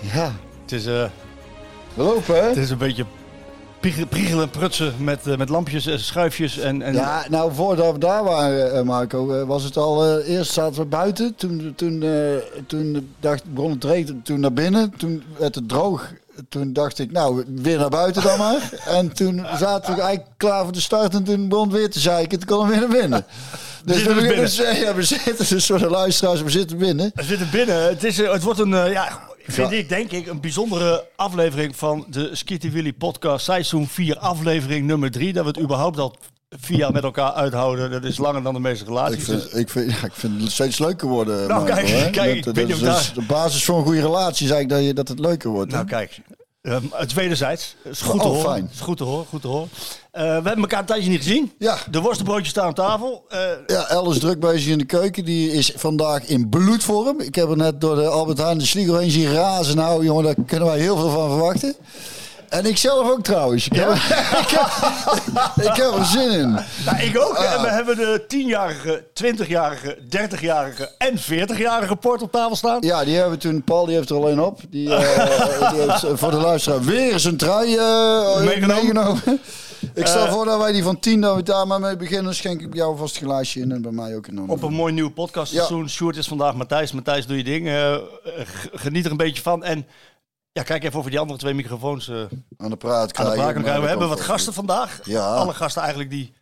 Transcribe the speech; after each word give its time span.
Ja, 0.00 0.32
Het 0.62 0.72
is, 0.72 0.86
eh, 0.86 1.04
we 1.94 2.02
lopen 2.02 2.34
hè? 2.34 2.48
het 2.48 2.56
is 2.56 2.70
een 2.70 2.78
beetje 2.78 3.04
priegelen 3.80 4.08
priegelen 4.08 4.42
en 4.42 4.50
prutsen 4.50 4.94
met, 4.98 5.26
eh, 5.26 5.36
met 5.36 5.48
lampjes 5.48 5.86
en 5.86 6.00
schuifjes. 6.00 6.58
En, 6.58 6.82
en 6.82 6.94
Ja, 6.94 7.24
nou 7.28 7.54
voordat 7.54 7.92
we 7.92 7.98
daar 7.98 8.24
waren, 8.24 8.74
eh, 8.74 8.82
Marco, 8.82 9.46
was 9.46 9.62
het 9.64 9.76
al. 9.76 10.20
eerst 10.20 10.52
zaten 10.52 10.80
we 10.82 10.88
buiten. 10.88 11.34
Toen, 11.34 11.72
toen, 11.76 12.02
eh, 12.02 12.62
toen 12.66 13.14
dacht, 13.20 13.44
begon 13.44 13.80
het. 13.86 14.24
Toen 14.24 14.40
naar 14.40 14.52
binnen. 14.52 14.94
Toen 14.96 15.22
werd 15.38 15.54
het 15.54 15.68
droog. 15.68 16.12
Toen 16.48 16.72
dacht 16.72 16.98
ik, 16.98 17.12
nou, 17.12 17.44
weer 17.54 17.78
naar 17.78 17.88
buiten 17.88 18.22
dan 18.22 18.38
maar. 18.38 18.70
en 18.98 19.12
toen 19.12 19.46
zaten 19.58 19.94
we 19.94 20.00
eigenlijk 20.00 20.32
klaar 20.36 20.62
voor 20.62 20.72
de 20.72 20.80
start. 20.80 21.14
En 21.14 21.24
toen 21.24 21.48
begon 21.48 21.68
het 21.68 21.76
weer 21.76 21.90
te 21.90 22.00
zeiken. 22.00 22.38
Toen 22.38 22.56
kon 22.56 22.66
we 22.66 22.72
weer 22.72 22.80
naar 22.80 23.00
binnen. 23.00 23.24
Dus 23.84 23.96
zitten 23.96 24.14
we, 24.14 24.20
binnen. 24.20 24.40
dus, 24.40 24.56
ja, 24.56 24.94
we 24.94 25.02
zitten 25.02 25.48
dus 25.48 25.66
voor 25.66 25.78
de 25.78 25.90
luisteraars. 25.90 26.42
We 26.42 26.50
zitten 26.50 26.78
binnen. 26.78 27.10
We 27.14 27.22
zitten 27.22 27.50
binnen. 27.50 27.82
Het, 27.88 28.04
is, 28.04 28.16
het 28.16 28.42
wordt 28.42 28.58
een, 28.58 28.90
ja, 28.90 29.20
vind 29.52 29.70
Ja. 29.70 29.76
ik 29.76 29.88
denk 29.88 30.10
ik, 30.10 30.26
een 30.26 30.40
bijzondere 30.40 31.04
aflevering 31.16 31.76
van 31.76 32.06
de 32.08 32.30
Skitty 32.32 32.70
Willy 32.70 32.92
podcast. 32.92 33.44
Seizoen 33.44 33.88
4, 33.88 34.18
aflevering 34.18 34.86
nummer 34.86 35.10
3. 35.10 35.32
Dat 35.32 35.42
we 35.44 35.48
het 35.50 35.60
überhaupt 35.60 35.98
al 35.98 36.16
jaar 36.66 36.92
met 36.92 37.02
elkaar 37.02 37.32
uithouden. 37.32 37.90
Dat 37.90 38.04
is 38.04 38.18
langer 38.18 38.42
dan 38.42 38.54
de 38.54 38.60
meeste 38.60 38.84
relaties. 38.84 39.24
Vind, 39.24 39.56
ik, 39.56 39.68
vind, 39.68 39.90
ja, 39.90 40.04
ik 40.04 40.12
vind 40.12 40.42
het 40.42 40.50
steeds 40.52 40.78
leuker 40.78 41.08
worden. 41.08 41.48
Nou, 41.48 41.66
kijk, 41.66 42.12
kijk, 42.12 42.44
dat, 42.44 42.54
dat 42.54 42.68
is 42.98 43.12
de 43.12 43.22
basis 43.26 43.64
voor 43.64 43.78
een 43.78 43.84
goede 43.84 44.00
relatie 44.00 44.46
is 44.46 44.52
eigenlijk 44.52 44.68
dat, 44.68 44.88
je, 44.88 44.94
dat 44.94 45.08
het 45.08 45.18
leuker 45.18 45.50
wordt. 45.50 45.70
hè. 45.70 45.76
Nou, 45.76 45.88
kijk. 45.88 46.20
ehm, 46.62 46.82
het 46.92 47.12
wederzijds. 47.12 47.76
Is 47.84 48.00
goed 48.00 48.20
te 48.20 48.26
Oh, 48.26 48.34
horen. 48.34 48.50
fijn. 48.50 48.68
Is 48.72 48.80
goed 48.80 48.96
te 48.96 49.04
horen. 49.04 49.26
Goed 49.26 49.40
te 49.40 49.48
horen. 49.48 49.68
Eh, 50.12 50.22
we 50.22 50.28
hebben 50.28 50.56
elkaar 50.58 50.78
een 50.80 50.84
tijdje 50.86 51.10
niet 51.10 51.22
gezien. 51.22 51.52
Ja. 51.58 51.76
De 51.90 52.00
worstenbroodjes 52.00 52.48
staan 52.48 52.66
aan 52.66 52.74
tafel. 52.74 53.24
Eh, 53.28 53.38
Ja, 53.66 53.88
El 53.88 54.10
is 54.10 54.18
druk 54.18 54.40
bezig 54.40 54.72
in 54.72 54.78
de 54.78 54.84
keuken. 54.84 55.24
Die 55.24 55.52
is 55.52 55.72
vandaag 55.76 56.24
in 56.26 56.48
bloedvorm. 56.48 57.20
Ik 57.20 57.34
heb 57.34 57.48
er 57.50 57.56
net 57.56 57.80
door 57.80 57.94
de 57.94 58.06
Albert 58.06 58.38
Heijn 58.38 58.58
de 58.58 58.66
Sligo 58.66 58.96
heen 58.96 59.10
zien 59.10 59.32
razen. 59.32 59.76
Nou, 59.76 60.04
jongen, 60.04 60.24
daar 60.24 60.34
kunnen 60.46 60.68
wij 60.68 60.78
heel 60.78 60.96
veel 60.96 61.10
van 61.10 61.28
verwachten. 61.30 61.74
En 62.48 62.66
ik 62.66 62.76
zelf 62.76 63.10
ook 63.10 63.22
trouwens. 63.22 63.66
Ik, 63.66 63.72
heb, 63.72 63.90
ik, 64.44 64.48
heb, 64.48 65.66
ik 65.66 65.76
heb 65.76 65.92
er 65.98 66.04
zin 66.04 66.30
in. 66.30 66.50
nou, 66.84 66.98
ik 67.00 67.18
ook. 67.18 67.34
Ah. 67.36 67.52
En 67.52 67.62
we 67.62 67.68
hebben 67.68 67.96
de 67.96 68.22
10-jarige, 68.28 69.04
20-jarige, 69.24 69.98
30-jarige 70.16 70.90
en 70.98 71.18
40-jarige 71.18 71.96
port 71.96 72.22
op 72.22 72.32
tafel 72.32 72.56
staan. 72.56 72.78
Ja, 72.80 73.04
die 73.04 73.14
hebben 73.14 73.32
we 73.32 73.38
toen. 73.38 73.62
Paul 73.62 73.86
die 73.86 73.94
heeft 73.96 74.10
er 74.10 74.16
alleen 74.16 74.40
op. 74.40 74.60
Die, 74.70 74.94
eh, 74.94 75.70
die 75.72 75.80
heeft 75.80 76.04
voor 76.20 76.30
de 76.30 76.36
luisteraar 76.36 76.80
weer 76.84 77.18
zijn 77.18 77.36
trui 77.36 77.66
Meegenomen. 77.66 78.66
meegenomen. 78.66 79.22
Ik 79.94 80.06
stel 80.06 80.26
Eh, 80.26 80.32
voor 80.32 80.44
dat 80.44 80.58
wij 80.60 80.72
die 80.72 80.82
van 80.82 80.98
10 80.98 81.20
dat 81.20 81.36
we 81.36 81.42
daar 81.42 81.66
maar 81.66 81.80
mee 81.80 81.96
beginnen. 81.96 82.24
Dan 82.24 82.34
schenk 82.34 82.60
ik 82.60 82.74
jou 82.74 82.96
vast 82.96 83.16
een 83.16 83.22
glaasje 83.26 83.60
in 83.60 83.72
en 83.72 83.82
bij 83.82 83.92
mij 83.92 84.16
ook 84.16 84.26
een 84.26 84.48
Op 84.50 84.62
een 84.62 84.72
mooi 84.72 84.92
nieuw 84.92 85.10
podcastseizoen. 85.10 85.88
Sjoerd 85.88 86.16
is 86.16 86.28
vandaag 86.28 86.54
Matthijs. 86.54 86.92
Matthijs, 86.92 87.26
doe 87.26 87.36
je 87.36 87.44
ding. 87.44 87.68
Eh, 87.68 87.94
g- 88.44 88.68
geniet 88.72 89.04
er 89.04 89.10
een 89.10 89.16
beetje 89.16 89.42
van. 89.42 89.64
En 89.64 89.86
ja, 90.52 90.62
kijk 90.62 90.84
even 90.84 90.98
over 90.98 91.10
die 91.10 91.20
andere 91.20 91.38
twee 91.38 91.54
microfoons 91.54 92.08
eh, 92.08 92.16
aan 92.56 92.70
de 92.70 92.76
praat 92.76 93.16
aan 93.16 93.26
de 93.26 93.32
krijgen. 93.32 93.62
praat. 93.62 93.80
We 93.80 93.88
hebben 93.88 94.08
wat 94.08 94.20
gasten 94.20 94.52
vandaag. 94.52 95.00
Ja. 95.04 95.34
Alle 95.34 95.54
gasten 95.54 95.80
eigenlijk 95.82 96.10
die 96.10 96.32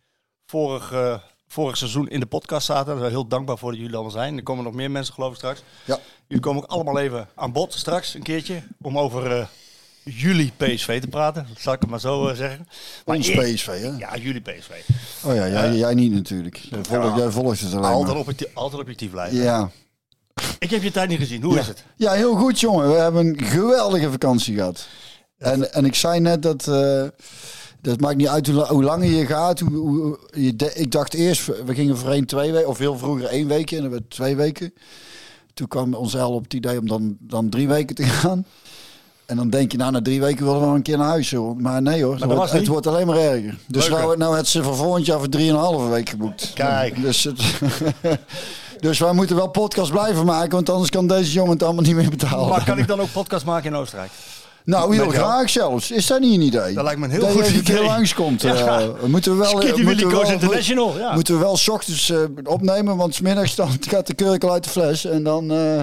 vorig, 0.45 0.91
eh, 0.91 1.15
vorig 1.47 1.77
seizoen 1.77 2.07
in 2.09 2.19
de 2.19 2.25
podcast 2.25 2.65
zaten. 2.65 2.85
Daar 2.85 2.95
zijn 2.97 3.07
we 3.09 3.15
heel 3.17 3.27
dankbaar 3.27 3.57
voor 3.57 3.69
dat 3.71 3.79
jullie 3.79 3.93
allemaal 3.95 4.11
zijn. 4.13 4.37
Er 4.37 4.43
komen 4.43 4.63
nog 4.63 4.73
meer 4.73 4.91
mensen 4.91 5.13
geloof 5.13 5.29
ik 5.31 5.37
straks. 5.37 5.63
Ja. 5.85 5.97
Jullie 6.27 6.43
komen 6.43 6.63
ook 6.63 6.69
allemaal 6.69 6.99
even 6.99 7.27
aan 7.35 7.51
bod 7.51 7.73
straks 7.73 8.13
een 8.13 8.23
keertje. 8.23 8.61
Om 8.81 8.97
over 8.97 9.31
eh, 9.39 9.45
jullie 10.11 10.51
PSV 10.57 11.01
te 11.01 11.07
praten. 11.07 11.45
Dat 11.49 11.61
zal 11.61 11.73
ik 11.73 11.79
het 11.79 11.89
maar 11.89 11.99
zo 11.99 12.27
eh, 12.27 12.35
zeggen. 12.35 12.67
Maar 13.05 13.15
Ons 13.15 13.29
PSV, 13.31 13.65
hè? 13.67 13.87
Ja, 13.97 14.17
jullie 14.17 14.41
PSV. 14.41 14.69
Oh 15.23 15.35
ja, 15.35 15.47
jij, 15.49 15.75
jij 15.75 15.93
niet 15.93 16.11
natuurlijk. 16.13 16.55
Jij 16.55 16.79
volgt, 16.83 17.17
jij 17.17 17.29
volgt 17.29 17.59
het 17.61 17.73
alleen 17.73 17.83
Altijd, 17.85 18.07
maar. 18.07 18.17
objectief, 18.17 18.47
altijd 18.53 18.81
objectief 18.81 19.11
blijven. 19.11 19.37
Ja. 19.37 19.69
Ik 20.59 20.69
heb 20.69 20.83
je 20.83 20.91
tijd 20.91 21.09
niet 21.09 21.19
gezien. 21.19 21.43
Hoe 21.43 21.53
ja. 21.53 21.59
is 21.59 21.67
het? 21.67 21.83
Ja, 21.95 22.11
heel 22.11 22.35
goed 22.35 22.59
jongen. 22.59 22.87
We 22.91 22.95
hebben 22.95 23.25
een 23.27 23.39
geweldige 23.43 24.11
vakantie 24.11 24.55
gehad. 24.55 24.87
En, 25.37 25.73
en 25.73 25.85
ik 25.85 25.95
zei 25.95 26.19
net 26.19 26.41
dat... 26.41 26.67
eh, 26.67 27.03
dat 27.81 27.99
maakt 27.99 28.17
niet 28.17 28.27
uit 28.27 28.47
hoe, 28.47 28.65
hoe 28.65 28.83
langer 28.83 29.09
je 29.09 29.25
gaat. 29.25 29.59
Hoe, 29.59 29.77
hoe- 29.77 30.19
je 30.31 30.55
de- 30.55 30.73
ik 30.73 30.91
dacht 30.91 31.13
eerst, 31.13 31.45
we 31.65 31.73
gingen 31.73 31.97
voorheen 31.97 32.25
twee 32.25 32.51
weken, 32.51 32.67
of 32.69 32.77
heel 32.77 32.97
vroeger 32.97 33.25
één 33.25 33.47
weekje. 33.47 33.75
En 33.75 33.81
dan 33.81 33.91
werd 33.91 34.09
twee 34.09 34.35
weken. 34.35 34.73
Toen 35.53 35.67
kwam 35.67 35.93
ons 35.93 36.13
El 36.13 36.33
op 36.33 36.43
het 36.43 36.53
idee 36.53 36.79
om 36.79 36.87
dan, 36.87 37.17
dan 37.19 37.49
drie 37.49 37.67
weken 37.67 37.95
te 37.95 38.03
gaan. 38.21 38.45
En 39.29 39.35
dan 39.35 39.49
denk 39.49 39.71
je, 39.71 39.77
nou, 39.77 39.91
na 39.91 40.01
drie 40.01 40.19
weken 40.21 40.45
willen 40.45 40.59
we 40.59 40.65
wel 40.65 40.75
een 40.75 40.81
keer 40.81 40.97
naar 40.97 41.07
huis. 41.07 41.31
Hoor. 41.31 41.55
Maar 41.57 41.81
nee 41.81 42.03
hoor, 42.03 42.11
het, 42.11 42.19
dat 42.19 42.29
wordt, 42.31 42.51
was 42.51 42.59
het 42.59 42.67
wordt 42.67 42.87
alleen 42.87 43.07
maar 43.07 43.17
erger. 43.17 43.57
Dus 43.67 43.89
nou, 43.89 44.17
nou 44.17 44.37
het 44.37 44.47
ze 44.47 44.63
voor 44.63 44.75
volgend 44.75 45.05
jaar 45.05 45.17
voor 45.19 45.29
drieënhalve 45.29 45.89
week 45.89 46.09
geboekt. 46.09 46.51
Kijk. 46.53 47.01
Dus, 47.01 47.23
het, 47.23 47.41
dus 48.79 48.99
wij 48.99 49.13
moeten 49.13 49.35
wel 49.35 49.47
podcast 49.47 49.91
blijven 49.91 50.25
maken, 50.25 50.51
want 50.51 50.69
anders 50.69 50.89
kan 50.89 51.07
deze 51.07 51.31
jongen 51.31 51.51
het 51.51 51.63
allemaal 51.63 51.83
niet 51.83 51.95
meer 51.95 52.09
betalen. 52.09 52.49
Maar 52.49 52.63
kan 52.63 52.77
ik 52.77 52.87
dan 52.87 52.99
ook 53.01 53.11
podcast 53.11 53.45
maken 53.45 53.65
in 53.71 53.75
Oostenrijk? 53.75 54.11
Nou, 54.63 54.95
heel 54.95 55.09
graag 55.09 55.49
zelfs. 55.49 55.91
Is 55.91 56.07
dat 56.07 56.19
niet 56.19 56.33
een 56.35 56.41
idee? 56.41 56.73
Dat 56.73 56.83
lijkt 56.83 56.99
me 56.99 57.05
een 57.05 57.11
heel 57.11 57.21
dat 57.21 57.29
goed 57.31 57.39
je 57.39 57.45
even 57.45 57.57
een 57.57 57.63
keer 57.63 57.75
idee. 57.75 57.87
langskomt. 57.87 58.41
Ja. 58.49 58.55
eh, 58.79 58.87
moeten 59.05 59.31
we 59.31 59.37
wel, 59.37 59.57
Skitty 59.61 59.81
moeten 59.81 60.07
we 60.07 60.13
wel- 60.13 60.31
International. 60.31 60.97
Ja. 60.97 61.13
Moeten 61.13 61.33
we 61.33 61.39
wel 61.39 61.57
's 61.57 61.67
ochtends 61.67 62.09
eh, 62.09 62.17
opnemen, 62.43 62.97
want 62.97 63.15
's 63.15 63.19
middags 63.21 63.55
dan 63.55 63.69
gaat 63.89 64.07
de 64.07 64.13
kurk 64.13 64.43
al 64.43 64.51
uit 64.51 64.63
de 64.63 64.69
fles. 64.69 65.05
En 65.05 65.23
dan 65.23 65.51
eh, 65.51 65.81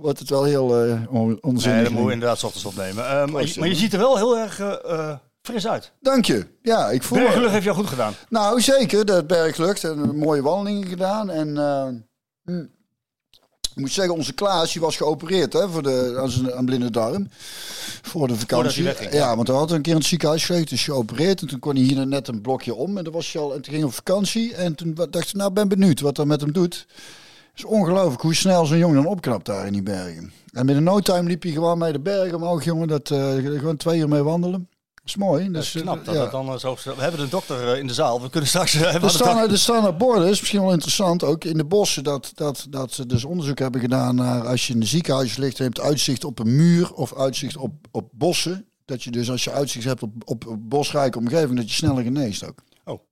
wordt 0.00 0.18
het 0.18 0.30
wel 0.30 0.44
heel 0.44 0.84
eh 0.84 1.02
on- 1.10 1.38
onzinnig. 1.40 1.64
Nee, 1.64 1.82
dat 1.82 1.92
moeten 1.92 2.06
we 2.06 2.12
inderdaad 2.12 2.44
ochtends 2.44 2.66
opnemen. 2.66 3.04
Eh, 3.04 3.26
maar, 3.26 3.46
je, 3.46 3.54
maar 3.58 3.68
je 3.68 3.74
ziet 3.74 3.92
er 3.92 3.98
wel 3.98 4.16
heel 4.16 4.38
erg 4.38 4.60
eh, 4.60 4.74
eh, 4.84 5.16
fris 5.42 5.66
uit. 5.66 5.92
Dank 6.00 6.24
je. 6.24 6.46
Ja, 6.62 6.90
ik 6.90 7.02
voel 7.02 7.18
Bergelug 7.18 7.50
heeft 7.50 7.64
jou 7.64 7.76
goed 7.76 7.86
gedaan. 7.86 8.14
Nou, 8.28 8.60
zeker. 8.60 9.04
De 9.04 9.24
berglucht. 9.24 9.84
En 9.84 9.98
een 9.98 10.16
mooie 10.16 10.42
wandelingen 10.42 10.88
gedaan. 10.88 11.30
En 11.30 11.58
eh, 11.58 11.86
hm. 12.44 12.64
ik 13.74 13.74
moet 13.74 13.92
zeggen, 13.92 14.14
onze 14.14 14.32
Klaas 14.32 14.72
die 14.72 14.82
was 14.82 14.96
geopereerd 14.96 15.52
hè, 15.52 15.68
voor 15.68 15.82
de, 15.82 16.16
aan 16.20 16.30
zijn 16.30 16.54
aan 16.54 16.64
blinde 16.64 16.90
darm. 16.90 17.28
Voor 18.02 18.28
de 18.28 18.36
vakantie. 18.36 18.84
wegging, 18.84 19.12
ja, 19.12 19.18
ja. 19.18 19.36
want 19.36 19.48
hij 19.48 19.56
had 19.56 19.70
een 19.70 19.82
keer 19.82 19.92
in 19.92 19.98
het 19.98 20.08
ziekenhuis 20.08 20.44
gelegen. 20.44 20.66
Dus 20.68 20.84
geopereerd. 20.84 21.40
En 21.40 21.46
toen 21.46 21.58
kon 21.58 21.74
hij 21.74 21.84
hier 21.84 22.06
net 22.06 22.28
een 22.28 22.40
blokje 22.40 22.74
om. 22.74 22.98
En, 22.98 23.04
dan 23.04 23.12
was 23.12 23.32
hij 23.32 23.42
al, 23.42 23.48
en 23.48 23.54
toen 23.54 23.64
ging 23.64 23.76
hij 23.76 23.86
op 23.86 23.94
vakantie. 23.94 24.54
En 24.54 24.74
toen 24.74 24.94
dacht 24.94 25.28
ik, 25.28 25.32
nou 25.32 25.52
ben 25.52 25.68
benieuwd 25.68 26.00
wat 26.00 26.18
er 26.18 26.26
met 26.26 26.40
hem 26.40 26.52
doit. 26.52 26.86
Is 27.60 27.66
ongelooflijk 27.66 28.22
hoe 28.22 28.34
snel 28.34 28.66
zo'n 28.66 28.78
jongen 28.78 29.02
dan 29.02 29.06
opknapt 29.12 29.46
daar 29.46 29.66
in 29.66 29.72
die 29.72 29.82
bergen. 29.82 30.32
En 30.52 30.66
binnen 30.66 30.84
no 30.84 31.00
time 31.00 31.28
liep 31.28 31.42
hij 31.42 31.52
gewoon 31.52 31.78
mee 31.78 31.92
de 31.92 32.00
bergen 32.00 32.34
omhoog, 32.36 32.64
jongen. 32.64 32.88
Dat, 32.88 33.10
eh, 33.10 33.34
gewoon 33.34 33.76
twee 33.76 33.98
uur 33.98 34.08
mee 34.08 34.22
wandelen. 34.22 34.68
Dat 34.94 35.04
is 35.04 35.16
mooi. 35.16 35.44
Dat 35.44 35.54
Dus, 35.54 35.74
is 35.74 35.82
knap 35.82 35.98
eh, 35.98 36.04
dat 36.04 36.14
ja. 36.14 36.20
dat 36.20 36.30
dan 36.30 36.48
eh, 36.48 36.56
zo... 36.56 36.76
We 36.84 37.02
hebben 37.02 37.20
een 37.20 37.28
dokter 37.28 37.78
in 37.78 37.86
de 37.86 37.94
zaal. 37.94 38.22
We 38.22 38.30
kunnen 38.30 38.48
straks... 38.48 38.72
we 38.72 38.84
Er 38.86 39.10
staan, 39.10 39.50
er 39.50 39.58
staan 39.58 39.84
er 39.84 39.96
borden, 39.96 40.28
is 40.28 40.38
misschien 40.40 40.60
wel 40.60 40.72
interessant, 40.72 41.24
ook 41.24 41.44
in 41.44 41.56
de 41.56 41.64
bossen, 41.64 42.04
dat, 42.04 42.32
dat, 42.34 42.66
dat 42.70 42.92
ze 42.92 43.06
dus 43.06 43.24
onderzoek 43.24 43.58
hebben 43.58 43.80
gedaan 43.80 44.14
naar 44.14 44.46
als 44.46 44.66
je 44.66 44.74
in 44.74 44.80
een 44.80 44.86
ziekenhuis 44.86 45.36
ligt 45.36 45.58
en 45.58 45.64
je 45.64 45.70
hebt 45.74 45.80
uitzicht 45.88 46.24
op 46.24 46.38
een 46.38 46.56
muur 46.56 46.92
of 46.94 47.14
uitzicht 47.16 47.56
op, 47.56 47.72
op 47.90 48.08
bossen. 48.12 48.66
Dat 48.84 49.02
je 49.02 49.10
dus 49.10 49.30
als 49.30 49.44
je 49.44 49.50
uitzicht 49.52 49.84
hebt 49.84 50.02
op, 50.02 50.12
op 50.24 50.46
een 50.46 50.68
bosrijke 50.68 51.18
omgeving, 51.18 51.56
dat 51.56 51.68
je 51.68 51.74
sneller 51.74 52.02
geneest 52.02 52.44
ook. 52.46 52.58
ook- 52.84 53.02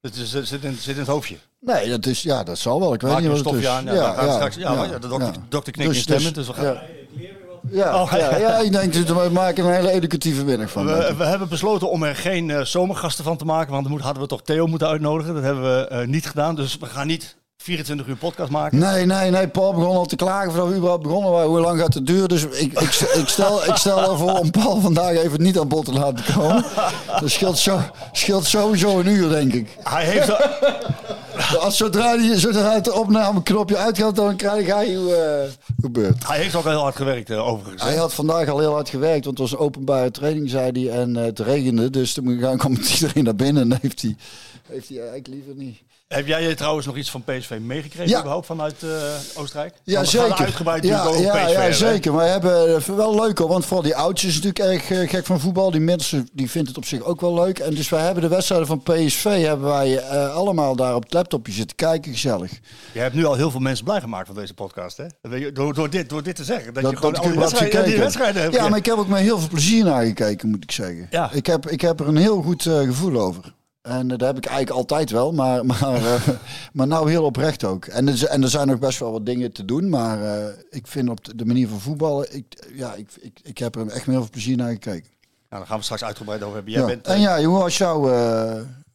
Het 0.00 0.16
is, 0.16 0.30
zit, 0.30 0.64
in, 0.64 0.70
het 0.70 0.80
zit 0.80 0.94
in 0.94 1.00
het 1.00 1.08
hoofdje. 1.10 1.36
Nee, 1.60 1.88
dat 1.88 2.06
is, 2.06 2.22
ja, 2.22 2.42
dat 2.42 2.58
zal 2.58 2.80
wel. 2.80 2.94
Ik 2.94 3.00
weet 3.00 3.10
Maak 3.10 3.20
niet 3.20 3.42
wat 3.42 3.52
het 3.52 3.62
is. 3.62 3.66
aan. 3.66 3.84
Ja, 3.84 4.26
we 4.26 4.32
straks, 4.32 4.56
ja, 4.56 4.74
maar 4.74 4.90
ja, 4.90 4.98
de 4.98 5.08
dokter, 5.08 5.32
ja. 5.32 5.40
dokter 5.48 5.72
knikt 5.72 5.88
Dus- 5.88 5.96
instemmend. 5.96 6.34
dus- 6.34 6.46
we, 6.46 6.52
gaan, 6.52 6.64
Ja, 6.64 6.82
ja, 7.70 8.02
Oh, 8.02 8.12
ja, 8.16 8.36
ja, 8.36 8.56
ik 8.58 8.72
denk 8.72 9.06
dat 9.06 9.22
we 9.22 9.28
maken 9.32 9.64
een 9.64 9.72
hele 9.72 9.90
educatieve 9.90 10.44
middag 10.44 10.70
van. 10.70 10.86
we, 10.86 11.14
we 11.18 11.24
hebben 11.24 11.48
besloten 11.48 11.90
om 11.90 12.02
er 12.02 12.16
geen 12.16 12.50
eh, 12.50 12.60
zomergasten 12.64 13.24
van 13.24 13.36
te 13.36 13.44
maken. 13.44 13.72
Want 13.72 13.88
dan 13.88 14.00
hadden 14.00 14.22
we 14.22 14.28
toch 14.28 14.42
Theo 14.42 14.66
moeten 14.66 14.88
uitnodigen. 14.88 15.34
Dat 15.34 15.42
hebben 15.42 15.62
we 15.78 15.86
eh, 15.88 16.06
niet 16.06 16.26
gedaan. 16.26 16.54
Dus 16.54 16.76
we 16.78 16.86
gaan 16.86 17.06
niet 17.06 17.36
24 17.68 18.06
uur 18.06 18.16
podcast 18.16 18.50
maken. 18.50 18.78
Nee, 18.78 19.06
nee, 19.06 19.30
nee. 19.30 19.48
Paul 19.48 19.74
begon 19.74 19.96
al 19.96 20.06
te 20.06 20.16
klagen 20.16 20.50
voordat 20.50 20.68
we 20.68 20.74
überhaupt 20.74 21.02
begonnen 21.02 21.30
waren. 21.30 21.48
Hoe 21.48 21.60
lang 21.60 21.80
gaat 21.80 21.94
het 21.94 22.06
duren? 22.06 22.28
Dus 22.28 22.44
ik, 22.44 22.80
ik, 22.80 22.94
ik, 23.14 23.28
stel, 23.28 23.66
ik 23.66 23.74
stel 23.74 24.10
ervoor 24.10 24.32
om 24.32 24.50
Paul 24.50 24.80
vandaag 24.80 25.16
even 25.16 25.42
niet 25.42 25.58
aan 25.58 25.68
bod 25.68 25.84
te 25.84 25.92
laten 25.92 26.34
komen. 26.34 26.64
Dat 27.20 27.30
scheelt, 27.30 27.58
zo, 27.58 27.80
scheelt 28.12 28.44
sowieso 28.44 28.98
een 28.98 29.06
uur, 29.06 29.28
denk 29.28 29.52
ik. 29.52 29.76
Hij 29.82 30.04
heeft... 30.04 30.32
Als 31.60 31.76
zodra, 31.76 32.16
die, 32.16 32.38
zodra 32.38 32.72
het 32.72 32.90
opnameknopje 32.90 33.76
uitgaat, 33.76 34.16
dan 34.16 34.36
krijg 34.36 34.66
hij 34.66 34.94
hoe 34.94 35.14
eh, 35.14 35.50
gebeurt. 35.80 36.26
Hij 36.26 36.38
heeft 36.38 36.54
ook 36.54 36.64
al 36.64 36.70
heel 36.70 36.80
hard 36.80 36.96
gewerkt, 36.96 37.30
eh, 37.30 37.48
overigens. 37.48 37.82
Hij 37.82 37.96
had 37.96 38.14
vandaag 38.14 38.48
al 38.48 38.58
heel 38.58 38.72
hard 38.72 38.88
gewerkt, 38.88 39.24
want 39.24 39.38
het 39.38 39.50
was 39.50 39.52
een 39.52 39.66
openbare 39.66 40.10
training, 40.10 40.50
zei 40.50 40.70
hij. 40.72 41.00
En 41.00 41.16
eh, 41.16 41.24
het 41.24 41.38
regende, 41.38 41.90
dus 41.90 42.12
toen 42.12 42.56
kwam 42.56 42.76
iedereen 42.94 43.24
naar 43.24 43.34
binnen. 43.34 43.72
En 43.72 43.78
heeft 43.82 44.02
hij, 44.02 44.16
heeft 44.68 44.88
hij 44.88 44.98
eigenlijk 44.98 45.28
liever 45.28 45.54
niet. 45.54 45.78
Heb 46.08 46.26
jij 46.26 46.54
trouwens 46.54 46.86
nog 46.86 46.96
iets 46.96 47.10
van 47.10 47.22
PSV 47.24 47.58
meegekregen 47.60 48.08
Ja. 48.08 48.18
überhaupt 48.18 48.46
vanuit 48.46 48.82
eh, 48.82 48.90
Oostenrijk? 49.34 49.74
Ja, 49.84 50.04
zeker. 50.04 50.34
uitgebreid 50.34 50.84
ja, 50.84 50.90
natuurlijk 50.90 51.16
over 51.16 51.24
ja, 51.24 51.44
PSV 51.44 51.54
ja, 51.54 51.60
hebben, 51.60 51.86
hè? 51.86 51.92
zeker. 51.92 52.12
Maar 52.12 52.24
we 52.24 52.30
hebben 52.30 52.76
eh, 52.76 52.82
wel 52.82 53.14
leuk 53.14 53.38
hoor. 53.38 53.48
Want 53.48 53.64
vooral 53.64 53.82
die 53.82 53.96
oudjes 53.96 54.30
is 54.36 54.42
natuurlijk 54.42 54.72
erg 54.72 54.90
eh, 54.90 55.08
gek 55.08 55.26
van 55.26 55.40
voetbal. 55.40 55.70
Die 55.70 55.80
mensen 55.80 56.28
die 56.32 56.50
vindt 56.50 56.68
het 56.68 56.76
op 56.76 56.84
zich 56.84 57.02
ook 57.02 57.20
wel 57.20 57.34
leuk. 57.34 57.58
En 57.58 57.74
dus 57.74 57.88
wij 57.88 58.04
hebben 58.04 58.22
de 58.22 58.28
wedstrijden 58.28 58.66
van 58.66 58.82
PSV 58.82 59.42
hebben 59.44 59.68
wij 59.68 60.02
allemaal 60.30 60.76
daar 60.76 60.94
op 60.94 61.02
het 61.02 61.12
laptopje 61.12 61.52
zitten 61.52 61.76
kijken. 61.76 62.12
Gezellig. 62.12 62.52
Je 62.92 63.00
hebt 63.00 63.14
nu 63.14 63.24
al 63.24 63.34
heel 63.34 63.50
veel 63.50 63.60
mensen 63.60 63.84
blij 63.84 64.00
gemaakt 64.00 64.26
van 64.26 64.36
deze 64.36 64.54
podcast, 64.54 64.96
hè? 64.96 65.06
Door, 65.52 65.74
door, 65.74 65.90
dit, 65.90 66.08
door 66.08 66.22
dit 66.22 66.36
te 66.36 66.44
zeggen. 66.44 66.74
Dat, 66.74 66.82
Dat, 66.82 66.92
je 66.92 66.98
gewoon 66.98 67.12
dat 67.12 67.22
al 67.22 67.30
die 67.30 67.38
wedstrijden, 67.38 67.84
die 67.84 67.98
wedstrijden 67.98 68.42
hebt. 68.42 68.54
Ja, 68.54 68.68
maar 68.68 68.78
ik 68.78 68.86
heb 68.86 68.96
ook 68.96 69.08
met 69.08 69.20
heel 69.20 69.38
veel 69.38 69.48
plezier 69.48 69.84
naar 69.84 70.04
gekeken, 70.04 70.48
moet 70.48 70.62
ik 70.62 70.72
zeggen. 70.72 71.06
Ja. 71.10 71.30
Ik, 71.32 71.46
heb, 71.46 71.68
ik 71.70 71.80
heb 71.80 72.00
er 72.00 72.08
een 72.08 72.16
heel 72.16 72.42
goed 72.42 72.62
gevoel 72.62 73.20
over. 73.20 73.56
En 73.88 74.10
eh, 74.10 74.18
daar 74.18 74.28
heb 74.28 74.36
ik 74.36 74.46
eigenlijk 74.46 74.76
altijd 74.76 75.10
wel, 75.10 75.32
maar, 75.32 75.66
maar, 75.80 75.94
eh, 75.94 76.28
maar 76.72 76.86
nou 76.86 77.10
heel 77.10 77.24
oprecht 77.24 77.64
ook. 77.64 77.84
En 77.84 78.08
er, 78.08 78.24
en 78.26 78.42
er 78.42 78.48
zijn 78.48 78.66
nog 78.66 78.78
best 78.78 78.98
wel 78.98 79.12
wat 79.12 79.26
dingen 79.26 79.52
te 79.52 79.64
doen, 79.64 79.88
maar 79.88 80.22
eh, 80.22 80.54
ik 80.70 80.86
vind 80.86 81.08
op 81.08 81.38
de, 81.38 81.44
manier 81.44 81.68
van 81.68 81.80
voetballen, 81.80 82.34
ik, 82.34 82.70
ja, 82.74 82.94
ik, 82.94 83.08
ik, 83.20 83.40
ik 83.42 83.58
heb 83.58 83.76
er 83.76 83.88
echt 83.88 84.06
heel 84.06 84.20
veel 84.20 84.30
plezier 84.30 84.56
naar 84.56 84.70
gekeken. 84.70 85.10
Nou, 85.48 85.62
daar 85.62 85.66
gaan 85.66 85.78
we 85.78 85.84
straks 85.84 86.04
uitgebreid 86.04 86.42
over 86.42 86.54
hebben. 86.54 86.72
Jij 86.72 86.82
Ja. 86.82 86.86
bent, 86.88 87.06
En 87.06 87.20
ja, 87.20 87.42
hoe 87.42 87.58
was 87.58 87.78
jouw 87.78 88.06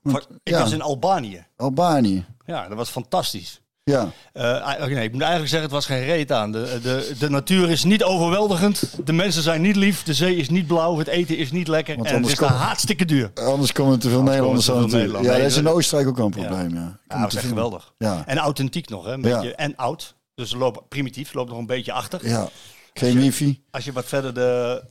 ik 0.04 0.22
ja. 0.44 0.60
was 0.60 0.72
in 0.72 0.82
Albanië. 0.82 1.46
Albanië? 1.56 2.26
Ja, 2.46 2.68
dat 2.68 2.78
was 2.78 2.90
fantastisch. 2.90 3.62
Ja, 3.86 4.12
Eh, 4.34 4.62
ah, 4.62 4.80
nee, 4.86 5.04
ik 5.04 5.12
moet 5.12 5.22
eigenlijk 5.22 5.50
zeggen, 5.52 5.62
het 5.62 5.72
was 5.72 5.86
geen 5.86 6.04
reet 6.04 6.32
aan. 6.32 6.52
De, 6.52 6.80
de, 6.84 7.14
de 7.20 7.30
natuur 7.30 7.70
is 7.70 7.84
niet 7.84 8.04
overweldigend. 8.04 8.84
De 9.06 9.14
mensen 9.14 9.44
zijn 9.44 9.62
niet 9.62 9.76
lief. 9.76 10.04
De 10.04 10.14
zee 10.14 10.36
is 10.36 10.50
niet 10.50 10.68
blauw. 10.68 10.98
Het 10.98 11.08
eten 11.08 11.38
is 11.38 11.52
niet 11.52 11.68
lekker. 11.68 11.96
Want 11.96 12.08
en 12.08 12.16
het 12.22 12.26
is 12.32 12.36
kom- 12.36 12.48
hartstikke 12.48 13.06
duur. 13.06 13.32
anders 13.34 13.72
komen 13.72 13.94
er 13.94 14.00
te 14.00 14.10
veel 14.10 14.22
Nederlanders 14.24 14.70
aan 14.72 14.76
natuurlijk. 14.76 15.02
Ja, 15.02 15.08
Nederlanders. 15.12 15.54
dat 15.56 15.64
is 15.64 15.70
in 15.70 15.78
Oostenrijk 15.78 16.10
ook 16.10 16.18
een 16.18 16.32
probleem, 16.32 16.74
ja. 16.74 16.80
Ja, 16.80 16.98
Komt 17.08 17.22
dat 17.22 17.32
is 17.32 17.38
echt 17.38 17.48
geweldig. 17.48 17.94
Ja. 17.98 18.24
En 18.26 18.38
authentiek 18.38 18.90
nog, 18.90 19.06
hè? 19.06 19.12
Een 19.14 19.22
Ja. 19.22 19.36
beetje, 19.40 19.56
En 19.56 19.76
oud. 19.76 20.16
Dus 20.36 20.54
loop, 20.54 20.84
primitief, 20.90 21.34
loopt 21.34 21.50
nog 21.50 21.58
een 21.58 21.66
beetje 21.66 21.92
achter. 21.94 22.28
Ja, 22.28 22.50
geen 22.94 23.20
wifi. 23.20 23.64
Als 23.72 23.84
je 23.86 23.92
wat 23.92 24.06
verder 24.06 24.34
de, 24.34 24.84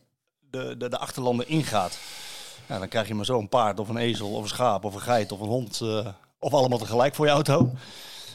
de, 0.50 0.74
de, 0.78 0.88
de 0.88 0.98
achterlanden 0.98 1.48
ingaat, 1.48 1.98
ja, 2.68 2.78
dan 2.78 2.88
krijg 2.88 3.08
je 3.08 3.14
maar 3.14 3.24
zo 3.24 3.38
een 3.38 3.48
paard 3.48 3.80
of 3.80 3.88
een 3.88 3.96
ezel 3.96 4.28
of 4.32 4.42
een 4.42 4.48
schaap 4.48 4.84
of 4.84 4.94
een 4.94 5.00
geit 5.00 5.32
of 5.32 5.40
een 5.40 5.46
hond. 5.48 5.80
eh, 5.82 6.06
of 6.38 6.52
allemaal 6.52 6.78
tegelijk 6.78 7.14
voor 7.14 7.26
je 7.26 7.32
auto. 7.32 7.72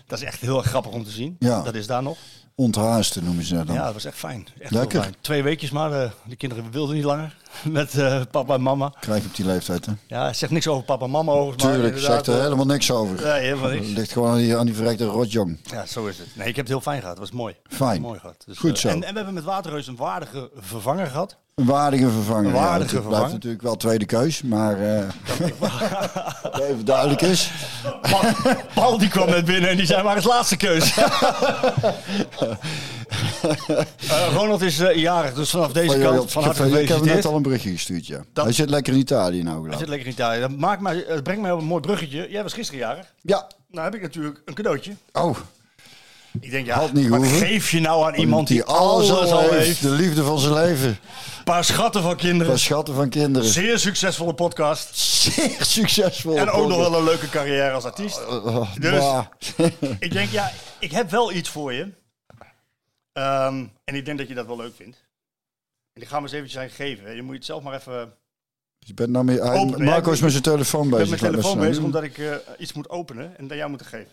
Dat 0.07 0.19
is 0.19 0.25
echt 0.25 0.39
heel 0.41 0.57
erg 0.57 0.65
grappig 0.67 0.91
om 0.91 1.03
te 1.03 1.11
zien. 1.11 1.35
Ja. 1.39 1.61
Dat 1.61 1.75
is 1.75 1.87
daar 1.87 2.03
nog. 2.03 2.17
Onthaasten 2.55 3.23
noemen 3.23 3.43
ze 3.43 3.55
dat 3.55 3.67
dan. 3.67 3.75
Ja, 3.75 3.83
dat 3.85 3.93
was 3.93 4.05
echt 4.05 4.17
fijn. 4.17 4.47
Echt 4.59 4.71
Lekker. 4.71 5.01
fijn. 5.01 5.15
Twee 5.21 5.43
weekjes 5.43 5.69
maar. 5.71 5.91
eh, 6.03 6.11
de 6.25 6.35
kinderen 6.35 6.71
wilden 6.71 6.95
niet 6.95 7.03
langer. 7.03 7.35
Met 7.63 7.97
eh, 7.97 8.21
papa 8.31 8.53
en 8.53 8.61
mama. 8.61 8.93
Krijg 8.99 9.21
je 9.23 9.27
op 9.29 9.35
die 9.35 9.45
leeftijd, 9.45 9.85
hè? 9.85 9.91
Ja, 10.07 10.25
het 10.25 10.37
zegt 10.37 10.51
niks 10.51 10.67
over 10.67 10.83
papa 10.83 11.05
en 11.05 11.11
mama 11.11 11.33
maar 11.33 11.55
Tuurlijk, 11.55 11.97
zegt 11.97 12.27
er 12.27 12.35
eh, 12.35 12.41
helemaal 12.41 12.65
niks 12.65 12.91
over. 12.91 13.21
Nee, 13.23 13.41
helemaal 13.41 13.69
Het 13.69 13.79
niks. 13.79 13.91
ligt 13.93 14.11
gewoon 14.11 14.29
aan 14.31 14.37
die, 14.37 14.57
aan 14.57 14.65
die 14.65 14.75
verrekte 14.75 15.05
rotjong. 15.05 15.59
Ja, 15.63 15.85
zo 15.85 16.05
is 16.05 16.17
het. 16.17 16.27
Nee, 16.35 16.47
ik 16.47 16.55
heb 16.55 16.65
het 16.65 16.73
heel 16.73 16.81
fijn 16.81 16.99
gehad. 16.99 17.17
Het 17.17 17.29
was 17.29 17.37
mooi. 17.37 17.55
Fijn. 17.67 18.01
Mooi 18.01 18.19
gehad. 18.19 18.43
Dus, 18.45 18.57
Goed 18.57 18.79
zo. 18.79 18.87
En, 18.87 18.93
en 19.03 19.09
we 19.09 19.15
hebben 19.15 19.33
met 19.33 19.43
Waterreus 19.43 19.87
een 19.87 19.95
waardige 19.95 20.49
vervanger 20.55 21.07
gehad. 21.07 21.37
Een 21.57 21.65
waardige 21.65 22.09
vervanger. 22.09 22.45
Een 22.45 22.51
waardige 22.51 22.73
ja, 22.77 22.79
het 22.79 22.89
vervanger. 22.89 23.17
blijft 23.17 23.33
natuurlijk 23.33 23.61
wel 23.61 23.75
tweede 23.75 24.05
keus, 24.05 24.41
maar 24.41 24.81
eh 24.81 25.03
dat 26.43 26.59
even 26.61 26.85
duidelijk 26.85 27.21
is. 27.21 27.51
Paul, 28.01 28.21
Paul 28.73 28.97
die 28.97 29.07
kwam 29.09 29.29
net 29.29 29.45
binnen 29.45 29.69
en 29.69 29.77
die 29.77 29.85
zei 29.85 30.03
maar 30.03 30.15
als 30.15 30.25
laatste 30.25 30.57
keus. 30.57 30.93
Eh, 34.09 34.33
Ronald 34.33 34.61
is 34.61 34.79
eh, 34.79 34.95
jarig, 34.95 35.33
dus 35.33 35.49
vanaf 35.49 35.71
deze 35.71 35.99
kant 35.99 36.31
van 36.31 36.43
harte 36.43 36.81
ik 36.81 36.87
heb 36.87 36.97
hem 36.97 37.07
net 37.07 37.25
al 37.25 37.35
een 37.35 37.41
berichtje 37.41 37.69
gestuurd, 37.71 38.07
ja. 38.07 38.23
Dat- 38.33 38.43
Hij 38.43 38.53
zit 38.53 38.69
lekker 38.69 38.93
in 38.93 38.99
Italië 38.99 39.43
nou, 39.43 39.53
Hij 39.55 39.61
geloof 39.63 39.73
zit 39.73 39.81
ik. 39.81 39.87
lekker 39.87 40.07
in 40.07 40.13
Italië. 40.13 40.39
Dat, 40.39 40.57
maakt 40.57 40.81
mij, 40.81 41.05
het 41.07 41.23
brengt 41.23 41.41
mij 41.41 41.51
op 41.51 41.59
een 41.59 41.65
mooi 41.65 41.81
bruggetje. 41.81 42.27
Jij 42.29 42.43
was 42.43 42.53
gisteren 42.53 42.79
jarig. 42.79 43.13
Ja. 43.21 43.47
Nou 43.71 43.83
heb 43.83 43.95
ik 43.95 44.01
natuurlijk 44.01 44.41
een 44.45 44.53
cadeautje. 44.53 44.91
Oh, 45.13 45.37
Ik 46.41 46.51
denk, 46.51 46.65
ja, 46.65 46.75
Had 46.79 46.93
niet 46.93 47.07
wat 47.07 47.27
geef 47.27 47.71
je 47.71 47.79
nou 47.79 48.05
aan 48.05 48.15
iemand 48.15 48.47
die, 48.47 48.63
alles 48.63 49.11
alles 49.11 49.31
al 49.31 49.49
heeft? 49.51 49.81
De 49.81 49.89
liefde 49.89 50.23
van 50.23 50.39
zijn 50.39 50.53
leven. 50.53 50.87
Een 51.37 51.43
paar 51.43 51.63
schatten 51.63 52.01
van 52.01 52.15
kinderen. 52.15 52.47
Van 52.47 52.59
schatten 52.59 52.93
van 52.95 53.09
kinderen. 53.09 53.49
Zeer 53.49 53.79
succesvolle 53.79 54.33
podcast. 54.33 54.97
Zeer 54.97 55.57
succesvol. 55.59 56.37
En 56.37 56.49
ook 56.49 56.67
nog 56.67 56.77
wel 56.77 56.97
een 56.97 57.03
leuke 57.03 57.29
carrière 57.29 57.71
als 57.71 57.83
artiest. 57.83 58.25
Oh, 58.27 58.73
Dus- 58.79 58.91
bah. 58.99 59.25
Ik 59.99 60.11
denk, 60.11 60.29
ja, 60.29 60.51
ik 60.79 60.91
heb 60.91 61.09
wel 61.09 61.31
iets 61.31 61.49
voor 61.49 61.73
je. 61.73 61.91
Ehm, 63.13 63.65
en 63.83 63.95
ik 63.95 64.05
denk 64.05 64.17
dat 64.17 64.27
je 64.27 64.33
dat 64.33 64.45
wel 64.47 64.57
leuk 64.57 64.75
vindt. 64.75 64.97
En 65.93 66.01
die 66.01 66.05
gaan 66.09 66.17
we 66.17 66.23
eens 66.23 66.33
eventjes 66.37 66.59
aan 66.59 66.65
je 66.67 66.73
geven. 66.73 67.15
Je 67.15 67.21
moet 67.21 67.35
het 67.35 67.45
zelf 67.45 67.63
maar 67.63 67.73
even... 67.73 68.13
Je 68.79 68.93
bent 68.93 69.09
nou 69.09 69.25
meer, 69.25 69.43
hij- 69.43 69.57
Openen, 69.57 69.85
Marco 69.85 70.11
is 70.11 70.19
met 70.21 70.31
zijn 70.31 70.43
telefoon 70.43 70.83
Ik 70.83 70.89
bezig. 70.89 71.03
ben 71.09 71.11
met 71.11 71.21
mijn 71.21 71.33
telefoon 71.33 71.67
bezig 71.67 71.83
omdat 71.83 72.03
ik 72.03 72.17
eh, 72.17 72.35
iets 72.57 72.73
moet 72.73 72.89
openen 72.89 73.37
en 73.37 73.47
dat 73.47 73.57
jou 73.57 73.69
moet 73.69 73.81
geven. 73.85 74.11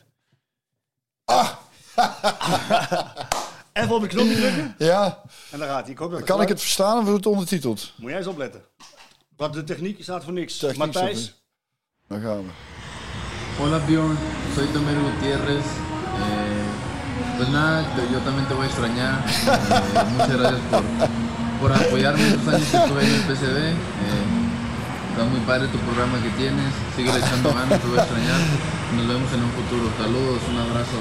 Ah! 1.24 1.48
Even 3.72 3.94
op 3.94 4.00
de 4.02 4.06
knopje 4.08 4.34
drukken 4.34 4.74
Ja, 4.78 5.20
en 5.50 5.58
dan 5.58 5.68
gaat 5.68 5.82
hij. 5.82 5.90
Ik 5.92 5.98
hoop 5.98 6.10
dat 6.10 6.18
het 6.20 6.28
kan 6.28 6.40
ik 6.42 6.48
het 6.48 6.60
verstaan 6.60 6.98
of 6.98 7.02
wordt 7.04 7.16
het 7.24 7.26
ondertiteld? 7.32 7.92
Moet 7.96 8.08
jij 8.10 8.18
eens 8.18 8.26
opletten. 8.28 8.62
Want 9.36 9.54
de 9.54 9.64
techniek 9.64 10.02
staat 10.02 10.24
voor 10.24 10.32
niks. 10.32 10.56
Techniek 10.56 10.78
Matthijs, 10.78 11.34
Dan 12.08 12.20
gaan 12.20 12.36
we. 12.44 12.50
Hola 13.58 13.78
Bjorn, 13.86 14.18
soy 14.54 14.66
Tomer 14.72 14.94
Gutiérrez. 14.94 15.64
Eh, 15.64 17.36
pues 17.36 17.48
nada, 17.48 17.80
yo- 17.80 18.10
yo 18.12 18.18
también 18.24 18.46
te 18.46 18.54
voy 18.54 18.64
a 18.64 18.68
extrañar. 18.68 19.24
Eh, 19.24 20.04
muchas 20.12 20.36
gracias 20.38 20.60
por, 20.70 20.82
por 21.60 21.72
apoyarme 21.72 22.26
estos 22.28 22.48
años 22.54 22.68
que 22.70 22.76
estuve 22.76 23.04
en 23.04 23.14
el 23.14 23.20
PCB. 23.20 23.58
Eh, 23.58 23.74
está 25.14 25.24
muy 25.24 25.40
padre 25.40 25.68
tu 25.68 25.78
programa 25.78 26.18
que 26.22 26.30
tienes. 26.30 26.72
Sigue 26.96 27.10
echando 27.10 27.52
ganas, 27.54 27.80
te 27.80 27.86
voy 27.86 27.98
a 27.98 28.02
extrañar. 28.02 28.40
Nos 28.96 29.06
vemos 29.08 29.32
en 29.32 29.42
un 29.42 29.50
futuro. 29.50 29.90
Saludos, 29.98 30.40
un 30.50 30.56
abrazo. 30.64 30.98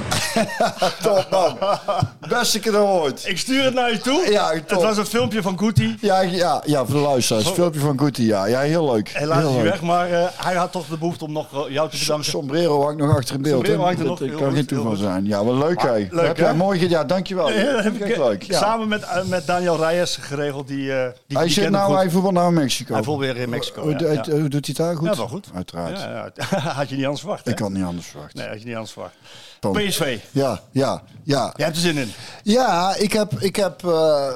Top 1.04 1.32
man. 1.32 2.08
Beste 2.30 2.60
cadeau 2.60 2.88
ooit. 2.88 3.24
ik 3.28 3.38
stuur 3.38 3.64
het 3.64 3.74
naar 3.74 3.92
je 3.92 3.98
toe. 3.98 4.32
Ja, 4.32 4.54
het 4.54 4.68
top. 4.68 4.82
was 4.84 4.98
een 4.98 5.06
filmpje 5.06 5.42
van 5.42 5.60
Guti. 5.60 5.98
Ja, 6.00 6.22
ja, 6.22 6.62
ja, 6.66 6.86
voor 6.86 6.96
de 6.96 7.02
luisteraars. 7.02 7.46
Een 7.46 7.54
filmpje 7.54 7.80
van 7.80 8.00
Guti, 8.00 8.26
ja. 8.26 8.46
Ja, 8.46 8.60
heel 8.60 8.92
leuk. 8.92 9.10
Helaas 9.14 9.38
heel 9.38 9.48
is 9.48 9.54
hij 9.54 9.64
leuk. 9.64 9.72
weg, 9.72 9.82
maar 9.82 10.12
eh, 10.12 10.26
hij 10.36 10.56
had 10.56 10.72
toch 10.72 10.86
de 10.88 10.98
behoefte 10.98 11.26
om 11.26 11.32
nog 11.32 11.66
eh, 11.68 11.74
jou 11.74 11.90
te 11.90 11.98
bedanken. 12.00 12.26
Sombrero 12.26 12.84
hangt 12.84 12.98
nog 12.98 13.16
achter 13.16 13.36
in 13.36 13.42
beeld. 13.42 13.56
Sombrero 13.56 13.84
hangt 13.84 14.00
er 14.00 14.06
Dat 14.06 14.20
nog. 14.20 14.30
kan 14.30 14.40
Heel 14.40 14.52
geen 14.52 14.66
toeval 14.66 14.92
heel 14.92 15.02
zijn. 15.02 15.26
Ja, 15.26 15.46
wel 15.46 15.58
leuk, 15.58 15.82
hè. 15.82 15.94
leuk, 15.94 16.28
Heb 16.28 16.38
jij 16.38 16.48
hè? 16.48 16.54
mooi 16.54 16.80
gedaan. 16.80 17.00
Ja, 17.00 17.04
dankjewel. 17.04 17.52
Ja, 17.52 17.72
dat 17.72 17.84
heb 17.84 18.02
Echt 18.02 18.12
ik, 18.12 18.18
leuk. 18.18 18.44
Ja. 18.44 18.60
Samen 18.60 18.88
met, 18.88 19.04
eh, 19.04 19.24
met 19.24 19.48
Daniel 19.48 19.78
Reyes 19.78 20.18
geregeld. 20.22 20.68
Die, 20.68 20.94
eh 20.94 21.08
die 21.28 21.38
Hij 21.38 21.50
zit 21.50 21.70
nou, 21.70 21.96
hij 21.96 22.10
voetbal 22.10 22.32
nou 22.32 22.48
in 22.48 22.54
Mexico. 22.54 22.94
Hij 22.94 23.04
voelt 23.04 23.20
weer 23.20 23.38
in 23.38 23.50
Mexico. 23.50 23.88
Hoe, 24.08 24.14
ja, 24.14 24.40
hoe- 24.40 24.50
doet 24.50 24.66
hij 24.66 24.76
het 24.78 24.78
daar 24.78 24.96
goed? 24.96 25.08
Ja, 25.10 25.16
wel 25.16 25.28
goed. 25.28 25.48
Uiteraard. 25.54 26.00
Ja. 26.00 26.32
Had 26.60 26.90
je 26.90 26.96
niet 26.96 27.04
anders 27.04 27.22
verwacht, 27.22 27.46
hè? 27.46 27.52
Ik 27.52 27.58
kan 27.58 27.74
niet 27.74 27.84
anders 27.84 28.08
verwachten. 28.08 28.40
Nee, 28.40 28.48
had 28.48 28.60
je 28.60 28.66
niet 28.66 28.74
anders 28.76 28.92
verwacht. 28.94 29.16
PSV, 29.60 30.20
Ja, 30.32 30.62
ja, 30.72 31.04
ja. 31.24 31.54
jij 31.56 31.66
hebt 31.66 31.76
er 31.78 31.82
zin 31.84 31.98
in. 31.98 32.12
Ja, 32.44 32.96
ik 32.96 33.14
heb, 33.14 33.34
ik 33.40 33.56
heb, 33.56 33.86
eh, 33.86 34.34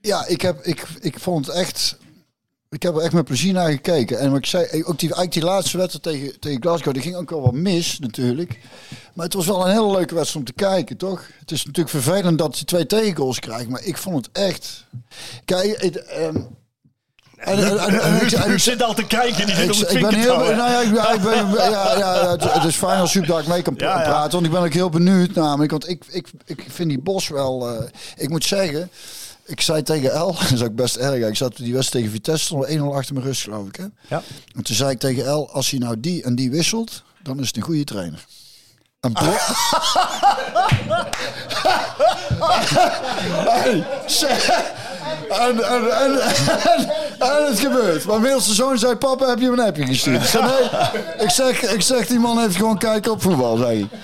ja, 0.00 0.26
ik 0.26 0.40
heb, 0.42 0.60
ik, 0.62 0.86
ik 1.00 1.18
vond 1.20 1.46
het 1.46 1.54
echt, 1.56 1.96
ik 2.70 2.82
heb 2.82 2.94
er 2.96 3.00
echt 3.02 3.12
met 3.12 3.24
plezier 3.24 3.52
naar 3.52 3.70
gekeken. 3.70 4.18
En 4.18 4.28
wat 4.30 4.38
ik 4.38 4.46
zei, 4.46 4.64
ook 4.64 4.70
die, 4.98 5.08
eigenlijk 5.14 5.32
die 5.32 5.44
laatste 5.44 5.76
wedstrijd 5.78 6.04
tegen, 6.18 6.40
tegen 6.40 6.60
Glasgow, 6.62 6.92
die 6.92 7.02
ging 7.02 7.16
ook 7.16 7.30
wel 7.30 7.40
wat 7.42 7.52
mis 7.52 7.98
natuurlijk. 7.98 8.58
Maar 9.14 9.24
het 9.24 9.34
was 9.34 9.46
wel 9.46 9.66
een 9.66 9.72
hele 9.72 9.90
leuke 9.90 10.14
wedstrijd 10.14 10.48
om 10.48 10.54
te 10.54 10.62
kijken, 10.64 10.96
toch? 10.96 11.26
Het 11.38 11.50
is 11.50 11.64
natuurlijk 11.64 11.94
vervelend 12.02 12.38
dat 12.38 12.58
je 12.58 12.64
twee 12.64 12.86
tegengoals 12.86 13.38
krijgt, 13.40 13.68
maar 13.68 13.82
ik 13.84 13.96
vond 13.98 14.26
het 14.26 14.34
echt. 14.36 14.84
Kijk, 15.44 15.82
het, 15.82 15.96
ehm, 16.04 16.40
en, 17.36 17.78
en, 18.44 18.60
zit 18.70 18.82
al 18.82 18.94
te 18.94 19.04
kijken, 19.06 19.46
die 19.46 19.54
zit 19.54 19.64
ik, 19.64 19.72
op 19.72 19.78
het 19.80 19.92
ik 19.92 20.00
ben 20.00 20.14
heel, 20.14 20.36
nou 20.38 20.56
ja, 20.56 20.80
ik, 20.80 20.92
ben- 20.92 21.12
ik 21.14 21.22
ben, 21.22 21.70
ja, 21.70 21.98
ja, 21.98 22.30
het, 22.30 22.52
het 22.52 22.64
is 22.64 22.76
fijn 22.76 23.00
als 23.00 23.12
Huub 23.12 23.26
daar 23.26 23.42
mee 23.48 23.62
kan 23.62 23.74
Ja, 23.76 24.00
praten, 24.02 24.32
want 24.32 24.44
ik 24.46 24.50
ben 24.52 24.60
ook 24.62 24.72
heel 24.72 24.88
benieuwd 24.90 25.34
namelijk, 25.34 25.70
want 25.70 25.88
ik, 25.88 26.02
ik, 26.08 26.28
ik 26.44 26.64
vind 26.68 26.88
die 26.88 27.00
Bos 27.00 27.28
wel, 27.28 27.68
eh, 27.68 27.84
ik 28.16 28.28
moet 28.28 28.44
zeggen, 28.44 28.90
ik 29.44 29.60
zei 29.60 29.82
tegen 29.82 30.12
El, 30.12 30.32
dat 30.40 30.50
is 30.50 30.62
ook 30.62 30.74
best 30.74 30.96
erg, 30.96 31.28
ik 31.28 31.36
zat 31.36 31.56
die 31.56 31.74
wedstrijd 31.74 32.04
tegen 32.04 32.18
Vitesse, 32.20 32.44
stond 32.44 32.68
1-0 32.68 32.80
achter 32.96 33.14
mijn 33.14 33.26
rust 33.26 33.42
geloof 33.42 33.66
ik. 33.68 33.76
Hè? 33.76 33.84
Ja. 34.08 34.22
En 34.56 34.62
toen 34.62 34.76
zei 34.76 34.90
ik 34.90 34.98
tegen 34.98 35.24
El, 35.26 35.50
als 35.50 35.70
hij 35.70 35.78
nou 35.78 36.00
die 36.00 36.22
en 36.22 36.34
die 36.34 36.50
wisselt, 36.50 37.02
dan 37.22 37.40
is 37.40 37.46
het 37.46 37.56
een 37.56 37.62
goede 37.62 37.84
trainer. 37.84 38.24
En 39.00 39.12
Bro- 39.12 39.36
Hey, 43.46 43.84
en, 45.28 45.64
en, 47.18 47.46
het 47.48 47.58
gebeurt. 47.58 48.06
Mijn 48.06 48.20
middelste 48.20 48.54
zoon 48.54 48.78
zei, 48.78 48.94
papa, 48.94 49.28
heb 49.28 49.38
je 49.38 49.48
een 49.48 49.60
appje 49.60 49.86
gestuurd? 49.86 50.38
Ik 51.18 51.30
zeg. 51.30 51.62
Ik 51.62 51.80
zeg, 51.80 52.06
die 52.06 52.18
man 52.18 52.38
heeft 52.38 52.56
gewoon 52.56 52.78
kijken 52.78 53.12
op 53.12 53.22
voetbal, 53.22 53.56
zei 53.56 53.88
hij. 53.90 54.00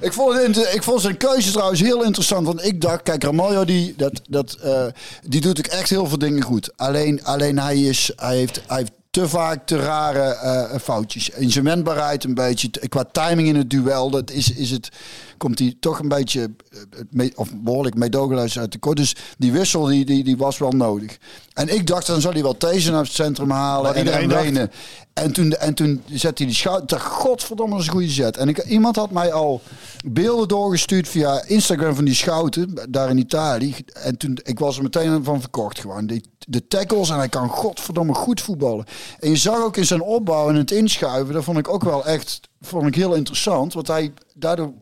Ik 0.00 0.12
vond, 0.12 0.36
het 0.36 0.74
ik 0.74 0.82
vond 0.82 1.00
zijn 1.00 1.16
keuze 1.16 1.50
trouwens 1.50 1.80
heel 1.80 2.04
interessant. 2.04 2.46
Want 2.46 2.64
ik 2.64 2.80
dacht, 2.80 3.02
kijk, 3.02 3.24
Ramaljo 3.24 3.64
die, 3.64 3.94
dat, 3.96 4.20
dat, 4.28 4.56
eh, 4.62 4.86
die 5.22 5.40
doet 5.40 5.58
ook 5.58 5.66
echt 5.66 5.90
heel 5.90 6.06
veel 6.06 6.18
dingen 6.18 6.42
goed. 6.42 6.70
Alleen, 6.76 7.24
alleen 7.24 7.58
hij, 7.58 7.80
is, 7.80 8.10
hij, 8.16 8.36
heeft, 8.36 8.60
hij 8.66 8.76
heeft 8.76 8.92
te 9.10 9.28
vaak 9.28 9.66
te 9.66 9.76
rare 9.76 10.22
eh, 10.22 10.78
foutjes. 10.80 11.28
In 11.28 11.50
zijn 11.50 11.66
een 11.66 12.34
beetje, 12.34 12.70
qua 12.88 13.04
timing 13.12 13.48
in 13.48 13.56
het 13.56 13.70
duel, 13.70 14.10
dat 14.10 14.30
is, 14.30 14.52
is 14.52 14.70
het, 14.70 14.88
komt 15.36 15.58
hij 15.58 15.76
toch 15.80 15.98
een 15.98 16.08
beetje, 16.08 16.40
eh, 16.40 16.78
me- 17.10 17.32
of 17.34 17.48
behoorlijk 17.54 17.94
meedogenloos 17.94 18.58
uit 18.58 18.72
de 18.72 18.78
kort. 18.78 18.96
Dus 18.96 19.16
die 19.38 19.52
wissel, 19.52 19.84
die, 19.84 20.04
die, 20.04 20.24
die 20.24 20.36
was 20.36 20.58
wel 20.58 20.70
nodig. 20.70 21.18
En 21.52 21.74
ik 21.74 21.86
dacht, 21.86 22.06
dan 22.06 22.20
zal 22.20 22.32
hij 22.32 22.42
wel 22.42 22.56
These 22.56 22.90
naar 22.90 23.02
het 23.02 23.12
centrum 23.12 23.50
halen 23.50 23.94
en, 23.94 24.12
en. 24.12 24.28
Wenen. 24.28 24.70
En 25.12 25.32
toen, 25.32 25.52
en 25.52 25.74
toen 25.74 26.02
zette 26.06 26.42
hij 26.42 26.46
die 26.46 26.54
schouder. 26.54 27.00
Godverdomme, 27.00 27.72
dat 27.72 27.80
is 27.80 27.86
een 27.86 27.92
goede 27.92 28.08
zet. 28.08 28.36
En 28.36 28.48
ik, 28.48 28.64
iemand 28.64 28.96
had 28.96 29.10
mij 29.10 29.32
al 29.32 29.60
beelden 30.04 30.48
doorgestuurd 30.48 31.08
via 31.08 31.42
Instagram 31.46 31.94
van 31.94 32.04
die 32.04 32.14
schouten. 32.14 32.78
Daar 32.88 33.10
in 33.10 33.18
Italië. 33.18 33.74
En 33.92 34.16
toen, 34.16 34.38
ik 34.42 34.58
was 34.58 34.76
er 34.76 34.82
meteen 34.82 35.24
van 35.24 35.40
verkocht 35.40 35.80
gewoon. 35.80 36.06
Die, 36.06 36.24
de 36.46 36.66
tackles 36.68 37.10
en 37.10 37.16
hij 37.16 37.28
kan 37.28 37.48
godverdomme 37.48 38.14
goed 38.14 38.40
voetballen. 38.40 38.84
En 39.20 39.30
je 39.30 39.36
zag 39.36 39.62
ook 39.62 39.76
in 39.76 39.86
zijn 39.86 40.02
opbouw 40.02 40.48
en 40.48 40.54
het 40.54 40.70
inschuiven. 40.70 41.34
Dat 41.34 41.44
vond 41.44 41.58
ik 41.58 41.68
ook 41.68 41.84
wel 41.84 42.06
echt 42.06 42.40
vond 42.60 42.86
ik 42.86 42.94
heel 42.94 43.14
interessant. 43.14 43.72
Want 43.72 43.86
hij 43.86 44.12
daardoor... 44.34 44.72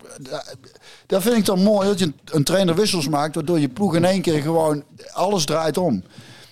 Daar 1.06 1.22
vind 1.22 1.36
ik 1.36 1.44
dan 1.44 1.62
mooi 1.62 1.88
dat 1.88 1.98
je 1.98 2.12
een, 2.24 2.44
trainer 2.44 2.74
wissels 2.74 3.08
maakt. 3.08 3.34
Waardoor 3.34 3.60
je 3.60 3.68
ploeg 3.68 3.94
in 3.94 4.04
één 4.04 4.22
keer 4.22 4.42
gewoon 4.42 4.84
alles 5.12 5.44
draait 5.44 5.78
om. 5.78 6.02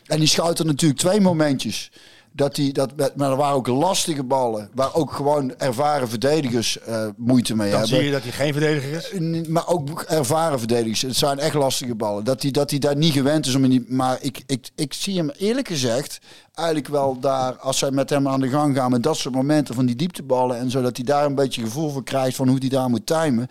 En 0.06 0.18
die 0.18 0.28
schoot 0.28 0.58
er 0.58 0.66
natuurlijk 0.66 1.00
twee 1.00 1.20
momentjes. 1.20 1.90
Dat 2.34 2.54
die, 2.54 2.72
dat, 2.72 3.16
maar 3.16 3.30
er 3.30 3.36
waren 3.36 3.54
ook 3.56 3.66
lastige 3.66 4.24
ballen. 4.24 4.70
Waar 4.74 4.94
ook 4.94 5.12
gewoon 5.12 5.54
ervaren 5.56 6.08
verdedigers 6.08 6.78
eh, 6.80 7.06
moeite 7.16 7.56
mee 7.56 7.70
Dan 7.70 7.80
hebben. 7.80 7.96
zie 7.96 8.06
je 8.06 8.12
dat 8.12 8.22
hij 8.22 8.32
geen 8.32 8.52
verdediger 8.52 9.12
is. 9.12 9.48
Maar 9.48 9.68
ook 9.68 10.02
ervaren 10.02 10.58
verdedigers. 10.58 11.02
Het 11.02 11.16
zijn 11.16 11.38
echt 11.38 11.54
lastige 11.54 11.94
ballen. 11.94 12.24
Dat 12.24 12.42
hij, 12.42 12.50
dat 12.50 12.70
hij 12.70 12.78
daar 12.78 12.96
niet 12.96 13.12
gewend 13.12 13.46
is 13.46 13.54
om 13.54 13.64
in 13.64 13.70
die. 13.70 13.84
Maar 13.88 14.18
ik, 14.20 14.42
ik, 14.46 14.70
ik 14.74 14.92
zie 14.92 15.16
hem 15.16 15.30
eerlijk 15.30 15.68
gezegd. 15.68 16.18
Eigenlijk 16.54 16.88
wel 16.88 17.20
daar. 17.20 17.52
Als 17.54 17.78
zij 17.78 17.90
met 17.90 18.10
hem 18.10 18.28
aan 18.28 18.40
de 18.40 18.48
gang 18.48 18.76
gaan. 18.76 18.90
Met 18.90 19.02
dat 19.02 19.16
soort 19.16 19.34
momenten 19.34 19.74
van 19.74 19.86
die 19.86 19.96
diepteballen. 19.96 20.58
En 20.58 20.70
zo 20.70 20.82
dat 20.82 20.96
hij 20.96 21.04
daar 21.04 21.24
een 21.24 21.34
beetje 21.34 21.62
gevoel 21.62 21.90
voor 21.90 22.04
krijgt. 22.04 22.36
Van 22.36 22.48
hoe 22.48 22.58
hij 22.58 22.68
daar 22.68 22.90
moet 22.90 23.06
timen. 23.06 23.48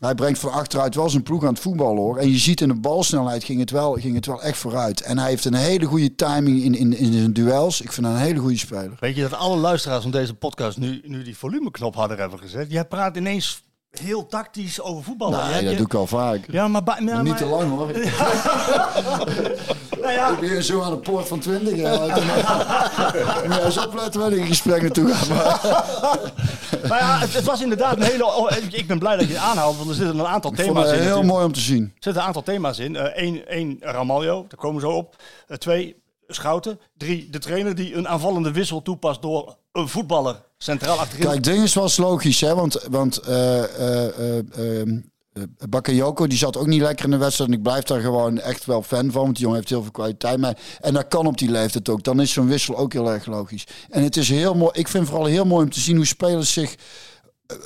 Hij 0.00 0.14
brengt 0.14 0.38
van 0.38 0.52
achteruit 0.52 0.94
wel 0.94 1.10
zijn 1.10 1.22
ploeg 1.22 1.42
aan 1.42 1.48
het 1.52 1.58
voetballen 1.62 1.96
hoor. 2.02 2.16
En 2.18 2.30
je 2.30 2.38
ziet 2.38 2.60
in 2.60 2.68
de 2.68 2.74
balsnelheid 2.74 3.44
ging 3.44 3.60
het 3.60 3.70
wel, 3.70 3.92
ging 3.92 4.14
het 4.14 4.26
wel 4.26 4.42
echt 4.42 4.58
vooruit. 4.58 5.00
En 5.00 5.18
hij 5.18 5.28
heeft 5.28 5.44
een 5.44 5.54
hele 5.54 5.84
goede 5.84 6.14
timing 6.14 6.62
in, 6.62 6.74
in, 6.74 6.96
in 6.96 7.12
zijn 7.12 7.32
duels. 7.32 7.80
Ik 7.80 7.92
vind 7.92 8.06
hem 8.06 8.14
een 8.14 8.20
hele 8.22 8.38
goede 8.40 8.58
speler. 8.58 8.96
Weet 9.00 9.16
je 9.16 9.22
dat 9.22 9.34
alle 9.34 9.56
luisteraars 9.56 10.02
van 10.02 10.10
deze 10.10 10.34
podcast 10.34 10.78
nu, 10.78 11.00
nu 11.04 11.22
die 11.22 11.36
volumeknop 11.36 11.94
hadden 11.94 12.18
hebben 12.18 12.38
gezet? 12.38 12.70
Jij 12.70 12.84
praat 12.84 13.16
ineens 13.16 13.62
heel 13.90 14.26
tactisch 14.26 14.80
over 14.80 15.04
voetballen. 15.04 15.38
Nee, 15.38 15.48
Jij- 15.50 15.60
dat 15.60 15.70
je- 15.70 15.76
doe 15.76 15.86
ik 15.86 15.92
wel 15.92 16.06
vaak. 16.06 16.40
Ja, 16.50 16.68
maar, 16.68 16.82
ja, 16.86 17.00
Maar 17.14 17.22
niet 17.22 17.36
te 17.36 17.46
lang 17.46 17.70
hoor. 17.70 17.90
Nou 20.14 20.20
ja, 20.20 20.42
Ik 20.42 20.54
ben 20.54 20.64
zo 20.64 20.82
aan 20.82 20.90
de 20.90 20.98
poort 20.98 21.28
van 21.28 21.38
20 21.38 21.76
jaar. 21.76 22.00
Moet 23.46 23.54
je 23.54 23.62
eens 23.64 23.86
opletten 23.86 24.20
waar 24.20 24.32
ik 24.32 24.38
in 24.38 24.46
gesprek 24.46 24.82
naartoe 24.82 25.14
ga. 25.14 25.34
Maar 25.34 26.18
maar 26.88 26.98
ja, 27.04 27.18
het, 27.18 27.34
het 27.34 27.44
was 27.44 27.62
inderdaad 27.62 27.96
een 27.96 28.02
hele... 28.02 28.24
oh, 28.24 28.50
ik 28.70 28.86
ben 28.86 28.98
blij 28.98 29.16
dat 29.16 29.26
je 29.26 29.32
het 29.32 29.42
aanhaalt, 29.42 29.76
want 29.76 29.88
er 29.88 29.94
zitten 29.94 30.18
een 30.18 30.26
aantal 30.26 30.50
thema's 30.50 30.84
het 30.84 30.92
in. 30.94 31.00
heel 31.00 31.04
natuurlijk. 31.04 31.32
mooi 31.32 31.44
om 31.44 31.52
te 31.52 31.60
zien. 31.60 31.82
Er 31.82 31.90
zitten 31.92 32.22
een 32.22 32.26
aantal 32.26 32.42
thema's 32.42 32.78
in. 32.78 32.96
Eén, 33.22 33.46
één 33.46 33.76
Ramaljo, 33.80 34.44
daar 34.48 34.58
komen 34.58 34.80
we 34.80 34.88
zo 34.88 34.92
op. 34.92 35.16
Eh, 35.46 35.56
twee, 35.56 35.96
Schouten. 36.28 36.80
Drie, 36.96 37.30
de 37.30 37.38
trainer 37.38 37.74
die 37.74 37.94
een 37.94 38.08
aanvallende 38.08 38.52
wissel 38.52 38.82
toepast 38.82 39.22
door 39.22 39.56
een 39.72 39.88
voetballer 39.88 40.42
centraal 40.58 40.98
achterin. 40.98 41.26
Kijk, 41.26 41.42
ding 41.42 41.72
was 41.72 41.96
logisch, 41.96 42.40
hè? 42.40 42.54
Want, 42.54 42.86
want 42.90 43.16
eh 43.16 43.58
eh, 43.64 44.08
eh, 44.18 44.80
eh, 44.80 44.88
Bakayoko 45.68 46.26
die 46.26 46.38
zat 46.38 46.56
ook 46.56 46.66
niet 46.66 46.80
lekker 46.80 47.04
in 47.04 47.10
de 47.10 47.16
wedstrijd. 47.16 47.50
En 47.50 47.56
ik 47.56 47.62
blijf 47.62 47.82
daar 47.84 48.00
gewoon 48.00 48.38
echt 48.40 48.64
wel 48.64 48.82
fan 48.82 49.10
van. 49.10 49.22
Want 49.22 49.32
die 49.34 49.42
jongen 49.42 49.56
heeft 49.58 49.68
heel 49.70 49.82
veel 49.82 49.90
kwaliteit. 49.90 50.38
Maar, 50.38 50.58
en 50.80 50.94
dat 50.94 51.08
kan 51.08 51.26
op 51.26 51.38
die 51.38 51.50
leeftijd 51.50 51.88
ook. 51.88 52.02
Dan 52.04 52.20
is 52.20 52.32
zo'n 52.32 52.48
wissel 52.48 52.76
ook 52.76 52.92
heel 52.92 53.10
erg 53.12 53.26
logisch. 53.26 53.66
En 53.90 54.02
het 54.02 54.16
is 54.16 54.28
heel 54.28 54.54
mooi. 54.54 54.70
Ik 54.72 54.88
vind 54.88 55.06
vooral 55.06 55.24
heel 55.26 55.44
mooi 55.44 55.64
om 55.64 55.70
te 55.70 55.80
zien 55.80 55.96
hoe 55.96 56.06
spelers 56.06 56.52
zich 56.52 56.74
eh, 57.46 57.56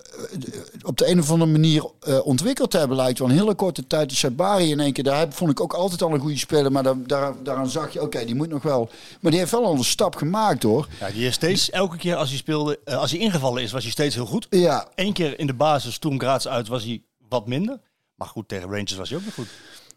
op 0.83 0.97
de 0.99 1.09
een 1.09 1.19
of 1.19 1.31
andere 1.31 1.51
manier 1.51 1.91
eh, 2.01 2.27
ontwikkeld 2.27 2.73
hebben. 2.73 2.97
Lijkt 2.97 3.19
wel 3.19 3.29
een 3.29 3.35
hele 3.39 3.55
korte 3.55 3.87
tijd. 3.87 4.09
De 4.09 4.15
Sabari 4.15 4.71
in 4.71 4.81
één 4.81 4.93
keer. 4.93 5.05
Daar 5.05 5.19
heb- 5.19 5.35
vond 5.35 5.51
ik 5.51 5.61
ook 5.61 5.73
altijd 5.73 6.03
al 6.03 6.13
een 6.15 6.21
goede 6.21 6.39
speler. 6.39 6.73
Maar 6.73 6.83
daar, 6.83 6.95
daar, 7.07 7.35
daaraan 7.43 7.69
zag 7.71 7.93
je, 7.93 8.03
oké, 8.03 8.25
die 8.25 8.35
moet 8.35 8.49
nog 8.49 8.63
wel. 8.63 8.91
Maar 9.21 9.31
die 9.31 9.41
heeft 9.41 9.53
wel 9.53 9.65
al 9.65 9.73
een 9.75 9.85
stap 9.85 10.17
gemaakt 10.17 10.63
hoor. 10.63 10.89
Ja, 11.01 11.11
die 11.11 11.27
is 11.27 11.35
steeds, 11.35 11.71
elke 11.71 11.97
keer 11.97 12.15
als 12.17 12.29
hij 12.29 12.39
speelde, 12.39 12.79
eh, 12.85 12.97
als 12.99 13.11
hij 13.11 13.21
ingevallen 13.21 13.63
is, 13.63 13.73
was 13.73 13.83
hij 13.83 13.93
steeds 13.93 14.15
heel 14.15 14.27
goed. 14.27 14.47
Ja, 14.51 14.89
Eén 14.95 15.13
keer 15.13 15.39
in 15.39 15.47
de 15.47 15.55
basis, 15.55 15.99
toen 15.99 16.21
Graz 16.21 16.47
uit, 16.47 16.69
was 16.69 16.85
hij 16.85 17.03
wat 17.33 17.47
minder. 17.49 17.81
Maar 18.15 18.29
goed, 18.29 18.49
tegen 18.49 18.69
Rangers 18.69 18.95
was 18.97 19.09
hij 19.09 19.19
ook 19.19 19.25
nog 19.25 19.35
goed. 19.35 19.49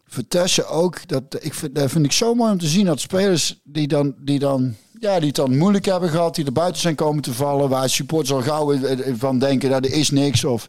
Vitesse 0.05 0.65
ook. 0.65 1.07
Dat, 1.07 1.23
ik 1.39 1.53
vind, 1.53 1.79
vind 1.85 2.05
ik 2.05 2.11
zo 2.11 2.33
mooi 2.35 2.51
om 2.51 2.57
te 2.57 2.67
zien 2.67 2.85
dat 2.85 2.99
spelers 2.99 3.59
die 3.63 3.87
dan, 3.87 4.15
die 4.19 4.39
dan, 4.39 4.75
ja, 4.99 5.17
die 5.17 5.27
het 5.27 5.35
dan 5.35 5.57
moeilijk 5.57 5.85
hebben 5.85 6.09
gehad, 6.09 6.35
die 6.35 6.45
er 6.45 6.51
buiten 6.51 6.81
zijn 6.81 6.95
komen 6.95 7.23
te 7.23 7.33
vallen, 7.33 7.69
waar 7.69 7.89
supporters 7.89 8.31
al 8.31 8.41
gauw 8.41 8.77
van 9.17 9.39
denken 9.39 9.69
dat 9.69 9.85
er 9.85 9.91
is 9.93 10.09
niks. 10.09 10.43
Of, 10.43 10.67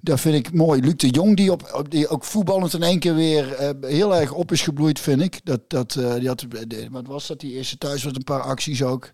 dat 0.00 0.20
vind 0.20 0.34
ik 0.46 0.52
mooi. 0.52 0.80
Luc 0.80 0.94
de 0.96 1.08
Jong, 1.08 1.36
die, 1.36 1.52
op, 1.52 1.70
op- 1.74 1.90
die 1.90 2.08
ook 2.08 2.24
voetballend 2.24 2.74
in 2.74 2.82
één 2.82 2.98
keer 2.98 3.14
weer 3.14 3.52
eh, 3.54 3.70
heel 3.80 4.14
erg 4.16 4.32
op 4.32 4.52
is 4.52 4.60
gebloeid, 4.62 5.00
vind 5.00 5.20
ik. 5.22 5.40
Dat, 5.44 5.60
dat, 5.68 5.94
eh, 5.94 6.14
die 6.14 6.28
had, 6.28 6.44
de- 6.66 6.88
wat 6.90 7.06
was 7.06 7.26
dat? 7.26 7.40
Die 7.40 7.52
eerste 7.52 7.78
thuis 7.78 8.04
was 8.04 8.12
een 8.14 8.24
paar 8.24 8.40
acties 8.42 8.82
ook. 8.82 9.10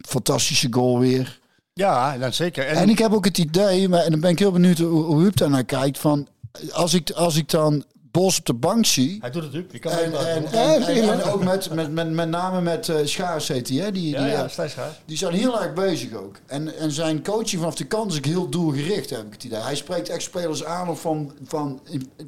Fantastische 0.00 0.66
goal 0.70 0.98
weer. 0.98 1.40
Ja, 1.78 2.18
dan 2.18 2.32
zeker. 2.32 2.66
En, 2.66 2.76
En 2.76 2.88
ik 2.88 2.98
heb 2.98 3.12
ook 3.12 3.24
het 3.24 3.38
idee, 3.38 3.88
maar, 3.88 4.00
en 4.00 4.10
dan 4.10 4.20
ben 4.20 4.30
ik 4.30 4.38
heel 4.38 4.52
benieuwd 4.52 4.78
hoe, 4.78 5.04
hoe 5.04 5.20
Huub 5.20 5.36
daar 5.36 5.50
naar 5.50 5.64
kijkt, 5.64 5.98
van 5.98 6.28
als 6.72 6.94
ik, 6.94 7.10
als 7.10 7.36
ik 7.36 7.50
dan 7.50 7.84
Bos 8.10 8.38
op 8.38 8.44
de 8.44 8.54
bank 8.54 8.86
zie, 8.86 9.18
hij 9.20 9.30
doet 9.30 9.42
het 9.42 9.52
natuurlijk. 9.52 9.72
Je 9.72 9.78
kan 9.78 9.92
en, 9.92 9.98
en, 9.98 10.46
ook 10.46 10.52
en, 10.52 10.82
en, 10.82 11.12
en 11.12 11.22
ook 11.22 11.44
met, 11.44 11.70
met, 11.74 11.92
met, 11.92 12.10
met 12.10 12.28
name 12.28 12.60
met 12.60 12.88
eh 12.88 12.96
Schaars 13.04 13.48
heet 13.48 13.68
hij, 13.68 13.78
hè? 13.78 13.92
Die, 13.92 14.10
Ja, 14.10 14.22
die, 14.22 14.30
ja, 14.30 14.42
eh, 14.42 14.48
Schaars. 14.48 15.00
die 15.04 15.16
zijn 15.16 15.34
heel 15.34 15.62
erg 15.62 15.72
bezig 15.72 16.12
ook. 16.12 16.36
En, 16.46 16.76
en 16.76 16.90
zijn 16.90 17.22
coaching 17.22 17.60
vanaf 17.60 17.74
de 17.74 17.86
kant 17.86 18.12
is 18.12 18.18
ook 18.18 18.24
heel 18.24 18.48
doelgericht, 18.48 19.10
heb 19.10 19.26
ik 19.26 19.32
het 19.32 19.44
idee. 19.44 19.60
Hij 19.60 19.76
spreekt 19.76 20.08
echt 20.08 20.22
spelers 20.22 20.64
aan 20.64 20.88
of 20.88 21.00
van... 21.00 21.32
van 21.44 21.80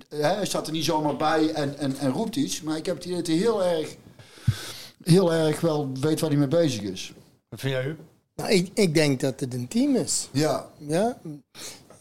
eh, 0.08 0.20
hij 0.20 0.46
staat 0.46 0.66
er 0.66 0.72
niet 0.72 0.84
zomaar 0.84 1.16
bij 1.16 1.52
en, 1.52 1.78
en, 1.78 1.96
en 1.98 2.10
roept 2.10 2.36
iets. 2.36 2.62
Maar 2.62 2.76
ik 2.76 2.86
heb 2.86 2.94
het 2.94 3.04
idee 3.04 3.16
dat 3.16 3.26
hij 3.26 3.36
heel 3.36 3.64
erg, 3.64 3.96
heel 5.02 5.32
erg 5.32 5.60
wel 5.60 5.90
weet 6.00 6.20
waar 6.20 6.30
hij 6.30 6.38
mee 6.38 6.48
bezig 6.48 6.82
is. 6.82 7.12
Wat 7.48 7.60
vind 7.60 7.72
jij, 7.72 7.82
Huub? 7.82 7.98
Nou, 8.40 8.52
ik, 8.52 8.70
ik 8.74 8.94
denk 8.94 9.20
dat 9.20 9.40
het 9.40 9.54
een 9.54 9.68
team 9.68 9.96
is. 9.96 10.28
Ja, 10.32 10.70
Ja? 10.78 11.20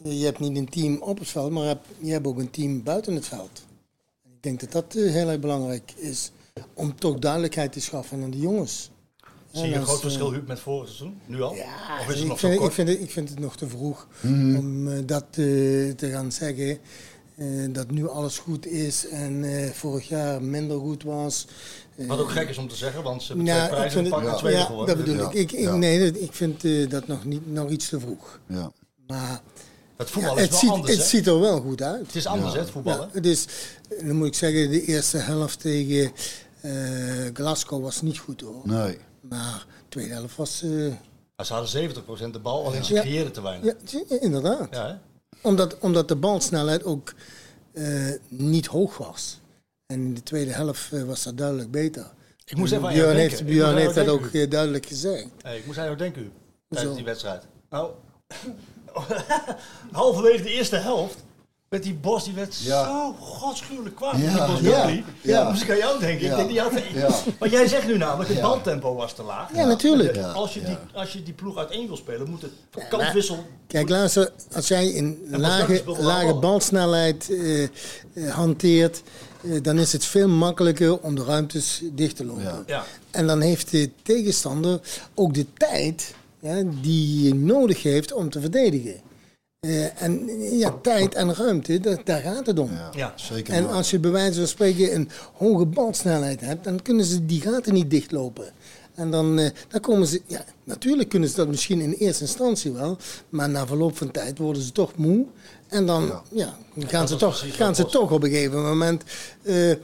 Je 0.02 0.24
hebt 0.24 0.38
niet 0.38 0.56
een 0.56 0.68
team 0.68 0.96
op 0.96 1.18
het 1.18 1.28
veld, 1.28 1.50
maar 1.50 1.62
je 1.62 1.68
hebt, 1.68 1.86
je 1.98 2.12
hebt 2.12 2.26
ook 2.26 2.38
een 2.38 2.50
team 2.50 2.82
buiten 2.82 3.14
het 3.14 3.26
veld. 3.26 3.62
Ik 4.24 4.42
denk 4.42 4.60
dat 4.60 4.72
dat 4.72 4.94
eh, 4.94 5.10
heel 5.12 5.28
erg 5.28 5.40
belangrijk 5.40 5.92
is. 5.96 6.30
Om 6.74 6.94
toch 6.96 7.18
duidelijkheid 7.18 7.72
te 7.72 7.80
schaffen 7.80 8.22
aan 8.22 8.30
de 8.30 8.38
jongens. 8.38 8.90
Zie 9.52 9.68
je 9.68 9.74
een 9.74 9.82
groot 9.84 9.96
is, 9.96 10.02
verschil, 10.02 10.32
Huub, 10.32 10.46
met 10.46 10.60
vorig 10.60 10.88
seizoen? 10.88 11.20
Nu 11.26 11.42
al? 11.42 11.54
Ja, 11.54 11.98
of 12.00 12.08
is 12.08 12.14
het 12.14 12.22
ik 12.22 12.28
nog 12.28 12.38
zo 12.38 12.48
vind, 12.48 12.60
ik, 12.62 12.70
vind 12.72 12.88
het, 12.88 13.00
ik 13.00 13.10
vind 13.10 13.28
het 13.28 13.38
nog 13.38 13.56
te 13.56 13.68
vroeg 13.68 14.06
Mhm. 14.20 14.56
om 14.56 14.88
eh, 14.88 14.98
dat 15.06 15.24
eh, 15.24 15.36
te 15.90 16.08
gaan 16.12 16.32
zeggen. 16.32 16.78
eh, 17.36 17.46
dat 17.72 17.90
nu 17.90 18.08
alles 18.08 18.38
goed 18.38 18.66
is 18.66 19.08
en 19.08 19.44
eh, 19.44 19.70
vorig 19.70 20.08
jaar 20.08 20.42
minder 20.42 20.78
goed 20.78 21.02
was. 21.02 21.46
Eh, 22.00 22.06
Wat 22.06 22.18
ook 22.18 22.30
gek 22.30 22.48
is 22.48 22.58
om 22.58 22.68
te 22.68 22.74
zeggen, 22.76 23.02
want 23.02 23.22
ze 23.22 23.28
hebben 23.28 23.44
nou, 23.46 23.58
twee 23.58 23.68
ik 23.70 23.76
prijzen 23.76 24.00
vind 24.02 24.06
gepakt 24.14 24.24
het, 24.26 24.34
en 24.34 24.40
tweede 24.40 24.58
ja, 24.58 24.64
geworden. 24.64 24.96
dat 24.96 25.04
bedoel 25.04 25.20
Ja, 25.22 25.28
ik. 25.30 25.34
ik, 25.34 25.52
ik 25.52 25.58
ja. 25.64 25.74
Nee, 25.76 26.20
ik 26.20 26.32
vind 26.32 26.64
eh, 26.64 26.90
dat 26.90 27.06
nog, 27.06 27.24
niet, 27.24 27.52
nog 27.52 27.70
iets 27.70 27.88
te 27.88 28.00
vroeg. 28.00 28.38
ja. 28.46 28.72
Maar 29.06 29.40
Het 29.96 30.10
voetbal 30.10 30.36
ja, 30.36 30.36
is 30.36 30.42
het, 30.42 30.50
wel 30.50 30.60
ziet, 30.60 30.70
anders, 30.70 30.96
het 30.96 31.06
ziet 31.06 31.26
er 31.26 31.40
wel 31.40 31.60
goed 31.60 31.82
uit. 31.82 32.06
Het 32.06 32.14
is 32.14 32.26
anders, 32.26 32.52
hè, 32.52 32.58
het 32.58 32.70
voetballen. 32.70 33.00
Ja, 33.00 33.08
het 33.12 33.26
is, 33.26 33.46
dan 34.04 34.16
moet 34.16 34.26
ik 34.26 34.34
zeggen, 34.34 34.70
de 34.70 34.84
eerste 34.84 35.16
helft 35.16 35.60
tegen 35.60 36.12
eh, 36.60 36.70
Glasgow 37.32 37.82
was 37.82 38.02
niet 38.02 38.18
goed 38.18 38.40
hoor. 38.40 38.60
Nee. 38.64 38.98
Maar 39.20 39.66
de 39.78 39.88
tweede 39.88 40.12
helft 40.14 40.36
was. 40.36 40.62
eh, 40.62 40.70
Maar 41.36 41.46
ze 41.46 41.52
hadden 41.52 41.70
70% 41.70 42.30
de 42.32 42.38
bal, 42.38 42.66
alleen 42.66 42.84
ze 42.84 42.94
Ja. 42.94 43.00
creëerden 43.00 43.32
te 43.32 43.42
weinig. 43.42 43.74
ja, 43.90 44.00
ja, 44.08 44.20
inderdaad. 44.20 44.68
Ja, 44.70 44.86
hè? 44.86 44.94
Omdat, 45.48 45.78
omdat 45.78 46.08
de 46.08 46.16
balsnelheid 46.16 46.84
ook 46.84 47.14
eh, 47.72 47.84
niet 48.28 48.66
hoog 48.66 48.96
was. 48.98 49.39
En 49.90 50.00
in 50.00 50.14
de 50.14 50.22
tweede 50.22 50.52
helft 50.52 50.92
eh, 50.92 51.02
was 51.02 51.22
dat 51.22 51.38
duidelijk 51.38 51.70
beter. 51.70 52.10
Ik 52.44 52.56
moest 52.56 52.72
even 52.72 52.88
Björn 52.88 53.16
heeft, 53.16 53.44
Björn 53.44 53.94
dat 53.94 54.08
ook 54.08 54.26
eh, 54.26 54.50
duidelijk 54.50 54.86
gezegd. 54.86 55.26
Hey, 55.42 55.58
ik 55.58 55.66
moest 55.66 55.78
aan 55.78 55.84
jou 55.84 55.96
denken, 55.96 56.22
Huub, 56.22 56.32
tijdens 56.68 56.96
die 56.96 57.04
wedstrijd. 57.04 57.46
Nou, 57.70 57.90
halverwege 59.92 60.42
de 60.42 60.50
eerste 60.50 60.76
helft 60.76 61.16
werd 61.68 61.82
die 61.82 61.94
Bos, 61.94 62.24
die 62.24 62.34
werd 62.34 62.56
Ja. 62.62 62.84
zo 62.84 63.12
godschuwelijk 63.12 63.96
kwaad. 63.96 64.16
Ja, 64.16 64.46
Die 64.46 64.54
Bos 64.54 64.60
ja, 64.60 65.02
ja. 65.20 65.48
Moest 65.50 65.62
ik 65.62 65.70
aan 65.70 65.76
jou 65.76 66.00
denken. 66.00 66.26
Ja. 66.26 66.30
Ik 66.30 66.36
denk, 66.36 66.48
die 66.48 66.60
had, 66.60 66.72
Ja. 66.92 67.32
Maar 67.38 67.48
jij 67.48 67.68
zegt 67.68 67.86
nu 67.86 67.96
namelijk, 67.96 68.28
het 68.28 68.38
Ja. 68.38 68.42
baltempo 68.44 68.94
was 68.94 69.12
te 69.12 69.22
laag. 69.22 69.54
Ja, 69.54 69.64
natuurlijk. 69.66 70.14
Ja. 70.14 70.30
Als, 70.32 70.54
je 70.54 70.62
die, 70.62 70.76
als 70.94 71.12
je 71.12 71.22
die 71.22 71.34
ploeg 71.34 71.56
uiteen 71.56 71.86
wil 71.86 71.96
spelen, 71.96 72.30
moet 72.30 72.42
het 72.42 72.88
kantwissel... 72.88 73.44
Kijk, 73.66 73.88
luister, 73.88 74.32
als 74.52 74.68
jij 74.68 74.96
een 74.98 75.18
lage, 75.30 75.82
lage 75.86 76.26
bal. 76.26 76.38
balsnelheid 76.38 77.30
eh, 77.30 77.62
eh, 77.62 77.70
hanteert, 78.30 78.96
eh, 78.96 79.29
dan 79.62 79.78
is 79.78 79.92
het 79.92 80.04
veel 80.04 80.28
makkelijker 80.28 80.98
om 81.00 81.14
de 81.14 81.24
ruimtes 81.24 81.82
dicht 81.92 82.16
te 82.16 82.24
lopen. 82.24 82.42
Ja. 82.42 82.62
Ja. 82.66 82.84
En 83.10 83.26
dan 83.26 83.40
heeft 83.40 83.70
de 83.70 83.90
tegenstander 84.02 84.80
ook 85.14 85.34
de 85.34 85.46
tijd 85.56 86.14
ja, 86.40 86.62
die 86.82 87.22
je 87.22 87.34
nodig 87.34 87.82
heeft 87.82 88.12
om 88.12 88.30
te 88.30 88.40
verdedigen. 88.40 88.94
Eh, 89.60 90.02
en 90.02 90.28
ja, 90.58 90.74
tijd 90.82 91.14
en 91.14 91.34
ruimte, 91.34 91.80
dat, 91.80 92.00
daar 92.04 92.20
gaat 92.20 92.46
het 92.46 92.58
om. 92.58 92.70
Ja, 92.72 92.90
Ja. 92.96 93.12
zeker. 93.16 93.54
En 93.54 93.68
als 93.70 93.90
je 93.90 93.98
bij 93.98 94.10
wijze 94.10 94.38
van 94.38 94.48
spreken 94.48 94.94
een 94.94 95.08
hoge 95.34 95.64
balsnelheid 95.66 96.40
hebt, 96.40 96.64
dan 96.64 96.82
kunnen 96.82 97.04
ze 97.04 97.26
die 97.26 97.40
gaten 97.40 97.74
niet 97.74 97.90
dichtlopen. 97.90 98.52
En 98.94 99.10
dan, 99.10 99.38
eh, 99.38 99.50
dan 99.68 99.80
komen 99.80 100.06
ze, 100.06 100.20
ja, 100.26 100.44
natuurlijk 100.64 101.08
kunnen 101.08 101.28
ze 101.28 101.36
dat 101.36 101.48
misschien 101.48 101.80
in 101.80 101.92
eerste 101.92 102.22
instantie 102.22 102.72
wel, 102.72 102.96
maar 103.28 103.48
na 103.48 103.66
verloop 103.66 103.96
van 103.96 104.10
tijd 104.10 104.38
worden 104.38 104.62
ze 104.62 104.72
toch 104.72 104.96
moe. 104.96 105.26
En 105.70 105.86
dan 105.86 106.12
ja. 106.30 106.54
gaan, 106.78 107.08
ze, 107.08 107.16
toch, 107.16 107.44
gaan 107.56 107.74
ze 107.74 107.86
toch 107.86 108.10
op 108.10 108.22
een 108.22 108.30
gegeven 108.30 108.62
moment 108.62 109.02
eh, 109.42 109.70
eh, 109.70 109.76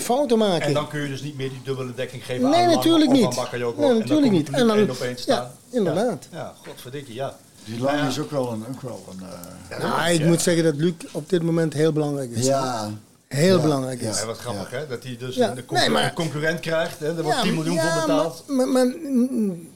fouten 0.00 0.38
maken. 0.38 0.66
En 0.66 0.72
dan 0.72 0.88
kun 0.88 1.00
je 1.00 1.08
dus 1.08 1.22
niet 1.22 1.36
meer 1.36 1.48
die 1.48 1.60
dubbele 1.64 1.94
dekking 1.94 2.24
geven 2.24 2.50
Nee, 2.50 2.64
aan 2.64 2.70
natuurlijk 2.70 3.10
niet. 3.10 3.24
aan 3.24 3.34
Bakayoko. 3.34 3.80
Nee, 3.80 3.88
En 3.88 3.94
dan 3.94 4.02
natuurlijk 4.02 4.32
niet. 4.32 4.50
En 4.50 4.66
dan- 4.66 4.76
één 4.76 4.90
op 4.90 5.00
één 5.00 5.14
te 5.16 5.22
ja, 5.26 5.34
staan. 5.34 5.50
inderdaad. 5.70 6.28
Ja, 6.30 6.38
ja 6.38 6.54
godverdikke, 6.66 7.14
ja. 7.14 7.36
Die 7.64 7.80
lang 7.80 8.08
is 8.08 8.18
ook 8.18 8.30
wel 8.30 8.52
een... 8.52 8.64
Ook 8.74 8.80
wel 8.82 9.04
een 9.10 9.26
eh, 9.68 9.78
Nou, 9.78 10.10
ik 10.10 10.24
moet 10.24 10.42
zeggen 10.42 10.64
dat 10.64 10.74
Luc 10.76 10.92
op 11.12 11.28
dit 11.30 11.42
moment 11.42 11.72
heel 11.72 11.92
belangrijk 11.92 12.30
is. 12.30 12.46
ja, 12.46 12.90
Heel 13.28 13.56
Ja, 13.56 13.62
belangrijk 13.62 14.00
is. 14.00 14.18
Ja, 14.20 14.26
wat 14.26 14.38
grappig 14.38 14.70
hè, 14.70 14.86
dat 14.86 15.02
hij 15.02 15.16
dus 15.16 15.34
Ja, 15.34 15.48
een, 15.48 15.54
concurrent, 15.54 15.86
nee, 15.86 15.94
maar- 15.96 16.04
een 16.08 16.14
concurrent 16.14 16.60
krijgt. 16.60 16.98
Hè, 16.98 17.14
daar 17.14 17.22
wordt 17.24 17.36
Ja, 17.38 17.42
10 17.42 17.54
miljoen 17.54 17.74
ja, 17.74 17.92
voor 17.92 18.00
betaald. 18.00 18.44
Maar, 18.46 18.68
maar, 18.68 18.86
maar, 18.86 18.94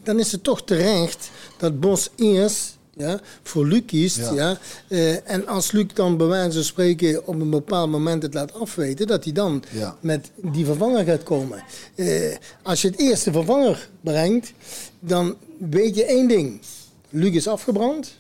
dan 0.03 0.19
is 0.19 0.33
het 0.33 0.43
toch 0.45 0.63
terecht 0.65 1.31
dat 1.57 1.81
Bos 1.81 2.11
eerst 2.17 2.77
ja, 2.99 3.21
voor 3.43 3.67
Luc 3.67 3.83
kiest. 3.87 4.17
Ja. 4.17 4.33
Ja. 4.35 4.59
Eh, 4.89 5.31
en 5.31 5.47
als 5.47 5.73
Luc 5.73 5.87
dan 5.95 6.17
bij 6.17 6.27
wijze 6.27 6.53
van 6.53 6.63
spreken 6.65 7.27
op 7.27 7.41
een 7.41 7.51
bepaald 7.51 7.91
moment 7.91 8.23
het 8.23 8.35
laat 8.35 8.55
afweten, 8.55 9.07
dat 9.07 9.25
hij 9.25 9.33
dan 9.33 9.63
Ja. 9.73 9.97
met 10.01 10.31
die 10.37 10.65
vervanger 10.65 11.05
gaat 11.05 11.23
komen. 11.23 11.63
Eh, 11.95 12.35
als 12.63 12.83
je 12.83 12.89
het 12.89 12.99
eerste 13.01 13.33
vervanger 13.33 13.89
brengt, 14.01 14.53
dan 15.01 15.37
weet 15.71 15.97
je 15.97 16.05
één 16.05 16.29
ding. 16.29 16.61
Luc 17.11 17.35
is 17.35 17.49
afgebrand. 17.49 18.17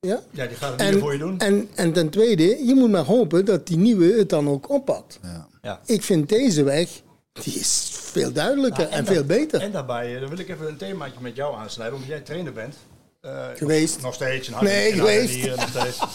Ja? 0.00 0.20
Ja, 0.30 0.46
die 0.46 0.56
gaat 0.56 0.70
het 0.70 0.80
niet 0.80 0.90
meer 0.90 0.98
voor 1.00 1.12
je 1.12 1.18
doen. 1.18 1.38
En, 1.38 1.68
en 1.74 1.92
ten 1.92 2.08
tweede, 2.08 2.64
je 2.66 2.74
moet 2.74 2.90
maar 2.90 3.04
hopen 3.04 3.44
dat 3.44 3.66
die 3.66 3.76
nieuwe 3.76 4.12
het 4.18 4.28
dan 4.28 4.48
ook 4.48 4.70
oppakt. 4.70 5.18
ja. 5.22 5.50
Ja. 5.62 5.80
Ik 5.86 6.02
vind 6.02 6.28
deze 6.28 6.62
weg, 6.62 6.88
die 7.32 7.54
is 7.54 7.88
veel 7.92 8.32
duidelijker 8.32 8.88
en, 8.88 9.04
daar- 9.04 9.14
veel 9.14 9.24
beter. 9.24 9.60
En 9.60 9.72
daarbij, 9.72 10.14
eh, 10.14 10.20
dan 10.20 10.28
wil 10.28 10.38
ik 10.38 10.48
even 10.48 10.68
een 10.68 10.76
themaatje 10.76 11.20
met 11.20 11.36
jou 11.36 11.56
aansnijden, 11.56 11.94
omdat 11.94 12.08
jij 12.10 12.20
trainer 12.20 12.52
bent. 12.52 12.74
Eh, 13.22 13.46
Geweest. 13.56 14.00
Nog 14.02 14.14
steeds. 14.14 14.48
Nee, 14.60 14.92
geweest. 14.92 15.32
dier, 15.34 15.56
nog 15.56 15.68
steeds. 15.68 15.98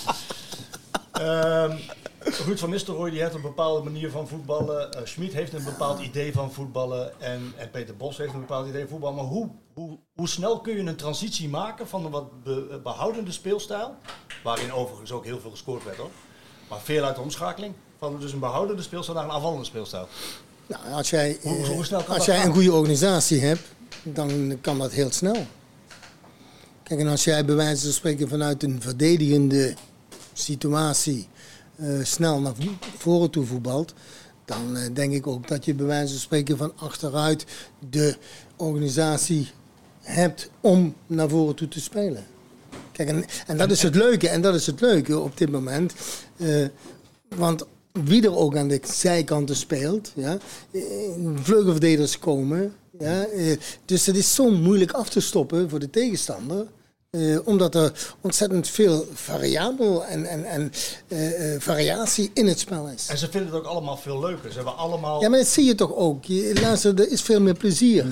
Ehm, 1.11 1.77
Ruud 2.19 2.57
van 2.59 2.69
Nistelrooy 2.69 3.09
die 3.09 3.21
heeft 3.21 3.33
een 3.33 3.41
bepaalde 3.41 3.83
manier 3.83 4.11
van 4.11 4.27
voetballen. 4.27 4.91
Eh 4.91 5.01
Schmid 5.03 5.33
heeft 5.33 5.53
een 5.53 5.63
bepaald 5.63 5.99
idee 6.01 6.33
van 6.33 6.51
voetballen. 6.53 7.21
En, 7.21 7.53
en 7.57 7.71
Peter 7.71 7.95
Bos 7.97 8.17
heeft 8.17 8.33
een 8.33 8.39
bepaald 8.39 8.67
idee 8.67 8.79
van 8.81 8.89
voetballen. 8.89 9.15
Maar 9.15 9.25
hoe, 9.25 9.49
hoe, 9.73 9.97
hoe 10.15 10.27
snel 10.27 10.59
kun 10.61 10.73
je 10.75 10.79
een 10.79 10.95
transitie 10.95 11.49
maken 11.49 11.87
van 11.87 12.05
een 12.05 12.11
wat 12.11 12.43
be- 12.43 12.79
behoudende 12.83 13.31
speelstijl? 13.31 13.95
Waarin 14.43 14.71
overigens 14.73 15.11
ook 15.11 15.25
heel 15.25 15.39
veel 15.39 15.51
gescoord 15.51 15.83
werd 15.83 15.97
hoor. 15.97 16.09
Maar 16.69 16.79
veel 16.83 17.03
uit 17.03 17.15
de 17.15 17.21
omschakeling. 17.21 17.73
Van 17.99 18.19
dus 18.19 18.31
een 18.33 18.39
behoudende 18.39 18.81
speelstijl 18.81 19.17
naar 19.17 19.27
een 19.27 19.33
aanvallende 19.33 19.65
speelstijl. 19.65 20.07
Nou, 20.67 20.91
als 20.93 21.09
jij, 21.09 21.37
Hoe- 21.41 21.57
eh, 21.57 21.67
hoe 21.67 21.85
snel 21.85 22.03
kan 22.03 22.15
als 22.15 22.25
jij 22.25 22.37
gaan? 22.37 22.47
een 22.47 22.53
goede 22.53 22.71
organisatie 22.73 23.39
hebt, 23.41 23.61
dan 24.03 24.57
kan 24.61 24.77
dat 24.79 24.91
heel 24.91 25.11
snel. 25.11 25.45
Kijk, 26.87 26.99
en 26.99 27.07
als 27.07 27.23
jij 27.23 27.45
bij 27.45 27.55
wijze 27.55 27.83
van 27.83 27.93
spreken 27.93 28.27
vanuit 28.27 28.63
een 28.63 28.81
verdedigende 28.81 29.73
situatie 30.33 31.27
eh, 31.75 31.87
snel 32.03 32.39
naar 32.39 32.55
vo- 32.55 32.87
voren 32.97 33.29
toe 33.29 33.45
voetbalt, 33.45 33.93
dan 34.45 34.75
eh, 34.77 34.93
denk 34.93 35.13
ik 35.13 35.27
ook 35.27 35.47
dat 35.47 35.65
je 35.65 35.73
bij 35.73 35.85
wijze 35.85 36.11
van 36.11 36.21
spreken 36.21 36.57
van 36.57 36.71
achteruit 36.75 37.45
de 37.89 38.15
organisatie 38.55 39.51
hebt 40.01 40.49
om 40.61 40.95
naar 41.07 41.29
voren 41.29 41.55
toe 41.55 41.67
te 41.67 41.81
spelen. 41.81 42.25
Kijk, 42.91 43.25
en, 43.47 43.57
dat 43.57 43.71
is 43.71 43.81
het 43.81 43.95
leuke, 43.95 44.29
en 44.29 44.41
dat 44.41 44.55
is 44.55 44.65
het 44.65 44.81
leuke 44.81 45.19
op 45.19 45.37
dit 45.37 45.51
moment. 45.51 45.93
Eh, 46.37 46.65
want 47.35 47.65
wie 47.91 48.23
er 48.23 48.35
ook 48.35 48.55
aan 48.55 48.67
de 48.67 48.79
zijkanten 48.83 49.55
speelt, 49.55 50.11
ja, 50.15 50.37
vleugelverdedigers 51.35 52.19
komen. 52.19 52.73
Ja, 52.99 53.27
dus 53.85 54.05
het 54.05 54.15
is 54.15 54.35
zo 54.35 54.51
moeilijk 54.51 54.91
af 54.91 55.09
te 55.09 55.19
stoppen 55.19 55.69
voor 55.69 55.79
de 55.79 55.89
tegenstander. 55.89 56.67
Eh, 57.09 57.47
omdat 57.47 57.75
er 57.75 58.15
ontzettend 58.21 58.67
veel 58.67 59.07
variabel 59.13 60.05
en, 60.05 60.25
en, 60.25 60.45
en 60.45 60.71
eh, 61.07 61.53
eh, 61.53 61.61
variatie 61.61 62.31
in 62.33 62.47
het 62.47 62.59
spel 62.59 62.87
is. 62.87 63.07
En 63.07 63.17
ze 63.17 63.29
vinden 63.29 63.51
het 63.51 63.59
ook 63.59 63.65
allemaal 63.65 63.97
veel 63.97 64.19
leuker. 64.19 64.49
Ze 64.49 64.55
hebben 64.55 64.77
allemaal... 64.77 65.21
Ja, 65.21 65.29
maar 65.29 65.39
dat 65.39 65.47
zie 65.47 65.65
je 65.65 65.75
toch 65.75 65.95
ook. 65.95 66.25
Je, 66.25 66.59
luister, 66.61 66.99
er 66.99 67.11
is 67.11 67.21
veel 67.21 67.41
meer 67.41 67.57
plezier. 67.57 68.05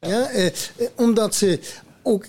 Ja, 0.00 0.28
eh, 0.28 0.46
eh, 0.46 0.52
omdat 0.96 1.34
ze 1.34 1.60
ook 2.02 2.26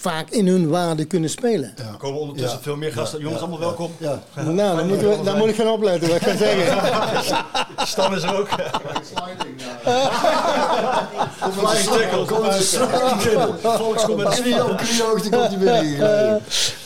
vaak 0.00 0.30
in 0.30 0.46
hun 0.46 0.68
waarde 0.68 1.04
kunnen 1.04 1.30
spelen. 1.30 1.72
Er 1.76 1.84
komen 1.98 2.20
ondertussen 2.20 2.56
Ja. 2.56 2.62
veel 2.64 2.76
meer 2.76 2.92
gasten. 2.92 3.20
Jongens, 3.20 3.40
allemaal 3.40 3.58
welkom. 3.58 3.90
Ja. 3.98 4.22
Nou, 4.44 4.76
dan, 4.76 4.86
moeten 4.88 5.08
we, 5.08 5.22
dan 5.24 5.38
moet 5.38 5.48
ik 5.48 5.54
gaan 5.54 5.68
opletten 5.68 6.08
wat 6.08 6.16
ik 6.16 6.22
ga 6.22 6.36
zeggen. 6.36 6.82
Stan 7.86 8.14
is 8.16 8.22
er 8.22 8.38
ook. 8.38 8.48
Flying 11.52 11.84
tackle. 11.88 12.24
Kom 12.24 12.44
eens. 12.44 12.76
Volkskom 13.62 14.16
met 14.16 14.26
komt 15.30 15.48
hij 15.48 15.58
binnen 15.58 15.84
hier. 15.86 16.40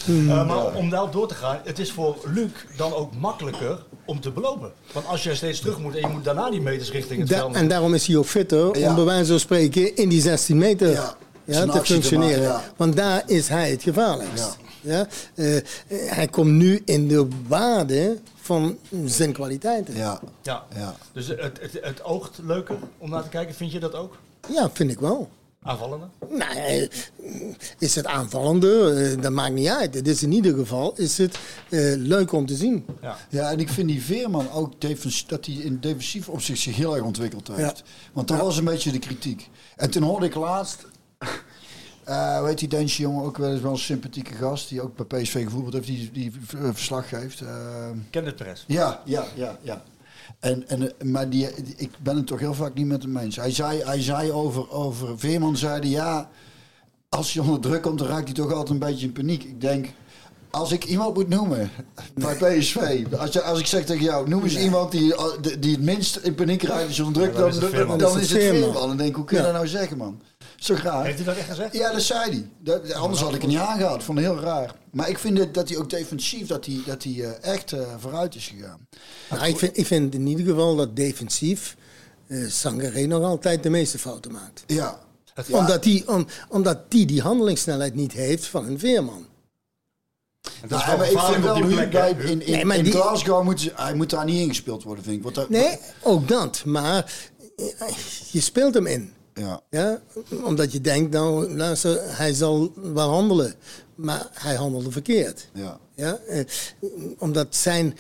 Uh, 0.07 0.47
maar 0.47 0.75
om 0.75 0.91
daar 0.91 1.11
door 1.11 1.29
te 1.29 1.35
gaan, 1.35 1.59
het 1.65 1.79
is 1.79 1.93
voor 1.93 2.17
Luc 2.25 2.51
dan 2.77 2.95
ook 2.95 3.13
makkelijker 3.19 3.79
om 4.05 4.21
te 4.21 4.31
belopen. 4.31 4.73
Want 4.93 5.07
als 5.07 5.23
je 5.23 5.35
steeds 5.35 5.61
terug 5.61 5.79
moet 5.79 5.95
en 5.95 6.01
je 6.01 6.07
moet 6.09 6.25
daarna 6.25 6.51
die 6.51 6.61
meters 6.61 6.91
richting 6.91 7.21
het 7.21 7.29
Da- 7.29 7.37
veld. 7.37 7.55
en 7.55 7.69
daarom 7.69 7.95
is 7.95 8.07
hij 8.07 8.17
ook 8.17 8.27
fitter 8.27 8.79
Ja. 8.79 8.89
om 8.89 8.95
bij 8.95 9.05
wijze 9.05 9.31
van 9.31 9.41
spreken 9.41 9.97
in 9.97 10.09
die 10.09 10.21
16 10.21 10.59
meter 10.59 11.15
Ja. 11.45 11.67
te 11.67 11.85
functioneren. 11.85 12.49
maken, 12.49 12.65
ja. 12.67 12.73
Want 12.77 12.97
daar 12.97 13.23
is 13.27 13.49
hij 13.49 13.71
het 13.71 13.83
gevaarlijkst. 13.83 14.57
Ja. 14.81 15.07
Eh, 15.35 15.57
eh, 15.57 15.63
hij 15.89 16.29
komt 16.29 16.51
nu 16.51 16.83
in 16.85 17.09
de 17.09 17.29
waarde 17.49 18.19
van 18.41 18.79
zijn 19.05 19.33
kwaliteiten. 19.33 19.97
Ja, 19.97 20.21
Ja. 20.43 20.65
ja. 20.75 20.97
Dus 21.13 21.27
het, 21.27 21.39
het, 21.61 21.79
het 21.81 22.05
oogt 22.05 22.39
leuker 22.43 22.77
om 22.99 23.11
naar 23.11 23.23
te 23.23 23.29
kijken, 23.29 23.55
vind 23.55 23.73
je 23.73 23.81
dat 23.81 23.95
ook? 23.95 24.17
Ja, 24.49 24.71
vind 24.73 24.91
ik 24.91 25.01
wel. 25.01 25.31
Aanvallende? 25.63 26.07
Nou, 26.29 26.57
eh, 26.57 26.89
is 27.79 27.95
het 27.95 28.07
aanvallende? 28.07 29.17
Dat 29.21 29.33
maakt 29.33 29.53
niet 29.55 29.69
uit. 29.69 29.95
Het 29.95 30.09
is 30.09 30.23
in 30.23 30.33
ieder 30.33 30.55
geval 30.55 30.93
is 30.97 31.19
het 31.19 31.39
eh, 31.69 31.81
leuk 31.97 32.33
om 32.33 32.47
te 32.47 32.55
zien. 32.55 32.87
Ja. 33.03 33.17
Ja, 33.29 33.51
en 33.51 33.59
ik 33.61 33.69
vind 33.69 33.89
die 33.89 34.03
Veerman 34.03 34.51
ook 34.51 34.73
dat 35.27 35.47
hij 35.47 35.55
in 35.55 35.79
defensief 35.81 36.29
opzicht 36.29 36.61
zich 36.61 36.77
heel 36.77 36.95
erg 36.95 37.05
ontwikkeld 37.05 37.49
heeft. 37.49 37.79
Ja. 37.79 37.85
Want 38.13 38.29
dat 38.29 38.39
was 38.39 38.57
een 38.57 38.65
beetje 38.65 38.93
de 38.93 38.99
kritiek. 38.99 39.49
En 39.77 39.91
toen 39.91 40.03
hoorde 40.03 40.27
ik 40.27 40.35
laatst, 40.35 40.87
eh 42.05 42.43
weet 42.43 42.59
die 42.59 42.69
Deense 42.69 43.03
jongen 43.03 43.25
ook 43.25 43.37
wel 43.37 43.51
eens 43.53 43.61
wel 43.61 43.71
een 43.73 43.79
sympathieke 43.79 44.35
gast, 44.35 44.69
die 44.69 44.83
ook 44.83 44.97
bij 45.09 45.23
PSV 45.23 45.43
gevoetbald 45.45 45.75
heeft, 45.75 45.87
die, 45.87 46.11
die 46.13 46.33
eh, 46.55 46.69
verslag 46.73 47.09
geeft. 47.09 47.41
eh, 47.41 47.87
Kenneth 48.11 48.37
Perez. 48.37 48.65
ja, 48.67 49.03
ja, 49.05 49.25
ja, 49.35 49.59
ja. 49.63 49.83
En, 50.41 50.69
en, 50.69 50.93
maar 51.11 51.31
die, 51.31 51.49
ik 51.77 51.91
ben 52.03 52.17
het 52.17 52.27
toch 52.27 52.39
heel 52.41 52.55
vaak 52.55 52.75
niet 52.75 52.87
met 52.87 53.03
hem 53.03 53.17
eens. 53.17 53.37
Hij 53.37 53.51
zei, 53.51 53.83
hij 53.83 54.03
zei 54.03 54.33
over, 54.33 54.71
over 54.71 55.19
Veerman, 55.19 55.57
zei 55.57 55.81
hij, 55.81 55.89
ja, 55.89 56.29
als 57.09 57.33
hij 57.33 57.43
onder 57.45 57.61
druk 57.61 57.83
komt, 57.83 57.99
dan 57.99 58.09
raakt 58.09 58.25
hij 58.25 58.33
toch 58.35 58.51
altijd 58.53 58.71
een 58.71 58.79
beetje 58.89 59.07
in 59.07 59.13
paniek. 59.13 59.43
Ik 59.45 59.61
denk, 59.61 59.89
als 60.51 60.73
ik 60.73 60.85
iemand 60.85 61.15
moet 61.15 61.29
noemen 61.29 61.71
bij 62.15 62.35
PSV, 62.37 63.05
als, 63.19 63.33
je, 63.33 63.43
als 63.43 63.59
ik 63.59 63.67
zeg 63.67 63.85
tegen 63.85 64.05
jou, 64.05 64.29
noem 64.29 64.43
eens 64.43 64.57
iemand 64.59 64.91
die, 64.93 65.15
die, 65.61 65.73
het 65.73 65.83
minst 65.83 66.17
in 66.17 66.35
paniek 66.35 66.63
raakt 66.63 66.87
als 66.87 66.97
je 66.97 67.05
onder 67.05 67.23
druk 67.23 67.35
Ja, 67.35 67.41
dan 67.41 67.49
dan, 67.49 67.49
is 67.49 67.55
het 67.55 67.63
dan, 67.63 67.71
Veerman. 67.71 67.99
dan 67.99 68.21
is 68.21 68.31
het 68.31 68.41
Veerman. 68.41 68.61
Veerman. 68.63 68.83
En 68.83 68.89
dan 68.89 68.97
denk 68.97 69.09
ik, 69.09 69.15
hoe 69.17 69.25
kun 69.25 69.37
je 69.37 69.43
Ja. 69.43 69.49
dat 69.49 69.57
nou 69.59 69.69
zeggen, 69.69 69.97
man? 69.97 70.21
Zo 70.65 70.75
graag. 70.75 71.05
Heeft 71.05 71.17
hij 71.17 71.27
dat 71.27 71.37
echt 71.37 71.49
gezegd? 71.49 71.75
Ja, 71.77 71.93
dat 71.93 72.03
zei 72.03 72.31
hij. 72.31 72.49
Dat, 72.59 72.93
anders 72.93 73.21
had 73.21 73.35
ik 73.35 73.41
het 73.41 73.51
niet 73.51 73.59
aangehad. 73.59 73.95
Ik 73.95 74.03
vond 74.03 74.19
het 74.19 74.27
heel 74.27 74.41
raar. 74.41 74.75
Maar 74.91 75.09
ik 75.09 75.19
vind 75.19 75.39
het, 75.39 75.55
dat 75.55 75.69
hij 75.69 75.79
ook 75.79 75.91
defensief 75.91 76.47
dat 76.47 76.67
hij, 76.67 76.81
dat 76.87 77.03
hij 77.03 77.13
eh, 77.13 77.53
echt 77.53 77.73
eh, 77.73 77.81
vooruit 77.99 78.35
is 78.35 78.47
gegaan. 78.57 78.87
Nou, 79.31 79.47
ik, 79.47 79.59
vind, 79.59 79.77
ik 79.79 79.87
vind 79.87 80.15
in 80.15 80.27
ieder 80.27 80.47
geval 80.47 80.77
dat 80.77 80.97
defensief 80.97 81.77
eh 82.27 82.47
Sangaré 82.49 83.07
nog 83.07 83.23
altijd 83.23 83.63
de 83.63 83.71
meeste 83.71 83.99
fouten 83.99 84.33
maakt. 84.33 84.65
Ja. 84.67 84.99
Ja. 85.47 85.59
Omdat 85.59 85.83
die, 85.83 86.09
om, 86.09 86.27
omdat 86.49 86.91
die 86.91 87.07
die 87.07 87.21
handelingssnelheid 87.23 87.95
niet 87.95 88.13
heeft 88.13 88.47
van 88.47 88.67
een 88.67 88.79
veerman. 88.79 89.27
Is 90.43 90.51
Nou, 90.69 90.87
wel 90.87 90.97
maar 90.97 91.11
ik 91.11 91.19
vind 91.19 91.45
wel 91.45 91.55
die 91.55 91.65
nu 91.65 91.89
bij, 91.89 92.11
in, 92.11 92.43
in, 92.47 92.53
Nee, 92.53 92.65
maar 92.65 92.77
in 92.77 92.85
die- 92.85 92.93
Glasgow 92.93 93.43
moet, 93.45 93.71
hij 93.75 93.95
moet 93.95 94.11
daar 94.11 94.25
niet 94.25 94.41
ingespeeld 94.41 94.83
worden, 94.83 95.05
vind 95.05 95.17
ik. 95.17 95.23
Want 95.23 95.35
dat, 95.35 95.49
Nee, 95.49 95.79
ook 96.03 96.29
dat. 96.29 96.65
Maar 96.65 97.13
je 98.31 98.41
speelt 98.41 98.75
hem 98.75 98.87
in. 98.87 99.13
Ja. 99.35 99.61
Ja? 99.71 100.01
Omdat 100.45 100.73
je 100.73 100.81
denkt, 100.81 101.13
nou, 101.13 101.55
luister, 101.57 102.17
hij 102.17 102.33
zal 102.33 102.73
wel 102.75 103.11
handelen. 103.11 103.55
Maar 103.95 104.27
hij 104.33 104.55
handelde 104.55 104.91
verkeerd. 104.91 105.49
Ja. 105.53 105.79
Ja? 105.95 106.17
Eh, 106.29 106.45
omdat 107.19 107.57
zijn 107.57 107.97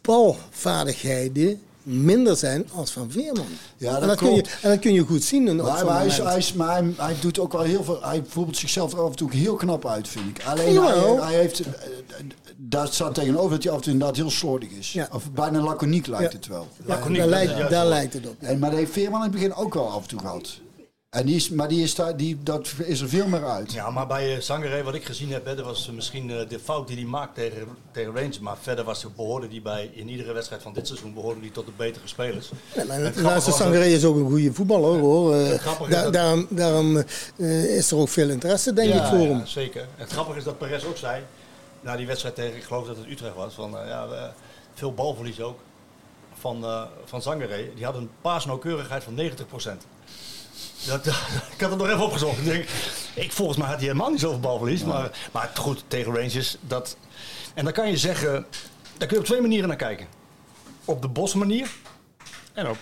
balvaardigheden 0.00 1.60
minder 1.82 2.36
zijn 2.36 2.68
als 2.74 2.90
van 2.90 3.10
Veerman. 3.10 3.46
Ja, 3.76 3.92
dat 3.92 4.02
en, 4.02 4.08
dat 4.08 4.16
kun 4.16 4.34
je, 4.34 4.44
en 4.62 4.70
dat 4.70 4.78
kun 4.78 4.92
je 4.92 5.00
goed 5.00 5.22
zien. 5.22 5.56
Maar, 5.56 5.84
maar 5.84 5.96
hij, 5.96 6.06
is, 6.06 6.18
moment. 6.18 6.28
hij, 6.28 6.38
is, 6.38 6.52
maar 6.52 6.82
hij, 6.82 6.92
hij 6.96 7.14
doet 7.20 7.38
ook 7.38 7.52
wel 7.52 7.62
heel 7.62 7.84
veel. 7.84 8.02
Hij 8.02 8.24
voelt 8.28 8.56
zichzelf 8.56 8.92
er 8.92 9.00
af 9.00 9.10
en 9.10 9.16
toe 9.16 9.30
heel 9.32 9.54
knap 9.54 9.86
uit, 9.86 10.08
vind 10.08 10.38
ik. 10.38 10.44
Alleen 10.44 10.82
hij, 11.20 11.34
heeft. 11.34 11.62
Eh, 12.56 12.62
Daar 12.68 12.88
staat 12.88 13.14
tegenover 13.14 13.50
dat 13.50 13.62
hij 13.62 13.72
af 13.72 13.78
en 13.78 13.82
toe 13.84 13.92
inderdaad 13.92 14.16
heel 14.16 14.30
slordig 14.30 14.70
is. 14.70 14.92
Ja. 14.92 15.08
Of 15.12 15.32
bijna 15.32 15.60
laconiek 15.60 16.06
lijkt 16.06 16.32
Ja. 16.32 16.38
het 16.38 16.46
wel. 16.46 16.68
Laconiek, 16.84 17.18
daar, 17.18 17.28
lijkt, 17.28 17.50
juist 17.50 17.70
daar 17.70 17.80
wel. 17.80 17.88
lijkt 17.88 18.12
het 18.12 18.26
op. 18.28 18.36
En, 18.40 18.58
maar 18.58 18.70
dat 18.70 18.78
heeft 18.78 18.92
Veerman 18.92 19.18
in 19.18 19.30
het 19.30 19.32
begin 19.32 19.54
ook 19.54 19.74
wel 19.74 19.90
af 19.90 20.02
en 20.02 20.08
toe 20.08 20.18
gehad. 20.20 20.60
En 21.10 21.26
die 21.26 21.36
is, 21.36 21.50
maar 21.50 21.68
die 21.68 21.82
is 21.82 21.94
daar, 21.94 22.16
die, 22.16 22.38
dat 22.42 22.72
is 22.84 23.00
er 23.00 23.08
veel 23.08 23.26
meer 23.26 23.44
uit. 23.44 23.72
Ja, 23.72 23.90
maar 23.90 24.06
bij 24.06 24.40
Zangeré, 24.40 24.82
wat 24.82 24.94
ik 24.94 25.04
gezien 25.04 25.32
heb, 25.32 25.44
hè, 25.44 25.54
dat 25.54 25.64
was 25.64 25.90
misschien 25.94 26.28
uh, 26.30 26.36
de 26.48 26.58
fout 26.58 26.86
die 26.86 26.96
hij 26.96 27.04
maakt 27.06 27.34
tegen, 27.34 27.66
tegen 27.92 28.14
Rangers. 28.14 28.38
Maar 28.38 28.56
verder 28.60 28.84
was, 28.84 29.06
behoorde 29.16 29.48
die 29.48 29.62
bij, 29.62 29.90
in 29.94 30.08
iedere 30.08 30.32
wedstrijd 30.32 30.62
van 30.62 30.72
dit 30.72 30.86
seizoen, 30.86 31.14
behoorde 31.14 31.40
die 31.40 31.50
tot 31.50 31.66
de 31.66 31.72
betere 31.76 32.06
spelers. 32.08 32.50
Ja, 32.74 32.84
maar 32.84 33.12
luister, 33.14 33.52
Zangeré 33.52 33.84
is 33.84 34.04
ook 34.04 34.16
een 34.16 34.28
goede 34.30 34.52
voetballer 34.52 34.98
hoor. 34.98 35.32
Da 35.88 36.02
dat... 36.02 36.12
Daarom, 36.12 36.46
daarom 36.50 37.02
is 37.76 37.90
er 37.90 37.96
ook 37.96 38.08
veel 38.08 38.28
interesse, 38.28 38.72
denk 38.72 38.92
ja, 38.92 39.02
ik, 39.02 39.08
voor 39.08 39.18
ja, 39.18 39.36
hem. 39.36 39.46
zeker. 39.46 39.88
Het 39.96 40.10
grappige 40.12 40.38
is 40.38 40.44
dat 40.44 40.58
Perez 40.58 40.84
ook 40.84 40.96
zei, 40.96 41.22
na 41.86 41.96
die 41.96 42.06
wedstrijd 42.06 42.34
tegen, 42.34 42.56
ik 42.56 42.64
geloof 42.64 42.86
dat 42.86 42.96
het 42.96 43.06
Utrecht 43.06 43.34
was, 43.34 43.54
van 43.54 43.70
ja, 43.70 44.32
veel 44.74 44.94
balverlies 44.94 45.40
ook 45.40 45.58
van, 46.38 46.88
van 47.04 47.22
Zangeré. 47.22 47.74
Die 47.74 47.84
had 47.84 47.94
een 47.94 48.10
paasnauwkeurigheid 48.20 49.04
van 49.04 49.20
90%. 49.20 49.22
Dat, 50.86 51.04
dat, 51.04 51.14
ik 51.52 51.60
had 51.60 51.70
het 51.70 51.78
nog 51.78 51.88
even 51.88 52.04
opgezocht. 52.04 52.38
Ik, 52.38 52.44
denk, 52.44 52.68
ik, 53.14 53.32
volgens 53.32 53.58
mij 53.58 53.66
had 53.66 53.76
hij 53.76 53.86
helemaal 53.86 54.10
niet 54.10 54.20
zoveel 54.20 54.40
balverlies. 54.40 54.80
Ja. 54.80 54.86
Maar, 54.86 55.28
maar 55.32 55.50
goed, 55.54 55.84
tegen 55.88 56.14
Rangers. 56.14 56.56
Dat, 56.60 56.96
en 57.54 57.64
dan 57.64 57.72
kan 57.72 57.90
je 57.90 57.96
zeggen, 57.96 58.46
daar 58.96 59.08
kun 59.08 59.16
je 59.16 59.18
op 59.18 59.24
twee 59.24 59.40
manieren 59.40 59.68
naar 59.68 59.76
kijken. 59.76 60.06
Op 60.84 61.02
de 61.02 61.08
Bos 61.08 61.34
manier. 61.34 61.70
En 62.52 62.68
op, 62.68 62.78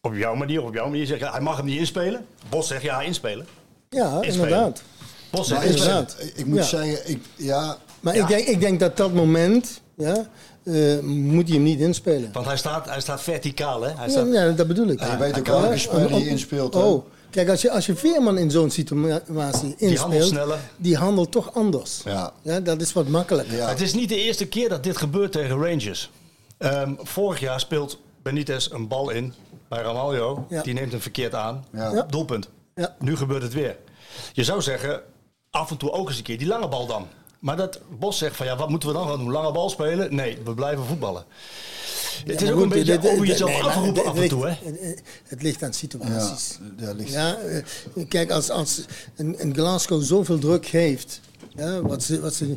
op 0.00 0.14
jouw 0.14 0.34
manier. 0.34 0.62
Op 0.62 0.74
jouw 0.74 0.88
manier 0.88 1.06
zeg 1.06 1.18
je, 1.18 1.30
hij 1.30 1.40
mag 1.40 1.56
hem 1.56 1.66
niet 1.66 1.78
inspelen. 1.78 2.26
Bos 2.48 2.66
zegt 2.66 2.82
ja, 2.82 3.00
inspelen. 3.00 3.46
Ja, 3.88 4.04
inspelen. 4.04 4.48
inderdaad. 4.48 4.82
Bos 5.30 5.48
zegt 5.48 5.64
inderdaad. 5.64 6.16
Ik 6.34 6.46
moet 6.46 6.58
ja. 6.58 6.64
zeggen, 6.64 7.10
ik, 7.10 7.24
ja... 7.36 7.78
Maar 8.02 8.14
ja. 8.14 8.22
Ik, 8.22 8.28
denk, 8.28 8.46
ik 8.46 8.60
denk 8.60 8.80
dat 8.80 8.96
dat 8.96 9.12
moment... 9.12 9.80
Ja, 9.96 10.26
uh, 10.62 11.00
moet 11.00 11.46
hij 11.46 11.56
hem 11.56 11.64
niet 11.64 11.80
inspelen. 11.80 12.32
Want 12.32 12.46
hij 12.46 12.56
staat, 12.56 12.88
hij 12.88 13.00
staat 13.00 13.22
verticaal, 13.22 13.82
hè? 13.82 13.90
Hij 13.96 14.10
staat... 14.10 14.26
ja, 14.32 14.50
dat 14.50 14.66
bedoel 14.66 14.86
ik. 14.86 15.00
Ja, 15.00 15.12
je 15.12 15.18
weet 15.18 15.38
ook 15.38 15.46
welke 15.46 15.78
speler 15.78 16.08
die 16.08 16.28
inspeelt. 16.28 16.74
Oh, 16.74 17.04
Kijk, 17.32 17.48
als 17.48 17.62
je, 17.62 17.70
als 17.70 17.86
je 17.86 17.94
Veerman 17.94 18.38
in 18.38 18.50
zo'n 18.50 18.70
situatie 18.70 19.74
inspeelt, 19.76 20.30
die, 20.30 20.42
die 20.76 20.96
handelt 20.96 21.30
toch 21.30 21.54
anders. 21.54 22.00
Ja. 22.04 22.32
Ja, 22.42 22.60
dat 22.60 22.80
is 22.80 22.92
wat 22.92 23.08
makkelijker. 23.08 23.56
Ja. 23.56 23.68
Het 23.68 23.80
is 23.80 23.94
niet 23.94 24.08
de 24.08 24.16
eerste 24.16 24.46
keer 24.46 24.68
dat 24.68 24.82
dit 24.82 24.96
gebeurt 24.96 25.32
tegen 25.32 25.56
Rangers. 25.56 26.10
Um, 26.58 26.98
vorig 27.02 27.40
jaar 27.40 27.60
speelt 27.60 27.98
Benitez 28.22 28.70
een 28.70 28.88
bal 28.88 29.10
in 29.10 29.34
bij 29.68 29.82
Ramaljo. 29.82 30.46
Ja. 30.48 30.62
Die 30.62 30.74
neemt 30.74 30.92
hem 30.92 31.00
verkeerd 31.00 31.34
aan. 31.34 31.64
Ja. 31.72 32.02
Doelpunt. 32.02 32.48
Nu 32.98 33.16
gebeurt 33.16 33.42
het 33.42 33.52
weer. 33.52 33.76
Je 34.32 34.44
zou 34.44 34.62
zeggen, 34.62 35.00
af 35.50 35.70
en 35.70 35.76
toe 35.76 35.90
ook 35.90 36.08
eens 36.08 36.18
een 36.18 36.24
keer 36.24 36.38
die 36.38 36.46
lange 36.46 36.68
bal 36.68 36.86
dan. 36.86 37.06
Maar 37.42 37.56
dat 37.56 37.80
Bos 37.98 38.18
zegt 38.18 38.36
van 38.36 38.46
ja, 38.46 38.56
wat 38.56 38.68
moeten 38.68 38.88
we 38.88 38.94
dan 38.94 39.08
gaan 39.08 39.18
doen? 39.18 39.30
Lange 39.30 39.52
bal 39.52 39.70
spelen? 39.70 40.14
Nee, 40.14 40.38
we 40.44 40.54
blijven 40.54 40.84
voetballen. 40.84 41.24
Het 42.24 42.42
is 42.42 42.50
ook 42.50 42.60
een 42.60 42.68
beetje 42.68 43.10
over 43.10 43.26
jezelf 43.26 43.60
afroepen 43.62 44.04
af 44.04 44.16
en 44.16 44.28
toe, 44.28 44.46
hè? 44.46 44.54
Het 45.24 45.42
ligt 45.42 45.62
aan 45.62 45.72
situaties. 45.72 46.58
Ja, 46.76 46.86
ja, 46.86 46.92
ligt. 46.92 47.12
ja 47.12 47.38
kijk, 48.08 48.30
als, 48.30 48.50
als 48.50 48.84
een, 49.16 49.36
een 49.38 49.54
Glasgow 49.54 50.02
zoveel 50.02 50.38
druk 50.38 50.66
heeft, 50.66 51.20
ja, 51.56 51.80
wat, 51.80 52.02
ze, 52.02 52.20
wat 52.20 52.34
ze 52.34 52.56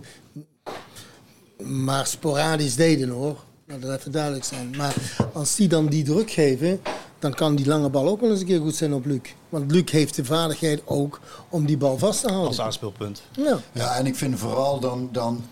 maar 1.58 2.08
sporadisch 2.08 2.76
deden 2.76 3.10
hoor, 3.10 3.44
laat 3.68 3.82
dat 3.82 4.00
even 4.00 4.12
duidelijk 4.12 4.46
zijn. 4.46 4.74
Maar 4.78 4.96
als 5.34 5.56
die 5.56 5.68
dan 5.68 5.88
die 5.88 6.04
druk 6.04 6.32
geven, 6.32 6.82
dan 7.26 7.34
kan 7.34 7.56
die 7.56 7.66
lange 7.66 7.90
bal 7.90 8.08
ook 8.08 8.22
wel 8.22 8.30
eens 8.30 8.40
een 8.40 8.46
keer 8.46 8.60
goed 8.60 8.76
zijn 8.76 8.94
op 8.94 9.06
Luc. 9.06 9.22
Want 9.50 9.72
Luc 9.72 9.92
heeft 9.92 10.16
de 10.16 10.26
vaardigheid 10.26 10.82
ook 10.86 11.20
om 11.50 11.66
die 11.66 11.78
bal 11.78 11.98
vast 11.98 12.22
te 12.22 12.28
houden. 12.28 12.48
Als 12.48 12.60
aanspeelpunt. 12.60 13.22
Ja, 13.32 13.60
ja 13.72 13.96
en 13.96 14.06
ik 14.06 14.16
vind 14.16 14.40
vooral 14.40 14.80
dan, 14.80 15.10
dan 15.12 15.44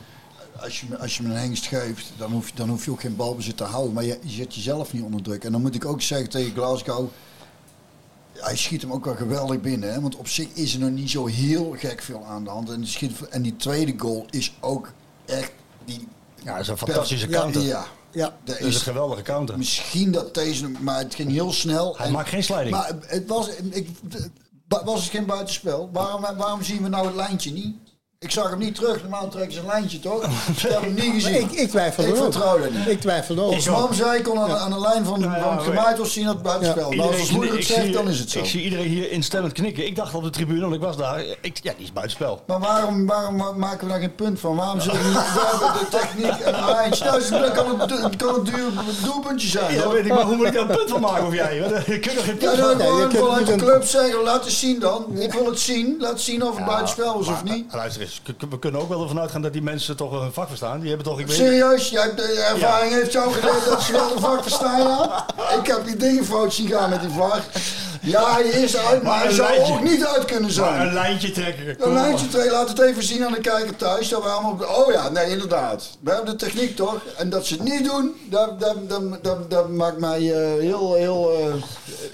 als 0.59 0.81
je, 0.81 0.97
als 0.97 1.17
je 1.17 1.23
me 1.23 1.29
een 1.29 1.36
hengst 1.39 1.65
geeft, 1.65 2.12
dan 2.17 2.31
hoef, 2.31 2.51
dan 2.51 2.69
hoef 2.69 2.86
je 2.86 2.91
ook 2.91 3.01
geen 3.01 3.15
balbezit 3.15 3.57
te 3.57 3.63
houden. 3.63 3.93
Maar 3.93 4.03
je, 4.03 4.17
je 4.21 4.29
zet 4.31 4.55
jezelf 4.55 4.93
niet 4.93 5.03
onder 5.03 5.21
druk. 5.21 5.43
En 5.43 5.51
dan 5.51 5.62
moet 5.62 5.75
ik 5.75 5.86
ook 5.86 6.01
zeggen 6.01 6.29
tegen 6.29 6.53
Glasgow, 6.53 7.07
hij 8.33 8.57
schiet 8.57 8.81
hem 8.81 8.91
ook 8.93 9.05
wel 9.05 9.15
geweldig 9.15 9.62
binnen. 9.62 9.93
Hè? 9.93 10.01
Want 10.01 10.15
op 10.15 10.27
zich 10.27 10.47
is 10.53 10.73
er 10.73 10.79
nog 10.79 10.89
niet 10.89 11.09
zo 11.09 11.25
heel 11.25 11.75
gek 11.77 12.01
veel 12.01 12.25
aan 12.25 12.43
de 12.43 12.49
hand. 12.49 12.69
En 12.69 12.79
die, 12.79 12.89
schiet, 12.89 13.27
en 13.29 13.41
die 13.41 13.55
tweede 13.55 13.93
goal 13.97 14.25
is 14.29 14.53
ook 14.59 14.91
echt... 15.25 15.51
Die, 15.86 16.07
ja, 16.43 16.51
dat 16.51 16.62
is 16.62 16.67
een 16.67 16.77
fantastische 16.77 17.27
counter. 17.27 17.62
Ja, 17.62 17.67
ja. 17.67 17.86
Dat 18.13 18.60
is 18.60 18.76
een 18.76 18.82
geweldige 18.82 19.21
counter. 19.21 19.58
Misschien 19.58 20.12
dat 20.12 20.34
deze, 20.34 20.69
maar 20.69 20.97
het 20.97 21.15
ging 21.15 21.32
heel 21.32 21.52
snel. 21.52 21.97
Hij 21.97 22.06
en, 22.06 22.12
maakt 22.12 22.30
geen 22.30 22.43
sliding. 22.43 22.69
Maar 22.69 22.91
het 23.02 23.28
was, 23.28 23.49
ik, 23.49 23.89
was 24.67 25.02
het 25.02 25.12
geen 25.12 25.26
buitenspel? 25.26 25.89
Waarom, 25.93 26.21
waarom 26.21 26.63
zien 26.63 26.84
we 26.84 26.89
nou 26.89 27.06
het 27.06 27.15
lijntje 27.15 27.52
niet? 27.52 27.76
Ik 28.23 28.31
zag 28.31 28.49
hem 28.49 28.59
niet 28.59 28.75
terug. 28.75 29.01
Normaal 29.01 29.27
trekken 29.29 29.53
ze 29.53 29.59
een 29.59 29.65
lijntje, 29.65 29.99
toch? 29.99 30.23
Ik 30.55 30.59
heb 30.59 30.81
hem 30.81 30.93
niet 30.93 31.13
gezien. 31.13 31.36
Ik, 31.41 31.51
ik 31.51 31.69
twijfel 31.69 32.03
Ik 32.03 32.15
vertrouw 32.15 32.57
er 32.57 32.71
niet. 32.71 32.88
Ik 32.88 32.99
twijfel 33.01 33.39
ook. 33.39 33.53
Als 33.53 33.67
mam 33.69 33.93
zei, 33.93 34.21
kon 34.21 34.39
aan, 34.39 34.51
aan 34.57 34.71
de 34.71 34.79
lijn 34.79 35.05
van, 35.05 35.19
Nou 35.19 35.31
ja, 35.36 35.62
van 35.62 35.75
het 35.77 36.07
zien 36.07 36.25
dat 36.25 36.33
het 36.33 36.43
buitenspel. 36.43 36.91
Ja, 36.91 36.97
maar 36.97 37.05
als 37.19 37.31
moeder 37.31 37.55
het 37.55 37.65
zegt, 37.65 37.93
dan 37.93 38.07
is 38.09 38.19
het 38.19 38.29
zo. 38.29 38.39
Ik 38.39 38.45
zie 38.45 38.62
iedereen 38.63 38.88
hier 38.88 39.12
instemmend 39.12 39.53
knikken. 39.53 39.86
Ik 39.86 39.95
dacht 39.95 40.13
op 40.13 40.23
de 40.23 40.29
tribune, 40.29 40.62
want 40.62 40.73
ik 40.73 40.81
was 40.81 40.97
daar. 40.97 41.23
Ik, 41.41 41.59
ja, 41.62 41.73
die 41.77 41.83
is 41.86 41.93
buitenspel. 41.93 42.41
Maar 42.47 42.59
waarom, 42.59 43.05
waarom 43.05 43.36
ma- 43.36 43.51
maken 43.51 43.88
we 43.88 43.91
daar 43.93 44.01
geen 44.01 44.15
punt 44.15 44.39
van? 44.39 44.55
Waarom 44.55 44.81
zullen 44.81 45.01
we 45.01 45.07
niet 45.07 45.15
de 45.79 45.97
techniek 45.97 46.39
en 46.39 46.53
een 46.57 46.65
lijntje? 46.65 47.05
Nou, 47.05 47.29
dan 47.29 47.51
kan 47.53 47.79
het, 47.79 47.89
het 48.03 48.15
kan 48.15 48.36
een 48.36 48.43
duur 48.43 48.69
doelpuntje 49.03 49.47
zijn. 49.47 49.73
Ja, 49.73 49.89
weet 49.89 50.05
ik, 50.05 50.13
maar 50.13 50.23
hoe 50.25 50.36
moet 50.36 50.47
ik 50.47 50.53
daar 50.53 50.69
een 50.69 50.75
punt 50.77 50.89
van 50.89 51.01
maken 51.01 51.25
of 51.27 51.33
jij? 51.33 51.62
Want, 51.69 51.86
Je 51.86 51.99
kunt 51.99 52.17
er 52.17 52.23
geen 52.23 52.38
Ja, 52.39 52.49
punt 52.49 52.59
van 52.59 52.77
Nee, 52.77 52.88
je 52.88 52.93
gewoon 52.93 53.09
kunt 53.09 53.23
vanuit 53.25 53.45
de 53.45 53.51
een- 53.51 53.57
club 53.59 53.83
zeggen, 53.83 54.23
laat 54.23 54.45
eens 54.45 54.59
zien 54.59 54.79
dan. 54.79 55.05
Ik 55.17 55.33
wil 55.33 55.45
het 55.45 55.59
zien. 55.59 55.95
Laat 55.99 56.21
zien 56.21 56.43
of 56.47 56.55
het 56.55 56.65
buitenspel 56.65 57.13
was 57.17 57.27
of 57.27 57.43
niet. 57.43 57.73
Luister 57.73 58.01
eens, 58.01 58.12
k- 58.23 58.45
we 58.49 58.60
kunnen 58.60 58.82
ook 58.82 58.89
wel 58.89 59.02
ervan 59.02 59.19
uitgaan 59.19 59.41
dat 59.41 59.54
die 59.54 59.62
mensen 59.62 59.95
toch 59.95 60.19
hun 60.19 60.34
vak 60.34 60.47
verstaan. 60.47 60.80
Die 60.80 60.88
hebben 60.89 61.08
toch, 61.08 61.19
ik 61.19 61.28
weet 61.28 61.36
Serieus? 61.36 61.89
Jij 61.89 62.02
hebt 62.02 62.17
de 62.17 62.45
ervaring 62.54 62.93
heeft 62.93 63.12
jou 63.12 63.34
geleerd 63.34 63.65
dat 63.65 63.82
ze 63.82 63.91
wel 63.91 64.13
de 64.15 64.19
VAR 64.21 64.41
verstaan, 64.41 64.80
ja? 64.82 65.26
Ik 65.60 65.67
heb 65.67 65.86
die 65.86 65.97
dingen 65.97 66.26
fout 66.26 66.54
zien 66.54 66.67
gaan 66.69 66.89
met 66.89 67.02
die 67.02 67.10
VAR. 67.10 67.41
Ja, 68.02 68.32
hij 68.34 68.43
is 68.43 68.78
uit, 68.78 69.04
maar, 69.04 69.12
Maar 69.13 69.23
hij 69.23 69.32
zou 69.34 69.49
lijntje. 69.49 69.73
ook 69.73 69.84
niet 69.84 70.06
uit 70.06 70.26
kunnen 70.26 70.41
maar 70.56 70.69
een 70.69 70.76
zijn. 70.82 70.93
lijntje 70.93 71.32
trekken. 71.32 71.76
Een 71.88 71.93
lijntje 71.93 72.28
twee, 72.28 72.52
laat 72.52 72.69
het 72.69 72.80
even 72.80 73.04
zien 73.04 73.26
aan 73.26 73.32
de 73.32 73.39
kijker 73.39 73.76
thuis. 73.76 74.10
Dat 74.10 74.23
we 74.23 74.30
allemaal 74.30 74.67
oh 74.78 74.91
ja, 74.93 75.10
nee, 75.10 75.30
inderdaad. 75.30 75.89
We 75.99 76.12
hebben 76.12 76.30
de 76.32 76.45
techniek 76.45 76.76
toch? 76.76 76.95
En 77.17 77.30
dat 77.30 77.45
ze 77.45 77.54
het 77.54 77.63
niet 77.63 77.86
doen, 77.86 78.15
dat, 78.30 78.60
dat, 78.60 78.89
dat, 78.89 79.23
dat, 79.23 79.49
dat 79.52 79.69
maakt 79.69 79.97
mij 79.99 80.17
eh, 80.19 80.60
heel, 80.62 80.93
heel... 80.93 81.32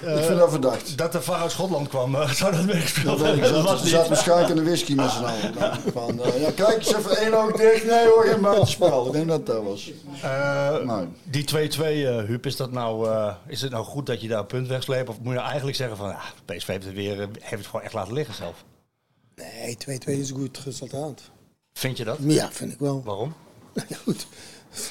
eh, 0.00 0.16
ik 0.18 0.24
vind 0.24 0.38
dat 0.38 0.50
verdacht. 0.50 0.98
Dat 0.98 1.12
de 1.12 1.20
VAR 1.22 1.40
uit 1.40 1.50
Schotland 1.50 1.88
kwam, 1.88 2.14
eh, 2.14 2.30
zou 2.40 2.52
dat 2.56 2.64
meegespeeld 2.64 3.18
Dat 3.18 3.26
weet 3.26 3.36
ik. 3.36 3.42
hebben? 3.42 3.64
Dat 3.64 3.78
Zat, 3.78 3.88
zat 3.88 4.08
waarschijnlijk 4.08 4.48
in 4.48 4.56
de 4.56 4.62
whisky 4.64 4.94
met 4.94 5.10
z'n 5.10 5.24
allen. 5.24 5.78
Van, 5.92 6.22
eh, 6.22 6.40
ja, 6.40 6.50
kijk 6.50 6.76
eens 6.76 6.94
even 6.94 7.16
één 7.16 7.34
oog 7.34 7.52
dicht. 7.52 7.84
Nee 7.86 8.06
hoor, 8.06 8.24
geen 8.24 8.40
buitenspel. 8.40 9.06
Ik 9.06 9.12
denk 9.12 9.28
dat 9.28 9.46
dat 9.46 9.62
was. 9.62 9.92
Eh, 10.22 10.76
Nou. 10.84 11.08
Die 11.24 11.44
2-2, 11.44 12.06
eh 12.06 12.24
Huub, 12.24 12.46
is, 12.46 12.56
dat 12.56 12.72
nou, 12.72 13.08
eh, 13.08 13.34
is 13.46 13.60
het 13.62 13.70
nou 13.70 13.84
goed 13.84 14.06
dat 14.06 14.20
je 14.20 14.28
daar 14.28 14.38
een 14.38 14.46
punt 14.46 14.68
wegsleept? 14.68 15.08
Of 15.08 15.16
moet 15.18 15.26
je 15.28 15.32
nou 15.34 15.46
eigenlijk 15.46 15.76
zeggen 15.76 15.96
van, 15.96 16.08
ja, 16.08 16.20
PSV 16.44 16.66
heeft 16.66 16.84
het, 16.84 16.94
weer, 16.94 17.20
eh, 17.20 17.26
heeft 17.40 17.50
het 17.62 17.66
gewoon 17.66 17.82
echt 17.84 17.94
laten 17.94 18.12
liggen 18.12 18.34
zelf? 18.34 18.64
Nee, 19.36 19.76
2-2 19.76 20.20
is 20.20 20.30
een 20.30 20.36
goed 20.36 20.58
resultaat. 20.64 21.20
Vind 21.72 21.96
je 21.96 22.04
dat? 22.04 22.18
Ja, 22.20 22.50
vind 22.52 22.72
ik 22.72 22.78
wel. 22.78 23.02
Waarom? 23.04 23.34
Ja, 23.88 23.96
goed. 24.04 24.26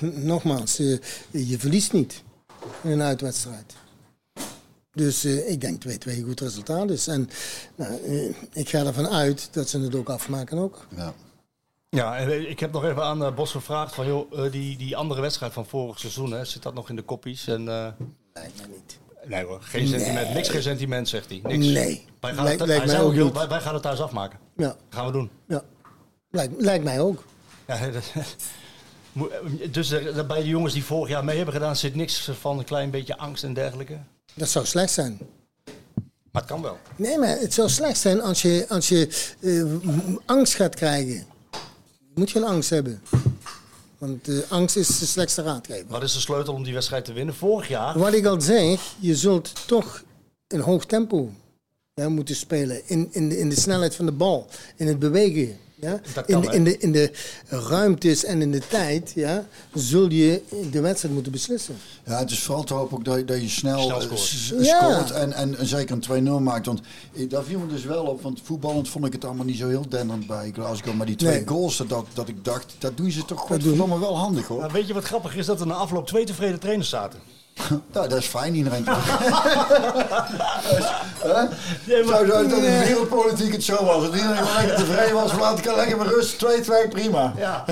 Nogmaals, 0.01 0.79
eh, 0.79 0.97
je 1.31 1.59
verliest 1.59 1.93
niet 1.93 2.23
in 2.81 2.91
een 2.91 3.01
uitwedstrijd. 3.01 3.73
Dus 4.93 5.23
eh, 5.23 5.49
ik 5.51 5.61
denk 5.61 5.83
2-2 5.87 5.89
een 6.05 6.23
goed 6.23 6.39
resultaat 6.39 6.89
is. 6.89 7.07
En 7.07 7.29
nou, 7.75 8.03
eh, 8.03 8.29
ik 8.53 8.69
ga 8.69 8.85
ervan 8.85 9.07
uit 9.07 9.49
dat 9.51 9.69
ze 9.69 9.79
het 9.79 9.95
ook 9.95 10.09
afmaken 10.09 10.57
ook. 10.57 10.87
Ja. 10.95 11.13
Ja, 11.89 12.17
en 12.17 12.27
eh, 12.31 12.49
ik 12.49 12.59
heb 12.59 12.71
nog 12.71 12.83
even 12.83 13.03
aan 13.03 13.35
Bos 13.35 13.51
gevraagd 13.51 13.95
van, 13.95 14.07
joh, 14.07 14.51
die, 14.51 14.77
die 14.77 14.97
andere 14.97 15.21
wedstrijd 15.21 15.53
van 15.53 15.65
vorig 15.65 15.99
seizoen, 15.99 16.31
hè, 16.31 16.45
zit 16.45 16.63
dat 16.63 16.73
nog 16.73 16.89
in 16.89 16.95
de 16.95 17.01
koppies? 17.01 17.47
En, 17.47 17.67
eh, 17.67 17.87
Lijkt 18.33 18.57
mij 18.57 18.67
niet. 18.67 18.99
nee 19.25 19.43
hoor, 19.45 19.61
geen 19.61 19.87
sentiment, 19.87 20.33
niks 20.33 20.49
geen 20.49 20.61
sentiment, 20.61 21.07
zegt 21.09 21.29
hij. 21.29 21.39
Niks. 21.43 21.65
Nee. 21.65 22.05
Wij 22.19 22.33
gaan, 22.33 22.43
Lijkt- 22.43 22.59
het, 22.59 22.67
lijkt 22.69 22.85
hij 22.85 22.93
mij 22.95 23.03
ook 23.05 23.13
heel, 23.13 23.33
wij, 23.33 23.47
wij 23.47 23.61
gaan 23.61 23.73
het 23.73 23.83
thuis 23.83 23.99
afmaken. 24.01 24.39
Ja, 24.57 24.75
gaan 24.89 25.05
we 25.05 25.11
doen. 25.11 25.29
ja. 25.47 25.63
Lijkt, 26.31 26.61
lijkt 26.61 26.83
mij 26.83 26.99
ook. 26.99 27.23
Ja, 27.67 27.77
dat- 27.91 28.13
dus 29.71 29.89
bij 30.27 30.41
de 30.41 30.47
jongens 30.47 30.73
die 30.73 30.83
vorig 30.83 31.09
jaar 31.09 31.23
mee 31.23 31.35
hebben 31.35 31.53
gedaan, 31.53 31.75
zit 31.75 31.95
niks 31.95 32.31
van 32.39 32.57
een 32.59 32.65
klein 32.65 32.89
beetje 32.91 33.17
angst 33.17 33.43
en 33.43 33.53
dergelijke. 33.53 33.97
Dat 34.39 34.49
zou 34.49 34.65
slecht 34.65 34.91
zijn. 34.91 35.17
Maar 36.31 36.41
het 36.41 36.45
kan 36.45 36.61
wel. 36.61 36.77
Nee, 36.95 37.17
maar 37.17 37.39
het 37.39 37.53
zou 37.53 37.69
slecht 37.69 37.99
zijn 37.99 38.21
als 38.21 38.41
je, 38.41 38.65
als 38.69 38.89
je 38.89 39.33
eh, 39.39 40.15
angst 40.25 40.55
gaat 40.55 40.75
krijgen. 40.75 41.25
Je 41.97 42.13
moet 42.13 42.31
geen 42.31 42.43
angst 42.43 42.69
hebben. 42.69 43.01
Want 43.97 44.27
eh, 44.27 44.37
angst 44.49 44.75
is 44.75 44.99
de 44.99 45.05
slechtste 45.05 45.41
raadgever. 45.41 45.85
Wat 45.87 46.03
is 46.03 46.13
de 46.13 46.19
sleutel 46.19 46.53
om 46.53 46.63
die 46.63 46.73
wedstrijd 46.73 47.05
te 47.05 47.13
winnen? 47.13 47.35
Vorig 47.35 47.67
jaar. 47.67 47.99
Wat 47.99 48.13
ik 48.13 48.25
al 48.25 48.41
zeg, 48.41 48.93
je 48.99 49.15
zult 49.15 49.67
toch 49.67 50.03
in 50.47 50.59
hoog 50.59 50.85
tempo 50.85 51.31
moeten 52.07 52.35
spelen. 52.35 52.81
In, 52.85 53.07
in, 53.11 53.29
de, 53.29 53.37
in 53.37 53.49
de 53.49 53.59
snelheid 53.59 53.95
van 53.95 54.05
de 54.05 54.11
bal, 54.11 54.47
in 54.75 54.87
het 54.87 54.99
bewegen. 54.99 55.57
Ja? 55.81 55.99
Dat 56.13 56.27
in, 56.29 56.41
kan, 56.41 56.53
in, 56.53 56.63
de, 56.63 56.77
in 56.77 56.91
de 56.91 57.11
ruimtes 57.47 58.23
en 58.25 58.41
in 58.41 58.51
de 58.51 58.61
tijd 58.67 59.11
ja, 59.15 59.45
zul 59.73 60.09
je 60.09 60.41
de 60.71 60.79
wedstrijd 60.81 61.13
moeten 61.13 61.31
beslissen. 61.31 61.75
Ja, 62.05 62.17
het 62.19 62.31
is 62.31 62.39
vooral 62.43 62.63
te 62.63 62.73
hopen 62.73 62.97
ook 62.97 63.05
dat, 63.05 63.17
je- 63.17 63.25
dat 63.25 63.41
je 63.41 63.49
snel, 63.49 63.79
Snel 63.79 63.97
eh, 63.97 64.03
scoort. 64.03 64.19
s- 64.19 64.53
Ja. 64.59 64.91
scoort 64.91 65.11
en, 65.11 65.33
en, 65.33 65.57
en 65.57 65.65
zeker 65.65 65.97
een 66.09 66.27
2-0 66.27 66.43
maakt. 66.43 66.65
Want 66.65 66.81
eh, 67.15 67.29
daar 67.29 67.43
viel 67.43 67.59
me 67.59 67.67
dus 67.67 67.83
wel 67.83 68.03
op, 68.05 68.21
want 68.21 68.39
voetballend 68.43 68.89
vond 68.89 69.05
ik 69.05 69.13
het 69.13 69.25
allemaal 69.25 69.45
niet 69.45 69.57
zo 69.57 69.67
heel 69.67 69.89
denderend 69.89 70.27
bij 70.27 70.51
Glasgow. 70.53 70.93
Maar 70.93 71.05
die 71.05 71.15
twee 71.15 71.35
Nee. 71.35 71.47
goals, 71.47 71.77
dat, 71.87 72.05
dat 72.13 72.27
ik 72.27 72.45
dacht, 72.45 72.75
dat 72.79 72.97
doen 72.97 73.11
ze 73.11 73.19
toch 73.25 73.27
doen- 73.27 73.47
godverdomme 73.47 73.99
wel 73.99 74.17
handig 74.17 74.47
hoor. 74.47 74.59
Nou, 74.59 74.71
weet 74.71 74.87
je 74.87 74.93
wat 74.93 75.03
grappig 75.03 75.35
is? 75.35 75.45
Dat 75.45 75.59
er 75.59 75.67
na 75.67 75.73
afloop 75.73 76.07
twee 76.07 76.25
tevreden 76.25 76.59
trainers 76.59 76.89
zaten. 76.89 77.19
Nou, 77.93 78.07
dat 78.07 78.17
is 78.17 78.25
fijn, 78.25 78.55
iedereen. 78.55 78.85
Hè? 81.19 81.45
Zou 82.05 82.05
zo 82.05 82.25
dat 82.25 82.41
in 82.41 82.49
de 82.49 82.83
wereldpolitiek 82.85 83.51
het 83.51 83.63
zo 83.63 83.85
was. 83.85 84.03
Dat 84.03 84.13
iedereen 84.13 84.43
wel 84.43 84.53
lekker 84.55 84.75
tevreden 84.85 85.13
was. 85.13 85.33
Laat 85.33 85.59
ik 85.59 85.75
lekker 85.75 85.97
met 85.97 86.07
rust. 86.07 86.45
2-2, 86.45 86.89
prima. 86.89 87.33
Ja. 87.37 87.65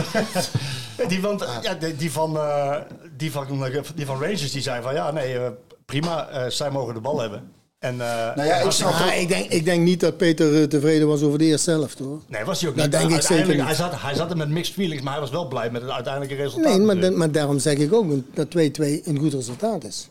die, 1.08 1.22
van, 1.22 1.42
ja, 1.62 1.74
die, 1.74 1.96
die, 1.96 2.12
van, 2.12 2.38
eh, 2.38 2.76
die, 3.18 3.32
van, 3.32 3.48
die 3.96 4.06
van 4.06 4.22
Rangers 4.22 4.52
die 4.52 4.62
zei 4.62 4.82
van 4.82 4.94
ja, 4.94 5.12
nee, 5.12 5.38
eh, 5.40 5.50
prima, 5.86 6.28
eh, 6.28 6.50
zij 6.50 6.72
mogen 6.72 6.94
de 6.94 7.00
bal 7.00 7.20
hebben. 7.20 7.52
En, 7.80 7.94
eh, 7.94 8.36
Nou 8.36 8.44
ja, 8.48 8.56
ik 8.60 8.66
als- 8.66 8.76
snap 8.76 8.92
Ah, 8.94 9.20
ik, 9.22 9.28
denk, 9.28 9.52
ik 9.52 9.66
denk 9.66 9.84
niet 9.84 10.00
dat 10.00 10.18
Peter 10.18 10.62
eh, 10.62 10.68
tevreden 10.68 11.08
was 11.08 11.22
over 11.22 11.38
de 11.40 11.46
eerste 11.46 11.72
helft 11.72 12.00
hoor. 12.00 12.22
Nee, 12.28 12.44
was 12.44 12.62
hij 12.62 12.70
ook 12.70 12.76
Dat 12.76 12.84
niet. 12.86 12.94
denk 12.94 13.06
ik 13.06 13.12
Uiteindelijk- 13.12 13.48
zeker 13.50 13.56
niet. 13.56 13.78
Hij 13.78 13.90
zat, 13.92 14.02
hij 14.02 14.16
zat 14.16 14.30
er 14.30 14.38
met 14.38 14.50
mixed 14.50 14.74
feelings, 14.74 15.02
maar 15.04 15.12
hij 15.12 15.22
was 15.22 15.30
wel 15.32 15.48
blij 15.48 15.72
met 15.72 15.82
het 15.82 15.92
uiteindelijke 15.92 16.36
resultaat. 16.44 16.78
Nee, 16.78 16.96
maar, 16.96 17.14
maar 17.14 17.32
daarom 17.32 17.60
zeg 17.60 17.78
ik 17.78 17.94
ook 17.94 18.14
dat 18.34 18.50
2-2 18.50 19.02
een 19.08 19.18
goed 19.20 19.34
resultaat 19.34 19.84
is. 19.84 20.10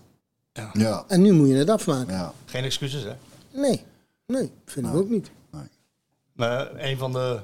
Ja. 0.72 1.04
En 1.08 1.22
nu 1.22 1.32
moet 1.32 1.48
je 1.48 1.54
het 1.54 1.70
afmaken. 1.70 2.12
ja. 2.14 2.32
Geen 2.44 2.64
excuses, 2.64 3.02
hè? 3.02 3.12
Nee, 3.60 3.82
nee, 4.26 4.50
vind 4.64 4.86
ik 4.86 4.94
ook 4.94 5.08
niet. 5.08 5.30
Maar 6.32 6.70
een 6.84 6.98
van 6.98 7.12
de... 7.12 7.38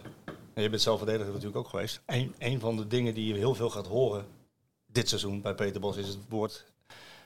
Je 0.55 0.69
bent 0.71 0.83
zelf 0.83 0.99
verdediger 0.99 1.29
natuurlijk 1.33 1.57
ook 1.57 1.69
geweest. 1.69 2.01
Een, 2.07 2.35
een 2.39 2.61
van 2.61 2.77
de 2.77 2.87
dingen 2.87 3.15
die 3.15 3.27
je 3.27 3.35
heel 3.35 3.55
veel 3.55 3.71
gaat 3.71 3.87
horen 3.87 4.25
dit 4.87 5.09
seizoen 5.09 5.41
bij 5.43 5.55
Peter 5.55 5.81
Bos 5.81 5.97
is 5.97 6.09
het 6.09 6.19
woord 6.29 6.65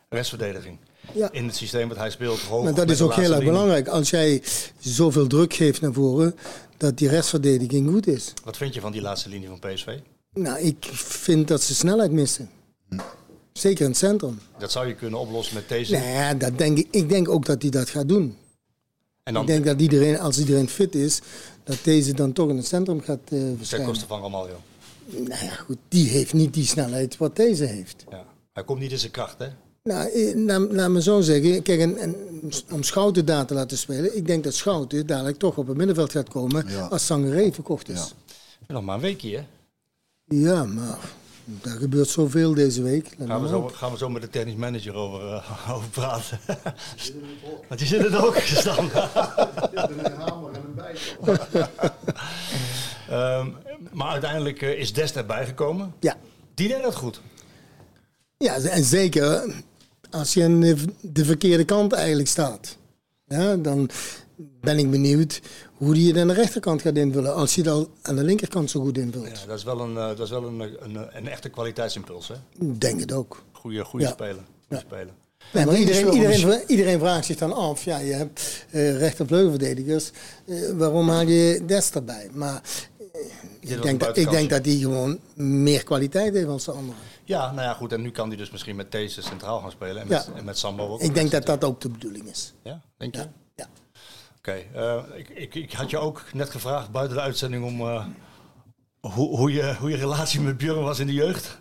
restverdediging. 0.09 0.79
Ja. 1.15 1.33
In 1.33 1.47
het 1.47 1.57
systeem 1.57 1.89
wat 1.89 1.97
hij 1.97 2.11
speelt. 2.11 2.41
Hoog 2.41 2.65
Maar 2.65 2.75
dat 2.75 2.91
is 2.91 3.01
ook 3.01 3.15
heel 3.15 3.33
erg 3.33 3.45
belangrijk. 3.45 3.89
Als 3.89 4.11
jij 4.11 4.43
zoveel 4.79 5.27
druk 5.27 5.55
geeft 5.55 5.81
naar 5.81 5.93
voren, 5.93 6.35
dat 6.77 6.99
die 6.99 7.09
restverdediging 7.09 7.91
goed 7.91 8.07
is. 8.07 8.33
Wat 8.45 8.57
vind 8.57 8.75
je 8.75 8.81
van 8.81 8.93
die 8.93 9.01
laatste 9.01 9.29
linie 9.29 9.49
van 9.49 9.59
PSV? 9.59 9.99
Nou, 10.33 10.59
ik 10.59 10.85
vind 10.93 11.49
dat 11.49 11.63
ze 11.63 11.75
snelheid 11.75 12.13
missen. 12.13 12.51
Zeker 13.53 13.85
in 13.85 13.91
het 13.91 13.99
centrum. 13.99 14.39
Dat 14.59 14.73
zou 14.73 14.87
je 14.87 14.95
kunnen 14.95 15.21
oplossen 15.21 15.55
met 15.55 15.69
deze. 15.69 15.93
Nou 15.93 16.07
ja, 16.07 16.35
dat 16.35 16.59
denk 16.59 16.79
ik, 16.79 16.89
ik 16.91 17.09
denk 17.09 17.29
ook 17.29 17.45
dat 17.45 17.63
hij 17.63 17.71
dat 17.71 17.89
gaat 17.89 18.09
doen. 18.09 18.37
en 19.23 19.33
dan 19.35 19.43
Ik 19.43 19.49
denk 19.49 19.65
dat 19.65 19.81
iedereen, 19.81 20.21
als 20.21 20.39
iedereen 20.39 20.69
fit 20.69 20.95
is, 20.95 21.21
dat 21.65 21.79
deze 21.83 22.15
dan 22.15 22.33
toch 22.33 22.49
in 22.49 22.57
het 22.57 22.67
centrum 22.67 23.01
gaat 23.01 23.21
eh 23.29 23.39
ten 23.69 23.85
koste 23.85 24.07
van 24.07 24.23
Ramaljo. 24.23 24.61
Nou 25.07 25.45
ja, 25.45 25.55
goed, 25.55 25.79
die 25.89 26.09
heeft 26.09 26.33
niet 26.33 26.55
die 26.55 26.67
snelheid 26.67 27.17
wat 27.17 27.37
deze 27.37 27.65
heeft. 27.65 28.05
Ja. 28.11 28.25
Hij 28.53 28.65
komt 28.65 28.81
niet 28.81 28.93
in 28.93 28.99
zijn 28.99 29.13
kracht, 29.13 29.39
hè? 29.39 29.49
Nou, 29.87 30.11
eh, 30.11 30.35
laat, 30.37 30.73
laat 30.73 30.91
me 30.91 31.03
zo 31.03 31.21
zeggen. 31.21 31.63
Kijk, 31.63 31.81
en, 31.81 31.97
en 31.99 32.15
om 32.71 32.83
Schouten 32.83 33.25
daar 33.25 33.47
te 33.47 33.55
laten 33.55 33.79
spelen. 33.79 34.17
Ik 34.17 34.27
denk 34.27 34.45
dat 34.45 34.55
Schouten 34.55 35.07
dadelijk 35.07 35.39
toch 35.39 35.57
op 35.57 35.67
het 35.67 35.77
middenveld 35.77 36.11
gaat 36.13 36.29
komen 36.29 36.65
Ja. 36.69 36.87
als 36.87 37.07
Sangaré 37.07 37.53
verkocht 37.53 37.89
is. 37.89 38.15
Nog 38.67 38.83
maar 38.85 38.95
een 38.95 39.01
weekje, 39.01 39.37
hè? 39.37 39.45
Ja, 40.37 40.65
maar 40.65 40.99
daar 41.45 41.77
gebeurt 41.77 42.09
zoveel 42.09 42.55
deze 42.55 42.83
week. 42.83 43.09
Gaan 43.27 43.43
we, 43.43 43.49
zo, 43.49 43.69
gaan 43.69 43.91
we 43.93 43.99
zo 43.99 44.09
met 44.09 44.23
de 44.23 44.29
technisch 44.29 44.55
manager 44.55 44.95
over, 44.95 45.33
eh, 45.33 45.71
over 45.75 45.89
praten. 45.89 46.39
Want 47.69 47.79
die 47.81 47.89
zit 47.89 48.05
er 48.05 48.25
ook 48.27 48.37
gestaan. 48.53 48.91
Ehm, 53.09 53.49
maar 53.93 54.09
uiteindelijk 54.11 54.63
eh, 54.63 54.79
is 54.79 54.93
Dest 54.93 55.17
erbij 55.17 55.47
gekomen. 55.47 55.95
Ja. 56.01 56.17
Die 56.55 56.69
deed 56.69 56.83
dat 56.83 56.95
goed. 56.95 57.21
ja, 58.39 58.55
en 58.55 58.85
zeker 58.85 59.55
als 60.11 60.35
je 60.35 60.45
aan 60.45 60.61
de, 60.61 60.77
de 61.01 61.25
verkeerde 61.25 61.65
kant 61.65 61.93
eigenlijk 61.93 62.29
staat. 62.29 62.77
Ja, 63.27 63.57
dan 63.57 63.91
ben 64.61 64.79
ik 64.79 64.91
benieuwd 64.91 65.41
hoe 65.75 65.95
die 65.95 66.09
het 66.09 66.19
aan 66.19 66.29
de 66.29 66.35
rechterkant 66.35 66.83
gaat 66.83 66.97
invullen. 66.97 67.35
Als 67.35 67.55
je 67.55 67.71
al 67.71 67.91
aan 68.03 68.17
de 68.17 68.23
linkerkant 68.25 68.71
zo 68.71 68.81
goed 68.81 68.99
invult. 68.99 69.27
Ja, 69.27 69.47
dat 69.47 69.59
is 69.59 69.65
wel 69.65 69.81
een, 69.81 69.97
eh, 69.97 70.07
dat 70.07 70.21
is 70.21 70.31
wel 70.31 70.45
een, 70.47 70.61
een, 70.61 71.17
een 71.17 71.29
echte 71.29 71.49
kwaliteitsimpuls, 71.49 72.29
hè? 72.29 72.35
Ik 72.67 72.81
denk 72.81 73.01
het 73.01 73.13
ook. 73.13 73.43
Goede 73.53 73.77
Ja. 73.77 74.11
speler. 74.11 74.43
Goeie 74.69 74.83
speler. 74.83 75.13
Nee, 75.53 75.65
maar 75.65 75.75
die 75.75 75.87
iedereen, 75.87 76.13
iedereen, 76.15 76.63
iedereen 76.67 76.99
vraagt 76.99 77.25
zich 77.25 77.37
dan 77.37 77.53
af, 77.53 77.85
ja, 77.85 77.99
je 77.99 78.13
hebt 78.13 78.65
eh 78.71 78.99
rechtervleugelverdedigers, 78.99 80.11
eh, 80.47 80.57
waarom 80.75 81.09
haal 81.09 81.27
je 81.27 81.63
Dest 81.67 81.95
erbij? 81.95 82.29
Maar 82.33 82.63
eh, 82.99 83.21
ik, 83.61 83.83
denk 83.83 84.01
dat, 84.01 84.17
ik 84.17 84.31
denk 84.31 84.51
dat 84.51 84.65
die 84.65 84.81
gewoon 84.81 85.19
meer 85.35 85.85
kwaliteit 85.85 86.35
heeft 86.35 86.47
dan 86.47 86.61
de 86.65 86.71
anderen. 86.71 87.01
Ja, 87.27 87.53
nou 87.53 87.63
ja, 87.67 87.73
goed. 87.75 87.93
En 87.93 88.03
nu 88.03 88.11
kan 88.11 88.29
hij 88.29 88.37
dus 88.37 88.51
misschien 88.51 88.77
met 88.77 88.93
deze 88.93 89.23
centraal 89.23 89.61
gaan 89.61 89.71
spelen. 89.71 90.03
En 90.03 90.09
met, 90.09 90.29
Ja. 90.33 90.39
en 90.39 90.45
met 90.45 90.59
Sambo 90.59 90.89
ook. 90.89 91.01
Ik 91.01 91.15
denk 91.15 91.31
dat 91.31 91.47
dat 91.47 91.65
ook 91.65 91.81
de 91.81 91.89
bedoeling 91.89 92.25
is. 92.29 92.53
Ja, 92.63 92.81
denk 92.99 93.15
je? 93.15 93.21
Ja, 93.21 93.29
ja. 93.57 93.67
Oké, 94.39 94.53
eh, 94.75 95.03
ik, 95.19 95.29
ik, 95.29 95.55
ik 95.55 95.73
had 95.73 95.91
je 95.91 95.99
ook 95.99 96.23
net 96.33 96.51
gevraagd 96.51 96.91
buiten 96.91 97.17
de 97.17 97.23
uitzending 97.23 97.65
om 97.65 97.81
eh, 97.81 98.05
hoe, 99.01 99.37
hoe, 99.37 99.53
je, 99.53 99.75
hoe 99.81 99.91
je 99.91 99.97
relatie 99.97 100.41
met 100.41 100.57
Björn 100.57 100.83
was 100.83 100.99
in 100.99 101.07
de 101.07 101.13
jeugd. 101.13 101.47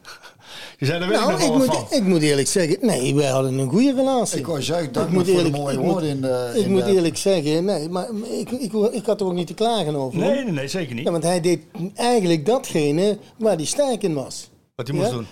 Je 0.79 0.85
zei, 0.85 0.99
daar 0.99 1.09
weet 1.09 1.17
Nou, 1.19 1.31
ik 1.31 1.37
ik 1.39 1.47
wel 1.47 1.57
wat 1.57 1.67
moet, 1.67 1.75
van. 1.89 1.97
ik 1.97 2.03
moet 2.03 2.21
eerlijk 2.21 2.47
zeggen, 2.47 2.77
nee, 2.81 3.15
wij 3.15 3.27
hadden 3.29 3.57
een 3.57 3.69
goede 3.69 3.93
relatie. 3.93 4.39
Ik 4.39 4.45
dank 4.93 4.93
Ik 4.93 4.93
me 4.95 5.09
moet 5.09 5.13
voor 5.13 5.23
de 5.23 5.31
eerlijk- 5.31 5.55
mooie 5.55 5.73
ik 5.77 5.79
woorden 5.79 6.09
in 6.09 6.21
de... 6.21 6.51
ik 6.55 6.65
in 6.65 6.71
moet 6.71 6.85
de- 6.85 6.91
eerlijk 6.91 7.17
zeggen, 7.17 7.65
nee, 7.65 7.89
maar 7.89 8.07
ik, 8.31 8.51
ik, 8.51 8.73
ik 8.73 9.05
had 9.05 9.19
er 9.21 9.25
ook 9.27 9.33
niet 9.33 9.47
te 9.47 9.53
klagen 9.53 9.95
over. 9.95 10.19
Nee, 10.19 10.43
nee, 10.43 10.51
nee, 10.51 10.67
zeker 10.67 10.95
niet. 10.95 11.05
Ja, 11.05 11.11
want 11.11 11.23
hij 11.23 11.41
deed 11.41 11.63
eigenlijk 11.95 12.45
datgene 12.45 13.17
waar 13.37 13.55
hij 13.55 13.65
sterk 13.65 14.03
in 14.03 14.13
was. 14.13 14.49
Wat 14.75 14.87
hij 14.87 14.95
moest 14.95 15.09
Ja? 15.09 15.15
doen. 15.15 15.27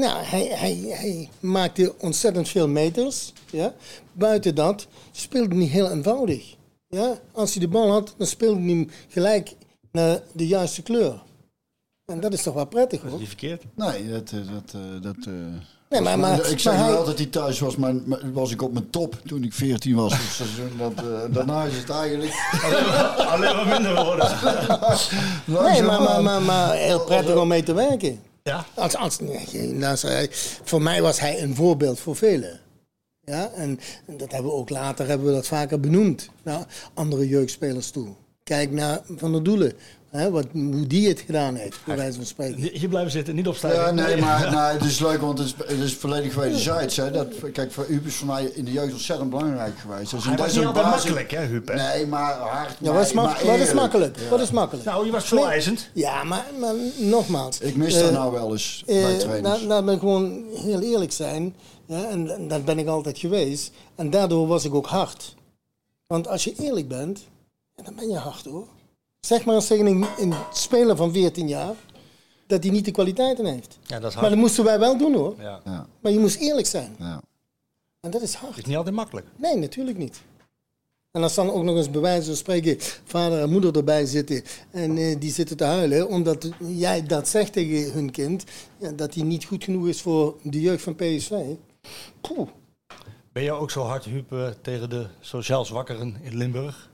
Nou, 0.00 0.24
hij, 0.24 0.46
hij, 0.46 0.78
hij 0.88 1.28
maakte 1.40 1.94
ontzettend 1.98 2.48
veel 2.48 2.68
meters. 2.68 3.32
Ja? 3.50 3.74
Buiten 4.12 4.54
dat 4.54 4.86
speelde 5.12 5.48
hij 5.48 5.56
niet 5.56 5.70
heel 5.70 5.90
eenvoudig. 5.90 6.54
Ja? 6.88 7.18
Als 7.32 7.50
hij 7.54 7.60
de 7.60 7.68
bal 7.68 7.90
had, 7.90 8.14
dan 8.16 8.26
speelde 8.26 8.60
hij 8.60 8.68
hem 8.68 8.90
gelijk 9.08 9.54
naar 9.92 10.20
de 10.32 10.46
juiste 10.46 10.82
kleur. 10.82 11.22
En 12.04 12.20
dat 12.20 12.32
is 12.32 12.42
toch 12.42 12.54
wel 12.54 12.66
prettig 12.66 13.02
hoor. 13.02 13.18
Niet 13.18 13.28
verkeerd. 13.28 13.62
Nee, 13.74 14.10
dat... 14.10 14.30
eh, 14.30 14.38
dat, 14.52 14.74
eh, 14.74 15.02
dat 15.02 15.16
eh, 15.26 15.32
Nee, 15.88 16.00
maar, 16.00 16.18
maar, 16.18 16.46
ik 16.50 16.64
maar 16.64 16.74
nu 16.76 16.80
hij- 16.82 16.96
altijd, 16.96 17.16
die 17.16 17.28
thuis 17.30 17.58
was, 17.58 17.76
mijn, 17.76 18.02
mijn- 18.06 18.32
was 18.32 18.50
ik 18.52 18.62
op 18.62 18.72
mijn 18.72 18.90
top 18.90 19.20
toen 19.26 19.44
ik 19.44 19.52
14 19.52 19.94
was. 19.94 20.10
Dus 20.38 20.40
dat, 20.78 20.92
eh, 21.04 21.34
daarna 21.34 21.64
is 21.64 21.76
het 21.76 21.90
eigenlijk... 21.90 22.32
Alleen 23.18 23.56
maar 23.56 23.66
minder 23.66 24.04
worden. 24.04 24.30
nee, 25.72 25.82
maar, 25.82 26.02
maar, 26.02 26.22
maar, 26.22 26.42
maar 26.42 26.74
heel 26.74 27.00
prettig 27.04 27.36
om 27.36 27.48
mee 27.48 27.62
te 27.62 27.72
werken. 27.74 28.20
Ja, 28.42 28.66
Als, 28.74 28.96
als, 28.96 29.18
luister, 29.72 30.10
hij- 30.10 30.28
voor 30.62 30.82
mij 30.82 31.02
was 31.02 31.20
hij 31.20 31.42
een 31.42 31.54
voorbeeld 31.54 32.00
voor 32.00 32.16
velen. 32.16 32.60
Ja, 33.20 33.50
en, 33.50 33.80
en 34.06 34.16
dat 34.16 34.32
hebben 34.32 34.50
we 34.50 34.56
ook 34.56 34.70
later 34.70 35.06
hebben 35.08 35.26
we 35.26 35.32
dat 35.32 35.46
vaker 35.46 35.80
benoemd 35.80 36.28
naar 36.42 36.66
andere 36.94 37.28
jeugdspelers 37.28 37.90
toe. 37.90 38.08
Kijk 38.42 38.70
naar 38.70 39.00
Van 39.16 39.32
der 39.32 39.42
Doelen, 39.42 39.72
hè, 40.10 40.30
wat, 40.30 40.46
hoe 40.52 40.86
die 40.86 41.08
het 41.08 41.20
gedaan 41.20 41.54
heeft, 41.54 41.78
bij 41.84 41.96
wijze 41.96 42.16
van 42.16 42.26
spreken. 42.26 42.58
hier 42.78 42.88
blijven 42.88 43.10
zitten, 43.12 43.34
niet 43.34 43.48
opstaan. 43.48 43.72
Ja, 43.72 43.90
nee, 43.90 44.16
maar 44.16 44.50
nee, 44.54 44.60
het 44.60 44.84
is 44.84 44.98
leuk, 44.98 45.20
want 45.20 45.38
het 45.38 45.46
is, 45.46 45.54
het 45.66 45.78
is 45.78 45.94
volledig 45.94 46.34
wederzijds. 46.34 46.96
Hè. 46.96 47.10
Dat, 47.10 47.26
kijk, 47.52 47.72
voor 47.72 47.84
Huub 47.88 48.06
is 48.06 48.14
voor 48.14 48.26
mij 48.26 48.44
in 48.44 48.64
de 48.64 48.72
jeugd 48.72 48.92
ontzettend 48.92 49.30
belangrijk 49.30 49.78
geweest. 49.78 50.10
Dus 50.10 50.24
Hij 50.24 50.36
dat 50.36 50.40
was 50.46 50.48
is 50.48 50.54
niet 50.54 50.62
een 50.62 50.68
altijd 50.68 50.86
basis- 50.94 51.04
makkelijk, 51.10 51.30
hè, 51.30 51.46
Huub? 51.46 51.68
hè? 51.68 51.74
Nee, 51.74 52.06
maar 52.06 52.34
hard. 52.38 52.76
Ja, 52.80 52.92
wat 52.92 53.06
is, 53.06 53.12
maar 53.12 53.40
wat 53.44 53.74
makkelijk? 53.74 54.16
Ja. 54.18 54.28
Wat 54.28 54.40
is 54.40 54.50
makkelijk? 54.50 54.86
Nou, 54.86 55.06
je 55.06 55.12
was 55.12 55.24
veel 55.24 55.48
eisend. 55.48 55.90
Ja, 55.94 56.24
maar, 56.24 56.46
maar 56.60 56.74
nogmaals. 56.96 57.60
Ik 57.60 57.76
mis 57.76 57.94
eh, 57.94 58.00
dat 58.02 58.12
nou 58.12 58.32
wel 58.32 58.50
eens 58.52 58.82
eh, 58.86 59.02
bij 59.02 59.18
trainers. 59.18 59.48
laat, 59.58 59.62
laat 59.68 59.84
me 59.84 59.98
gewoon 59.98 60.44
heel 60.54 60.80
eerlijk 60.80 61.12
zijn. 61.12 61.54
Ja, 61.86 62.04
en, 62.08 62.34
en 62.34 62.48
dat 62.48 62.64
ben 62.64 62.78
ik 62.78 62.86
altijd 62.86 63.18
geweest. 63.18 63.70
En 63.94 64.10
daardoor 64.10 64.46
was 64.46 64.64
ik 64.64 64.74
ook 64.74 64.86
hard. 64.86 65.34
Want 66.06 66.28
als 66.28 66.44
je 66.44 66.54
eerlijk 66.58 66.88
bent, 66.88 67.20
dan 67.84 67.94
ben 67.94 68.08
je 68.08 68.16
hard 68.16 68.44
hoor. 68.44 68.66
Zeg 69.20 69.44
maar 69.44 69.54
eens 69.54 69.66
tegen 69.66 69.86
een, 69.86 70.04
een 70.18 70.32
speler 70.52 70.96
van 70.96 71.12
14 71.12 71.48
jaar 71.48 71.74
dat 72.46 72.62
hij 72.62 72.72
niet 72.72 72.84
de 72.84 72.90
kwaliteiten 72.90 73.44
heeft. 73.44 73.78
Ja, 73.82 73.98
dat 74.00 74.08
is 74.08 74.14
Maar 74.14 74.24
hard. 74.24 74.28
dat 74.34 74.42
moesten 74.42 74.64
wij 74.64 74.78
wel 74.78 74.96
doen 74.98 75.14
hoor. 75.14 75.34
Ja. 75.38 75.60
Ja, 75.64 75.86
Maar 76.00 76.12
je 76.12 76.18
moest 76.18 76.36
eerlijk 76.40 76.66
zijn. 76.66 76.94
ja. 76.98 77.22
En 78.00 78.10
dat 78.10 78.22
is 78.22 78.32
Het 78.32 78.40
hard. 78.40 78.58
is 78.58 78.64
niet 78.64 78.76
altijd 78.76 78.94
makkelijk. 78.94 79.26
Nee, 79.36 79.56
natuurlijk 79.56 79.98
niet. 79.98 80.20
En 81.10 81.22
als 81.22 81.34
dan 81.34 81.50
ook 81.50 81.62
nog 81.62 81.76
eens 81.76 81.90
bij 81.90 82.00
wijze 82.00 82.26
van 82.26 82.36
spreken 82.36 82.76
vader 83.04 83.40
en 83.40 83.50
moeder 83.50 83.76
erbij 83.76 84.06
zitten 84.06 84.42
en 84.70 84.96
eh, 84.98 85.16
die 85.20 85.30
zitten 85.32 85.56
te 85.56 85.64
huilen 85.64 86.08
omdat 86.08 86.50
jij 86.58 87.06
dat 87.06 87.28
zegt 87.28 87.52
tegen 87.52 87.92
hun 87.92 88.10
kind, 88.10 88.44
ja, 88.78 88.90
dat 88.90 89.14
hij 89.14 89.22
niet 89.24 89.44
goed 89.44 89.64
genoeg 89.64 89.86
is 89.88 90.00
voor 90.02 90.36
de 90.42 90.60
jeugd 90.60 90.82
van 90.82 90.94
PSV. 90.94 91.32
Poeh. 92.20 92.48
Ben 93.32 93.42
jij 93.42 93.52
ook 93.52 93.70
zo 93.70 93.82
hard, 93.82 94.04
Huub, 94.04 94.32
eh, 94.32 94.48
tegen 94.62 94.90
de 94.90 95.06
sociaal 95.20 95.64
zwakkeren 95.64 96.16
in 96.22 96.36
Limburg? 96.36 96.89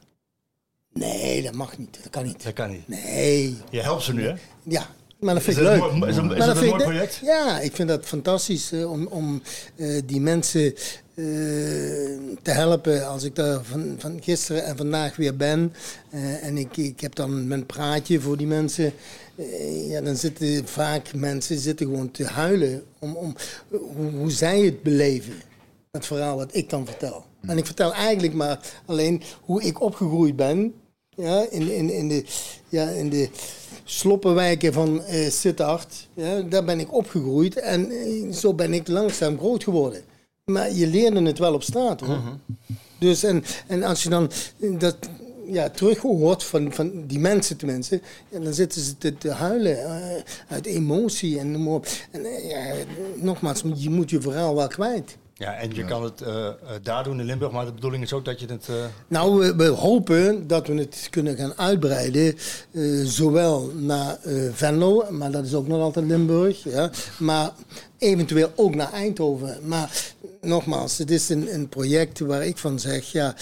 Nee, 0.99 1.43
dat 1.43 1.55
mag 1.55 1.79
niet. 1.79 1.99
Dat 2.03 2.11
kan 2.11 2.25
niet. 2.25 2.43
Dat 2.45 2.53
kan 2.53 2.71
niet. 2.71 2.89
Nee. 2.89 3.57
Je 3.71 3.81
helpt 3.81 4.03
ze 4.03 4.13
nu, 4.15 4.23
hè? 4.27 4.35
Ja, 4.63 4.87
maar 5.21 5.35
dat 5.35 5.43
vind 5.43 5.57
ik 5.57 5.63
leuk. 5.63 5.83
een 5.83 5.99
mooi- 5.99 6.11
is 6.11 6.17
dat- 6.17 6.33
is 6.33 6.39
dat 6.39 6.57
een 6.57 6.65
mooi 6.67 6.77
ik- 6.83 6.83
project? 6.89 7.21
Ja, 7.23 7.61
ik 7.61 7.75
vind 7.75 7.89
dat 7.89 8.05
fantastisch 8.07 8.73
eh, 8.73 8.91
om, 8.91 9.07
om 9.07 9.43
eh, 9.77 10.01
die 10.07 10.21
mensen 10.21 10.75
eh, 11.15 11.25
te 12.43 12.51
helpen. 12.51 13.07
Als 13.09 13.23
ik 13.23 13.35
daar 13.35 13.63
van, 13.65 13.95
van 13.99 14.19
gisteren 14.23 14.65
en 14.65 14.77
vandaag 14.77 15.17
weer 15.17 15.37
ben 15.37 15.73
en 16.43 16.57
ik, 16.59 16.77
ik 16.77 17.01
heb 17.01 17.15
dan 17.15 17.47
mijn 17.49 17.67
praatje 17.67 18.21
voor 18.21 18.37
die 18.37 18.47
mensen. 18.47 18.93
ja, 19.89 20.01
dan 20.01 20.17
zitten 20.17 20.69
vaak 20.69 21.15
mensen 21.15 21.59
zitten 21.59 21.87
gewoon 21.87 22.11
te 22.11 22.25
huilen 22.25 22.85
om, 22.99 23.15
om 23.17 23.35
hoe, 23.69 24.11
hoe 24.11 24.31
zij 24.31 24.61
het 24.61 24.83
beleven. 24.83 25.35
Het 25.91 26.07
verhaal 26.07 26.37
wat 26.37 26.55
ik 26.55 26.71
dan 26.71 26.87
vertel. 26.87 27.25
En 27.47 27.59
ik 27.59 27.67
vertel 27.67 27.93
eigenlijk 27.95 28.35
maar 28.35 28.59
alleen 28.87 29.23
hoe 29.41 29.63
ik 29.63 29.81
opgegroeid 29.81 30.37
ben. 30.37 30.75
Ja, 31.17 31.47
in, 31.51 31.73
in, 31.73 31.91
in, 31.91 32.09
de, 32.09 32.25
ja, 32.69 32.89
in 32.89 33.09
de 33.09 33.29
sloppenwijken 33.85 34.73
van 34.73 35.03
eh 35.03 35.31
Sittard. 35.31 36.09
Ja, 36.15 36.41
daar 36.41 36.65
ben 36.65 36.81
ik 36.81 36.93
opgegroeid 36.93 37.57
en 37.59 37.91
eh, 37.91 38.33
zo 38.33 38.55
ben 38.55 38.75
ik 38.75 38.89
langzaam 38.89 39.39
groot 39.39 39.65
geworden. 39.65 40.03
Maar 40.45 40.73
je 40.73 40.87
leerde 40.87 41.23
het 41.23 41.39
wel 41.39 41.55
op 41.55 41.63
straat 41.63 42.01
hoor. 42.01 42.19
Dus 42.99 43.23
en, 43.23 43.45
en 43.67 43.83
als 43.83 44.03
je 44.03 44.09
dan 44.09 44.31
dat 44.79 44.97
ja, 45.47 45.71
terug 45.71 45.99
hoort 45.99 46.45
van, 46.45 46.73
van 46.73 47.07
die 47.07 47.19
mensen 47.19 47.57
tenminste, 47.57 48.01
ja, 48.29 48.39
dan 48.39 48.55
zitten 48.55 48.83
ze 48.83 48.99
te, 48.99 49.19
te 49.19 49.31
huilen 49.31 49.85
eh, 49.85 50.23
uit 50.49 50.67
emotie 50.67 51.39
en 51.39 51.51
noem. 51.51 51.83
En 52.11 52.25
eh, 52.25 52.51
ja, 52.51 52.75
nogmaals, 53.15 53.63
je 53.75 53.91
moet 53.91 54.11
je 54.11 54.21
verhaal 54.21 54.55
wel 54.55 54.69
kwijt. 54.69 55.17
Ja, 55.39 55.55
en 55.55 55.75
je 55.75 55.85
kan 55.85 56.03
het 56.03 56.21
eh, 56.21 56.49
daar 56.83 57.05
doen 57.05 57.21
in 57.21 57.27
Limburg, 57.27 57.53
maar 57.53 57.65
de 57.65 57.73
bedoeling 57.73 58.03
is 58.03 58.13
ook 58.13 58.25
dat 58.25 58.41
je 58.41 58.47
het... 58.47 58.69
eh, 58.69 58.75
Nou, 59.09 59.39
we, 59.39 59.57
we 59.57 59.65
hopen 59.67 60.47
dat 60.47 60.67
we 60.67 60.75
het 60.75 61.07
kunnen 61.11 61.37
gaan 61.37 61.55
uitbreiden, 61.59 62.35
zowel 63.05 63.71
naar 63.75 64.19
Venlo, 64.53 65.11
maar 65.11 65.31
dat 65.31 65.45
is 65.45 65.55
ook 65.55 65.67
nog 65.67 65.81
altijd 65.81 66.07
Limburg, 66.07 66.65
ja, 66.65 66.91
maar 67.19 67.51
eventueel 67.99 68.53
ook 68.57 68.75
naar 68.75 68.93
Eindhoven. 68.93 69.59
Maar 69.65 70.15
nogmaals, 70.41 70.99
het 70.99 71.11
is 71.11 71.29
een, 71.29 71.55
een 71.55 71.69
project 71.69 72.19
waar 72.19 72.47
ik 72.47 72.57
van 72.59 72.79
zeg, 72.81 73.13
ja, 73.13 73.35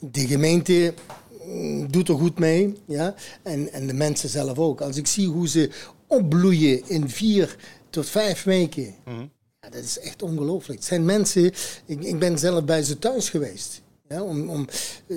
de 0.00 0.26
gemeente 0.26 0.94
mm, 1.44 1.90
doet 1.92 2.08
er 2.08 2.14
goed 2.18 2.38
mee, 2.38 2.74
ja, 2.86 3.14
en, 3.42 3.72
en 3.72 3.86
de 3.86 3.94
mensen 3.94 4.28
zelf 4.28 4.58
ook. 4.58 4.80
Als 4.80 4.96
ik 4.96 5.06
zie 5.06 5.28
hoe 5.28 5.48
ze 5.48 5.70
opbloeien 6.06 6.88
in 6.88 7.08
vier 7.08 7.56
tot 7.90 8.08
vijf 8.08 8.42
weken, 8.42 8.94
ja, 9.68 9.76
dat 9.76 9.84
is 9.84 9.98
echt 9.98 10.22
ongelooflijk. 10.22 10.78
Het 10.78 10.88
zijn 10.88 11.04
mensen, 11.04 11.44
ik, 11.86 12.04
ik 12.04 12.18
ben 12.18 12.38
zelf 12.38 12.64
bij 12.64 12.82
ze 12.82 12.98
thuis 12.98 13.28
geweest. 13.28 13.80
Ja, 14.08 14.22
om 14.22 14.48
om 14.50 14.66
eh, 15.06 15.16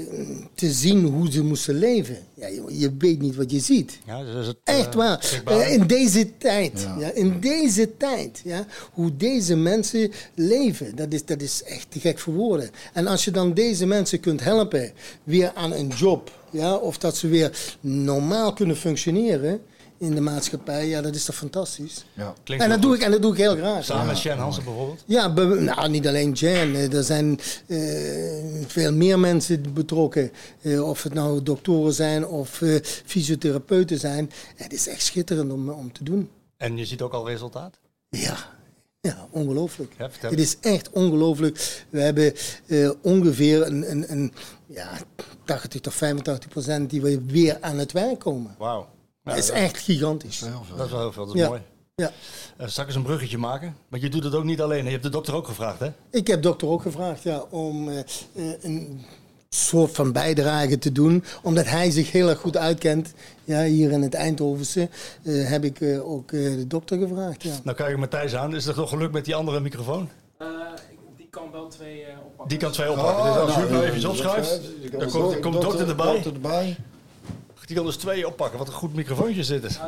te 0.53 0.71
zien 0.71 1.05
hoe 1.05 1.31
ze 1.31 1.43
moesten 1.43 1.75
leven. 1.75 2.17
Ja, 2.33 2.47
je, 2.47 2.63
je 2.67 2.91
weet 2.97 3.21
niet 3.21 3.35
wat 3.35 3.51
je 3.51 3.59
ziet. 3.59 3.99
ja, 4.05 4.23
dus 4.23 4.47
het, 4.47 4.57
Echt 4.63 4.93
waar. 4.93 5.41
Eh, 5.45 5.73
in 5.73 5.87
deze 5.87 6.37
tijd. 6.37 6.87
Ja. 6.99 7.11
in 7.11 7.39
deze 7.39 7.97
tijd. 7.97 8.41
Ja, 8.43 8.65
hoe 8.91 9.15
deze 9.17 9.55
mensen 9.55 10.11
leven. 10.35 10.95
Dat 10.95 11.13
is, 11.13 11.25
dat 11.25 11.41
is 11.41 11.63
echt 11.63 11.91
te 11.91 11.99
gek 11.99 12.19
voor 12.19 12.33
woorden. 12.33 12.69
En 12.93 13.07
als 13.07 13.25
je 13.25 13.31
dan 13.31 13.53
deze 13.53 13.85
mensen 13.85 14.19
kunt 14.19 14.43
helpen. 14.43 14.91
Weer 15.23 15.51
aan 15.53 15.73
een 15.73 15.87
job. 15.87 16.31
Ja, 16.49 16.75
of 16.75 16.97
dat 16.97 17.17
ze 17.17 17.27
weer 17.27 17.75
normaal 17.79 18.53
kunnen 18.53 18.77
functioneren. 18.77 19.61
In 20.01 20.15
de 20.15 20.21
maatschappij. 20.21 20.87
Ja, 20.87 21.01
dat 21.01 21.15
is 21.15 21.25
toch 21.25 21.35
fantastisch. 21.35 22.05
Ja. 22.13 22.33
Klinkt 22.43 22.63
En 22.63 22.69
dat, 22.69 22.81
doe 22.81 22.91
goed. 22.91 22.99
ik, 22.99 23.05
en 23.05 23.11
dat 23.11 23.21
doe 23.21 23.31
ik 23.31 23.37
heel 23.37 23.55
graag. 23.55 23.83
Samen 23.85 24.05
met 24.05 24.17
Sjan 24.17 24.37
Hansen 24.37 24.63
bijvoorbeeld. 24.63 25.03
Ja, 25.07 25.33
be- 25.33 25.59
nou, 25.59 25.89
niet 25.89 26.07
alleen 26.07 26.31
Jan. 26.31 26.73
eh, 26.75 26.93
Er 26.93 27.03
zijn 27.03 27.39
eh, 27.67 27.79
veel 28.67 28.93
meer 28.93 29.19
mensen 29.19 29.73
betrokken. 29.73 30.31
Eh, 30.61 30.87
of 30.89 31.03
het 31.03 31.13
nou 31.13 31.43
doktoren 31.43 31.93
zijn 31.93 32.25
of 32.27 32.61
eh, 32.61 32.75
fysiotherapeuten 33.05 33.99
zijn. 33.99 34.31
Het 34.55 34.73
is 34.73 34.87
echt 34.87 35.01
schitterend 35.03 35.51
om, 35.51 35.69
om 35.69 35.91
te 35.93 36.03
doen. 36.03 36.29
En 36.57 36.77
je 36.77 36.85
ziet 36.85 37.01
ook 37.01 37.13
al 37.13 37.27
resultaat. 37.29 37.79
Ja, 38.09 38.35
ja 39.01 39.27
ongelooflijk. 39.31 39.93
Ja, 39.97 40.09
het 40.21 40.39
is 40.39 40.57
echt 40.61 40.89
ongelooflijk. 40.89 41.83
We 41.89 42.01
hebben 42.01 42.33
eh, 42.67 42.89
ongeveer 43.01 43.65
een, 43.65 43.91
een, 43.91 44.11
een 44.11 44.33
ja, 44.65 44.89
80 45.45 45.81
tot 45.81 45.93
85 45.93 46.49
procent 46.49 46.89
die 46.89 47.01
we 47.01 47.21
weer 47.25 47.57
aan 47.61 47.77
het 47.77 47.91
werk 47.91 48.19
komen. 48.19 48.55
Wauw. 48.57 48.87
Dat 49.23 49.37
is 49.37 49.49
echt 49.49 49.77
gigantisch. 49.77 50.39
Dat 50.39 50.85
is 50.85 50.91
wel 50.91 50.99
heel 50.99 51.11
veel, 51.11 51.25
dat 51.25 51.35
is 51.35 51.41
Ja. 51.41 51.47
mooi. 51.47 51.61
Ja. 51.95 52.11
Uh, 52.61 52.67
straks 52.67 52.95
een 52.95 53.03
bruggetje 53.03 53.37
maken. 53.37 53.75
Maar 53.87 53.99
je 53.99 54.09
doet 54.09 54.23
het 54.23 54.35
ook 54.35 54.43
niet 54.43 54.61
alleen. 54.61 54.83
Je 54.85 54.89
hebt 54.91 55.03
de 55.03 55.09
dokter 55.09 55.35
ook 55.35 55.47
gevraagd, 55.47 55.79
hè? 55.79 55.91
Ik 56.11 56.27
heb 56.27 56.41
dokter 56.41 56.67
ook 56.67 56.81
gevraagd 56.81 57.23
ja, 57.23 57.43
om 57.49 57.89
eh, 57.89 57.99
eh, 57.99 58.03
een 58.61 59.05
soort 59.49 59.91
van 59.95 60.11
bijdrage 60.11 60.77
te 60.77 60.91
doen. 60.91 61.23
Omdat 61.43 61.65
hij 61.65 61.91
zich 61.91 62.11
heel 62.11 62.29
erg 62.29 62.39
goed 62.39 62.57
uitkent. 62.57 63.13
Ja, 63.43 63.63
hier 63.63 63.91
in 63.91 64.01
het 64.01 64.13
Eindhovense 64.13 64.89
eh, 65.23 65.49
heb 65.49 65.63
ik 65.63 65.81
eh, 65.81 66.09
ook 66.11 66.31
eh, 66.31 66.39
de 66.43 66.67
dokter 66.67 66.97
gevraagd. 66.97 67.43
Ja. 67.43 67.53
Nou 67.63 67.77
kijk 67.77 67.89
ik 67.91 67.97
Matthijs 67.97 68.35
aan. 68.35 68.55
Is 68.55 68.65
het 68.65 68.75
nog 68.75 68.89
geluk 68.89 69.11
met 69.11 69.25
die 69.25 69.35
andere 69.35 69.59
microfoon? 69.59 70.09
die 71.17 71.27
kan 71.29 71.51
wel 71.51 71.67
twee 71.67 72.03
eh, 72.03 72.17
oppakken. 72.25 72.47
Die 72.47 72.57
kan 72.57 72.71
twee 72.71 72.91
oppakken. 72.91 73.23
dus 73.23 73.35
als 73.41 73.49
nou, 73.49 73.59
Huub 73.61 73.69
nou 73.69 73.83
even 73.83 73.93
die- 74.81 74.89
dan 74.91 75.09
komt, 75.09 75.31
dan 75.31 75.41
komt 75.41 75.53
de 75.53 75.59
dokter 75.59 75.87
erbij. 75.89 76.13
dokter 76.13 76.33
erbij. 76.33 76.77
Die 77.71 77.79
kan 77.79 77.89
dus 77.89 77.99
twee 77.99 78.27
oppakken. 78.27 78.57
Wat 78.57 78.67
een 78.67 78.73
goed 78.73 78.93
microfoontje 78.93 79.43
zit 79.43 79.63
het. 79.63 79.79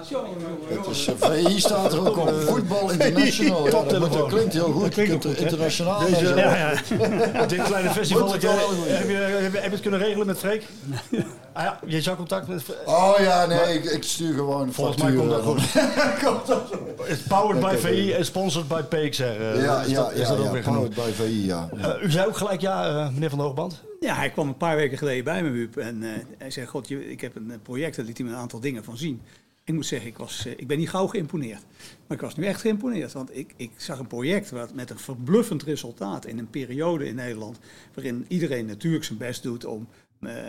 Het 0.68 0.88
is, 0.88 1.08
eh, 1.08 1.14
VI 1.18 1.60
staat 1.60 1.94
er 1.94 2.08
ook 2.08 2.18
op. 2.18 2.30
Voetbal 2.30 2.90
International. 2.92 3.66
Ja, 3.66 4.00
dat, 4.00 4.28
klinkt 4.28 4.54
heel 4.54 4.72
goed. 4.72 4.82
Dat 4.82 4.94
klinkt 4.94 5.26
goed, 5.26 5.38
internationaal. 5.38 6.00
Deze, 6.00 6.16
en 6.16 6.28
zo. 6.28 6.36
ja, 6.36 6.56
ja. 6.56 7.46
Dit 7.46 7.64
kleine 7.64 7.90
festival. 7.90 8.32
Heb 8.32 8.42
het 8.42 8.42
je, 8.42 9.14
heb, 9.16 9.62
heb, 9.62 9.72
het 9.72 9.80
kunnen 9.80 10.00
regelen 10.00 10.28
met 10.28 10.38
Freek? 10.38 10.66
Ah 11.54 11.64
ja, 11.64 11.80
je 11.86 12.02
zou 12.02 12.18
contact 12.18 12.48
met... 12.48 12.64
Oh 12.86 13.14
ja, 13.20 13.46
nee, 13.46 13.74
ik, 13.74 13.84
ik 13.84 14.04
stuur 14.04 14.34
gewoon 14.34 14.74
Volgens 14.74 14.98
mij 15.02 15.12
factuur, 15.12 15.30
komt 15.30 15.44
dat 15.46 15.58
eh, 15.74 16.68
goed. 16.70 17.10
It's 17.12 17.22
powered 17.28 17.60
by 17.60 17.76
VI 17.88 18.12
en 18.12 18.26
sponsored 18.26 18.68
by 18.68 18.82
PXR. 18.82 19.24
eh, 19.24 19.64
Ja, 19.64 19.82
is 19.82 19.90
ja, 19.90 20.02
dat, 20.02 20.12
is 20.12 20.20
ja, 20.20 20.28
dat 20.28 20.38
ook 20.38 20.44
ja, 20.44 20.52
weer 20.52 20.62
powered 20.62 20.64
genoemd. 20.64 20.96
by 20.96 21.24
VI, 21.24 21.46
ja. 21.46 21.70
ja. 21.78 21.96
Eh, 21.96 22.04
u 22.04 22.12
zei 22.12 22.28
ook 22.28 22.38
gelijk 22.38 22.62
ja, 22.62 22.88
eh, 22.88 23.10
meneer 23.10 23.30
Van 23.30 23.38
der 23.38 23.48
Hoogband. 23.48 23.82
Ja, 24.04 24.16
hij 24.16 24.30
kwam 24.30 24.48
een 24.48 24.58
paar 24.58 24.76
weken 24.76 24.98
geleden 24.98 25.24
bij 25.24 25.44
me, 25.44 25.50
Huub. 25.50 25.78
En 25.78 26.04
eh, 26.04 26.10
hij 26.38 26.52
zei, 26.52 26.66
god, 26.66 26.88
je, 26.88 27.10
ik 27.10 27.22
heb 27.22 27.36
een 27.36 27.52
eh, 27.52 27.58
project, 27.64 27.96
daar 27.96 28.06
liet 28.06 28.18
hij 28.18 28.26
me 28.26 28.34
een 28.34 28.40
aantal 28.40 28.60
dingen 28.60 28.84
van 28.84 28.98
zien. 28.98 29.22
Ik 29.64 29.74
moet 29.74 29.86
zeggen, 29.86 30.10
ik, 30.10 30.18
was, 30.18 30.46
eh, 30.46 30.52
ik 30.52 30.68
ben 30.68 30.78
niet 30.78 30.90
gauw 30.90 31.08
geïmponeerd. 31.08 31.62
Maar 32.08 32.18
ik 32.18 32.24
was 32.24 32.36
nu 32.36 32.46
echt 32.46 32.62
geïmponeerd. 32.62 33.12
Want 33.12 33.38
ik, 33.38 33.54
ik 33.56 33.72
zag 33.78 34.00
een 34.00 34.08
project 34.08 34.50
wat, 34.50 34.74
met 34.74 34.90
een 34.90 35.00
verbluffend 35.00 35.64
resultaat 35.64 36.26
in 36.26 36.40
een 36.40 36.50
periode 36.50 37.08
in 37.08 37.16
Nederland... 37.16 37.60
waarin 37.94 38.26
iedereen 38.28 38.66
natuurlijk 38.66 39.04
zijn 39.04 39.18
best 39.18 39.44
doet 39.44 39.66
om 39.66 39.88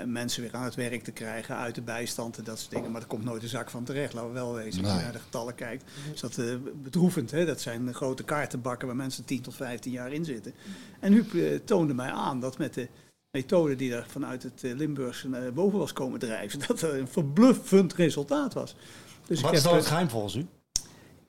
mensen 0.06 0.42
weer 0.42 0.52
aan 0.52 0.64
het 0.64 0.74
werk 0.74 1.02
te 1.02 1.12
krijgen... 1.12 1.56
uit 1.56 1.74
de 1.74 1.82
bijstand 1.82 2.38
en 2.38 2.44
dat 2.44 2.58
soort 2.58 2.70
dingen. 2.70 2.90
Maar 2.90 3.00
er 3.00 3.06
komt 3.06 3.24
nooit 3.24 3.42
een 3.42 3.48
zak 3.48 3.70
van 3.70 3.84
terecht, 3.84 4.12
laten 4.12 4.28
we 4.28 4.34
wel 4.34 4.54
wezen. 4.54 4.84
Als 4.84 4.92
je 4.92 5.02
naar 5.02 5.12
de 5.12 5.18
getallen 5.18 5.54
kijkt, 5.54 5.84
is 6.14 6.20
dat 6.20 6.38
eh, 6.38 6.54
bedroevend. 6.82 7.30
Hè? 7.30 7.44
Dat 7.46 7.60
zijn 7.60 7.94
grote 7.94 8.24
kaartenbakken 8.24 8.86
waar 8.86 8.96
mensen 8.96 9.24
10 9.24 9.40
tot 9.42 9.54
15 9.54 9.92
jaar 9.92 10.12
in 10.12 10.24
zitten. 10.24 10.54
En 11.00 11.12
Huub 11.12 11.60
toonde 11.64 11.94
mij 11.94 12.10
aan 12.10 12.40
dat 12.40 12.58
met 12.58 12.74
de 12.74 12.88
methode 13.34 13.76
die 13.76 13.94
er 13.94 14.06
vanuit 14.08 14.42
het 14.42 14.64
eh, 14.64 14.74
Limburgse 14.74 15.28
naar 15.28 15.52
boven 15.52 15.78
was 15.78 15.92
komen 15.92 16.18
drijven, 16.18 16.58
dat 16.66 16.82
er 16.82 16.98
een 16.98 17.08
verbluffend 17.08 17.94
resultaat 17.94 18.54
was. 18.54 18.76
Dus 19.26 19.40
Wat 19.40 19.50
ik, 19.50 19.56
is 19.56 19.62
dan 19.62 19.74
het 19.74 19.84
eh, 19.84 19.88
geheim 19.88 20.08
volgens 20.08 20.34
u? 20.34 20.46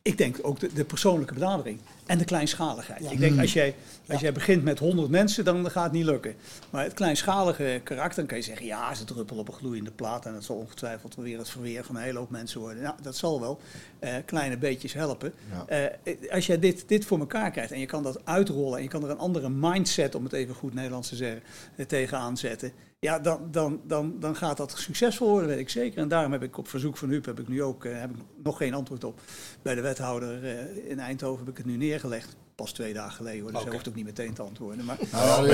ik 0.02 0.18
denk 0.18 0.40
ook 0.42 0.60
de, 0.60 0.74
de 0.74 0.86
persoonlijke 0.86 1.34
benadering 1.34 1.80
en 2.06 2.18
de 2.18 2.26
kleinschaligheid. 2.26 3.12
Ik 3.12 3.20
denk 3.20 3.40
als 3.40 3.54
jij, 3.54 3.76
als 4.08 4.22
jij 4.22 4.32
begint 4.32 4.64
met 4.64 4.80
100 4.80 5.10
mensen, 5.10 5.46
dan 5.46 5.72
gaat 5.72 5.84
het 5.84 5.92
niet 5.92 6.06
lukken. 6.06 6.36
Maar 6.70 6.84
het 6.84 6.94
kleinschalige 6.94 7.82
karakter, 7.84 8.18
dan 8.18 8.26
kan 8.26 8.38
je 8.38 8.44
zeggen, 8.44 8.66
ja, 8.66 8.94
ze 8.94 9.04
druppel 9.04 9.38
op 9.38 9.48
een 9.48 9.54
gloeiende 9.54 9.92
plaat 9.92 10.26
en 10.26 10.34
dat 10.34 10.44
zal 10.44 10.56
ongetwijfeld 10.56 11.16
weer 11.16 11.38
het 11.38 11.50
verweer 11.50 11.84
van 11.84 11.96
een 11.96 12.02
hele 12.02 12.20
hoop 12.20 12.30
mensen 12.30 12.60
worden. 12.60 12.84
Nou, 12.84 12.96
dat 13.02 13.16
zal 13.16 13.40
wel 13.40 13.60
eh, 14.00 14.14
kleine 14.26 14.58
beetjes 14.58 14.94
helpen. 14.94 15.34
Ja. 15.52 15.90
Eh, 16.04 16.32
als 16.32 16.46
jij 16.46 16.60
dit, 16.60 16.84
dit 16.88 17.06
voor 17.06 17.20
elkaar 17.20 17.52
krijgt 17.52 17.72
en 17.72 17.80
je 17.80 17.86
kan 17.86 18.04
dat 18.04 18.26
uitrollen 18.26 18.78
en 18.78 18.84
je 18.84 18.90
kan 18.90 19.04
er 19.04 19.10
een 19.10 19.18
andere 19.18 19.50
mindset, 19.50 20.16
om 20.16 20.24
het 20.24 20.34
even 20.34 20.56
goed 20.56 20.74
Nederlands 20.74 21.10
te 21.10 21.16
zeggen, 21.16 21.44
eh, 21.76 21.86
tegenaan 21.86 22.38
zetten. 22.38 22.72
Ja, 23.06 23.20
dan, 23.20 23.48
dan, 23.52 23.82
dan, 23.84 24.20
dan 24.20 24.36
gaat 24.36 24.58
dat 24.58 24.78
succesvol 24.78 25.30
worden, 25.30 25.50
weet 25.50 25.60
ik 25.60 25.70
zeker. 25.70 26.00
En 26.00 26.08
daarom 26.08 26.32
heb 26.32 26.44
ik 26.44 26.58
op 26.58 26.68
verzoek 26.68 26.98
van 26.98 27.10
Huub 27.10 27.26
heb 27.26 27.40
ik 27.40 27.48
nu 27.48 27.64
ook 27.64 27.86
eh, 27.86 28.00
heb 28.00 28.10
ik 28.10 28.18
nog 28.44 28.58
geen 28.58 28.74
antwoord 28.74 29.04
op. 29.04 29.22
Bij 29.62 29.76
de 29.76 29.82
wethouder 29.82 30.44
eh, 30.44 30.90
in 30.90 31.00
Eindhoven 31.00 31.40
heb 31.40 31.50
ik 31.50 31.58
het 31.58 31.66
nu 31.66 31.78
neergelegd. 31.78 32.36
Pas 32.56 32.72
twee 32.72 32.94
dagen 32.94 33.12
geleden 33.12 33.42
hoor, 33.42 33.52
dus 33.52 33.64
hij 33.64 33.72
hoeft 33.72 33.88
ook 33.88 33.96
niet 33.96 34.06
meteen 34.06 34.34
te 34.34 34.42
antwoorden. 34.42 34.86
Maar, 34.86 34.98
Nou, 35.12 35.50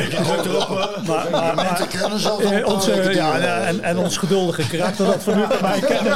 ja, 1.62 1.88
kennen 1.90 2.62
eh, 2.62 2.68
onze, 2.68 3.14
ja, 3.14 3.66
en, 3.66 3.84
en 3.84 3.98
ons 3.98 4.18
geduldige 4.18 4.68
karakter 4.68 5.06
dat 5.06 5.24
van 5.24 5.34
Huub 5.34 5.52
en 5.52 5.62
mij 5.62 5.80
kennen. 5.80 6.12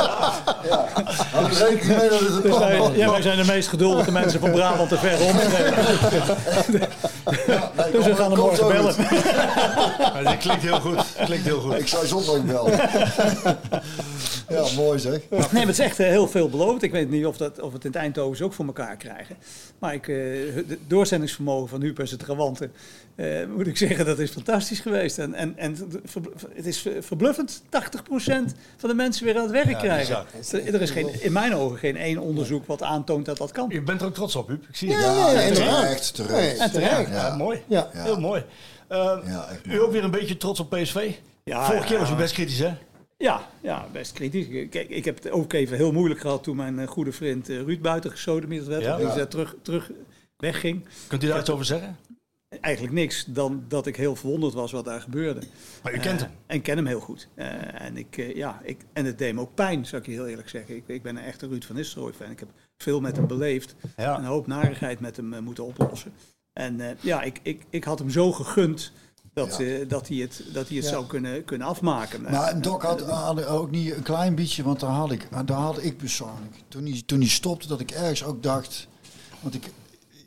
Houd 1.32 1.58
rekening 1.58 2.00
mee 2.00 2.10
dat 2.10 2.19
het 2.19 2.30
een 2.30 2.41
Dus 2.41 2.58
wij, 2.58 2.91
ja, 2.95 3.21
zijn 3.21 3.38
de 3.38 3.45
meest 3.45 3.67
geduldige 3.67 4.12
mensen 4.12 4.39
van 4.39 4.52
Brabant 4.52 4.89
te 4.89 4.98
ver 4.98 5.21
omstreken. 5.21 5.74
Dus 7.91 8.06
we 8.06 8.15
gaan 8.15 8.32
hem 8.32 8.39
morgen 8.39 8.67
bellen. 8.67 8.95
Ja, 9.98 10.21
dat 10.24 10.38
klinkt 10.38 10.62
heel 10.63 10.80
goed. 10.80 11.06
Klinkt 11.26 11.45
heel 11.45 11.60
goed. 11.60 11.80
Ik 11.80 11.88
zou 11.88 12.06
zondag 12.06 12.43
bellen. 12.43 12.71
ja, 14.50 14.63
mooi 14.76 15.00
zeg. 15.00 15.19
Nee, 15.30 15.39
maar 15.52 15.62
het 15.62 15.69
is 15.69 15.80
echt 15.80 16.00
eh, 16.00 16.08
heel 16.08 16.28
veel 16.28 16.50
beloofd. 16.50 16.82
Ik 16.84 16.91
weet 16.91 17.10
niet 17.10 17.26
of, 17.26 17.38
dat, 17.38 17.60
of 17.60 17.69
we 17.69 17.76
het 17.76 17.86
in 17.86 17.91
het 17.91 18.00
Eindhoven 18.00 18.45
ook 18.45 18.54
voor 18.54 18.65
elkaar 18.65 18.95
krijgen. 18.95 19.36
Maar 19.80 19.93
ik, 19.93 20.08
eh, 20.08 20.15
doorzendingsvermogen 20.88 21.69
van 21.69 21.81
Huub 21.81 21.99
en 21.99 22.07
zijn 22.07 22.19
trawanten, 22.19 22.71
eh, 23.15 23.27
moet 23.55 23.67
ik 23.67 23.77
zeggen, 23.77 24.05
dat 24.05 24.19
is 24.19 24.31
fantastisch 24.31 24.79
geweest. 24.79 25.17
En, 25.19 25.33
en, 25.33 25.57
en 25.57 25.75
het 26.53 26.65
is 26.65 26.88
verbluffend, 26.99 27.61
80% 27.63 27.67
van 28.77 28.89
de 28.89 28.93
mensen 28.95 29.25
weer 29.25 29.35
aan 29.35 29.41
het 29.43 29.51
werk 29.51 29.77
krijgen. 29.77 30.25
Er, 30.51 30.73
er 30.73 30.81
is 30.81 30.89
geen, 30.89 31.21
in 31.21 31.31
mijn 31.31 31.55
ogen 31.55 31.77
geen 31.77 31.97
één 31.97 32.17
onderzoek 32.17 32.65
wat 32.65 32.81
aantoont 32.81 33.25
dat 33.25 33.38
dat 33.38 33.51
kan. 33.51 33.69
Je 33.69 33.81
bent 33.81 34.01
er 34.01 34.07
ook 34.07 34.13
trots 34.13 34.35
op, 34.35 34.47
Huub. 34.47 34.63
Ik 34.69 34.75
zie 34.75 34.93
het. 34.93 35.03
Ja, 35.03 35.11
Ja, 35.15 35.31
nee, 35.33 35.47
inderdaad. 35.47 35.81
terecht, 35.81 36.13
terecht. 36.15 36.59
Nee, 36.59 36.69
terecht. 36.69 37.09
Ja, 37.09 37.27
Ja. 37.27 37.35
mooi. 37.35 37.61
Ja. 37.67 37.89
Heel 37.91 38.19
mooi. 38.19 38.43
Eh, 38.88 38.97
Ja, 39.25 39.47
echt 39.51 39.65
u 39.65 39.81
ook 39.81 39.91
weer 39.91 40.03
een 40.03 40.11
beetje 40.11 40.38
trots 40.38 40.59
op 40.59 40.69
PSV? 40.69 41.11
Ja, 41.43 41.65
Vorige 41.65 41.85
keer 41.85 41.93
ja. 41.95 41.99
was 42.01 42.11
u 42.11 42.15
best 42.15 42.33
kritisch, 42.33 42.59
hè? 42.59 42.73
Ja, 43.17 43.47
ja, 43.61 43.85
best 43.91 44.11
kritisch. 44.11 44.47
Kijk, 44.69 44.89
ik 44.89 45.05
heb 45.05 45.23
het 45.23 45.31
ook 45.31 45.53
even 45.53 45.77
heel 45.77 45.91
moeilijk 45.91 46.19
gehad 46.19 46.43
toen 46.43 46.55
mijn 46.55 46.79
eh, 46.79 46.88
goede 46.88 47.11
vriend 47.11 47.47
Ruud 47.47 47.81
buiten 47.81 48.11
gesodemieterd 48.11 48.69
werd. 48.69 48.83
Ja. 48.83 48.97
Ja. 48.97 49.13
Dus 49.15 49.25
terug, 49.29 49.55
terug 49.61 49.91
wegging. 50.38 50.86
Kunt 51.08 51.24
u 51.24 51.28
daar 51.28 51.39
iets 51.39 51.50
over 51.50 51.65
zeggen? 51.65 51.98
Eigenlijk 52.62 52.93
niks 52.93 53.26
dan 53.28 53.63
dat 53.67 53.88
ik 53.88 53.95
heel 53.95 54.15
verwonderd 54.15 54.54
was 54.54 54.71
wat 54.71 54.86
daar 54.86 55.02
gebeurde. 55.02 55.41
Maar 55.84 55.93
u 55.93 55.98
kent 56.00 56.21
Eh, 56.21 56.28
hem. 56.28 56.36
En 56.45 56.62
ken 56.62 56.76
hem 56.78 56.86
heel 56.86 57.00
goed. 57.00 57.28
Eh, 57.36 57.82
en, 57.82 57.98
ik, 57.98 58.17
eh, 58.17 58.36
ja, 58.36 58.62
ik, 58.63 58.82
en 58.93 59.06
het 59.06 59.17
deed 59.17 59.34
me 59.34 59.41
ook 59.41 59.56
pijn, 59.56 59.86
zou 59.86 60.02
ik 60.02 60.08
je 60.08 60.13
heel 60.13 60.28
eerlijk 60.28 60.50
zeggen. 60.50 60.76
Ik, 60.76 60.84
ik 60.88 61.02
ben 61.04 61.15
een 61.15 61.24
echte 61.24 61.48
Ruud 61.48 61.63
van 61.63 61.76
Nistelrooy 61.76 62.13
fan. 62.13 62.32
Ik 62.32 62.39
heb 62.39 62.50
veel 62.78 63.02
met 63.02 63.15
hem 63.15 63.28
beleefd. 63.28 63.76
Ja. 63.98 64.17
Een 64.17 64.26
hoop 64.26 64.48
narigheid 64.48 65.00
met 65.00 65.15
hem 65.17 65.44
moeten 65.44 65.65
oplossen. 65.65 66.13
En 66.54 66.98
ja, 67.02 67.21
ik, 67.21 67.40
ik, 67.44 67.63
ik 67.69 67.83
had 67.83 68.00
hem 68.00 68.10
zo 68.10 68.31
gegund 68.31 68.92
dat, 69.33 69.58
Ja. 69.58 69.86
dat 69.86 70.08
hij 70.08 70.17
het, 70.17 70.44
dat 70.54 70.67
hij 70.67 70.75
het 70.77 70.86
Ja. 70.86 70.92
zou 70.92 71.06
kunnen, 71.06 71.46
kunnen 71.46 71.67
afmaken. 71.67 72.21
Maar 72.21 72.62
Doc 72.62 72.81
had, 72.83 73.02
had 73.02 73.46
ook 73.46 73.71
niet 73.71 73.94
een 73.96 74.04
klein 74.04 74.36
beetje, 74.36 74.63
want 74.63 74.79
daar 74.79 74.90
had 74.90 75.12
ik, 75.12 75.27
daar 75.46 75.58
had 75.58 75.83
ik 75.83 75.98
persoonlijk. 75.98 76.56
Toen 76.67 76.86
hij, 76.86 77.02
toen 77.06 77.19
hij 77.19 77.29
stopte, 77.29 77.67
dat 77.67 77.79
ik 77.79 77.92
ergens 77.92 78.23
ook 78.23 78.44
dacht. 78.44 78.88
Want 79.42 79.56
ik, 79.56 79.69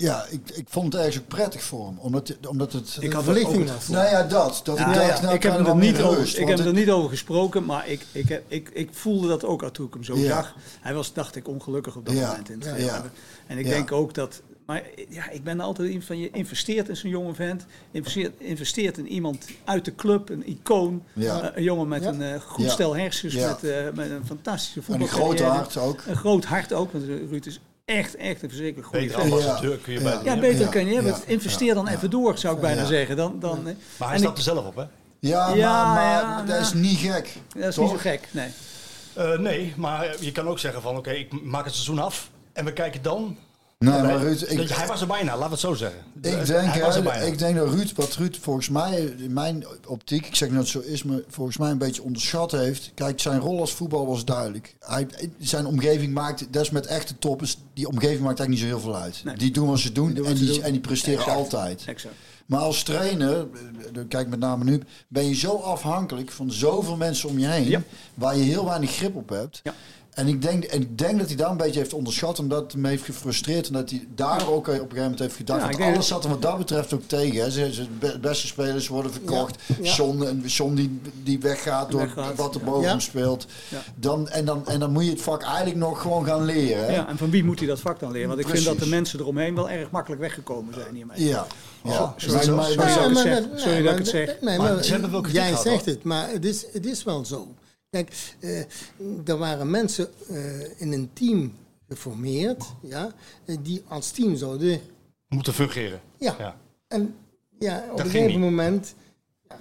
ja, 0.01 0.25
ik, 0.31 0.41
ik 0.55 0.67
vond 0.69 0.93
het 0.93 1.03
ergens 1.03 1.19
ook 1.23 1.29
prettig 1.29 1.63
voor 1.63 1.87
hem. 1.87 1.99
Omdat, 1.99 2.37
omdat 2.49 2.73
het. 2.73 2.97
Ik 3.01 3.13
had 3.13 3.25
verlichting 3.25 3.69
ook- 3.69 3.75
was. 3.75 3.89
nou 3.89 4.07
ja, 4.07 4.23
dat. 4.23 4.61
Dat 4.65 4.79
Ja, 4.79 4.89
ik 4.89 4.95
ja, 4.95 5.07
dacht, 5.07 5.23
nou, 5.23 5.35
ik 5.35 5.43
heb 5.43 5.67
er 5.67 5.77
niet 5.77 6.01
over, 6.01 6.19
rust, 6.19 6.33
ik 6.39 6.39
heb 6.39 6.49
hem 6.49 6.59
er 6.59 6.65
het- 6.67 6.75
niet 6.85 6.91
over 6.91 7.11
gesproken, 7.11 7.65
maar 7.65 7.89
ik, 7.89 8.07
ik, 8.13 8.29
heb, 8.29 8.43
ik, 8.49 8.71
ik 8.73 8.89
voelde 8.93 9.29
dat 9.29 9.45
ook 9.45 9.63
al 9.63 9.71
toen 9.71 9.87
ik 9.87 9.95
hem 9.95 10.05
zo 10.05 10.17
Ja. 10.17 10.27
zag. 10.29 10.55
Hij 10.81 10.95
was, 10.95 11.13
dacht 11.13 11.37
ik, 11.37 11.49
ongelukkig 11.49 11.97
op 11.97 12.07
dat 12.07 12.15
Ja. 12.15 12.29
moment 12.29 12.49
in 12.51 12.55
het 12.55 12.65
Ja. 12.65 12.71
tweede. 12.71 12.91
Ja. 12.93 13.05
En 13.47 13.59
ik 13.59 13.65
Ja. 13.65 13.71
denk 13.71 13.93
ook 13.93 14.15
dat... 14.15 14.43
Maar 14.67 14.83
ja, 15.09 15.31
ik 15.31 15.45
ben 15.45 15.61
altijd 15.61 15.89
iemand 15.89 16.05
van 16.07 16.19
je 16.19 16.31
investeert 16.31 16.89
in 16.89 16.97
zo'n 16.97 17.11
jonge 17.11 17.35
vent. 17.35 17.67
Investeert, 17.91 18.41
investeert 18.41 18.99
in 18.99 19.07
iemand 19.09 19.47
uit 19.65 19.85
de 19.85 19.95
club, 19.95 20.29
een 20.29 20.49
icoon. 20.49 21.03
Ja. 21.13 21.41
Eh, 21.43 21.57
een 21.57 21.63
jongen 21.63 21.89
met 21.89 22.03
Ja. 22.03 22.09
een 22.09 22.23
eh, 22.23 22.41
goed 22.41 22.65
Ja. 22.65 22.71
stel 22.71 22.97
hersens, 22.97 23.35
Ja. 23.35 23.49
met, 23.49 23.71
eh, 23.71 23.85
met 23.95 24.11
een 24.11 24.27
fantastische 24.27 24.93
En 24.93 25.01
een 25.01 25.09
grote 25.09 25.45
hart 25.45 25.77
ook. 25.77 26.03
Een 26.07 26.17
groot 26.17 26.45
hart 26.45 26.73
ook, 26.73 26.93
want 26.93 27.05
Ruud 27.05 27.47
is 27.47 27.61
echt, 27.89 28.17
echt 28.17 28.43
een 28.43 28.49
verschrikkelijk 28.49 28.89
goede 28.89 29.07
Beter 29.07 29.21
ambassadeur 29.21 29.77
kun 29.79 29.93
je 29.93 29.99
Ja. 30.01 30.05
bijna 30.05 30.35
Ja, 30.35 30.41
beter 30.41 30.61
Ja. 30.65 30.71
kan 30.71 30.87
je 30.87 30.95
hebben. 30.95 31.13
Ja. 31.13 31.19
Investeer 31.27 31.75
dan 31.75 31.85
Ja. 31.85 31.93
even 31.93 32.11
door, 32.11 32.39
zou 32.39 32.55
ik 32.55 32.61
bijna 32.61 32.81
Ja. 32.81 32.87
zeggen. 32.87 33.17
Dan, 33.17 33.37
dan, 33.41 33.69
eh, 33.69 33.75
Maar 33.97 34.09
hij 34.09 34.19
stapt 34.19 34.37
er 34.37 34.43
zelf 34.45 34.67
op, 34.67 34.77
hè? 34.77 34.83
Ja, 35.21 35.55
Ja, 35.55 35.85
maar, 35.85 35.95
maar 35.95 36.05
ja, 36.05 36.43
dat 36.43 36.57
ja. 36.57 36.61
is 36.63 36.73
niet 36.73 36.99
gek. 36.99 37.33
dat 37.55 37.69
is 37.69 37.77
niet 37.77 37.89
zo 37.91 37.97
gek, 37.97 38.29
nee. 38.31 38.49
Eh, 39.15 39.39
nee, 39.39 39.73
maar 39.77 40.15
je 40.21 40.33
kan 40.33 40.49
ook 40.49 40.59
zeggen 40.59 40.83
van 40.83 40.97
oké, 40.97 41.11
ik 41.11 41.43
maak 41.43 41.65
het 41.65 41.73
seizoen 41.75 41.99
af 41.99 42.31
en 42.53 42.65
we 42.65 42.73
kijken 42.73 43.03
dan. 43.03 43.37
Nee, 43.79 44.03
maar 44.03 44.23
Ruud, 44.23 44.43
ik, 44.49 44.69
hij 44.69 44.87
was 44.87 45.01
er 45.01 45.07
bijna, 45.07 45.39
we 45.39 45.45
het 45.45 45.59
zo 45.59 45.75
zeggen. 45.75 46.01
Ik 46.15 46.23
denk, 46.23 46.75
er 46.75 47.27
ik 47.27 47.39
denk 47.39 47.57
dat 47.57 47.69
Ruud, 47.69 47.93
wat 47.95 48.15
Ruud 48.15 48.37
volgens 48.41 48.69
mij, 48.69 49.15
in 49.19 49.33
mijn 49.33 49.65
optiek, 49.87 50.27
ik 50.27 50.35
zeg 50.35 50.49
dat 50.51 50.67
zo 50.67 50.79
is, 50.81 51.03
maar 51.03 51.19
volgens 51.29 51.57
mij 51.57 51.71
een 51.71 51.79
beetje 51.79 52.03
onderschat 52.03 52.51
heeft. 52.51 52.91
Kijk, 52.95 53.21
zijn 53.21 53.41
rol 53.41 53.61
als 53.61 53.73
voetbal 53.73 54.07
was 54.07 54.25
duidelijk. 54.25 54.77
Hij, 54.81 55.07
zijn 55.39 55.67
omgeving 55.67 56.15
maakt, 56.15 56.53
dat 56.53 56.63
is 56.63 56.71
met 56.71 56.87
echte 56.87 57.19
toppers, 57.19 57.59
die 57.75 57.89
omgeving 57.89 58.21
maakt 58.21 58.39
eigenlijk 58.39 58.49
niet 58.49 58.59
zo 58.59 58.67
heel 58.67 58.93
veel 58.93 59.03
uit. 59.03 59.21
Nee. 59.25 59.37
Die 59.37 59.51
doen 59.51 59.69
wat 59.69 59.79
ze 59.79 59.93
doen, 59.93 60.15
doen 60.15 60.27
en, 60.27 60.35
die, 60.35 60.47
doen. 60.47 60.63
en 60.63 60.73
die 60.73 60.81
presteren 60.81 61.19
Exact. 61.19 61.37
altijd. 61.37 61.85
Exact. 61.87 62.15
Maar 62.47 62.61
als 62.61 62.83
trainer, 62.83 63.37
eh, 63.95 64.03
kijk 64.09 64.29
met 64.29 64.39
name 64.39 64.65
nu, 64.65 64.83
ben 65.09 65.29
je 65.29 65.35
zo 65.35 65.57
afhankelijk 65.57 66.31
van 66.31 66.53
zoveel 66.53 66.97
mensen 66.97 67.29
om 67.29 67.39
je 67.39 67.47
heen, 67.47 67.69
Ja. 67.69 67.83
waar 68.15 68.37
je 68.37 68.43
heel 68.43 68.65
weinig 68.65 68.91
grip 68.91 69.17
op 69.17 69.29
hebt. 69.29 69.61
Ja. 69.63 69.75
En 70.19 70.29
ik, 70.29 70.43
denk, 70.43 70.65
en 70.65 70.81
ik 70.81 70.99
denk 70.99 71.19
dat 71.19 71.27
hij 71.29 71.37
daar 71.37 71.51
een 71.51 71.57
beetje 71.57 71.79
heeft 71.81 71.93
onderschat, 71.93 72.39
omdat 72.39 72.63
het 72.63 72.73
hem 72.73 72.85
heeft 72.85 73.05
gefrustreerd. 73.05 73.67
En 73.67 73.73
dat 73.73 73.91
hij 73.91 74.07
daar 74.15 74.49
ook 74.49 74.57
op 74.59 74.67
een 74.67 74.73
gegeven 74.75 74.97
moment 75.03 75.19
heeft 75.19 75.37
gedacht. 75.37 75.61
Ja, 75.61 75.67
want 75.67 75.81
alles 75.83 75.95
dat- 75.95 76.05
zat 76.07 76.25
er 76.25 76.31
wat 76.31 76.43
dat 76.43 76.59
betreft 76.59 76.93
ook 76.95 77.03
tegen. 77.07 77.41
Hè. 77.43 77.51
Ze, 77.51 77.73
ze, 77.73 77.87
be- 77.99 78.19
beste 78.21 78.47
spelers 78.47 78.89
worden 78.89 79.13
verkocht. 79.13 79.57
Ja. 79.83 79.93
John, 79.95 80.23
en 80.23 80.41
John 80.47 80.75
die, 80.75 81.01
die 81.23 81.41
weggaat 81.41 81.91
door 81.91 82.01
Weggaat, 82.01 82.37
wat 82.37 82.55
er 82.55 82.61
boven 82.61 82.83
Ja. 82.83 82.89
hem 82.89 83.01
speelt. 83.01 83.47
Ja. 83.69 83.83
Dan, 83.95 84.29
en, 84.29 84.45
dan, 84.45 84.67
en 84.67 84.81
dan 84.81 84.93
moet 84.93 85.05
je 85.05 85.11
het 85.11 85.23
vak 85.23 85.43
eigenlijk 85.43 85.77
nog 85.77 86.01
gewoon 86.03 86.25
gaan 86.25 86.45
leren. 86.45 86.85
Hè. 86.87 86.95
Ja, 86.95 87.09
en 87.09 87.19
van 87.19 87.31
wie 87.31 87.45
moet 87.45 87.59
hij 87.59 87.69
dat 87.69 87.81
vak 87.81 88.01
dan 88.01 88.13
leren? 88.13 88.29
Want 88.29 88.41
ik 88.41 88.49
vind 88.49 88.65
dat 88.65 88.79
de 88.79 88.87
mensen 88.87 89.21
eromheen 89.21 89.55
wel 89.55 89.71
erg 89.71 89.91
makkelijk 89.91 90.21
weggekomen 90.21 90.75
zijn 90.75 90.95
hiermee. 90.95 91.25
Ja. 91.27 91.47
ja. 91.85 92.15
Sorry, 92.17 92.47
dat 92.47 92.71
ik 92.71 92.79
het 92.81 93.19
zeg. 93.19 93.41
nee, 93.41 93.59
Sorry 93.59 93.77
dat 93.77 93.79
ik 93.79 93.85
maar- 93.85 93.97
het 93.97 94.09
zeg. 94.09 94.27
Nee, 94.41 94.59
Maar 94.59 94.75
maar, 94.75 94.85
ze 94.85 94.93
hebben 94.93 95.11
wel 95.11 95.21
kritiek 95.21 95.41
jij 95.41 95.57
zegt 95.57 95.85
het, 95.85 96.03
maar 96.03 96.31
het 96.31 96.45
is, 96.45 96.67
het 96.73 96.87
is 96.87 97.05
wel 97.05 97.25
zo. 97.25 97.49
Kijk, 97.91 98.35
eh, 98.41 98.59
er 99.29 99.39
waren 99.39 99.71
mensen 99.71 100.09
eh, 100.29 100.81
in 100.81 100.93
een 100.93 101.11
team 101.13 101.57
geformeerd, 101.89 102.65
ja, 102.83 103.13
eh, 103.45 103.57
die 103.63 103.83
als 103.89 104.11
team 104.11 104.37
zouden, 104.37 104.81
Moeten 105.29 105.55
fungeren. 105.55 106.01
ja. 106.19 106.35
Ja. 106.39 106.57
En 106.89 107.15
ja, 107.59 107.83
op 107.91 107.97
Dat 107.97 108.07
een 108.07 108.13
gegeven 108.13 108.31
niet. 108.41 108.51
moment 108.51 108.95
ja, 109.49 109.57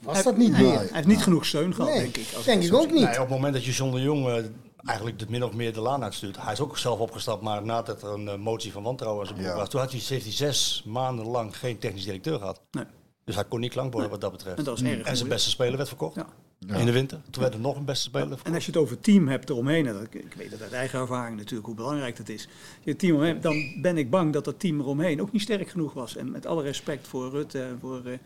was 0.00 0.22
dat 0.22 0.36
niet 0.36 0.50
meer. 0.52 0.78
Hij 0.78 0.88
heeft 0.92 1.06
niet 1.06 1.22
genoeg 1.22 1.46
steun 1.46 1.74
gehad, 1.74 1.90
Nee, 1.90 2.00
denk 2.00 2.16
ik. 2.16 2.32
als 2.36 2.44
denk 2.44 2.62
ik 2.62 2.74
ook 2.74 2.90
niet. 2.90 3.02
Nee, 3.04 3.12
op 3.14 3.18
het 3.18 3.28
moment 3.28 3.54
dat 3.54 3.64
je 3.64 3.72
John 3.72 3.94
de 3.94 4.00
Jong 4.00 4.26
eh, 4.28 4.44
eigenlijk 4.84 5.18
de 5.18 5.26
min 5.28 5.44
of 5.44 5.52
meer 5.52 5.72
de 5.72 5.80
laan 5.80 6.02
uitstuurt. 6.02 6.42
Hij 6.42 6.52
is 6.52 6.60
ook 6.60 6.78
zelf 6.78 6.98
opgestapt, 6.98 7.42
maar 7.42 7.62
nadat 7.64 8.02
er 8.02 8.08
een 8.08 8.40
motie 8.40 8.72
van 8.72 8.82
wantrouwen 8.82 9.20
aan 9.20 9.26
zijn 9.28 9.38
broek 9.40 9.52
Ja. 9.52 9.58
was. 9.60 9.68
Toen 9.68 9.80
had 9.80 9.90
hij, 9.90 10.00
heeft 10.06 10.24
hij 10.24 10.32
zes 10.32 10.82
maanden 10.86 11.26
lang 11.26 11.56
geen 11.58 11.78
technisch 11.78 12.04
directeur 12.04 12.38
gehad. 12.38 12.60
Nee. 12.70 12.84
Dus 13.24 13.34
hij 13.34 13.44
kon 13.44 13.60
niet 13.60 13.72
klank 13.72 13.92
worden 13.92 14.10
wat 14.10 14.20
dat 14.20 14.32
betreft. 14.32 14.58
En 14.58 14.64
dat 14.64 14.76
is 14.80 14.82
erg 14.84 15.02
En 15.06 15.16
zijn 15.16 15.28
beste 15.28 15.50
speler 15.50 15.76
werd 15.76 15.88
verkocht. 15.88 16.14
Ja. 16.16 16.26
In 16.66 16.86
de 16.86 16.92
winter. 16.92 17.20
Toen 17.30 17.42
werd 17.42 17.54
er 17.54 17.60
nog 17.60 17.76
een 17.76 17.84
beste 17.84 18.04
speler 18.04 18.38
En 18.42 18.54
als 18.54 18.64
je 18.64 18.72
het 18.72 18.80
over 18.80 19.00
team 19.00 19.28
hebt 19.28 19.50
eromheen, 19.50 19.86
en 19.86 19.92
dat, 19.92 20.02
ik 20.10 20.34
weet 20.36 20.50
het 20.50 20.62
uit 20.62 20.72
eigen 20.72 20.98
ervaring 20.98 21.36
natuurlijk 21.36 21.66
hoe 21.66 21.74
belangrijk 21.74 22.16
dat 22.16 22.28
is. 22.28 22.48
Je 22.82 22.90
het 22.90 22.98
team 22.98 23.12
eromheen, 23.12 23.40
dan 23.40 23.82
ben 23.82 23.98
ik 23.98 24.10
bang 24.10 24.32
dat 24.32 24.44
dat 24.44 24.60
team 24.60 24.80
eromheen 24.80 25.20
ook 25.20 25.32
niet 25.32 25.42
sterk 25.42 25.68
genoeg 25.68 25.92
was. 25.92 26.16
En 26.16 26.30
met 26.30 26.46
alle 26.46 26.62
respect 26.62 27.08
voor 27.08 27.30
Rutte 27.30 27.62
en 27.62 27.78
voor, 27.80 28.04
eh, 28.04 28.18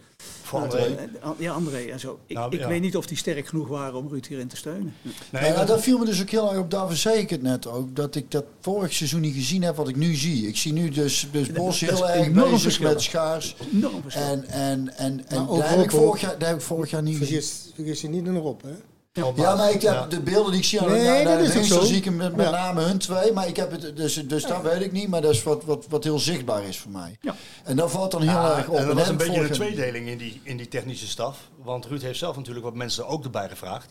Voor 0.43 0.61
nou, 0.61 0.73
André. 0.73 0.95
eh, 0.95 1.31
ja, 1.39 1.53
André 1.53 1.77
en 1.79 2.01
zo. 2.01 2.19
Ik, 2.27 2.37
Nou, 2.37 2.55
ik 2.55 2.61
ja. 2.61 2.69
weet 2.69 2.81
niet 2.81 2.97
of 2.97 3.07
die 3.07 3.17
sterk 3.17 3.47
genoeg 3.47 3.69
waren 3.69 3.95
om 3.95 4.09
Ruud 4.09 4.27
hierin 4.27 4.49
te 4.49 4.57
steunen. 4.57 4.95
Nee, 5.03 5.13
Ja, 5.33 5.41
nou, 5.41 5.55
dat- 5.55 5.67
dat 5.67 5.83
viel 5.83 5.99
me 5.99 6.05
dus 6.05 6.21
ook 6.21 6.31
heel 6.31 6.51
erg 6.51 6.59
op. 6.61 6.71
Daarvoor 6.71 6.97
zei 6.97 7.19
ik 7.19 7.31
het 7.31 7.43
net 7.43 7.67
ook. 7.67 7.97
Dat 7.97 8.15
ik 8.15 8.31
dat 8.31 8.45
vorig 8.61 8.93
seizoen 8.93 9.21
niet 9.21 9.35
gezien 9.35 9.63
heb 9.63 9.77
wat 9.77 9.89
ik 9.89 9.97
nu 9.97 10.15
zie. 10.15 10.47
Ik 10.49 10.57
zie 10.57 10.73
nu 10.73 10.89
dus, 10.89 11.29
dus 11.33 11.53
Bos 11.53 11.81
dat 11.81 11.91
heel 11.91 12.09
erg 12.09 12.33
bezig 12.33 12.61
verschil. 12.61 12.89
met 12.89 13.03
schaars. 13.03 13.57
Enorm 13.73 14.03
verschil. 14.03 14.23
En, 14.23 14.45
en, 14.49 14.97
en, 14.97 15.29
en 15.29 15.45
Maar 15.47 15.59
daar, 15.59 15.71
heb 15.71 15.81
ik 15.85 15.91
vorig 15.91 16.21
jaar, 16.21 16.39
daar 16.39 16.49
heb 16.49 16.59
ik 16.59 16.65
vorig 16.65 16.91
jaar 16.91 17.03
niet 17.03 17.17
gezien. 17.19 17.43
Vergis, 17.43 17.71
vergis 17.75 18.01
je 18.01 18.09
niet 18.09 18.27
in 18.27 18.37
Rob, 18.37 18.63
hè? 18.63 18.73
Ja, 19.15 19.55
maar 19.57 19.71
ik 19.71 19.83
heb 19.83 19.93
ja. 19.93 20.07
de 20.07 20.21
beelden 20.21 20.51
die 20.51 20.61
ik 20.61 20.67
zie 20.67 20.81
aan 20.81 20.89
Nee, 20.91 21.25
dat 21.25 21.39
is 21.39 21.69
zo. 21.69 21.81
zie 21.81 21.97
ik 21.97 22.11
met, 22.15 22.37
met 22.37 22.47
Ja. 22.47 22.51
name 22.53 22.81
hun 22.83 22.99
twee. 22.99 23.33
Maar 23.33 23.47
ik 23.49 23.57
heb 23.57 23.71
het, 23.71 23.97
dus, 23.97 24.15
dus 24.27 24.47
dat 24.47 24.63
weet 24.63 24.81
ik 24.81 24.93
niet. 24.93 25.09
Maar 25.09 25.21
dat 25.21 25.31
is 25.35 25.43
wat, 25.43 25.65
wat, 25.65 25.87
wat 25.89 26.05
heel 26.05 26.19
zichtbaar 26.19 26.65
is 26.65 26.79
voor 26.79 26.91
mij. 26.91 27.19
Ja. 27.21 27.35
En 27.65 27.77
dat 27.77 27.91
valt 27.91 28.11
dan 28.11 28.21
heel 28.23 28.31
Ja, 28.31 28.57
erg 28.57 28.69
op. 28.69 28.77
en 28.77 28.87
dat 28.87 28.95
was 28.97 29.09
een 29.09 29.17
beetje 29.17 29.41
een 29.41 29.51
tweedeling 29.53 30.09
in 30.09 30.19
die, 30.19 30.41
in 30.43 30.57
die 30.57 30.69
technische 30.69 31.07
staf. 31.09 31.39
Want 31.63 31.87
Ruud 31.87 32.03
heeft 32.03 32.19
zelf 32.19 32.37
natuurlijk 32.37 32.65
wat 32.65 32.75
mensen 32.75 33.05
er 33.05 33.09
ook 33.11 33.25
erbij 33.25 33.49
gevraagd. 33.49 33.91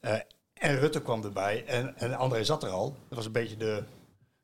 Eh, 0.00 0.12
en 0.54 0.78
Rutte 0.78 1.02
kwam 1.02 1.24
erbij 1.24 1.64
en, 1.66 1.94
en 1.96 2.14
André 2.14 2.44
zat 2.44 2.62
er 2.62 2.70
al. 2.70 2.94
Dat 3.08 3.16
was 3.16 3.26
een 3.26 3.32
beetje 3.32 3.56
de, 3.56 3.82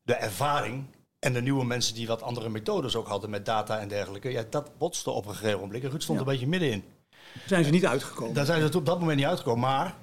de 0.02 0.14
ervaring. 0.14 0.84
En 1.18 1.32
de 1.32 1.42
nieuwe 1.42 1.64
mensen 1.64 1.94
die 1.94 2.06
wat 2.06 2.22
andere 2.22 2.48
methodes 2.48 2.96
ook 2.96 3.08
hadden 3.08 3.30
met 3.30 3.46
data 3.46 3.78
en 3.78 3.88
dergelijke. 3.88 4.30
Ja, 4.30 4.44
dat 4.50 4.70
botste 4.78 5.10
op 5.10 5.26
een 5.26 5.34
gegeven 5.34 5.60
moment. 5.60 5.84
En 5.84 5.90
Ruud 5.90 6.02
stond 6.02 6.18
Ja. 6.18 6.24
een 6.24 6.30
beetje 6.32 6.46
middenin. 6.46 6.84
Zijn 7.46 7.64
ze 7.64 7.70
niet 7.70 7.86
uitgekomen. 7.86 8.34
Daar 8.34 8.44
zijn 8.46 8.70
ze 8.72 8.78
op 8.78 8.86
dat 8.86 8.98
moment 9.00 9.16
niet 9.18 9.26
uitgekomen. 9.26 9.60
Maar 9.68 9.94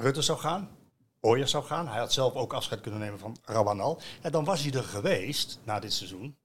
Rutte 0.00 0.22
zou 0.22 0.38
gaan. 0.38 0.68
Ooyers 1.20 1.50
zou 1.50 1.64
gaan. 1.64 1.88
Hij 1.88 1.98
had 1.98 2.12
zelf 2.12 2.34
ook 2.34 2.52
afscheid 2.52 2.80
kunnen 2.80 3.00
nemen 3.00 3.18
van 3.18 3.36
Rabanal. 3.44 4.00
En 4.22 4.32
dan 4.32 4.44
was 4.44 4.62
hij 4.62 4.72
er 4.72 4.82
geweest 4.84 5.58
na 5.64 5.80
dit 5.80 5.92
seizoen. 5.92 6.36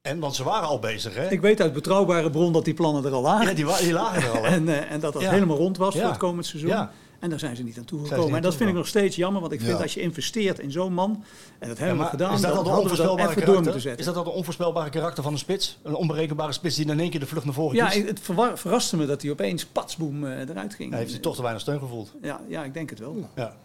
En 0.00 0.18
want 0.18 0.34
ze 0.34 0.44
waren 0.44 0.68
al 0.68 0.78
bezig, 0.78 1.14
hè? 1.14 1.30
Ik 1.30 1.40
weet 1.40 1.60
uit 1.60 1.72
betrouwbare 1.72 2.30
bron 2.30 2.52
dat 2.52 2.64
die 2.64 2.74
plannen 2.74 3.04
er 3.04 3.12
al 3.12 3.22
lagen. 3.22 3.46
Ja, 3.46 3.54
die, 3.54 3.84
die 3.84 3.92
lagen 3.92 4.22
er 4.22 4.30
al. 4.38 4.44
En, 4.54 4.68
eh, 4.68 4.90
en 4.90 5.00
dat 5.00 5.12
dat 5.12 5.22
Ja. 5.22 5.30
helemaal 5.30 5.56
rond 5.56 5.76
was 5.76 5.94
Ja. 5.94 6.00
voor 6.00 6.08
het 6.10 6.18
komend 6.18 6.46
seizoen. 6.46 6.70
Ja. 6.70 6.92
En 7.24 7.30
daar 7.30 7.38
zijn 7.38 7.56
ze 7.56 7.62
niet 7.62 7.78
aan 7.78 7.84
toegekomen. 7.84 8.36
En 8.36 8.42
dat 8.42 8.54
vind 8.54 8.68
ik 8.70 8.74
nog 8.76 8.86
steeds 8.86 9.16
jammer, 9.16 9.40
want 9.40 9.52
ik 9.52 9.60
vind 9.60 9.76
Ja. 9.76 9.82
als 9.82 9.94
je 9.94 10.00
investeert 10.00 10.58
in 10.58 10.70
zo'n 10.72 10.92
man, 10.92 11.24
en 11.58 11.68
dat 11.68 11.78
hebben 11.78 11.96
Ja, 11.96 12.02
we 12.04 12.08
gedaan, 12.10 12.34
is 12.34 12.40
dat 12.40 12.50
dan 12.50 12.58
al 12.58 12.64
de 12.64 12.70
hadden 12.70 12.90
we 12.90 12.96
dat 12.96 13.06
onvoorspelbare 13.08 13.30
even 13.30 13.46
door 13.46 13.54
moeten 13.54 13.72
karakter? 13.72 13.80
zetten. 13.80 13.98
Is 14.00 14.04
dat 14.06 14.16
al 14.16 14.24
de 14.24 14.30
onvoorspelbare 14.38 14.90
karakter 14.90 15.22
van 15.22 15.32
een 15.32 15.38
spits? 15.38 15.78
Een 15.82 15.94
onberekenbare 15.94 16.52
spits 16.52 16.76
die 16.76 16.86
in 16.90 17.00
één 17.00 17.10
keer 17.10 17.20
de 17.20 17.26
vlucht 17.26 17.44
naar 17.44 17.54
voren 17.54 17.76
ja, 17.76 17.88
kiest? 17.88 18.06
het 18.06 18.20
verraste 18.54 18.96
me 18.96 19.06
dat 19.06 19.22
hij 19.22 19.30
opeens 19.30 19.64
patsboom 19.66 20.24
eh, 20.26 20.48
eruit 20.48 20.74
ging. 20.74 20.92
Ja, 20.92 20.96
heeft 20.98 21.10
hij 21.10 21.20
toch 21.20 21.34
te 21.34 21.40
weinig 21.42 21.62
steun 21.62 21.78
gevoeld. 21.78 22.12
Ja, 22.22 22.40
ja, 22.48 22.64
ik 22.64 22.74
denk 22.74 22.90
het 22.90 22.98
wel. 22.98 23.28
Ja. 23.34 23.56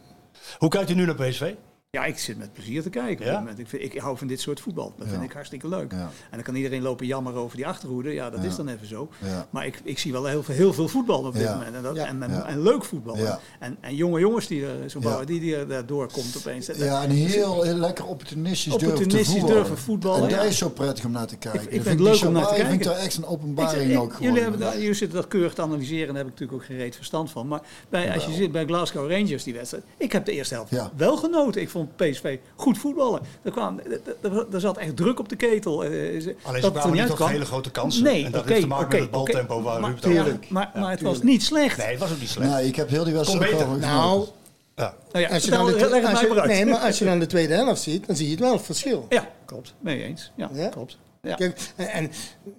Hoe 0.57 0.69
kijkt 0.69 0.89
u 0.89 0.93
nu 0.93 1.05
naar 1.05 1.15
PSV? 1.15 1.53
Ja, 1.91 2.05
ik 2.05 2.17
zit 2.17 2.37
met 2.37 2.53
plezier 2.53 2.81
te 2.81 2.89
kijken. 2.89 3.15
op 3.15 3.21
Ja? 3.25 3.29
dit 3.29 3.39
moment. 3.39 3.59
Ik, 3.59 3.67
vind, 3.67 3.83
ik 3.83 3.97
hou 3.99 4.17
van 4.17 4.27
dit 4.27 4.39
soort 4.41 4.59
voetbal. 4.59 4.93
Dat 4.97 5.07
vind 5.07 5.23
ik 5.23 5.31
hartstikke 5.31 5.67
leuk. 5.67 5.91
Ja. 5.91 5.97
En 5.99 6.09
dan 6.31 6.41
kan 6.41 6.55
iedereen 6.55 6.81
lopen 6.81 7.05
jammer 7.05 7.33
over 7.35 7.55
die 7.57 7.67
achterhoede. 7.67 8.13
Ja, 8.13 8.29
dat 8.29 8.43
is 8.43 8.55
dan 8.55 8.67
even 8.67 8.87
zo. 8.87 9.09
Maar 9.49 9.65
ik, 9.65 9.81
ik 9.83 9.99
zie 9.99 10.11
wel 10.11 10.25
heel 10.25 10.43
veel, 10.43 10.55
heel 10.55 10.73
veel 10.73 10.87
voetbal 10.87 11.23
op 11.23 11.33
dit 11.33 11.49
moment. 11.49 11.75
En, 11.75 11.81
dat, 11.83 11.95
en, 11.97 12.45
en, 12.47 12.61
leuk 12.61 12.85
voetbal. 12.85 13.17
En, 13.59 13.77
en 13.81 13.95
jonge 13.95 14.19
jongens 14.19 14.47
die 14.47 14.65
er 14.65 14.89
zo 14.89 14.99
bouwen, 14.99 15.25
die, 15.25 15.39
die 15.39 15.55
er 15.55 15.67
daardoor 15.67 16.11
komt 16.11 16.37
opeens. 16.37 16.65
Ja, 16.75 17.03
en 17.03 17.09
heel, 17.09 17.63
heel 17.63 17.75
lekker 17.75 18.05
opportunistisch, 18.05 18.63
durven 18.71 18.87
te 18.87 18.93
Opportunistisch 18.93 19.33
voetballen. 19.33 19.55
durven 19.63 19.77
voetballen, 19.77 20.23
En 20.23 20.29
dat 20.29 20.41
ja. 20.41 20.45
is 20.47 20.57
zo 20.57 20.69
prettig 20.69 21.05
om 21.05 21.11
naar 21.11 21.27
te 21.27 21.37
kijken. 21.37 21.61
Ik- 21.61 21.69
vind 21.69 21.85
het 21.85 21.99
leuk 21.99 22.21
om 22.25 22.31
naar 22.33 22.43
te 22.43 22.49
waar. 22.49 22.59
Ik 22.59 22.65
vind 22.65 22.81
kijken. 22.81 22.85
dat 22.97 22.97
echt 23.05 23.17
een 23.17 23.25
openbaring 23.25 23.97
ook 23.97 24.13
gewoon. 24.13 24.27
jullie, 24.27 24.41
hebben, 24.41 24.59
daar- 24.59 24.77
jullie 24.79 24.93
zitten 24.93 25.17
dat 25.17 25.27
keurig 25.27 25.53
te 25.53 25.61
analyseren, 25.61 26.07
daar 26.07 26.15
heb 26.23 26.25
ik 26.25 26.31
natuurlijk 26.31 26.61
ook 26.61 26.65
geen 26.65 26.77
reet 26.77 26.95
verstand 26.95 27.31
van. 27.31 27.47
Maar 27.47 27.61
bij, 27.89 28.13
als 28.13 28.25
je 28.25 28.33
zit 28.33 28.51
bij 28.51 28.65
Glasgow 28.65 29.11
Rangers, 29.11 29.43
die 29.43 29.53
wedstrijd, 29.53 29.83
ik 29.97 30.11
heb 30.11 30.25
de 30.25 30.31
eerste 30.31 30.53
helft 30.53 30.71
wel 30.95 31.17
genoten. 31.17 31.61
Ik 31.61 31.69
vond 31.69 31.78
PSV 31.87 32.37
goed 32.55 32.77
voetballen. 32.77 33.21
Er, 33.41 33.51
kwam, 33.51 33.79
er, 34.21 34.45
er- 34.53 34.59
zat 34.59 34.77
echt 34.77 34.95
druk 34.95 35.19
op 35.19 35.29
de 35.29 35.35
ketel. 35.35 35.83
eh, 35.83 35.89
ze- 35.89 36.35
Alleen 36.43 36.61
dat 36.61 36.61
ze 36.61 36.65
er 36.65 36.71
kwamen 36.71 36.91
niet 36.91 36.99
tot 37.01 37.09
uitkwam. 37.09 37.29
hele 37.29 37.45
grote 37.45 37.71
kansen. 37.71 38.03
Nee, 38.03 38.25
en 38.25 38.31
dat 38.31 38.41
oké, 38.41 38.49
heeft 38.49 38.61
te 38.61 38.67
maken 38.67 38.89
met 38.89 38.99
het 39.01 39.11
baltempo 39.11 39.61
waar 39.61 39.79
Maar- 39.81 39.95
Ruud 40.01 40.13
ja, 40.13 40.37
Maar, 40.49 40.71
maar 40.75 40.91
het 40.91 41.01
was 41.01 41.21
niet 41.21 41.43
slecht. 41.43 41.77
Nee, 41.77 41.87
het 41.87 41.99
was 41.99 42.11
ook 42.11 42.19
niet 42.19 42.29
slecht. 42.29 42.51
Nee, 42.51 42.67
ik 42.67 42.75
heb 42.75 42.89
heel 42.89 43.03
die 43.03 43.13
wedstrijd 43.13 43.57
wel 43.57 43.67
Nou, 43.67 43.81
genoten. 43.81 44.33
Ja. 44.75 44.93
Nou 45.11 45.25
ja, 45.25 45.31
als 45.33 45.43
je 45.43 45.49
vertel- 45.49 45.65
dan 45.69 45.77
de, 45.77 45.89
leg 45.89 46.01
het 46.01 46.03
als 46.03 46.13
mij 46.13 46.21
je- 46.21 46.27
maar 46.27 46.39
uit. 46.39 46.49
nee, 46.51 46.65
maar 46.65 46.79
als 46.79 46.99
je 46.99 47.05
dan 47.05 47.19
de 47.19 47.25
tweede 47.25 47.53
helft 47.53 47.81
ziet, 47.81 48.07
dan 48.07 48.15
zie 48.15 48.25
je 48.25 48.31
het 48.31 48.39
wel 48.39 48.53
het 48.53 48.61
verschil. 48.61 49.05
Ja, 49.09 49.27
klopt. 49.45 49.73
Mee 49.79 50.03
eens. 50.03 50.31
Ja, 50.35 50.49
Ja? 50.53 50.67
klopt. 50.67 50.97
Ja. 51.21 51.35
Kijk, 51.35 51.59
en, 51.75 51.87
en 51.91 52.11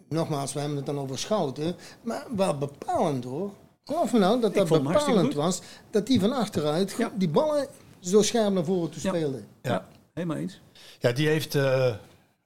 nogmaals, 0.08 0.52
we 0.52 0.58
hebben 0.58 0.76
het 0.76 0.86
dan 0.86 0.98
over 0.98 1.18
Schouten. 1.18 1.76
Maar 2.02 2.24
wel 2.36 2.58
bepalend 2.58 3.24
hoor. 3.24 3.50
Geloof 3.84 4.12
me 4.12 4.18
nou 4.18 4.40
dat 4.40 4.54
dat 4.54 4.68
vond 4.68 4.82
bepalend 4.82 5.34
was. 5.34 5.60
Dat 5.90 6.06
die 6.06 6.20
van 6.20 6.32
achteruit 6.32 6.94
Ja. 6.98 7.10
die 7.14 7.28
ballen 7.28 7.66
zo 8.00 8.22
scherp 8.22 8.52
naar 8.52 8.64
voren 8.64 8.90
toe 8.90 9.02
Ja. 9.02 9.08
speelde. 9.08 9.42
Ja. 9.62 9.86
helemaal 10.14 10.36
eens. 10.36 10.60
Ja, 10.98 11.12
die 11.12 11.28
heeft 11.28 11.54
eh, 11.54 11.94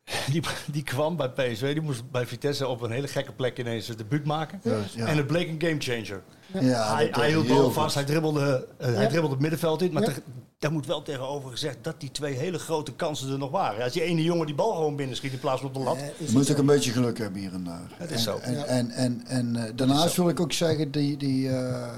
Die, 0.32 0.42
die 0.66 0.82
kwam 0.82 1.16
bij 1.16 1.28
PSV, 1.28 1.72
die 1.72 1.82
moest 1.82 2.11
bij 2.11 2.26
Vitesse 2.26 2.68
op 2.68 2.80
een 2.80 2.90
hele 2.90 3.09
gekke 3.09 3.32
plek 3.32 3.59
ineens 3.59 3.84
zijn 3.86 3.96
debuut 3.96 4.24
maken. 4.24 4.61
ja. 4.94 5.07
En 5.07 5.16
het 5.16 5.26
bleek 5.26 5.48
een 5.48 5.61
gamechanger. 5.61 6.22
Ja, 6.61 6.94
hij, 6.94 7.07
dat 7.07 7.16
hij 7.16 7.28
hield 7.28 7.46
bal 7.46 7.70
vast, 7.70 7.94
hij 7.94 8.05
dribbelde, 8.05 8.66
eh, 8.78 8.94
hij 8.94 9.07
dribbelde 9.07 9.30
het 9.34 9.40
middenveld 9.40 9.82
in. 9.82 9.92
Maar 9.92 10.14
daar 10.59 10.72
moet 10.72 10.86
wel 10.86 11.02
tegenover 11.02 11.50
gezegd 11.50 11.76
dat 11.82 12.00
die 12.00 12.11
twee 12.11 12.34
hele 12.34 12.59
grote 12.59 12.92
kansen 12.92 13.32
er 13.32 13.38
nog 13.38 13.50
waren. 13.50 13.84
Als 13.84 13.92
die 13.92 14.02
ene 14.02 14.22
jongen 14.22 14.46
die 14.46 14.55
bal 14.55 14.72
gewoon 14.74 14.96
binnen 14.96 15.16
schiet 15.16 15.32
in 15.32 15.38
plaats 15.38 15.61
van 15.61 15.68
op 15.68 15.74
de 15.74 15.80
lat. 15.80 15.96
Eh, 15.96 16.02
het 16.16 16.32
moet 16.32 16.50
ook 16.50 16.59
een 16.59 16.66
beetje 16.66 16.90
geluk 16.92 17.18
hebben 17.18 17.40
hier 17.40 17.52
en 17.52 17.64
daar. 17.64 17.90
Het 17.96 18.11
is 18.11 18.16
en, 18.16 18.22
zo. 18.22 18.38
En, 18.38 18.66
en, 18.66 18.90
en, 18.90 19.22
en, 19.26 19.57
eh, 19.57 19.72
daarnaast 19.74 20.16
wil 20.16 20.28
ik 20.28 20.40
ook 20.40 20.52
zeggen, 20.52 20.90
die, 20.90 21.16
die 21.16 21.48
eh, 21.48 21.90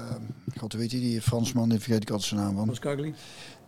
God, 0.57 0.73
weet 0.73 0.91
je, 0.91 0.99
die 0.99 1.21
Fransman, 1.21 1.69
die 1.69 1.79
vergeet 1.79 2.01
ik 2.01 2.09
altijd 2.09 2.29
zijn 2.29 2.41
naam 2.41 2.55
van. 2.55 2.67
Boskagli. 2.67 3.13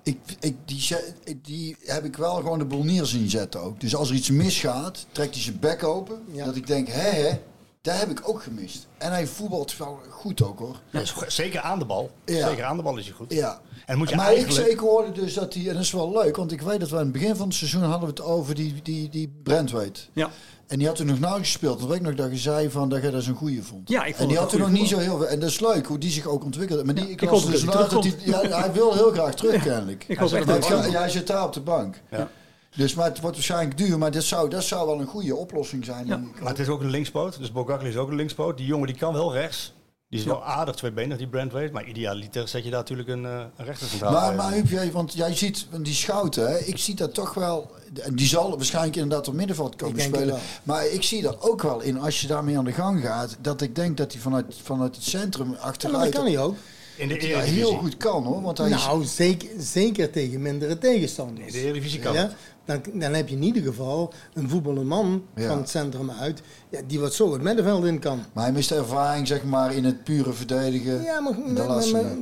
Ik, 0.04 0.18
ik, 0.40 0.56
die, 0.66 0.96
die 1.42 1.76
heb 1.80 2.06
ik 2.06 2.16
wel 2.16 2.36
gewoon 2.36 2.60
de 2.60 2.66
bolnier 2.66 3.06
zien 3.06 3.30
zetten 3.30 3.62
ook. 3.62 3.80
Dus 3.80 3.96
als 3.96 4.10
er 4.10 4.16
iets 4.16 4.30
misgaat, 4.30 5.06
trekt 5.12 5.34
hij 5.34 5.44
zijn 5.44 5.60
bek 5.60 5.84
open. 5.84 6.22
Ja. 6.32 6.46
Dat 6.46 6.56
ik 6.56 6.68
denk, 6.68 6.88
hè, 6.88 7.10
hè, 7.10 7.40
daar 7.82 8.00
heb 8.00 8.10
ik 8.10 8.30
ook 8.30 8.44
gemist. 8.44 8.88
En 8.98 9.12
hij 9.12 9.28
voetbalt 9.28 9.78
wel 9.78 10.00
goed 10.10 10.44
ook 10.44 10.60
hoor. 10.60 10.80
Ja, 10.90 11.02
zeker 11.28 11.60
aan 11.60 11.80
de 11.80 11.86
bal. 11.86 12.12
Ja. 12.26 12.48
Zeker 12.48 12.64
aan 12.64 12.78
de 12.78 12.84
bal 12.84 12.98
is 12.98 13.06
hij 13.06 13.16
goed. 13.16 13.34
Ja. 13.34 13.62
En 13.86 13.98
moet 13.98 14.10
je 14.10 14.16
maar 14.16 14.26
eigenlijk... 14.26 14.58
ik 14.58 14.66
zeker 14.66 14.88
hoorde 14.88 15.12
dus 15.12 15.34
dat 15.34 15.54
hij, 15.54 15.68
en 15.68 15.74
dat 15.74 15.84
is 15.84 15.92
wel 15.92 16.12
leuk, 16.12 16.36
want 16.36 16.52
ik 16.52 16.62
weet 16.62 16.80
dat 16.80 16.90
we 16.90 16.96
aan 16.96 17.04
het 17.04 17.12
begin 17.12 17.36
van 17.36 17.48
het 17.48 17.56
seizoen 17.56 17.82
hadden 17.82 18.00
we 18.02 18.08
het 18.08 18.22
over 18.22 18.56
die, 18.56 18.82
die, 18.84 19.10
die 19.10 19.34
Brentwaite. 19.44 20.02
Ja. 20.14 20.30
En 20.68 20.78
die 20.78 20.88
had 20.88 20.96
toen 20.96 21.06
nog 21.06 21.20
nauwelijks 21.20 21.52
gespeeld. 21.52 21.80
Dan 21.80 21.88
weet 21.88 21.98
ik 21.98 22.04
nog 22.04 22.16
dat 22.16 22.32
je 22.32 22.38
zei 22.38 22.70
van 22.70 22.90
dat 22.90 23.02
je 23.02 23.10
dat 23.10 23.26
een 23.26 23.36
goede 23.36 23.64
vond. 23.64 23.90
Ja, 23.90 24.04
ik 24.04 24.16
vond 24.16 24.20
en 24.20 24.28
die 24.28 24.38
had 24.38 24.50
toen 24.50 24.60
nog 24.60 24.72
niet 24.72 24.88
zo 24.88 24.98
heel 24.98 25.18
veel. 25.18 25.28
En 25.28 25.40
dat 25.40 25.50
is 25.50 25.60
leuk 25.60 25.86
hoe 25.88 25.98
die 25.98 26.12
zich 26.12 26.26
ook 26.26 26.44
ontwikkelt. 26.44 26.86
Maar 26.86 26.96
die, 26.96 27.06
Ja, 27.06 27.12
ik, 27.12 27.20
hoop 27.20 27.46
dus 27.46 27.64
dat 27.64 27.92
hij 27.92 28.02
dat 28.02 28.24
ja, 28.24 28.60
hij 28.60 28.74
wil 28.74 28.94
heel 28.94 29.12
graag 29.12 29.36
terug 29.36 29.64
kennelijk. 29.64 30.06
Ik 30.08 30.18
Hij 30.18 30.32
echt 30.32 30.48
dat 30.48 30.68
het 30.68 30.68
hij 30.68 30.90
jij 30.90 31.10
zit 31.10 31.28
daar 31.28 31.44
op 31.44 31.54
de 31.54 31.62
bank. 31.62 32.02
Ja. 32.12 32.30
Dus 32.76 32.94
maar 32.94 33.06
het 33.06 33.20
wordt 33.20 33.36
waarschijnlijk 33.36 33.78
duur. 33.78 33.98
Maar 33.98 34.12
dat 34.12 34.24
zou, 34.24 34.50
dat 34.50 34.64
zou 34.64 34.88
wel 34.88 35.00
een 35.00 35.08
goede 35.08 35.36
oplossing 35.36 35.86
zijn. 35.86 36.08
Ja. 36.08 36.18
Maar 36.40 36.50
het 36.50 36.60
is 36.60 36.68
ook 36.68 36.82
een 36.82 36.90
linkspoot. 36.90 37.38
Dus 37.38 37.52
Bogakli 37.52 37.90
is 37.90 37.98
ook 37.98 38.10
een 38.10 38.16
linkspoot. 38.16 38.58
Die 38.58 38.66
jongen 38.66 38.88
die 38.88 38.96
kan 38.98 39.14
wel 39.14 39.34
rechts. 39.34 39.74
Die 40.10 40.20
is 40.20 40.26
wel 40.26 40.44
aardig 40.44 40.76
tweebenig, 40.76 41.18
die 41.18 41.28
Brandweight. 41.28 41.74
Maar 41.74 41.88
idealiter 41.88 42.48
zet 42.48 42.64
je 42.64 42.70
daar 42.70 42.80
natuurlijk 42.80 43.10
een, 43.10 43.26
eh 43.26 43.76
centraal. 43.76 44.12
Maar, 44.12 44.36
maar 44.36 44.52
Huub, 44.54 44.68
jij, 44.68 44.92
want 44.92 45.14
jij 45.14 45.36
ziet 45.36 45.68
die 45.82 45.94
schouten, 45.94 46.48
hè, 46.52 46.58
ik 46.58 46.78
zie 46.78 46.96
dat 46.96 47.14
toch 47.14 47.34
wel. 47.34 47.72
En 48.02 48.16
die 48.16 48.28
zal 48.28 48.50
waarschijnlijk 48.56 48.96
inderdaad 48.96 49.28
op 49.28 49.34
middenveld 49.34 49.76
komen 49.76 50.02
spelen. 50.02 50.40
Maar 50.64 50.88
ik 50.88 51.04
zie 51.04 51.28
er 51.28 51.42
ook 51.42 51.62
wel 51.62 51.82
in, 51.82 52.00
als 52.00 52.22
je 52.22 52.28
daarmee 52.28 52.58
aan 52.58 52.66
de 52.66 52.72
gang 52.72 53.02
gaat, 53.02 53.38
dat 53.42 53.62
ik 53.62 53.76
denk 53.76 53.98
dat 53.98 54.12
hij 54.12 54.22
vanuit, 54.22 54.46
vanuit 54.64 54.96
het 54.96 55.04
centrum 55.06 55.46
Ja, 55.46 55.50
maar 55.52 55.60
dat 55.60 55.70
achteruit 55.70 56.14
kan 56.14 56.26
hij 56.26 56.38
ook. 56.40 56.56
in 56.98 57.08
de 57.08 57.14
ja, 57.14 57.20
Eredivisie. 57.22 57.56
heel 57.58 57.74
goed 57.78 57.98
kan 57.98 58.24
hoor. 58.24 58.42
Want 58.42 58.58
hij 58.58 58.70
is, 58.70 58.86
Nou, 58.86 59.04
zeker, 59.04 59.50
zeker 59.58 60.10
tegen 60.12 60.42
mindere 60.42 60.78
tegenstanders. 60.78 61.48
In 61.48 61.52
de 61.54 61.60
Eredivisie 61.60 62.00
kan 62.00 62.14
Ja. 62.14 62.32
Dan, 62.70 63.00
dan 63.00 63.14
heb 63.14 63.28
je 63.30 63.36
in 63.36 63.44
ieder 63.44 63.64
geval 63.64 64.14
een 64.34 64.50
voetballende 64.50 64.86
man 64.86 65.24
Ja. 65.36 65.48
van 65.48 65.58
het 65.58 65.70
centrum 65.70 66.12
uit, 66.12 66.42
ja, 66.70 66.82
die 66.88 67.00
wat 67.00 67.14
zo 67.14 67.34
het 67.34 67.42
middenveld 67.42 67.86
in 67.86 68.00
kan. 68.00 68.24
maar 68.34 68.44
hij 68.44 68.54
mist 68.54 68.72
ervaring 68.72 69.28
zeg 69.28 69.44
maar 69.44 69.74
in 69.76 69.84
het 69.84 70.04
pure 70.04 70.34
verdedigen. 70.34 71.02
Ja, 71.04 71.20
maar. 71.20 71.36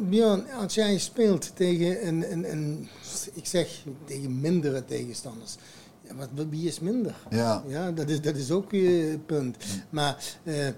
Björn, 0.09 0.43
als 0.61 0.73
jij 0.73 0.97
speelt 0.97 1.55
tegen 1.55 2.07
een, 2.07 2.31
een, 2.31 2.51
een, 2.51 2.87
ik 3.33 3.45
zeg 3.45 3.83
tegen 4.05 4.39
mindere 4.39 4.85
tegenstanders. 4.85 5.55
Ja, 6.01 6.15
wat, 6.15 6.29
wie 6.49 6.67
is 6.67 6.79
minder? 6.79 7.15
Ja. 7.29 7.63
Ja, 7.67 7.91
dat 7.91 8.09
is, 8.09 8.21
dat 8.21 8.35
is 8.35 8.51
ook 8.51 8.71
het 8.71 9.25
punt. 9.25 9.57
Maar 9.89 10.23
eh, 10.43 10.67
ik 10.67 10.75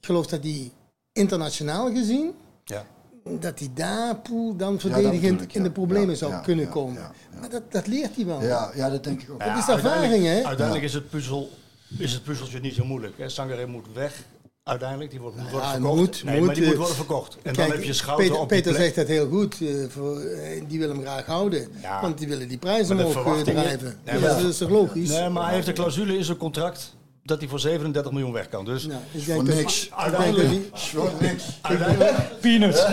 geloof 0.00 0.26
dat 0.26 0.42
hij 0.42 0.70
internationaal 1.12 1.92
gezien, 1.92 2.32
Ja. 2.64 2.86
Dat 3.40 3.58
hij 3.58 3.68
daar 3.74 4.16
poel 4.16 4.56
dan 4.56 4.80
verdedigend 4.80 5.54
in 5.54 5.62
de 5.62 5.70
problemen 5.70 6.08
Ja, 6.10 6.14
zou 6.16 6.32
ja, 6.32 6.38
kunnen 6.38 6.64
ja, 6.64 6.70
komen. 6.70 6.94
ja, 6.94 7.12
ja. 7.32 7.40
Maar 7.40 7.50
dat, 7.50 7.62
dat 7.72 7.86
leert 7.86 8.16
hij 8.16 8.26
wel. 8.26 8.42
Ja, 8.42 8.70
ja, 8.74 8.90
dat 8.90 9.04
denk 9.04 9.22
ik 9.22 9.30
ook. 9.30 9.38
Dat 9.38 9.48
is 9.48 9.54
uiteindelijk- 9.68 10.02
ervaring, 10.02 10.24
hè? 10.24 10.42
Uiteindelijk 10.46 10.86
is, 10.86 10.94
het 10.94 11.10
puzzel, 11.10 11.50
is 11.98 12.12
het 12.12 12.22
puzzeltje 12.22 12.60
niet 12.60 12.74
zo 12.74 12.84
moeilijk. 12.84 13.18
Hè. 13.18 13.28
Sangaré 13.28 13.66
moet 13.66 13.86
weg. 13.94 14.22
Uiteindelijk, 14.62 15.10
die 15.10 15.20
wordt, 15.20 15.36
moet 15.36 15.50
worden 15.50 15.68
Ja, 15.68 15.74
verkocht. 15.74 15.96
moet, 15.96 16.24
nee, 16.24 16.36
moet, 16.36 16.46
maar 16.46 16.54
die 16.54 16.64
moet 16.66 16.76
worden 16.76 16.94
verkocht. 16.94 17.36
En 17.42 17.54
dan 17.54 17.70
heb 17.70 17.82
je 17.82 17.92
Schouten 17.92 18.24
Peter, 18.26 18.40
op 18.40 18.48
die 18.48 18.58
Peter 18.58 18.72
plek. 18.72 18.84
zegt 18.84 18.96
dat 18.96 19.06
heel 19.06 19.28
goed. 19.28 19.60
eh, 19.60 19.68
voor, 19.88 20.20
eh, 20.20 20.62
die 20.68 20.78
wil 20.78 20.88
hem 20.88 21.00
graag 21.00 21.26
houden. 21.26 21.68
Ja. 21.82 22.00
Want 22.00 22.18
die 22.18 22.28
willen 22.28 22.48
die 22.48 22.58
prijzen 22.58 22.98
omhoog 23.06 23.36
eh, 23.36 23.42
drijven. 23.42 23.96
Nee, 24.04 24.14
Ja, 24.14 24.20
maar- 24.20 24.40
dat 24.40 24.48
is 24.50 24.58
toch 24.58 24.70
logisch? 24.70 25.08
Nee, 25.08 25.28
maar 25.28 25.44
hij 25.44 25.54
heeft 25.54 25.68
een 25.68 25.74
clausule 25.74 26.16
in 26.16 26.24
zijn 26.24 26.36
contract 26.36 26.94
dat 27.28 27.38
hij 27.40 27.48
voor 27.48 27.60
37 27.60 28.12
miljoen 28.12 28.32
weg 28.32 28.48
kan. 28.48 28.64
Dus 28.64 28.86
Nou, 28.86 29.00
ik 29.12 29.22
Voor 29.22 29.34
denk 29.34 29.46
dat- 29.46 29.56
niks. 29.56 29.86
ik 29.86 29.92
Uiteindelijk- 29.92 30.50
Voor 30.72 31.10
niks. 31.20 31.58
uiteindelijk, 31.62 32.40
Peanuts. 32.40 32.86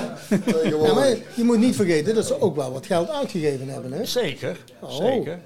Ja, 0.64 0.94
maar 0.94 1.08
je 1.36 1.44
moet 1.44 1.58
niet 1.60 1.76
vergeten 1.76 2.16
dat 2.16 2.26
ze 2.26 2.42
ook 2.42 2.56
wel 2.56 2.72
wat 2.72 2.86
geld 2.86 3.10
uitgegeven 3.10 3.68
hebben. 3.70 3.92
Hè? 3.92 4.06
zeker, 4.06 4.58
Oh. 4.82 4.96
zeker. 4.96 5.40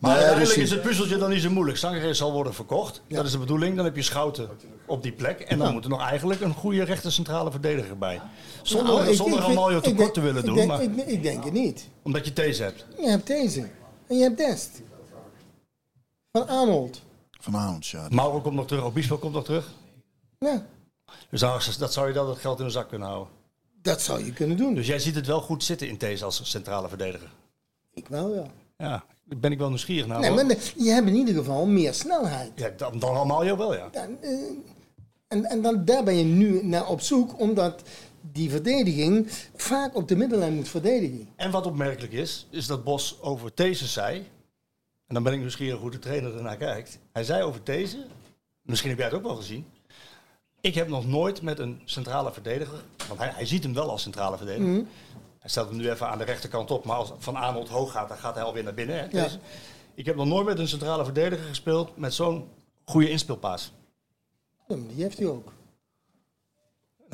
Maar 0.00 0.12
Nee, 0.16 0.22
uiteindelijk 0.24 0.54
dus 0.60 0.64
is 0.70 0.76
het 0.76 0.82
puzzeltje 0.88 1.16
dan 1.18 1.30
niet 1.30 1.42
zo 1.42 1.50
moeilijk. 1.50 1.78
Sangaré 1.78 2.14
zal 2.14 2.32
worden 2.32 2.54
verkocht. 2.54 3.02
Ja. 3.06 3.16
Dat 3.16 3.24
is 3.26 3.32
de 3.32 3.38
bedoeling. 3.38 3.76
Dan 3.76 3.84
heb 3.84 3.96
je 3.96 4.02
Schouten 4.02 4.48
op 4.86 5.02
die 5.02 5.12
plek. 5.12 5.40
En 5.40 5.58
dan 5.58 5.66
Ja. 5.66 5.72
moet 5.72 5.84
er 5.84 5.90
nog 5.90 6.00
eigenlijk 6.08 6.40
een 6.40 6.54
goede 6.54 6.82
rechter 6.84 7.12
centrale 7.12 7.50
verdediger 7.50 7.98
bij. 7.98 8.20
Zonder, 8.62 8.94
Nou, 8.94 9.08
ik- 9.08 9.14
zonder 9.14 9.38
ik- 9.40 9.46
Ramaljo 9.46 9.76
ik 9.76 9.82
tekort 9.82 9.98
denk- 9.98 10.14
te 10.14 10.20
willen 10.20 10.38
ik 10.40 10.44
doen. 10.46 10.54
denk- 10.54 10.68
maar, 10.68 10.82
ik, 10.82 10.96
ik 11.06 11.22
denk 11.22 11.44
het 11.44 11.52
niet. 11.52 11.88
omdat 12.02 12.24
je 12.26 12.32
deze 12.32 12.62
hebt. 12.62 12.84
Je 13.00 13.08
hebt 13.08 13.26
deze. 13.26 13.60
En 14.08 14.16
je 14.16 14.22
hebt 14.22 14.36
Dest. 14.38 14.70
Van 16.32 16.48
Arnold. 16.48 17.00
Vanavond, 17.44 17.86
ja. 17.86 18.06
Mauro 18.10 18.40
komt 18.40 18.54
nog 18.54 18.66
terug. 18.66 18.84
Obispo 18.84 19.16
komt 19.18 19.32
nog 19.34 19.44
terug. 19.44 19.72
Ja, 20.38 20.66
Dus 21.30 21.40
dan, 21.40 21.60
dat 21.78 21.92
zou 21.92 22.06
je 22.08 22.12
dan 22.12 22.28
het 22.28 22.38
geld 22.38 22.58
in 22.58 22.64
de 22.64 22.70
zak 22.70 22.88
kunnen 22.88 23.08
houden. 23.08 23.32
dat 23.82 24.02
zou 24.02 24.24
je 24.24 24.32
kunnen 24.32 24.56
doen. 24.56 24.74
Dus 24.74 24.86
jij 24.86 24.98
ziet 24.98 25.14
het 25.14 25.26
wel 25.26 25.40
goed 25.40 25.64
zitten 25.64 25.88
in 25.88 25.96
deze 25.98 26.24
als 26.24 26.50
centrale 26.50 26.88
verdediger. 26.88 27.30
Ik 27.94 28.08
wel, 28.08 28.34
ja. 28.34 28.46
Ja, 28.76 29.04
daar 29.24 29.38
ben 29.38 29.52
ik 29.52 29.58
wel 29.58 29.68
nieuwsgierig 29.68 30.06
naar. 30.06 30.20
Nee, 30.20 30.30
hoor. 30.30 30.44
maar 30.44 30.56
de- 30.56 30.72
je 30.76 30.90
hebt 30.90 31.06
in 31.06 31.14
ieder 31.14 31.34
geval 31.34 31.66
meer 31.66 31.94
snelheid. 31.94 32.50
ja, 32.56 32.70
dan, 32.76 32.98
dan 32.98 33.14
Ramaljo 33.14 33.56
wel, 33.56 33.74
ja. 33.74 33.88
Ja, 33.92 34.08
eh, 34.20 34.30
en 35.28 35.44
en 35.44 35.62
dan, 35.62 35.84
daar 35.84 36.04
ben 36.04 36.14
je 36.16 36.24
nu 36.24 36.64
naar 36.66 36.86
op 36.88 37.00
zoek, 37.00 37.40
omdat 37.40 37.82
die 38.20 38.50
verdediging 38.50 39.28
vaak 39.56 39.96
op 39.96 40.08
de 40.08 40.16
middenlijn 40.16 40.54
moet 40.54 40.68
verdedigen. 40.68 41.28
En 41.36 41.50
wat 41.50 41.66
opmerkelijk 41.66 42.12
is, 42.12 42.46
is 42.50 42.66
dat 42.66 42.84
Bos 42.84 43.18
over 43.20 43.54
Thesis 43.54 43.92
zei. 43.92 44.26
En 45.06 45.14
dan 45.14 45.22
ben 45.22 45.32
ik 45.32 45.38
nieuwsgierig 45.38 45.80
hoe 45.80 45.90
de 45.90 45.98
trainer 45.98 46.36
ernaar 46.36 46.56
kijkt. 46.56 46.98
Hij 47.12 47.24
zei 47.24 47.42
over 47.42 47.60
deze, 47.64 48.06
misschien 48.62 48.88
heb 48.90 48.98
jij 48.98 49.06
het 49.06 49.16
ook 49.16 49.22
wel 49.22 49.36
gezien. 49.36 49.66
Ik 50.60 50.74
heb 50.74 50.88
nog 50.88 51.06
nooit 51.06 51.42
met 51.42 51.58
een 51.58 51.82
centrale 51.84 52.32
verdediger, 52.32 52.78
want 53.08 53.20
hij, 53.20 53.28
hij 53.34 53.46
ziet 53.46 53.62
hem 53.62 53.74
wel 53.74 53.90
als 53.90 54.02
centrale 54.02 54.36
verdediger. 54.36 54.68
Mhm. 54.72 54.84
Hij 55.38 55.50
stelt 55.50 55.68
hem 55.68 55.76
nu 55.78 55.90
even 55.90 56.08
aan 56.08 56.18
de 56.18 56.24
rechterkant 56.24 56.70
op, 56.70 56.84
maar 56.84 56.96
als 56.96 57.12
Van 57.18 57.36
Arnold 57.36 57.68
hoog 57.68 57.92
gaat, 57.92 58.08
dan 58.08 58.16
gaat 58.16 58.34
hij 58.34 58.44
alweer 58.44 58.62
naar 58.64 58.74
binnen. 58.74 58.96
Hè, 58.96 59.02
Ja. 59.02 59.08
Thees. 59.08 59.38
Ik 59.94 60.06
heb 60.06 60.16
nog 60.16 60.26
nooit 60.26 60.46
met 60.46 60.58
een 60.58 60.68
centrale 60.68 61.04
verdediger 61.04 61.46
gespeeld 61.46 61.96
met 61.96 62.14
zo'n 62.14 62.48
goede 62.84 63.10
inspeelpaas. 63.10 63.72
Die 64.68 65.02
heeft 65.02 65.18
hij 65.18 65.26
ook. 65.26 65.52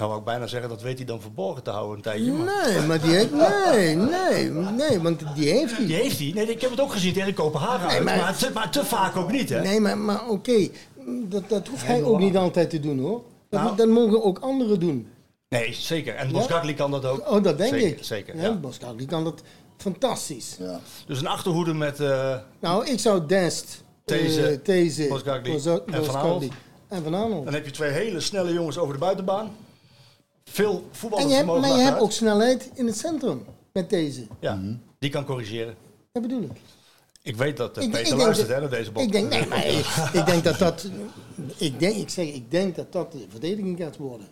Nou 0.00 0.12
wou 0.12 0.24
ik 0.24 0.28
bijna 0.30 0.46
zeggen, 0.46 0.68
dat 0.68 0.82
weet 0.82 0.96
hij 0.96 1.06
dan 1.06 1.20
verborgen 1.20 1.62
te 1.62 1.70
houden 1.70 1.96
een 1.96 2.02
tijdje. 2.02 2.32
Maar 2.32 2.66
Nee, 2.68 2.80
maar 2.86 3.00
die 3.00 3.10
heeft... 3.10 3.30
Nee, 3.32 3.96
nee, 3.96 4.50
nee, 4.50 5.00
want 5.00 5.22
die 5.34 5.48
heeft 5.50 5.76
hij. 5.76 5.86
die 5.86 5.96
heeft 5.96 6.18
hij. 6.18 6.30
Nee, 6.34 6.46
ik 6.50 6.60
heb 6.60 6.70
het 6.70 6.80
ook 6.80 6.92
gezien 6.92 7.12
tegen 7.12 7.34
Kopenhagen 7.34 7.88
uit, 7.88 8.04
maar- 8.04 8.16
maar, 8.16 8.36
te, 8.36 8.50
maar 8.54 8.70
te 8.70 8.84
vaak 8.84 9.16
ook 9.16 9.30
niet, 9.32 9.48
hè? 9.48 9.60
Nee, 9.60 9.80
maar, 9.80 9.98
maar 9.98 10.28
oké, 10.28 10.68
dat, 11.06 11.48
dat 11.48 11.68
hoeft 11.68 11.86
hij 11.86 12.02
ook 12.02 12.18
niet 12.18 12.36
altijd 12.36 12.70
te 12.70 12.80
doen 12.80 12.98
hoor. 12.98 13.22
Dat, 13.48 13.62
Nou. 13.62 13.76
dat 13.76 13.88
mogen 13.88 14.22
ook 14.24 14.38
anderen 14.38 14.80
doen. 14.80 15.08
Nee, 15.48 15.72
zeker. 15.72 16.14
En 16.14 16.32
Boskakli 16.32 16.74
kan 16.74 16.90
dat 16.90 17.04
ook. 17.04 17.30
Oh, 17.30 17.42
dat 17.42 17.58
denk 17.58 17.74
zeker, 17.74 17.88
ik. 17.88 18.04
Zeker, 18.04 18.36
ja. 18.36 18.58
ja. 18.80 19.06
Kan 19.06 19.24
dat 19.24 19.42
fantastisch. 19.76 20.56
Ja. 20.58 20.80
Dus 21.06 21.20
een 21.20 21.26
achterhoede 21.26 21.74
met... 21.74 22.00
eh, 22.00 22.36
Nou, 22.60 22.86
ik 22.86 22.98
zou 22.98 23.26
Dest, 23.26 23.84
These, 24.04 25.06
Boskagli 25.08 25.52
Boza- 25.52 25.80
en 25.86 26.04
Van. 26.04 26.42
En 26.88 27.02
Van 27.02 27.12
dan 27.44 27.52
heb 27.54 27.64
je 27.64 27.70
twee 27.70 27.90
hele 27.90 28.20
snelle 28.20 28.52
jongens 28.52 28.78
over 28.78 28.94
de 28.94 29.00
buitenbaan. 29.00 29.50
Veel 30.50 30.72
En 30.74 30.82
voetballers 30.96 31.30
je 31.30 31.36
hebt, 31.36 31.46
maar 31.46 31.68
je 31.76 31.82
hebt 31.82 32.00
ook 32.00 32.12
snelheid 32.12 32.70
in 32.74 32.86
het 32.86 32.96
centrum 32.98 33.44
met 33.72 33.90
deze. 33.90 34.26
Ja, 34.40 34.60
die 34.98 35.10
kan 35.10 35.24
corrigeren. 35.24 35.74
Dat 36.12 36.22
bedoel 36.22 36.42
ik. 36.42 36.50
Ik 37.22 37.36
weet 37.36 37.56
dat 37.56 37.78
uh, 37.78 37.84
Ik- 37.84 37.90
Peter 37.90 38.12
ik 38.12 38.18
luistert 38.18 38.48
hè, 38.48 38.60
naar 38.60 38.70
deze 38.70 38.90
bot. 38.92 39.02
Ik 39.02 39.12
denk, 39.12 39.30
nee, 39.30 39.46
maar 39.46 39.66
ik, 39.66 39.86
ik 40.12 40.26
denk 40.26 40.44
dat 40.44 40.58
dat, 40.58 40.88
ik 41.56 41.78
denk, 41.80 41.96
ik 41.96 42.08
zeg, 42.10 42.26
ik 42.26 42.50
denk 42.50 42.76
dat 42.76 42.92
dat 42.92 43.12
de 43.12 43.24
verdediging 43.28 43.78
gaat 43.78 43.96
worden. 43.96 44.26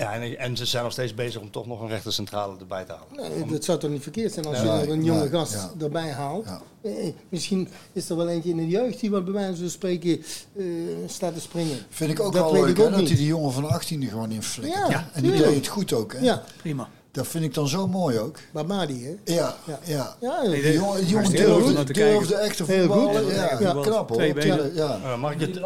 Ja, 0.00 0.12
en, 0.14 0.38
en 0.38 0.56
ze 0.56 0.64
zijn 0.66 0.82
nog 0.82 0.92
steeds 0.92 1.14
bezig 1.14 1.40
om 1.40 1.50
toch 1.50 1.66
nog 1.66 1.80
een 1.80 1.88
rechter 1.88 2.12
centrale 2.12 2.56
erbij 2.58 2.84
te 2.84 2.92
halen. 2.92 3.34
Nou, 3.38 3.50
dat 3.52 3.64
zou 3.64 3.78
toch 3.78 3.90
niet 3.90 4.02
verkeerd 4.02 4.32
zijn 4.32 4.46
als 4.46 4.62
Nee, 4.62 4.80
je 4.86 4.92
een 4.92 5.04
jonge 5.04 5.20
nee, 5.20 5.28
gast 5.28 5.52
ja. 5.52 5.70
erbij 5.84 6.10
haalt. 6.10 6.44
Ja. 6.44 6.60
Eh, 6.82 7.12
misschien 7.28 7.68
is 7.92 8.10
er 8.10 8.16
wel 8.16 8.28
eentje 8.28 8.50
in 8.50 8.56
de 8.56 8.68
jeugd 8.68 9.00
die 9.00 9.10
wat 9.10 9.24
bij 9.24 9.32
wijze 9.34 9.60
van 9.60 9.70
spreken 9.70 10.22
eh, 10.56 10.64
staat 11.06 11.34
te 11.34 11.40
springen. 11.40 11.78
Vind 11.88 12.10
ik 12.10 12.20
ook 12.20 12.32
Dat 12.32 12.42
wel 12.42 12.52
weet 12.52 12.62
leuk 12.64 12.76
hè, 12.76 12.90
dat 12.90 13.08
hij 13.08 13.16
die 13.16 13.26
jongen 13.26 13.52
van 13.52 13.68
18 13.68 14.02
er 14.02 14.08
gewoon 14.08 14.30
in 14.30 14.42
flikkert. 14.42 14.88
Ja, 14.88 15.08
en 15.12 15.22
die 15.22 15.32
deed 15.32 15.54
het 15.54 15.66
goed 15.66 15.92
ook. 15.92 16.12
Hè? 16.12 16.18
Ja, 16.18 16.42
Prima. 16.56 16.88
Dat 17.10 17.26
vind 17.26 17.44
ik 17.44 17.54
dan 17.54 17.68
zo 17.68 17.86
mooi 17.88 18.18
ook. 18.18 18.38
Babadi, 18.52 19.04
hè? 19.04 19.34
Ja, 19.34 19.56
Ja. 19.66 19.78
ja. 19.84 20.16
Ja, 20.20 20.42
Die 20.42 20.72
jongen, 20.72 21.00
die 21.00 21.08
jongen 21.08 21.30
durfde, 21.30 21.92
durfde 21.92 22.34
echt 22.34 22.56
te 22.56 22.64
Heel 22.64 22.86
voetballen. 22.86 23.22
goed. 23.24 23.32
Ja, 23.34 23.56
Ja. 23.60 23.72
knap 23.82 24.08
hoor. 24.08 24.16
Twee 24.18 24.34
benen. 24.34 24.74
Ja. 24.74 25.00
Eh, 25.04 25.18
mag 25.20 25.32
ik 25.32 25.40
het? 25.40 25.60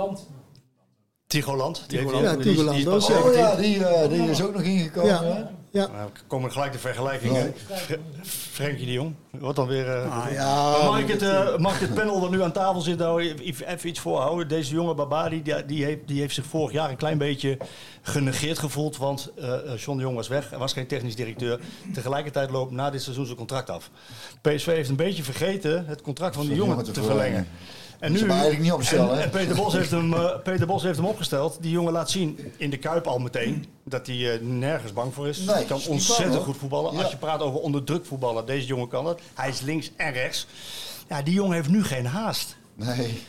Tigoland. 1.33 1.85
Heeft 1.89 2.11
Ja, 2.11 2.19
die- 2.35 2.43
die 2.43 2.51
is- 2.51 2.57
Tigoland 2.57 2.77
die 2.77 2.95
is 2.97 3.07
ja. 3.07 3.15
Oh 3.15 3.23
17. 3.23 3.41
ja, 3.41 3.57
die, 3.57 3.85
eh, 3.87 4.09
die 4.09 4.31
is 4.31 4.43
ook 4.43 4.53
nog 4.53 4.63
ingekomen. 4.63 5.11
Ja. 5.11 5.23
hè? 5.25 5.43
Ja. 5.71 5.87
Nou, 5.87 6.11
komen 6.27 6.53
gelijk 6.53 6.73
de 6.73 6.79
vergelijkingen. 6.79 7.55
Fre- 7.75 7.99
Frenkie 8.51 8.87
de 8.87 8.93
Jong. 8.93 9.15
Wat 9.31 9.57
dan 9.57 9.67
weer... 9.67 9.89
eh, 9.89 10.19
Ah, 10.27 10.33
ja, 10.39 10.71
Maar 10.71 10.85
mag, 10.85 10.99
ik 11.01 11.09
het, 11.09 11.23
eh, 11.23 11.57
mag 11.59 11.75
ik 11.75 11.81
het 11.81 11.95
panel 11.95 12.21
dat 12.21 12.31
nu 12.31 12.43
aan 12.43 12.53
tafel 12.53 12.81
zit 12.81 12.99
nou 12.99 13.23
even 13.41 13.89
iets 13.89 14.01
voorhouden? 14.01 14.49
Deze 14.49 14.75
jonge 14.75 14.95
Babadi, 14.95 15.43
die, 15.43 15.67
die, 15.67 15.85
heeft, 15.85 15.99
die 16.07 16.21
heeft 16.21 16.35
zich 16.35 16.45
vorig 16.45 16.73
jaar 16.73 16.91
een 16.91 16.97
klein 16.97 17.19
beetje 17.19 17.57
genegeerd 18.03 18.59
gevoeld. 18.59 18.97
Want 18.97 19.31
eh, 19.39 19.53
John 19.77 19.97
de 19.97 20.03
Jong 20.03 20.17
was 20.17 20.29
weg, 20.29 20.53
er 20.53 20.59
was 20.59 20.73
geen 20.73 20.87
technisch 20.87 21.17
directeur. 21.17 21.61
Tegelijkertijd 21.95 22.51
loopt 22.51 22.73
na 22.73 22.91
dit 22.91 23.03
seizoen 23.03 23.25
zijn 23.25 23.37
contract 23.39 23.71
af. 23.71 23.91
PSV 24.41 24.67
heeft 24.67 24.89
een 24.89 24.97
beetje 24.97 25.23
vergeten 25.23 25.87
het 25.87 26.03
contract 26.03 26.35
van 26.35 26.47
die 26.47 26.55
jongen 26.57 26.85
te 26.93 27.03
verlengen. 27.03 27.49
En 28.03 28.31
eigenlijk 28.31 28.61
niet 28.61 28.73
opstellen, 28.73 29.23
En, 29.23 29.31
Peter, 29.31 29.57
Bos 29.57 29.73
heeft 29.73 29.91
hem, 29.91 30.15
eh, 30.15 30.39
Peter 30.43 30.67
Bos 30.67 30.83
heeft 30.83 30.97
hem 30.97 31.07
opgesteld. 31.07 31.59
Die 31.61 31.71
jongen 31.71 31.93
laat 31.93 32.11
zien 32.11 32.39
in 32.57 32.71
de 32.71 32.77
Kuip 32.77 33.07
al 33.07 33.19
meteen 33.19 33.67
dat 33.85 34.07
hij 34.07 34.33
eh, 34.33 34.41
nergens 34.41 34.93
bang 34.93 35.15
voor 35.15 35.29
is. 35.29 35.39
Nee, 35.39 35.55
hij 35.55 35.65
kan 35.65 35.79
is 35.79 35.87
ontzettend 35.87 36.31
bang, 36.31 36.45
goed 36.45 36.57
voetballen. 36.57 36.93
Ja. 36.93 37.03
Als 37.03 37.11
je 37.11 37.17
praat 37.17 37.41
over 37.41 37.61
onder 37.61 37.85
druk 37.85 38.07
voetballen, 38.07 38.47
deze 38.47 38.67
jongen 38.67 38.89
kan 38.89 39.05
dat. 39.05 39.21
Hij 39.35 39.49
is 39.49 39.61
links 39.61 39.91
en 39.97 40.13
rechts. 40.13 40.47
Ja, 41.09 41.23
die 41.23 41.35
jongen 41.35 41.55
heeft 41.55 41.69
nu 41.69 41.85
geen 41.85 42.07
haast. 42.07 42.57
Nee. 42.75 43.23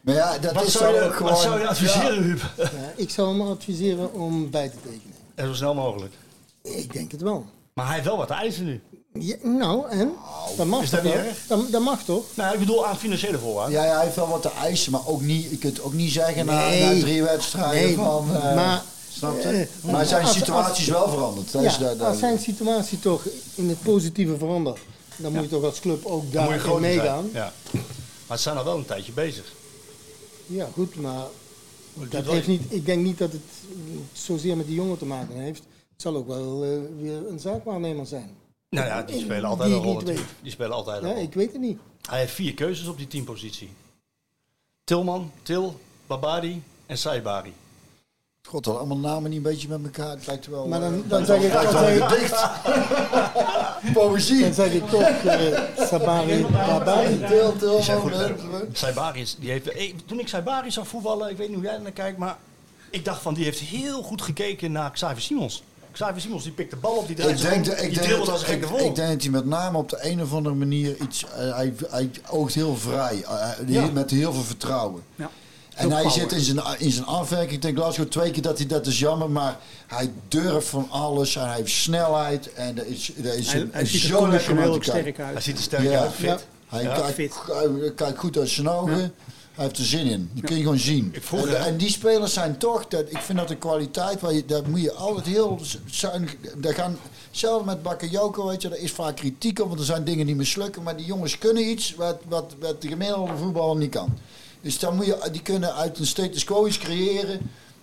Maar 0.00 0.14
ja, 0.14 0.38
dat 0.38 0.52
Wat 0.52 0.66
is 0.66 0.72
zou, 0.72 0.94
je, 0.94 1.00
ook 1.00 1.14
gewoon... 1.14 1.32
wat 1.32 1.40
zou 1.40 1.60
je 1.60 1.68
adviseren, 1.68 2.14
Ja. 2.14 2.22
Huub? 2.22 2.52
Ja, 2.56 2.92
ik 2.96 3.10
zou 3.10 3.28
hem 3.28 3.40
adviseren 3.48 4.12
om 4.12 4.50
bij 4.50 4.68
te 4.68 4.76
tekenen. 4.76 5.16
En 5.34 5.46
zo 5.46 5.54
snel 5.54 5.74
mogelijk. 5.74 6.14
Ik 6.62 6.92
denk 6.92 7.12
het 7.12 7.22
wel. 7.22 7.46
Maar 7.72 7.84
hij 7.84 7.94
heeft 7.94 8.06
wel 8.06 8.16
wat 8.16 8.30
eisen 8.30 8.64
nu. 8.64 8.80
Ja, 9.18 9.36
nou, 9.42 9.88
en? 9.88 10.12
Dat 10.56 10.66
mag 10.66 10.82
is 10.82 10.90
dat 10.90 11.00
toch 11.02 11.08
niet 11.12 11.20
wel? 11.20 11.28
erg? 11.28 11.46
Dat, 11.46 11.70
dat 11.72 11.82
mag 11.82 12.04
toch? 12.04 12.24
Nou, 12.34 12.52
ik 12.52 12.58
bedoel 12.58 12.86
aan 12.86 12.96
financiële 12.98 13.38
voorwaarden. 13.38 13.74
Ja, 13.78 13.84
ja, 13.84 13.94
hij 13.94 14.04
heeft 14.04 14.16
wel 14.16 14.28
wat 14.28 14.42
te 14.42 14.50
eisen, 14.50 14.92
maar 14.92 15.06
ook 15.06 15.20
niet, 15.20 15.50
je 15.50 15.56
kunt 15.58 15.82
ook 15.82 15.92
niet 15.92 16.12
zeggen 16.12 16.46
na, 16.46 16.68
Nee. 16.68 16.94
na 16.94 17.00
drie 17.00 17.22
wedstrijden 17.22 17.82
Nee, 17.86 17.94
van... 17.96 18.34
eh, 18.34 18.54
maar- 18.54 18.82
snap 19.12 19.40
je? 19.40 19.48
eh, 19.48 19.90
maar 19.92 20.06
zijn 20.06 20.22
als- 20.24 20.32
situatie 20.32 20.82
is 20.86 20.94
als- 20.94 21.04
wel 21.04 21.12
veranderd. 21.14 21.52
Dat 21.52 21.62
is 21.62 21.72
Ja, 21.76 21.78
dat- 21.78 21.98
dat- 21.98 22.08
als 22.08 22.18
zijn 22.18 22.38
situatie 22.38 23.00
toch 23.00 23.22
in 23.54 23.68
het 23.68 23.82
positieve 23.82 24.36
verandert, 24.38 24.78
dan 25.16 25.32
moet 25.32 25.42
je 25.42 25.48
toch 25.48 25.64
als 25.64 25.80
club 25.80 26.06
ook 26.06 26.24
groter 26.30 26.62
zijn. 26.68 26.80
meegaan. 26.80 27.28
Ja. 27.32 27.52
Maar 28.26 28.36
ze 28.36 28.42
zijn 28.42 28.56
al 28.56 28.64
wel 28.64 28.76
een 28.76 28.84
tijdje 28.86 29.12
bezig. 29.12 29.52
Ja, 30.46 30.68
goed, 30.72 30.96
maar 30.96 31.22
dat 32.08 32.24
heeft 32.24 32.46
niet, 32.46 32.62
ik 32.68 32.86
denk 32.86 33.02
niet 33.04 33.18
dat 33.18 33.32
het 33.32 33.40
zozeer 34.12 34.56
met 34.56 34.66
die 34.66 34.74
jongen 34.74 34.98
te 34.98 35.04
maken 35.04 35.34
heeft. 35.36 35.62
Het 35.92 36.02
zal 36.02 36.16
ook 36.16 36.26
wel 36.26 36.62
eh, 36.64 36.68
weer 37.00 37.28
een 37.30 37.38
zaakwaarnemer 37.40 38.06
zijn. 38.06 38.30
Nou 38.72 38.86
ja, 38.86 39.02
die 39.02 39.20
spelen 39.20 39.44
altijd 39.44 39.68
Die 39.68 39.78
een 39.78 39.84
rol 39.84 39.94
natuurlijk. 39.94 40.26
Die 40.42 40.52
spelen 40.52 40.72
altijd 40.72 41.02
een 41.02 41.08
Ja, 41.08 41.14
rol. 41.14 41.22
ik 41.22 41.34
weet 41.34 41.52
het 41.52 41.60
niet. 41.60 41.78
Hij 42.08 42.18
heeft 42.18 42.32
vier 42.32 42.54
keuzes 42.54 42.86
op 42.86 42.96
die 42.98 43.06
teampositie. 43.06 43.70
Tilman, 44.84 45.30
Til, 45.42 45.80
Babadi 46.06 46.62
en 46.86 46.98
Saibari. 46.98 47.52
God, 48.48 48.64
dat 48.64 48.76
allemaal 48.76 48.98
namen 48.98 49.30
niet 49.30 49.36
een 49.36 49.50
beetje 49.50 49.68
met 49.68 49.84
elkaar. 49.84 50.10
Het 50.10 50.26
lijkt 50.26 50.46
wel... 50.46 50.68
Maar 50.68 50.80
dan, 50.80 50.94
eh, 50.94 51.08
dan, 51.08 51.24
zeg, 51.24 51.42
ik, 51.42 51.52
dan, 51.52 51.70
zeg, 51.70 51.96
ik, 51.96 52.08
dicht. 52.08 52.48
Poëzie. 53.94 54.40
dan 54.40 54.54
zeg 54.54 54.72
ik 54.72 54.88
toch 54.88 55.00
eh, 55.02 55.60
Sabari 55.86 56.46
Babari. 56.46 57.18
Til, 57.18 57.56
til, 57.58 57.84
hè. 58.10 58.34
Saibari 58.72 59.20
is, 59.20 59.36
die 59.38 59.50
heeft, 59.50 59.70
toen 60.06 60.20
ik 60.20 60.28
Saibari 60.28 60.70
zag 60.70 60.88
voetballen, 60.88 61.30
ik 61.30 61.36
weet 61.36 61.48
niet 61.48 61.56
hoe 61.56 61.66
jij 61.66 61.78
naar 61.78 61.92
kijkt, 61.92 62.18
maar 62.18 62.38
ik 62.90 63.04
dacht 63.04 63.22
van 63.22 63.34
die 63.34 63.44
heeft 63.44 63.60
heel 63.60 64.02
goed 64.02 64.22
gekeken 64.22 64.72
naar 64.72 64.90
Xavier 64.90 65.22
Simons. 65.22 65.62
Xavier 65.92 66.20
Simons 66.20 66.42
die 66.42 66.52
pikt 66.52 66.70
de 66.70 66.76
bal 66.76 66.92
op, 66.96 67.06
die 67.06 67.16
draait 67.16 67.36
Ik 67.42 67.50
denk, 67.50 67.66
om, 67.66 67.72
ik, 67.72 67.78
die 67.78 67.88
denk 67.90 67.94
dribbelt 68.02 68.26
dat, 68.26 68.34
als 68.38 68.42
een 68.48 68.54
ik, 68.54 68.60
gekke 68.62 68.76
vol. 68.78 68.86
ik 68.88 68.94
denk 68.94 69.08
dat 69.12 69.22
hij 69.22 69.30
met 69.30 69.46
name 69.46 69.78
op 69.78 69.88
de 69.88 69.98
een 70.00 70.22
of 70.22 70.32
andere 70.34 70.54
manier 70.54 70.96
iets... 71.02 71.24
eh, 71.24 71.54
hij, 71.54 71.74
hij 71.90 72.10
oogt 72.30 72.54
heel 72.54 72.76
vrij. 72.76 73.22
eh, 73.28 73.48
die- 73.66 73.74
Ja. 73.74 73.86
Met 73.92 74.10
heel 74.10 74.32
veel 74.32 74.42
vertrouwen. 74.42 75.02
Ja. 75.16 75.30
En 75.74 75.90
hij 75.90 76.02
power. 76.02 76.18
zit 76.20 76.32
in 76.32 76.40
zijn, 76.40 76.60
in 76.78 76.90
zijn 76.90 77.06
afwerking. 77.06 77.52
Ik 77.52 77.62
denk 77.62 77.76
Glasgow 77.76 78.06
twee 78.08 78.30
keer 78.30 78.42
dat 78.42 78.58
hij 78.58 78.66
dat 78.66 78.86
is 78.86 78.98
jammer. 78.98 79.30
Maar 79.30 79.56
hij 79.86 80.12
durft 80.28 80.68
van 80.68 80.86
alles. 80.90 81.36
En 81.36 81.46
hij 81.46 81.56
heeft 81.56 81.70
snelheid. 81.72 82.52
En 82.52 82.74
dat 82.74 82.84
is, 82.86 83.12
dat 83.16 83.34
is 83.34 83.52
Hij, 83.52 83.68
hij 83.70 83.84
ziet 83.86 84.02
er 84.02 84.08
zo 84.08 84.28
lekker 84.28 84.84
sterk 84.84 85.16
Hij 85.16 85.26
uit. 85.26 85.42
ziet 85.42 85.56
er 85.56 85.62
sterk 85.62 85.82
Ja. 85.82 86.00
uit, 86.00 86.12
fit. 86.12 86.24
Ja. 86.24 86.38
Hij, 86.68 86.82
Ja, 86.82 86.94
kijkt, 86.94 87.14
fit. 87.14 87.34
hij 87.46 87.92
kijkt 87.96 88.18
goed 88.18 88.38
uit 88.38 88.48
zijn 88.48 88.68
ogen. 88.68 89.14
Hij 89.54 89.64
heeft 89.64 89.78
er 89.78 89.84
zin 89.84 90.06
in. 90.06 90.30
Die 90.32 90.42
kun 90.42 90.56
je 90.56 90.62
gewoon 90.62 90.78
zien. 90.78 91.10
Ik 91.12 91.22
vroeg 91.22 91.46
en, 91.46 91.76
die 91.76 91.90
spelers 91.90 92.32
zijn 92.32 92.58
toch, 92.58 92.88
dat, 92.88 93.04
ik 93.08 93.18
vind 93.18 93.38
dat 93.38 93.50
een 93.50 93.58
kwaliteit 93.58 94.20
waar 94.20 94.32
je, 94.32 94.44
daar 94.44 94.62
moet 94.68 94.80
je 94.80 94.92
altijd 94.92 95.26
heel 95.26 95.60
zuinig. 95.86 96.36
Daar 96.56 96.74
gaan, 96.74 96.98
zelfs 97.30 97.64
met 97.64 97.82
Bakayoko, 97.82 98.46
weet 98.46 98.62
je, 98.62 98.68
daar 98.68 98.78
is 98.78 98.92
vaak 98.92 99.16
kritiek 99.16 99.60
op, 99.60 99.68
want 99.68 99.80
er 99.80 99.86
zijn 99.86 100.04
dingen 100.04 100.26
die 100.26 100.36
mislukken. 100.36 100.82
Maar 100.82 100.96
die 100.96 101.06
jongens 101.06 101.38
kunnen 101.38 101.70
iets 101.70 101.94
wat, 101.94 102.16
wat, 102.28 102.54
wat 102.60 102.82
de 102.82 102.88
gemiddelde 102.88 103.36
voetballer 103.36 103.76
niet 103.76 103.90
kan. 103.90 104.18
Dus 104.60 104.78
dan 104.78 104.96
moet 104.96 105.06
je, 105.06 105.28
die 105.32 105.42
kunnen 105.42 105.74
uit 105.74 105.98
een 105.98 106.06
status 106.06 106.44
quo 106.44 106.66
iets 106.66 106.78
creëren. 106.78 107.40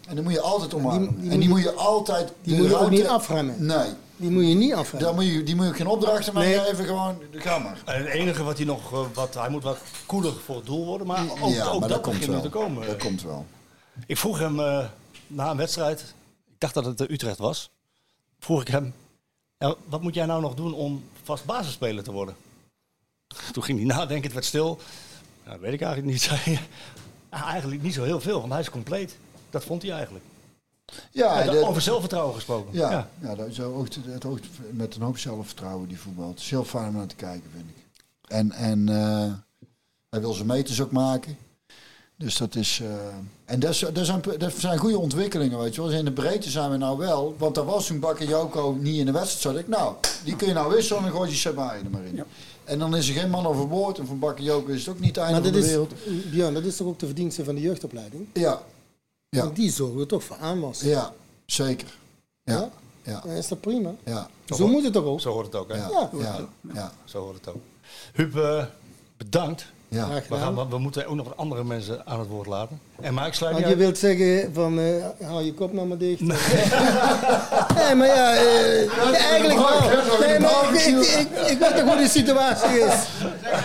En 0.08 0.16
dan 0.16 0.24
moet 0.24 0.34
je 0.34 0.42
altijd 0.42 0.74
omarmen. 0.74 1.22
die 1.22 1.32
en 1.32 1.40
die 1.40 1.50
moet 1.50 1.62
je 1.62 1.72
altijd. 1.72 2.32
Die 2.44 2.56
de 2.56 2.62
moet 2.62 2.70
je 2.70 2.78
ook 2.78 2.90
niet 2.90 3.08
afremmen. 3.08 3.66
Nee. 3.66 3.90
Die 4.20 4.30
moet 4.30 4.48
je 4.48 4.54
niet 4.54 4.74
afremmen. 4.74 5.08
Dan 5.08 5.16
moet 5.16 5.26
je, 5.34 5.44
die 5.44 5.56
moet 5.56 5.66
je 5.66 5.72
ook 5.72 5.78
geen 5.78 5.88
opdrachten 5.88 6.34
maken. 6.34 6.50
Nee. 6.50 6.72
Even 6.72 6.86
gewoon, 6.86 7.22
ga 7.32 7.58
maar. 7.58 7.82
En 7.86 8.04
het 8.04 8.08
enige 8.14 8.44
wat 8.44 8.58
hij 8.58 8.66
nog, 8.66 8.94
eh, 8.94 9.06
wat, 9.14 9.34
hij 9.34 9.50
moet 9.50 9.64
wat 9.64 9.78
koeler 10.06 10.34
voor 10.46 10.56
het 10.56 10.66
doel 10.66 10.86
worden, 10.86 11.08
maar 11.08 11.22
ook, 11.42 11.50
ja, 11.50 11.66
ook 11.66 11.80
maar 11.80 11.90
dat, 11.90 11.90
dat, 11.90 12.02
komt 12.02 12.14
begint 12.20 12.26
wel. 12.26 12.36
nu 12.36 12.42
te 12.42 12.50
komen. 12.50 12.88
Dat 12.88 12.98
komt 12.98 13.22
wel. 13.24 13.46
Ik 14.08 14.18
vroeg 14.18 14.40
hem 14.40 14.60
eh, 14.60 14.86
na 15.28 15.50
een 15.52 15.58
wedstrijd, 15.58 16.00
ik 16.48 16.56
dacht 16.58 16.74
dat 16.74 16.86
het 16.86 16.98
de 16.98 17.12
Utrecht 17.12 17.38
was, 17.38 17.70
vroeg 18.40 18.62
ik 18.62 18.68
hem, 18.68 18.94
"Ja, 19.58 19.76
wat 19.86 20.02
moet 20.02 20.16
jij 20.16 20.26
nou 20.26 20.42
nog 20.42 20.54
doen 20.56 20.74
om 20.74 21.04
vast 21.24 21.46
basisspeler 21.46 22.04
te 22.04 22.12
worden? 22.12 22.36
Toen 23.52 23.64
ging 23.64 23.78
hij 23.78 23.88
nadenken, 23.88 24.24
het 24.24 24.34
werd 24.34 24.46
stil. 24.46 24.80
Ja, 25.46 25.52
dat 25.52 25.60
weet 25.60 25.74
ik 25.74 25.82
eigenlijk 25.82 26.14
niet, 26.14 26.22
zei 26.30 26.40
hij. 26.44 26.60
Ja, 27.32 27.46
eigenlijk 27.46 27.82
niet 27.82 27.94
zo 27.94 28.04
heel 28.04 28.20
veel, 28.22 28.40
want 28.40 28.52
hij 28.52 28.62
is 28.62 28.70
compleet. 28.70 29.18
Dat 29.50 29.64
vond 29.64 29.82
hij 29.82 29.92
eigenlijk. 29.92 30.26
Ja, 31.12 31.44
Ja, 31.44 31.62
over 31.62 31.82
zelfvertrouwen 31.82 32.36
gesproken. 32.36 32.74
Ja, 32.74 32.92
Ja. 32.92 33.08
ja. 33.22 33.36
dat 33.36 33.48
is 33.48 33.62
ook, 33.62 33.88
het 33.94 34.26
met 34.72 34.96
een 34.96 35.02
hoop 35.02 35.18
zelfvertrouwen 35.18 35.88
die 35.88 36.00
voetbal. 36.00 36.30
Het 36.30 36.40
is 36.40 36.50
heel 36.50 36.64
fijn 36.66 36.88
om 36.88 36.96
naar 36.96 37.08
te 37.08 37.16
kijken, 37.16 37.50
vind 37.54 37.66
ik. 37.70 37.84
En, 38.28 38.52
en 38.52 38.90
eh, 38.90 39.34
hij 40.10 40.20
wil 40.20 40.34
zijn 40.34 40.48
meters 40.48 40.82
ook 40.82 40.92
maken. 40.92 41.38
Dus 42.18 42.38
dat 42.38 42.56
is. 42.56 42.80
eh, 42.84 42.90
en 43.46 43.60
dat, 43.60 43.70
is, 43.70 43.86
dat, 43.94 44.06
zijn, 44.06 44.22
dat 44.38 44.54
zijn 44.58 44.78
goede 44.78 44.98
ontwikkelingen, 45.00 45.60
weet 45.60 45.76
je 45.76 45.82
wel. 45.82 45.90
Dus 45.90 46.00
in 46.00 46.06
de 46.06 46.12
breedte 46.12 46.50
zijn 46.50 46.72
we 46.72 46.78
nou 46.78 46.98
wel. 46.98 47.36
Want 47.38 47.56
daar 47.56 47.66
was 47.66 47.86
toen 47.86 48.00
Bakayoko 48.00 48.78
niet 48.80 48.98
in 49.00 49.06
de 49.06 49.12
wedstrijd. 49.12 49.42
Zat 49.56 49.64
ik, 49.64 49.68
nou, 49.68 49.96
die 50.24 50.36
kun 50.36 50.48
je 50.48 50.54
nou 50.54 50.74
wisselen 50.74 50.98
en 51.04 51.08
dan 51.10 51.18
gooi 51.18 51.30
je 51.30 51.36
Sabai 51.36 51.80
er 51.84 51.90
maar 51.90 52.04
in. 52.04 52.24
En 52.64 52.80
dan 52.80 52.96
is 52.96 53.08
er 53.10 53.14
geen 53.14 53.30
man 53.30 53.46
overboord. 53.46 53.98
En 53.98 54.08
voor 54.08 54.18
Bakayoko 54.18 54.72
is 54.72 54.80
het 54.86 54.90
ook 54.96 55.00
niet 55.00 55.16
het 55.16 55.26
einde 55.26 55.34
Maar 55.42 55.44
van 55.44 55.60
de 55.60 55.60
is, 55.60 55.66
wereld. 55.68 55.94
Björn, 56.32 56.54
dat 56.54 56.64
is 56.64 56.76
toch 56.78 56.88
ook 56.88 57.00
de 57.00 57.06
verdienste 57.06 57.44
van 57.44 57.56
de 57.56 57.62
jeugdopleiding? 57.62 58.28
Ja, 58.34 58.62
Ja. 59.30 59.44
Want 59.44 59.56
die 59.56 59.72
zorgen 59.72 60.08
toch 60.08 60.24
voor 60.24 60.38
aanwas. 60.38 60.82
ja, 60.82 61.14
zeker. 61.46 61.98
Ja, 62.44 62.70
ja, 63.04 63.20
Dan 63.22 63.32
is 63.32 63.48
dat 63.48 63.62
prima. 63.62 63.96
ja. 64.06 64.30
Zo 64.46 64.68
moet 64.68 64.84
het 64.84 64.94
toch 64.94 65.04
ook? 65.04 65.22
Zo 65.22 65.32
hoort 65.32 65.46
het 65.46 65.56
ook, 65.56 65.70
hè? 65.70 65.76
Ja, 65.76 65.90
Ja. 65.90 66.10
ja, 66.20 66.48
ja. 66.74 66.94
Zo 67.06 67.20
hoort 67.22 67.36
het 67.46 67.56
ook. 67.56 67.62
Huub, 68.14 68.36
eh, 68.36 68.66
bedankt. 69.18 69.66
Ja. 69.90 70.08
We, 70.30 70.36
gaan, 70.36 70.56
we, 70.56 70.66
we 70.70 70.78
moeten 70.78 71.08
ook 71.08 71.16
nog 71.16 71.34
andere 71.36 71.64
mensen 71.64 72.02
aan 72.06 72.20
het 72.20 72.28
woord 72.28 72.48
laten. 72.48 72.80
En 73.02 73.14
maar 73.14 73.28
ik 73.28 73.34
sluit 73.34 73.58
je 73.58 73.66
uit. 73.66 73.78
wilt 73.78 73.98
zeggen 73.98 74.54
van, 74.54 74.80
eh 74.80 75.28
hou 75.28 75.44
je 75.44 75.54
kop 75.54 75.74
nou 75.74 75.88
maar 75.88 75.98
dicht. 75.98 76.20
Nee, 76.20 76.38
maar 77.96 78.08
ja, 78.08 78.36
eh, 78.36 78.84
ja, 78.84 79.14
eigenlijk 79.14 79.60
wel. 79.60 79.80
Nee, 80.28 80.40
maar 80.40 80.74
ik, 80.74 80.82
ik, 80.86 80.98
ik, 80.98 81.30
ik 81.48 81.60
weet 81.60 81.76
toch 81.76 81.84
hoe 81.84 81.98
de 81.98 82.08
situatie 82.10 82.80
is. 82.80 82.94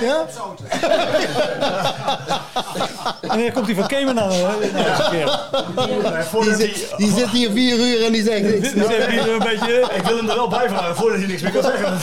Ja? 0.00 0.26
Wanneer 3.28 3.52
komt 3.52 3.66
hij 3.66 3.74
van 3.74 3.86
Cayman 3.86 4.20
aan? 4.20 4.30
Die, 6.40 6.54
zit, 6.54 6.94
die 6.96 7.12
zit 7.12 7.28
hier 7.28 7.50
vier 7.50 7.78
uur 7.78 8.04
en 8.04 8.12
die 8.12 8.22
zegt 8.22 8.42
niks. 8.42 8.72
Hier 8.72 9.32
een 9.32 9.38
beetje... 9.38 9.90
Ik 9.94 10.02
wil 10.02 10.16
hem 10.16 10.28
er 10.28 10.34
wel 10.34 10.48
bij 10.48 10.68
vragen 10.68 10.96
voordat 10.96 11.18
hij 11.18 11.28
niks 11.28 11.42
meer 11.42 11.52
kan 11.52 11.62
zeggen. 11.62 11.98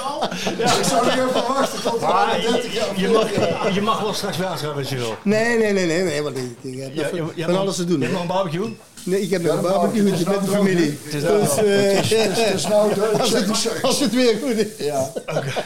natuurlijk. 0.33 0.69
Ik 0.77 0.83
zou 0.83 1.05
niet 1.05 1.13
even 1.13 1.33
wachten 1.47 1.81
tot 1.81 2.01
Maar 2.01 2.35
we 2.35 2.41
30 2.51 2.63
je, 2.73 2.79
jaar 2.79 2.99
je, 2.99 3.07
mag, 3.09 3.73
je 3.73 3.81
mag 3.81 4.01
wel 4.01 4.13
straks 4.13 4.37
weer 4.37 4.47
aanschrijven 4.47 4.79
als 4.79 4.89
je 4.89 4.95
wil. 4.97 5.15
Nee, 5.23 5.57
nee, 5.57 5.73
nee, 5.73 5.85
nee, 5.85 6.03
nee, 6.03 6.21
want 6.21 6.37
ik, 6.37 6.55
ik 6.61 6.79
heb 6.79 6.93
Ja, 6.93 7.01
nog 7.01 7.11
je- 7.11 7.17
van- 7.17 7.31
je 7.35 7.41
hebt 7.41 7.53
van 7.53 7.61
alles 7.61 7.75
te 7.75 7.85
doen. 7.85 7.95
Je 7.99 8.01
hebt 8.05 8.13
nog 8.13 8.21
een 8.21 8.27
barbecue? 8.27 8.75
Nee, 9.03 9.21
ik 9.21 9.29
heb 9.29 9.41
nog 9.41 9.51
een 9.55 9.61
Ja, 9.61 9.67
een 9.67 9.73
barbecue 9.73 10.03
met 10.03 10.17
de 10.45 10.51
familie. 10.51 10.99
Het 11.03 11.13
is 11.13 11.21
Dus 11.21 11.55
eh, 11.55 12.19
Het 12.19 12.53
is 12.55 12.67
nou 12.67 12.91
als, 13.19 13.29
het, 13.31 13.81
als 13.81 13.99
het 13.99 14.13
weer 14.13 14.35
goed 14.41 14.51
is. 14.51 14.85
Ja. 14.85 15.11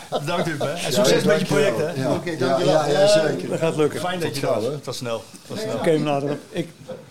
Bedankt 0.09 0.45
Huub. 0.45 0.59
hè. 0.59 0.69
En 0.71 0.93
succes 0.93 1.23
met 1.23 1.39
je 1.39 1.45
project. 1.45 1.77
Hè. 1.77 1.91
Ja. 2.01 2.11
Oké, 2.13 2.29
ja, 2.31 2.37
dankjewel. 2.37 2.73
ja, 2.73 2.87
ja, 2.87 3.07
zeker. 3.07 3.49
Dat 3.49 3.59
gaat 3.59 3.75
lukken. 3.75 3.99
Fijn 3.99 4.19
dat 4.19 4.35
je 4.37 4.47
er 4.47 4.53
was. 4.53 4.63
Het 4.63 4.85
was 4.85 4.97
snel. 4.97 5.23
Snel. 5.57 5.79
Cayman 5.83 6.13
later. 6.13 6.37
Ik, 6.49 6.67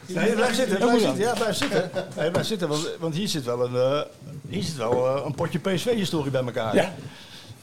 Nee, 0.06 0.32
blijf 0.32 0.54
zitten. 0.54 0.76
Blijf 0.76 0.90
moet 0.92 1.00
zitten. 1.00 1.18
Ja, 1.18 1.32
blijf 1.32 1.56
zitten. 1.56 1.90
Nee, 2.16 2.30
blijf 2.30 2.46
zitten 2.46 2.68
want, 2.68 2.88
want 2.98 3.14
hier 3.14 3.28
zit 3.28 3.44
wel 3.44 3.64
een, 3.64 3.74
eh, 3.76 4.00
hier 4.48 4.62
zit 4.62 4.76
wel, 4.76 5.06
eh, 5.16 5.22
een 5.26 5.34
potje 5.34 5.58
PSV-historie 5.58 6.30
bij 6.30 6.42
elkaar. 6.44 6.74
hè. 6.74 6.84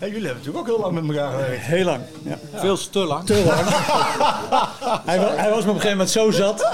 Hey, 0.02 0.10
jullie 0.10 0.26
hebben 0.28 0.44
natuurlijk 0.46 0.70
ook 0.70 0.76
heel 0.76 0.92
lang 0.92 1.08
met 1.08 1.16
elkaar 1.18 1.32
gewerkt. 1.32 1.64
Heel 1.66 1.86
lang. 1.86 2.02
Ja. 2.24 2.38
Veel 2.56 2.78
te 2.90 3.00
lang. 3.00 3.26
Te 3.26 3.44
lang. 3.46 3.68
hij, 5.10 5.20
wa- 5.20 5.36
hij 5.36 5.50
was 5.50 5.64
me 5.64 5.70
op 5.70 5.76
een 5.76 5.82
gegeven 5.82 5.90
moment 5.90 6.10
zo 6.10 6.32
zat. 6.32 6.68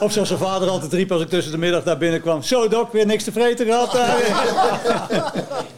Of 0.00 0.12
zoals 0.12 0.28
zijn 0.28 0.40
vader 0.40 0.68
altijd 0.68 0.92
riep 0.92 1.12
als 1.12 1.22
ik 1.22 1.28
tussen 1.28 1.52
de 1.52 1.58
middag 1.58 1.82
daar 1.82 1.98
binnenkwam. 1.98 2.42
Zo 2.42 2.68
Dok, 2.68 2.92
weer 2.92 3.06
niks 3.06 3.24
te 3.24 3.32
vreten 3.32 3.66
gehad. 3.66 3.98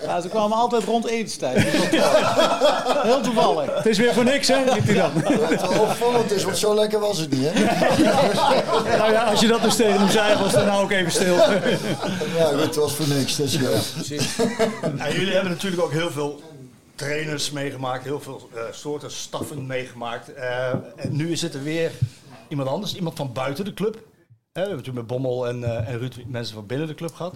Ja, 0.06 0.20
ze 0.20 0.28
kwamen 0.28 0.56
altijd 0.58 0.84
rond 0.84 1.06
etenstijd. 1.06 1.58
Heel 3.02 3.20
toevallig. 3.20 3.74
Het 3.74 3.86
is 3.86 3.98
weer 3.98 4.14
voor 4.14 4.24
niks, 4.24 4.48
hè? 4.48 4.62
riep 4.72 4.84
hij 4.86 4.94
dan. 4.94 5.12
Wat 5.60 5.78
opvallend 5.78 6.32
is, 6.32 6.44
want 6.44 6.58
zo 6.58 6.74
lekker 6.74 7.00
was 7.00 7.18
het 7.18 7.30
niet, 7.30 7.46
hè? 7.52 7.60
nou 8.98 9.12
ja, 9.12 9.24
als 9.24 9.40
je 9.40 9.46
dat 9.46 9.62
dus 9.62 9.76
tegen 9.76 9.98
hem 9.98 10.08
zei, 10.10 10.38
was 10.38 10.52
dan 10.52 10.66
nou 10.66 10.82
ook 10.82 10.90
even 10.90 11.12
stil. 11.12 11.34
Ja, 11.34 12.44
goed, 12.52 12.60
het 12.60 12.76
was 12.76 12.94
voor 12.94 13.08
niks. 13.08 13.36
Dat 13.36 13.46
is 13.46 13.54
ja. 13.54 13.68
Nou, 14.96 15.12
jullie 15.12 15.32
hebben 15.32 15.50
natuurlijk 15.50 15.82
ook 15.82 15.92
heel 15.92 16.10
veel 16.10 16.40
trainers 17.02 17.50
meegemaakt, 17.50 18.04
heel 18.04 18.20
veel 18.20 18.48
eh, 18.54 18.62
soorten 18.70 19.10
staffen 19.10 19.66
meegemaakt. 19.66 20.34
Eh, 20.34 20.68
en 20.96 21.16
nu 21.16 21.30
is 21.30 21.42
het 21.42 21.54
er 21.54 21.62
weer 21.62 21.92
iemand 22.48 22.68
anders, 22.68 22.94
iemand 22.94 23.16
van 23.16 23.32
buiten 23.32 23.64
de 23.64 23.74
club. 23.74 23.94
Hè, 23.94 24.00
we 24.62 24.68
hebben 24.68 24.76
natuurlijk 24.76 25.06
met 25.06 25.06
Bommel 25.06 25.48
en, 25.48 25.64
eh, 25.64 25.88
en 25.88 25.98
Ruud 25.98 26.14
mensen 26.26 26.54
van 26.54 26.66
binnen 26.66 26.86
de 26.86 26.94
club 26.94 27.14
gehad. 27.14 27.34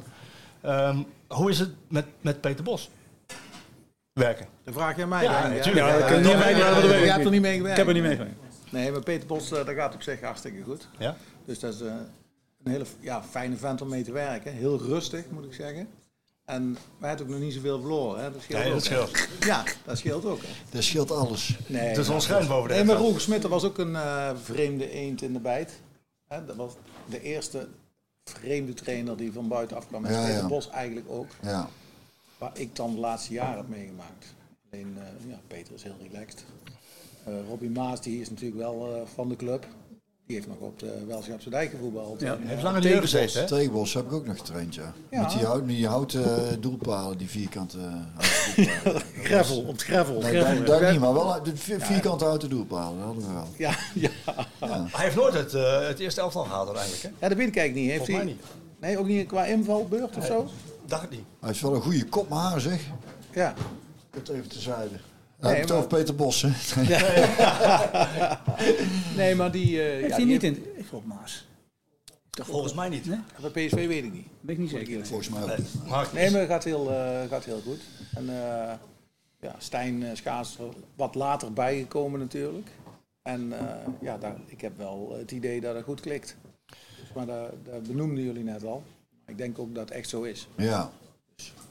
Ehm, 0.61 1.03
hoe 1.29 1.51
is 1.51 1.59
het 1.59 1.71
met, 1.89 2.05
met 2.21 2.41
Peter 2.41 2.65
Bos? 2.65 2.91
Werken. 4.13 4.47
Dan 4.65 4.75
vraag 4.75 4.97
jij 4.97 5.07
mij. 5.07 5.23
Ja, 5.23 5.49
natuurlijk. 5.49 5.87
Ja, 5.87 6.09
je 6.09 6.15
Je 6.15 7.13
ik 7.19 7.25
er 7.25 7.31
niet 7.31 7.41
mee 7.41 7.53
Ik 7.53 7.59
gewerkt. 7.59 7.77
heb 7.79 7.87
er 7.87 7.93
niet 7.95 8.03
mee 8.03 8.17
gewerkt. 8.17 8.39
Nee, 8.71 8.93
maar 8.93 9.03
Peter 9.03 9.27
Bos, 9.27 9.53
eh, 9.53 9.65
dat 9.67 9.75
gaat 9.75 9.95
op 9.95 10.03
zich 10.03 10.21
hartstikke 10.21 10.63
goed. 10.63 10.89
Ja? 10.99 11.17
Dus 11.45 11.59
dat 11.59 11.75
is 11.75 11.81
eh, 11.81 11.93
een 12.65 12.71
hele 12.71 12.85
ja, 13.01 13.23
fijne 13.23 13.57
vent 13.57 13.83
om 13.83 13.89
mee 13.89 14.03
te 14.03 14.13
werken. 14.13 14.53
Heel 14.53 14.79
rustig, 14.79 15.25
moet 15.31 15.45
ik 15.45 15.53
zeggen. 15.53 15.89
En 16.47 16.77
wij 16.99 17.09
hebben 17.09 17.27
ook 17.27 17.33
nog 17.33 17.41
niet 17.43 17.53
zoveel 17.55 17.81
verloren. 17.81 18.23
Hè? 18.25 18.33
Dat 18.33 18.43
scheelt 18.43 18.63
Nee, 18.63 18.73
ook, 18.73 18.79
dat 18.79 18.89
hè. 18.89 18.95
scheelt. 19.07 19.29
Ja, 19.53 19.65
dat 19.85 19.99
scheelt 19.99 20.25
ook. 20.25 20.41
Hè? 20.43 20.49
Dat 20.71 20.83
scheelt 20.83 21.11
alles. 21.11 21.59
Nee, 21.67 21.95
De 21.95 22.05
zon 22.05 22.21
schijnt 22.21 22.49
boven 22.49 22.69
de 22.69 22.75
Nee, 22.75 22.85
maar. 22.85 22.97
Roger 22.97 23.21
Smit 23.21 23.43
was 23.43 23.65
ook 23.65 23.79
een 23.79 23.97
eh, 23.97 24.31
vreemde 24.43 24.91
eend 24.91 25.23
in 25.23 25.33
de 25.33 25.39
bijt. 25.41 25.81
Hè, 26.29 26.45
dat 26.45 26.57
was 26.57 26.73
de 27.09 27.23
eerste 27.23 27.69
vreemde 28.25 28.75
trainer 28.75 29.17
die 29.17 29.33
van 29.33 29.49
buitenaf 29.49 29.87
kwam. 29.89 30.05
En 30.05 30.33
Ja. 30.33 30.47
Bos 30.47 30.71
eigenlijk 30.71 31.07
ook. 31.11 31.29
Ja. 31.43 31.69
Waar 32.39 32.59
ik 32.59 32.77
dan 32.77 32.95
de 32.95 33.01
laatste 33.01 33.33
jaren 33.33 33.57
heb 33.57 33.69
meegemaakt. 33.69 34.35
Alleen, 34.73 34.97
eh, 34.99 35.31
ja, 35.31 35.39
Peter 35.47 35.75
is 35.75 35.83
heel 35.83 35.97
relaxed. 36.11 36.45
Eh 37.25 37.33
Robbie 37.49 37.71
Maas, 37.71 38.01
die 38.01 38.21
is 38.21 38.31
natuurlijk 38.31 38.59
wel 38.61 38.95
eh, 38.95 39.01
van 39.15 39.29
de 39.29 39.37
club. 39.37 39.67
Die 40.27 40.37
heeft 40.37 40.49
nog 40.49 40.57
op 40.59 40.79
de 40.79 41.05
Welschapse 41.07 41.51
dijk 41.51 41.71
gevoetbald. 41.71 42.21
Ja. 42.21 42.33
Eh, 42.33 42.39
Heeft 42.49 42.63
lang 42.63 42.77
in 42.77 42.83
de 42.83 42.89
jeugd 42.89 43.11
Tegenbos. 43.11 43.33
gezeten, 43.33 43.57
hè? 43.57 43.61
Tegenbos 43.61 43.95
heb 43.95 44.05
ik 44.07 44.13
ook 44.13 44.27
nog 44.27 44.37
getraind, 44.39 44.75
ja. 44.75 44.93
Ja. 45.11 45.21
Met 45.21 45.31
die, 45.31 45.45
hout, 45.45 45.67
die 45.69 45.87
houten 45.87 46.61
doelpalen, 46.61 47.19
die 47.19 47.29
vierkante 47.29 47.79
houten 47.79 48.65
doelpalen. 48.65 49.03
Gravel, 49.23 49.59
op 49.59 49.67
het 49.67 49.83
gravel. 49.83 50.21
Nee, 50.21 50.91
niet, 50.91 51.01
maar 51.01 51.13
wel 51.15 51.43
de 51.43 51.57
vi- 51.57 51.81
vierkante 51.81 52.25
houten 52.25 52.49
doelpalen, 52.51 52.97
dat 52.99 53.07
hadden 53.07 53.27
we 53.27 53.33
wel. 53.33 53.49
Ja, 53.67 53.75
ja. 53.95 54.11
Hij 54.91 55.05
heeft 55.05 55.17
nooit 55.17 55.35
het, 55.35 55.55
eh, 55.55 55.87
het 55.87 55.99
eerste 55.99 56.21
elftal 56.21 56.43
gehaald 56.45 56.67
uiteindelijk, 56.67 57.03
hè? 57.03 57.09
ja, 57.21 57.29
dat 57.29 57.39
weet 57.39 57.49
ik 57.49 57.57
eigenlijk 57.57 57.87
niet. 57.89 57.99
Heeft 57.99 58.17
hij, 58.17 58.25
niet. 58.25 58.43
Nee, 58.81 58.99
ook 58.99 59.07
niet 59.07 59.27
qua 59.27 59.45
invalbeurt 59.45 60.17
of 60.17 60.25
zo? 60.27 60.47
Dacht 60.87 61.11
niet. 61.11 61.25
Hij 61.41 61.51
is 61.51 61.61
wel 61.61 61.75
een 61.75 61.83
goede 61.83 62.05
kop, 62.05 62.29
maar 62.29 62.61
zeg. 62.61 62.81
Ja. 63.35 63.55
Het 64.11 64.29
even 64.29 64.45
Dan 65.39 65.51
Nee, 65.51 65.61
heb 65.61 65.63
ik 65.63 65.69
het 65.69 65.77
over 65.77 65.89
Peter 65.89 66.15
Bos, 66.15 66.43
hè? 66.43 66.51
Nee, 69.17 69.35
maar 69.35 69.51
die... 69.51 69.83
eh 69.83 69.89
Heeft 69.89 70.03
ja, 70.03 70.09
hij 70.09 70.17
die 70.17 70.27
niet 70.27 70.43
in 70.43 70.67
ik 70.77 70.87
volgens 70.87 71.15
Maas. 71.15 71.47
Volgens 72.31 72.75
mij 72.75 72.89
niet. 72.89 73.07
Nee? 73.07 73.19
Bij 73.41 73.67
PSV 73.67 73.87
weet 73.87 74.05
ik 74.05 74.13
niet. 74.13 74.27
Ben 74.41 74.55
ik 74.55 74.61
niet 74.61 74.71
zeker. 74.71 75.07
Volgens 75.07 75.29
mij 75.29 75.43
ook. 75.43 75.49
Nee, 75.49 75.59
maar 75.89 76.09
Nee, 76.13 76.31
maar 76.31 76.41
het 76.41 76.49
gaat 76.51 76.65
heel, 76.65 76.91
eh, 76.93 77.29
gaat 77.29 77.45
heel 77.45 77.61
goed. 77.61 77.81
En 78.15 78.29
eh, 78.29 78.73
ja, 79.41 79.55
Stijn 79.59 80.03
uh, 80.03 80.11
er 80.11 80.75
wat 80.97 81.15
later 81.15 81.53
bijgekomen 81.53 82.21
natuurlijk. 82.21 82.69
En 83.23 83.53
eh, 83.53 83.93
ja, 84.01 84.19
daar, 84.19 84.37
ik 84.47 84.61
heb 84.61 84.77
wel 84.77 85.15
het 85.19 85.31
idee 85.31 85.61
dat 85.61 85.75
het 85.75 85.85
goed 85.85 86.01
klikt. 86.01 86.37
Dus, 87.01 87.13
maar 87.15 87.27
dat, 87.27 87.53
dat 87.65 87.83
benoemden 87.83 88.25
jullie 88.25 88.45
net 88.45 88.65
al. 88.65 88.83
Ik 89.27 89.39
denk 89.39 89.59
ook 89.59 89.75
dat 89.75 89.89
het 89.89 89.99
echt 89.99 90.09
zo 90.09 90.23
is. 90.23 90.49
Ja. 90.57 90.91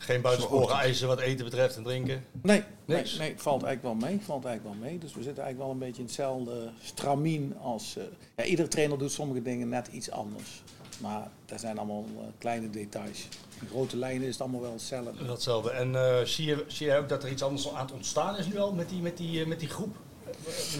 Geen 0.06 0.22
buitensporen 0.22 0.76
eisen 0.76 1.08
wat 1.08 1.20
eten 1.20 1.46
betreft 1.46 1.76
en 1.76 1.84
drinken. 1.84 2.24
Nee, 2.42 2.64
nee, 2.86 3.04
nee, 3.18 3.34
valt 3.38 3.64
eigenlijk 3.64 4.00
wel 4.00 4.10
mee. 4.10 4.20
Valt 4.24 4.46
eigenlijk 4.46 4.76
wel 4.80 4.90
mee. 4.90 4.98
Dus 5.00 5.14
we 5.14 5.24
zitten 5.24 5.44
eigenlijk 5.44 5.58
wel 5.58 5.70
een 5.70 5.88
beetje 5.88 6.02
in 6.02 6.08
hetzelfde 6.08 6.70
stramien 6.82 7.56
als... 7.62 7.98
eh, 7.98 8.04
ja, 8.36 8.44
iedere 8.44 8.68
trainer 8.68 8.98
doet 8.98 9.12
sommige 9.12 9.42
dingen 9.42 9.70
net 9.70 9.88
iets 9.88 10.12
anders. 10.12 10.64
Maar 11.02 11.28
dat 11.46 11.60
zijn 11.60 11.78
allemaal 11.78 12.06
eh, 12.18 12.24
kleine 12.38 12.70
details. 12.70 13.28
In 13.62 13.68
grote 13.68 13.98
lijnen 13.98 14.28
is 14.28 14.32
het 14.34 14.42
allemaal 14.42 14.62
wel 14.62 14.72
hetzelfde. 14.72 15.26
Datzelfde. 15.26 15.72
En 15.72 15.96
eh, 15.96 16.26
zie, 16.26 16.46
je, 16.46 16.64
zie 16.68 16.88
je 16.88 16.96
ook 16.98 17.10
dat 17.10 17.24
er 17.24 17.30
iets 17.32 17.44
anders 17.44 17.74
aan 17.74 17.86
het 17.86 17.94
ontstaan 17.96 18.38
is 18.38 18.46
nu 18.48 18.58
al 18.58 18.74
met 18.74 18.90
die, 18.90 19.02
met 19.02 19.18
die, 19.18 19.46
met 19.46 19.60
die 19.60 19.70
groep? 19.70 19.96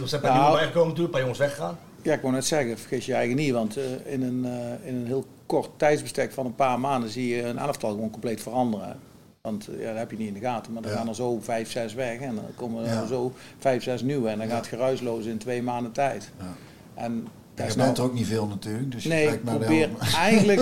Er 0.02 0.08
zijn 0.08 0.22
paar 0.22 0.30
Nou. 0.32 0.42
nieuwe 0.44 0.58
bijgekomen 0.58 0.88
natuurlijk, 0.88 1.12
paar 1.12 1.22
jongens 1.22 1.40
weggegaan. 1.40 1.78
Ja, 2.02 2.14
ik 2.14 2.22
wou 2.22 2.34
net 2.34 2.46
zeggen, 2.46 2.78
vergis 2.78 3.06
je 3.06 3.14
eigen 3.14 3.36
niet. 3.36 3.52
Want 3.52 3.78
in, 4.06 4.22
een, 4.22 4.46
in 4.84 4.96
een 4.96 5.06
heel 5.06 5.26
kort 5.46 5.70
tijdsbestek 5.78 6.32
van 6.32 6.46
een 6.46 6.56
paar 6.56 6.80
maanden 6.80 7.10
zie 7.10 7.36
je 7.36 7.44
een 7.44 7.58
elftal 7.58 7.90
gewoon 7.92 8.10
compleet 8.10 8.42
veranderen. 8.42 9.00
Want 9.46 9.68
eh, 9.68 9.82
ja, 9.82 9.88
dat 9.90 9.98
heb 9.98 10.12
je 10.12 10.18
niet 10.18 10.28
in 10.28 10.34
de 10.34 10.40
gaten. 10.40 10.74
Maar 10.74 10.82
dan 10.82 10.92
Ja. 10.92 10.98
gaan 10.98 11.08
er 11.08 11.16
zo 11.16 11.40
vijf, 11.42 11.72
zes 11.72 11.94
weg. 11.94 12.20
En 12.20 12.36
dan 12.36 12.44
komen 12.56 12.86
er 12.86 12.94
Ja. 12.94 13.06
zo 13.06 13.34
vijf, 13.60 13.84
zes 13.84 14.02
nieuwe. 14.02 14.30
En 14.30 14.38
dan 14.38 14.48
gaat 14.48 14.58
het 14.58 14.68
geruisloos 14.68 15.26
in 15.26 15.38
twee 15.38 15.62
maanden 15.64 15.92
tijd. 15.92 16.32
Ja. 16.40 16.46
En 17.04 17.28
dat 17.56 17.66
Je 17.66 17.72
is 17.72 17.76
bent 17.78 17.88
nou- 17.88 17.98
er 18.00 18.04
ook 18.04 18.14
niet 18.18 18.28
veel 18.28 18.48
natuurlijk, 18.48 18.92
dus 18.92 19.04
je 19.04 19.10
Nee, 19.10 19.22
ik 19.24 19.28
kijkt 19.30 19.44
naar 19.44 19.54
de 19.60 19.66
probeer 19.66 19.90
eigenlijk, 20.18 20.62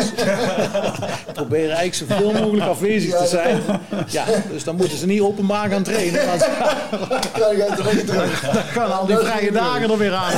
probeer 1.34 1.70
eigenlijk 1.72 1.94
zoveel 1.94 2.32
mogelijk 2.32 2.68
afwezig 2.68 3.18
te 3.18 3.28
zijn. 3.28 3.62
Ja, 4.08 4.26
dus 4.52 4.64
dan 4.64 4.76
moeten 4.76 4.98
ze 4.98 5.06
niet 5.06 5.22
openbaar 5.22 5.70
gaan 5.70 5.84
trainen. 5.84 6.26
Want 6.28 6.40
Ja, 6.42 7.52
je 7.52 7.66
gaat 7.70 7.80
er 7.80 7.96
niet 7.96 8.08
terug. 8.08 8.42
dan 8.42 8.54
gaan 8.64 8.98
al 8.98 9.06
die 9.06 9.18
vrije 9.18 9.52
dagen 9.52 9.92
er 9.92 9.98
weer 9.98 10.14
aan. 10.14 10.32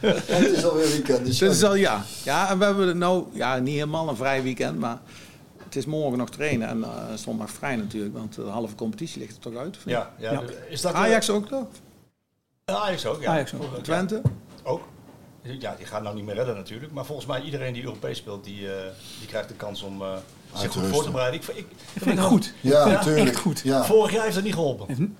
Het 0.00 0.56
is 0.56 0.64
alweer 0.64 0.88
weekend, 0.88 1.26
dus 1.26 1.38
Dat 1.38 1.52
is 1.52 1.64
al 1.64 1.74
ja. 1.74 2.02
Ja, 2.22 2.50
en 2.50 2.58
we 2.58 2.64
hebben 2.64 2.98
nou 2.98 3.24
ja, 3.32 3.58
niet 3.58 3.74
helemaal 3.74 4.08
een 4.08 4.16
vrij 4.16 4.42
weekend, 4.42 4.78
maar 4.78 4.98
het 5.74 5.78
is 5.78 5.86
morgen 5.86 6.18
nog 6.18 6.30
trainen 6.30 6.68
en 6.68 6.84
eh, 6.84 6.90
zondag 7.14 7.50
vrij 7.50 7.76
natuurlijk, 7.76 8.14
want 8.14 8.34
de 8.34 8.42
halve 8.42 8.74
competitie 8.74 9.20
ligt 9.20 9.34
er 9.36 9.40
toch 9.42 9.56
uit. 9.56 9.78
Ja, 9.84 10.12
ja. 10.18 10.32
Ja. 10.32 10.42
Is 10.68 10.80
dat, 10.80 10.92
eh, 10.92 11.00
Ajax 11.00 11.30
ook 11.30 11.48
toch? 11.48 11.66
Ajax 12.64 13.06
ook, 13.06 13.22
ja. 13.22 13.30
Ajax 13.30 13.54
ook. 13.54 13.62
Ja, 13.62 13.80
Twente? 13.82 14.22
ook. 14.62 14.82
Ja, 15.42 15.74
die 15.76 15.86
gaan 15.86 16.02
nou 16.02 16.14
niet 16.14 16.24
meer 16.24 16.34
redden 16.34 16.54
natuurlijk. 16.54 16.92
Maar 16.92 17.04
volgens 17.04 17.26
mij 17.26 17.42
iedereen 17.42 17.72
die 17.72 17.82
Europees 17.82 18.16
speelt, 18.18 18.44
die, 18.44 18.72
eh, 18.74 18.90
die 19.18 19.28
krijgt 19.28 19.48
de 19.48 19.54
kans 19.54 19.82
om 19.82 20.02
eh, 20.02 20.16
zich 20.54 20.72
goed 20.72 20.86
voor 20.86 21.02
te 21.02 21.10
bereiden. 21.10 21.40
Ik, 21.40 21.46
ik, 21.48 21.66
Dat 21.94 22.02
vind 22.02 22.18
ik 22.18 22.24
goed. 22.24 22.54
Ja, 22.60 22.86
Ja, 22.86 22.92
natuurlijk. 22.92 23.28
echt 23.28 23.38
goed. 23.38 23.60
Ja. 23.60 23.84
Vorig 23.84 24.12
jaar 24.12 24.22
heeft 24.22 24.34
dat 24.34 24.44
niet 24.44 24.54
geholpen. 24.54 25.16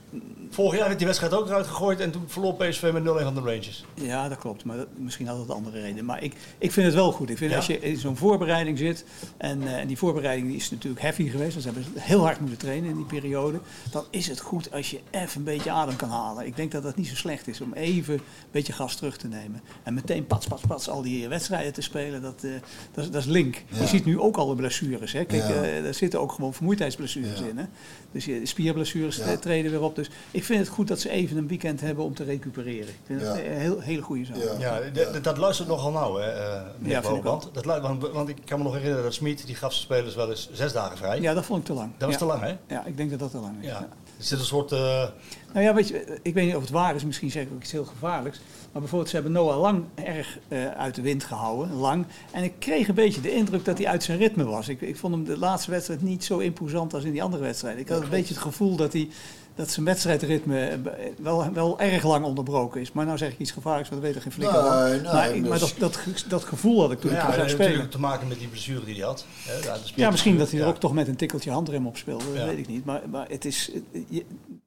Vorig 0.61 0.77
jaar 0.79 0.87
werd 0.87 0.99
die 0.99 1.07
wedstrijd 1.07 1.35
ook 1.35 1.47
eruit 1.47 1.67
gegooid 1.67 2.01
en 2.01 2.11
toen 2.11 2.23
verloor 2.27 2.55
PSV 2.55 2.91
met 2.93 3.03
0-1 3.03 3.07
van 3.07 3.35
de 3.35 3.41
Rangers. 3.41 3.85
Ja, 3.95 4.29
dat 4.29 4.39
klopt. 4.39 4.65
Maar 4.65 4.77
dat, 4.77 4.87
misschien 4.97 5.27
had 5.27 5.39
het 5.39 5.51
andere 5.51 5.81
reden. 5.81 6.05
Maar 6.05 6.23
ik, 6.23 6.35
ik 6.59 6.73
vind 6.73 6.87
het 6.87 6.95
wel 6.95 7.13
goed. 7.13 7.31
Ik 7.31 7.37
vind 7.39 7.51
Ja? 7.51 7.57
als 7.57 7.67
je 7.67 7.81
in 7.81 7.97
zo'n 7.97 8.17
voorbereiding 8.17 8.79
zit. 8.79 9.05
En, 9.37 9.63
eh, 9.63 9.79
en 9.79 9.87
die 9.87 9.99
voorbereiding 9.99 10.47
die 10.49 10.57
is 10.57 10.71
natuurlijk 10.71 11.03
heavy 11.03 11.29
geweest. 11.29 11.51
Want 11.53 11.63
ze 11.63 11.71
hebben 11.73 12.03
heel 12.03 12.21
hard 12.23 12.41
moeten 12.41 12.59
trainen 12.59 12.91
in 12.91 12.97
die 12.97 13.05
periode. 13.05 13.61
Dan 13.91 14.05
is 14.11 14.27
het 14.27 14.41
goed 14.41 14.73
als 14.73 14.91
je 14.91 15.01
even 15.11 15.39
een 15.39 15.45
beetje 15.45 15.71
adem 15.71 15.97
kan 15.97 16.09
halen. 16.09 16.47
Ik 16.47 16.57
denk 16.57 16.73
dat 16.73 16.83
dat 16.83 16.97
niet 16.97 17.07
zo 17.09 17.15
slecht 17.15 17.49
is 17.49 17.61
om 17.61 17.73
even 17.73 18.15
een 18.15 18.21
beetje 18.51 18.73
gas 18.73 18.97
terug 18.97 19.17
te 19.17 19.29
nemen. 19.29 19.61
En 19.83 19.95
meteen 19.95 20.27
pats, 20.27 20.47
pats, 20.47 20.63
pats 20.69 20.89
al 20.89 21.03
die 21.03 21.29
wedstrijden 21.29 21.73
te 21.73 21.81
spelen. 21.83 22.23
Dat, 22.23 22.45
eh, 22.45 22.51
dat, 22.95 23.05
is- 23.05 23.11
dat 23.11 23.21
is 23.23 23.29
link. 23.29 23.63
Ja. 23.69 23.81
Je 23.81 23.87
ziet 23.87 24.05
nu 24.05 24.19
ook 24.21 24.37
al 24.37 24.47
de 24.49 24.55
blessures. 24.55 25.13
Hè. 25.13 25.25
Kijk, 25.25 25.43
Ja. 25.43 25.49
eh, 25.63 25.87
er 25.87 25.95
zitten 25.95 26.21
ook 26.21 26.33
gewoon 26.33 26.55
vermoeidheidsblessures 26.55 27.41
in. 27.41 27.59
Hè. 27.59 27.65
Dus 28.13 28.25
je, 28.25 28.47
spierblessures 28.47 29.17
Ja. 29.17 29.23
tre- 29.25 29.39
treden 29.39 29.71
weer 29.71 29.83
op. 29.83 29.95
Dus 29.97 30.11
ik 30.31 30.45
vind 30.45 30.59
het 30.61 30.69
goed 30.69 30.89
dat 30.89 31.01
ze 31.01 31.11
even 31.11 31.37
een 31.37 31.49
weekend 31.49 31.81
hebben 31.81 32.05
om 32.05 32.15
te 32.15 32.25
recupereren. 32.25 32.89
Ik 32.89 32.99
vind 33.07 33.21
het 33.21 33.37
een 33.37 33.43
heel, 33.53 33.81
hele 33.81 34.03
goede 34.03 34.25
zaak. 34.25 34.37
Ja. 34.59 34.81
Dat 35.23 35.37
luistert 35.39 35.69
nogal 35.69 35.91
nauw, 35.91 36.15
hè, 36.17 36.31
eh 36.31 36.61
meneer 36.79 37.03
Ja. 37.03 37.41
Dat 37.53 37.65
want, 37.81 38.09
want 38.09 38.29
ik 38.29 38.37
kan 38.45 38.59
me 38.59 38.65
nog 38.65 38.73
herinneren 38.75 39.05
dat 39.05 39.15
Smit, 39.15 39.47
die 39.47 39.55
gaf 39.55 39.73
zijn 39.73 39.85
spelers 39.85 40.15
wel 40.15 40.31
eens 40.31 40.49
zes 40.53 40.73
dagen 40.73 40.97
vrij. 40.97 41.21
Ja, 41.21 41.35
dat 41.35 41.45
vond 41.45 41.61
ik 41.61 41.67
te 41.67 41.73
lang. 41.73 41.91
Dat 41.97 42.09
was 42.09 42.13
ja. 42.13 42.19
te 42.19 42.25
lang, 42.27 42.41
hè? 42.43 42.57
Ja, 42.75 42.85
ik 42.87 42.97
denk 42.97 43.11
dat 43.11 43.19
dat 43.19 43.31
te 43.31 43.39
lang 43.39 43.55
is. 43.61 43.67
Ja. 43.67 43.71
Ja. 43.73 43.89
Er 44.19 44.27
zit 44.27 44.39
een 44.39 44.45
soort... 44.45 44.73
eh, 44.73 45.05
Nou 45.53 45.65
ja, 45.65 45.75
weet 45.75 45.89
je, 45.89 46.19
ik 46.23 46.35
weet 46.35 46.47
niet 46.47 46.55
of 46.57 46.61
het 46.63 46.71
waar 46.71 46.95
is, 46.95 47.05
misschien 47.05 47.31
zeg 47.31 47.43
ik 47.43 47.49
ook 47.55 47.63
iets 47.63 47.73
heel 47.73 47.85
gevaarlijks. 47.85 48.41
Maar 48.73 48.81
bijvoorbeeld, 48.81 49.09
ze 49.11 49.15
hebben 49.17 49.33
Noah 49.35 49.61
Lang 49.61 49.85
erg 49.95 50.39
eh, 50.49 50.67
uit 50.67 50.95
de 50.95 51.03
wind 51.03 51.25
gehouden, 51.25 51.75
lang. 51.77 52.07
En 52.33 52.43
ik 52.45 52.53
kreeg 52.59 52.89
een 52.89 52.95
beetje 52.95 53.21
de 53.21 53.35
indruk 53.35 53.65
dat 53.65 53.79
hij 53.79 53.87
uit 53.87 54.03
zijn 54.03 54.19
ritme 54.19 54.45
was. 54.45 54.69
Ik, 54.69 54.81
ik 54.81 54.97
vond 54.97 55.15
hem 55.15 55.25
de 55.25 55.39
laatste 55.39 55.71
wedstrijd 55.71 56.03
niet 56.03 56.25
zo 56.25 56.39
imposant 56.39 56.95
als 56.95 57.05
in 57.05 57.13
die 57.13 57.23
andere 57.23 57.43
wedstrijden. 57.43 57.81
Ik 57.81 57.89
had 57.89 58.03
een 58.03 58.09
beetje 58.09 58.35
het 58.35 58.43
gevoel 58.43 58.77
dat, 58.77 58.93
hij, 58.93 59.09
dat 59.55 59.71
zijn 59.71 59.87
wedstrijdritme 59.87 60.65
eh, 60.67 60.79
wel, 61.19 61.53
wel 61.53 61.81
erg 61.81 62.05
lang 62.05 62.25
onderbroken 62.25 62.81
is. 62.81 62.93
Maar 62.93 63.05
nou 63.07 63.19
zeg 63.19 63.33
ik 63.33 63.39
iets 63.39 63.51
gevaarlijks, 63.51 63.89
want 63.91 64.03
dat 64.03 64.11
weet 64.13 64.23
er 64.25 64.31
geen 64.31 64.43
flikker 64.43 64.61
van. 64.65 64.83
Nee, 64.83 64.91
nee, 65.01 65.03
maar 65.13 65.35
ik- 65.35 65.49
maar 65.49 65.59
dus- 65.59 65.75
dat, 65.77 65.95
dat, 66.05 66.25
dat 66.29 66.45
gevoel 66.45 66.81
had 66.81 66.93
ik 66.93 67.01
toen 67.01 67.11
ja, 67.11 67.17
ik 67.29 67.35
hem 67.35 67.49
spelen. 67.49 67.59
natuurlijk 67.67 67.91
te 67.91 68.01
maken 68.01 68.29
met 68.29 68.39
die 68.39 68.49
blessure 68.49 68.85
die 68.85 68.95
hij 68.95 69.05
had. 69.05 69.27
Hè, 69.47 69.55
ja, 69.69 69.77
Ja, 69.95 70.11
misschien 70.11 70.39
dat 70.39 70.51
hij 70.51 70.59
er 70.61 70.65
Ja. 70.67 70.71
ook 70.73 70.79
toch 70.81 70.93
met 70.93 71.09
een 71.09 71.17
tikkeltje 71.17 71.51
handrem 71.51 71.87
op 71.87 71.97
speelde. 71.97 72.25
Dat 72.25 72.35
Ja. 72.37 72.47
weet 72.47 72.59
ik 72.59 72.69
niet. 72.69 72.85
Maar, 72.85 73.01
maar 73.11 73.27
het 73.29 73.45
is, 73.45 73.71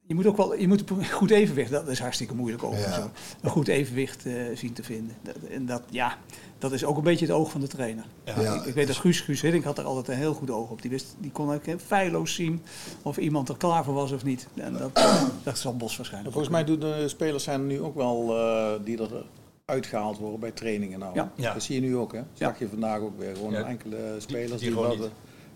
je, 0.06 0.14
moet 0.14 0.26
ook 0.26 0.36
wel 0.36 0.54
je 0.54 0.68
moet 0.68 0.90
een 0.90 1.10
goed 1.10 1.30
evenwicht. 1.30 1.70
Dat 1.70 1.88
is 1.88 1.98
hartstikke 1.98 2.34
moeilijk 2.34 2.62
over. 2.62 2.78
Ja. 2.80 3.10
Een 3.40 3.50
goed 3.50 3.68
evenwicht 3.68 4.26
eh, 4.26 4.34
zien 4.54 4.72
te 4.72 4.82
vinden. 4.82 5.16
Dat, 5.22 5.36
en 5.50 5.66
dat, 5.66 5.82
ja, 5.90 6.18
dat 6.58 6.72
is 6.72 6.84
ook 6.84 6.96
een 6.96 7.02
beetje 7.02 7.26
het 7.26 7.34
oog 7.34 7.50
van 7.50 7.60
de 7.60 7.66
trainer. 7.66 8.04
Ja. 8.24 8.54
ik, 8.54 8.62
ik 8.64 8.74
weet 8.74 8.86
dat 8.86 8.96
Guus, 8.96 9.20
Guus 9.20 9.40
Hiddink 9.40 9.64
had 9.64 9.78
er 9.78 9.84
altijd 9.84 10.08
een 10.08 10.14
heel 10.22 10.34
goed 10.34 10.50
oog 10.50 10.70
op. 10.70 10.82
Die, 10.82 10.90
wist, 10.90 11.14
die 11.18 11.30
kon 11.30 11.52
ook 11.54 11.62
feilloos 11.86 12.34
zien 12.34 12.62
of 13.02 13.16
iemand 13.16 13.48
er 13.48 13.56
klaar 13.56 13.84
voor 13.84 13.94
was 13.94 14.12
of 14.12 14.24
niet. 14.24 14.46
En 14.54 14.72
dat, 14.72 14.90
dat 15.42 15.58
zal 15.58 15.76
Bos 15.76 15.96
waarschijnlijk. 15.96 16.32
Volgens 16.34 16.54
mij 16.54 16.64
doen 16.64 16.78
de 16.80 17.08
spelers 17.08 17.44
zijn 17.44 17.60
er 17.60 17.66
nu 17.66 17.80
ook 17.80 17.94
wel 17.94 18.36
eh, 18.38 18.72
die 18.84 18.98
er 19.02 19.24
uitgehaald 19.64 20.18
worden 20.18 20.40
bij 20.40 20.50
trainingen 20.50 20.98
nou. 20.98 21.14
Ja. 21.14 21.32
Ja. 21.34 21.52
Dat 21.52 21.62
zie 21.62 21.74
je 21.74 21.80
nu 21.80 21.96
ook, 21.96 22.12
hè? 22.12 22.20
Zag 22.32 22.58
je 22.58 22.68
vandaag 22.68 23.00
ook 23.00 23.18
weer. 23.18 23.36
Gewoon 23.36 23.52
Ja. 23.52 23.62
enkele 23.64 24.14
spelers 24.18 24.60
die 24.60 24.70
die, 24.70 24.78
wat, 24.78 24.90
niet. 24.96 25.04
eh, 25.04 25.10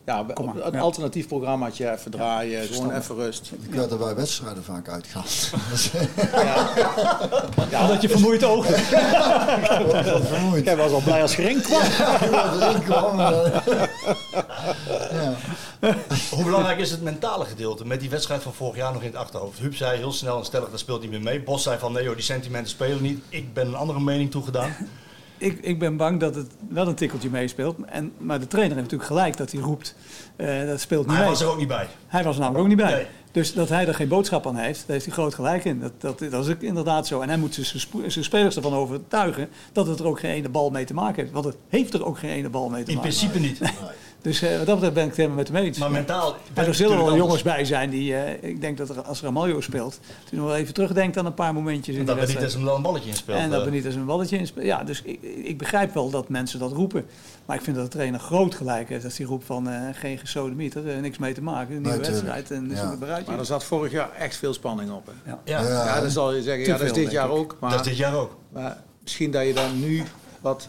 Ja, 0.09 0.27
Kom 0.35 0.47
maar, 0.47 0.55
een 0.67 0.73
ja. 0.73 0.79
alternatief 0.79 1.27
programmaatje 1.29 1.91
even 1.91 2.11
draaien, 2.11 2.69
gewoon 2.69 2.97
even 2.97 3.15
rust. 3.15 3.51
Ik 3.63 3.75
werd 3.75 3.91
er 3.91 3.99
bij 3.99 4.15
wedstrijden 4.15 4.65
vaak 4.65 4.89
uitgehaald. 4.89 5.51
Ja, 7.71 7.87
dat 7.87 8.03
je 8.03 8.09
vermoeid 8.09 8.45
oog 8.45 8.67
hebt. 8.67 10.07
Wat 10.13 10.27
vermoeid. 10.27 10.65
Jij 10.65 10.77
was 10.77 10.93
al 10.93 11.01
blij 11.01 11.23
als 11.23 11.35
Gerink 11.35 11.63
kwam. 11.63 11.83
Erin 12.61 12.83
kwam. 12.83 13.19
ja. 13.19 13.63
Hoe 16.31 16.45
belangrijk 16.45 16.79
is 16.79 16.91
het 16.91 17.03
mentale 17.03 17.45
gedeelte 17.45 17.87
met 17.87 18.01
die 18.01 18.11
wedstrijd 18.11 18.43
van 18.43 18.53
vorig 18.55 18.77
jaar 18.77 18.93
nog 18.93 19.03
in 19.03 19.09
het 19.09 19.17
achterhoofd? 19.17 19.59
Huub 19.59 19.75
zei 19.75 19.99
heel 19.99 20.13
snel 20.13 20.39
en 20.39 20.45
stellig, 20.45 20.71
dat 20.71 20.79
speelt 20.79 21.01
niet 21.01 21.11
meer 21.11 21.23
mee. 21.23 21.43
Bos 21.43 21.63
zei 21.63 21.79
van 21.79 21.93
nee 21.93 22.05
joh, 22.05 22.15
die 22.15 22.25
sentimenten 22.25 22.71
spelen 22.71 23.03
niet. 23.03 23.21
Ik 23.29 23.55
ben 23.55 23.67
een 23.67 23.77
andere 23.77 24.01
mening 24.01 24.31
toegedaan. 24.31 24.77
Ik, 25.39 25.59
ik 25.61 25.79
ben 25.79 25.97
bang 25.97 26.21
dat 26.21 26.35
het 26.35 26.47
wel 26.69 26.89
een 26.89 26.95
tikkeltje 26.95 27.31
meespeelt. 27.31 27.77
En, 27.87 28.13
maar 28.19 28.41
de 28.41 28.47
trainer 28.47 28.77
heeft 28.77 28.91
natuurlijk 28.91 29.19
gelijk 29.19 29.37
dat 29.37 29.53
hij 29.53 29.61
roept. 29.61 29.95
eh, 30.37 30.67
dat 30.67 30.81
speelt 30.81 31.03
niet 31.07 31.15
hij 31.15 31.21
mee. 31.25 31.31
was 31.33 31.41
er 31.43 31.49
ook 31.49 31.59
niet 31.59 31.69
bij. 31.69 31.87
Hij 32.07 32.25
was 32.25 32.35
er 32.35 32.41
namelijk 32.41 32.63
ook 32.65 32.69
niet 32.77 32.83
bij. 32.87 32.93
Nee. 32.95 33.07
Dus 33.33 33.53
dat 33.55 33.69
hij 33.69 33.87
er 33.87 33.95
geen 33.95 34.09
boodschap 34.09 34.47
aan 34.47 34.57
heeft, 34.57 34.79
daar 34.79 34.91
heeft 34.93 35.05
hij 35.05 35.15
groot 35.15 35.35
gelijk 35.35 35.65
in. 35.65 35.81
Dat, 35.81 35.93
dat, 35.99 36.19
dat 36.31 36.47
is 36.47 36.53
ook 36.55 36.61
inderdaad 36.61 37.07
zo. 37.07 37.21
En 37.21 37.29
hij 37.29 37.39
moet 37.39 37.55
zijn 37.55 38.11
zijn 38.11 38.25
spelers 38.25 38.57
ervan 38.57 38.75
overtuigen 38.75 39.49
dat 39.73 39.87
het 39.87 39.99
er 39.99 40.07
ook 40.07 40.21
geen 40.21 40.31
ene 40.31 40.49
bal 40.49 40.71
mee 40.71 40.85
te 40.85 40.95
maken 40.95 41.21
heeft. 41.23 41.33
Want 41.33 41.45
het 41.45 41.57
heeft 41.69 41.95
er 41.95 42.05
ook 42.05 42.19
geen 42.19 42.31
ene 42.31 42.49
bal 42.49 42.69
mee 42.69 42.83
te 42.83 42.91
In 42.91 42.97
maken. 42.97 43.11
principe 43.11 43.39
niet. 43.39 43.59
Dus 44.23 44.43
eh, 44.43 44.57
wat 44.57 44.67
dat 44.67 44.75
betreft 44.75 44.95
ben 44.95 45.03
ik 45.03 45.09
het 45.09 45.17
helemaal 45.17 45.39
met 45.39 45.49
hem 45.49 45.57
eens. 45.57 45.79
Maar 45.79 45.91
mentaal... 45.91 46.37
En 46.55 46.67
er 46.67 46.75
zullen 46.75 46.97
wel 46.97 47.17
jongens 47.17 47.43
bij 47.43 47.65
zijn 47.65 47.91
die, 47.91 48.15
eh, 48.15 48.51
ik 48.51 48.61
denk 48.61 48.79
dat 48.79 48.89
er, 48.89 49.03
als 49.03 49.23
Ramaljo 49.23 49.61
speelt, 49.61 50.01
toen 50.31 50.39
nog 50.39 50.49
wel 50.49 50.57
even 50.57 50.75
terugdenkt 50.75 51.17
aan 51.17 51.27
een 51.27 51.35
paar 51.35 51.55
momentjes 51.55 51.97
in 51.97 52.01
de 52.01 52.07
Dat 52.07 52.15
er 52.17 52.21
niet 52.29 52.39
wedstrijd. 52.39 52.67
eens 52.67 52.77
een 52.77 52.83
balletje 52.83 53.09
in 53.09 53.17
speelt. 53.17 53.39
En 53.39 53.51
dat 53.51 53.59
eh. 53.59 53.65
Benitez 53.65 53.95
een 53.95 54.05
balletje 54.05 54.39
in 54.39 54.47
speelt. 54.47 54.67
Ja, 54.67 54.85
dus 54.85 55.03
ik, 55.03 55.19
ik 55.23 55.59
begrijp 55.59 55.95
wel 55.95 56.11
dat 56.11 56.29
mensen 56.29 56.59
dat 56.59 56.73
roepen. 56.73 57.07
Maar 57.47 57.57
ik 57.57 57.63
vind 57.63 57.77
dat 57.77 57.85
de 57.85 57.91
trainer 57.91 58.21
groot 58.21 58.55
gelijk 58.55 58.89
heeft. 58.89 59.05
Als 59.05 59.19
hij 59.19 59.27
roept 59.27 59.45
van 59.45 59.69
eh, 59.69 59.81
geen 59.93 60.19
gesodemieter, 60.19 60.89
eh, 60.89 61.01
niks 61.01 61.19
mee 61.19 61.35
te 61.35 61.43
maken. 61.43 61.77
Een 61.77 61.83
nieuwe 61.83 61.99
wedstrijd 61.99 62.51
en 62.51 62.69
Ja. 62.71 62.75
ja. 62.77 62.97
bereid. 62.97 63.27
Maar 63.27 63.39
er 63.39 63.45
zat 63.45 63.65
vorig 63.65 63.93
jaar 63.93 64.11
echt 64.19 64.37
veel 64.37 64.53
spanning 64.55 64.91
op. 64.91 65.07
Hè? 65.07 65.31
Ja. 65.31 65.39
Ja, 65.45 65.61
Ja. 65.69 65.85
Ja, 65.85 66.01
dan 66.01 66.11
zal 66.11 66.35
je 66.35 66.43
zeggen, 66.43 66.65
Te 66.65 66.71
ja, 66.71 66.77
dat 66.77 66.87
is 66.87 66.93
veel, 66.93 67.03
dit 67.03 67.13
jaar 67.13 67.31
ook. 67.31 67.57
Maar, 67.61 67.71
dat 67.71 67.81
is 67.81 67.87
dit 67.87 67.97
jaar 67.97 68.15
ook. 68.15 68.37
maar 68.53 68.77
misschien 69.03 69.31
dat 69.31 69.47
je 69.47 69.55
dan 69.55 69.81
nu 69.81 70.03
wat... 70.41 70.69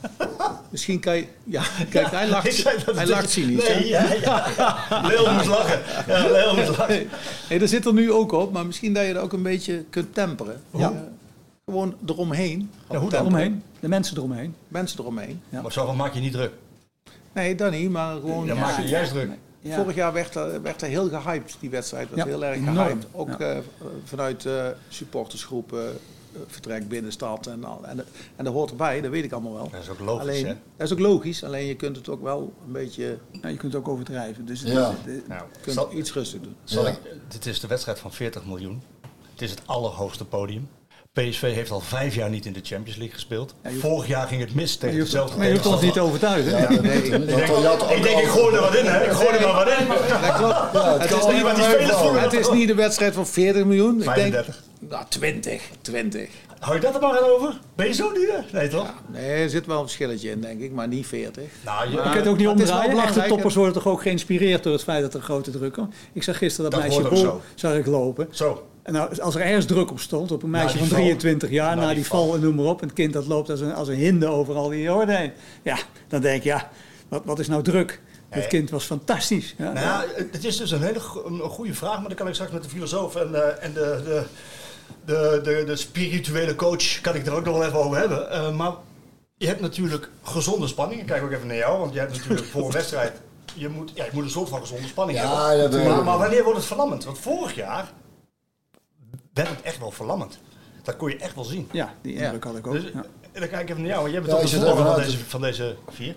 Misschien 0.70 1.00
kan 1.00 1.16
je... 1.16 1.28
Ja, 1.44 1.64
kijk, 1.90 2.12
hij 2.12 2.30
lacht, 2.30 2.54
zei 2.54 2.76
hij 2.86 2.94
het- 2.96 3.10
lacht 3.10 3.30
cynisch. 3.30 3.68
Nee, 3.68 3.88
ja, 3.88 4.14
ja. 4.14 4.48
Leel 5.08 5.34
moest 5.34 5.46
lachen. 5.48 5.82
Ja, 6.08 6.28
Leel 6.32 6.56
lachen. 6.56 7.10
Nee, 7.50 7.60
dat 7.60 7.70
zit 7.70 7.86
er 7.86 7.94
nu 7.94 8.12
ook 8.12 8.32
op, 8.32 8.52
maar 8.54 8.66
misschien 8.66 8.94
dat 8.94 9.06
je 9.06 9.14
dat 9.14 9.24
ook 9.24 9.34
een 9.34 9.44
beetje 9.44 9.84
kunt 9.90 10.14
temperen. 10.14 10.62
Ja. 10.74 10.90
Eh, 10.92 10.98
gewoon 11.66 11.96
eromheen. 12.06 12.72
Ja, 12.90 12.98
hoe 12.98 13.14
eromheen? 13.16 13.64
De 13.80 13.88
mensen 13.88 14.18
eromheen. 14.18 14.56
Mensen 14.68 15.00
eromheen. 15.00 15.42
Ja. 15.50 15.62
Maar 15.62 15.72
zoveel 15.72 15.94
maak 15.96 16.14
je 16.14 16.20
niet 16.20 16.32
druk. 16.34 16.52
Nee, 17.34 17.56
dat 17.56 17.72
niet, 17.72 17.90
maar 17.90 18.16
gewoon... 18.16 18.48
Dan 18.48 18.58
maak 18.58 18.78
je 18.82 18.88
juist 18.88 19.12
druk. 19.12 19.30
Ja. 19.62 19.76
Vorig 19.76 19.96
jaar 19.96 20.14
werd 20.14 20.36
er, 20.36 20.62
werd 20.62 20.82
er 20.82 20.88
heel 20.88 21.10
gehyped, 21.10 21.56
die 21.60 21.70
wedstrijd. 21.70 22.08
werd 22.10 22.22
Ja, 22.28 22.34
heel 22.34 22.46
erg 22.46 22.64
gehyped. 22.64 23.06
Ook 23.12 23.30
Ja. 23.40 23.50
eh, 23.52 23.58
vanuit 24.04 24.46
eh 24.46 24.66
supportersgroepen, 24.90 25.84
eh, 25.88 25.90
vertrek 26.48 26.88
binnenstad 26.88 27.48
en, 27.48 27.64
al. 27.64 27.86
en, 27.86 28.06
en 28.36 28.44
dat 28.44 28.54
hoort 28.54 28.70
erbij, 28.70 29.02
dat 29.02 29.12
weet 29.12 29.24
ik 29.24 29.32
allemaal 29.32 29.54
wel. 29.54 29.70
Dat 29.70 29.82
is 29.82 29.90
ook 29.90 30.00
logisch, 30.00 30.22
alleen, 30.22 30.46
hè? 30.48 30.54
Dat 30.78 30.88
is 30.88 30.94
ook 30.94 31.00
logisch, 31.00 31.44
alleen 31.44 31.66
je 31.66 31.76
kunt 31.76 31.96
het 31.96 32.10
ook 32.10 32.22
wel 32.22 32.54
een 32.66 32.72
beetje 32.72 33.18
Nou, 33.32 33.48
je 33.48 33.58
kunt 33.58 33.74
het 33.74 33.82
ook 33.82 33.88
overdrijven. 33.88 34.46
Dus 34.46 34.60
het- 34.60 34.72
Ja. 34.72 34.94
het- 35.04 35.28
Nou, 35.28 35.42
kunt 35.62 35.76
zal- 35.76 35.94
iets 35.94 36.14
rustig 36.14 36.42
doen. 36.42 36.56
Zal 36.64 36.84
Ja. 36.86 36.90
ik, 36.90 37.00
dit 37.28 37.46
is 37.46 37.60
de 37.60 37.68
wedstrijd 37.68 38.00
van 38.00 38.12
40 38.14 38.46
miljoen. 38.46 38.82
Het 39.32 39.42
is 39.42 39.52
het 39.52 39.62
allerhoogste 39.66 40.26
podium. 40.26 40.70
PSV 41.14 41.54
heeft 41.54 41.72
al 41.72 41.80
vijf 41.80 42.16
jaar 42.16 42.30
niet 42.30 42.46
in 42.46 42.54
de 42.54 42.60
Champions 42.64 42.98
League 42.98 43.16
gespeeld. 43.16 43.56
Ja, 43.64 43.70
je- 43.70 43.76
Vorig 43.76 44.08
jaar 44.08 44.28
ging 44.28 44.42
het 44.42 44.56
mis 44.56 44.76
tegen 44.76 45.00
dezelfde 45.00 45.38
maar 45.38 45.48
je 45.48 45.54
hoeft 45.54 45.66
ons 45.66 45.82
niet 45.82 46.00
overtuigen. 46.00 46.52
Ja, 46.52 46.82
weet 46.82 47.06
ik. 47.06 47.14
Ik 47.14 47.26
denk, 47.28 47.50
ook 47.52 47.90
ik, 47.92 48.04
denk, 48.04 48.20
ik 48.20 48.28
gooi 48.28 48.56
er 48.56 48.62
wat 48.62 48.76
in, 48.76 48.86
hè? 48.86 49.04
Ik 49.06 49.12
gooi 49.12 49.36
er 49.38 49.42
maar 49.42 49.66
wat 49.66 49.68
in. 49.80 49.88
Dat 49.88 50.36
klopt. 50.36 50.74
Ja, 50.74 50.92
het 51.00 51.10
het, 51.10 51.20
is 51.20 51.34
niet, 51.34 51.44
maar 51.44 51.56
die 51.56 51.64
spelers 51.64 51.98
vroeger- 51.98 52.22
het 52.22 52.34
is 52.34 52.50
niet 52.50 52.68
de 52.68 52.76
wedstrijd 52.76 53.14
van 53.14 53.28
40 53.28 53.66
miljoen. 53.66 53.98
Ik 53.98 54.04
35. 54.04 54.64
denk, 54.80 54.92
nou, 54.92 55.04
20. 55.10 55.62
20. 55.82 56.30
Hou 56.60 56.76
je 56.76 56.82
dat 56.82 56.96
er 56.96 57.02
maar 57.02 57.18
aan 57.18 57.30
over? 57.30 57.60
Ben 57.76 57.88
je 57.88 57.94
zo 57.94 58.14
duur? 58.14 58.44
Nee, 58.52 58.68
toch? 58.68 58.94
Nee, 59.08 59.30
er 59.44 59.50
zit 59.50 59.66
wel 59.66 59.78
een 59.78 59.84
verschilletje 59.84 60.30
in, 60.30 60.42
denk 60.42 60.62
ik, 60.62 60.72
maar 60.72 60.88
niet 60.88 61.08
40. 61.08 61.44
Nou, 61.66 61.86
je, 61.90 61.96
Je 61.96 62.02
kunt 62.02 62.14
het 62.14 62.28
ook 62.28 62.38
niet 62.38 62.48
het 62.50 62.60
omdraaien. 62.60 62.98
Echte 63.00 63.24
toppers 63.28 63.56
worden 63.56 63.74
toch 63.74 63.88
ook 63.88 64.02
geïnspireerd 64.02 64.64
door 64.64 64.74
het 64.74 64.84
feit 64.84 65.02
dat 65.02 65.14
er 65.14 65.22
grote 65.22 65.52
druk 65.52 65.74
komt. 65.74 65.94
Ik 66.14 66.24
zag 66.24 66.38
gisteren 66.38 66.72
dat, 66.72 66.80
Dat 66.82 66.90
meisje 66.90 67.10
Bol, 67.24 67.42
zag 67.56 67.74
ik 67.76 67.86
lopen. 67.86 68.28
Zo. 68.32 68.68
En 68.90 68.96
nou, 68.96 69.20
als 69.20 69.36
er 69.36 69.42
ergens 69.42 69.66
druk 69.66 69.92
op 69.92 70.00
stond, 70.00 70.32
op 70.32 70.44
een 70.44 70.50
meisje 70.50 70.78
van 70.78 70.88
val. 70.88 70.98
23 70.98 71.50
jaar, 71.50 71.76
Na 71.76 71.82
na 71.82 71.88
die 71.88 71.96
die 71.96 72.06
val. 72.06 72.34
en 72.36 72.40
noem 72.42 72.56
maar 72.56 72.66
op. 72.66 72.82
En 72.82 72.88
het 72.88 72.96
kind 72.96 73.14
dat 73.14 73.26
loopt 73.28 73.50
als 73.50 73.60
een, 73.60 73.74
als 73.74 73.88
een 73.88 73.96
hinde 73.96 74.28
overal 74.28 74.70
die 74.70 74.94
orde 74.94 75.16
heen. 75.16 75.32
Ja, 75.64 75.78
dan 76.08 76.22
denk 76.22 76.44
je, 76.44 76.50
ja, 76.50 76.70
wat, 77.08 77.22
wat 77.26 77.40
is 77.40 77.48
nou 77.48 77.64
druk? 77.64 78.02
Het 78.30 78.48
kind 78.48 78.70
was 78.70 78.84
fantastisch. 78.84 79.56
Ja, 79.58 79.64
Nou 79.72 79.86
ja, 79.86 80.06
het 80.32 80.46
is 80.46 80.58
dus 80.58 80.72
een 80.72 80.82
hele 80.82 81.00
go- 81.00 81.26
een 81.26 81.40
goede 81.40 81.74
vraag, 81.74 82.00
maar 82.00 82.08
daar 82.08 82.18
kan 82.18 82.28
ik 82.28 82.34
straks 82.34 82.52
met 82.52 82.64
de 82.64 82.70
filosoof 82.70 83.16
en, 83.16 83.36
eh, 83.36 83.64
en 83.64 83.74
de, 83.74 84.02
de, 84.06 84.24
de, 85.06 85.40
de, 85.44 85.64
de 85.66 85.76
spirituele 85.76 86.56
coach 86.56 87.02
kan 87.02 87.16
ik 87.16 87.26
er 87.28 87.34
ook 87.34 87.46
nog 87.46 87.58
wel 87.58 87.66
even 87.68 87.80
over 87.80 87.98
hebben. 87.98 88.32
Eh, 88.32 88.56
maar 88.56 88.72
je 89.38 89.48
hebt 89.48 89.62
natuurlijk 89.62 90.10
gezonde 90.24 90.68
spanning. 90.68 91.02
Ik 91.02 91.08
kijk 91.08 91.24
ook 91.24 91.32
even 91.32 91.48
naar 91.48 91.56
jou, 91.56 91.80
want 91.80 91.94
je 91.94 92.00
hebt 92.00 92.12
natuurlijk 92.18 92.46
voor 92.52 92.66
een 92.66 92.72
wedstrijd, 92.72 93.14
je 93.54 93.70
moet, 93.70 93.92
ja, 93.96 94.04
je 94.04 94.10
moet 94.14 94.24
een 94.24 94.30
soort 94.30 94.50
van 94.50 94.60
gezonde 94.60 94.88
spanning 94.88 95.20
Ja, 95.20 95.50
hebben. 95.50 95.84
maar, 95.88 96.04
maar 96.04 96.18
wanneer 96.18 96.44
wordt 96.44 96.58
het 96.58 96.68
verlammend? 96.68 97.04
Want 97.04 97.20
vorig 97.20 97.56
jaar 97.56 97.92
werd 99.44 99.58
het 99.58 99.66
echt 99.66 99.80
wel 99.80 99.92
verlammend. 99.92 100.40
Dat 100.84 100.96
kon 100.96 101.10
je 101.10 101.18
echt 101.18 101.36
wel 101.36 101.44
zien. 101.44 101.70
ja 101.72 101.94
die 102.02 102.14
indruk 102.14 102.44
had 102.44 102.58
ik 102.58 102.68
ook. 102.68 102.74
Dus, 102.74 102.84
ja. 102.84 103.06
en 103.32 103.40
dan 103.40 103.50
kijk 103.50 103.62
ik 103.62 103.70
even 103.70 103.82
naar 103.82 103.92
jou, 103.92 104.02
want 104.02 104.14
jij 104.14 104.22
bent 104.22 104.34
Ja, 104.34 104.40
toch 104.42 104.50
de 104.50 104.68
voorman 104.68 104.94
van 104.94 105.04
deze, 105.04 105.18
van 105.18 105.42
deze 105.42 105.76
vier. 105.90 106.16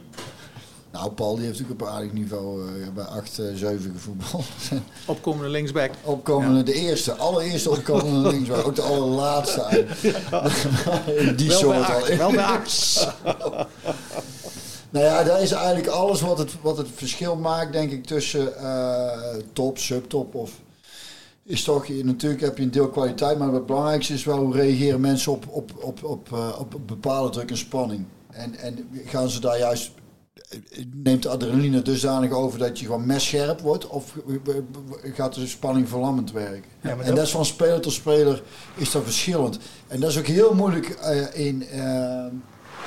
Nou, 0.92 1.10
Paul 1.10 1.34
die 1.34 1.44
heeft 1.44 1.58
natuurlijk 1.58 1.80
op 1.80 1.88
een 1.88 1.94
aardig 1.94 2.12
niveau 2.12 2.68
eh, 2.82 2.88
bij 2.94 3.04
8, 3.04 3.38
eh 3.38 3.46
7 3.54 3.92
gevoetbald. 3.92 4.44
Opkomende 5.06 5.48
linksback. 5.48 5.90
Opkomende, 6.02 6.62
de 6.62 6.72
eerste, 6.72 7.12
allereerste 7.14 7.70
opkomende 7.70 8.28
linksback. 8.32 8.66
Ook 8.66 8.74
de 8.74 8.82
allerlaatste 8.82 9.62
eigenlijk. 9.62 10.00
Die 11.38 11.48
Wel 11.48 11.58
bij 11.58 11.58
soort 11.58 11.76
al. 11.76 11.82
acht. 11.82 12.16
Wel 12.16 12.30
bij. 12.30 13.66
Nou 14.90 15.04
ja, 15.04 15.22
dat 15.22 15.40
is 15.40 15.50
eigenlijk 15.52 15.86
alles 15.86 16.20
wat 16.20 16.38
het, 16.38 16.54
wat 16.60 16.76
het 16.76 16.88
verschil 16.94 17.36
maakt, 17.36 17.72
denk 17.72 17.90
ik, 17.92 18.04
tussen 18.04 18.56
eh, 18.56 19.18
top, 19.52 19.78
subtop 19.78 20.34
of... 20.34 20.50
Is 21.44 21.62
toch, 21.64 21.86
je- 21.86 22.04
natuurlijk 22.04 22.40
heb 22.42 22.56
je 22.56 22.62
een 22.62 22.70
deel 22.70 22.88
kwaliteit, 22.88 23.38
maar 23.38 23.52
het 23.52 23.66
belangrijkste 23.66 24.12
is 24.12 24.24
wel 24.24 24.38
hoe 24.38 24.54
reageren 24.54 25.00
mensen 25.00 25.32
op, 25.32 25.44
op, 25.48 25.72
op, 25.80 26.04
op, 26.04 26.32
eh, 26.32 26.56
op 26.60 26.74
bepaalde 26.86 27.30
druk 27.30 27.50
en 27.50 27.56
spanning. 27.56 28.04
En, 28.30 28.54
en 28.54 28.88
gaan 29.04 29.28
ze 29.28 29.40
daar 29.40 29.58
juist, 29.58 29.90
neemt 30.94 31.22
de 31.22 31.28
adrenaline 31.28 31.82
dusdanig 31.82 32.30
over 32.32 32.58
dat 32.58 32.78
je 32.78 32.84
gewoon 32.86 33.06
messcherp 33.06 33.60
wordt 33.60 33.86
of 33.88 34.16
gaat 35.02 35.34
de 35.34 35.46
spanning 35.46 35.88
verlammend 35.88 36.32
werken? 36.32 36.70
Ja, 36.80 36.90
en 36.90 36.96
dat- 37.06 37.06
dat 37.16 37.24
is 37.26 37.30
van 37.30 37.44
speler 37.44 37.80
tot 37.80 37.92
speler 37.92 38.42
is 38.76 38.90
dat 38.90 39.02
verschillend. 39.02 39.58
En 39.88 40.00
dat 40.00 40.10
is 40.10 40.18
ook 40.18 40.26
heel 40.26 40.54
moeilijk 40.54 40.88
eh, 40.88 41.46
in, 41.46 41.68
eh, 41.68 42.24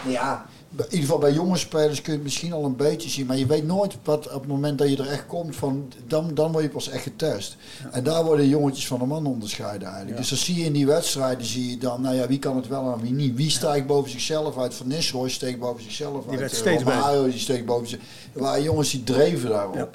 ja, 0.07 0.45
in 0.77 0.83
ieder 0.83 0.99
geval 0.99 1.17
bij 1.17 1.33
jonge 1.33 1.57
spelers 1.57 2.01
kun 2.01 2.11
je 2.11 2.17
het 2.17 2.27
misschien 2.27 2.53
al 2.53 2.65
een 2.65 2.75
beetje 2.75 3.09
zien, 3.09 3.25
maar 3.25 3.37
je 3.37 3.45
weet 3.45 3.65
nooit 3.65 3.97
wat 4.03 4.25
op 4.27 4.39
het 4.39 4.47
moment 4.47 4.77
dat 4.77 4.89
je 4.89 4.97
er 4.97 5.09
echt 5.09 5.25
komt, 5.25 5.55
van, 5.55 5.91
dan, 6.07 6.33
dan 6.33 6.51
word 6.51 6.63
je 6.63 6.69
pas 6.69 6.89
echt 6.89 7.03
getest. 7.03 7.57
En 7.91 8.03
daar 8.03 8.23
worden 8.23 8.47
jongetjes 8.47 8.87
van 8.87 8.99
de 8.99 9.05
man 9.05 9.25
onderscheiden 9.25 9.87
eigenlijk. 9.87 10.17
Dus 10.17 10.29
dat 10.29 10.39
zie 10.39 10.55
je 10.55 10.65
in 10.65 10.73
die 10.73 10.85
wedstrijden, 10.85 11.45
zie 11.45 11.69
je 11.69 11.77
dan, 11.77 12.01
nou 12.01 12.15
ja, 12.15 12.27
wie 12.27 12.39
kan 12.39 12.55
het 12.55 12.67
wel 12.67 12.93
en 12.93 13.01
wie 13.01 13.13
niet. 13.13 13.35
Wie 13.35 13.49
stijgt 13.49 13.87
boven 13.87 14.11
zichzelf 14.11 14.57
uit? 14.57 14.73
Van 14.73 14.87
Nistelrooy 14.87 15.29
steekt 15.29 15.59
boven 15.59 15.83
zichzelf 15.83 16.29
uit. 16.29 16.39
werd 16.39 16.51
Eh, 16.51 16.57
steeds 16.57 16.83
Romario, 16.83 17.23
die 17.23 17.39
steekt 17.39 17.65
boven 17.65 17.87
zich. 17.87 17.99
Er 18.33 18.41
waren 18.41 18.63
jongens 18.63 18.91
die 18.91 19.03
dreven 19.03 19.49
daarop. 19.49 19.75
Ja. 19.75 19.89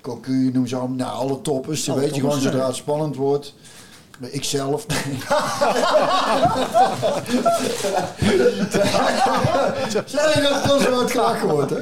Cocu, 0.00 0.50
noem 0.52 0.66
ze 0.66 0.76
allemaal, 0.76 0.96
nou 0.96 1.12
alle 1.12 1.40
toppers, 1.40 1.84
die 1.84 1.92
Alle 1.92 2.02
weet 2.02 2.14
je 2.14 2.20
gewoon 2.20 2.40
zodra 2.40 2.66
het 2.66 2.76
spannend 2.76 3.16
wordt. 3.16 3.54
Ik 4.30 4.44
zelf. 4.44 4.86
Nee, 4.86 5.18
dat, 10.42 10.64
dat 10.64 10.80
is 10.80 11.14
wel 11.14 11.34
gehoord, 11.34 11.70
hè? 11.70 11.76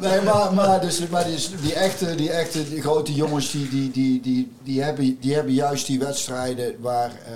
Nee, 0.00 0.20
maar, 0.20 0.54
maar, 0.54 0.80
dus, 0.80 1.08
maar 1.08 1.24
die, 1.24 1.48
die, 1.62 1.74
echte, 1.74 2.14
die 2.14 2.30
echte 2.30 2.68
die 2.68 2.80
grote 2.80 3.14
jongens, 3.14 3.50
die, 3.50 3.68
die, 3.68 3.90
die, 3.90 4.20
die, 4.20 4.52
die, 4.62 4.82
hebben, 4.82 5.16
die 5.20 5.34
hebben 5.34 5.52
juist 5.52 5.86
die 5.86 5.98
wedstrijden 5.98 6.74
waar, 6.80 7.10
eh, 7.10 7.32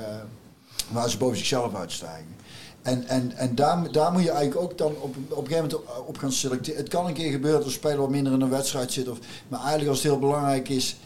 waar 0.89 1.11
ze 1.11 1.19
boven 1.19 1.37
zichzelf 1.37 1.75
uitstijgen. 1.75 2.35
En, 2.83 3.07
en, 3.07 3.33
en 3.37 3.55
daar, 3.55 3.93
daar 3.93 4.13
moet 4.13 4.23
je 4.23 4.31
eigenlijk 4.31 4.61
ook 4.61 4.79
dan 4.79 4.95
op, 5.01 5.17
op 5.29 5.39
een 5.39 5.47
gegeven 5.47 5.71
moment 5.71 6.07
op 6.07 6.19
gaan 6.19 6.33
selecteren. 6.33 6.81
Het 6.81 6.89
kan 6.89 7.07
een 7.07 7.15
keer 7.15 7.31
gebeuren 7.31 7.59
dat 7.59 7.69
een 7.69 7.75
speler 7.75 7.99
wat 7.99 8.11
minder 8.11 8.33
in 8.33 8.41
een 8.41 8.51
wedstrijd 8.51 8.93
zit. 8.93 9.09
Of, 9.09 9.19
maar 9.49 9.61
eigenlijk 9.61 9.89
als 9.89 10.03
het 10.03 10.11
heel 10.11 10.19
belangrijk 10.19 10.69
is, 10.69 10.97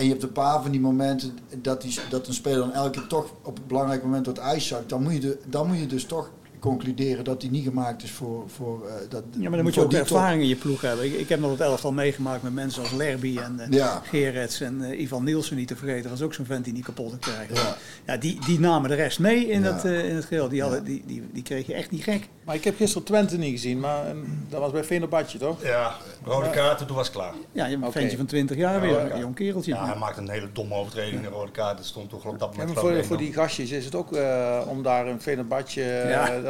en 0.00 0.06
je 0.06 0.12
hebt 0.12 0.22
een 0.22 0.32
paar 0.32 0.62
van 0.62 0.70
die 0.70 0.80
momenten 0.80 1.38
dat, 1.56 1.82
die, 1.82 1.98
dat 2.10 2.26
een 2.26 2.34
speler 2.34 2.58
dan 2.58 2.72
elke 2.72 2.90
keer 2.90 3.06
toch 3.06 3.32
op 3.42 3.58
een 3.58 3.66
belangrijk 3.66 4.02
moment 4.02 4.26
het 4.26 4.38
ijs 4.38 4.66
zakt, 4.66 4.88
dan 4.88 5.02
moet 5.02 5.22
je, 5.22 5.38
dan 5.46 5.66
moet 5.66 5.78
je 5.78 5.86
dus 5.86 6.04
toch 6.04 6.30
concluderen 6.60 7.24
dat 7.24 7.42
hij 7.42 7.50
niet 7.50 7.64
gemaakt 7.64 8.02
is 8.02 8.10
voor... 8.10 8.44
voor 8.48 8.86
eh, 8.88 8.94
dat, 9.08 9.22
Ja, 9.30 9.40
maar 9.42 9.50
dan 9.50 9.62
moet 9.62 9.74
je 9.74 9.80
ook 9.82 9.90
die 9.90 9.98
top. 9.98 10.08
ervaring 10.08 10.42
in 10.42 10.48
je 10.48 10.56
ploeg 10.56 10.80
hebben. 10.80 11.04
Ik, 11.04 11.12
ik 11.12 11.28
heb 11.28 11.40
nog 11.40 11.50
het 11.50 11.60
elftal 11.60 11.92
meegemaakt 11.92 12.42
met 12.42 12.54
mensen 12.54 12.82
als 12.82 12.92
Lerby 12.92 13.38
en 13.38 13.60
eh 13.60 13.66
Ja. 13.70 14.02
Gerets 14.04 14.60
en 14.60 14.82
eh, 14.82 15.00
Ivan 15.00 15.24
Nielsen 15.24 15.56
niet 15.56 15.68
te 15.68 15.76
vergeten. 15.76 16.02
Dat 16.02 16.10
was 16.10 16.22
ook 16.22 16.34
zo'n 16.34 16.44
vent 16.46 16.64
die 16.64 16.72
niet 16.72 16.84
kapot 16.84 17.10
te 17.10 17.18
krijgen. 17.30 17.54
Ja. 17.54 17.76
Ja, 18.06 18.16
die, 18.16 18.38
die 18.46 18.60
namen 18.60 18.88
de 18.90 18.96
rest 18.96 19.18
mee 19.18 19.46
in, 19.48 19.64
eh, 19.66 20.08
in 20.08 20.14
het 20.14 20.24
geheel. 20.24 20.48
Die, 20.48 20.62
hadden, 20.62 20.84
die, 20.84 21.02
die, 21.06 21.22
die 21.32 21.42
kreeg 21.42 21.66
je 21.66 21.74
echt 21.74 21.90
niet 21.90 22.02
gek. 22.02 22.28
Maar 22.44 22.54
ik 22.54 22.64
heb 22.64 22.76
gisteren 22.76 23.04
Twente 23.06 23.38
niet 23.38 23.50
gezien, 23.50 23.80
maar 23.80 24.06
eh, 24.06 24.12
dat 24.48 24.60
was 24.60 24.70
bij 24.72 24.84
Fenerbahce 24.84 25.38
toch? 25.38 25.62
Ja, 25.62 25.94
rode 26.24 26.50
kaarten, 26.50 26.86
toen 26.86 26.96
was 26.96 27.06
het 27.06 27.16
klaar. 27.16 27.32
Ja, 27.52 27.70
een 27.70 27.92
ventje 27.92 28.16
van 28.16 28.26
20 28.26 28.56
jaar 28.56 28.80
weer, 28.80 29.12
een 29.12 29.18
jong 29.20 29.34
kereltje. 29.34 29.74
Ja, 29.74 29.86
hij 29.86 29.96
maakte 29.96 30.20
een 30.20 30.28
hele 30.28 30.48
domme 30.52 30.74
overtreding, 30.74 31.24
een 31.26 31.32
rode 31.32 31.50
kaart. 31.50 31.76
Dat 31.76 31.86
stond 31.86 32.10
toch 32.10 32.24
op 32.24 32.38
dat 32.38 32.40
Ja, 32.40 32.46
moment 32.58 32.66
maar 32.74 32.84
geloof 32.84 32.96
voor, 32.96 33.04
voor 33.04 33.16
die 33.16 33.32
gastjes 33.32 33.70
is 33.70 33.84
het 33.84 33.94
ook 33.94 34.12
eh, 34.12 34.60
om 34.66 34.82
daar 34.82 35.06
een 35.06 35.20
Fenerbahce... 35.20 35.82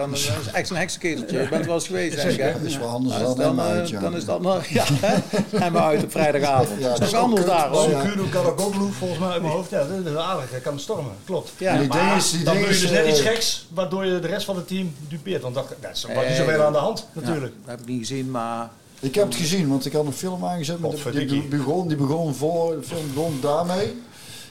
eh, 0.05 0.11
dan, 0.11 0.11
dan 0.11 0.39
is 0.41 0.47
het 0.47 0.55
echt 0.55 0.71
een 0.71 0.77
heksenketeltje. 0.77 1.41
Je 1.43 1.49
bent 1.49 1.67
wel 1.67 1.75
eens 1.75 1.87
geweest, 1.87 2.17
denk 2.17 2.31
ik. 2.31 2.39
hè? 2.41 2.53
Dat 2.53 2.63
is 2.63 2.79
wel 2.79 2.89
anders 2.89 3.15
Dan, 3.19 3.25
dan, 3.25 3.37
dan, 3.37 3.59
hem 3.59 3.59
eh, 3.59 3.79
uit, 3.79 3.89
ja. 3.89 4.01
dan 4.01 4.17
is 4.17 4.25
dat 4.25 4.41
nog... 4.41 4.67
Ja, 4.79 4.85
hè? 4.89 5.17
en 5.59 5.73
maar 5.73 5.83
uit 5.83 6.03
op 6.03 6.11
vrijdagavond. 6.11 6.81
Ja, 6.81 6.89
dat 6.89 6.99
is 7.01 7.05
is 7.07 7.11
toch 7.13 7.21
anders 7.21 7.41
ook 7.43 7.47
daar, 7.49 7.69
hoor. 7.69 8.03
Kudu 8.03 8.29
Karagoglu, 8.29 8.93
volgens 8.93 9.19
mij 9.21 9.29
uit 9.29 9.43
mijn 9.43 9.53
hoofd. 9.55 9.71
Ja, 9.71 9.85
dat 9.85 10.07
is 10.13 10.15
aardig. 10.19 10.51
Hij 10.51 10.61
kan 10.61 10.81
stormen, 10.81 11.13
klopt. 11.25 11.51
Ja. 11.59 11.79
Die 11.79 11.89
Maar 11.89 11.99
ding 12.07 12.17
is- 12.17 12.31
die 12.31 12.45
dan 12.45 12.55
doe 12.55 12.63
je 12.65 12.71
is, 12.71 12.81
dus 12.81 12.91
net 12.91 13.05
eh, 13.05 13.11
iets 13.11 13.21
geks, 13.21 13.67
waardoor 13.75 14.05
je 14.07 14.19
de 14.21 14.27
rest 14.27 14.45
van 14.45 14.57
het 14.57 14.69
team 14.69 14.95
dupeert. 15.09 15.43
Want 15.43 15.55
dat, 15.55 15.69
dat 15.81 15.91
is 15.93 16.05
niet 16.29 16.37
zoveel 16.37 16.63
aan 16.63 16.73
de 16.73 16.79
hand, 16.79 17.07
natuurlijk. 17.13 17.53
Dat 17.61 17.71
heb 17.71 17.81
ik 17.81 17.87
niet 17.87 17.99
gezien, 17.99 18.31
maar... 18.31 18.71
Ik 19.01 19.15
heb 19.15 19.25
het 19.27 19.35
gezien, 19.35 19.69
want 19.69 19.87
ik 19.87 19.93
had 19.93 20.07
een 20.07 20.13
film 20.13 20.45
aangezet. 20.45 20.81
Met 20.81 21.03
de, 21.13 21.25
die, 21.25 21.43
begon, 21.43 21.89
die 21.89 21.97
begon 21.97 22.35
voor, 22.35 22.77
de 22.77 22.83
film 22.87 23.05
begon 23.15 23.39
daarmee. 23.41 24.03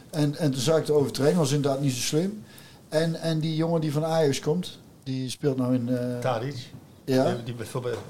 En, 0.10 0.36
en 0.38 0.52
toen 0.52 0.62
zag 0.62 0.78
ik 0.78 0.86
de 0.86 0.94
overtreding, 0.94 1.38
was 1.38 1.52
inderdaad 1.52 1.82
niet 1.82 1.94
zo 1.94 2.02
slim. 2.02 2.44
En, 2.90 3.22
en 3.22 3.40
die 3.40 3.56
jongen 3.56 3.82
die 3.82 3.92
van 3.92 4.06
Ajax 4.06 4.40
komt, 4.40 4.78
die 5.10 5.30
speelt 5.30 5.58
nou 5.58 5.74
in... 5.76 5.90
eh, 5.98 6.20
Tadic. 6.20 6.56
ja, 7.06 7.36
Die, 7.46 7.56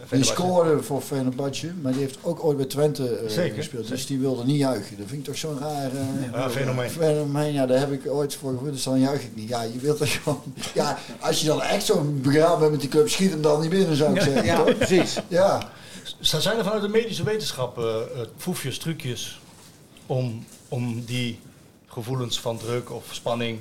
die, 0.10 0.24
scoorde 0.24 0.84
voor 0.84 1.02
Fenerbahce, 1.02 1.72
maar 1.82 1.92
die 1.92 2.02
heeft 2.02 2.18
ook 2.22 2.44
ooit 2.44 2.58
bij 2.58 2.66
Twente 2.66 3.16
eh, 3.16 3.30
Zeker, 3.30 3.56
gespeeld. 3.56 3.82
Dus 3.88 3.90
zeker. 4.02 4.08
die 4.08 4.20
wilde 4.20 4.46
niet 4.46 4.58
juichen. 4.60 4.98
Dat 4.98 5.08
vind 5.08 5.20
ik 5.20 5.26
toch 5.26 5.38
zo'n 5.38 5.60
raar... 5.60 5.92
eh, 5.96 6.32
Ja, 6.34 6.50
fenomeen. 6.50 6.90
fenomeen. 6.90 7.54
Ja, 7.54 7.66
daar 7.66 7.80
heb 7.80 7.92
ik 7.92 8.12
ooit 8.12 8.36
voor 8.36 8.52
gevoeld, 8.52 8.72
dus 8.74 8.84
dan 8.84 9.00
juich 9.00 9.24
ik 9.24 9.36
niet. 9.36 9.50
Ja, 9.50 9.62
je 9.62 9.80
wilt 9.80 10.00
dat 10.00 10.08
gewoon... 10.08 10.42
Ja, 10.74 10.98
als 11.20 11.42
je 11.42 11.48
dan 11.48 11.62
echt 11.62 11.86
zo 11.86 12.02
begraven 12.22 12.60
bent 12.60 12.72
met 12.72 12.80
die 12.82 12.90
club, 12.90 13.10
schiet 13.10 13.32
hem 13.32 13.42
dan 13.42 13.62
niet 13.62 13.70
binnen, 13.70 13.96
zou 13.96 14.16
ik 14.16 14.22
zeggen. 14.22 14.46
Ja, 14.46 14.64
toch? 14.64 14.78
precies. 14.78 15.18
Ja. 15.28 15.70
Zijn 16.20 16.58
er 16.58 16.64
vanuit 16.64 16.82
de 16.82 16.88
medische 16.88 17.24
wetenschap 17.24 17.78
eh, 17.78 17.84
eh, 17.86 18.02
foefjes, 18.38 18.78
trucjes 18.78 19.42
om, 20.06 20.44
om 20.68 21.04
die 21.06 21.40
gevoelens 21.88 22.40
van 22.40 22.58
druk 22.58 22.92
of 22.92 23.04
spanning 23.12 23.60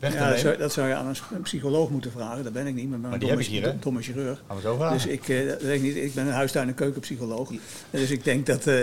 weg 0.00 0.10
te 0.12 0.16
Ja, 0.18 0.28
dat, 0.30 0.38
zou, 0.38 0.56
dat 0.56 0.72
zou 0.72 0.88
je 0.88 0.94
aan 0.94 1.06
een 1.32 1.42
psycholoog 1.42 1.90
moeten 1.90 2.10
vragen. 2.12 2.44
Dat 2.44 2.52
ben 2.52 2.66
ik 2.66 2.74
niet, 2.74 2.90
maar, 2.90 2.98
Maar 2.98 3.12
een 3.12 3.18
domme, 3.18 3.40
ik 3.40 3.46
hier, 3.46 3.74
domme 3.80 4.02
chirurg. 4.02 4.42
Gaan 4.46 4.56
we 4.56 4.62
zo 4.62 4.76
vragen. 4.76 4.94
Dus 4.96 5.06
ik, 5.06 5.48
dat 5.48 5.62
weet 5.62 5.76
ik, 5.76 5.82
niet. 5.82 5.96
ik 5.96 6.14
ben 6.14 6.26
een 6.26 6.32
huistuin- 6.32 6.68
en 6.68 6.74
keukenpsycholoog. 6.74 7.50
Dus 7.90 8.10
ik 8.10 8.24
denk 8.24 8.46
dat, 8.46 8.66
eh, 8.66 8.76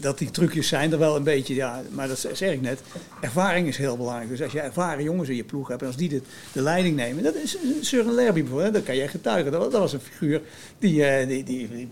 dat 0.00 0.18
die 0.18 0.30
trucjes 0.30 0.68
zijn 0.68 0.92
er 0.92 0.98
wel 0.98 1.16
een 1.16 1.22
beetje. 1.24 1.54
Ja, 1.54 1.82
maar 1.90 2.08
dat 2.08 2.18
zeg 2.32 2.52
ik 2.52 2.60
net. 2.60 2.80
Ervaring 3.20 3.66
is 3.68 3.76
heel 3.76 3.96
belangrijk. 3.96 4.28
Dus 4.30 4.42
als 4.42 4.52
je 4.52 4.60
ervaren 4.60 5.04
jongens 5.04 5.28
in 5.28 5.36
je 5.36 5.44
ploeg 5.44 5.68
hebt 5.68 5.80
en 5.80 5.86
als 5.86 5.96
die 5.96 6.08
de, 6.08 6.22
de 6.52 6.62
leiding 6.62 6.96
nemen. 6.96 7.22
Dat 7.22 7.34
is 7.34 7.56
Søren 7.82 8.14
Lerby 8.14 8.40
bijvoorbeeld. 8.40 8.74
Dat 8.74 8.82
kan 8.82 8.96
jij 8.96 9.08
getuigen. 9.08 9.52
Dat, 9.52 9.60
was- 9.62 9.72
dat 9.72 9.80
was 9.80 9.92
een 9.92 10.00
figuur 10.00 10.40
die... 10.78 11.04
eh, 11.04 11.28
die, 11.28 11.44
die, 11.44 11.68
die- 11.68 11.88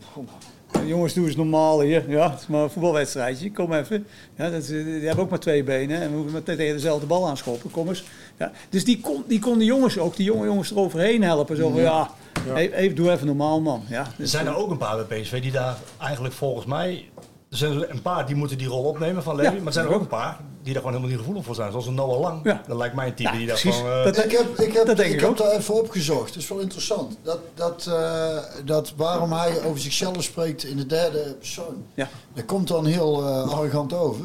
Jongens, 0.86 1.14
doe 1.14 1.26
eens 1.26 1.36
normaal 1.36 1.80
hier. 1.80 2.10
Ja, 2.10 2.30
het 2.30 2.40
is 2.40 2.46
maar 2.46 2.62
een 2.62 2.70
voetbalwedstrijdje. 2.70 3.52
Kom 3.52 3.72
even. 3.72 4.06
Ja, 4.36 4.50
dat, 4.50 4.62
is- 4.62 4.66
die 4.68 5.06
hebben 5.06 5.24
ook 5.24 5.30
maar 5.30 5.38
twee 5.38 5.62
benen. 5.64 6.00
En 6.00 6.08
we 6.10 6.14
hoeven 6.14 6.32
maar 6.32 6.42
tegen 6.42 6.74
dezelfde 6.74 7.06
bal 7.06 7.28
aanschoppen. 7.28 7.70
Kom 7.70 7.88
eens. 7.88 8.04
Ja, 8.38 8.52
dus 8.68 8.84
die 8.84 9.00
kon, 9.00 9.24
die 9.26 9.38
kon 9.38 9.58
de 9.58 9.64
jongens 9.64 9.98
ook, 9.98 10.16
die 10.16 10.24
jonge 10.24 10.46
jongens 10.46 10.70
eroverheen 10.70 11.22
helpen. 11.22 11.56
Zo 11.56 11.70
van, 11.70 11.80
ja, 11.80 12.10
hey, 12.52 12.94
doe 12.94 13.10
even 13.10 13.26
normaal, 13.26 13.60
man. 13.60 13.82
Ja, 13.88 14.06
Er 14.18 14.28
zijn 14.28 14.46
er 14.46 14.56
ook 14.56 14.70
een 14.70 14.76
paar 14.78 15.06
bij 15.06 15.20
PSV 15.20 15.42
die 15.42 15.52
daar 15.52 15.76
eigenlijk 16.00 16.34
volgens 16.34 16.66
mij... 16.66 17.08
Er 17.50 17.56
zijn 17.56 17.90
een 17.90 18.02
paar 18.02 18.26
die 18.26 18.36
moeten 18.36 18.58
die 18.58 18.66
rol 18.68 18.82
opnemen 18.84 19.22
van 19.22 19.36
Levy. 19.36 19.48
Ja, 19.48 19.56
maar 19.58 19.66
er 19.66 19.72
zijn 19.72 19.86
er 19.86 19.94
ook 19.94 20.00
een 20.00 20.06
paar 20.06 20.40
die 20.62 20.72
daar 20.72 20.82
gewoon 20.82 20.90
helemaal 20.96 21.08
niet 21.08 21.18
gevoelig 21.18 21.44
voor 21.44 21.54
zijn. 21.54 21.70
Zoals 21.70 21.86
een 21.86 21.94
Noah 21.94 22.20
Lang. 22.20 22.40
Ja. 22.44 22.62
Dat 22.66 22.76
lijkt 22.76 22.94
mij 22.94 23.06
een 23.06 23.14
type 23.14 23.30
Ja, 23.30 23.36
die 23.36 23.46
daar 23.46 23.58
precies. 23.60 23.80
gewoon... 23.80 23.98
eh, 23.98 24.04
Dat- 24.04 24.24
Ik 24.24 24.30
heb, 24.30 24.58
ik 24.58 24.72
heb, 24.72 24.86
dat 24.86 24.96
denk 24.96 25.08
ik 25.08 25.14
ik 25.14 25.20
heb 25.26 25.36
daar 25.36 25.50
even 25.50 25.74
opgezocht. 25.74 26.26
Dat 26.34 26.42
is 26.42 26.48
wel 26.48 26.58
interessant. 26.58 27.18
Dat, 27.22 27.38
dat, 27.54 27.86
eh, 27.86 28.38
dat 28.64 28.92
waarom 28.96 29.32
hij 29.32 29.62
over 29.64 29.80
zichzelf 29.80 30.22
spreekt 30.22 30.64
in 30.64 30.76
de 30.76 30.86
derde 30.86 31.34
persoon. 31.38 31.84
Ja. 31.94 32.08
Dat 32.34 32.44
komt 32.44 32.68
dan 32.68 32.86
heel 32.86 33.22
eh, 33.26 33.48
arrogant 33.52 33.92
over. 33.92 34.24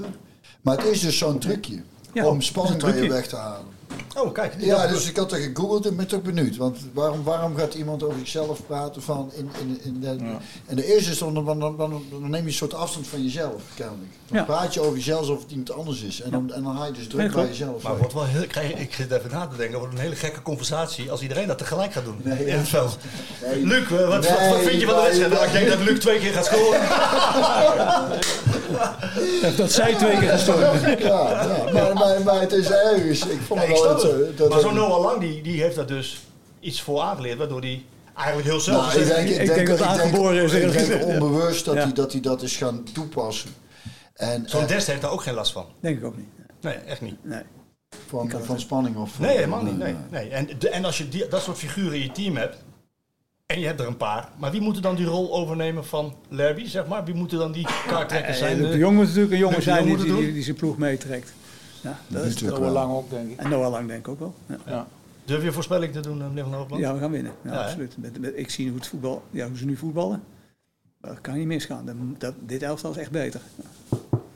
Maar 0.61 0.78
het 0.78 0.86
is 0.86 0.99
dus 0.99 1.17
zo'n 1.17 1.39
trucje. 1.39 1.82
Ja, 2.13 2.26
om 2.28 2.41
spanning 2.41 2.82
bij 2.82 3.01
je 3.01 3.09
weg 3.09 3.28
te 3.28 3.36
halen. 3.36 3.65
Oh, 4.18 4.34
kijk. 4.34 4.54
Ja, 4.58 4.82
dat- 4.82 4.89
dus 4.89 5.10
ik 5.10 5.18
had 5.18 5.32
er 5.32 5.38
gegoogeld 5.38 5.86
en 5.86 5.96
ben 5.96 6.08
toch 6.08 6.22
benieuwd. 6.22 6.56
Want 6.58 6.78
waarom, 6.94 7.24
waarom 7.24 7.56
gaat 7.58 7.74
iemand 7.74 8.04
over 8.04 8.18
zichzelf 8.20 8.60
praten 8.68 9.02
van 9.02 9.32
in, 9.36 9.50
in, 9.62 9.80
in 9.84 10.00
de, 10.00 10.08
En 10.66 10.76
de 10.76 10.94
eerste 10.94 11.12
is 11.12 11.18
dan, 11.18 11.34
dan, 11.34 11.46
dan, 11.60 11.78
dan, 11.78 12.02
neem 12.22 12.41
je 12.41 12.48
een 12.48 12.54
soort 12.54 12.74
afstand 12.74 13.08
van 13.08 13.24
jezelf, 13.24 13.62
kennelijk. 13.76 14.12
Dan 14.28 14.38
Ja. 14.38 14.44
praat 14.44 14.74
je 14.74 14.82
over 14.82 14.94
jezelf 14.96 15.20
alsof 15.20 15.41
het 15.41 15.52
iemand 15.52 15.72
anders 15.72 16.02
is. 16.02 16.22
En 16.22 16.32
dan, 16.32 16.54
en 16.54 16.64
dan 16.64 16.76
haal 16.76 16.86
je 16.86 16.91
dus 16.91 17.08
druk 17.08 17.22
Nee, 17.22 17.30
bij 17.32 17.46
jezelf. 17.48 17.84
Maar 17.84 17.98
wordt 17.98 18.14
wel 18.14 18.26
heel, 18.26 18.48
krijg, 18.48 18.72
ik 18.74 18.94
zit 18.94 19.12
even 19.12 19.32
na 19.32 19.41
te 19.48 19.58
denken, 19.58 19.70
het 19.72 19.80
wordt 19.80 19.94
een 19.94 20.00
hele 20.00 20.16
gekke 20.16 20.41
conversatie 20.41 21.12
als 21.12 21.22
iedereen 21.22 21.48
dat 21.48 21.58
tegelijk 21.58 21.94
gaat 21.94 22.06
doen 22.06 22.20
Nee, 22.24 22.46
in 22.46 22.58
het 22.58 22.68
veld. 22.68 22.98
Nee. 23.46 23.66
Luc, 23.66 23.88
wat, 23.89 24.00
wat, 24.00 24.10
wat 24.30 24.39
Nee, 24.39 24.68
vind 24.68 24.80
je 24.82 24.86
van 24.88 24.96
de 24.96 25.02
wedstrijd? 25.02 25.44
Ik 25.46 25.52
denk 25.52 25.68
dat 25.70 25.80
Luc 25.80 26.00
twee 26.00 26.20
keer 26.20 26.34
gaat 26.34 26.46
scoren. 26.46 26.82
dat 29.58 29.72
zij 29.72 29.96
twee 29.96 30.18
keer 30.20 30.30
gestorven. 30.30 30.89
Ja, 31.00 31.00
ja. 31.00 31.64
Maar, 31.74 31.94
maar, 31.94 32.22
maar 32.24 32.39
het 32.41 32.52
is 32.52 32.70
ergens. 32.72 33.26
Ik 33.28 33.39
vond 33.48 33.60
het 33.62 33.70
wel 33.70 33.82
dat, 33.84 34.03
eh, 34.03 34.38
dat 34.38 34.49
maar 34.49 34.59
zo'n 34.59 34.73
Noah 34.73 35.01
Lang, 35.03 35.19
die, 35.19 35.41
die 35.41 35.61
heeft 35.61 35.75
daar 35.75 35.86
dus 35.86 36.23
iets 36.59 36.81
voor 36.81 37.01
aangeleerd, 37.01 37.38
waardoor 37.38 37.59
hij 37.61 37.84
eigenlijk 38.15 38.47
heel 38.47 38.59
zelf... 38.59 38.86
Nou, 38.86 38.99
ik 39.01 39.07
denk, 39.07 39.29
ik 39.29 39.41
Ik 39.41 39.55
denk, 39.55 39.67
dat 39.67 39.79
ik 39.79 39.86
aangeboren 39.86 40.43
is, 40.43 40.53
Ik 40.53 40.71
denk 40.71 41.01
ja. 41.01 41.05
onbewust 41.05 41.65
dat, 41.65 41.75
Ja. 41.75 41.81
hij, 41.81 41.93
dat 41.93 42.11
hij 42.11 42.21
dat 42.21 42.41
is 42.41 42.55
gaan 42.55 42.84
toepassen. 42.93 43.49
En, 44.13 44.43
Zo'n 44.49 44.61
eh, 44.61 44.67
Dest 44.67 44.88
heeft 44.88 45.01
daar 45.01 45.11
ook 45.11 45.23
geen 45.23 45.34
last 45.34 45.51
van. 45.51 45.65
Denk 45.79 45.97
ik 45.97 46.03
ook 46.03 46.17
niet. 46.17 46.27
Nee, 46.61 46.73
echt 46.73 47.01
niet. 47.01 47.23
Nee. 47.23 47.41
van, 48.07 48.31
van 48.43 48.59
spanning 48.59 48.95
of... 48.95 49.19
Nee, 49.19 49.36
helemaal 49.36 49.63
niet. 49.63 49.77
Nee, 49.77 49.95
nee. 50.11 50.29
En, 50.29 50.49
de, 50.59 50.69
en 50.69 50.86
als 50.86 50.97
je 50.97 51.09
die, 51.09 51.27
dat 51.27 51.41
soort 51.41 51.57
figuren 51.57 51.93
in 51.93 52.01
je 52.01 52.11
team 52.11 52.38
hebt, 52.38 52.57
en 53.45 53.59
je 53.59 53.65
hebt 53.65 53.79
er 53.79 53.88
een 53.88 53.97
paar, 53.97 54.29
maar 54.38 54.51
wie 54.51 54.61
moet 54.61 54.75
er 54.75 54.81
dan 54.81 54.95
die 54.95 55.05
rol 55.05 55.34
overnemen 55.34 55.86
van 55.86 56.15
Lerby, 56.29 56.67
zeg 56.67 56.88
maar? 56.88 57.05
Wie 57.05 57.13
moeten 57.13 57.38
dan 57.38 57.51
die 57.51 57.67
kaarttrekkers 57.88 58.38
zijn? 58.38 58.51
En 58.51 58.57
Luc 58.57 58.65
Eh, 58.65 58.71
de 58.71 58.77
Jong 58.77 58.95
moet 58.95 59.05
natuurlijk 59.05 59.34
een 59.34 59.39
jongen 59.39 59.57
de 59.57 59.61
zijn 59.63 59.86
die, 59.86 59.97
die, 59.97 60.05
doen. 60.05 60.34
die 60.34 60.43
zijn 60.43 60.55
ploeg 60.55 60.77
meetrekt. 60.77 61.34
Ja, 61.84 61.97
dat 62.07 62.23
is 62.23 62.34
Natuurlijk 62.34 62.61
Noah 62.61 62.73
wel. 62.73 62.84
Lang 62.84 62.93
ook, 62.97 63.09
denk 63.09 63.31
ik. 63.31 63.38
En 63.39 63.49
Noah 63.49 63.71
Lang 63.71 63.88
denk 63.88 63.99
ik 63.99 64.07
ook 64.07 64.19
wel. 64.19 64.34
Ja, 64.45 64.57
Ja. 64.65 64.88
Durf 65.25 65.41
je 65.41 65.47
een 65.47 65.53
voorspelling 65.53 65.93
te 65.93 65.99
doen, 65.99 66.21
eh, 66.21 66.27
meneer 66.27 66.43
Van 66.43 66.53
Hoogland? 66.53 66.81
ja 66.81 66.93
we 66.93 66.99
gaan 66.99 67.11
winnen. 67.11 67.31
Ja, 67.43 67.53
Ja, 67.53 67.63
absoluut. 67.63 67.97
Met, 67.97 68.19
met- 68.19 68.34
ik 68.38 68.49
zie 68.49 68.67
hoe, 68.69 68.77
het 68.77 68.88
voetbal, 68.88 69.23
ja, 69.31 69.47
hoe 69.47 69.57
ze 69.57 69.65
nu 69.65 69.75
voetballen. 69.75 70.23
Dat 71.01 71.21
kan 71.21 71.34
niet 71.38 71.47
misgaan. 71.47 71.86
Dat, 71.86 71.95
dat, 72.17 72.34
dit 72.39 72.61
elftal 72.61 72.91
is 72.91 72.97
echt 72.97 73.11
beter. 73.11 73.41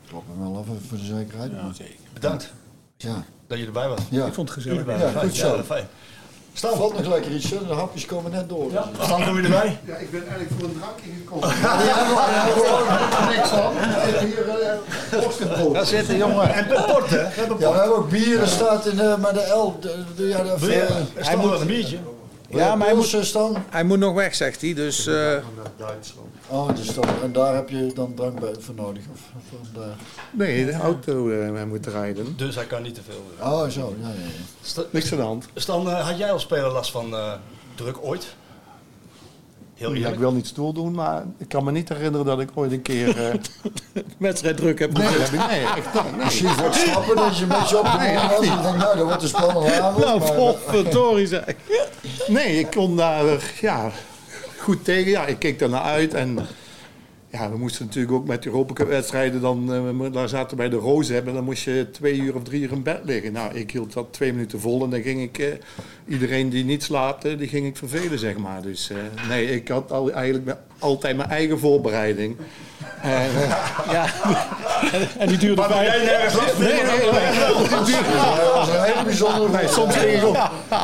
Klop 0.07 0.23
me 0.37 0.43
wel 0.51 0.61
even 0.61 0.81
voor 0.81 0.97
de 0.97 1.03
zekerheid. 1.03 1.51
maar- 1.51 1.75
Bedankt 2.13 2.53
Ja, 2.97 3.23
dat 3.47 3.57
je 3.59 3.65
erbij 3.65 3.87
was. 3.87 3.99
ja. 4.09 4.25
Ik 4.25 4.33
vond 4.33 4.49
het 4.49 4.57
gezellig. 4.63 4.85
Ja, 4.85 5.09
goed 5.09 5.11
fijn. 5.19 5.31
zo. 5.31 5.55
Ja, 5.55 5.63
fijn. 5.63 5.85
Stan, 6.57 6.75
Valt 6.77 6.93
nog 6.97 7.07
lekker 7.13 7.31
iets, 7.31 7.49
hè? 7.49 7.67
de 7.67 7.73
hapjes 7.73 8.05
komen 8.05 8.31
net 8.31 8.49
door. 8.49 8.71
ja, 8.71 8.89
Stan, 9.01 9.23
kom 9.25 9.37
je 9.37 9.43
erbij? 9.43 9.79
Ja, 9.85 9.95
ik 9.95 10.11
ben 10.11 10.21
eigenlijk 10.27 10.51
voor 10.59 10.69
een 10.69 10.79
drankje 10.79 11.09
gekomen. 11.17 11.47
niks 13.35 13.49
van. 13.49 13.71
Hier, 15.09 15.21
worstenbrood. 15.21 15.77
Ga 15.77 15.83
zitten, 15.83 16.17
jongen. 16.17 16.53
En 16.53 16.67
port, 16.67 17.09
hè? 17.09 17.17
We 17.17 17.33
hebben 17.35 17.59
Ja, 17.59 17.71
we 17.71 17.77
hebben 17.77 17.97
ook 17.97 18.09
bieren, 18.09 18.47
staat 18.47 18.85
in 18.85 18.95
de, 18.95 19.15
maar 19.19 19.33
de 19.33 19.47
L. 19.55 19.77
De, 19.79 20.03
de, 20.15 20.27
ja, 20.27 20.43
de, 20.43 20.73
eh, 20.73 21.23
staat 21.25 21.41
wel 21.43 21.61
een 21.61 21.67
biertje. 21.67 21.97
Ja, 22.49 22.75
maar 22.75 22.87
hij 22.87 22.95
moet, 22.95 23.17
Stan. 23.21 23.63
hij 23.69 23.83
moet 23.83 23.99
nog 23.99 24.13
weg, 24.13 24.35
zegt 24.35 24.61
hij. 24.61 24.73
Dus 24.73 25.07
eh, 25.07 25.13
Duitsland. 25.77 26.27
Oh, 26.47 26.75
dus 26.75 26.93
dan, 26.93 27.05
en 27.23 27.31
daar 27.31 27.55
heb 27.55 27.69
je 27.69 27.91
dan 27.93 28.13
drank 28.13 28.39
bij 28.39 28.53
voor 28.59 28.75
nodig? 28.75 29.03
Of. 29.13 29.19
Nee, 30.31 30.65
de 30.65 30.73
auto 30.73 31.29
eh 31.29 31.63
moet 31.63 31.87
rijden. 31.87 32.37
Dus 32.37 32.55
hij 32.55 32.65
kan 32.65 32.81
niet 32.81 32.95
te 32.95 33.01
veel. 33.07 33.23
eh. 33.39 33.51
Oh, 33.51 33.67
zo. 33.69 33.95
Ja, 34.01 34.07
ja, 34.07 34.83
Niks 34.91 35.11
aan 35.11 35.17
de 35.17 35.23
hand. 35.23 35.45
Stan, 35.55 35.87
had 35.87 36.17
jij 36.17 36.31
als 36.31 36.41
speler 36.41 36.71
last 36.71 36.91
van 36.91 37.13
eh, 37.15 37.33
druk 37.75 37.97
ooit? 38.01 38.35
Heel 39.77 39.93
Ja, 39.93 40.09
ik 40.09 40.19
wil 40.19 40.31
niet 40.31 40.47
stoel 40.47 40.73
doen, 40.73 40.91
maar 40.91 41.23
ik 41.37 41.47
kan 41.49 41.63
me 41.63 41.71
niet 41.71 41.89
herinneren 41.89 42.25
dat 42.25 42.39
ik 42.39 42.49
ooit 42.53 42.71
een 42.71 42.81
keer... 42.81 43.25
eh 43.27 43.33
Wedstrijd 44.17 44.57
druk 44.57 44.79
heb. 44.79 44.97
nee, 44.97 45.07
heb 45.07 45.31
ik- 45.33 45.47
nee, 45.47 45.59
echt 45.65 45.93
niet. 45.93 46.15
Nee. 46.15 46.23
Misschien 46.25 46.49
voor 46.49 46.65
het 46.65 46.75
stappen 46.75 47.15
dat 47.15 47.37
je 47.37 47.43
een 47.43 47.49
beetje 47.49 47.77
op 47.79 47.83
de 47.85 47.97
bal 47.97 48.27
was. 48.37 48.47
En 48.47 48.61
denkt, 48.61 48.77
nou, 48.77 48.97
dat 48.97 49.05
wordt 49.05 49.21
een 49.23 49.27
spannende 49.27 49.81
avond. 49.81 50.05
Nou, 50.05 50.35
potverdorie 50.35 51.27
zeg. 51.37 51.43
Nee, 52.27 52.59
ik 52.59 52.67
kon 52.71 52.95
daar 52.95 53.27
eh, 53.27 53.39
ja, 53.61 53.91
goed 54.57 54.83
tegen. 54.85 55.11
Ja, 55.11 55.25
ik 55.25 55.39
keek 55.39 55.59
daar 55.59 55.69
naar 55.69 55.81
uit. 55.81 56.13
En 56.13 56.39
ja, 57.31 57.51
we 57.51 57.57
moesten 57.57 57.85
natuurlijk 57.85 58.13
ook 58.13 58.27
met 58.27 58.45
Europa 58.45 58.73
Cup 58.73 58.87
wedstrijden 58.87 59.41
dan... 59.41 59.73
eh, 60.05 60.11
daar 60.13 60.29
zaten 60.29 60.49
we 60.49 60.55
bij 60.55 60.69
de 60.69 60.75
Rozen 60.75 61.15
hebben. 61.15 61.33
Dan 61.33 61.43
moest 61.43 61.63
je 61.63 61.87
twee 61.91 62.17
uur 62.17 62.35
of 62.35 62.43
drie 62.43 62.61
uur 62.61 62.71
in 62.71 62.83
bed 62.83 62.99
liggen. 63.03 63.31
Nou, 63.31 63.53
ik 63.53 63.71
hield 63.71 63.93
dat 63.93 64.07
twee 64.11 64.33
minuten 64.33 64.59
vol. 64.59 64.83
En 64.83 64.89
dan 64.89 65.01
ging 65.01 65.21
ik... 65.21 65.37
eh, 65.39 65.47
iedereen 66.07 66.49
die 66.49 66.63
niet 66.65 66.83
slaapt, 66.83 67.25
eh, 67.25 67.37
die 67.37 67.47
ging 67.47 67.65
ik 67.67 67.77
vervelen, 67.77 68.19
zeg 68.19 68.37
maar. 68.37 68.61
Dus 68.61 68.89
eh, 68.89 68.97
nee, 69.29 69.45
ik 69.51 69.67
had 69.67 69.91
al, 69.91 70.11
eigenlijk 70.11 70.57
altijd 70.79 71.17
mijn 71.17 71.29
eigen 71.29 71.59
voorbereiding. 71.59 72.37
En, 73.01 73.29
Ja, 73.91 74.05
En 75.17 75.27
die 75.27 75.37
duurde 75.37 75.61
Maar 75.61 75.69
ben 75.69 75.83
jij 75.83 76.05
nergens 76.05 76.33
last? 76.35 76.57
Nee, 76.57 76.73
nee, 76.73 76.83
nee, 76.83 76.97
nee. 77.11 77.39
Dat 77.39 78.53
was 78.53 78.67
een 78.67 78.83
hele 78.83 79.03
bijzondere 79.03 79.49
Nee, 79.51 79.67
soms 79.67 79.95
ging 79.95 80.17
ik 80.17 80.23
ook, 80.25 80.37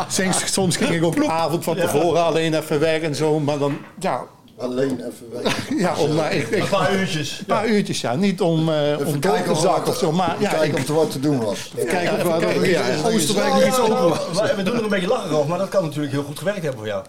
soms, 0.08 0.54
soms 0.54 0.78
ging 0.78 0.89
ik 0.91 1.04
ook 1.04 1.16
de 1.16 1.28
avond 1.28 1.64
van 1.64 1.76
tevoren 1.76 2.24
alleen 2.24 2.54
even 2.54 2.80
weg 2.80 3.02
en 3.02 3.16
zo. 3.16 3.39
Maar 3.39 3.58
dan, 3.58 3.78
ja, 4.00 4.24
Alleen 4.58 4.89
even 4.99 5.43
weg. 5.43 5.70
ja 5.86 5.95
om, 5.99 6.14
maar 6.16 6.34
ik, 6.34 6.47
ik, 6.47 6.62
Een 6.64 6.70
paar 6.70 6.95
uurtjes. 6.99 7.39
een 7.39 7.45
paar 7.45 7.68
uurtjes, 7.68 8.01
ja. 8.01 8.16
Niet 8.16 8.41
om, 8.41 8.70
eh 8.70 8.97
om 9.06 9.20
door 9.20 9.41
te 9.43 9.51
of, 9.51 9.60
zakken 9.60 9.84
wat- 9.84 9.88
of 9.88 9.97
zo. 9.97 10.12
Maar 10.12 10.36
ja, 10.39 10.49
kijken 10.49 10.80
of 10.82 10.88
er 10.88 10.93
wat 10.93 11.12
te 11.12 11.20
doen 11.20 11.39
was. 11.39 11.74
kijk 11.88 12.12
of 12.12 12.22
wat- 12.24 12.39
kijken. 12.39 12.70
ja, 12.70 12.82
Oostenrijk 13.06 13.54
Ja, 13.54 13.68
iets 13.68 13.78
ja, 13.78 13.82
open 13.84 14.10
was. 14.10 14.54
We 14.56 14.64
doen 14.64 14.76
er 14.76 14.84
een 14.84 14.89
beetje 14.89 15.08
lachen 15.08 15.36
over, 15.38 15.49
maar 15.49 15.58
dat 15.58 15.70
kan 15.70 15.84
natuurlijk 15.84 16.14
heel 16.14 16.24
goed 16.24 16.38
gewerkt 16.38 16.62
hebben 16.62 16.78
voor 16.80 16.88
jou. 16.88 17.06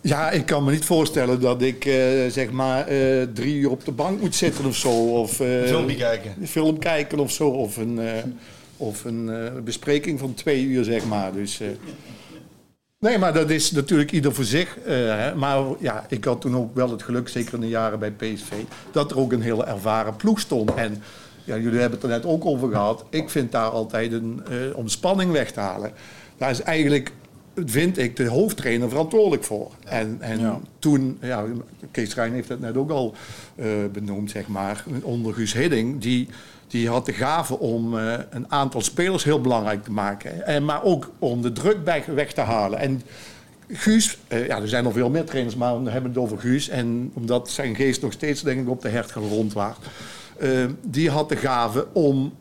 Ja, 0.00 0.30
ik 0.30 0.46
kan 0.46 0.64
me 0.64 0.70
niet 0.70 0.84
voorstellen 0.84 1.40
dat 1.40 1.62
ik 1.62 1.84
eh, 1.84 1.94
zeg 2.28 2.50
maar 2.50 2.86
eh, 2.86 3.22
drie 3.34 3.54
uur 3.54 3.70
op 3.70 3.84
de 3.84 3.92
bank 3.92 4.20
moet 4.20 4.34
zitten 4.34 4.64
of 4.64 4.76
zo. 4.76 4.90
Of, 4.90 5.40
eh, 5.40 5.60
Een 5.62 5.66
filmpje 5.68 5.96
kijken. 5.96 6.34
Een 6.40 6.48
film 6.48 6.78
kijken 6.78 7.18
of 7.18 7.30
zo. 7.30 7.48
Of 7.48 7.76
een, 7.76 7.98
eh, 7.98 8.12
of 8.76 9.04
een 9.04 9.28
eh, 9.30 9.62
bespreking 9.62 10.18
van 10.18 10.34
twee 10.34 10.62
uur, 10.64 10.84
zeg 10.84 11.04
maar. 11.04 11.32
Dus, 11.32 11.60
eh, 11.60 11.66
nee, 13.04 13.18
maar 13.18 13.32
dat 13.32 13.50
is 13.50 13.70
natuurlijk 13.70 14.12
ieder 14.12 14.34
voor 14.34 14.44
zich. 14.44 14.78
eh. 14.78 15.34
Maar 15.34 15.58
ja, 15.78 16.04
ik 16.08 16.24
had 16.24 16.40
toen 16.40 16.56
ook 16.56 16.74
wel 16.74 16.90
het 16.90 17.02
geluk, 17.02 17.28
zeker 17.28 17.54
in 17.54 17.60
de 17.60 17.68
jaren 17.68 17.98
bij 17.98 18.10
PSV, 18.10 18.52
dat 18.92 19.10
er 19.10 19.18
ook 19.18 19.32
een 19.32 19.42
hele 19.42 19.64
ervaren 19.64 20.16
ploeg 20.16 20.40
stond. 20.40 20.74
En 20.74 21.02
ja, 21.44 21.56
jullie 21.56 21.80
hebben 21.80 22.00
het 22.00 22.10
er 22.10 22.16
net 22.16 22.26
ook 22.26 22.44
over 22.44 22.68
gehad. 22.70 23.04
Ik 23.10 23.30
vind 23.30 23.52
daar 23.52 23.68
altijd 23.68 24.12
een, 24.12 24.42
eh, 24.48 24.76
om 24.76 24.88
spanning 24.88 25.32
weg 25.32 25.52
te 25.52 25.60
halen. 25.60 25.92
Daar 26.36 26.50
is 26.50 26.62
eigenlijk 26.62 27.12
vind 27.64 27.98
ik 27.98 28.16
de 28.16 28.28
hoofdtrainer 28.28 28.88
verantwoordelijk 28.88 29.44
voor. 29.44 29.70
En, 29.84 30.16
en 30.20 30.62
toen, 30.78 31.18
ja, 31.20 31.44
Kees 31.90 32.14
Rijn 32.14 32.32
heeft 32.32 32.48
het 32.48 32.60
net 32.60 32.76
ook 32.76 32.90
al 32.90 33.14
eh, 33.54 33.66
benoemd, 33.92 34.30
zeg 34.30 34.46
maar, 34.46 34.84
onder 35.02 35.34
Guus 35.34 35.52
Hidding, 35.52 36.00
die, 36.00 36.28
die 36.74 36.88
had 36.88 37.06
de 37.06 37.12
gave 37.12 37.58
om 37.58 37.98
eh, 37.98 38.14
een 38.30 38.50
aantal 38.50 38.80
spelers 38.80 39.24
heel 39.24 39.40
belangrijk 39.40 39.84
te 39.84 39.92
maken. 39.92 40.46
En, 40.46 40.64
maar 40.64 40.82
ook 40.82 41.10
om 41.18 41.42
de 41.42 41.52
druk 41.52 41.84
weg, 41.84 42.06
weg 42.06 42.32
te 42.32 42.40
halen. 42.40 42.78
En 42.78 43.02
Guus, 43.68 44.18
eh, 44.28 44.46
ja, 44.46 44.60
er 44.60 44.68
zijn 44.68 44.84
nog 44.84 44.92
veel 44.92 45.10
meer 45.10 45.24
trainers, 45.24 45.56
maar 45.56 45.82
we 45.82 45.90
hebben 45.90 46.10
het 46.10 46.20
over 46.20 46.38
Guus. 46.38 46.68
En 46.68 47.10
omdat 47.14 47.50
zijn 47.50 47.74
geest 47.74 48.02
nog 48.02 48.12
steeds, 48.12 48.42
denk 48.42 48.60
ik, 48.60 48.68
op 48.68 48.82
de 48.82 48.88
hert 48.88 49.14
was, 49.52 49.74
eh, 50.38 50.50
die 50.82 51.10
had 51.10 51.28
de 51.28 51.36
gave 51.36 51.86
om 51.92 52.34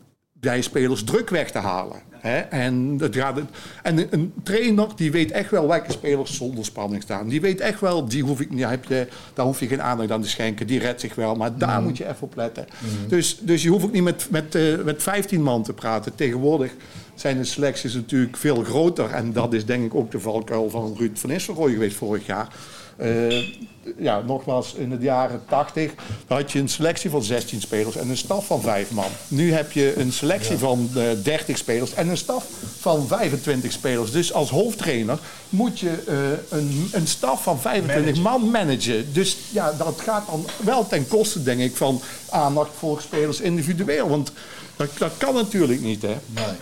bij 0.43 0.61
spelers 0.61 1.03
druk 1.03 1.29
weg 1.29 1.51
te 1.51 1.57
halen. 1.57 1.97
Hè? 2.11 2.37
En, 2.37 2.95
het 2.99 3.15
gaat, 3.15 3.39
en 3.83 4.13
een- 4.13 4.33
trainer 4.43 4.87
die 4.95 5.11
weet 5.11 5.31
echt 5.31 5.51
wel 5.51 5.67
welke 5.67 5.91
spelers 5.91 6.35
zonder 6.35 6.65
spanning 6.65 7.01
staan. 7.01 7.27
Die 7.27 7.41
weet 7.41 7.59
echt 7.59 7.79
wel, 7.79 8.05
die 8.07 8.23
hoef 8.23 8.39
ik, 8.39 8.49
niet, 8.51 8.63
heb 8.65 8.85
je, 8.85 9.07
daar 9.33 9.45
hoef 9.45 9.59
je 9.59 9.67
geen 9.67 9.81
aandacht 9.81 10.11
aan 10.11 10.21
te 10.21 10.29
schenken. 10.29 10.67
Die 10.67 10.79
redt 10.79 11.01
zich 11.01 11.15
wel, 11.15 11.35
maar 11.35 11.57
daar 11.57 11.81
moet 11.81 11.97
je 11.97 12.03
even 12.03 12.21
op 12.21 12.35
letten. 12.35 12.65
Dus, 13.07 13.37
dus 13.41 13.63
je 13.63 13.69
hoeft 13.69 13.83
ook 13.85 13.91
niet 13.91 14.03
met, 14.03 14.27
met, 14.29 14.55
eh, 14.55 14.83
met 14.83 15.03
15 15.03 15.41
man 15.41 15.63
te 15.63 15.73
praten. 15.73 16.15
Tegenwoordig 16.15 16.71
zijn 17.15 17.37
de 17.37 17.43
selecties 17.43 17.93
natuurlijk 17.93 18.37
veel 18.37 18.63
groter. 18.63 19.09
En 19.11 19.33
dat 19.33 19.53
is 19.53 19.65
denk 19.65 19.85
ik 19.85 19.95
ook 19.95 20.11
de 20.11 20.19
valkuil 20.19 20.69
van 20.69 20.95
Ruud 20.97 21.17
van 21.17 21.29
Nistelrooy 21.29 21.71
geweest 21.71 21.95
vorig 21.97 22.25
jaar. 22.25 22.47
Eh, 22.95 23.61
ja, 23.97 24.21
nogmaals, 24.21 24.73
in 24.73 24.89
de 24.89 24.97
jaren 24.99 25.41
80 25.47 25.91
had 26.27 26.51
je 26.51 26.59
een 26.59 26.69
selectie 26.69 27.09
van 27.09 27.23
16 27.23 27.61
spelers 27.61 27.95
en 27.95 28.09
een 28.09 28.17
staf 28.17 28.45
van 28.45 28.61
5 28.61 28.91
man. 28.91 29.09
Nu 29.27 29.53
heb 29.53 29.71
je 29.71 29.99
een 29.99 30.11
selectie 30.11 30.57
van 30.57 30.89
eh 30.95 31.03
30 31.23 31.57
spelers 31.57 31.93
en 31.93 32.09
een 32.09 32.17
staf 32.17 32.45
van 32.79 33.07
25 33.07 33.71
spelers. 33.71 34.11
Dus 34.11 34.33
als 34.33 34.49
hoofdtrainer 34.49 35.19
moet 35.49 35.79
je 35.79 36.03
eh, 36.07 36.57
een, 36.59 36.89
een 36.91 37.07
staf 37.07 37.43
van 37.43 37.59
25 37.59 38.21
man 38.21 38.49
managen. 38.51 39.13
Dus 39.13 39.37
ja, 39.51 39.73
dat 39.77 40.01
gaat 40.01 40.25
dan 40.29 40.45
wel 40.63 40.87
ten 40.87 41.07
koste, 41.07 41.43
denk 41.43 41.59
ik, 41.59 41.75
van 41.75 42.01
aandacht 42.29 42.71
voor 42.77 43.01
spelers 43.01 43.41
individueel. 43.41 44.09
Want 44.09 44.31
dat, 44.75 44.89
dat 44.97 45.11
kan 45.17 45.33
natuurlijk 45.33 45.81
niet, 45.81 46.01
hè? 46.01 46.15
Nee. 46.27 46.55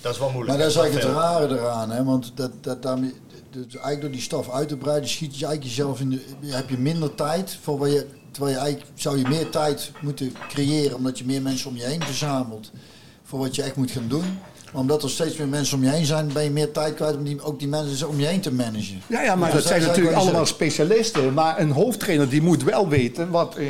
Dat 0.00 0.12
is 0.12 0.18
wel 0.18 0.30
moeilijk. 0.30 0.56
Maar 0.56 0.66
dat 0.66 0.76
is 0.76 0.80
eigenlijk 0.80 1.06
het 1.06 1.16
rare 1.16 1.58
eraan, 1.58 1.90
hè? 1.90 2.04
want 2.04 2.32
dat, 2.34 2.50
dat, 2.60 2.82
daarmee, 2.82 3.14
dus 3.52 3.64
eigenlijk 3.64 4.00
door 4.00 4.10
die 4.10 4.20
staf 4.20 4.50
uit 4.50 4.68
te 4.68 4.76
breiden 4.76 5.08
schiet 5.08 5.38
je 5.38 5.46
eigenlijk 5.46 5.76
jezelf 5.76 6.00
in 6.00 6.10
de, 6.10 6.46
heb 6.46 6.68
je 6.68 6.78
minder 6.78 7.14
tijd 7.14 7.58
voor 7.62 7.78
waar 7.78 7.88
je, 7.88 8.06
terwijl 8.30 8.54
je 8.54 8.60
eigenlijk 8.60 8.90
zou 8.94 9.18
je 9.18 9.28
meer 9.28 9.50
tijd 9.50 9.92
moeten 10.00 10.32
creëren 10.48 10.96
omdat 10.96 11.18
je 11.18 11.24
meer 11.24 11.42
mensen 11.42 11.70
om 11.70 11.76
je 11.76 11.84
heen 11.84 12.02
verzamelt 12.02 12.70
voor 13.22 13.38
wat 13.38 13.54
je 13.54 13.62
echt 13.62 13.76
moet 13.76 13.90
gaan 13.90 14.08
doen. 14.08 14.38
Maar 14.72 14.80
omdat 14.80 15.02
er 15.02 15.10
steeds 15.10 15.36
meer 15.36 15.48
mensen 15.48 15.76
om 15.76 15.84
je 15.84 15.90
heen 15.90 16.04
zijn, 16.04 16.32
ben 16.32 16.44
je 16.44 16.50
meer 16.50 16.70
tijd 16.70 16.94
kwijt 16.94 17.16
om 17.16 17.24
die, 17.24 17.42
ook 17.42 17.58
die 17.58 17.68
mensen 17.68 18.08
om 18.08 18.20
je 18.20 18.26
heen 18.26 18.40
te 18.40 18.52
managen. 18.52 19.02
Ja, 19.06 19.22
ja 19.22 19.34
maar 19.34 19.52
dat 19.52 19.64
zijn 19.64 19.82
natuurlijk 19.82 20.16
allemaal 20.16 20.46
specialisten. 20.46 21.34
Maar 21.34 21.60
een 21.60 21.70
hoofdtrainer 21.70 22.28
die 22.28 22.42
moet 22.42 22.62
wel 22.62 22.88
weten 22.88 23.30
wat 23.30 23.56
eh, 23.56 23.66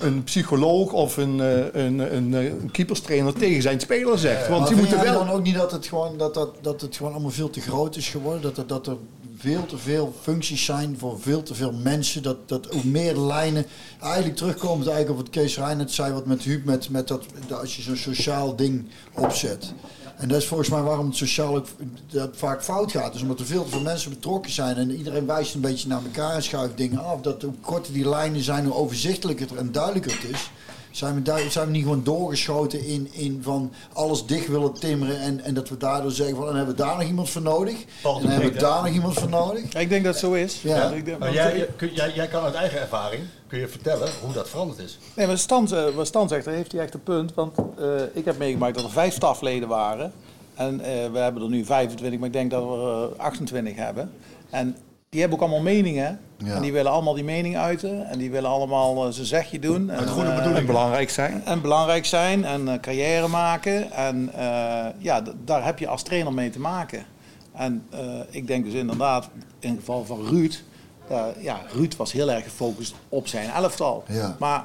een 0.00 0.24
psycholoog 0.24 0.92
of 0.92 1.16
een, 1.16 1.40
eh, 1.40 1.84
een, 1.84 2.16
een, 2.16 2.34
eh, 2.34 2.44
een 2.44 2.70
keeperstrainer 2.70 3.32
tegen 3.32 3.62
zijn 3.62 3.80
speler 3.80 4.18
zegt. 4.18 4.48
Want 4.48 4.68
die 4.68 4.76
moeten 4.76 5.02
wel. 5.02 5.18
dan 5.18 5.30
ook 5.30 5.42
niet 5.42 5.54
dat 5.54 5.72
het, 5.72 5.86
gewoon, 5.86 6.18
dat, 6.18 6.34
dat, 6.34 6.54
dat 6.60 6.80
het 6.80 6.96
gewoon 6.96 7.12
allemaal 7.12 7.30
veel 7.30 7.50
te 7.50 7.60
groot 7.60 7.96
is 7.96 8.08
geworden? 8.08 8.42
Dat 8.42 8.56
er, 8.56 8.66
dat 8.66 8.86
er 8.86 8.96
veel 9.38 9.66
te 9.66 9.78
veel 9.78 10.14
functies 10.22 10.64
zijn 10.64 10.96
voor 10.98 11.20
veel 11.20 11.42
te 11.42 11.54
veel 11.54 11.72
mensen. 11.72 12.22
Dat, 12.22 12.48
dat 12.48 12.72
ook 12.72 12.84
meer 12.84 13.16
lijnen. 13.16 13.66
Eigenlijk 14.00 14.36
terugkomend 14.36 14.88
eigenlijk 14.88 15.18
op 15.18 15.26
wat 15.26 15.34
Kees 15.34 15.56
het 15.56 15.92
zei, 15.92 16.12
wat 16.12 16.26
met 16.26 16.42
Huub, 16.42 16.64
met, 16.64 16.90
met 16.90 17.08
dat, 17.08 17.24
dat 17.46 17.60
als 17.60 17.76
je 17.76 17.82
zo'n 17.82 17.96
sociaal 17.96 18.56
ding 18.56 18.84
opzet. 19.14 19.72
En 20.18 20.28
dat 20.28 20.38
is 20.40 20.46
volgens 20.46 20.68
mij 20.68 20.82
waarom 20.82 21.06
het 21.06 21.16
sociaal 21.16 21.64
dat 22.06 22.30
vaak 22.36 22.62
fout 22.62 22.90
gaat. 22.90 23.12
Dus 23.12 23.22
omdat 23.22 23.40
er 23.40 23.46
veel 23.46 23.64
te 23.64 23.70
veel 23.70 23.80
mensen 23.80 24.10
betrokken 24.10 24.52
zijn 24.52 24.76
en 24.76 24.90
iedereen 24.90 25.26
wijst 25.26 25.54
een 25.54 25.60
beetje 25.60 25.88
naar 25.88 26.02
elkaar 26.04 26.34
en 26.34 26.42
schuift 26.42 26.76
dingen 26.76 27.04
af. 27.04 27.20
Dat 27.20 27.42
hoe 27.42 27.54
korter 27.60 27.92
die 27.92 28.08
lijnen 28.08 28.42
zijn, 28.42 28.64
hoe 28.64 28.74
overzichtelijker 28.74 29.56
en 29.56 29.72
duidelijker 29.72 30.12
het 30.12 30.30
is. 30.30 30.50
Zijn 30.90 31.14
we, 31.14 31.22
daar, 31.22 31.40
zijn 31.50 31.66
we 31.66 31.72
niet 31.72 31.82
gewoon 31.82 32.04
doorgeschoten 32.04 32.84
in, 32.86 33.08
in 33.12 33.38
van 33.42 33.72
alles 33.92 34.26
dicht 34.26 34.46
willen 34.48 34.72
timmeren 34.72 35.20
en, 35.20 35.40
en 35.40 35.54
dat 35.54 35.68
we 35.68 35.76
daardoor 35.76 36.10
zeggen 36.10 36.36
van 36.36 36.44
dan 36.46 36.56
hebben 36.56 36.74
we 36.76 36.82
daar 36.82 36.96
nog 36.96 37.06
iemand 37.06 37.30
voor 37.30 37.42
nodig. 37.42 37.84
Paul 38.02 38.14
en 38.14 38.20
de 38.20 38.26
dan 38.26 38.32
hebben 38.36 38.52
we 38.52 38.58
daar 38.60 38.82
nog 38.82 38.92
iemand 38.92 39.14
voor 39.14 39.28
nodig. 39.28 39.62
Ik 39.74 39.88
denk 39.88 40.04
dat 40.04 40.12
het 40.14 40.22
zo 40.24 40.32
is. 40.32 40.62
Ja. 40.62 40.90
Ik 40.90 41.04
denk- 41.04 41.18
Maar 41.18 41.32
jij, 41.32 41.68
kun- 41.76 41.94
jij, 41.94 42.12
jij 42.14 42.26
kan 42.28 42.42
uit 42.42 42.54
eigen 42.54 42.80
ervaring 42.80 43.22
kun 43.46 43.58
je 43.58 43.68
vertellen 43.68 44.08
hoe 44.24 44.32
dat 44.32 44.48
veranderd 44.48 44.78
is. 44.78 44.98
Nee, 45.14 45.26
maar 45.26 45.38
Stan, 45.38 45.72
eh, 45.74 45.84
wat 45.94 46.06
Stan 46.06 46.28
zegt, 46.28 46.44
daar 46.44 46.54
heeft 46.54 46.72
hij 46.72 46.80
echt 46.80 46.94
een 46.94 47.02
punt. 47.02 47.34
Want 47.34 47.56
eh, 47.78 47.86
ik 48.12 48.24
heb 48.24 48.38
meegemaakt 48.38 48.74
dat 48.74 48.84
er 48.84 48.90
vijf 48.90 49.14
stafleden 49.14 49.68
waren. 49.68 50.12
En 50.54 50.80
eh, 50.80 51.10
we 51.12 51.18
hebben 51.18 51.42
er 51.42 51.48
nu 51.48 51.64
25, 51.64 52.18
maar 52.18 52.26
ik 52.28 52.34
denk 52.34 52.50
dat 52.50 52.62
we 52.62 53.08
er 53.16 53.22
28 53.22 53.76
hebben. 53.76 54.10
En 54.50 54.76
die 55.08 55.20
hebben 55.20 55.38
ook 55.38 55.44
allemaal 55.44 55.62
meningen. 55.64 56.20
Ja. 56.38 56.54
En 56.54 56.62
die 56.62 56.72
willen 56.72 56.92
allemaal 56.92 57.14
die 57.14 57.24
mening 57.24 57.56
uiten. 57.56 58.06
En 58.06 58.18
die 58.18 58.30
willen 58.30 58.50
allemaal 58.50 59.06
eh, 59.06 59.12
zijn 59.12 59.26
zegje 59.26 59.58
doen. 59.58 59.90
En, 59.90 60.08
goede 60.08 60.28
eh, 60.28 60.34
bedoeling. 60.34 60.58
En 60.60 60.66
belangrijk 60.66 61.10
zijn. 61.10 61.44
en 61.44 61.60
belangrijk 61.60 62.04
zijn 62.06 62.44
en 62.44 62.68
eh, 62.68 62.80
carrière 62.80 63.28
maken. 63.28 63.90
En 63.92 64.32
eh, 64.34 64.86
ja, 64.98 65.22
daar 65.44 65.64
heb 65.64 65.78
je 65.78 65.88
als 65.88 66.02
trainer 66.02 66.32
mee 66.32 66.50
te 66.50 66.60
maken. 66.60 67.04
En 67.52 67.86
eh, 67.90 68.00
ik 68.30 68.46
denk 68.46 68.64
dus 68.64 68.74
inderdaad, 68.74 69.28
in 69.58 69.70
het 69.70 69.78
geval 69.78 70.04
van 70.04 70.26
Ruud, 70.26 70.62
eh, 71.08 71.24
ja, 71.38 71.60
Ruud 71.72 71.96
was 71.96 72.12
heel 72.12 72.30
erg 72.30 72.44
gefocust 72.44 72.94
op 73.08 73.26
zijn 73.28 73.50
elftal. 73.50 74.04
Ja. 74.08 74.36
Maar 74.38 74.64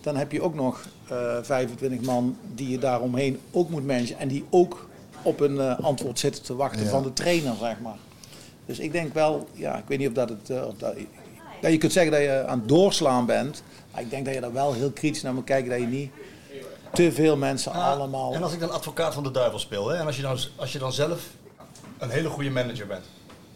dan 0.00 0.16
heb 0.16 0.32
je 0.32 0.42
ook 0.42 0.54
nog 0.54 0.86
eh 1.08 1.16
25 1.42 2.00
man 2.00 2.36
die 2.54 2.68
je 2.70 2.78
daaromheen 2.78 3.38
ook 3.50 3.70
moet 3.70 3.86
managen. 3.86 4.18
En 4.18 4.28
die 4.28 4.44
ook 4.50 4.88
op 5.22 5.40
een 5.40 5.60
eh, 5.60 5.78
antwoord 5.80 6.18
zitten 6.18 6.42
te 6.42 6.56
wachten 6.56 6.84
Ja. 6.84 6.90
van 6.90 7.02
de 7.02 7.12
trainer, 7.12 7.54
zeg 7.60 7.80
maar. 7.80 7.96
Dus 8.68 8.78
ik 8.78 8.92
denk 8.92 9.14
wel, 9.14 9.48
ja, 9.52 9.76
ik 9.76 9.84
weet 9.86 9.98
niet 9.98 10.08
of 10.08 10.14
dat 10.14 10.28
het. 10.28 10.50
eh, 10.50 10.66
of 10.66 10.74
dat, 10.76 10.94
dat 11.60 11.70
je 11.70 11.78
kunt 11.78 11.92
zeggen 11.92 12.12
dat 12.12 12.20
je 12.20 12.44
aan 12.46 12.58
het 12.58 12.68
doorslaan 12.68 13.26
bent. 13.26 13.62
Maar 13.92 14.00
ik 14.02 14.10
denk 14.10 14.24
dat 14.24 14.34
je 14.34 14.40
daar 14.40 14.52
wel 14.52 14.72
heel 14.72 14.90
kritisch 14.90 15.22
naar 15.22 15.34
moet 15.34 15.44
kijken. 15.44 15.70
Dat 15.70 15.80
je 15.80 15.86
niet 15.86 16.10
te 16.92 17.12
veel 17.12 17.36
mensen 17.36 17.72
allemaal. 17.72 18.34
En 18.34 18.42
als 18.42 18.52
ik 18.52 18.60
dan 18.60 18.70
advocaat 18.70 19.14
van 19.14 19.22
de 19.22 19.30
duivel 19.30 19.58
speel, 19.58 19.88
hè, 19.88 19.96
en 19.96 20.06
als 20.06 20.16
je, 20.16 20.22
dan, 20.22 20.38
als 20.56 20.72
je 20.72 20.78
dan 20.78 20.92
zelf 20.92 21.20
een 21.98 22.10
hele 22.10 22.28
goede 22.28 22.50
manager 22.50 22.86
bent. 22.86 23.04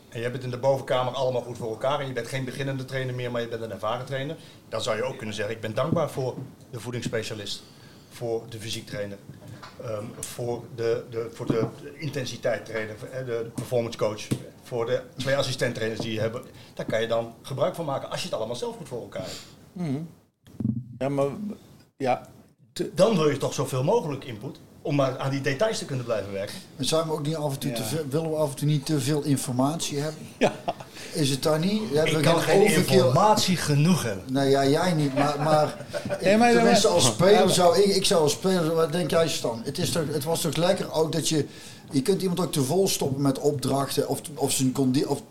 En 0.09 0.17
je 0.19 0.23
hebt 0.25 0.35
het 0.35 0.45
in 0.45 0.51
de 0.51 0.59
bovenkamer 0.59 1.13
allemaal 1.15 1.43
goed 1.43 1.57
voor 1.59 1.69
elkaar. 1.71 2.01
En 2.01 2.07
je 2.07 2.13
bent 2.13 2.27
geen 2.27 2.45
beginnende 2.45 2.85
trainer 2.85 3.15
meer, 3.15 3.31
maar 3.31 3.41
je 3.41 3.49
bent 3.49 3.63
een 3.63 3.73
ervaren 3.73 4.07
trainer. 4.07 4.37
Dan 4.69 4.83
zou 4.83 4.97
je 4.97 5.03
ook 5.03 5.17
kunnen 5.17 5.35
zeggen, 5.35 5.55
ik 5.55 5.61
ben 5.61 5.75
dankbaar 5.75 6.11
voor 6.11 6.35
de 6.71 6.81
voedingsspecialist. 6.81 7.63
Voor 8.11 8.43
de 8.49 8.61
fysiektrainer. 8.61 9.19
Ehm, 9.85 10.05
voor 10.21 10.65
de, 10.75 11.05
de, 11.11 11.31
voor 11.33 11.47
de 11.47 11.67
intensiteittrainer, 11.99 12.99
voor, 12.99 13.09
eh, 13.09 13.27
de 13.27 13.51
performance 13.55 13.99
coach. 13.99 14.27
Voor 14.63 14.87
de 14.87 15.03
twee 15.17 15.37
assistenttrainers 15.37 16.01
die 16.01 16.13
je 16.13 16.21
hebt. 16.21 16.39
Daar 16.75 16.87
kan 16.87 17.01
je 17.01 17.07
dan 17.07 17.35
gebruik 17.43 17.75
van 17.75 17.85
maken 17.85 18.11
als 18.11 18.21
je 18.21 18.27
het 18.29 18.37
allemaal 18.37 18.57
zelf 18.57 18.77
goed 18.77 18.89
voor 18.89 19.03
elkaar 19.03 19.25
hebt. 19.25 19.43
Ja, 20.99 21.09
maar 21.09 21.31
ja, 21.97 22.29
Dan 22.95 23.17
wil 23.17 23.29
je 23.29 23.37
toch 23.37 23.55
zoveel 23.55 23.85
mogelijk 23.85 24.25
input. 24.25 24.61
Om 24.83 24.95
maar 24.95 25.19
aan 25.19 25.31
die 25.31 25.41
details 25.41 25.79
te 25.79 25.85
kunnen 25.85 26.05
blijven 26.05 26.33
werken. 26.33 26.55
Maar 26.77 26.87
zijn 26.87 27.07
we 27.07 27.13
ook 27.13 27.27
niet 27.27 27.37
af 27.37 27.53
en 27.53 27.59
toe 27.59 27.71
Ja. 27.71 27.77
te 27.77 27.83
veel, 27.83 28.05
willen 28.11 28.31
we 28.31 28.37
af 28.37 28.51
en 28.51 28.57
toe 28.57 28.67
niet 28.69 28.87
te 28.87 29.01
veel 29.01 29.23
informatie 29.23 29.99
hebben? 29.99 30.21
Ja. 30.39 30.53
Is 31.13 31.31
het 31.31 31.43
daar 31.43 31.59
niet? 31.59 31.83
Ja, 31.93 32.05
Ik 32.05 32.13
we 32.17 32.21
kan 32.21 32.41
geen 32.41 32.61
overkill- 32.63 32.97
informatie 32.97 33.57
genoeg 33.57 34.03
hebben. 34.03 34.33
Nee, 34.33 34.51
ja, 34.51 34.67
jij 34.67 34.93
niet, 34.93 35.15
maar, 35.15 35.41
maar, 35.43 35.77
Nee, 36.23 36.37
maar- 36.37 36.53
tenminste 36.53 36.89
als 36.89 37.07
speler 37.07 37.51
zou 37.51 37.79
ik, 37.79 37.85
ik 37.97 38.05
zou 38.05 38.23
als 38.23 38.33
speler, 38.33 38.75
wat 38.75 38.93
denk 38.93 39.11
jij 39.11 39.29
Stan? 39.29 39.61
Het, 39.65 39.79
is 39.79 39.91
toch, 39.91 40.03
het 40.13 40.25
was 40.25 40.41
toch 40.41 40.57
lekker 40.57 40.93
ook 40.93 41.13
dat 41.13 41.29
je, 41.29 41.47
je 41.91 42.03
kunt 42.03 42.23
iemand 42.23 42.41
ook 42.41 42.53
te 42.53 42.63
vol 42.63 42.89
stoppen 42.89 43.23
met 43.23 43.39
opdrachten 43.39 44.09
of, 44.09 44.21
of 44.35 44.53
zijn 44.53 44.73
condi 44.73 45.05
of 45.05 45.23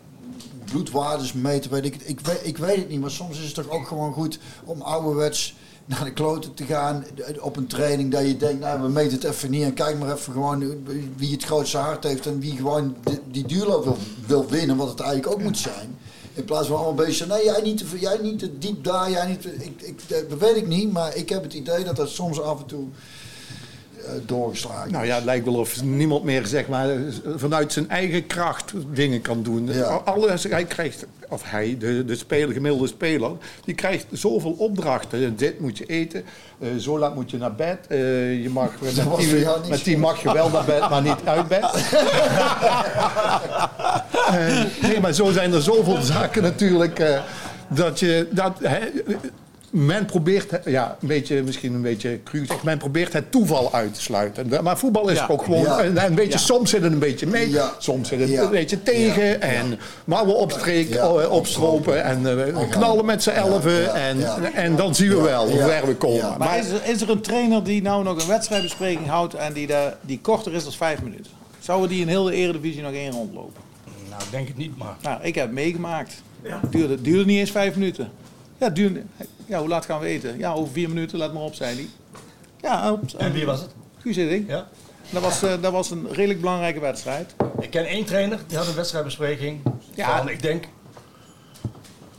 bloedwaardes 0.64 1.32
meten, 1.32 1.70
weet 1.70 1.84
ik. 1.84 1.94
Ik 2.02 2.20
weet, 2.20 2.40
ik 2.42 2.58
weet 2.58 2.76
het 2.76 2.88
niet, 2.88 3.00
maar 3.00 3.10
soms 3.10 3.38
is 3.38 3.44
het 3.44 3.54
toch 3.54 3.68
ook 3.70 3.86
gewoon 3.86 4.12
goed 4.12 4.38
om 4.64 4.82
ouderwets 4.82 5.54
naar 5.84 6.04
de 6.04 6.12
kloten 6.12 6.54
te 6.54 6.64
gaan 6.64 7.04
op 7.40 7.56
een 7.56 7.66
training. 7.66 8.12
Dat 8.12 8.26
je 8.26 8.36
denkt, 8.36 8.60
nou 8.60 8.82
we 8.82 8.88
meten 8.88 9.12
het 9.12 9.24
even 9.24 9.50
niet 9.50 9.62
en 9.62 9.74
kijk 9.74 9.98
maar 9.98 10.12
even 10.12 10.32
gewoon 10.32 10.84
wie 11.16 11.32
het 11.32 11.44
grootste 11.44 11.78
hart 11.78 12.04
heeft 12.04 12.26
en 12.26 12.40
wie 12.40 12.56
gewoon 12.56 12.96
die, 13.04 13.20
die 13.30 13.46
duurloop 13.46 13.84
wil, 13.84 13.96
wil 14.26 14.46
winnen, 14.46 14.76
wat 14.76 14.88
het 14.88 15.00
eigenlijk 15.00 15.32
ook 15.32 15.42
moet 15.42 15.58
zijn. 15.58 15.98
In 16.34 16.44
plaats 16.44 16.66
van 16.66 16.76
allemaal 16.76 16.94
bezig 16.94 17.26
nee 17.26 17.44
jij 17.44 17.60
niet, 17.62 17.78
te, 17.78 17.98
jij 17.98 18.18
niet 18.22 18.38
te 18.38 18.58
diep 18.58 18.84
daar, 18.84 19.10
jij 19.10 19.26
niet, 19.26 19.44
ik, 19.44 19.82
ik, 19.82 20.28
dat 20.28 20.38
weet 20.38 20.56
ik 20.56 20.66
niet, 20.66 20.92
maar 20.92 21.16
ik 21.16 21.28
heb 21.28 21.42
het 21.42 21.52
idee 21.52 21.84
dat 21.84 21.96
dat 21.96 22.08
soms 22.08 22.40
af 22.40 22.60
en 22.60 22.66
toe 22.66 22.84
doorgeslagen 24.26 24.92
Nou 24.92 25.06
ja, 25.06 25.14
het 25.14 25.24
lijkt 25.24 25.44
wel 25.44 25.54
of 25.54 25.82
niemand 25.82 26.24
meer 26.24 26.46
zeg 26.46 26.68
maar, 26.68 26.88
vanuit 27.36 27.72
zijn 27.72 27.88
eigen 27.88 28.26
kracht 28.26 28.72
dingen 28.92 29.20
kan 29.20 29.42
doen. 29.42 29.70
Alles, 30.04 30.44
hij 30.44 30.64
krijgt, 30.64 31.06
of 31.28 31.42
hij, 31.44 31.76
de, 31.78 32.04
de 32.04 32.16
speler, 32.16 32.54
gemiddelde 32.54 32.86
speler, 32.86 33.30
die 33.64 33.74
krijgt 33.74 34.06
zoveel 34.10 34.54
opdrachten. 34.58 35.36
Dit 35.36 35.60
moet 35.60 35.78
je 35.78 35.86
eten, 35.86 36.24
eh, 36.58 36.68
zo 36.78 36.98
laat 36.98 37.14
moet 37.14 37.30
je 37.30 37.36
naar 37.38 37.54
bed. 37.54 37.78
eh, 37.88 38.42
je 38.42 38.48
mag, 38.48 38.70
met, 38.80 39.84
die, 39.84 39.96
met 39.96 39.98
mag 39.98 40.22
je 40.22 40.32
wel 40.32 40.50
naar 40.50 40.64
bed, 40.64 40.88
maar 40.90 41.02
niet 41.02 41.24
uit 41.24 41.48
bed. 41.48 41.70
Eh, 44.26 44.64
nee, 44.82 45.00
maar 45.00 45.12
zo 45.12 45.30
zijn 45.30 45.52
er 45.52 45.62
zoveel 45.62 46.00
zaken 46.00 46.42
natuurlijk. 46.42 46.98
eh, 46.98 47.20
dat 47.68 47.98
je, 48.00 48.28
dat, 48.30 48.58
hè, 48.62 48.78
men 49.72 50.04
probeert, 50.06 50.50
het- 50.50 50.62
ja, 50.64 50.96
een 51.00 51.08
beetje, 51.08 51.42
misschien 51.42 51.74
een 51.74 51.82
beetje 51.82 52.18
cru 52.24 52.40
gezegd, 52.40 52.62
men 52.62 52.78
probeert 52.78 53.12
het 53.12 53.30
toeval 53.30 53.72
uit 53.72 53.94
te 53.94 54.00
sluiten. 54.02 54.62
Maar 54.62 54.78
voetbal 54.78 55.08
is 55.08 55.18
Ja. 55.18 55.26
ook 55.30 55.42
gewoon 55.44 55.62
Ja. 55.62 55.84
een, 55.84 56.04
een 56.04 56.14
beetje, 56.14 56.30
Ja. 56.32 56.38
soms 56.38 56.70
zit 56.70 56.82
het 56.82 56.92
een 56.92 56.98
beetje 56.98 57.26
mee, 57.26 57.50
Ja. 57.50 57.72
soms 57.78 58.08
zit 58.08 58.20
het 58.20 58.28
Ja. 58.28 58.42
een 58.42 58.50
beetje 58.50 58.82
tegen. 58.82 59.24
Ja. 59.26 59.38
En 59.38 59.78
mouwen 60.04 60.36
opstreken, 60.36 60.94
Ja. 60.94 61.02
eh, 61.22 61.30
opstropen 61.30 62.04
en 62.04 62.46
eh, 62.54 62.70
knallen 62.70 63.04
met 63.04 63.22
z'n 63.22 63.30
elven. 63.30 63.72
Ja. 63.82 63.94
En, 63.94 64.18
Ja. 64.18 64.52
en 64.54 64.76
dan 64.76 64.94
zien 64.94 65.08
we 65.08 65.16
Ja. 65.16 65.22
wel 65.22 65.46
hoe 65.46 65.58
Ja. 65.58 65.66
ver 65.66 65.86
we 65.86 65.94
komen. 65.96 66.16
Ja. 66.16 66.28
Maar 66.28 66.38
Maar, 66.38 66.58
is 66.58 66.68
er, 66.70 66.80
is 66.84 67.00
er 67.00 67.10
een 67.10 67.20
trainer 67.22 67.64
die 67.64 67.82
nou 67.82 68.04
nog 68.04 68.20
een 68.22 68.28
wedstrijdbespreking 68.28 69.06
houdt 69.06 69.34
en 69.34 69.52
die, 69.52 69.66
daar 69.66 69.96
die 70.00 70.18
korter 70.22 70.52
is 70.54 70.62
dan 70.62 70.72
vijf 70.72 71.02
minuten? 71.02 71.30
Zouden 71.60 71.88
die 71.88 72.00
in 72.00 72.08
heel 72.08 72.24
de 72.24 72.34
Eredivisie 72.34 72.82
nog 72.82 72.92
één 72.92 73.12
rondlopen? 73.12 73.62
Nou, 74.10 74.22
denk 74.30 74.48
het 74.48 74.56
niet, 74.56 74.78
maar... 74.78 74.96
Nou, 75.02 75.18
ik 75.22 75.34
heb 75.34 75.44
het 75.44 75.54
meegemaakt. 75.54 76.22
Duurde, 76.70 77.00
duurde 77.02 77.24
niet 77.24 77.38
eens 77.38 77.50
vijf 77.50 77.74
minuten. 77.74 78.10
Ja, 78.58 78.68
duurde, 78.68 79.02
ja, 79.46 79.58
hoe 79.58 79.68
laat 79.68 79.84
gaan 79.84 80.00
we 80.00 80.06
eten? 80.06 80.38
Ja, 80.38 80.52
over 80.52 80.72
vier 80.72 80.88
minuten, 80.88 81.18
let 81.18 81.32
maar 81.32 81.42
op, 81.42 81.54
zei 81.54 81.74
hij. 81.74 81.88
Ja, 82.60 82.92
op, 82.92 83.02
En 83.18 83.32
wie 83.32 83.46
was 83.46 83.60
het? 83.60 83.70
Guus 83.98 84.16
Hiddink. 84.16 84.48
Ja? 84.48 84.68
Dat 85.10 85.22
was, 85.22 85.42
eh, 85.42 85.52
dat 85.60 85.72
was 85.72 85.90
een 85.90 86.06
redelijk 86.12 86.40
belangrijke 86.40 86.80
wedstrijd. 86.80 87.34
Ik 87.60 87.70
ken 87.70 87.84
één 87.86 88.04
trainer, 88.04 88.38
die 88.46 88.56
had 88.56 88.66
een 88.66 88.74
wedstrijdbespreking 88.74 89.60
Ja. 89.94 90.18
van, 90.18 90.28
ik 90.28 90.42
denk, 90.42 90.64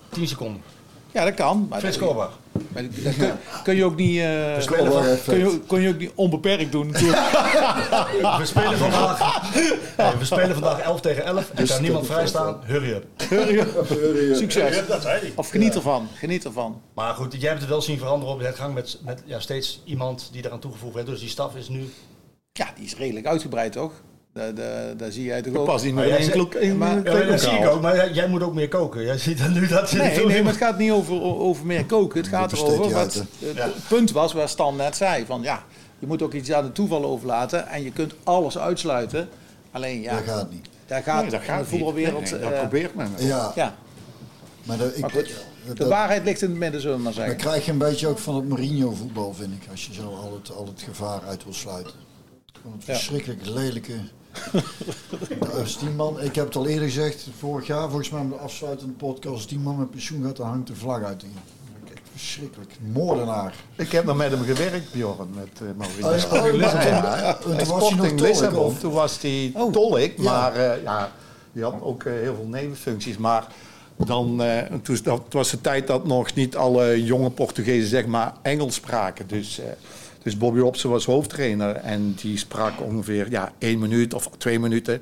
10 0.09 0.27
seconden. 0.27 0.61
Ja, 1.13 1.23
dat 1.23 1.33
kan. 1.33 1.65
Maar 1.69 1.79
Frits 1.79 1.97
dat, 1.97 2.07
Korbach. 2.07 2.39
maar 2.73 2.83
dat 2.83 3.15
kun, 3.15 3.31
kun 3.63 3.75
je 3.75 3.83
ook 3.85 3.95
niet, 3.95 4.19
eh, 4.19 4.57
kun 5.25 5.37
je, 5.37 5.59
kun 5.67 5.81
je 5.81 5.89
ook 5.89 5.97
niet 5.99 6.11
onbeperkt 6.15 6.71
doen. 6.71 6.87
natuurlijk. 6.87 7.21
We 8.37 8.45
spelen 8.45 8.77
vandaag, 8.77 9.53
nee, 9.97 10.11
we 10.19 10.25
spelen 10.25 10.53
vandaag 10.53 10.79
11 10.79 11.01
tegen 11.01 11.23
11. 11.25 11.49
Er 11.49 11.55
Dus 11.55 11.71
kan 11.71 11.81
niemand 11.81 12.05
vrij 12.05 12.27
staan. 12.27 12.59
Hurry 12.65 12.89
up. 12.91 13.05
Succes. 14.35 14.87
Dat 14.87 15.01
zei 15.01 15.19
hij. 15.19 15.31
Of 15.35 15.49
geniet 15.49 15.75
ervan. 15.75 16.07
Geniet 16.13 16.45
ervan. 16.45 16.81
Maar 16.93 17.13
goed, 17.13 17.33
jij 17.39 17.49
hebt 17.49 17.61
het 17.61 17.69
wel 17.69 17.81
zien 17.81 17.97
veranderen 17.97 18.33
op 18.33 18.39
de 18.41 18.53
gang 18.53 18.73
met, 18.73 18.99
met 19.03 19.21
ja, 19.25 19.39
steeds 19.39 19.81
iemand 19.85 20.29
die 20.31 20.45
eraan 20.45 20.59
toegevoegd 20.59 20.93
werd. 20.93 21.07
Dus 21.07 21.19
die 21.19 21.29
staf 21.29 21.55
is 21.55 21.69
nu... 21.69 21.89
Ja, 22.51 22.67
die 22.75 22.85
is 22.85 22.95
redelijk 22.95 23.25
uitgebreid, 23.25 23.71
toch? 23.71 23.91
Daar, 24.33 24.53
daar, 24.55 24.97
daar 24.97 25.11
zie 25.11 25.23
jij 25.23 25.41
toch 25.41 25.55
ook. 25.55 25.65
pas 25.65 25.83
niet 25.83 25.93
Maar 25.93 26.03
meer 26.05 26.19
in 26.19 26.31
een 26.39 26.61
in 26.61 26.77
maar- 26.77 26.97
een 26.97 27.27
dat 27.27 27.41
zie 27.41 27.51
ik 27.51 27.67
ook, 27.67 27.81
maar 27.81 28.13
jij- 28.13 28.27
moet 28.27 28.43
ook 28.43 28.53
meer 28.53 28.67
koken. 28.67 29.03
Jij 29.05 29.17
ziet 29.17 29.39
er 29.39 29.51
nu 29.51 29.67
dat 29.67 29.89
je 29.89 29.97
Nee, 29.97 30.25
nee, 30.25 30.43
maar 30.43 30.51
het 30.51 30.61
gaat 30.61 30.77
niet 30.77 30.91
over, 30.91 31.21
over 31.21 31.65
meer 31.65 31.85
koken. 31.85 32.19
Het 32.19 32.27
gaat 32.29 32.51
erover 32.51 32.77
wat 32.83 32.93
uit, 32.93 33.13
het 33.13 33.55
Ja. 33.55 33.69
punt 33.89 34.11
was 34.11 34.33
waar 34.33 34.49
Stan 34.49 34.75
net 34.75 34.95
zei. 34.95 35.25
Van 35.25 35.41
ja, 35.41 35.63
je 35.99 36.07
moet 36.07 36.21
ook 36.21 36.33
iets 36.33 36.51
aan 36.51 36.63
het 36.63 36.75
toeval 36.75 37.05
overlaten. 37.05 37.67
En 37.67 37.83
je 37.83 37.91
kunt 37.91 38.13
alles 38.23 38.57
uitsluiten. 38.57 39.29
Alleen 39.71 40.01
ja, 40.01 40.15
Dat 40.15 40.23
gaat 40.23 40.51
niet. 40.51 40.67
daar 40.85 41.03
gaat, 41.03 41.21
Nee, 41.21 41.31
dat 41.31 41.41
gaat 41.41 41.59
de 41.59 41.65
voetbalwereld... 41.65 42.21
Nee, 42.23 42.31
nee, 42.31 42.39
dat 42.41 42.51
eh, 42.51 42.59
probeert 42.59 42.95
men. 42.95 43.11
wel. 43.17 43.27
Ja, 43.27 43.51
ja, 43.55 43.75
maar, 44.63 44.77
dat, 44.77 44.93
ik, 44.95 44.99
maar 44.99 45.09
goed. 45.11 45.33
dat- 45.67 45.77
De 45.77 45.87
waarheid 45.87 46.23
ligt 46.23 46.41
in 46.41 46.49
het 46.49 46.57
midden, 46.59 46.81
zullen 46.81 46.97
we 46.97 47.03
maar 47.03 47.13
Dan 47.13 47.21
zeggen. 47.21 47.41
krijg 47.41 47.65
je 47.65 47.71
een 47.71 47.77
beetje 47.77 48.07
ook 48.07 48.19
van 48.19 48.35
het 48.35 48.47
Mourinho-voetbal, 48.47 49.33
vind 49.33 49.51
ik. 49.53 49.67
Als 49.71 49.85
je 49.85 49.93
zo 49.93 50.01
al 50.23 50.39
het, 50.41 50.55
al 50.55 50.65
het 50.65 50.81
gevaar 50.81 51.21
uit 51.27 51.43
wil 51.43 51.53
sluiten. 51.53 51.93
Gewoon 52.61 52.77
het 52.77 52.85
Ja. 52.85 52.93
verschrikkelijk 52.93 53.45
lelijke. 53.45 53.93
Als 55.59 55.79
die 55.79 55.89
man, 55.89 56.21
ik 56.21 56.35
heb 56.35 56.45
het 56.45 56.55
al 56.55 56.67
eerder 56.67 56.87
gezegd, 56.87 57.27
vorig 57.39 57.67
jaar, 57.67 57.87
volgens 57.87 58.09
mij 58.09 58.23
met 58.23 58.37
de 58.37 58.43
afsluitende 58.43 58.93
podcast, 58.93 59.33
als 59.33 59.47
die 59.47 59.59
man 59.59 59.77
met 59.77 59.91
pensioen 59.91 60.23
gaat, 60.23 60.35
dan 60.37 60.47
hangt 60.47 60.67
de 60.67 60.75
vlag 60.75 61.03
uit. 61.03 61.23
Echt 61.93 62.01
verschrikkelijk. 62.11 62.71
Moordenaar. 62.93 63.53
Ik 63.75 63.91
heb 63.91 64.05
nog 64.05 64.17
met 64.17 64.31
hem 64.31 64.43
gewerkt, 64.43 64.91
Bjorn, 64.93 65.29
met 65.35 65.59
uh, 65.61 65.69
Mauricio. 65.77 66.41
Oh, 66.41 66.59
Ja, 66.59 66.83
ja. 67.17 67.33
Toen 67.33 67.65
was 67.65 67.89
hij 67.93 68.13
Lissabon, 68.13 68.59
of? 68.65 68.79
toen 68.79 68.91
was 68.93 69.21
hij 69.21 69.51
Oh. 69.55 69.71
tolk, 69.71 69.99
Ja. 70.17 70.23
maar 70.23 70.55
eh, 70.55 70.83
ja, 70.83 71.11
die 71.51 71.63
had 71.63 71.75
ook 71.81 72.03
eh, 72.03 72.13
heel 72.13 72.35
veel 72.35 72.47
nevenfuncties. 72.47 73.17
Maar 73.17 73.47
dan, 73.97 74.41
eh, 74.43 74.57
toen, 74.81 74.97
dat 75.03 75.21
was 75.29 75.49
de 75.49 75.61
tijd 75.61 75.87
dat 75.87 76.05
nog 76.07 76.33
niet 76.33 76.55
alle 76.55 77.03
jonge 77.03 77.29
Portugezen 77.29 77.89
zeg 77.89 78.05
maar 78.05 78.33
Engels 78.41 78.75
spraken. 78.75 79.27
Dus, 79.27 79.61
dus 80.23 80.37
Bobby 80.37 80.59
Robson 80.59 80.91
was 80.91 81.05
hoofdtrainer 81.05 81.75
en 81.75 82.13
die 82.21 82.37
sprak 82.37 82.81
ongeveer 82.81 83.29
ja, 83.29 83.51
één 83.57 83.79
minuut 83.79 84.13
of 84.13 84.29
twee 84.37 84.59
minuten. 84.59 85.01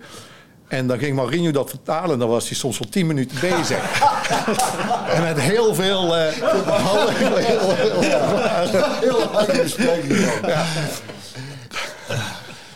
En 0.68 0.88
dan 0.88 1.00
ging 1.00 1.16
Mourinho 1.16 1.52
dat 1.52 1.70
vertalen 1.70 2.12
en 2.12 2.20
dan 2.20 2.30
was 2.30 2.48
hij 2.48 2.58
soms 2.58 2.80
wel 2.80 2.90
tien 2.90 3.08
minuten 3.08 3.38
bezig. 3.40 4.02
en 5.16 5.22
met 5.22 5.40
heel 5.40 5.76
veel... 5.76 6.16
eh, 6.16 6.34
heel, 6.34 7.36
heel. 7.36 8.02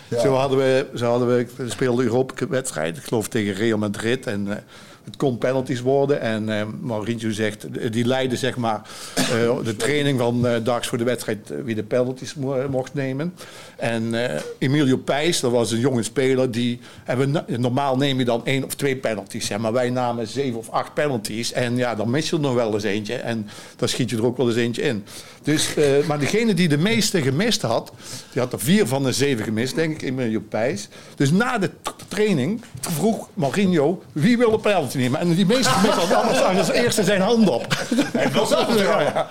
Ja. 0.10 0.20
Zo 0.22 0.34
hadden 0.34 0.58
we, 0.58 0.88
zo 0.96 1.06
hadden 1.06 1.28
we, 1.28 1.48
we 1.56 1.70
speelden 1.70 2.06
Europa 2.06 2.48
wedstrijd, 2.50 2.98
ik 2.98 3.04
geloof 3.04 3.28
tegen 3.28 3.54
Real 3.54 3.78
Madrid. 3.78 4.28
En 4.28 4.52
eh, 4.52 4.58
het 5.06 5.18
kon 5.18 5.38
penalties 5.38 5.82
worden. 5.82 6.22
En 6.22 6.49
eh 6.49 6.65
Mourinho 6.82 7.32
zegt, 7.32 7.68
die 7.91 8.06
leidde 8.06 8.36
zeg 8.36 8.56
maar 8.57 8.82
eh, 9.15 9.57
de 9.64 9.76
training 9.76 10.19
van 10.19 10.48
eh 10.48 10.64
dags 10.64 10.88
voor 10.88 10.98
de 10.98 11.03
wedstrijd 11.03 11.53
wie 11.64 11.76
de 11.76 11.84
penalties 11.84 12.36
mo- 12.36 12.69
mocht 12.69 12.94
nemen. 12.94 13.34
En 13.77 14.30
eh, 14.34 14.41
Emilio 14.60 14.97
Pijs, 14.97 15.39
dat 15.39 15.52
was 15.52 15.72
een 15.72 15.80
jonge 15.80 16.03
speler, 16.03 16.52
die, 16.52 16.80
en 17.06 17.18
we, 17.18 17.26
na- 17.26 17.45
normaal 17.47 17.97
neem 17.97 18.19
je 18.19 18.26
dan 18.26 18.45
één 18.45 18.64
of 18.64 18.73
twee 18.76 18.95
penalties. 18.95 19.49
Hè, 19.49 19.57
maar 19.60 19.73
wij 19.73 19.89
namen 19.89 20.27
zeven 20.27 20.60
of 20.60 20.69
acht 20.69 20.93
penalties. 20.93 21.52
En 21.52 21.77
ja, 21.77 21.95
dan 21.95 22.10
mis 22.10 22.30
je 22.30 22.35
er 22.35 22.41
nog 22.41 22.53
wel 22.53 22.73
eens 22.73 22.84
eentje. 22.84 23.15
En 23.15 23.49
dan 23.76 23.88
schiet 23.88 24.10
je 24.10 24.18
er 24.18 24.26
ook 24.26 24.38
wel 24.38 24.47
eens 24.47 24.56
eentje 24.57 24.81
in. 24.81 25.06
Dus, 25.43 25.76
eh, 25.76 25.85
maar 26.07 26.19
degene 26.19 26.53
die 26.53 26.68
de 26.68 26.77
meeste 26.77 27.22
gemist 27.22 27.61
had, 27.61 27.91
die 28.31 28.41
had 28.41 28.53
er 28.53 28.60
vier 28.60 28.88
van 28.88 29.03
de 29.03 29.11
zeven 29.11 29.45
gemist, 29.45 29.76
denk 29.76 29.93
ik, 29.93 30.02
Emilio 30.02 30.39
Pijs. 30.49 30.88
Dus 31.15 31.31
na 31.31 31.57
de 31.57 31.69
training 32.07 32.61
vroeg 32.80 33.30
Mourinho, 33.34 34.03
wie 34.11 34.38
wil 34.38 34.53
een 34.53 34.61
penalty 34.61 34.97
nemen? 34.97 35.19
En 35.19 35.34
die 35.35 35.45
meeste 35.45 35.69
gemist 35.69 35.97
had 35.97 36.14
anders 36.14 36.41
als 36.41 36.69
eerste 36.72 37.03
zijn 37.03 37.22
hand 37.22 37.49
op. 37.49 37.85
Wil 38.31 38.45
zelf 38.45 38.80
ja, 38.81 39.02
ja. 39.02 39.27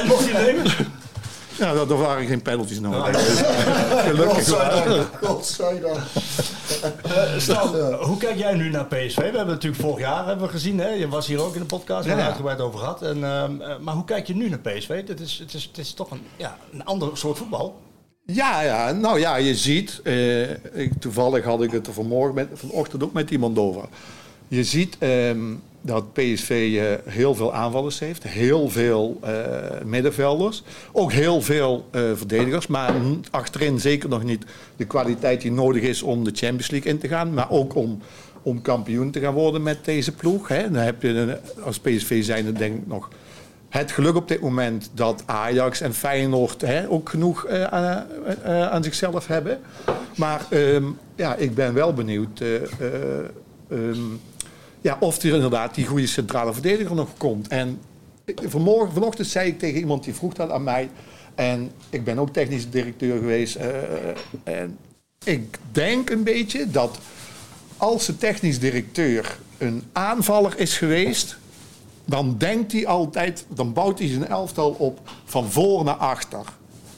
En 0.00 0.06
mocht 0.06 0.32
hij 0.32 0.42
nemen? 0.52 0.72
Ja, 1.58 1.72
er 1.72 1.90
er 1.90 1.96
waren 1.96 2.26
geen 2.26 2.42
penalties 2.42 2.80
nodig. 2.80 3.06
Gelukkig. 4.08 4.34
Godzijdank. 4.36 5.08
Godzijdank. 5.22 5.98
Eh, 7.74 8.00
hoe 8.06 8.16
kijk 8.16 8.38
jij 8.38 8.54
nu 8.54 8.70
naar 8.70 8.86
PSV? 8.86 9.16
We 9.16 9.22
hebben 9.22 9.40
het 9.40 9.48
natuurlijk 9.50 9.82
vorig 9.82 9.98
jaar 10.00 10.26
hebben 10.26 10.46
we 10.46 10.52
gezien. 10.52 10.78
Hè? 10.78 10.88
Je 10.88 11.08
was 11.08 11.26
hier 11.26 11.40
ook 11.42 11.54
in 11.54 11.60
de 11.60 11.66
podcast, 11.66 12.00
we 12.02 12.06
hebben 12.06 12.18
Ja. 12.24 12.26
uitgebreid 12.26 12.60
over 12.60 12.78
gehad. 12.78 13.02
En, 13.02 13.24
ehm, 13.24 13.60
eh, 13.60 13.78
maar 13.80 13.94
hoe 13.94 14.04
kijk 14.04 14.26
je 14.26 14.34
nu 14.36 14.48
naar 14.48 14.58
PSV? 14.58 15.06
Het 15.06 15.20
is, 15.20 15.38
het 15.38 15.54
is, 15.54 15.64
het 15.64 15.78
is 15.78 15.92
toch 15.94 16.10
een, 16.10 16.20
ja, 16.36 16.56
een 16.72 16.84
ander 16.84 17.08
soort 17.12 17.38
voetbal. 17.38 17.80
Ja, 18.24 18.60
ja, 18.62 18.92
nou 18.92 19.18
ja, 19.20 19.36
je 19.36 19.54
ziet, 19.54 20.00
eh, 20.04 20.50
ik, 20.74 20.92
toevallig 21.00 21.44
had 21.44 21.62
ik 21.62 21.70
het 21.70 21.86
er 21.86 21.92
vanmorgen 21.92 22.34
met, 22.34 22.48
vanochtend 22.54 23.02
ook 23.02 23.12
met 23.12 23.30
iemand 23.30 23.58
over. 23.58 23.84
Je 24.48 24.64
ziet 24.64 24.96
ehm, 24.98 25.54
dat 25.88 26.12
PSV 26.12 26.50
eh, 26.50 27.12
heel 27.12 27.34
veel 27.34 27.54
aanvallers 27.54 27.98
heeft, 27.98 28.22
heel 28.22 28.68
veel 28.68 29.18
eh, 29.22 29.32
middenvelders, 29.84 30.62
ook 30.92 31.12
heel 31.12 31.42
veel 31.42 31.86
eh, 31.90 32.02
verdedigers, 32.14 32.66
maar 32.66 32.94
achterin 33.30 33.80
zeker 33.80 34.08
nog 34.08 34.24
niet 34.24 34.44
de 34.76 34.84
kwaliteit 34.84 35.40
die 35.40 35.52
nodig 35.52 35.82
is 35.82 36.02
om 36.02 36.24
de 36.24 36.30
Champions 36.34 36.70
League 36.70 36.92
in 36.92 36.98
te 36.98 37.08
gaan, 37.08 37.34
maar 37.34 37.50
ook 37.50 37.74
om, 37.74 37.98
om 38.42 38.62
kampioen 38.62 39.10
te 39.10 39.20
gaan 39.20 39.34
worden 39.34 39.62
met 39.62 39.84
deze 39.84 40.12
ploeg. 40.12 40.48
Hè. 40.48 40.70
Dan 40.70 40.82
heb 40.82 41.02
je 41.02 41.38
als 41.62 41.78
PSV 41.78 42.24
zijn 42.24 42.54
denk 42.54 42.76
ik 42.76 42.86
nog 42.86 43.08
het 43.68 43.92
geluk 43.92 44.14
op 44.14 44.28
dit 44.28 44.40
moment 44.40 44.90
dat 44.94 45.22
Ajax 45.26 45.80
en 45.80 45.94
Feyenoord 45.94 46.60
hè, 46.60 46.90
ook 46.90 47.08
genoeg 47.08 47.46
aan, 47.48 48.84
zichzelf 48.84 49.26
hebben. 49.26 49.60
Maar 50.16 50.46
ehm, 50.50 50.84
ja, 51.14 51.34
ik 51.34 51.54
ben 51.54 51.74
wel 51.74 51.92
benieuwd 51.92 52.40
eh, 52.40 52.54
eh, 52.54 52.62
ehm, 53.70 54.00
ja, 54.80 54.96
of 55.00 55.22
er 55.22 55.34
inderdaad 55.34 55.74
die 55.74 55.86
goede 55.86 56.06
centrale 56.06 56.52
verdediger 56.52 56.94
nog 56.94 57.08
komt. 57.16 57.48
En 57.48 57.80
vanmorgen, 58.34 58.92
vanochtend 58.92 59.26
zei 59.26 59.48
ik 59.48 59.58
tegen 59.58 59.80
iemand 59.80 60.04
die 60.04 60.14
vroeg 60.14 60.34
dat 60.34 60.50
aan 60.50 60.64
mij. 60.64 60.90
En 61.34 61.70
ik 61.90 62.04
ben 62.04 62.18
ook 62.18 62.32
technisch 62.32 62.70
directeur 62.70 63.18
geweest. 63.18 63.54
eh, 63.54 63.72
en 64.44 64.78
ik 65.24 65.58
denk 65.72 66.10
een 66.10 66.22
beetje 66.22 66.70
dat 66.70 66.98
als 67.76 68.06
de 68.06 68.16
technisch 68.16 68.58
directeur 68.58 69.38
een 69.58 69.82
aanvaller 69.92 70.58
is 70.58 70.76
geweest 70.76 71.38
dan 72.08 72.34
denkt 72.38 72.72
hij 72.72 72.86
altijd, 72.86 73.46
dan 73.48 73.72
bouwt 73.72 73.98
hij 73.98 74.08
zijn 74.08 74.26
elftal 74.26 74.70
op 74.70 75.00
van 75.24 75.50
voor 75.50 75.84
naar 75.84 75.94
achter. 75.94 76.44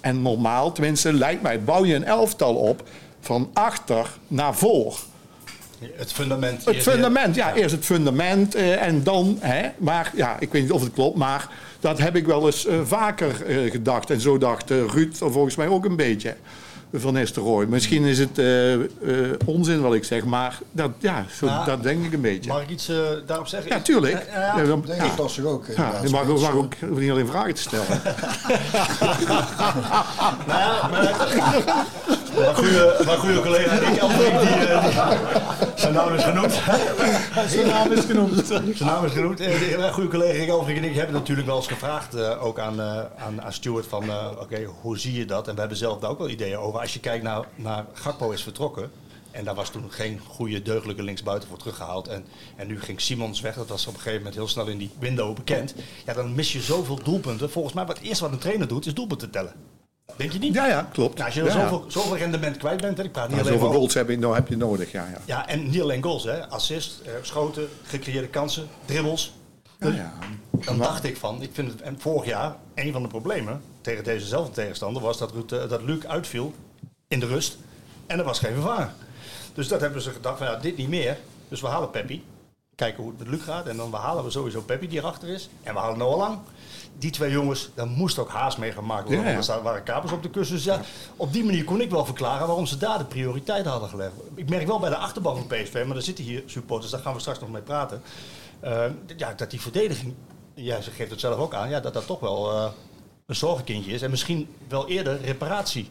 En 0.01 0.23
normaal, 0.23 0.73
tenminste 0.73 1.13
lijkt 1.13 1.43
mij, 1.43 1.63
bouw 1.63 1.85
je 1.85 1.95
een 1.95 2.05
elftal 2.05 2.55
op 2.55 2.89
van 3.21 3.51
achter 3.53 4.19
naar 4.29 4.55
voor. 4.55 4.99
Het 5.95 6.13
fundament. 6.13 6.65
Het 6.65 6.83
fundament, 6.83 7.35
ja, 7.35 7.55
eerst 7.55 7.75
het 7.75 7.85
fundament 7.85 8.55
eh, 8.55 8.83
en 8.87 9.03
dan, 9.03 9.37
hè, 9.41 9.69
maar 9.79 10.13
ja, 10.15 10.37
ik 10.39 10.53
weet 10.53 10.63
niet 10.63 10.73
of 10.73 10.83
het 10.83 10.93
klopt, 10.93 11.17
maar 11.17 11.49
dat 11.81 11.99
heb 11.99 12.17
ik 12.17 12.27
wel 12.27 12.47
eens 12.47 12.67
eh, 12.67 12.75
vaker 12.85 13.45
eh, 13.47 13.71
gedacht. 13.71 14.11
En 14.11 14.21
zo 14.21 14.39
dacht 14.39 14.71
Ruud 14.71 15.15
volgens 15.17 15.57
mij 15.57 15.69
ook 15.69 15.85
een 15.85 15.97
beetje 15.97 16.35
van 16.93 17.15
Nistelrooy. 17.15 17.67
Misschien 17.67 18.05
is 18.05 18.19
het 18.19 18.39
eh, 18.39 18.73
eh, 18.75 18.81
onzin 19.47 19.81
wat 19.81 19.95
ik 19.95 20.05
zeg, 20.05 20.25
maar 20.25 20.59
dat, 20.73 20.91
ja, 20.99 21.25
zo, 21.39 21.47
Ja. 21.47 21.65
dat 21.65 21.83
denk 21.83 22.05
ik 22.05 22.13
een 22.13 22.21
beetje. 22.21 22.51
Mag 22.51 22.63
ik 22.63 22.71
iets 22.71 22.91
daarop 23.27 23.47
zeggen? 23.47 23.71
Ja, 23.71 23.81
tuurlijk. 23.81 24.27
Ja, 24.33 24.41
ja, 24.41 24.57
Ja, 24.61 24.65
dan- 24.67 24.83
Denk 24.87 25.01
ja. 25.01 25.07
ik 25.13 25.19
lastig 25.19 25.45
ook. 25.45 25.67
Ja, 25.77 25.93
je 26.03 26.09
mag, 26.09 26.29
ook- 26.29 26.41
mag 26.41 26.55
ook 26.55 26.73
hoef 26.89 26.99
niet 26.99 27.11
alleen 27.11 27.27
vragen 27.27 27.55
te 27.55 27.61
stellen. 27.63 27.87
Nou 30.47 30.61
ja, 30.61 30.89
maar, 30.91 31.15
maar 32.37 32.55
goede, 32.55 33.03
maar 33.07 33.17
goede 33.17 33.41
collega 33.41 33.75
Rick 33.75 33.97
Elfrink, 33.97 34.41
die, 34.41 34.67
eh, 34.67 34.85
die- 34.85 35.79
zijn 35.81 35.93
naam 35.93 36.15
is 36.15 36.23
genoemd. 36.25 36.53
zijn 37.49 37.67
naam 37.67 37.93
is 37.93 38.05
genoemd. 38.05 38.47
Zijn 38.47 38.75
naam 38.79 39.05
is 39.05 39.13
genoemd. 39.13 39.41
Eh, 39.41 39.79
Mijn 39.79 39.93
goede 39.93 40.09
collega 40.09 40.33
Rick 40.39 40.49
Elfrink 40.49 40.79
en 40.79 40.85
ik 40.85 40.95
hebben 40.95 41.15
natuurlijk 41.15 41.47
wel 41.47 41.57
eens 41.57 41.67
gevraagd, 41.67 42.15
eh, 42.15 42.45
ook 42.45 42.59
aan, 42.59 42.81
aan, 43.19 43.43
aan 43.43 43.53
Stuart, 43.53 43.87
van 43.87 44.05
oké, 44.41 44.65
hoe 44.81 44.99
zie 44.99 45.13
je 45.19 45.25
dat? 45.25 45.49
En 45.49 45.55
we 45.55 45.61
hebben 45.61 45.79
zelf 45.79 45.99
daar 45.99 46.11
ook 46.11 46.19
wel 46.19 46.29
ideeën 46.29 46.57
over. 46.59 46.81
Als 46.81 46.93
je 46.95 47.01
kijkt 47.01 47.25
naar, 47.25 47.45
naar 47.55 47.85
Gakpo 47.93 48.31
is 48.31 48.43
vertrokken, 48.43 48.91
en 49.31 49.45
daar 49.45 49.55
was 49.55 49.71
toen 49.71 49.85
geen 49.89 50.21
goede 50.29 50.63
deugdelijke 50.63 51.03
linksbuiten 51.03 51.49
voor 51.49 51.59
teruggehaald. 51.59 52.09
En, 52.09 52.25
en 52.57 52.67
nu 52.67 52.81
ging 52.81 53.01
Simons 53.01 53.41
weg. 53.41 53.55
Dat 53.55 53.69
was 53.69 53.87
op 53.87 53.93
een 53.95 53.99
gegeven 53.99 54.19
moment 54.19 54.35
heel 54.35 54.49
snel 54.49 54.67
in 54.67 54.79
die 54.79 54.91
window 54.99 55.35
bekend. 55.35 55.75
Ja, 56.07 56.13
dan 56.13 56.35
mis 56.35 56.53
je 56.53 56.61
zoveel 56.61 57.01
doelpunten. 57.05 57.51
Volgens 57.51 57.75
mij, 57.75 57.87
wat 57.87 57.97
het 57.99 58.07
eerste 58.07 58.25
wat 58.25 58.33
een 58.33 58.39
trainer 58.39 58.69
doet, 58.69 58.87
is 58.87 58.95
doelpunten 58.95 59.31
tellen. 59.31 59.53
Denk 60.17 60.33
je 60.33 60.39
niet? 60.39 60.55
Ja, 60.55 60.67
ja, 60.67 60.89
klopt. 60.93 61.15
Nou, 61.15 61.27
als 61.27 61.35
je 61.35 61.45
Ja, 61.45 61.47
ja. 61.47 61.69
zoveel, 61.69 61.85
zoveel 61.89 62.17
rendement 62.17 62.57
kwijt 62.57 62.81
bent, 62.81 62.99
hè, 62.99 63.05
ik 63.05 63.13
praat 63.13 63.29
niet 63.29 63.37
Ja, 63.37 63.43
alleen 63.43 63.59
zoveel 63.59 63.73
goals 63.73 63.95
heb 63.95 64.09
je, 64.09 64.19
nou 64.19 64.35
heb 64.35 64.49
je 64.49 64.57
nodig, 64.57 64.93
ja. 64.93 65.07
ja. 65.13 65.21
Ja, 65.25 65.49
en 65.49 65.71
niet 65.71 65.81
alleen 65.81 66.03
goals, 66.03 66.25
hè. 66.25 66.49
Assist, 66.49 67.01
eh, 67.01 67.13
schoten, 67.23 67.69
gecreëerde 67.83 68.29
kansen, 68.29 68.69
dribbles. 68.85 69.33
Ja, 69.81 69.89
ja. 69.89 70.13
Dan 70.65 70.79
dacht 70.79 71.05
ik 71.05 71.17
van, 71.17 71.43
ik 71.43 71.51
vind 71.53 71.73
het, 71.73 71.81
en 71.81 72.01
vorig 72.01 72.25
jaar, 72.25 72.57
een 72.75 72.93
van 72.93 73.03
de 73.03 73.09
problemen 73.09 73.63
tegen 73.81 74.05
dezezelfde 74.05 74.53
tegenstander 74.53 75.03
was 75.03 75.19
dat, 75.19 75.33
Ruud, 75.33 75.53
eh, 75.53 75.69
dat 75.69 75.83
Luc 75.83 76.05
uitviel 76.05 76.55
in 77.09 77.21
de 77.21 77.27
rust 77.27 77.59
en 78.07 78.19
er 78.19 78.25
was 78.25 78.39
geen 78.39 78.53
vervanger. 78.53 78.93
Dus 79.55 79.69
dat 79.69 79.81
hebben 79.81 80.03
ze 80.03 80.11
gedacht 80.11 80.39
van, 80.39 80.47
ja, 80.47 80.57
dit 80.57 80.77
niet 80.77 80.89
meer. 80.89 81.19
Dus 81.49 81.61
we 81.61 81.67
halen 81.67 81.91
Peppi, 81.91 82.25
kijken 82.75 83.03
hoe 83.03 83.13
het 83.13 83.19
met 83.19 83.29
Luc 83.29 83.43
gaat 83.43 83.67
en 83.67 83.77
dan 83.77 83.95
halen 83.95 84.25
we 84.25 84.31
sowieso 84.31 84.61
Peppi 84.61 84.89
die 84.89 84.99
erachter 84.99 85.29
is. 85.29 85.49
En 85.63 85.75
we 85.75 85.81
halen 85.81 85.99
Noah 85.99 86.19
Lang. 86.19 86.39
Die 87.01 87.11
twee 87.11 87.31
jongens, 87.31 87.71
daar 87.75 87.87
moest 87.87 88.19
ook 88.19 88.29
haast 88.31 88.59
mee 88.59 88.73
gemaakt 88.73 89.03
worden, 89.05 89.21
Ja, 89.25 89.29
ja. 89.31 89.35
want 89.35 89.49
er 89.49 89.63
waren 89.63 89.83
kapers 89.83 90.13
op 90.13 90.23
de 90.23 90.31
kussen. 90.31 90.57
Dus 90.57 90.65
ja, 90.65 90.81
op 91.17 91.33
die 91.33 91.45
manier 91.45 91.65
kon 91.65 91.81
ik 91.81 91.91
wel 91.91 92.05
verklaren 92.05 92.47
waarom 92.47 92.67
ze 92.67 92.77
daar 92.77 92.99
de 92.99 93.05
prioriteit 93.05 93.67
hadden 93.67 93.89
gelegd. 93.89 94.13
Ik 94.35 94.49
merk 94.49 94.67
wel 94.67 94.79
bij 94.79 94.91
de 94.91 94.97
achterban 94.97 95.37
van 95.37 95.47
PSV, 95.47 95.83
maar 95.85 95.95
daar 95.95 96.03
zitten 96.03 96.25
hier 96.25 96.43
supporters, 96.47 96.91
daar 96.93 97.01
gaan 97.01 97.15
we 97.15 97.21
straks 97.21 97.41
nog 97.41 97.51
mee 97.51 97.63
praten. 97.63 98.03
Eh, 98.61 98.85
ja, 99.17 99.33
dat 99.35 99.51
die 99.51 99.61
verdediging, 99.61 100.15
ja, 100.55 100.81
ze 100.81 100.91
geeft 100.91 101.11
het 101.11 101.21
zelf 101.21 101.39
ook 101.39 101.55
aan, 101.55 101.69
ja, 101.71 101.81
dat 101.81 101.95
dat 101.95 102.07
toch 102.07 102.21
wel 102.21 102.51
eh, 102.51 102.71
een 103.27 103.37
zorgenkindje 103.37 103.93
is. 103.93 104.03
En 104.03 104.11
misschien 104.11 104.49
wel 104.69 104.89
eerder 104.89 105.21
reparatie 105.21 105.91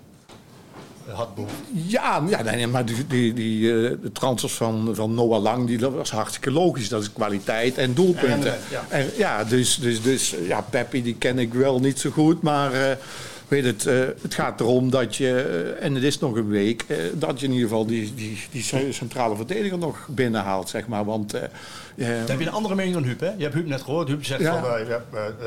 had 1.13 1.35
behoefte. 1.35 1.55
Ja, 1.71 2.23
ja 2.27 2.41
nee, 2.41 2.67
maar 2.67 2.85
die, 2.85 3.07
die, 3.07 3.33
die, 3.33 3.73
eh, 3.73 3.91
de 4.01 4.11
transfers 4.11 4.53
van, 4.53 4.89
van 4.93 5.13
Noah 5.13 5.41
Lang, 5.41 5.67
die, 5.67 5.77
dat 5.77 5.93
was 5.93 6.11
hartstikke 6.11 6.51
logisch. 6.51 6.89
Dat 6.89 7.01
is 7.01 7.13
kwaliteit 7.13 7.77
en 7.77 7.93
doelpunten. 7.93 8.53
En 8.53 8.59
ja. 8.69 8.85
En, 8.89 9.09
ja, 9.17 9.43
dus, 9.43 9.75
dus, 9.75 10.01
dus 10.01 10.35
ja, 10.47 10.61
Peppi 10.61 11.03
die 11.03 11.15
ken 11.15 11.39
ik 11.39 11.53
wel 11.53 11.79
niet 11.79 11.99
zo 11.99 12.09
goed, 12.09 12.41
maar 12.41 12.73
eh, 12.73 12.95
weet 13.47 13.63
het, 13.63 13.85
eh, 13.85 13.99
het 14.21 14.33
gaat 14.33 14.59
erom 14.59 14.89
dat 14.89 15.15
je, 15.15 15.41
en 15.79 15.95
het 15.95 16.03
is 16.03 16.19
nog 16.19 16.35
een 16.35 16.49
week, 16.49 16.85
dat 17.13 17.39
je 17.39 17.45
in 17.45 17.51
ieder 17.51 17.67
geval 17.67 17.85
die, 17.85 18.13
die, 18.15 18.39
die 18.51 18.93
centrale 18.93 19.35
verdediger 19.35 19.77
nog 19.77 20.07
binnenhaalt, 20.07 20.69
zeg 20.69 20.87
maar. 20.87 21.05
Want 21.05 21.31
heb 21.95 22.39
je 22.39 22.45
een 22.45 22.51
andere 22.51 22.75
mening 22.75 22.93
dan 22.93 23.03
Huub, 23.03 23.19
hè? 23.19 23.31
Je 23.37 23.43
hebt 23.43 23.53
Huub 23.53 23.67
net 23.67 23.81
gehoord. 23.81 24.07
Huub 24.07 24.25
zegt 24.25 24.41
Ja. 24.41 24.63
van, 24.85 24.97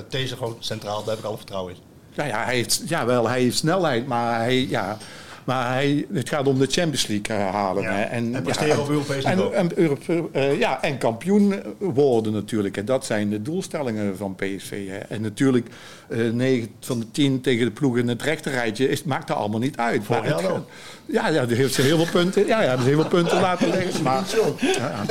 deze 0.08 0.36
gewoon 0.36 0.56
centraal, 0.58 0.98
daar 0.98 1.08
heb 1.10 1.18
ik 1.18 1.24
alle 1.24 1.36
vertrouwen 1.36 1.74
in. 1.74 1.78
Ja, 2.14 2.24
ja, 2.24 2.44
hij 2.44 2.54
heeft, 2.54 2.82
ja, 2.86 3.06
wel, 3.06 3.28
hij 3.28 3.40
heeft 3.40 3.56
snelheid, 3.56 4.06
maar, 4.06 4.38
hij, 4.38 4.66
ja, 4.68 4.98
maar 5.44 5.72
hij, 5.72 6.06
het 6.12 6.28
gaat 6.28 6.46
om 6.46 6.58
de 6.58 6.66
Champions 6.70 7.06
League 7.06 7.36
eh, 7.36 7.50
halen. 7.54 7.82
Ja, 7.82 7.92
hè. 7.92 8.02
en 8.02 8.42
presteren 8.42 8.80
op 8.80 8.88
Europees 8.88 9.24
en, 9.24 9.36
niveau. 9.36 9.54
En, 9.54 9.70
Europe- 9.78 10.28
eh, 10.32 10.58
ja, 10.58 10.82
en 10.82 10.98
kampioen 10.98 11.54
worden 11.78 12.32
natuurlijk. 12.32 12.76
En 12.76 12.84
dat 12.84 13.04
zijn 13.06 13.30
de 13.30 13.42
doelstellingen 13.42 14.16
van 14.16 14.34
PSV. 14.34 14.88
Hè. 14.88 14.96
En 14.98 15.20
natuurlijk, 15.22 15.66
eh 16.08 16.30
9 16.30 16.68
van 16.80 16.98
de 17.00 17.10
10 17.10 17.40
tegen 17.40 17.64
de 17.64 17.70
ploeg 17.72 17.96
in 17.98 18.08
het 18.08 18.22
rechterrijtje 18.22 18.88
is, 18.88 19.02
maakt 19.02 19.28
dat 19.28 19.36
allemaal 19.36 19.60
niet 19.60 19.76
uit. 19.76 20.08
Maar 20.08 20.24
het 20.24 20.40
gaat- 20.40 20.60
Ja, 21.06 21.28
ja, 21.28 21.46
die 21.46 21.56
heeft 21.56 21.74
ze 21.74 21.82
heel 21.82 21.96
veel 21.96 22.20
punten, 22.22 22.46
ja, 22.46 22.62
ja, 22.62 22.78
heel 22.78 23.00
veel 23.00 23.08
punten 23.08 23.40
laten 23.40 23.70
liggen. 23.78 24.02
Maar, 24.02 24.24
ja, 24.60 25.04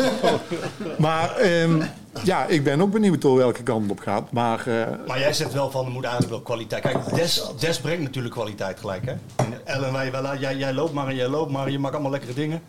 maar 0.97 1.35
ehm, 1.35 1.81
ja, 2.23 2.45
ik 2.45 2.63
ben 2.63 2.81
ook 2.81 2.91
benieuwd 2.91 3.21
door 3.21 3.38
welke 3.38 3.63
kant 3.63 3.81
het 3.81 3.91
op 3.91 3.99
gaat. 3.99 4.31
Maar, 4.31 4.67
eh, 4.67 4.88
Maar 5.07 5.19
jij 5.19 5.33
zegt 5.33 5.53
wel 5.53 5.71
van, 5.71 5.85
er 5.85 5.91
moet 5.91 6.03
eigenlijk 6.03 6.33
wel 6.33 6.41
kwaliteit. 6.41 6.81
Kijk, 6.81 7.15
Des, 7.15 7.43
Des 7.59 7.79
brengt 7.79 8.01
natuurlijk 8.03 8.33
kwaliteit 8.33 8.79
gelijk, 8.79 9.05
hè? 9.05 9.11
En 9.35 9.53
Ellen, 9.63 9.93
wij, 9.93 10.11
wij- 10.11 10.38
jij, 10.38 10.55
jij 10.55 10.73
loopt 10.73 10.93
maar 10.93 11.07
en 11.07 11.15
jij 11.15 11.27
loopt 11.27 11.51
maar 11.51 11.69
je 11.71 11.79
maakt 11.79 11.93
allemaal 11.93 12.11
lekkere 12.11 12.33
dingen. 12.33 12.61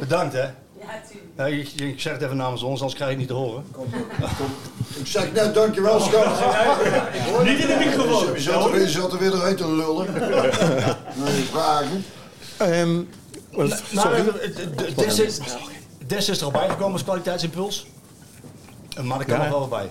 Bedankt, 0.00 0.32
hè? 0.34 0.44
Ja, 1.36 1.46
ik, 1.46 1.68
ik 1.76 2.00
zeg 2.00 2.12
het 2.12 2.22
even 2.22 2.36
namens 2.36 2.62
ons, 2.62 2.80
anders 2.80 2.98
krijg 2.98 3.10
je 3.12 3.18
het 3.18 3.28
niet 3.28 3.36
te 3.36 3.42
horen. 3.44 3.64
Ik 4.94 5.06
zeg 5.06 5.32
net 5.32 5.54
dankjewel, 5.54 6.00
schat. 6.00 6.26
Niet 7.44 7.58
in 7.58 7.66
de 7.66 7.76
microfoon. 7.84 8.32
Je 8.34 8.40
zat 8.40 8.72
er, 8.72 8.88
zat 8.88 9.12
er 9.12 9.18
weer 9.18 9.30
doorheen 9.30 9.56
te 9.56 9.68
lullen. 9.70 10.06
Nee, 11.24 11.44
vragen. 11.50 12.04
ehm, 12.56 12.94
Nou, 13.50 13.70
sorry. 13.94 14.18
eh, 14.28 14.96
Des 14.96 15.18
is, 15.18 15.38
Des 16.06 16.28
is 16.28 16.38
er 16.38 16.44
al 16.44 16.50
bijgekomen 16.50 16.92
als 16.92 17.04
kwaliteitsimpuls. 17.04 17.86
Maar 19.04 19.18
er 19.20 19.24
kan 19.26 19.36
Ja. 19.36 19.42
nog 19.42 19.50
wel 19.50 19.60
wat 19.68 19.78
bij. 19.78 19.90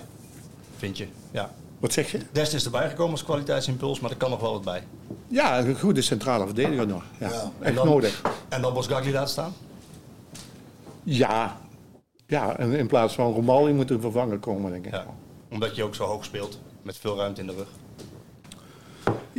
Vind 0.77 0.97
je? 0.97 1.07
Ja. 1.31 1.49
Wat 1.79 1.93
zeg 1.93 2.11
je? 2.11 2.19
Dest 2.31 2.53
is 2.53 2.65
erbij 2.65 2.89
gekomen 2.89 3.11
als 3.11 3.23
kwaliteitsimpuls, 3.23 3.99
maar 3.99 4.11
er 4.11 4.17
kan 4.17 4.29
nog 4.29 4.39
wel 4.41 4.51
wat 4.53 4.63
bij. 4.63 4.83
Ja, 5.27 5.59
een 5.59 5.79
goede 5.79 6.01
centrale 6.01 6.45
verdediger 6.45 6.87
nog. 6.87 7.03
Ja, 7.19 7.51
Echt 7.61 7.75
dan- 7.75 7.85
nodig. 7.87 8.21
En 8.49 8.61
dan 8.61 8.73
Bosgagli 8.73 9.11
laten 9.11 9.29
staan? 9.29 9.53
Ja. 11.03 11.57
Ja, 12.27 12.57
en 12.57 12.71
in 12.73 12.87
plaats 12.87 13.13
van 13.13 13.33
Romal, 13.33 13.67
je 13.67 13.73
moet 13.73 13.89
er 13.89 13.99
vervangen 13.99 14.39
komen, 14.39 14.71
denk 14.71 14.85
ik. 14.85 14.91
Ja, 14.91 15.05
Omdat 15.49 15.75
je 15.75 15.83
ook 15.83 15.95
zo 15.95 16.03
hoog 16.05 16.25
speelt, 16.25 16.59
met 16.81 16.97
veel 16.97 17.17
ruimte 17.17 17.41
in 17.41 17.47
de 17.47 17.53
rug. 17.53 17.67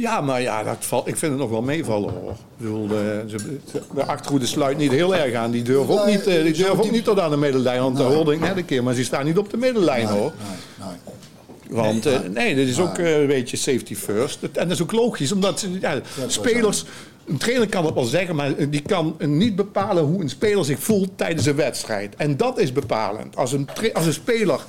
Maar 0.05 0.43
ja, 0.43 0.63
dat 0.63 0.77
valt, 0.81 1.07
ik 1.09 1.17
vind 1.17 1.33
het 1.33 1.41
nog 1.41 1.51
wel 1.51 1.63
meevallen 1.63 2.15
hoor. 2.15 2.31
Ik 2.31 2.37
bedoel, 2.57 2.87
de, 2.87 3.25
ze- 3.29 3.59
de 3.95 4.05
achterhoede 4.05 4.47
sluit 4.47 4.77
niet 4.79 4.91
heel 4.91 5.15
erg 5.17 5.35
aan. 5.35 5.51
Die 5.51 5.63
durven 5.63 5.95
ook 5.99 6.05
Nee, 6.05 6.17
niet, 6.17 6.27
eh, 6.27 6.43
die 6.43 6.53
durven 6.53 6.77
ook 6.77 6.83
diep- 6.83 6.93
niet 6.93 7.05
tot 7.05 7.21
aan 7.21 7.31
de 7.31 7.37
middenlijn. 7.37 7.81
Want 7.81 7.97
dat 7.97 8.13
hoorde 8.13 8.33
ik 8.33 8.41
net 8.41 8.57
een 8.57 8.65
keer, 8.65 8.83
maar 8.83 8.95
ze 8.95 9.05
staan 9.05 9.25
niet 9.25 9.39
op 9.39 9.51
de 9.51 9.57
middenlijn 9.57 10.07
hoor. 10.07 10.33
Nee, 10.79 10.89
nee. 10.89 11.79
Want 11.83 12.07
eh, 12.07 12.19
nee, 12.31 12.55
dit 12.55 12.69
is 12.69 12.81
ook 12.81 12.99
eh, 12.99 13.21
een 13.21 13.27
beetje 13.27 13.57
safety 13.57 13.95
first. 13.95 14.39
En 14.43 14.49
dat 14.53 14.71
is 14.71 14.83
ook 14.83 14.93
logisch, 14.93 15.33
omdat 15.33 15.67
ja, 15.81 16.01
spelers... 16.27 16.85
Een 17.27 17.37
trainer 17.37 17.69
kan 17.69 17.85
het 17.85 17.95
wel 17.95 18.05
zeggen, 18.05 18.37
maar 18.37 18.69
die 18.71 18.83
kan 18.83 19.17
niet 19.19 19.57
bepalen 19.57 20.05
hoe 20.05 20.21
een 20.23 20.29
speler 20.29 20.65
zich 20.65 20.79
voelt 20.79 21.09
tijdens 21.17 21.47
een 21.47 21.57
wedstrijd. 21.57 22.15
En 22.17 22.37
dat 22.37 22.59
is 22.59 22.73
bepalend. 22.73 23.37
Als 23.37 23.53
een, 23.53 23.69
als 23.95 24.07
een 24.07 24.13
speler 24.13 24.61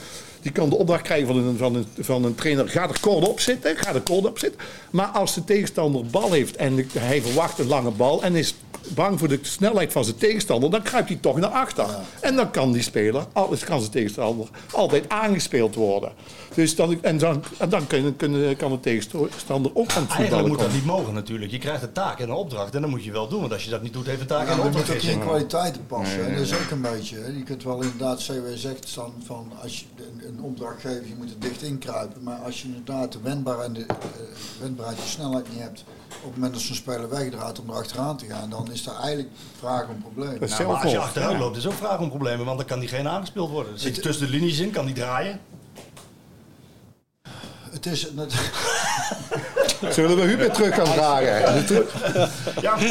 die 0.41 0.51
kan 0.51 0.69
de 0.69 0.75
opdracht 0.75 1.01
krijgen 1.01 1.27
van 1.27 1.37
een, 1.37 1.57
van, 1.57 1.75
een, 1.75 1.85
van 1.99 2.23
een 2.23 2.35
trainer, 2.35 2.69
ga 2.69 2.83
er 2.89 2.99
kort 2.99 3.27
op 3.27 3.39
zitten, 3.39 3.75
ga 3.77 3.93
er 3.93 4.01
kort 4.01 4.25
op 4.25 4.39
zitten. 4.39 4.59
Maar 4.91 5.07
als 5.07 5.33
de 5.33 5.43
tegenstander 5.43 6.05
bal 6.05 6.31
heeft 6.31 6.55
en 6.55 6.75
de- 6.75 6.85
hij 6.97 7.21
verwacht 7.21 7.59
een 7.59 7.67
lange 7.67 7.91
bal 7.91 8.23
en 8.23 8.35
is 8.35 8.55
bang 8.95 9.19
voor 9.19 9.27
de 9.27 9.39
snelheid 9.41 9.91
van 9.91 10.03
zijn 10.03 10.17
tegenstander, 10.17 10.69
dan 10.71 10.81
kruipt 10.81 11.07
hij 11.09 11.17
toch 11.21 11.37
naar 11.37 11.49
achter. 11.49 11.85
En 12.21 12.35
dan 12.35 12.51
kan 12.51 12.71
die 12.71 12.81
speler, 12.81 13.25
alles 13.33 13.63
kan 13.63 13.79
zijn 13.79 13.91
tegenstander, 13.91 14.47
altijd 14.71 15.09
aangespeeld 15.09 15.75
worden. 15.75 16.11
Dus 16.53 16.75
dan, 16.75 17.03
en 17.03 17.17
dan, 17.17 17.43
en 17.57 17.69
dan 17.69 17.87
kan, 17.87 18.71
de 18.71 18.79
tegenstander 18.81 19.71
ook 19.73 19.91
aan 19.91 20.01
het 20.01 20.11
Eigenlijk 20.11 20.17
voetballen 20.21 20.47
moet 20.47 20.59
dat 20.59 20.71
niet 20.73 20.85
mogen 20.85 21.13
natuurlijk. 21.13 21.51
Je 21.51 21.57
krijgt 21.57 21.83
een 21.83 21.91
taak 21.91 22.19
en 22.19 22.29
een 22.29 22.35
opdracht 22.35 22.75
en 22.75 22.81
dan 22.81 22.89
moet 22.89 23.03
je 23.03 23.11
wel 23.11 23.27
doen. 23.27 23.39
Want 23.39 23.53
als 23.53 23.63
je 23.63 23.69
dat 23.69 23.81
niet 23.81 23.93
doet, 23.93 24.05
heeft 24.05 24.21
een 24.21 24.27
taak 24.27 24.45
Ja, 24.47 24.51
en 24.51 24.51
een 24.51 24.57
maar 24.57 24.65
je 24.65 24.71
moet 24.71 24.81
opdracht. 24.81 25.05
ook 25.05 25.11
in 25.11 25.19
kwaliteiten 25.19 25.85
passen. 25.87 26.25
En 26.25 26.33
dat 26.33 26.41
is 26.45 26.53
ook 26.53 26.71
een 26.71 26.81
beetje. 26.81 27.17
Hè. 27.17 27.27
Je 27.27 27.43
kunt 27.43 27.63
wel 27.63 27.81
inderdaad, 27.81 28.23
CW 28.23 28.31
zegt 28.55 28.95
dan 28.95 29.13
van 29.25 29.51
als 29.61 29.79
je 29.79 29.85
een, 30.27 30.41
opdracht 30.41 30.81
geeft, 30.81 31.07
je 31.07 31.15
moet 31.17 31.29
er 31.29 31.39
dicht 31.39 31.61
inkruipen. 31.61 32.23
Maar 32.23 32.37
als 32.37 32.61
je 32.61 32.67
inderdaad 32.67 33.11
de 33.11 33.19
wendbaar 33.23 33.59
en 33.59 33.73
de 33.73 33.85
eh, 33.87 33.95
wendbaarheid 34.87 34.99
en 34.99 35.07
snelheid 35.07 35.49
niet 35.49 35.59
hebt, 35.61 35.83
op 36.07 36.23
het 36.23 36.33
moment 36.33 36.53
dat 36.53 36.61
zo'n 36.61 36.75
speler 36.75 37.09
wegdraait 37.09 37.59
om 37.59 37.69
er 37.69 37.75
achteraan 37.75 38.17
te 38.17 38.25
gaan, 38.25 38.49
dan 38.49 38.71
is 38.71 38.83
daar 38.83 38.99
eigenlijk 38.99 39.29
vraag 39.59 39.87
om 39.87 40.03
is 40.43 40.49
Nou, 40.49 40.67
maar 40.67 40.81
als 40.81 40.91
je 40.91 40.97
achteruit 40.99 41.39
loopt, 41.39 41.57
is 41.57 41.67
ook 41.67 41.73
vraag 41.73 41.99
om 41.99 42.09
problemen. 42.09 42.45
Want 42.45 42.57
dan 42.57 42.67
kan 42.67 42.79
diegene 42.79 43.09
aangespeeld 43.09 43.49
worden. 43.49 43.71
Dan 43.71 43.81
zit 43.81 43.95
je 43.95 44.01
tussen 44.01 44.25
de 44.25 44.31
linies 44.31 44.59
in, 44.59 44.71
kan 44.71 44.85
die 44.85 44.95
draaien. 44.95 45.39
Het 47.69 47.85
is, 47.85 48.07
het, 48.15 48.33
Zullen 49.95 50.15
we 50.15 50.21
Huub 50.21 50.39
weer 50.39 50.51
terug 50.51 50.75
gaan 50.75 50.87
vragen? 50.87 51.25
Ja, 52.61 52.75
maar, 52.75 52.87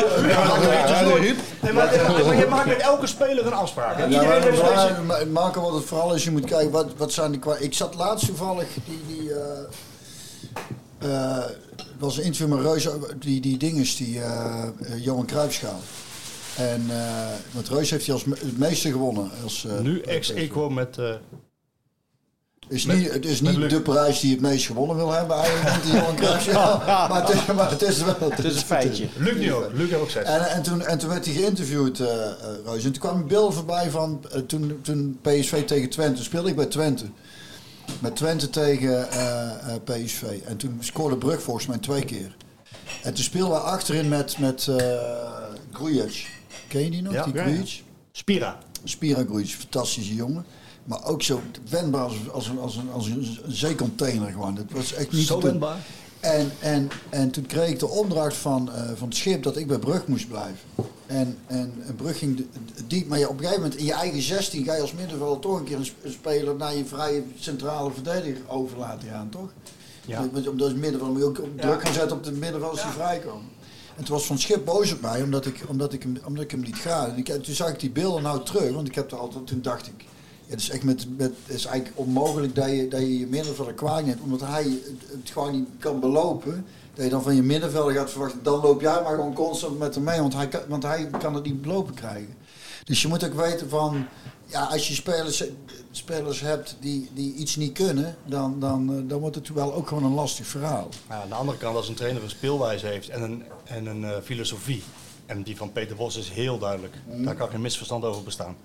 je 2.37 2.47
maakt 2.51 2.67
met 2.67 2.81
elke 2.81 3.07
speler 3.07 3.47
een 3.47 3.53
afspraak. 3.53 3.99
Ja, 3.99 4.05
Iedereen 4.05 4.43
heeft 4.43 4.61
deze... 4.61 5.27
Marco, 5.27 5.61
wat 5.61 5.75
het 5.75 5.85
vooral 5.85 6.15
is, 6.15 6.25
je 6.25 6.31
moet 6.31 6.45
kijken, 6.45 6.71
wat, 6.71 6.87
wat 6.97 7.13
zijn 7.13 7.33
de 7.33 7.39
kwa- 7.39 7.57
Ik 7.59 7.75
zat 7.75 7.95
laatst 7.95 8.27
toevallig, 8.27 8.69
die, 8.85 9.03
die 9.07 9.35
eh, 9.35 9.41
eh, 10.99 11.45
was 11.99 12.17
een 12.19 12.25
interview 12.25 12.57
met 12.57 12.65
Reus, 12.67 12.89
over 12.89 13.19
die, 13.21 13.41
die 13.41 13.57
dinges, 13.57 13.97
die 13.97 14.21
eh, 14.21 14.63
eh, 14.65 15.05
Johan 15.05 15.27
Cruijffschaal. 15.27 15.81
En 16.57 16.85
eh 16.91 17.27
met 17.51 17.69
Reus 17.69 17.91
heeft 17.91 18.05
hij 18.07 18.15
als 18.15 18.25
me- 18.25 18.37
het 18.39 18.59
meeste 18.59 18.91
gewonnen. 18.91 19.31
Als, 19.43 19.65
eh, 19.69 19.79
Nu 19.81 20.01
ex-equo 20.01 20.71
met... 20.71 20.99
eh, 20.99 21.15
is 22.69 22.85
met- 22.85 22.97
niet, 22.97 23.13
het 23.13 23.25
is 23.27 23.41
niet 23.41 23.71
de 23.71 23.81
prijs 23.81 24.21
die 24.21 24.31
het 24.31 24.41
meest 24.41 24.67
gewonnen 24.67 24.97
wil 24.97 25.13
hebben, 25.13 25.37
eigenlijk 25.37 25.83
die 25.83 25.93
Johan 25.93 26.15
Cruijffschaal. 26.23 26.79
maar, 27.09 27.27
het 27.27 27.35
is, 27.37 27.45
maar 27.55 27.71
het 27.71 27.83
is 27.83 28.03
wel... 28.03 28.17
Het 28.31 28.45
is 28.45 28.55
een 28.57 28.67
feitje. 28.77 29.07
Luc 29.17 29.37
niet 29.39 29.51
ook. 29.51 29.73
Luc 29.73 29.89
heeft 29.91 30.01
ook 30.01 30.11
zes. 30.11 30.25
En, 30.25 30.51
en, 30.51 30.63
toen, 30.63 30.83
en 30.87 30.99
toen 30.99 31.09
werd 31.09 31.25
hij 31.25 31.35
geïnterviewd, 31.35 32.01
eh 32.01 32.07
eh, 32.27 32.33
Reus. 32.65 32.85
En 32.85 32.93
toen 32.93 33.01
kwam 33.03 33.17
een 33.17 33.27
beeld 33.27 33.55
voorbij 33.55 33.91
van 33.91 34.25
eh, 34.33 34.41
toen, 34.41 34.79
toen 34.83 35.19
PSV 35.23 35.65
tegen 35.65 35.89
Twente. 35.91 36.23
Speelde 36.23 36.49
ik 36.49 36.57
bij 36.57 36.67
Twente. 36.67 37.05
Met 38.01 38.17
Twente 38.17 38.51
tegen 38.51 39.11
eh, 39.11 39.75
eh, 39.75 39.83
PSV. 39.85 40.23
En 40.23 40.57
toen 40.57 40.77
scoorde 40.81 41.17
Brug 41.17 41.43
volgens 41.43 41.67
mij 41.67 41.79
twee 41.79 42.05
keer. 42.05 42.37
En 43.03 43.15
toen 43.15 43.25
speelden 43.25 43.57
we 43.57 43.63
achterin 43.63 44.09
met, 44.09 44.39
met 44.39 44.67
eh 44.69 45.17
Grujic. 45.73 46.27
Ken 46.69 46.85
je 46.85 46.91
die 46.91 47.03
nog? 47.03 47.13
Ja. 47.13 47.25
die 47.25 47.35
Ja, 47.35 47.41
ja. 47.41 47.53
Grujic? 47.53 47.83
Spira. 48.13 48.59
Spira 48.85 49.25
Grujic, 49.25 49.49
fantastische 49.49 50.15
jongen. 50.15 50.45
Maar 50.85 51.05
ook 51.05 51.23
zo 51.23 51.41
wendbaar 51.71 52.03
als, 52.03 52.15
als, 52.33 52.49
een, 52.49 52.59
als, 52.59 52.77
een, 52.77 52.91
als 52.93 53.07
een 53.07 53.39
zeecontainer 53.47 54.33
gewoon. 54.33 54.55
Dat 54.55 54.65
was 54.69 54.93
echt 54.93 55.13
niet 55.13 55.27
Zo 55.27 55.41
wendbaar. 55.41 55.79
En, 56.27 56.53
en, 56.61 56.89
en 57.11 57.31
toen 57.31 57.47
kreeg 57.47 57.69
ik 57.69 57.79
de 57.79 57.89
opdracht 57.89 58.37
van, 58.37 58.73
eh, 58.73 58.91
van 58.95 59.09
het 59.09 59.17
schip 59.17 59.43
dat 59.43 59.57
ik 59.57 59.67
bij 59.67 59.79
Brug 59.79 60.07
moest 60.07 60.29
blijven. 60.29 60.59
En, 61.07 61.39
en, 61.47 61.73
en 61.87 61.95
Brug 61.97 62.19
ging 62.19 62.47
diep, 62.87 63.09
maar 63.09 63.19
je, 63.19 63.29
op 63.29 63.33
een 63.33 63.39
gegeven 63.39 63.63
moment 63.63 63.79
in 63.79 63.85
je 63.85 63.93
eigen 63.93 64.23
16 64.23 64.65
ga 64.65 64.75
je 64.75 64.81
als 64.81 64.93
middenvelder 64.93 65.39
toch 65.39 65.59
een 65.59 65.65
keer 65.65 65.77
een 65.77 65.85
sp- 65.85 66.05
een 66.05 66.13
speler 66.13 66.57
naar 66.57 66.77
je 66.77 66.85
vrije 66.85 67.23
centrale 67.39 67.91
verdediger 67.91 68.43
over 68.49 68.79
laten 68.79 69.09
gaan, 69.09 69.29
toch? 69.29 69.53
Ja. 70.07 70.29
Want 70.33 70.49
Omdat 70.49 70.69
het 70.69 70.77
middenveld 70.77 71.11
moet 71.13 71.21
je 71.21 71.27
ook 71.27 71.39
op 71.41 71.61
druk 71.61 71.81
gaan 71.83 71.93
zetten 71.93 72.17
op 72.17 72.25
de 72.25 72.33
middenvelders 72.33 72.83
die 72.83 72.91
vrijkomen. 72.91 73.49
En 73.97 74.05
toen 74.05 74.15
was 74.15 74.27
Van 74.27 74.39
Schip 74.39 74.65
boos 74.65 74.93
op 74.93 75.01
mij 75.01 75.23
omdat 75.23 75.47
ik, 75.47 75.65
omdat 75.69 75.93
ik, 75.93 76.03
hem, 76.03 76.19
omdat 76.25 76.45
ik 76.45 76.51
hem 76.51 76.61
liet 76.61 76.77
gaan. 76.77 77.11
En 77.11 77.17
ik, 77.17 77.27
toen 77.43 77.55
zag 77.55 77.69
ik 77.69 77.81
die 77.81 77.91
beelden 77.91 78.23
nou 78.23 78.45
terug, 78.45 78.73
want 78.75 78.89
ik 78.89 78.95
heb 78.95 79.11
er 79.11 79.19
altijd, 79.19 79.47
toen 79.47 79.63
dacht 79.63 79.87
ik, 79.87 79.95
ja, 79.99 80.09
het 80.47 80.61
is 80.61 80.71
echt 80.71 80.83
met, 80.83 81.07
met, 81.17 81.33
het 81.47 81.57
is 81.57 81.65
eigenlijk 81.65 81.99
onmogelijk 81.99 82.55
dat 82.55 82.71
je 82.71 82.89
dat 82.89 83.01
je, 83.01 83.19
je 83.19 83.27
middenvelder 83.27 83.75
kwaad 83.75 84.05
neemt, 84.05 84.21
omdat 84.21 84.41
hij 84.41 84.63
het, 84.63 85.11
het 85.11 85.31
gewoon 85.31 85.53
niet 85.53 85.69
kan 85.79 86.01
belopen. 86.01 86.67
Dat 86.95 87.05
je 87.05 87.11
dan 87.11 87.23
van 87.23 87.35
je 87.35 87.43
middenvelder 87.43 87.95
gaat 87.95 88.11
verwachten, 88.11 88.43
dan 88.43 88.61
loop 88.61 88.81
jij 88.81 89.03
maar 89.03 89.15
gewoon 89.15 89.35
constant 89.35 89.79
met 89.79 89.95
hem 89.95 90.05
mee, 90.05 90.21
want 90.21 90.35
hij 90.35 90.49
kan, 90.49 90.61
want 90.69 90.83
hij 90.83 91.11
kan 91.19 91.35
het 91.35 91.45
niet 91.45 91.63
belopen 91.63 91.95
krijgen. 91.95 92.35
Dus 92.85 93.03
je 93.03 93.09
moet 93.09 93.25
ook 93.25 93.35
weten 93.35 93.69
van, 93.69 94.07
ja, 94.47 94.65
als 94.65 94.89
je 94.89 94.95
spelers, 94.95 95.45
spelers 95.91 96.41
hebt 96.41 96.77
die, 96.81 97.11
die 97.15 97.35
iets 97.35 97.57
niet 97.57 97.73
kunnen, 97.73 98.17
dan, 98.25 98.61
dan, 98.61 98.97
eh, 98.97 99.09
dan 99.09 99.21
wordt 99.21 99.37
het 99.37 99.49
wel 99.49 99.75
ook 99.75 99.89
gewoon 99.89 100.05
een 100.05 100.15
lastig 100.15 100.47
verhaal. 100.47 100.89
Maar 101.09 101.21
aan 101.21 101.29
de 101.29 101.35
andere 101.35 101.59
kant, 101.59 101.77
als 101.77 101.89
een 101.89 101.95
trainer 101.95 102.23
een 102.23 102.31
speelwijze 102.31 102.87
heeft 102.87 103.09
en 103.09 103.23
een, 103.23 103.43
en 103.65 103.87
een 103.87 104.05
eh, 104.05 104.23
filosofie, 104.23 104.83
en 105.27 105.43
die 105.43 105.57
van 105.57 105.73
Peter 105.73 105.97
Bos 105.97 106.17
is 106.17 106.31
heel 106.31 106.59
duidelijk, 106.59 106.95
daar 107.07 107.35
kan 107.35 107.49
geen 107.49 107.61
misverstand 107.61 108.05
over 108.05 108.23
bestaan. 108.23 108.57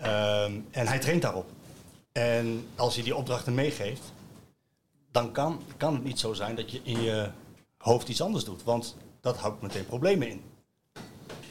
Ehm, 0.00 0.52
en 0.70 0.86
hij 0.86 0.98
traint 0.98 1.22
daarop. 1.22 1.50
En 2.12 2.66
als 2.76 2.94
hij 2.94 3.04
die 3.04 3.16
opdrachten 3.16 3.54
meegeeft, 3.54 4.02
dan 5.12 5.32
kan, 5.32 5.62
kan 5.76 5.94
het 5.94 6.04
niet 6.04 6.18
zo 6.18 6.32
zijn 6.32 6.56
dat 6.56 6.70
je 6.70 6.80
in 6.82 7.02
je 7.02 7.28
hoofd 7.78 8.08
iets 8.08 8.22
anders 8.22 8.44
doet. 8.44 8.64
Want 8.64 8.96
dat 9.20 9.36
houdt 9.36 9.62
meteen 9.62 9.86
problemen 9.86 10.28
in. 10.28 10.42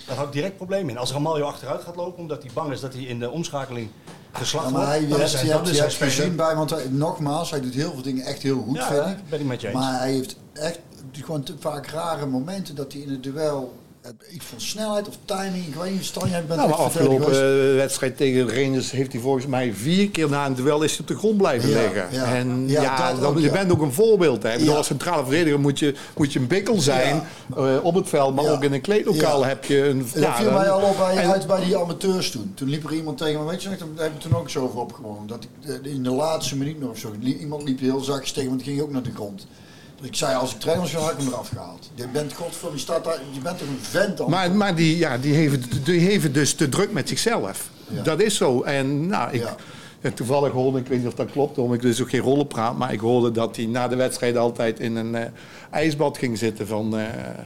Dat 0.07 0.17
houdt 0.17 0.33
direct 0.33 0.55
problemen 0.55 0.89
in. 0.89 0.97
Als 0.97 1.11
Ramaljo 1.11 1.45
achteruit 1.45 1.81
gaat 1.83 1.95
lopen 1.95 2.19
omdat 2.19 2.43
hij 2.43 2.51
bang 2.53 2.71
is 2.71 2.79
dat 2.79 2.93
hij 2.93 3.01
in 3.03 3.19
de 3.19 3.29
omschakeling 3.29 3.89
geslacht 4.31 4.65
Ja, 4.65 4.71
maar 4.71 4.87
hij, 4.87 5.07
wordt, 5.07 5.09
je 5.09 5.09
dan 5.09 5.19
hebt, 5.19 5.33
is 5.33 5.41
je 5.41 5.47
hij, 5.47 5.55
hebt, 5.55 5.75
je 5.75 5.81
hebt 5.81 5.93
gezien 5.93 6.35
bij, 6.35 6.55
want 6.55 6.69
hij, 6.69 6.87
nogmaals, 6.89 7.49
hij 7.49 7.61
doet 7.61 7.73
heel 7.73 7.91
veel 7.93 8.01
dingen 8.01 8.25
echt 8.25 8.41
heel 8.41 8.61
goed, 8.61 8.75
Ja, 8.75 8.87
vind 8.87 9.03
ja, 9.03 9.09
ik. 9.09 9.29
ben 9.29 9.39
ik 9.39 9.45
met 9.45 9.61
je 9.61 9.67
eens. 9.67 9.77
Maar 9.77 9.99
hij 9.99 10.11
heeft 10.11 10.37
echt 10.53 10.79
gewoon 11.11 11.43
te 11.43 11.55
vaak 11.59 11.87
rare 11.87 12.25
momenten 12.25 12.75
dat 12.75 12.93
hij 12.93 13.01
in 13.01 13.09
het 13.09 13.23
duel 13.23 13.63
eh, 13.63 13.88
iets 14.33 14.45
van 14.45 14.61
snelheid 14.61 15.07
of 15.07 15.17
timing, 15.25 15.65
ik 15.67 15.75
weet 15.75 15.91
niet, 15.91 16.05
Stan, 16.05 16.29
jij 16.29 16.45
bent 16.45 16.59
Nou, 16.59 16.71
afgelopen 16.71 17.25
eh, 17.31 17.75
wedstrijd 17.75 18.17
tegen 18.17 18.49
Rangers 18.63 18.91
heeft 18.91 19.11
hij 19.11 19.21
volgens 19.21 19.45
mij 19.45 19.73
vier 19.73 20.09
keer 20.09 20.29
na 20.29 20.45
een 20.45 20.53
duel 20.55 20.81
is 20.83 20.91
hij 20.91 20.99
op 21.01 21.07
de 21.07 21.15
grond 21.17 21.37
blijven 21.37 21.69
Ja, 21.69 21.79
liggen. 21.81 22.07
ja. 22.11 22.35
En 22.35 22.67
Ja, 22.69 22.81
ja, 22.81 23.11
dat 23.11 23.21
dan, 23.21 23.29
ook, 23.35 23.39
je 23.39 23.49
bent 23.51 23.71
ook 23.71 23.81
een 23.81 23.93
voorbeeld. 23.93 24.43
Hè. 24.43 24.51
Ik 24.53 24.59
bedoel. 24.59 24.75
Als 24.75 24.87
centrale 24.87 25.23
verdediger 25.23 25.59
moet 25.59 25.79
je, 25.79 25.95
moet 26.17 26.33
je 26.33 26.39
een 26.39 26.47
bikkel 26.47 26.79
zijn 26.79 27.23
eh, 27.57 27.75
op 27.83 27.95
het 27.95 28.09
veld, 28.09 28.35
maar 28.35 28.51
ook 28.51 28.63
in 28.63 28.73
een 28.73 28.81
kleedlokaal 28.81 29.45
heb 29.45 29.63
je 29.65 29.77
een... 29.87 30.07
En 30.13 30.21
dat 30.21 30.35
viel 30.35 30.51
mij 30.51 30.69
al 30.69 30.81
op 30.89 30.97
bij, 30.97 31.15
en- 31.17 31.31
uit 31.31 31.47
bij 31.47 31.65
die 31.65 31.77
amateurs 31.77 32.31
toen. 32.31 32.51
Toen 32.55 32.69
liep 32.69 32.83
er 32.85 32.93
iemand 32.93 33.17
tegen 33.17 33.39
me, 33.43 33.49
weet 33.49 33.63
je 33.63 33.69
nog, 33.69 33.77
daar 33.77 33.87
hebben 33.95 34.21
we 34.21 34.27
toen 34.29 34.37
ook 34.39 34.49
zo 34.49 34.63
over 34.63 34.79
opgewonden. 34.79 35.27
Dat 35.27 35.43
ik 35.43 35.83
eh, 35.85 35.91
in 35.93 36.03
de 36.03 36.09
laatste 36.11 36.57
minuut 36.57 36.79
nog 36.79 36.89
of 36.89 36.97
zo, 36.97 37.13
iemand 37.21 37.63
liep 37.63 37.79
heel 37.79 37.99
zachtjes 37.99 38.31
tegen, 38.31 38.49
want 38.49 38.63
die 38.63 38.69
ging 38.73 38.81
ook 38.83 38.91
naar 38.91 39.03
de 39.03 39.11
grond. 39.15 39.47
Ik 40.01 40.15
zei, 40.15 40.35
als 40.35 40.53
ik 40.53 40.59
trainer 40.59 40.83
was, 40.83 40.93
had 41.03 41.11
ik 41.11 41.17
hem 41.17 41.27
eraf 41.27 41.49
gehaald. 41.49 41.89
Je 41.95 42.07
bent, 42.07 42.33
godverdomme, 42.33 42.75
je, 42.77 42.81
staat 42.83 43.03
daar, 43.03 43.19
je 43.31 43.39
bent 43.39 43.57
toch 43.57 43.67
een 43.67 43.77
vent 43.81 44.17
dan? 44.17 44.29
Maar, 44.29 44.51
maar 44.51 44.75
die, 44.75 44.97
ja, 44.97 45.17
die, 45.17 45.33
heeft, 45.33 45.85
die 45.85 45.99
heeft 45.99 46.33
dus 46.33 46.53
te 46.53 46.69
druk 46.69 46.91
met 46.91 47.09
zichzelf. 47.09 47.69
Ja. 47.87 48.01
Dat 48.01 48.21
is 48.21 48.35
zo. 48.35 48.61
En 48.61 49.07
nou, 49.07 49.31
ik, 49.31 49.47
Ja. 50.01 50.11
toevallig 50.11 50.51
hoorde, 50.51 50.79
ik 50.79 50.87
weet 50.87 50.97
niet 50.97 51.07
of 51.07 51.13
dat 51.13 51.31
klopt, 51.31 51.57
omdat 51.57 51.75
ik 51.75 51.81
dus 51.81 52.01
ook 52.01 52.09
geen 52.09 52.21
rollen 52.21 52.47
praat, 52.47 52.77
maar 52.77 52.93
ik 52.93 52.99
hoorde 52.99 53.31
dat 53.31 53.55
hij 53.55 53.65
na 53.65 53.87
de 53.87 53.95
wedstrijd 53.95 54.37
altijd 54.37 54.79
in 54.79 54.95
een 54.95 55.15
eh, 55.15 55.25
ijsbad 55.71 56.17
ging 56.17 56.37
zitten 56.37 56.67
van 56.67 56.97
eh 56.97 57.05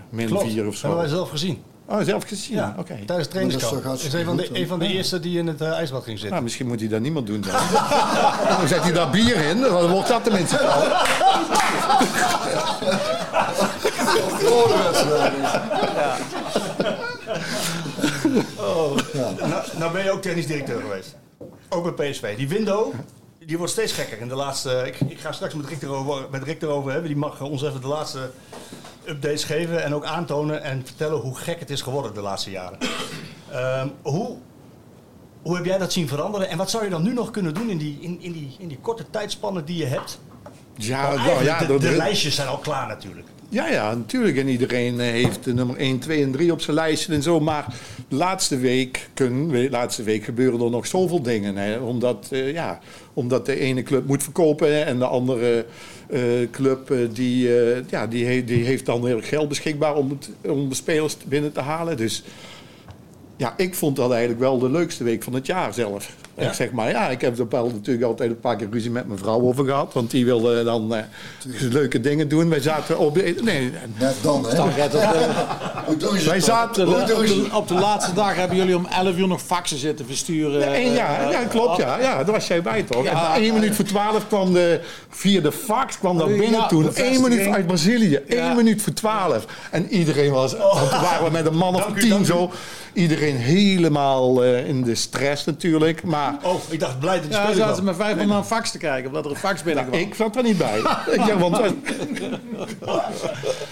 min 0.09 0.27
Klopt, 0.27 0.51
4 0.51 0.67
of 0.67 0.73
dat 0.73 0.81
hebben 0.81 0.99
wij 0.99 1.07
zo. 1.09 1.15
zelf 1.15 1.29
gezien. 1.29 1.61
Oh, 1.85 2.01
zelf 2.01 2.23
gezien? 2.23 2.55
Ja, 2.55 2.75
Oké. 2.77 2.85
tijdens 2.85 3.07
dat 3.07 3.19
is 3.19 3.27
trainingskamp. 3.27 3.71
Dat 3.71 3.81
is 3.81 3.87
hartstikke 3.87 4.17
een 4.17 4.25
van 4.25 4.37
de, 4.37 4.59
een 4.59 4.67
van 4.67 4.79
de 4.79 4.87
eerste 4.87 5.19
die 5.19 5.37
in 5.37 5.47
het 5.47 5.61
eh, 5.61 5.71
ijsbad 5.71 6.03
ging 6.03 6.17
zitten. 6.17 6.29
Nou, 6.29 6.43
misschien 6.43 6.67
moet 6.67 6.79
hij 6.79 6.89
dat 6.89 7.01
niet 7.01 7.13
meer 7.13 7.23
doen 7.23 7.41
dan. 7.41 7.51
dan 8.57 8.67
zet 8.67 8.83
hij 8.83 8.91
daar 8.91 9.09
bier 9.09 9.35
in, 9.35 9.61
dan 9.61 9.89
wordt 9.89 10.07
dat 10.07 10.23
tenminste 10.23 10.57
de 10.57 10.63
wedstrijd. 14.83 15.33
Oh. 18.57 18.97
Nou, 19.13 19.63
nou 19.77 19.91
ben 19.91 20.03
je 20.03 20.11
ook 20.11 20.21
technisch 20.21 20.47
directeur 20.47 20.81
geweest. 20.81 21.15
Ook 21.69 21.95
bij 21.95 22.09
PSV. 22.09 22.37
Die 22.37 22.47
window, 22.47 22.93
die 23.45 23.57
wordt 23.57 23.71
steeds 23.71 23.93
gekker 23.93 24.19
in 24.19 24.27
de 24.27 24.35
laatste... 24.35 24.83
Ik, 24.85 24.99
ik 25.09 25.19
ga 25.19 25.31
straks 25.31 25.53
met 25.53 25.67
Rick 25.67 25.81
erover, 25.81 26.27
met 26.31 26.43
Rick 26.43 26.61
erover 26.61 26.91
hebben. 26.91 27.09
Die 27.09 27.19
mag 27.19 27.41
ons 27.41 27.63
even 27.63 27.81
de 27.81 27.87
laatste 27.87 28.31
updates 29.07 29.43
geven 29.43 29.83
en 29.83 29.93
ook 29.95 30.05
aantonen 30.05 30.63
en 30.63 30.81
vertellen 30.85 31.19
hoe 31.19 31.35
gek 31.35 31.59
het 31.59 31.69
is 31.69 31.81
geworden 31.81 32.13
de 32.13 32.21
laatste 32.21 32.51
jaren. 32.51 32.77
Ehm, 33.51 33.87
hoe, 34.01 34.35
hoe 35.41 35.55
heb 35.55 35.65
jij 35.65 35.77
dat 35.77 35.93
zien 35.93 36.07
veranderen 36.07 36.49
en 36.49 36.57
wat 36.57 36.69
zou 36.69 36.83
je 36.83 36.89
dan 36.89 37.03
nu 37.03 37.13
nog 37.13 37.31
kunnen 37.31 37.53
doen 37.53 37.69
in 37.69 37.77
die, 37.77 37.97
in, 38.01 38.17
in 38.21 38.31
die, 38.31 38.55
in 38.59 38.67
die 38.67 38.79
korte 38.81 39.05
tijdspannen 39.09 39.65
die 39.65 39.77
je 39.77 39.85
hebt? 39.85 40.19
Ja, 40.75 41.15
nou, 41.15 41.43
ja, 41.43 41.59
de, 41.59 41.65
dat- 41.67 41.81
de 41.81 41.91
lijstjes 41.95 42.35
zijn 42.35 42.47
al 42.47 42.57
klaar 42.57 42.87
natuurlijk. 42.87 43.27
Ja, 43.49 43.67
ja, 43.67 43.93
natuurlijk. 43.95 44.37
En 44.37 44.47
iedereen 44.47 44.99
eh, 44.99 45.07
heeft 45.07 45.43
de 45.43 45.53
nummer 45.53 45.77
1, 45.77 45.99
2 45.99 46.23
en 46.23 46.31
3 46.31 46.51
op 46.51 46.61
zijn 46.61 46.75
lijstje 46.75 47.13
en 47.13 47.21
zo. 47.21 47.39
Maar 47.39 47.65
de 48.07 48.15
laatste 48.15 48.57
week, 48.57 49.09
kunnen, 49.13 49.69
laatste 49.69 50.03
week 50.03 50.23
gebeuren 50.23 50.61
er 50.61 50.69
nog 50.69 50.87
zoveel 50.87 51.21
dingen. 51.21 51.55
Hè. 51.55 51.77
Omdat, 51.77 52.27
eh, 52.31 52.53
ja, 52.53 52.79
omdat 53.13 53.45
de 53.45 53.59
ene 53.59 53.83
club 53.83 54.07
moet 54.07 54.23
verkopen 54.23 54.85
en 54.85 54.99
de 54.99 55.05
andere 55.07 55.65
club 56.51 56.91
eh, 56.91 56.97
die, 57.13 57.57
eh, 57.57 57.83
ja, 57.89 58.07
die, 58.07 58.43
die 58.43 58.63
heeft 58.63 58.85
dan 58.85 59.05
heel 59.05 59.21
geld 59.21 59.49
beschikbaar 59.49 59.95
om, 59.95 60.17
om 60.41 60.69
de 60.69 60.75
spelers 60.75 61.17
binnen 61.25 61.51
te 61.51 61.59
halen. 61.59 61.97
Dus 61.97 62.23
ja, 63.37 63.53
ik 63.57 63.75
vond 63.75 63.95
dat 63.95 64.11
eigenlijk 64.11 64.39
wel 64.39 64.59
de 64.59 64.69
leukste 64.69 65.03
week 65.03 65.23
van 65.23 65.33
het 65.33 65.45
jaar 65.45 65.73
zelf. 65.73 66.15
Ja? 66.37 66.47
Ik 66.47 66.53
zeg 66.53 66.71
maar, 66.71 66.89
ja, 66.89 67.09
ik 67.09 67.21
heb 67.21 67.39
er 67.39 67.45
wel 67.49 67.69
natuurlijk 67.73 68.05
altijd 68.05 68.29
een 68.29 68.39
paar 68.39 68.55
keer 68.55 68.67
ruzie 68.71 68.91
met 68.91 69.07
mijn 69.07 69.19
vrouw 69.19 69.41
over 69.41 69.65
gehad. 69.65 69.93
Want 69.93 70.11
die 70.11 70.25
wilde 70.25 70.63
dan 70.63 70.95
eh, 70.95 71.03
leuke 71.71 71.99
dingen 72.01 72.27
doen. 72.27 72.49
Wij 72.49 72.59
zaten 72.59 72.97
op 72.99 73.13
de... 73.15 73.35
Nee, 73.43 73.71
Net 73.99 74.15
dan, 74.21 74.45
hè? 74.49 74.55
Wij 76.25 76.35
het 76.35 76.43
zaten... 76.43 76.87
Op 76.87 77.07
de, 77.07 77.15
op 77.17 77.25
de- 77.27 77.47
op 77.53 77.67
de 77.67 77.73
laatste 77.73 78.13
dag 78.13 78.35
hebben 78.35 78.57
jullie 78.57 78.75
om 78.75 78.85
11 78.85 79.17
uur 79.17 79.27
nog 79.27 79.41
faxen 79.41 79.77
zitten 79.77 80.05
versturen. 80.05 80.59
Nee, 80.69 80.91
ja, 80.91 81.17
eh, 81.25 81.31
ja, 81.31 81.43
klopt. 81.43 81.77
Ja, 81.77 81.99
ja, 81.99 82.15
daar 82.23 82.31
was 82.33 82.47
jij 82.47 82.61
bij 82.61 82.83
toch? 82.83 83.03
Ja. 83.03 83.35
en 83.35 83.41
één 83.41 83.53
minuut 83.53 83.75
voor 83.75 83.85
twaalf 83.85 84.27
kwam 84.27 84.53
de, 84.53 84.79
via 85.09 85.41
de 85.41 85.51
fax 85.51 85.97
kwam 85.99 86.17
dat 86.17 86.29
Ja, 86.29 86.37
binnen 86.37 86.67
toen. 86.67 86.79
Eén 86.79 86.85
bevestiging. 86.85 87.27
minuut 87.27 87.47
uit 87.53 87.67
Brazilië. 87.67 88.19
Ja. 88.27 88.49
Eén 88.49 88.55
minuut 88.55 88.81
voor 88.81 88.93
twaalf. 88.93 89.45
En 89.71 89.87
iedereen 89.89 90.31
was, 90.31 90.53
want 90.57 90.89
we 90.89 90.99
waren 91.01 91.31
met 91.31 91.45
een 91.45 91.57
man 91.57 91.75
of 91.75 91.87
tien 91.99 92.21
u. 92.21 92.47
Iedereen 92.93 93.35
helemaal 93.35 94.43
eh, 94.43 94.67
in 94.67 94.83
de 94.83 94.95
stress 94.95 95.45
natuurlijk. 95.45 96.03
Maar 96.03 96.35
Oh, 96.43 96.55
ik 96.69 96.79
dacht 96.79 96.99
blij 96.99 97.15
dat 97.15 97.23
die 97.23 97.31
Ja, 97.33 97.53
zaten 97.53 97.73
kwam. 97.73 97.85
met 97.85 97.95
vijf 97.95 98.15
man 98.15 98.27
naar 98.27 98.37
een 98.37 98.43
fax 98.43 98.71
te 98.71 98.77
kijken, 98.77 99.07
omdat 99.07 99.25
er 99.25 99.31
een 99.31 99.37
fax 99.37 99.63
binnenkwam. 99.63 99.99
ik 99.99 100.15
zat 100.15 100.35
er 100.35 100.43
niet 100.43 100.57
bij. 100.57 100.79
ja, 101.27 101.37
want, 101.37 101.57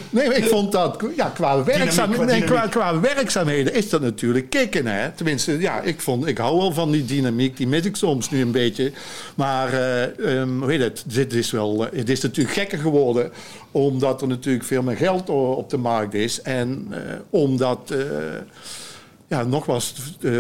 nee, 0.09 0.27
maar 0.27 0.37
ik 0.37 0.45
vond 0.45 0.71
dat 0.71 1.03
ja, 1.15 1.29
qua, 1.29 1.63
werkzaam, 1.63 2.11
qua 2.11 2.23
nee, 2.23 2.43
qua, 2.69 2.99
werkzaamheden 2.99 3.73
is 3.73 3.89
dat 3.89 4.01
natuurlijk 4.01 4.49
kicken. 4.49 4.85
Hè? 4.87 5.09
Tenminste, 5.11 5.59
ja, 5.59 5.79
ik, 5.81 6.01
vond, 6.01 6.27
ik 6.27 6.37
hou 6.37 6.57
wel 6.57 6.71
van 6.73 6.91
die 6.91 7.05
dynamiek. 7.05 7.57
Die 7.57 7.67
mis 7.67 7.85
ik 7.85 7.95
soms 7.95 8.29
nu 8.29 8.41
een 8.41 8.51
beetje. 8.51 8.91
Maar 9.35 9.73
eh, 9.73 10.39
ehm, 10.39 10.59
hoe 10.59 10.71
heet 10.71 10.81
het? 10.81 11.03
Dit 11.07 11.33
is 11.33 11.51
wel, 11.51 11.87
eh, 11.87 11.99
het 11.99 12.09
is 12.09 12.21
natuurlijk 12.21 12.55
gekker 12.55 12.77
geworden. 12.77 13.31
Omdat 13.71 14.21
er 14.21 14.27
natuurlijk 14.27 14.65
veel 14.65 14.81
meer 14.83 14.97
geld 14.97 15.29
op 15.29 15.69
de 15.69 15.77
markt 15.77 16.13
is. 16.13 16.41
En 16.41 16.87
eh, 16.91 16.99
omdat... 17.29 17.91
eh, 17.91 17.97
ja, 19.31 19.43
nogmaals, 19.43 19.93
eh, 20.21 20.31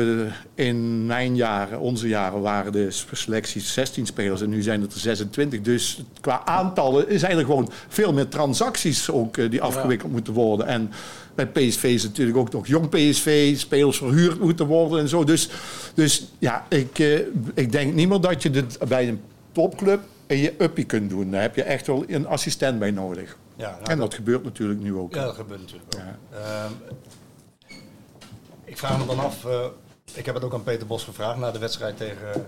in 0.55 1.05
mijn 1.05 1.35
jaren, 1.35 1.79
onze 1.79 2.07
jaren, 2.07 2.41
waren 2.41 2.71
de 2.71 2.87
selecties 3.11 3.73
16 3.73 4.05
spelers 4.05 4.41
en 4.41 4.49
nu 4.49 4.61
zijn 4.61 4.81
het 4.81 4.93
er 4.93 4.99
26. 4.99 5.61
Dus 5.61 6.03
qua 6.21 6.41
aantallen 6.45 7.19
zijn 7.19 7.37
er 7.37 7.45
gewoon 7.45 7.69
veel 7.87 8.13
meer 8.13 8.27
transacties 8.27 9.09
ook 9.09 9.37
eh, 9.37 9.49
die 9.49 9.61
afgewikkeld 9.61 10.11
moeten 10.11 10.33
worden. 10.33 10.65
En 10.67 10.91
bij 11.35 11.47
PSV 11.47 11.83
is 11.83 12.03
natuurlijk 12.03 12.37
ook 12.37 12.51
nog 12.51 12.67
jong 12.67 12.89
PSV, 12.89 13.57
spelers 13.57 13.97
verhuurd 13.97 14.39
moeten 14.39 14.65
worden 14.65 14.99
en 14.99 15.07
zo. 15.07 15.23
Dus, 15.23 15.49
dus 15.93 16.27
ja, 16.39 16.65
ik, 16.69 16.99
eh, 16.99 17.19
ik 17.53 17.71
denk 17.71 17.93
niet 17.93 18.09
meer 18.09 18.21
dat 18.21 18.43
je 18.43 18.49
dit 18.49 18.77
bij 18.87 19.07
een 19.07 19.21
topclub 19.51 20.01
in 20.27 20.37
je 20.37 20.53
uppie 20.57 20.85
kunt 20.85 21.09
doen. 21.09 21.31
Daar 21.31 21.41
heb 21.41 21.55
je 21.55 21.63
echt 21.63 21.87
wel 21.87 22.03
een 22.07 22.27
assistent 22.27 22.79
bij 22.79 22.91
nodig. 22.91 23.37
Ja, 23.55 23.69
nou, 23.69 23.91
en 23.91 23.97
dat 23.97 24.13
gebeurt 24.13 24.43
natuurlijk 24.43 24.79
nu 24.79 24.95
ook. 24.95 25.13
Ja, 25.13 25.23
dat 25.23 25.35
gebeurt 25.35 25.59
natuurlijk 25.59 25.93
ook. 25.95 26.01
Ehm, 26.31 26.71
ik 28.71 28.77
vraag 28.77 28.97
me 28.97 29.05
dan 29.05 29.19
af, 29.19 29.45
eh, 29.45 29.65
ik 30.13 30.25
heb 30.25 30.35
het 30.35 30.43
ook 30.43 30.53
aan 30.53 30.63
Peter 30.63 30.87
Bos 30.87 31.03
gevraagd 31.03 31.37
na 31.37 31.51
de 31.51 31.59
wedstrijd 31.59 31.97
tegen, 31.97 32.45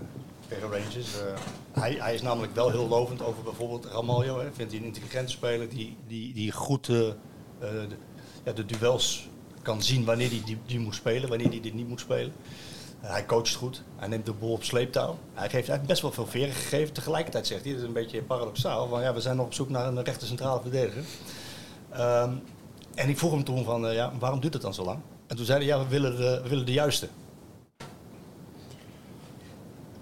tegen 0.48 0.70
Rangers. 0.70 1.20
Eh, 1.20 1.80
hij, 1.80 1.96
hij 1.98 2.14
is 2.14 2.22
namelijk 2.22 2.54
wel 2.54 2.70
heel 2.70 2.88
lovend 2.88 3.22
over 3.22 3.42
bijvoorbeeld 3.42 3.84
Ramaljo. 3.84 4.38
Hè. 4.38 4.52
Vindt 4.52 4.72
hij 4.72 4.80
een 4.80 4.86
intelligente 4.86 5.32
speler 5.32 5.68
die, 5.68 5.96
die, 6.06 6.34
die 6.34 6.52
goed 6.52 6.88
eh, 6.88 7.08
eh, 7.08 7.14
de, 7.58 7.96
ja, 8.44 8.52
de 8.52 8.64
duels 8.64 9.28
kan 9.62 9.82
zien 9.82 10.04
wanneer 10.04 10.28
hij 10.28 10.42
die, 10.44 10.58
die 10.66 10.78
moet 10.78 10.94
spelen, 10.94 11.28
wanneer 11.28 11.48
hij 11.48 11.60
dit 11.60 11.74
niet 11.74 11.88
moet 11.88 12.00
spelen. 12.00 12.32
Eh, 13.00 13.10
hij 13.10 13.26
coacht 13.26 13.54
goed, 13.54 13.82
hij 13.96 14.08
neemt 14.08 14.26
de 14.26 14.32
boel 14.32 14.52
op 14.52 14.64
sleeptouw. 14.64 15.18
Hij, 15.34 15.48
geeft, 15.50 15.66
hij 15.66 15.76
heeft 15.76 15.88
best 15.88 16.02
wel 16.02 16.12
veel 16.12 16.26
veren 16.26 16.54
gegeven. 16.54 16.94
Tegelijkertijd 16.94 17.46
zegt 17.46 17.64
hij, 17.64 17.72
dat 17.72 17.80
is 17.80 17.86
een 17.86 17.92
beetje 17.92 18.22
paradoxaal, 18.22 18.88
van 18.88 19.02
ja, 19.02 19.14
we 19.14 19.20
zijn 19.20 19.36
nog 19.36 19.46
op 19.46 19.54
zoek 19.54 19.68
naar 19.68 19.86
een 19.86 20.02
rechter 20.02 20.26
centrale 20.26 20.60
verdediger. 20.60 21.04
Ehm, 21.90 22.32
en 22.94 23.08
ik 23.08 23.18
vroeg 23.18 23.32
hem 23.32 23.44
toen 23.44 23.64
van, 23.64 23.86
eh, 23.86 23.94
ja, 23.94 24.12
waarom 24.18 24.40
duurt 24.40 24.52
het 24.52 24.62
dan 24.62 24.74
zo 24.74 24.84
lang? 24.84 24.98
En 25.26 25.36
toen 25.36 25.44
zei 25.44 25.58
hij, 25.58 25.66
ja, 25.66 25.78
we 25.78 25.88
willen, 25.88 26.16
de- 26.16 26.40
we 26.42 26.48
willen 26.48 26.66
de 26.66 26.72
juiste. 26.72 27.08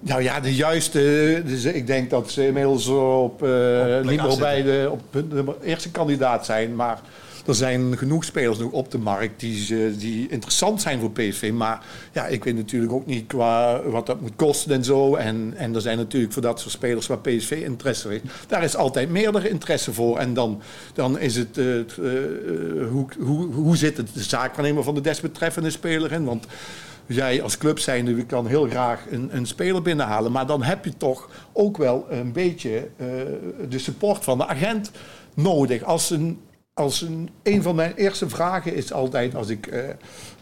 Nou 0.01 0.23
ja, 0.23 0.40
de 0.40 0.55
juiste. 0.55 1.43
Dus 1.47 1.65
ik 1.65 1.86
denk 1.86 2.11
dat 2.11 2.31
ze 2.31 2.47
inmiddels 2.47 2.86
op, 2.89 3.43
eh, 3.43 3.49
niet 3.97 4.05
meer 4.05 4.20
acht 4.20 4.39
bij 4.39 4.62
de, 4.62 4.89
op 4.90 5.01
de 5.12 5.55
eerste 5.62 5.90
kandidaat 5.90 6.44
zijn. 6.47 6.74
Maar 6.77 7.01
er 7.47 7.55
zijn 7.55 7.98
genoeg 7.98 8.24
spelers 8.24 8.59
nog 8.59 8.70
op 8.70 8.90
de 8.90 8.98
markt 8.98 9.40
die, 9.40 9.97
die 9.97 10.28
interessant 10.28 10.81
zijn 10.81 11.01
voor 11.01 11.10
PSV. 11.10 11.51
Maar 11.55 11.85
ja, 12.12 12.27
ik 12.27 12.44
weet 12.44 12.55
natuurlijk 12.55 12.93
ook 12.93 13.06
niet 13.06 13.27
qua 13.27 13.82
wat 13.82 14.06
dat 14.06 14.20
moet 14.20 14.36
kosten 14.36 14.73
en 14.73 14.85
zo. 14.85 15.14
En, 15.14 15.52
en 15.56 15.74
er 15.74 15.81
zijn 15.81 15.97
natuurlijk 15.97 16.32
voor 16.32 16.43
dat 16.43 16.60
soort 16.60 16.73
spelers 16.73 17.06
waar 17.06 17.19
PSV 17.19 17.51
interesse 17.51 18.09
heeft. 18.09 18.24
Daar 18.47 18.62
is 18.62 18.77
altijd 18.77 19.10
meerdere 19.10 19.48
interesse 19.48 19.93
voor. 19.93 20.19
En 20.19 20.35
dan, 20.35 20.62
dan 20.94 21.19
is 21.19 21.36
het, 21.36 21.59
eh, 21.59 21.64
het, 21.64 21.98
eh, 21.98 22.89
hoe, 22.90 23.06
hoe, 23.20 23.52
hoe 23.52 23.77
zit 23.77 23.97
het 23.97 24.14
de 24.14 24.23
zaakwaarnemer 24.23 24.85
van 24.85 24.94
de 24.94 25.01
desbetreffende 25.01 25.70
speler 25.70 26.12
in? 26.12 26.24
Want 26.24 26.47
jij 27.06 27.43
als 27.43 27.59
club 27.59 27.78
zijnde 27.78 28.24
kan 28.24 28.47
heel 28.47 28.69
graag 28.69 29.05
een, 29.10 29.28
een 29.36 29.47
speler 29.47 29.82
binnenhalen. 29.82 30.32
Maar 30.32 30.47
dan 30.47 30.62
heb 30.62 30.85
je 30.85 30.97
toch 30.97 31.28
ook 31.52 31.77
wel 31.77 32.06
een 32.10 32.32
beetje 32.32 32.89
eh, 32.97 33.06
de 33.69 33.78
support 33.78 34.24
van 34.24 34.39
de 34.39 34.47
agent 34.47 34.90
nodig. 35.35 35.82
Als 35.82 36.10
een, 36.10 36.40
als 36.74 37.01
een, 37.01 37.31
een 37.43 37.62
van 37.62 37.74
mijn 37.74 37.94
eerste 37.94 38.28
vragen 38.28 38.74
is 38.74 38.93
altijd, 38.93 39.35
als 39.35 39.49
ik 39.49 39.66
eh, 39.66 39.89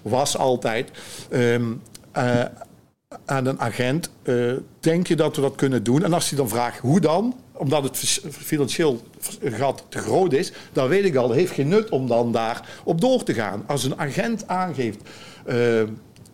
was 0.02 0.36
altijd, 0.36 0.90
ehm, 1.30 1.72
eh, 2.12 2.44
aan 3.24 3.46
een 3.46 3.60
agent, 3.60 4.10
eh, 4.22 4.52
denk 4.80 5.06
je 5.06 5.16
dat 5.16 5.36
we 5.36 5.42
dat 5.42 5.54
kunnen 5.54 5.82
doen? 5.82 6.04
En 6.04 6.12
als 6.12 6.28
hij 6.28 6.38
dan 6.38 6.48
vraagt, 6.48 6.78
hoe 6.78 7.00
dan? 7.00 7.34
Omdat 7.52 7.82
het 7.82 7.98
financieel 8.30 9.02
gat 9.42 9.84
te 9.88 9.98
groot 9.98 10.32
is, 10.32 10.52
dan 10.72 10.88
weet 10.88 11.04
ik 11.04 11.16
al, 11.16 11.30
heeft 11.30 11.52
geen 11.52 11.68
nut 11.68 11.88
om 11.88 12.06
dan 12.06 12.32
daar 12.32 12.68
op 12.84 13.00
door 13.00 13.22
te 13.22 13.34
gaan. 13.34 13.62
Als 13.66 13.84
een 13.84 13.98
agent 13.98 14.48
aangeeft, 14.48 15.08
eh, 15.44 15.82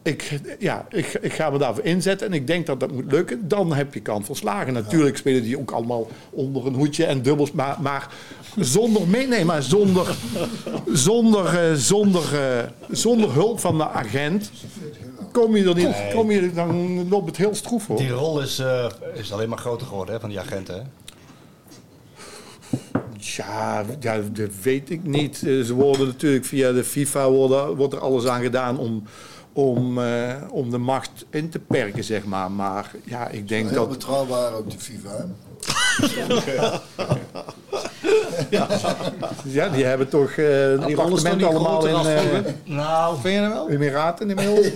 ik, 0.06 0.40
ja, 0.58 0.86
ik, 0.90 1.18
ik 1.20 1.32
ga 1.32 1.50
me 1.50 1.58
daarvoor 1.58 1.84
inzetten 1.84 2.26
en 2.26 2.32
ik 2.32 2.46
denk 2.46 2.66
dat 2.66 2.80
dat 2.80 2.92
moet 2.92 3.12
lukken, 3.12 3.48
dan 3.48 3.72
heb 3.72 3.94
je 3.94 4.00
kans 4.00 4.26
van 4.26 4.36
slagen. 4.36 4.72
Natuurlijk 4.72 5.16
spelen 5.16 5.42
die 5.42 5.58
ook 5.58 5.70
allemaal 5.70 6.08
onder 6.30 6.66
een 6.66 6.74
hoedje 6.74 7.04
en 7.04 7.22
dubbels, 7.22 7.52
maar, 7.52 7.76
maar 7.80 8.08
zonder, 8.56 9.08
nee, 9.28 9.44
maar 9.44 9.62
zonder, 9.62 10.16
zonder, 10.92 11.46
eh, 11.46 11.74
zonder, 11.74 12.22
eh, 12.34 12.64
zonder 12.90 13.32
hulp 13.32 13.60
van 13.60 13.78
de 13.78 13.88
agent 13.88 14.50
kom 15.32 15.56
je 15.56 15.64
er 15.64 15.74
niet, 15.74 15.96
kom 16.14 16.30
je, 16.30 16.52
dan 16.52 17.08
loopt 17.08 17.26
het 17.26 17.36
heel 17.36 17.54
stroef 17.54 17.86
hoor. 17.86 17.96
Die 17.96 18.10
rol 18.10 18.40
is, 18.40 18.58
eh, 18.58 18.86
is 19.14 19.32
alleen 19.32 19.48
maar 19.48 19.58
groter 19.58 19.86
geworden 19.86 20.14
hè, 20.14 20.20
van 20.20 20.28
die 20.28 20.40
agenten. 20.40 20.74
Hè? 20.74 20.82
Ja, 23.18 23.84
ja, 24.00 24.20
dat 24.32 24.50
weet 24.62 24.90
ik 24.90 25.02
niet. 25.02 25.36
Ze 25.36 25.74
worden 25.74 26.06
natuurlijk 26.06 26.44
via 26.44 26.72
de 26.72 26.84
FIFA 26.84 27.30
worden, 27.30 27.76
wordt 27.76 27.94
er 27.94 28.00
alles 28.00 28.26
aan 28.26 28.42
gedaan 28.42 28.78
om, 28.78 29.02
om, 29.56 29.98
eh, 30.02 30.34
om 30.50 30.70
de 30.70 30.78
macht 30.78 31.24
in 31.30 31.48
te 31.50 31.58
perken, 31.58 32.04
zeg 32.04 32.24
maar. 32.24 32.50
Maar 32.50 32.90
ja, 33.04 33.28
ik 33.28 33.48
denk 33.48 33.68
Heel 33.68 33.78
dat. 33.78 33.88
betrouwbaar 33.88 34.52
ook 34.52 34.70
de 34.70 34.78
FIFA. 34.78 35.10
hè? 35.16 35.24
Ja, 39.44 39.68
die 39.68 39.84
hebben 39.84 40.08
toch 40.08 40.30
eh 40.30 40.70
een 40.70 40.82
appartement 40.82 41.42
allemaal 41.42 41.86
in 41.86 41.94
eh 41.94 42.00
vroeger? 42.00 42.54
Nou, 42.64 43.20
Vind 43.20 43.34
je 43.34 43.40
dat 43.40 43.52
wel? 43.52 43.70
Emiraten 43.70 44.28
inmiddels. 44.30 44.66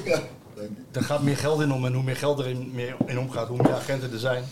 er 0.93 1.03
gaat 1.03 1.23
meer 1.23 1.37
geld 1.37 1.61
in 1.61 1.73
om 1.73 1.87
en 1.87 1.93
hoe 1.93 2.03
meer 2.03 2.17
geld 2.17 2.39
er 2.39 2.47
in, 2.47 2.71
meer 2.75 2.97
in 3.07 3.19
omgaat, 3.19 3.49
hoe 3.49 3.63
meer 3.63 3.75
agenten 3.75 4.13
er 4.13 4.19
zijn. 4.19 4.45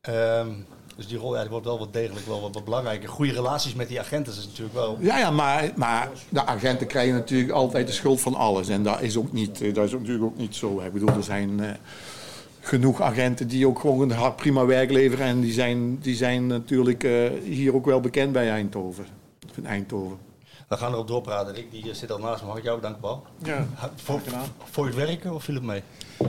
Ehm, 0.00 0.48
dus 1.02 1.10
die 1.10 1.20
rol 1.20 1.36
ja, 1.36 1.48
wordt 1.48 1.66
wel 1.66 1.78
wat 1.78 1.92
degelijk 1.92 2.26
wel 2.26 2.40
wat, 2.40 2.64
belangrijker. 2.64 3.08
Goede 3.08 3.32
relaties 3.32 3.74
met 3.74 3.88
die 3.88 4.00
agenten 4.00 4.32
is 4.32 4.46
natuurlijk 4.46 4.74
wel. 4.74 4.96
Ja, 5.00 5.18
ja 5.18 5.30
maar, 5.30 5.72
maar 5.76 6.10
de 6.28 6.46
agenten 6.46 6.86
krijgen 6.86 7.14
natuurlijk 7.14 7.52
altijd 7.52 7.86
de 7.86 7.92
schuld 7.92 8.20
van 8.20 8.34
alles. 8.34 8.68
En 8.68 8.82
dat 8.82 9.00
is 9.00 9.16
ook 9.16 9.32
niet, 9.32 9.60
eh, 9.60 9.74
dat 9.74 9.84
is 9.84 9.92
natuurlijk 9.92 10.24
ook 10.24 10.36
niet 10.36 10.54
zo. 10.54 10.80
Ik 10.80 10.92
bedoel, 10.92 11.08
er 11.08 11.22
zijn 11.22 11.60
eh, 11.60 11.70
genoeg 12.60 13.00
agenten 13.00 13.48
die 13.48 13.66
ook 13.66 13.78
gewoon 13.78 14.10
hard 14.10 14.36
prima 14.36 14.66
werk 14.66 14.90
leveren. 14.90 15.26
En 15.26 15.40
die 15.40 15.52
zijn, 15.52 15.98
die 15.98 16.14
zijn 16.14 16.46
natuurlijk 16.46 17.04
eh, 17.04 17.30
hier 17.44 17.74
ook 17.74 17.86
wel 17.86 18.00
bekend 18.00 18.32
bij 18.32 18.50
Eindhoven. 18.50 19.06
In 19.54 19.66
Eindhoven. 19.66 20.31
We 20.72 20.78
gaan 20.78 20.92
erop 20.92 21.08
doorpraten. 21.08 21.54
Rick 21.54 21.70
die 21.70 21.94
zit 21.94 22.12
al 22.12 22.18
naast 22.18 22.42
me. 22.42 22.48
Mag 22.48 22.56
ik 22.56 22.62
jou 22.64 22.76
bedanken, 22.76 23.00
Paul? 23.00 23.22
Ja, 23.42 23.66
Voor, 24.04 24.20
voor 24.70 24.86
het 24.86 24.94
werken 24.94 25.34
of 25.34 25.44
viel 25.44 25.54
het 25.54 25.62
mee? 25.62 25.82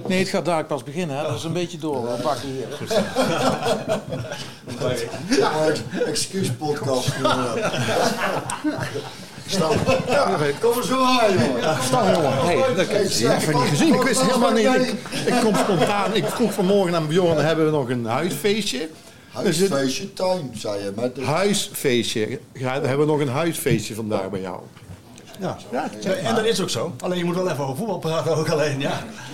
Nee, 0.08 0.20
het 0.20 0.28
gaat 0.30 0.46
daar 0.46 0.66
pas 0.66 0.84
beginnen. 0.84 1.18
Hè. 1.18 1.24
Dat 1.24 1.36
is 1.36 1.44
een 1.44 1.54
beetje 1.54 1.78
door. 1.78 2.02
We 2.02 2.22
pakken 2.22 2.50
hier. 2.50 2.68
Excuus 6.08 6.52
podcast. 6.52 7.14
Ja, 10.08 10.38
kom 10.60 10.78
er 10.78 10.84
zo 10.84 11.04
aan, 11.04 11.34
jongen. 11.34 11.84
Staan, 11.84 12.14
jongen. 12.14 12.46
Hey, 12.46 12.58
dat 12.58 12.76
heb 12.76 12.90
ik 12.90 13.10
even 13.10 13.54
niet 13.54 13.70
gezien. 13.70 13.94
Ik 13.94 14.02
wist 14.02 14.22
helemaal 14.22 14.52
niet. 14.52 14.66
Ik, 14.66 14.96
ik 15.26 15.42
kom 15.44 15.56
spontaan. 15.56 16.14
Ik 16.14 16.26
vroeg 16.26 16.54
vanmorgen 16.54 16.96
aan 16.96 17.08
Bjorn, 17.08 17.38
hebben 17.38 17.66
we 17.66 17.72
nog 17.72 17.90
een 17.90 18.06
huisfeestje? 18.06 18.90
Huisfeestje, 19.34 20.14
tuin, 20.14 20.52
zei 20.56 20.84
je. 20.84 20.92
Met 20.96 21.16
de... 21.16 21.24
Huisfeestje. 21.26 22.40
Ja, 22.54 22.72
hebben 22.74 23.00
we 23.00 23.06
nog 23.06 23.20
een 23.20 23.28
huisfeestje 23.28 23.94
vandaag 23.96 24.30
bij 24.30 24.42
jou? 24.42 24.60
Ja. 25.40 25.58
Ja, 25.72 25.90
En 26.24 26.36
dat 26.36 26.46
is 26.46 26.62
ook 26.62 26.70
zo. 26.70 26.94
Alleen 27.00 27.18
je 27.18 27.24
moet 27.24 27.36
wel 27.36 27.50
even 27.50 27.64
over 27.64 27.76
voetbal 27.76 28.00
praten 28.00 28.36
ook 28.36 28.50
alleen. 28.50 28.80
Ja. 28.80 28.90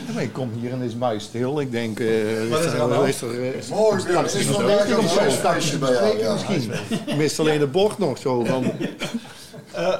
Ja, 0.07 0.13
maar 0.13 0.23
ik 0.23 0.33
kom 0.33 0.51
hier 0.59 0.71
en 0.71 0.81
is 0.81 0.95
muis 0.95 1.23
stil. 1.23 1.59
Ik 1.59 1.71
denk, 1.71 1.99
eh 1.99 2.49
Wat 2.49 2.59
is 2.65 2.71
er 2.71 2.81
aan 2.81 3.07
is 3.07 3.21
er, 3.21 3.53
eh, 3.53 3.69
Morgen 3.69 4.25
is 4.25 4.45
vandaag 4.45 4.89
er 4.89 4.97
een 4.97 5.07
huisfeestje 5.07 5.77
bij 5.77 5.91
jou. 5.91 6.17
Ja, 6.17 6.33
misschien. 6.33 6.71
Ik 7.05 7.15
mist 7.15 7.39
alleen 7.39 7.59
de 7.59 7.67
bord 7.67 7.97
nog 7.97 8.17
zo 8.17 8.43
van. 8.43 8.71
Eh, 9.71 9.93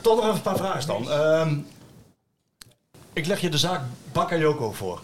toch 0.00 0.14
nog 0.16 0.24
even 0.24 0.34
een 0.36 0.42
paar 0.42 0.56
vragen 0.56 0.86
dan. 0.86 1.10
Ehm, 1.10 1.54
ik 3.12 3.26
leg 3.26 3.40
je 3.40 3.48
de 3.48 3.58
zaak 3.58 3.80
Bakayoko 4.12 4.72
voor. 4.72 5.00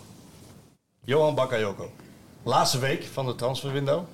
Johan 1.05 1.35
Bakayoko. 1.35 1.91
Laatste 2.47 2.79
week 2.79 3.05
van 3.05 3.27
de 3.27 3.35
transferwindow. 3.35 4.05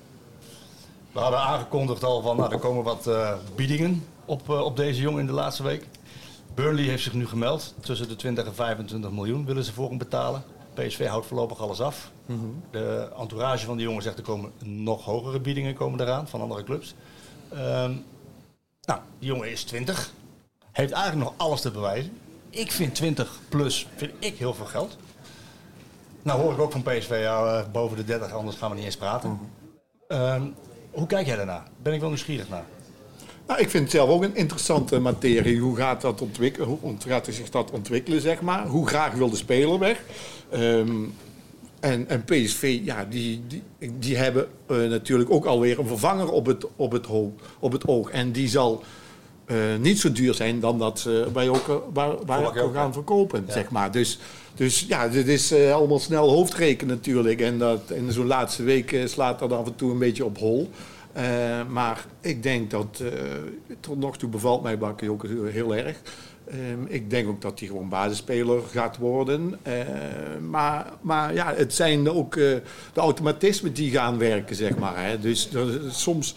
We 1.11 1.19
hadden 1.19 1.39
aangekondigd 1.39 2.03
al 2.03 2.21
van, 2.21 2.37
nou, 2.37 2.51
er 2.51 2.59
komen 2.59 2.83
wat 2.83 3.07
eh, 3.07 3.33
biedingen 3.55 4.05
op, 4.25 4.49
eh, 4.49 4.61
op 4.61 4.77
deze 4.77 5.01
jongen 5.01 5.19
in 5.19 5.25
de 5.25 5.33
laatste 5.33 5.63
week. 5.63 5.87
Burnley 6.53 6.83
heeft 6.83 7.03
zich 7.03 7.13
nu 7.13 7.27
gemeld. 7.27 7.73
Tussen 7.79 8.07
de 8.07 8.15
20 8.15 8.45
en 8.45 8.55
25 8.55 9.11
miljoen 9.11 9.45
willen 9.45 9.63
ze 9.63 9.73
voor 9.73 9.89
hem 9.89 9.97
betalen. 9.97 10.43
PSV 10.73 11.07
houdt 11.07 11.25
voorlopig 11.25 11.59
alles 11.59 11.81
af. 11.81 12.11
De 12.71 13.09
entourage 13.17 13.65
van 13.65 13.77
die 13.77 13.85
jongen 13.85 14.03
zegt 14.03 14.17
er 14.17 14.23
komen 14.23 14.51
nog 14.63 15.05
hogere 15.05 15.39
biedingen 15.39 15.73
komen 15.73 16.01
eraan 16.01 16.27
van 16.27 16.41
andere 16.41 16.63
clubs. 16.63 16.93
Ehm, 17.49 17.93
nou, 18.81 18.99
die 19.19 19.27
jongen 19.27 19.51
is 19.51 19.63
20. 19.63 20.11
Heeft 20.71 20.91
eigenlijk 20.91 21.29
nog 21.29 21.33
alles 21.37 21.61
te 21.61 21.71
bewijzen. 21.71 22.17
Ik 22.49 22.71
vind 22.71 22.95
20 22.95 23.39
plus 23.49 23.87
vind 23.95 24.11
ik 24.19 24.37
heel 24.37 24.53
veel 24.53 24.65
geld. 24.65 24.97
Nou 26.23 26.41
hoor 26.41 26.51
ik 26.51 26.59
ook 26.59 26.71
van 26.71 26.81
PSV, 26.81 27.19
ja, 27.21 27.45
eh, 27.45 27.71
boven 27.71 27.97
de 27.97 28.03
30, 28.03 28.31
anders 28.33 28.57
gaan 28.57 28.69
we 28.69 28.75
niet 28.75 28.85
eens 28.85 28.97
praten. 28.97 29.39
Ehm, 30.07 30.41
hoe 30.91 31.07
kijk 31.07 31.25
jij 31.25 31.35
daarna? 31.35 31.63
Ben 31.81 31.93
ik 31.93 31.99
wel 31.99 32.09
nieuwsgierig 32.09 32.49
naar. 32.49 32.65
Nou, 33.47 33.59
ik 33.59 33.69
vind 33.69 33.83
het 33.83 33.91
zelf 33.91 34.09
ook 34.09 34.23
een 34.23 34.35
interessante 34.35 34.99
materie. 34.99 35.59
Hoe 35.59 35.75
gaat, 35.75 36.01
dat 36.01 36.21
ontwikkelen, 36.21 36.67
hoe 36.67 36.95
gaat 37.07 37.27
zich 37.31 37.49
dat 37.49 37.71
ontwikkelen, 37.71 38.21
zeg 38.21 38.41
maar? 38.41 38.67
Hoe 38.67 38.87
graag 38.87 39.13
wil 39.13 39.29
de 39.29 39.35
speler 39.35 39.79
weg? 39.79 40.03
Ehm, 40.49 41.03
en, 41.79 42.09
en 42.09 42.23
PSV, 42.23 42.79
ja, 42.83 43.05
die, 43.09 43.43
die, 43.47 43.63
die 43.99 44.17
hebben 44.17 44.47
eh, 44.67 44.77
natuurlijk 44.77 45.31
ook 45.31 45.45
alweer 45.45 45.79
een 45.79 45.87
vervanger 45.87 46.29
op 46.31 46.45
het, 46.45 46.65
op 46.75 46.91
het, 46.91 47.07
op 47.59 47.71
het 47.71 47.87
oog. 47.87 48.09
En 48.09 48.31
die 48.31 48.47
zal 48.47 48.83
eh, 49.45 49.57
niet 49.79 49.99
zo 49.99 50.11
duur 50.11 50.33
zijn 50.33 50.59
dan 50.59 50.79
dat 50.79 50.99
ze 50.99 51.27
wij 51.33 51.49
ook, 51.49 51.83
waar, 51.93 52.09
we 52.25 52.61
ook, 52.61 52.73
gaan 52.73 52.93
verkopen, 52.93 53.45
zeg 53.47 53.69
maar. 53.69 53.91
Dus, 53.91 54.19
dus 54.55 54.85
ja, 54.87 55.07
dit 55.07 55.27
is 55.27 55.51
eh, 55.51 55.73
allemaal 55.73 55.99
snel 55.99 56.29
hoofdrekenen 56.29 56.95
natuurlijk. 56.95 57.41
En 57.41 57.57
dat, 57.57 57.91
in 57.91 58.11
zo'n 58.11 58.25
laatste 58.25 58.63
week 58.63 58.91
eh, 58.91 59.05
slaat 59.05 59.39
dat 59.39 59.51
af 59.51 59.65
en 59.65 59.75
toe 59.75 59.91
een 59.91 59.97
beetje 59.97 60.25
op 60.25 60.37
hol. 60.37 60.69
Eh, 61.13 61.23
maar 61.69 62.05
ik 62.21 62.43
denk 62.43 62.71
dat 62.71 63.03
tot 63.79 63.99
nog 63.99 64.17
toe 64.17 64.29
bevalt 64.29 64.63
mij 64.63 64.77
Bakayoko 64.77 65.27
heel 65.45 65.75
erg. 65.75 66.01
Ehm, 66.47 66.85
ik 66.87 67.09
denk 67.09 67.27
ook 67.27 67.41
dat 67.41 67.59
hij 67.59 67.67
gewoon 67.67 67.89
basisspeler 67.89 68.61
gaat 68.71 68.97
worden. 68.97 69.59
Maar, 70.49 70.93
maar 71.01 71.33
ja, 71.33 71.53
het 71.55 71.73
zijn 71.73 72.09
ook 72.09 72.33
de 72.33 72.61
automatismen 72.95 73.73
die 73.73 73.91
gaan 73.91 74.17
werken, 74.17 74.55
zeg 74.55 74.77
maar. 74.77 75.05
Hè. 75.05 75.19
Dus 75.19 75.49
soms 75.89 76.35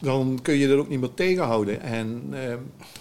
dan 0.00 0.38
kun 0.42 0.54
je 0.54 0.68
dat 0.68 0.78
ook 0.78 0.88
niet 0.88 1.00
meer 1.00 1.14
tegenhouden. 1.14 1.80
En, 1.80 2.22
ehm, 2.32 2.58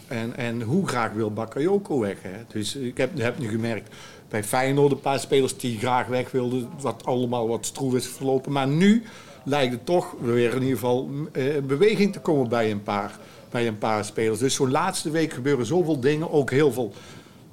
en, 0.07 0.35
en 0.35 0.61
hoe 0.61 0.87
graag 0.87 1.11
wil 1.11 1.33
Bakayoko 1.33 1.99
weg? 1.99 2.17
Hè? 2.21 2.37
Dus 2.47 2.75
ik 2.75 2.97
heb, 2.97 3.17
heb 3.17 3.39
nu 3.39 3.47
gemerkt 3.47 3.95
bij 4.29 4.43
Feyenoord 4.43 4.91
een 4.91 4.99
paar 4.99 5.19
spelers 5.19 5.57
die 5.57 5.77
graag 5.77 6.07
weg 6.07 6.31
wilden. 6.31 6.69
Wat 6.79 7.05
allemaal 7.05 7.47
wat 7.47 7.65
stroef 7.65 7.93
is 7.93 8.07
verlopen. 8.07 8.51
Maar 8.51 8.67
nu 8.67 9.03
lijkt 9.43 9.73
het 9.73 9.85
toch 9.85 10.15
weer 10.19 10.53
in 10.53 10.61
ieder 10.61 10.77
geval 10.77 11.09
eh, 11.31 11.43
beweging 11.63 12.13
te 12.13 12.19
komen 12.19 12.49
bij 12.49 12.71
een 12.71 12.83
paar, 12.83 13.19
bij 13.49 13.67
een 13.67 13.77
paar 13.77 14.05
spelers. 14.05 14.39
Dus 14.39 14.55
zo'n 14.55 14.71
laatste 14.71 15.09
week 15.09 15.33
gebeuren 15.33 15.65
zoveel 15.65 15.99
dingen. 15.99 16.31
Ook 16.31 16.51
heel 16.51 16.71
veel 16.71 16.93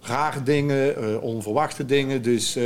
rare 0.01 0.43
dingen, 0.43 0.97
eh, 0.97 1.23
onverwachte 1.23 1.85
dingen. 1.85 2.23
Dus 2.23 2.57
eh, 2.57 2.65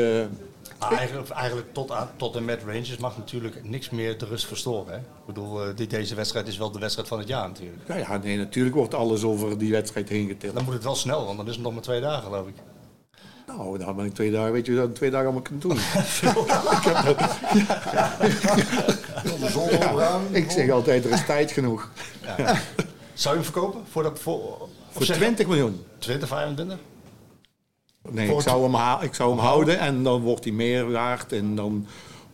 Maar 0.79 0.93
eigenlijk, 0.93 1.29
eigenlijk 1.29 1.73
tot, 1.73 1.91
aan, 1.91 2.11
tot 2.17 2.37
en 2.37 2.45
met 2.45 2.63
Rangers 2.67 2.97
mag 2.97 3.17
natuurlijk 3.17 3.65
niks 3.65 3.91
meer 3.91 4.19
de 4.19 4.27
rust 4.27 4.47
verstoren. 4.47 4.93
Hè? 4.93 4.99
Ik 4.99 5.27
bedoel, 5.27 5.75
dit, 5.75 5.91
deze 5.91 6.15
wedstrijd 6.15 6.49
is 6.49 6.59
wel 6.59 6.71
de 6.71 6.79
wedstrijd 6.79 7.09
van 7.09 7.19
het 7.19 7.29
jaar 7.29 7.49
natuurlijk. 7.49 7.89
ja, 7.89 7.97
ja, 7.97 8.17
nee, 8.17 8.37
natuurlijk 8.37 8.77
wordt 8.77 8.95
alles 8.95 9.23
over 9.23 9.59
die 9.59 9.71
wedstrijd 9.73 10.09
heen 10.09 10.29
getild. 10.29 10.55
Dan 10.55 10.65
moet 10.65 10.75
het 10.75 10.85
wel 10.85 10.95
snel, 10.95 11.25
want 11.25 11.37
dan 11.37 11.47
is 11.47 11.55
het 11.55 11.63
nog 11.63 11.73
maar 11.73 11.83
twee 11.83 12.01
dagen 12.01 12.23
geloof 12.23 12.47
ik. 12.47 12.55
Nou, 13.49 13.79
dan 13.79 13.97
ben 13.97 14.05
ik 14.05 14.15
twee 14.15 14.31
dagen, 14.31 14.53
weet 14.53 14.67
je 14.67 14.73
in 14.73 14.93
twee 14.93 15.11
dagen 15.11 15.27
allemaal 15.27 15.43
kan 15.43 15.59
doen? 15.59 15.79
Ik 20.43 20.51
zeg 20.51 20.71
altijd, 20.71 21.05
er 21.05 21.11
is 21.11 21.27
tijd 21.27 21.51
genoeg. 21.53 21.91
Zou 23.15 23.35
je 23.37 23.41
hem 23.43 23.53
verkopen? 23.53 23.81
Voor, 23.91 24.03
dat, 24.03 24.19
voor, 24.19 24.69
Voor 24.91 25.05
20 25.05 25.47
miljoen. 25.47 25.85
20, 25.99 26.29
25? 26.29 26.79
Nee, 28.11 28.35
ik 28.35 28.41
zou 28.41 28.73
hem, 28.73 29.03
ik 29.03 29.15
zou 29.15 29.31
hem 29.31 29.39
houden 29.39 29.79
en 29.79 30.03
dan 30.03 30.21
wordt 30.21 30.45
hij 30.45 30.53
meer 30.53 30.91
waard. 30.91 31.33
En 31.33 31.55
dan 31.55 31.87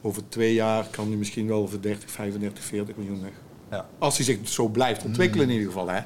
over 0.03 0.29
twee 0.29 0.55
jaar 0.55 0.87
kan 0.91 1.09
hij 1.09 1.17
misschien 1.17 1.47
wel 1.49 1.69
voor 1.69 1.81
30, 1.81 2.11
35, 2.11 2.65
40 2.65 2.97
miljoen 2.97 3.23
weg. 3.23 3.33
Ja. 3.71 3.87
Als 3.99 4.17
hij 4.17 4.25
zich 4.25 4.39
zo 4.49 4.69
blijft 4.69 5.05
ontwikkelen 5.05 5.47
in 5.47 5.53
ieder 5.53 5.67
geval. 5.67 5.89
Hè. 5.89 6.01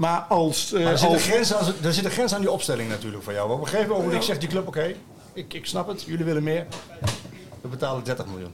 Maar 0.00 0.20
als... 0.20 0.72
eh, 0.72 0.82
Maar 0.82 0.92
er 0.92 0.98
zit, 0.98 1.08
een 1.08 1.14
als 1.14 1.22
grens 1.22 1.54
aan, 1.54 1.72
er 1.82 1.92
zit 1.92 2.04
een 2.04 2.10
grens 2.10 2.34
aan 2.34 2.40
die 2.40 2.50
opstelling 2.50 2.88
natuurlijk 2.88 3.22
van 3.22 3.34
jou. 3.34 3.50
Op 3.52 3.60
een 3.60 3.66
gegeven 3.66 3.90
moment 3.90 4.24
zegt 4.24 4.40
die 4.40 4.48
club, 4.48 4.66
oké, 4.66 4.94
ik, 5.32 5.54
ik 5.54 5.66
snap 5.66 5.88
het, 5.88 6.02
jullie 6.02 6.24
willen 6.24 6.42
meer. 6.42 6.66
We 7.60 7.68
betalen 7.68 8.04
30 8.04 8.26
miljoen. 8.26 8.52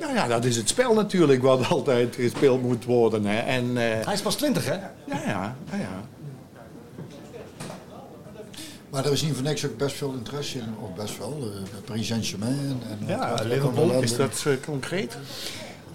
nou 0.00 0.14
ja, 0.14 0.26
dat 0.26 0.44
is 0.44 0.56
het 0.56 0.68
spel 0.68 0.94
natuurlijk 0.94 1.42
wat 1.42 1.68
altijd 1.70 2.14
gespeeld 2.14 2.62
moet 2.62 2.84
worden. 2.84 3.24
Hè. 3.24 3.38
En, 3.38 3.76
eh, 3.76 4.04
Hij 4.04 4.14
is 4.14 4.20
pas 4.20 4.34
20 4.36 4.64
hè? 4.64 4.72
ja, 4.74 4.90
ja, 5.06 5.56
ja, 5.70 5.76
ja. 5.78 6.04
Maar 8.90 9.04
er 9.04 9.12
is 9.12 9.22
niet 9.22 9.34
voor 9.34 9.42
niks 9.42 9.66
ook 9.66 9.76
best 9.76 9.96
veel 9.96 10.12
interesse 10.12 10.58
in, 10.58 10.74
of 10.80 10.94
best 10.94 11.18
wel, 11.18 11.38
eh, 11.40 11.70
bij 11.70 11.80
Paris 11.84 12.06
Saint-Germain. 12.06 12.58
En, 12.58 12.98
en 13.00 13.06
Ja, 13.06 13.34
Liverpool, 13.44 13.90
is 14.02 14.16
dat 14.16 14.46
concreet? 14.64 15.16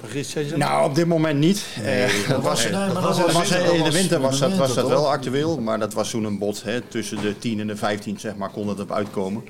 Paris 0.01 0.29
Saint-Germain? 0.29 0.69
Nou, 0.71 0.89
op 0.89 0.95
dit 0.95 1.07
moment 1.07 1.39
niet. 1.39 1.65
Eh, 1.83 2.09
dat 2.29 2.41
was, 2.41 2.63
nee, 2.63 2.71
maar 2.71 2.85
dat 2.93 3.03
dat 3.03 3.17
was, 3.17 3.33
was- 3.33 3.51
in 3.51 3.83
de 3.83 3.91
winter 3.91 4.19
was 4.19 4.39
dat, 4.39 4.55
was 4.55 4.73
dat 4.73 4.87
wel 4.87 5.11
actueel, 5.11 5.59
maar 5.61 5.79
dat 5.79 5.93
was 5.93 6.09
toen 6.09 6.23
een 6.23 6.37
bod. 6.37 6.63
Hè, 6.63 6.81
tussen 6.81 7.21
de 7.21 7.37
10 7.37 7.59
en 7.59 7.67
de 7.67 7.75
15 7.75 8.19
zeg 8.19 8.35
maar, 8.35 8.49
kon 8.49 8.67
het 8.67 8.79
op 8.79 8.91
uitkomen. 8.91 9.43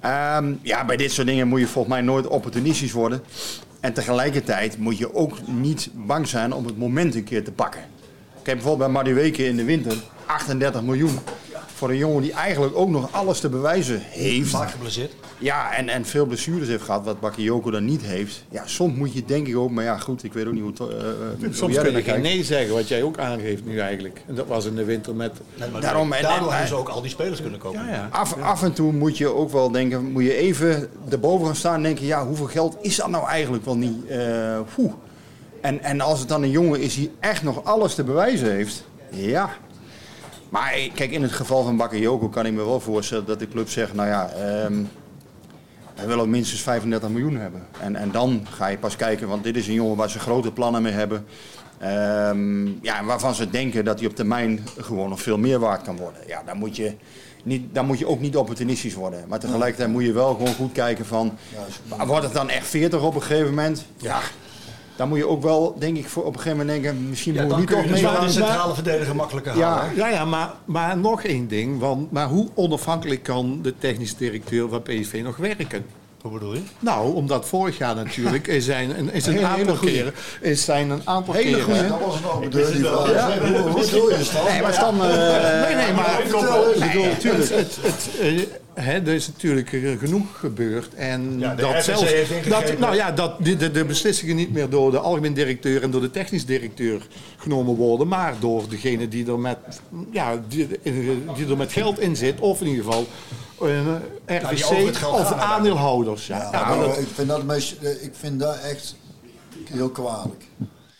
Ehm, 0.00 0.52
ja, 0.62 0.84
bij 0.84 0.96
dit 0.96 1.12
soort 1.12 1.26
dingen 1.26 1.48
moet 1.48 1.60
je 1.60 1.66
volgens 1.66 1.94
mij 1.94 2.02
nooit 2.02 2.26
opportunistisch 2.26 2.92
worden. 2.92 3.22
En 3.80 3.92
tegelijkertijd 3.92 4.78
moet 4.78 4.98
je 4.98 5.14
ook 5.14 5.46
niet 5.46 5.88
bang 5.94 6.28
zijn 6.28 6.52
om 6.52 6.66
het 6.66 6.78
moment 6.78 7.14
een 7.14 7.24
keer 7.24 7.44
te 7.44 7.52
pakken. 7.52 7.80
Kijk, 8.42 8.56
bijvoorbeeld 8.56 8.92
bij 8.92 9.02
Madueke 9.02 9.44
in 9.46 9.56
de 9.56 9.64
winter, 9.64 9.96
38 10.26 10.82
miljoen. 10.82 11.18
Voor 11.74 11.90
een 11.90 11.96
jongen 11.96 12.22
die 12.22 12.32
eigenlijk 12.32 12.76
ook 12.76 12.88
nog 12.88 13.12
alles 13.12 13.40
te 13.40 13.48
bewijzen 13.48 14.00
heeft. 14.04 14.50
Vaak 14.50 14.70
geblesseerd. 14.70 15.12
Ja, 15.38 15.72
en, 15.74 15.88
en 15.88 16.04
veel 16.04 16.26
blessures 16.26 16.68
heeft 16.68 16.82
gehad, 16.82 17.04
wat 17.04 17.20
Bakayoko 17.20 17.70
dan 17.70 17.84
niet 17.84 18.02
heeft. 18.02 18.44
Ja, 18.48 18.62
soms 18.66 18.96
moet 18.96 19.12
je 19.12 19.24
denk 19.24 19.46
ik 19.46 19.56
ook, 19.56 19.70
maar 19.70 19.84
ja 19.84 19.98
goed, 19.98 20.24
ik 20.24 20.32
weet 20.32 20.46
ook 20.46 20.52
niet 20.52 20.62
hoe, 20.62 20.70
het, 20.70 20.80
eh, 20.80 20.86
hoe 21.40 21.52
Soms 21.54 21.74
jij 21.74 21.82
kun 21.82 21.92
je 21.96 22.02
geen 22.02 22.20
nee 22.20 22.44
zeggen, 22.44 22.74
wat 22.74 22.88
jij 22.88 23.02
ook 23.02 23.18
aangeeft 23.18 23.64
nu 23.64 23.78
eigenlijk. 23.78 24.22
En 24.26 24.34
dat 24.34 24.46
was 24.46 24.64
in 24.66 24.74
de 24.74 24.84
winter 24.84 25.14
met... 25.14 25.32
Nee, 25.54 25.70
maar 25.70 25.80
Daarom- 25.80 26.12
en- 26.12 26.22
daardoor 26.22 26.46
en- 26.48 26.52
hebben 26.52 26.68
ze 26.68 26.74
ook 26.74 26.88
al 26.88 27.00
die 27.00 27.10
spelers 27.10 27.40
kunnen 27.40 27.58
kopen. 27.58 27.84
Ja, 27.84 27.90
ja. 27.92 28.08
Af, 28.10 28.40
af 28.42 28.62
en 28.62 28.72
toe 28.72 28.92
moet 28.92 29.18
je 29.18 29.34
ook 29.34 29.50
wel 29.50 29.70
denken, 29.70 30.12
moet 30.12 30.22
je 30.24 30.34
even 30.36 30.88
erboven 31.10 31.46
gaan 31.46 31.56
staan 31.56 31.74
en 31.74 31.82
denken, 31.82 32.06
ja, 32.06 32.26
hoeveel 32.26 32.46
geld 32.46 32.76
is 32.80 32.96
dat 32.96 33.08
nou 33.08 33.28
eigenlijk 33.28 33.64
wel 33.64 33.76
niet? 33.76 34.06
eh, 34.06 34.58
poeh. 34.74 34.92
En, 35.60 35.82
en 35.82 36.00
als 36.00 36.18
het 36.18 36.28
dan 36.28 36.42
een 36.42 36.50
jongen 36.50 36.80
is 36.80 36.94
die 36.94 37.10
echt 37.20 37.42
nog 37.42 37.64
alles 37.64 37.94
te 37.94 38.04
bewijzen 38.04 38.50
heeft, 38.52 38.84
ja. 39.10 39.50
Maar 40.48 40.72
eh, 40.72 40.90
kijk, 40.94 41.10
in 41.10 41.22
het 41.22 41.32
geval 41.32 41.62
van 41.64 41.76
Bakayoko 41.76 42.28
kan 42.28 42.46
ik 42.46 42.52
me 42.52 42.64
wel 42.64 42.80
voorstellen 42.80 43.24
dat 43.26 43.38
de 43.38 43.48
club 43.48 43.68
zegt, 43.68 43.94
nou 43.94 44.08
ja, 44.08 44.30
ehm 45.96 46.06
wij 46.06 46.06
willen 46.06 46.30
minstens 46.30 46.60
35 46.60 47.08
miljoen 47.08 47.36
hebben. 47.36 47.66
En, 47.80 47.96
en 47.96 48.10
dan 48.10 48.46
ga 48.50 48.66
je 48.66 48.78
pas 48.78 48.96
kijken, 48.96 49.28
want 49.28 49.44
dit 49.44 49.56
is 49.56 49.68
een 49.68 49.74
jongen 49.74 49.96
waar 49.96 50.10
ze 50.10 50.18
grote 50.18 50.52
plannen 50.52 50.82
mee 50.82 50.92
hebben. 50.92 51.26
Ehm, 51.78 52.66
ja, 52.66 53.04
waarvan 53.04 53.34
ze 53.34 53.50
denken 53.50 53.84
dat 53.84 53.98
hij 53.98 54.08
op 54.08 54.16
termijn 54.16 54.66
gewoon 54.78 55.08
nog 55.08 55.22
veel 55.22 55.38
meer 55.38 55.58
waard 55.58 55.82
kan 55.82 55.96
worden. 55.96 56.20
Ja, 56.26 56.42
dan 56.46 56.56
moet 56.56 56.76
je, 56.76 56.94
niet, 57.42 57.74
dan 57.74 57.86
moet 57.86 57.98
je 57.98 58.06
ook 58.06 58.20
niet 58.20 58.36
opportunistisch 58.36 58.94
worden. 58.94 59.24
Maar 59.28 59.38
tegelijkertijd 59.38 59.90
moet 59.90 60.04
je 60.04 60.12
wel 60.12 60.34
gewoon 60.34 60.54
goed 60.54 60.72
kijken 60.72 61.06
van, 61.06 61.38
wordt 62.06 62.24
het 62.24 62.34
dan 62.34 62.48
echt 62.48 62.66
40 62.66 63.02
op 63.02 63.14
een 63.14 63.22
gegeven 63.22 63.48
moment? 63.48 63.86
Ja. 63.96 64.20
Dan 64.96 65.08
moet 65.08 65.18
je 65.18 65.28
ook 65.28 65.42
wel, 65.42 65.76
denk 65.78 65.96
ik, 65.96 66.08
voor 66.08 66.24
op 66.24 66.34
een 66.34 66.40
gegeven 66.40 66.58
moment 66.58 66.82
denken, 66.82 67.08
misschien 67.08 67.34
Ja, 67.34 67.46
we 67.46 67.56
nu 67.56 67.64
kun 67.64 67.76
je 67.76 67.82
toch 67.82 67.92
dus 67.92 68.00
wel 68.00 68.10
de 68.12 68.16
meegaan. 68.16 68.32
centrale 68.32 68.74
verdediger 68.74 69.16
makkelijker 69.16 69.56
Ja. 69.56 69.68
halen. 69.76 69.94
Ja, 69.96 70.08
ja 70.08 70.24
maar, 70.24 70.50
maar 70.64 70.96
nog 70.98 71.22
één 71.22 71.48
ding. 71.48 71.80
Want, 71.80 72.12
maar 72.12 72.26
hoe 72.28 72.48
onafhankelijk 72.54 73.22
kan 73.22 73.58
de 73.62 73.74
technisch 73.78 74.16
directeur 74.16 74.68
van 74.68 74.82
PSV 74.82 75.20
nog 75.24 75.36
werken? 75.36 75.86
Hoe 76.22 76.32
bedoel 76.34 76.54
je? 76.54 76.60
Nou, 76.78 77.14
omdat 77.14 77.46
vorig 77.46 77.78
jaar 77.78 77.94
natuurlijk 77.94 78.46
is 78.46 78.64
zijn 78.64 78.98
een, 78.98 79.12
is 79.12 79.26
een 79.26 79.32
Hele- 79.32 79.46
aantal 79.46 79.76
keren, 79.76 80.12
is 80.40 80.64
zijn 80.64 80.90
een 80.90 81.00
aantal 81.04 81.34
Hele 81.34 81.50
keren. 81.50 81.64
goeie. 81.64 81.88
Dat 81.88 82.00
was 82.06 82.16
een 82.16 82.30
open 82.30 82.50
deur 82.50 82.72
die 82.72 82.84
vraag. 82.84 83.38
Hoe, 83.38 83.56
hoe 83.58 83.80
bedoel 83.80 84.10
je 84.10 84.24
Stan? 84.24 84.44
Nee, 84.44 84.62
maar 84.62 84.72
Stan, 84.72 85.02
eh, 85.04 85.62
Nee, 85.66 85.74
nee, 85.74 85.92
maar 85.92 86.20
natuurlijk. 87.14 87.68
Eh, 88.76 88.88
er 88.88 89.08
is 89.08 89.26
natuurlijk 89.26 89.72
eh, 89.72 89.98
genoeg 89.98 90.38
gebeurd. 90.38 90.94
En 90.94 91.38
Ja, 91.38 91.54
dat 91.54 91.84
zelfs, 91.84 92.12
dat, 92.48 92.78
nou 92.78 92.94
ja, 92.94 93.10
dat 93.10 93.44
de, 93.44 93.56
de, 93.56 93.70
de 93.70 93.84
beslissingen 93.84 94.36
niet 94.36 94.52
meer 94.52 94.68
door 94.68 94.90
de 94.90 94.98
algemeen 94.98 95.34
directeur 95.34 95.82
en 95.82 95.90
door 95.90 96.00
de 96.00 96.10
technisch 96.10 96.46
directeur 96.46 97.06
genomen 97.36 97.74
worden, 97.74 98.08
maar 98.08 98.34
door 98.40 98.68
degene 98.68 99.08
die 99.08 99.26
er 99.26 99.38
met, 99.38 99.58
ja, 100.10 100.42
die, 100.48 100.68
die 101.36 101.48
er 101.48 101.56
met 101.56 101.72
geld 101.72 102.00
in 102.00 102.16
zit, 102.16 102.40
of 102.40 102.60
in 102.60 102.66
ieder 102.66 102.84
geval 102.84 103.06
eh, 103.60 103.86
die 104.26 104.36
RVC 104.36 105.04
of 105.04 105.32
aandeelhouders. 105.32 106.26
Ja, 106.26 106.36
Ja, 106.38 106.48
ja, 106.52 106.66
maar 106.66 106.76
maar 106.76 106.86
dat, 106.86 106.98
ik 106.98 107.08
vind 107.14 107.28
dat, 107.28 107.44
meest, 107.44 107.76
eh, 107.82 108.02
ik 108.02 108.12
vind 108.12 108.40
dat 108.40 108.60
echt 108.60 108.96
heel 109.70 109.88
kwalijk. 109.88 110.44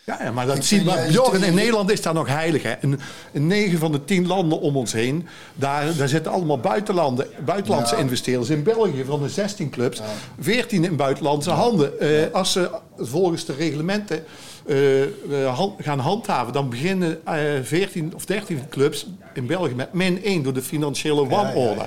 Ja, 0.06 0.18
ja, 0.22 0.30
maar 0.32 0.46
dat 0.46 0.64
zien 0.64 0.84
we. 0.84 1.06
Bjorn, 1.08 1.42
in 1.42 1.54
Nederland 1.54 1.90
is 1.90 2.02
dat 2.02 2.14
nog 2.14 2.28
heilig. 2.28 2.62
Hè? 2.62 2.74
In, 2.80 3.00
in 3.32 3.46
9 3.46 3.78
van 3.78 3.92
de 3.92 4.04
10 4.04 4.26
landen 4.26 4.60
om 4.60 4.76
ons 4.76 4.92
heen, 4.92 5.26
daar, 5.54 5.96
daar 5.96 6.08
zitten 6.08 6.32
allemaal 6.32 6.58
buitenlanden, 6.58 7.26
buitenlandse 7.44 7.94
Ja. 7.94 8.00
investeerders. 8.00 8.50
In 8.50 8.62
België 8.62 9.04
van 9.04 9.22
de 9.22 9.28
16 9.28 9.70
clubs, 9.70 10.00
14 10.40 10.84
in 10.84 10.96
buitenlandse 10.96 11.50
handen. 11.50 12.00
Eh, 12.00 12.32
als 12.32 12.52
ze 12.52 12.70
volgens 12.98 13.44
de 13.44 13.52
reglementen 13.54 14.24
eh, 14.66 15.02
eh, 15.46 15.60
gaan 15.78 15.98
handhaven, 15.98 16.52
dan 16.52 16.70
beginnen 16.70 17.26
eh 17.26 17.34
14 17.62 18.12
of 18.14 18.24
13 18.24 18.68
clubs 18.68 19.06
in 19.34 19.46
België 19.46 19.74
met 19.74 19.92
min 19.92 20.20
1 20.24 20.42
door 20.42 20.52
de 20.52 20.62
financiële 20.62 21.26
wanorde. 21.26 21.86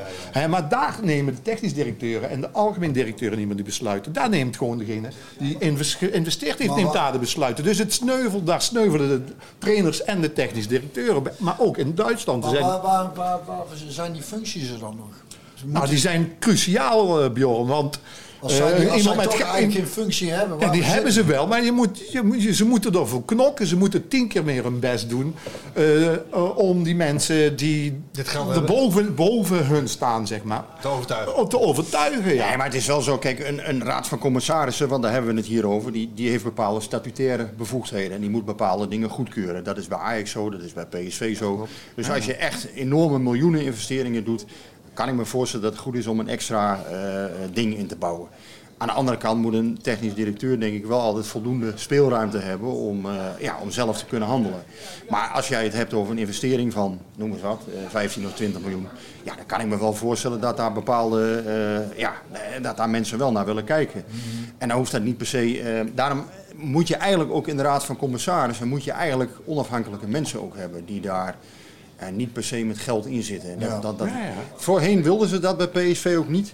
Maar 0.49 0.69
daar 0.69 0.99
nemen 1.01 1.35
de 1.35 1.41
technisch 1.41 1.73
directeuren 1.73 2.29
en 2.29 2.41
de 2.41 2.49
algemeen 2.51 2.91
directeuren 2.91 3.37
niet 3.37 3.47
meer 3.47 3.55
die 3.55 3.65
besluiten. 3.65 4.13
Daar 4.13 4.29
neemt 4.29 4.57
gewoon 4.57 4.77
degene 4.77 5.09
die 5.37 5.57
geïnvesteerd 5.59 6.59
heeft, 6.59 6.75
neemt 6.75 6.93
daar 6.93 7.11
de 7.11 7.19
besluiten. 7.19 7.63
Dus 7.63 7.77
het 7.77 7.93
sneuvelt, 7.93 8.45
daar 8.45 8.61
sneuvelen 8.61 9.25
de 9.25 9.33
trainers 9.57 10.03
en 10.03 10.21
de 10.21 10.33
technisch 10.33 10.67
directeuren. 10.67 11.23
Maar 11.37 11.55
ook 11.59 11.77
in 11.77 11.95
Duitsland. 11.95 12.43
Maar 12.43 12.51
zijn, 12.51 12.63
waar, 12.63 12.81
waar, 12.81 13.11
waar, 13.15 13.39
waar 13.45 13.65
zijn 13.87 14.13
die 14.13 14.21
functies 14.21 14.69
er 14.69 14.79
dan 14.79 14.95
nog? 14.95 15.27
Nou, 15.65 15.87
die 15.87 15.97
zijn 15.97 16.33
cruciaal, 16.39 17.23
eh, 17.23 17.31
Bjorn. 17.31 17.67
Want 17.67 17.99
Als 18.41 18.55
zij, 18.55 18.73
eh, 18.73 18.91
als 18.91 19.01
zij 19.03 19.15
met 19.15 19.23
toch 19.29 19.41
eigenlijk 19.41 19.73
geen 19.73 19.87
functie 19.87 20.31
hebben. 20.31 20.59
Ja, 20.59 20.69
die 20.69 20.83
hebben 20.83 21.11
ze 21.11 21.23
wel, 21.23 21.47
maar 21.47 21.63
je 21.63 21.71
moet, 21.71 22.11
je, 22.11 22.21
moet- 22.23 22.43
je- 22.43 22.53
ze 22.53 22.65
moeten 22.65 22.93
ervoor 22.93 23.25
knokken. 23.25 23.67
Ze 23.67 23.77
moeten 23.77 24.07
tien 24.07 24.27
keer 24.27 24.43
meer 24.43 24.63
hun 24.63 24.79
best 24.79 25.09
doen 25.09 25.35
eh, 25.73 26.13
eh, 26.13 26.57
om 26.57 26.83
die 26.83 26.95
mensen 26.95 27.55
die 27.55 28.01
er 28.13 28.31
hebben. 28.33 28.65
boven, 28.65 29.15
boven 29.15 29.65
hun 29.65 29.87
staan, 29.87 30.27
zeg 30.27 30.43
maar, 30.43 30.63
Te 30.81 30.87
overtuigen. 30.87 31.35
om 31.37 31.49
te 31.49 31.59
overtuigen. 31.59 32.33
Ja. 32.35 32.47
Nee, 32.47 32.57
maar 32.57 32.65
het 32.65 32.75
is 32.75 32.85
wel 32.85 33.01
zo. 33.01 33.17
Kijk, 33.17 33.39
een, 33.39 33.69
een 33.69 33.83
raad 33.83 34.07
van 34.07 34.17
commissarissen, 34.19 34.87
want 34.87 35.03
daar 35.03 35.11
hebben 35.11 35.31
we 35.31 35.37
het 35.39 35.47
hier 35.49 35.67
over, 35.67 35.91
die, 35.91 36.11
die 36.15 36.29
heeft 36.29 36.43
bepaalde 36.43 36.81
statutaire 36.81 37.49
bevoegdheden. 37.57 38.11
En 38.15 38.21
die 38.21 38.29
moet 38.29 38.45
bepaalde 38.45 38.87
dingen 38.87 39.09
goedkeuren. 39.09 39.63
Dat 39.63 39.77
is 39.77 39.87
bij 39.87 39.97
Ajax 39.97 40.31
zo, 40.31 40.49
dat 40.49 40.61
is 40.61 40.73
bij 40.73 40.85
PSV 40.85 41.37
zo. 41.37 41.67
Dus 41.95 42.09
als 42.09 42.25
je 42.25 42.33
echt 42.35 42.67
enorme 42.75 43.19
miljoenen 43.19 43.61
investeringen 43.61 44.23
doet, 44.23 44.45
kan 44.99 45.09
ik 45.09 45.15
me 45.15 45.25
voorstellen 45.25 45.65
dat 45.65 45.73
het 45.73 45.81
goed 45.81 45.95
is 45.95 46.07
om 46.07 46.19
een 46.19 46.27
extra 46.27 46.83
eh, 46.83 47.23
ding 47.53 47.77
in 47.77 47.87
te 47.87 47.95
bouwen. 47.95 48.29
Aan 48.77 48.87
de 48.87 48.93
andere 48.93 49.17
kant 49.17 49.41
moet 49.41 49.53
een 49.53 49.79
technisch 49.81 50.13
directeur 50.13 50.59
denk 50.59 50.73
ik 50.73 50.85
wel 50.85 50.99
altijd 50.99 51.27
voldoende 51.27 51.71
speelruimte 51.75 52.37
hebben 52.37 52.71
om, 52.71 53.05
eh, 53.05 53.11
ja, 53.39 53.57
om 53.61 53.71
zelf 53.71 53.97
te 53.97 54.05
kunnen 54.05 54.27
handelen. 54.27 54.63
Maar 55.09 55.29
als 55.33 55.47
jij 55.47 55.63
het 55.63 55.73
hebt 55.73 55.93
over 55.93 56.11
een 56.11 56.17
investering 56.17 56.73
van, 56.73 56.99
noem 57.15 57.31
eens 57.31 57.41
wat, 57.41 57.61
eh, 57.67 57.89
15 57.89 58.25
of 58.25 58.33
20 58.33 58.61
miljoen. 58.61 58.87
Ja, 59.23 59.35
dan 59.35 59.45
kan 59.45 59.59
ik 59.59 59.67
me 59.67 59.79
wel 59.79 59.93
voorstellen 59.93 60.41
dat 60.41 60.57
daar 60.57 60.73
bepaalde, 60.73 61.43
eh, 61.45 61.97
ja, 61.97 62.13
eh, 62.31 62.41
dat 62.61 62.77
daar 62.77 62.89
mensen 62.89 63.17
wel 63.17 63.31
naar 63.31 63.45
willen 63.45 63.63
kijken. 63.63 64.03
En 64.57 64.67
dan 64.67 64.77
hoeft 64.77 64.91
dat 64.91 65.01
niet 65.01 65.17
per 65.17 65.27
se, 65.27 65.61
eh, 65.61 65.85
daarom 65.95 66.25
moet 66.55 66.87
je 66.87 66.95
eigenlijk 66.95 67.31
ook 67.31 67.47
in 67.47 67.57
de 67.57 67.63
raad 67.63 67.85
van 67.85 67.97
commissarissen, 67.97 68.67
moet 68.67 68.83
je 68.83 68.91
eigenlijk 68.91 69.31
onafhankelijke 69.45 70.07
mensen 70.07 70.41
ook 70.41 70.55
hebben 70.55 70.85
die 70.85 71.01
daar 71.01 71.35
eh, 71.99 72.09
niet 72.09 72.33
per 72.33 72.43
se 72.43 72.57
met 72.65 72.77
geld 72.77 73.05
in 73.05 73.23
zitten. 73.23 73.49
En 73.51 73.59
dat, 73.59 73.69
Ja. 73.69 73.79
dat, 73.79 73.97
dat- 73.99 74.07
Ja, 74.07 74.23
ja. 74.23 74.33
Voorheen 74.55 75.03
wilden 75.03 75.27
ze 75.27 75.39
dat 75.39 75.57
bij 75.57 75.67
PSV 75.91 76.15
ook 76.17 76.29
niet. 76.29 76.53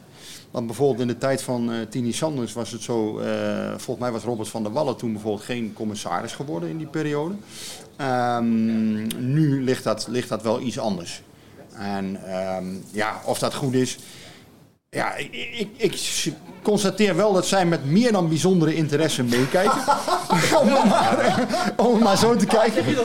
Want 0.52 0.68
bijvoorbeeld 0.68 1.00
in 1.02 1.08
de 1.08 1.18
tijd 1.18 1.42
van 1.42 1.72
eh 1.72 1.78
Tini 1.90 2.12
Sanders 2.12 2.54
was 2.54 2.72
het 2.72 2.82
zo, 2.82 3.20
eh, 3.20 3.68
volgens 3.70 4.00
mij 4.00 4.12
was 4.12 4.24
Robert 4.24 4.50
van 4.50 4.64
der 4.64 4.72
Wallen 4.72 4.98
toen 4.98 5.12
bijvoorbeeld 5.14 5.46
geen 5.46 5.74
commissaris 5.74 6.32
geworden 6.32 6.70
in 6.70 6.78
die 6.78 6.88
periode. 6.88 7.36
Ehm, 7.98 9.08
nu 9.34 9.64
ligt 9.64 9.84
dat, 9.84 10.08
ligt 10.10 10.30
dat 10.30 10.42
wel 10.42 10.62
iets 10.62 10.80
anders. 10.80 11.22
En 11.74 12.24
ehm, 12.26 12.66
ja, 12.92 13.22
of 13.26 13.40
dat 13.40 13.54
goed 13.54 13.74
is. 13.74 13.98
Ja, 14.96 15.14
ik, 15.16 15.28
ik, 15.58 15.68
ik 15.78 16.34
constateer 16.62 17.16
wel 17.16 17.34
dat 17.34 17.46
zij 17.46 17.66
met 17.66 17.86
meer 17.86 18.12
dan 18.12 18.30
bijzondere 18.30 18.76
interesse 18.76 19.24
meekijken. 19.24 19.72
om, 20.62 20.68
het 20.68 20.86
maar, 20.90 21.46
om 21.86 21.94
het 21.94 22.04
maar 22.04 22.18
zo 22.18 22.36
te 22.36 22.46
kijken. 22.46 22.86
Eh, 22.86 22.96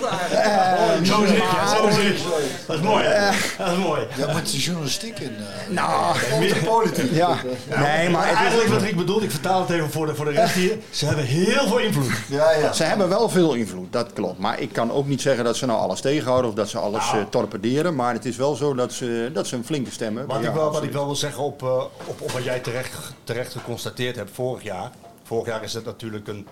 Zo 1.03 1.27
zie 1.27 1.37
ik, 1.37 1.43
ja, 1.43 1.77
zo 1.77 1.91
zie 1.91 2.03
ik. 2.09 2.19
Dat 2.67 2.77
is 2.77 2.83
mooi, 2.83 3.05
hè? 3.05 3.31
Dat 3.59 3.73
is 3.77 3.79
mooi. 3.85 4.01
Ja, 4.17 4.33
met 4.35 4.51
de 4.51 4.57
journalistiek 4.59 5.19
in. 5.19 5.37
eh, 5.37 5.75
Nou, 5.75 6.15
de 6.41 6.57
politiek. 6.65 7.13
ja. 7.13 7.37
Nee, 7.79 8.09
maar 8.11 8.23
het 8.27 8.33
is- 8.33 8.39
Eigenlijk 8.39 8.69
wat 8.71 8.83
Rick 8.83 8.97
bedoelt, 8.97 9.23
ik 9.23 9.31
vertaal 9.31 9.61
het 9.61 9.71
even 9.71 9.91
voor 9.91 10.07
de, 10.07 10.15
voor 10.15 10.25
de 10.25 10.31
rest 10.31 10.55
hier. 10.55 10.77
Ze 10.91 11.07
hebben 11.07 11.25
heel 11.25 11.67
veel 11.69 11.79
invloed. 11.79 12.13
Ja, 12.29 12.51
ja. 12.53 12.73
Ze 12.73 12.83
hebben 12.85 13.09
wel 13.09 13.29
veel 13.29 13.55
invloed, 13.55 13.93
dat 13.93 14.13
klopt. 14.13 14.39
Maar 14.39 14.61
ik 14.61 14.73
kan 14.73 14.93
ook 14.93 15.07
niet 15.07 15.21
zeggen 15.21 15.45
dat 15.45 15.57
ze 15.57 15.67
nou 15.67 15.79
alles 15.81 16.01
tegenhouden 16.01 16.51
of 16.51 16.57
dat 16.57 16.69
ze 16.69 16.79
alles 16.79 17.05
Nou. 17.05 17.19
eh, 17.19 17.25
torpederen. 17.31 17.95
Maar 17.95 18.13
het 18.15 18.25
is 18.25 18.37
wel 18.37 18.55
zo 18.55 18.75
dat 18.75 18.93
ze, 18.93 19.31
dat 19.33 19.47
ze 19.47 19.57
een 19.57 19.65
flinke 19.65 19.91
stem 19.91 20.17
hebben. 20.17 20.35
Wat, 20.35 20.45
Ja, 20.45 20.49
ik, 20.51 20.55
wel, 20.57 20.73
wat 20.73 20.83
ik 20.83 20.93
wel 20.93 21.05
wil 21.07 21.17
zeggen 21.17 21.43
op, 21.43 21.63
eh, 21.63 21.80
op, 21.85 22.21
op 22.21 22.31
wat 22.31 22.45
jij 22.45 22.61
terecht, 22.61 23.13
terecht 23.25 23.53
geconstateerd 23.53 24.17
hebt 24.17 24.31
vorig 24.31 24.63
jaar. 24.63 24.91
Vorig 25.23 25.47
jaar 25.47 25.63
is 25.63 25.75
het 25.75 25.85
natuurlijk 25.85 26.29
een, 26.29 26.47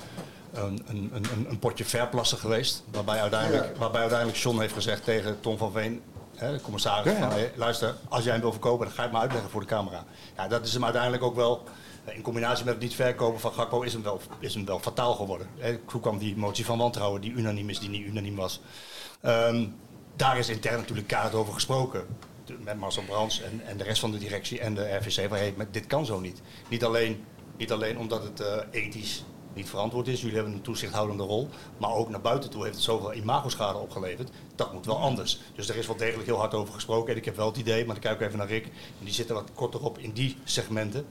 een, 0.52 0.82
een, 0.88 1.10
een, 1.12 1.46
een 1.48 1.58
potje 1.58 1.84
verplassen 1.84 2.38
geweest. 2.38 2.82
Waarbij 2.90 3.20
uiteindelijk, 3.20 3.76
waarbij 3.76 4.00
uiteindelijk 4.00 4.38
John 4.38 4.60
heeft 4.60 4.72
gezegd 4.74 5.04
tegen 5.04 5.40
Tom 5.40 5.58
van 5.58 5.72
Veen, 5.72 6.02
hè, 6.36 6.52
de 6.52 6.60
commissaris, 6.60 7.12
Ja, 7.12 7.18
ja. 7.18 7.28
van, 7.28 7.38
hey, 7.38 7.52
luister, 7.56 7.94
als 8.08 8.22
jij 8.24 8.32
hem 8.32 8.40
wil 8.40 8.50
verkopen, 8.52 8.86
dan 8.86 8.94
ga 8.94 9.02
je 9.02 9.02
het 9.02 9.12
maar 9.12 9.22
uitleggen 9.22 9.50
voor 9.50 9.60
de 9.60 9.66
camera. 9.66 10.04
Ja, 10.36 10.48
dat 10.48 10.66
is 10.66 10.72
hem 10.72 10.84
uiteindelijk 10.84 11.22
ook 11.22 11.36
wel, 11.36 11.64
in 12.04 12.22
combinatie 12.22 12.64
met 12.64 12.74
het 12.74 12.82
niet 12.82 12.94
verkopen 12.94 13.40
van 13.40 13.52
Gakpo, 13.52 13.80
is 13.82 13.92
hem 13.92 14.02
wel, 14.02 14.20
is 14.38 14.54
hem 14.54 14.64
wel 14.64 14.78
fataal 14.78 15.14
geworden. 15.14 15.46
Hè, 15.58 15.76
Toen 15.76 16.00
kwam 16.00 16.18
die 16.18 16.36
motie 16.36 16.64
van 16.64 16.78
wantrouwen, 16.78 17.20
die 17.20 17.32
unaniem 17.32 17.68
is, 17.68 17.78
die 17.78 17.88
niet 17.88 18.06
unaniem 18.06 18.36
was. 18.36 18.60
Ehm, 19.20 19.66
daar 20.16 20.38
is 20.38 20.48
intern 20.48 20.76
natuurlijk 20.76 21.08
kaart 21.08 21.34
over 21.34 21.52
gesproken. 21.52 22.06
Met 22.64 22.78
Marcel 22.78 23.02
Brands 23.02 23.42
en, 23.42 23.60
en 23.66 23.76
de 23.76 23.84
rest 23.84 24.00
van 24.00 24.10
de 24.10 24.18
directie 24.18 24.60
en 24.60 24.74
de 24.74 24.96
RVC. 24.96 25.28
Van, 25.28 25.36
hey, 25.36 25.54
dit 25.70 25.86
kan 25.86 26.06
zo 26.06 26.20
niet. 26.20 26.40
Niet 26.68 26.84
alleen, 26.84 27.24
niet 27.56 27.72
alleen 27.72 27.98
omdat 27.98 28.22
het 28.22 28.40
eh, 28.40 28.56
ethisch 28.70 29.24
niet 29.52 29.68
verantwoord 29.68 30.08
is. 30.08 30.20
Jullie 30.20 30.34
hebben 30.36 30.54
een 30.54 30.60
toezichthoudende 30.60 31.22
rol. 31.22 31.48
Maar 31.78 31.94
ook 31.94 32.08
naar 32.08 32.20
buiten 32.20 32.50
toe 32.50 32.62
heeft 32.62 32.74
het 32.74 32.84
zoveel 32.84 33.14
imagoschade 33.14 33.78
opgeleverd. 33.78 34.30
Dat 34.54 34.72
moet 34.72 34.86
wel 34.86 34.98
anders. 34.98 35.40
Dus 35.54 35.68
er 35.68 35.76
is 35.76 35.86
wel 35.86 35.96
degelijk 35.96 36.26
heel 36.26 36.38
hard 36.38 36.54
over 36.54 36.74
gesproken. 36.74 37.12
En 37.12 37.18
ik 37.18 37.24
heb 37.24 37.36
wel 37.36 37.46
het 37.46 37.56
idee, 37.56 37.84
maar 37.84 37.94
dan 37.94 38.02
kijk 38.02 38.20
ik 38.20 38.26
even 38.26 38.38
naar 38.38 38.48
Rick. 38.48 38.64
En 38.64 39.04
die 39.04 39.14
zitten 39.14 39.34
wat 39.34 39.50
korter 39.54 39.84
op 39.84 39.98
in 39.98 40.12
die 40.12 40.36
segmenten. 40.44 41.06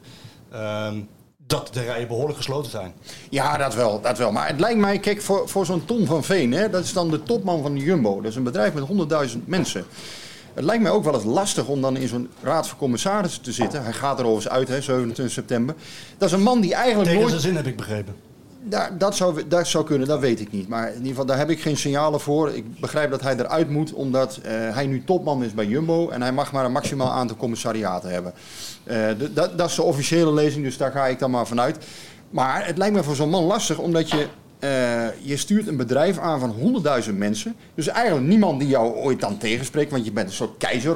ehm, 0.52 1.02
dat 1.48 1.74
de 1.74 1.82
rijen 1.82 2.08
behoorlijk 2.08 2.38
gesloten 2.38 2.72
zijn. 2.72 2.94
Ja, 3.30 3.58
dat 3.58 3.76
wel, 3.76 4.02
dat 4.02 4.18
wel. 4.18 4.32
Maar 4.32 4.48
het 4.48 4.60
lijkt 4.60 4.80
mij, 4.80 5.00
kijk, 5.00 5.22
voor, 5.22 5.50
voor 5.50 5.66
zo'n 5.66 5.86
Tom 5.86 6.06
van 6.06 6.24
Veen, 6.24 6.52
hè, 6.52 6.70
dat 6.70 6.84
is 6.84 6.94
dan 6.94 7.10
de 7.10 7.24
topman 7.24 7.62
van 7.62 7.74
de 7.74 7.80
Jumbo. 7.80 8.16
Dat 8.16 8.32
is 8.32 8.36
een 8.36 8.44
bedrijf 8.44 8.74
met 8.74 8.84
100.000 9.34 9.46
mensen. 9.46 9.86
Het 10.58 10.66
lijkt 10.66 10.84
mij 10.84 10.92
ook 10.92 11.04
wel 11.04 11.14
eens 11.14 11.24
lastig 11.24 11.68
om 11.68 11.82
dan 11.82 11.98
in 11.98 12.08
zo'n 12.08 12.30
raad 12.42 12.68
van 12.68 12.78
commissarissen 12.78 13.42
te 13.42 13.52
zitten. 13.52 13.84
Hij 13.84 13.94
gaat 13.94 14.20
er 14.20 14.26
overigens 14.26 14.54
uit, 14.54 14.68
hè, 14.68 14.82
27 14.82 15.34
september. 15.34 15.76
Dat 16.18 16.28
is 16.28 16.34
een 16.34 16.44
man 16.44 16.62
die 16.62 16.74
eigenlijk 16.74 17.04
Tegen 17.04 17.20
nooit... 17.20 17.30
zijn 17.30 17.42
zin 17.42 17.56
heb 17.56 17.66
ik 17.66 17.76
begrepen. 17.76 18.16
Daar, 18.64 18.98
dat, 18.98 19.16
zou, 19.16 19.48
dat 19.48 19.68
zou 19.68 19.86
kunnen, 19.86 20.08
dat 20.08 20.20
weet 20.20 20.40
ik 20.40 20.52
niet. 20.52 20.68
Maar 20.68 20.88
in 20.88 20.94
ieder 20.94 21.08
geval, 21.08 21.26
daar 21.26 21.38
heb 21.38 21.50
ik 21.50 21.62
geen 21.62 21.78
signalen 21.78 22.20
voor. 22.20 22.50
Ik 22.50 22.80
begrijp 22.80 23.12
dat 23.12 23.22
hij 23.22 23.36
eruit 23.36 23.70
moet, 23.70 23.94
omdat 23.94 24.40
eh, 24.44 24.52
hij 24.52 24.86
nu 24.86 25.04
topman 25.04 25.44
is 25.44 25.54
bij 25.54 25.66
Jumbo. 25.66 26.10
En 26.10 26.22
hij 26.22 26.32
mag 26.32 26.52
maar 26.52 26.66
een 26.66 26.72
maximaal 26.72 27.12
aantal 27.12 27.38
commissariaten 27.38 28.10
hebben. 28.10 28.34
Eh, 28.84 29.08
dat, 29.34 29.58
dat 29.58 29.70
is 29.70 29.76
de 29.76 29.84
officiële 29.84 30.34
lezing, 30.34 30.64
dus 30.64 30.78
daar 30.78 30.92
ga 30.92 31.08
ik 31.08 31.20
dan 31.20 31.32
maar 31.32 31.48
vanuit. 31.48 31.86
Maar 32.30 32.66
het 32.66 32.78
lijkt 32.78 32.96
me 32.96 33.04
voor 33.04 33.16
zo'n 33.16 33.30
man 33.30 33.44
lastig, 33.44 33.78
omdat 33.78 34.10
je, 34.10 34.28
eh, 34.60 35.06
je 35.22 35.38
stuurt 35.38 35.68
een 35.68 35.78
bedrijf 35.78 36.18
aan 36.18 36.40
van 36.40 36.82
100.000 37.04 37.14
mensen. 37.14 37.56
Dus 37.76 37.88
eigenlijk 37.88 38.28
niemand 38.28 38.60
die 38.60 38.68
jou 38.70 38.94
ooit 38.94 39.20
dan 39.20 39.38
tegenspreekt, 39.38 39.92
want 39.92 40.06
je 40.06 40.12
bent 40.12 40.28
een 40.28 40.34
soort 40.34 40.58
keizer 40.58 40.96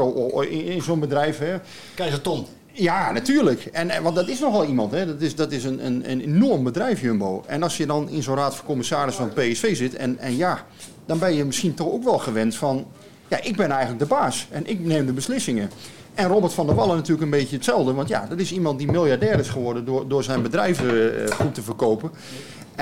in, 0.49 0.81
zo'n 0.81 0.99
bedrijf. 0.99 1.37
Hè. 1.37 1.55
Keizer 1.95 2.21
Ton. 2.21 2.45
Ja, 2.71 3.11
natuurlijk. 3.11 3.65
En, 3.65 4.03
want 4.03 4.15
dat 4.15 4.27
is 4.27 4.39
nogal 4.39 4.65
iemand. 4.65 4.91
Hè. 4.91 5.05
Dat 5.05 5.21
is, 5.21 5.35
dat 5.35 5.51
is 5.51 5.63
een, 5.63 5.85
een, 5.85 6.11
een 6.11 6.21
enorm 6.21 6.63
bedrijf, 6.63 7.01
Jumbo. 7.01 7.43
En 7.47 7.63
als 7.63 7.77
je 7.77 7.85
dan 7.85 8.09
in 8.09 8.23
zo'n 8.23 8.35
raad 8.35 8.55
van 8.55 8.65
commissaris 8.65 9.15
van 9.15 9.33
PSV 9.33 9.75
zit... 9.75 9.95
En, 9.95 10.17
en 10.19 10.37
ja, 10.37 10.65
dan 11.05 11.19
ben 11.19 11.35
je 11.35 11.45
misschien 11.45 11.73
toch 11.73 11.87
ook 11.87 12.03
wel 12.03 12.17
gewend 12.17 12.55
van... 12.55 12.85
Ja, 13.27 13.41
ik 13.43 13.55
ben 13.55 13.71
eigenlijk 13.71 13.99
de 13.99 14.05
baas 14.05 14.47
en 14.51 14.67
ik 14.67 14.79
neem 14.79 15.05
de 15.05 15.13
beslissingen. 15.13 15.69
En 16.13 16.27
Robert 16.27 16.53
van 16.53 16.65
der 16.65 16.75
Wallen 16.75 16.95
natuurlijk 16.95 17.23
een 17.23 17.29
beetje 17.29 17.55
hetzelfde. 17.55 17.93
Want 17.93 18.07
ja, 18.07 18.25
dat 18.29 18.39
is 18.39 18.51
iemand 18.51 18.77
die 18.77 18.91
miljardair 18.91 19.39
is 19.39 19.49
geworden 19.49 19.85
door, 19.85 20.07
door 20.07 20.23
zijn 20.23 20.41
bedrijven 20.41 21.25
eh, 21.25 21.35
goed 21.35 21.53
te 21.53 21.61
verkopen. 21.61 22.11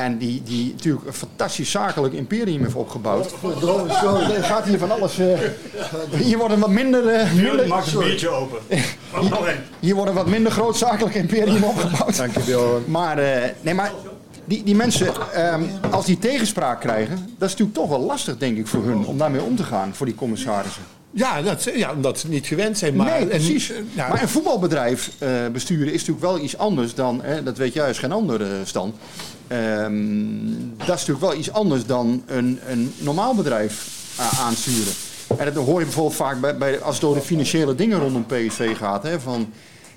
En 0.04 0.18
die, 0.18 0.42
die 0.44 0.72
natuurlijk 0.76 1.06
een 1.08 1.14
fantastisch 1.14 1.72
zakelijk 1.72 2.14
imperium 2.14 2.62
heeft 2.64 2.76
opgebouwd. 2.76 3.32
Er 4.36 4.44
gaat 4.44 4.66
hier 4.66 4.78
van 4.80 4.92
alles... 4.92 5.20
eh, 5.20 5.40
hier 6.26 6.38
wordt 6.38 6.54
een 6.54 6.60
wat 6.60 6.70
minder... 6.70 7.28
minder 7.36 7.68
Maak 7.68 7.86
een 7.86 8.00
biertje 8.00 8.30
open. 8.30 8.58
Hier 9.80 9.96
wordt 9.96 10.10
een 10.10 10.16
wat 10.16 10.28
minder 10.28 10.52
groot 10.52 10.78
zakelijk 10.78 11.16
imperium 11.16 11.64
opgebouwd. 11.74 12.18
Dankjewel. 12.18 12.84
Maar, 12.88 13.18
eh, 13.18 13.50
nee, 13.62 13.74
maar 13.74 13.92
die, 14.46 14.64
die 14.64 14.76
mensen, 14.76 15.08
ehm, 15.34 15.62
als 15.92 16.06
die 16.06 16.20
tegenspraak 16.20 16.80
krijgen, 16.82 17.16
dat 17.38 17.50
is 17.50 17.56
natuurlijk 17.56 17.74
toch 17.78 17.90
wel 17.90 18.00
lastig, 18.00 18.38
denk 18.38 18.58
ik, 18.58 18.68
voor 18.68 18.84
hun 18.84 19.06
om 19.06 19.18
daarmee 19.18 19.42
om 19.42 19.56
te 19.56 19.64
gaan, 19.64 19.96
voor 19.96 20.06
die 20.06 20.16
commissarissen. 20.16 20.82
Ja, 21.12 21.42
dat, 21.42 21.62
ze- 21.62 21.78
ja, 21.78 21.92
omdat 21.94 22.20
ze 22.20 22.30
niet 22.30 22.48
gewend 22.48 22.78
zijn. 22.78 22.96
Maar, 22.96 23.06
nee, 23.10 23.20
en- 23.20 23.28
precies. 23.28 23.72
ja, 23.94 24.08
Maar 24.08 24.22
een 24.22 24.28
voetbalbedrijf 24.30 25.12
eh, 25.18 25.30
besturen 25.52 25.88
is 25.94 26.00
natuurlijk 26.00 26.26
wel 26.26 26.40
iets 26.40 26.58
anders 26.58 26.94
dan, 26.96 27.20
hè, 27.24 27.44
dat 27.44 27.58
weet 27.58 27.74
jij 27.74 27.88
als 27.88 28.00
geen 28.00 28.12
andere 28.12 28.48
stand. 28.64 28.96
Ehm, 29.50 29.98
dat 30.78 30.96
is 30.98 31.06
natuurlijk 31.08 31.20
wel 31.20 31.36
iets 31.36 31.52
anders 31.52 31.86
dan 31.86 32.24
een, 32.26 32.60
een 32.68 32.94
normaal 32.98 33.36
bedrijf 33.36 33.88
eh, 34.18 34.40
aansturen. 34.46 34.94
En 35.38 35.54
dat 35.54 35.66
hoor 35.66 35.80
je 35.80 35.86
bijvoorbeeld 35.86 36.16
vaak 36.16 36.40
bij, 36.40 36.58
bij, 36.58 36.82
als 36.82 36.96
het 36.96 37.04
over 37.04 37.20
de 37.20 37.26
financiële 37.26 37.76
dingen 37.76 38.00
rondom 38.00 38.26
PSV 38.26 38.78
gaat. 38.78 39.04
Hè, 39.04 39.20
van, 39.20 39.50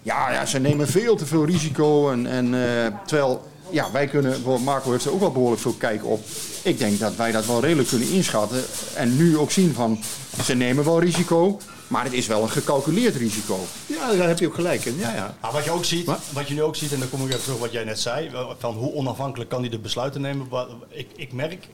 ja, 0.02 0.32
ja, 0.32 0.46
ze 0.46 0.58
nemen 0.58 0.88
veel 0.88 1.16
te 1.16 1.26
veel 1.26 1.44
risico. 1.44 2.10
En, 2.10 2.26
en, 2.26 2.54
eh, 2.54 2.86
terwijl 3.06 3.42
ja, 3.70 3.90
wij 3.92 4.06
kunnen, 4.06 4.42
Marco 4.64 4.90
heeft 4.90 5.04
er 5.04 5.12
ook 5.12 5.20
wel 5.20 5.32
behoorlijk 5.32 5.62
veel 5.62 5.74
kijk 5.78 6.06
op. 6.06 6.24
Ik 6.62 6.78
denk 6.78 6.98
dat 6.98 7.16
wij 7.16 7.32
dat 7.32 7.46
wel 7.46 7.60
redelijk 7.60 7.88
kunnen 7.88 8.10
inschatten. 8.10 8.62
En 8.94 9.16
nu 9.16 9.36
ook 9.36 9.50
zien 9.50 9.74
van, 9.74 9.98
ze 10.44 10.54
nemen 10.54 10.84
wel 10.84 11.00
risico. 11.00 11.58
Maar 11.92 12.04
het 12.04 12.12
is 12.12 12.26
wel 12.26 12.42
een 12.42 12.50
gecalculeerd 12.50 13.16
risico. 13.16 13.58
ja, 13.86 14.14
daar 14.14 14.28
heb 14.28 14.38
je 14.38 14.46
ook 14.46 14.54
gelijk 14.54 14.84
in. 14.84 14.96
Ja, 14.96 15.14
ja. 15.14 15.36
Maar 15.40 15.52
wat 15.52 15.64
je 15.64 15.70
ook 15.70 15.84
ziet, 15.84 16.10
wat 16.32 16.48
je 16.48 16.54
nu 16.54 16.62
ook 16.62 16.76
ziet, 16.76 16.92
en 16.92 16.98
dan 16.98 17.10
kom 17.10 17.20
ik 17.20 17.28
even 17.28 17.42
terug 17.42 17.58
wat 17.58 17.72
jij 17.72 17.84
net 17.84 18.00
zei, 18.00 18.30
van 18.58 18.74
hoe 18.74 18.92
onafhankelijk 18.92 19.50
kan 19.50 19.60
hij 19.60 19.70
de 19.70 19.78
besluiten 19.78 20.20
nemen. 20.20 20.48
Ik, 20.88 21.08
ik 21.16 21.32
merk, 21.32 21.66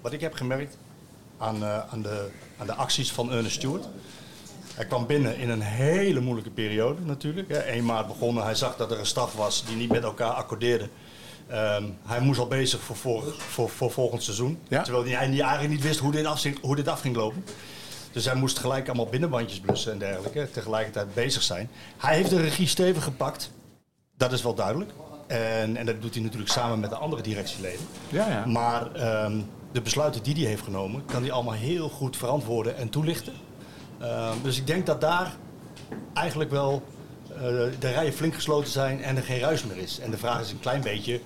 wat 0.00 0.12
ik 0.12 0.20
heb 0.20 0.34
gemerkt 0.34 0.76
aan, 1.38 1.62
eh, 1.62 1.78
aan, 1.92 2.02
de, 2.02 2.28
aan 2.58 2.66
de 2.66 2.74
acties 2.74 3.12
van 3.12 3.32
Ernest 3.32 3.56
Stewart. 3.56 3.88
Hij 4.74 4.84
kwam 4.84 5.06
binnen 5.06 5.38
in 5.38 5.50
een 5.50 5.62
hele 5.62 6.20
moeilijke 6.20 6.50
periode 6.50 7.00
natuurlijk. 7.04 7.48
Hè. 7.48 7.58
1 7.58 7.84
maart 7.84 8.06
begonnen, 8.06 8.44
hij 8.44 8.54
zag 8.54 8.76
dat 8.76 8.90
er 8.90 8.98
een 8.98 9.06
staf 9.06 9.34
was 9.34 9.64
die 9.66 9.76
niet 9.76 9.90
met 9.90 10.02
elkaar 10.02 10.32
accordeerde. 10.32 10.88
Ehm, 11.46 11.84
hij 12.04 12.20
moest 12.20 12.38
al 12.38 12.48
bezig 12.48 12.80
voor, 12.80 12.96
voor, 12.96 13.24
voor, 13.38 13.70
voor 13.70 13.90
volgend 13.90 14.22
seizoen. 14.22 14.58
Ja. 14.68 14.82
Terwijl 14.82 15.04
hij 15.04 15.12
hij 15.12 15.26
eigenlijk 15.26 15.68
niet 15.68 15.82
wist 15.82 15.98
hoe 15.98 16.12
dit, 16.12 16.24
af, 16.24 16.44
hoe 16.60 16.76
dit 16.76 16.88
af 16.88 17.00
ging 17.00 17.16
lopen. 17.16 17.44
Dus 18.16 18.24
hij 18.24 18.34
moest 18.34 18.58
gelijk 18.58 18.86
allemaal 18.86 19.06
binnenbandjes 19.06 19.60
blussen 19.60 19.92
en 19.92 19.98
dergelijke. 19.98 20.48
Tegelijkertijd 20.50 21.14
bezig 21.14 21.42
zijn. 21.42 21.70
Hij 21.96 22.16
heeft 22.16 22.30
de 22.30 22.40
regie 22.40 22.66
stevig 22.66 23.04
gepakt. 23.04 23.50
Dat 24.16 24.32
is 24.32 24.42
wel 24.42 24.54
duidelijk. 24.54 24.90
En, 25.26 25.76
en 25.76 25.86
dat 25.86 26.02
doet 26.02 26.14
hij 26.14 26.22
natuurlijk 26.22 26.52
samen 26.52 26.80
met 26.80 26.90
de 26.90 26.96
andere 26.96 27.22
directieleden. 27.22 27.86
Ja, 28.08 28.28
ja. 28.28 28.46
Maar 28.46 28.92
ehm, 28.92 29.40
de 29.72 29.80
besluiten 29.80 30.22
die 30.22 30.34
hij 30.34 30.44
heeft 30.44 30.62
genomen, 30.62 31.04
kan 31.04 31.22
hij 31.22 31.32
allemaal 31.32 31.54
heel 31.54 31.88
goed 31.88 32.16
verantwoorden 32.16 32.76
en 32.76 32.88
toelichten. 32.88 33.32
Ehm, 34.00 34.34
dus 34.42 34.56
ik 34.58 34.66
denk 34.66 34.86
dat 34.86 35.00
daar 35.00 35.36
eigenlijk 36.14 36.50
wel 36.50 36.82
eh, 37.28 37.40
de 37.78 37.90
rijen 37.92 38.12
flink 38.12 38.34
gesloten 38.34 38.70
zijn 38.70 39.02
en 39.02 39.16
er 39.16 39.22
geen 39.22 39.40
ruis 39.40 39.64
meer 39.64 39.76
is. 39.76 39.98
En 39.98 40.10
de 40.10 40.18
vraag 40.18 40.40
is 40.40 40.50
een 40.50 40.60
klein 40.60 40.80
beetje, 40.80 41.20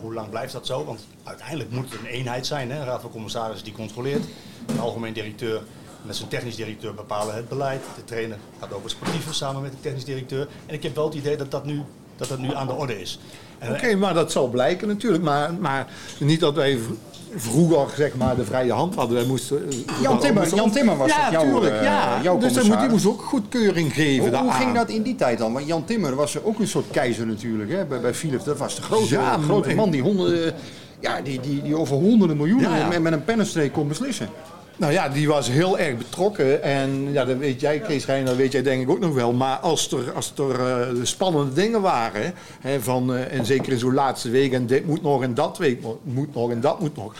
hoe 0.00 0.14
lang 0.14 0.30
blijft 0.30 0.52
dat 0.52 0.66
zo? 0.66 0.84
Want 0.84 1.06
uiteindelijk 1.24 1.70
moet 1.70 1.90
het 1.90 2.00
een 2.00 2.06
eenheid 2.06 2.46
zijn. 2.46 2.70
Hè? 2.70 2.78
Een 2.78 2.86
raad 2.86 3.00
van 3.00 3.10
commissarissen 3.10 3.64
die 3.64 3.74
controleert. 3.74 4.24
De 4.66 4.80
algemeen 4.80 5.12
directeur 5.12 5.62
met 6.02 6.16
zijn 6.16 6.28
technisch 6.28 6.56
directeur 6.56 6.94
bepalen 6.94 7.34
het 7.34 7.48
beleid. 7.48 7.80
De 7.96 8.04
trainer 8.04 8.36
gaat 8.60 8.68
over 8.72 8.82
het 8.82 8.90
sportieve 8.90 9.34
samen 9.34 9.62
met 9.62 9.70
de 9.70 9.80
technisch 9.80 10.04
directeur. 10.04 10.48
En 10.66 10.74
ik 10.74 10.82
heb 10.82 10.94
wel 10.94 11.04
het 11.04 11.14
idee 11.14 11.36
dat 11.36 11.50
dat 11.50 11.64
nu, 11.64 11.82
dat 12.16 12.28
dat 12.28 12.38
nu 12.38 12.54
aan 12.54 12.66
de 12.66 12.72
orde 12.72 13.00
is. 13.00 13.18
En, 13.58 13.72
Oké, 13.72 13.94
maar 13.94 14.14
dat 14.14 14.32
zal 14.32 14.48
blijken 14.48 14.88
natuurlijk. 14.88 15.22
Maar, 15.22 15.54
maar 15.54 15.86
niet 16.18 16.40
dat 16.40 16.54
wij 16.54 16.78
vroeger 17.36 17.96
zeg 17.96 18.16
maar, 18.16 18.36
de 18.36 18.44
vrije 18.44 18.72
hand 18.72 18.94
hadden. 18.94 19.16
Wij 19.16 19.26
moesten, 19.26 19.68
eh, 19.68 20.02
Jan 20.02 20.18
Timmer- 20.18 20.54
Jan 20.54 20.70
Timmer 20.70 20.96
was 20.96 21.08
ja, 21.10 21.30
jouw, 21.30 21.42
tuurlijk, 21.42 21.74
eh, 21.74 21.82
ja. 21.82 22.22
jouw 22.22 22.38
Dus 22.38 22.52
dan 22.52 22.66
moet, 22.66 22.80
die 22.80 22.88
moest 22.88 23.06
ook 23.06 23.22
goedkeuring 23.22 23.92
geven 23.94 24.28
Hoe, 24.28 24.42
hoe 24.42 24.52
ging 24.52 24.74
dat 24.74 24.88
in 24.88 25.02
die 25.02 25.14
tijd 25.14 25.38
dan? 25.38 25.52
Want 25.52 25.66
Jan 25.66 25.84
Timmer 25.84 26.14
was 26.14 26.42
ook 26.42 26.58
een 26.58 26.68
soort 26.68 26.90
keizer 26.90 27.26
natuurlijk 27.26 27.70
hè? 27.70 27.84
bij, 27.84 28.00
bij 28.00 28.14
Philips. 28.14 28.44
Dat 28.44 28.58
was 28.58 28.76
de 28.76 28.82
grote, 28.82 29.08
Ja, 29.14 29.38
grote 29.38 29.74
man 29.74 29.90
die, 29.90 30.02
honderden, 30.02 30.54
ja, 31.00 31.20
die, 31.20 31.40
die, 31.40 31.62
die 31.62 31.76
over 31.76 31.96
honderden 31.96 32.36
miljoenen 32.36 32.70
Ja, 32.70 32.76
ja. 32.76 32.88
Met, 32.88 33.02
met 33.02 33.12
een 33.12 33.24
pennenstreek 33.24 33.72
kon 33.72 33.88
beslissen. 33.88 34.28
Nou 34.80 34.92
ja, 34.92 35.08
die 35.08 35.28
was 35.28 35.48
heel 35.48 35.78
erg 35.78 35.96
betrokken. 35.96 36.62
En 36.62 37.12
ja, 37.12 37.24
dat 37.24 37.36
weet 37.36 37.60
jij, 37.60 37.80
Kees 37.80 38.06
Rijn, 38.06 38.24
dat 38.24 38.36
weet 38.36 38.52
jij 38.52 38.62
denk 38.62 38.82
ik 38.82 38.90
ook 38.90 38.98
nog 39.00 39.14
wel. 39.14 39.32
Maar 39.32 39.56
als 39.56 39.92
er, 39.92 40.12
als 40.12 40.32
er 40.36 40.66
eh, 40.66 40.88
spannende 41.02 41.52
dingen 41.52 41.80
waren, 41.80 42.34
hè, 42.60 42.80
van, 42.80 43.14
eh, 43.14 43.38
en 43.38 43.46
zeker 43.46 43.72
in 43.72 43.78
zo'n 43.78 43.94
laatste 43.94 44.30
week, 44.30 44.52
en 44.52 44.66
dit 44.66 44.86
moet 44.86 45.02
nog 45.02 45.22
en 45.22 45.34
dat 45.34 45.58
week 45.58 45.82
mo- 45.82 46.00
moet 46.02 46.34
nog 46.34 46.50
en 46.50 46.60
dat 46.60 46.80
moet 46.80 46.96
nog. 46.96 47.14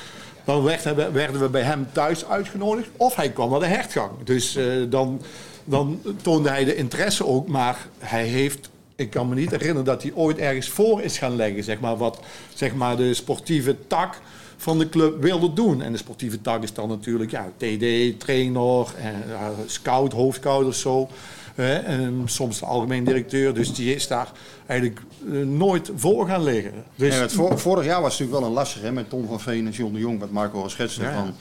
Dan 0.45 0.63
werden, 0.63 1.13
werden 1.13 1.41
we 1.41 1.49
bij 1.49 1.63
hem 1.63 1.87
thuis 1.93 2.27
uitgenodigd. 2.27 2.89
Of 2.97 3.15
hij 3.17 3.31
kwam 3.31 3.51
naar 3.51 3.61
de 3.61 3.67
hertgang. 3.67 4.11
Dus 4.25 4.57
eh, 4.57 4.65
dan, 4.89 5.21
dan 5.65 6.01
toonde 6.23 6.49
hij 6.49 6.65
de 6.65 6.77
interesse 6.77 7.27
ook. 7.27 7.49
Maar 7.49 7.77
hij 7.99 8.25
heeft 8.25 8.71
ik 8.97 9.11
kan 9.11 9.29
me 9.29 9.35
niet 9.35 9.51
herinneren 9.51 9.85
dat 9.85 10.03
hij 10.03 10.13
ooit 10.15 10.39
ergens 10.39 10.69
voor 10.69 11.03
is 11.03 11.19
gaan 11.19 11.37
leggen, 11.37 11.65
zeg 11.65 11.81
maar, 11.81 11.97
wat 11.97 12.21
zeg 12.55 12.75
maar, 12.75 12.97
de 12.97 13.15
sportieve 13.15 13.77
tak 13.87 14.19
van 14.61 14.79
de 14.79 14.89
club 14.89 15.23
wilde 15.23 15.53
doen. 15.53 15.83
En 15.83 15.93
de 15.93 15.99
sportieve 15.99 16.41
tak 16.41 16.63
is 16.63 16.73
dan 16.73 16.89
natuurlijk 16.89 17.31
ja, 17.31 17.49
TD, 17.57 18.19
trainer, 18.21 18.87
en, 18.97 19.15
ja, 19.29 19.51
scout, 19.67 20.13
hoofdscout 20.13 20.67
of 20.67 20.75
zo. 20.75 21.09
Hè, 21.55 21.75
en 21.75 22.23
soms 22.25 22.59
de 22.59 22.67
algemeen 22.67 23.05
directeur. 23.05 23.55
Dus 23.55 23.75
die 23.75 23.95
is 23.95 24.07
daar 24.07 24.33
eigenlijk 24.67 25.01
eh, 25.33 25.39
nooit 25.41 25.91
voor 25.97 26.27
gaan 26.27 26.43
liggen. 26.43 26.73
Dus, 26.95 27.15
En 27.15 27.21
het 27.21 27.33
vor- 27.33 27.59
vorig 27.59 27.85
jaar 27.85 28.01
was 28.03 28.11
het 28.13 28.21
natuurlijk 28.21 28.39
wel 28.41 28.49
een 28.49 28.65
lastig 28.65 28.83
hè, 28.83 28.93
met 28.93 29.09
Tom 29.11 29.27
van 29.27 29.41
Veen 29.41 29.67
en 29.67 29.73
John 29.73 29.93
de 29.93 29.99
Jong, 29.99 30.19
wat 30.19 30.31
Marco 30.31 30.63
al 30.63 30.69
schetste. 30.71 31.03
Ja. 31.03 31.13
Van, 31.15 31.35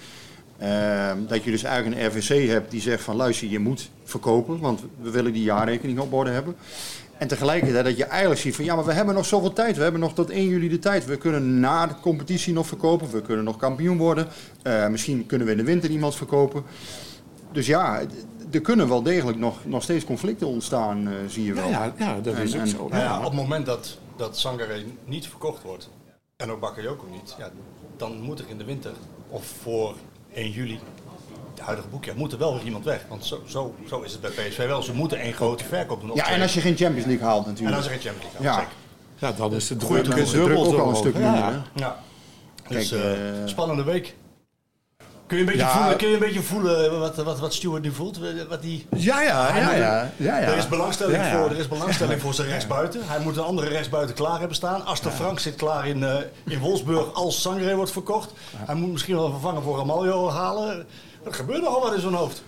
ehm, 0.68 1.18
dat 1.28 1.44
je 1.44 1.52
dus 1.52 1.64
eigenlijk 1.64 2.02
een 2.02 2.08
RVC 2.08 2.48
hebt 2.50 2.72
die 2.72 2.82
zegt 2.82 3.04
van 3.04 3.16
luister, 3.16 3.48
je 3.48 3.60
moet 3.60 3.90
verkopen, 4.04 4.60
want 4.60 4.82
we 5.02 5.10
willen 5.10 5.34
die 5.34 5.44
jaarrekening 5.44 6.00
op 6.00 6.14
orde 6.14 6.30
hebben. 6.30 6.56
En 7.20 7.28
tegelijkertijd 7.28 7.86
dat 7.86 7.98
je 7.98 8.06
eigenlijk 8.06 8.42
ziet 8.42 8.56
van 8.56 8.66
ja, 8.66 8.76
maar 8.76 8.86
we 8.86 8.94
hebben 8.94 9.16
nog 9.16 9.26
zoveel 9.26 9.54
tijd. 9.54 9.78
We 9.78 9.84
hebben 9.84 10.02
nog 10.02 10.14
tot 10.14 10.30
1 10.30 10.48
juli 10.48 10.70
de 10.70 10.80
tijd. 10.80 11.06
We 11.06 11.18
kunnen 11.18 11.60
na 11.60 11.88
de 11.88 11.94
competitie 12.02 12.54
nog 12.54 12.68
verkopen. 12.68 13.12
We 13.12 13.22
kunnen 13.22 13.46
nog 13.46 13.58
kampioen 13.58 13.98
worden. 13.98 14.28
Eh, 14.62 14.88
misschien 14.88 15.26
kunnen 15.26 15.46
we 15.48 15.54
in 15.54 15.58
de 15.60 15.64
winter 15.64 15.90
iemand 15.90 16.16
verkopen. 16.16 16.64
Dus 17.52 17.66
ja, 17.68 18.02
er 18.52 18.62
kunnen 18.62 18.88
wel 18.88 19.04
degelijk 19.04 19.38
nog, 19.38 19.66
nog 19.66 19.84
steeds 19.84 20.06
conflicten 20.06 20.48
ontstaan, 20.48 21.08
eh, 21.08 21.14
zie 21.28 21.46
je 21.46 21.54
wel. 21.54 21.70
Ja, 21.70 21.94
ja, 21.98 22.20
dat 22.22 22.38
is 22.38 22.54
En- 22.54 22.60
ook 22.60 22.66
en- 22.66 22.72
zo. 22.72 22.88
Nou 22.88 23.02
ja, 23.04 23.18
op 23.18 23.24
het 23.24 23.34
moment 23.34 23.66
dat, 23.66 23.98
dat 24.16 24.38
Sangare 24.38 24.84
niet 25.06 25.28
verkocht 25.28 25.64
wordt, 25.64 25.90
en 26.38 26.52
ook 26.52 26.60
Bakayoko 26.60 27.06
niet, 27.12 27.36
ja, 27.38 27.50
dan 27.98 28.22
moet 28.22 28.40
er 28.40 28.46
in 28.50 28.58
de 28.58 28.64
winter, 28.66 28.92
of 29.30 29.46
voor 29.62 29.96
1 30.34 30.52
juli, 30.52 30.80
het 31.60 31.68
huidige 31.68 31.88
boekjaar, 31.90 32.16
moet 32.16 32.32
er 32.32 32.38
wel 32.38 32.54
weer 32.56 32.64
iemand 32.64 32.86
weg. 32.86 33.06
Want 33.10 33.26
zo, 33.26 33.42
zo, 33.48 33.76
zo 33.90 34.02
is 34.02 34.12
het 34.12 34.22
bij 34.22 34.30
PSV 34.30 34.68
wel. 34.68 34.82
Ze 34.84 34.94
moeten 34.94 35.20
één 35.20 35.34
grote 35.34 35.64
verkoop 35.64 36.02
doen. 36.02 36.12
Ja, 36.14 36.28
en 36.28 36.42
als 36.42 36.54
je 36.54 36.62
geen 36.62 36.78
Champions 36.78 37.06
League 37.08 37.26
haalt 37.28 37.44
En 37.44 37.50
natuurlijk. 37.50 37.78
als 37.78 37.86
er 37.86 37.92
geen 37.92 38.02
Champions 38.02 38.34
League 38.34 38.50
gaat, 38.52 38.56
Ja. 38.56 38.70
zeker. 38.70 38.78
Ja, 39.18 39.32
dan 39.50 39.54
is 39.54 39.68
Goeie, 39.68 40.02
druk, 40.04 40.16
dan 40.16 40.18
is 40.26 40.30
druk 40.30 40.58
ook 40.58 40.66
zo 40.66 40.78
al 40.80 40.90
een 40.90 40.96
stuk 40.96 41.18
Ja. 41.18 41.32
minder. 41.32 41.62
Ja. 41.76 41.98
Dus, 42.68 42.90
Kijk, 42.90 43.02
eh, 43.02 43.30
eh, 43.30 43.36
spannende 43.48 43.84
week. 43.84 44.16
Kun 45.28 45.38
je, 45.38 45.44
een 45.44 45.50
beetje 45.50 45.66
Ja. 45.66 45.78
voelen, 45.78 45.98
kun 45.98 46.08
je 46.08 46.14
een 46.14 46.20
beetje 46.20 46.42
voelen 46.42 47.00
wat, 47.00 47.16
wat, 47.16 47.40
wat 47.40 47.54
Stuart 47.54 47.84
nu 47.84 47.92
voelt? 47.92 48.20
Wat 48.50 48.62
die, 48.62 48.86
Ja, 48.96 49.22
ja, 49.22 49.58
ja, 49.58 49.76
ja, 49.76 50.12
ja, 50.18 50.38
ja. 50.40 50.40
Er 50.40 50.58
is 50.58 50.68
belangstelling, 50.68 51.18
Ja, 51.18 51.28
ja. 51.28 51.40
Voor, 51.40 51.50
er 51.50 51.58
is 51.58 51.68
belangstelling 51.68 52.22
voor 52.22 52.34
zijn 52.34 52.48
rechtsbuiten. 52.48 53.02
Hij 53.06 53.20
moet 53.20 53.38
een 53.38 53.44
andere 53.44 53.68
rechtsbuiten 53.68 54.16
klaar 54.16 54.40
hebben 54.40 54.56
staan. 54.56 54.86
Aster 54.86 55.12
Frank 55.12 55.40
zit 55.40 55.56
klaar 55.56 55.88
in, 55.88 56.04
eh, 56.04 56.16
in 56.46 56.60
Wolfsburg 56.60 57.14
als 57.14 57.42
Sangre 57.42 57.76
wordt 57.76 57.92
verkocht. 57.92 58.32
Hij 58.58 58.76
moet 58.76 58.92
misschien 58.92 59.16
wel 59.16 59.26
een 59.26 59.32
vervanger 59.32 59.62
voor 59.62 59.78
Ramaljo 59.78 60.30
halen. 60.30 60.86
Er 61.24 61.34
gebeurt 61.34 61.62
nogal 61.62 61.82
wat 61.82 61.94
in 61.94 62.02
zijn 62.02 62.14
hoofd. 62.14 62.44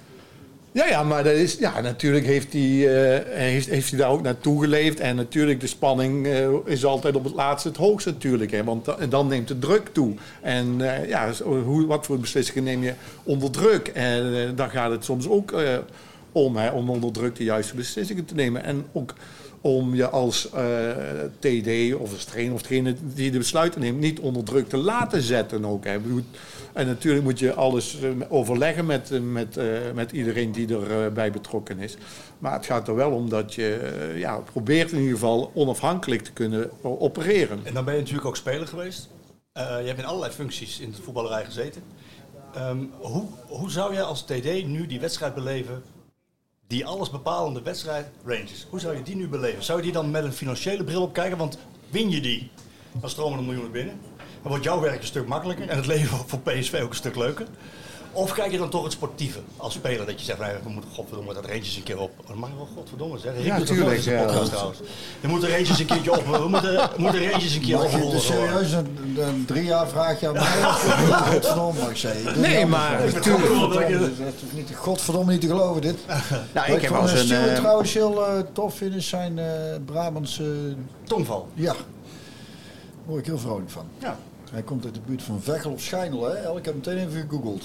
Ja, 0.73 0.85
ja, 0.87 1.03
maar 1.03 1.23
dat 1.23 1.33
is, 1.33 1.53
ja, 1.53 1.81
natuurlijk 1.81 2.25
heeft 2.25 2.53
hij, 2.53 2.61
eh, 2.61 3.37
heeft, 3.37 3.69
heeft 3.69 3.89
hij 3.89 3.99
daar 3.99 4.09
ook 4.09 4.21
naartoe 4.21 4.61
geleefd. 4.61 4.99
En 4.99 5.15
natuurlijk, 5.15 5.59
de 5.59 5.67
spanning 5.67 6.27
eh, 6.27 6.49
is 6.65 6.85
altijd 6.85 7.15
op 7.15 7.23
het 7.23 7.33
laatste 7.33 7.67
het 7.67 7.77
hoogst 7.77 8.05
natuurlijk. 8.05 8.51
Hè, 8.51 8.63
want 8.63 8.87
en 8.87 9.09
dan 9.09 9.27
neemt 9.27 9.47
de 9.47 9.59
druk 9.59 9.89
toe. 9.91 10.13
En 10.41 10.81
eh, 10.81 11.09
ja, 11.09 11.31
hoe, 11.43 11.85
wat 11.85 12.05
voor 12.05 12.19
beslissingen 12.19 12.63
neem 12.63 12.83
je 12.83 12.93
onder 13.23 13.51
druk? 13.51 13.87
En 13.87 14.55
dan 14.55 14.69
gaat 14.69 14.91
het 14.91 15.03
soms 15.03 15.27
ook 15.27 15.53
om, 16.31 16.55
hè, 16.55 16.69
om 16.69 16.89
onder 16.89 17.11
druk 17.11 17.35
de 17.35 17.43
juiste 17.43 17.75
beslissingen 17.75 18.25
te 18.25 18.35
nemen. 18.35 18.63
En 18.63 18.85
ook 18.91 19.13
om 19.61 19.95
je 19.95 20.09
als 20.09 20.49
eh, 20.49 20.89
TD 21.39 21.95
of 21.95 22.13
als 22.13 22.23
trainer 22.25 22.53
of 22.53 22.61
degene 22.61 22.95
die 23.01 23.31
de 23.31 23.37
besluiten 23.37 23.81
neemt... 23.81 23.99
niet 23.99 24.19
onder 24.19 24.43
druk 24.43 24.69
te 24.69 24.77
laten 24.77 25.21
zetten 25.21 25.65
ook. 25.65 25.85
Hè. 25.85 25.97
En 26.73 26.87
natuurlijk 26.87 27.23
moet 27.23 27.39
je 27.39 27.53
alles 27.53 28.01
eh, 28.01 28.09
overleggen 28.29 28.85
met, 28.85 29.11
eh, 29.11 29.19
met, 29.19 29.59
met 29.93 30.11
iedereen 30.11 30.51
die 30.51 30.75
erbij 30.75 31.11
bij 31.11 31.31
betrokken 31.31 31.79
is. 31.79 31.97
Maar 32.39 32.53
het 32.53 32.65
gaat 32.65 32.87
er 32.87 32.95
wel 32.95 33.11
om 33.11 33.29
dat 33.29 33.53
je 33.53 34.13
ja, 34.15 34.37
probeert 34.39 34.91
in 34.91 34.97
ieder 34.97 35.13
geval 35.13 35.51
onafhankelijk 35.53 36.21
te 36.21 36.31
kunnen 36.31 36.69
opereren. 36.81 37.59
En 37.63 37.73
dan 37.73 37.85
ben 37.85 37.93
je 37.93 37.99
natuurlijk 37.99 38.27
ook 38.27 38.37
speler 38.37 38.67
geweest. 38.67 39.09
Je 39.53 39.61
hebt 39.61 39.99
in 39.99 40.05
allerlei 40.05 40.31
functies 40.33 40.79
in 40.79 40.91
de 40.91 41.01
voetballerij 41.01 41.45
gezeten. 41.45 41.81
Ehm, 42.53 42.83
hoe, 42.99 43.25
hoe 43.47 43.71
zou 43.71 43.93
jij 43.93 44.03
als 44.03 44.21
TD 44.21 44.65
nu 44.65 44.87
die 44.87 44.99
wedstrijd 44.99 45.33
beleven, 45.33 45.83
die 46.71 46.85
alles 46.85 47.09
bepalende 47.09 47.61
wedstrijd, 47.61 48.07
Rangers, 48.25 48.65
hoe 48.69 48.79
zou 48.79 48.95
je 48.95 49.03
die 49.03 49.15
nu 49.15 49.27
beleven? 49.27 49.63
Zou 49.63 49.77
je 49.77 49.83
die 49.83 49.93
dan 49.93 50.11
met 50.11 50.23
een 50.23 50.33
financiële 50.33 50.83
bril 50.83 51.01
op 51.01 51.13
kijken? 51.13 51.37
Want 51.37 51.57
win 51.89 52.09
je 52.09 52.21
die, 52.21 52.51
dan 52.91 53.09
stromen 53.09 53.37
er 53.37 53.43
miljoenen 53.43 53.71
binnen. 53.71 53.99
Dan 54.17 54.49
wordt 54.49 54.63
jouw 54.63 54.79
werk 54.79 54.99
een 55.01 55.07
stuk 55.07 55.27
makkelijker 55.27 55.69
en 55.69 55.77
het 55.77 55.85
leven 55.85 56.17
voor 56.29 56.39
PSV 56.39 56.79
ook 56.83 56.89
een 56.89 56.95
stuk 56.95 57.15
leuker. 57.15 57.47
Of 58.13 58.33
kijk 58.33 58.51
je 58.51 58.57
dan 58.57 58.69
toch 58.69 58.83
het 58.83 58.91
sportieve 58.91 59.39
als 59.57 59.73
speler? 59.73 60.05
Dat 60.05 60.19
je 60.19 60.25
zegt, 60.25 60.39
nee, 60.39 60.53
we 60.63 60.69
moeten 60.69 60.91
godverdomme 60.93 61.33
dat 61.33 61.45
Rangers 61.45 61.75
een 61.75 61.83
keer 61.83 61.99
op. 61.99 62.11
Oh, 62.21 62.27
dat 62.27 62.35
mag 62.35 62.49
wel 62.55 62.67
godverdomme 62.75 63.17
zeggen. 63.17 63.43
Ja, 63.43 63.57
doet 63.57 63.67
dat 63.67 63.75
tuurlijk, 63.75 63.87
nooit 63.87 63.97
in 63.97 64.03
zijn 64.03 64.17
ja. 64.17 64.25
podcast 64.25 64.51
trouwens. 64.51 64.79
Er 65.21 65.29
moeten 65.29 65.49
Rangers 65.49 65.79
een 65.79 65.85
keertje 65.85 66.11
op. 66.11 66.25
We 66.25 66.47
moeten, 66.47 66.73
we 66.73 67.01
moeten 67.01 67.29
Rangers 67.29 67.55
een 67.55 67.61
keer 67.61 67.69
je 67.69 67.79
opgewonnen 67.79 68.11
dus 68.11 68.25
serieus 68.25 68.71
een, 68.71 69.17
een 69.17 69.45
drie 69.45 69.63
jaar 69.63 69.87
vraag 69.87 70.19
je 70.19 70.27
aan 70.27 70.33
mij 70.33 70.43
ik 70.43 71.13
godverdomme 71.33 71.81
mag 71.81 71.97
zeggen? 71.97 72.39
Nee, 72.41 72.65
maar 72.65 73.13
natuurlijk. 73.13 74.19
Niet, 74.51 74.75
godverdomme 74.75 75.31
niet 75.31 75.41
te 75.41 75.47
geloven 75.47 75.81
dit. 75.81 75.97
Nou, 76.53 76.71
ik 76.71 76.81
heb 76.81 76.91
eens 76.91 77.11
een... 77.11 77.17
Stuart 77.17 77.47
eh, 77.47 77.55
trouwens 77.55 77.93
heel 77.93 78.25
eh, 78.25 78.39
tof 78.53 78.81
is 78.81 79.07
zijn 79.07 79.39
eh 79.39 79.45
Brabantse... 79.85 80.75
Tongval. 81.03 81.47
Ja, 81.53 81.73
daar 81.73 81.83
word 83.05 83.19
ik 83.19 83.25
heel 83.25 83.39
vrolijk 83.39 83.69
van. 83.69 83.85
Ja. 83.97 84.17
Hij 84.51 84.61
komt 84.61 84.85
uit 84.85 84.93
de 84.93 84.99
buurt 85.05 85.23
van 85.23 85.41
Veghel 85.41 85.71
of 85.71 85.81
Schijnel, 85.81 86.23
hè? 86.23 86.57
Ik 86.57 86.65
heb 86.65 86.75
meteen 86.75 86.97
even 86.97 87.21
gegoogeld. 87.21 87.63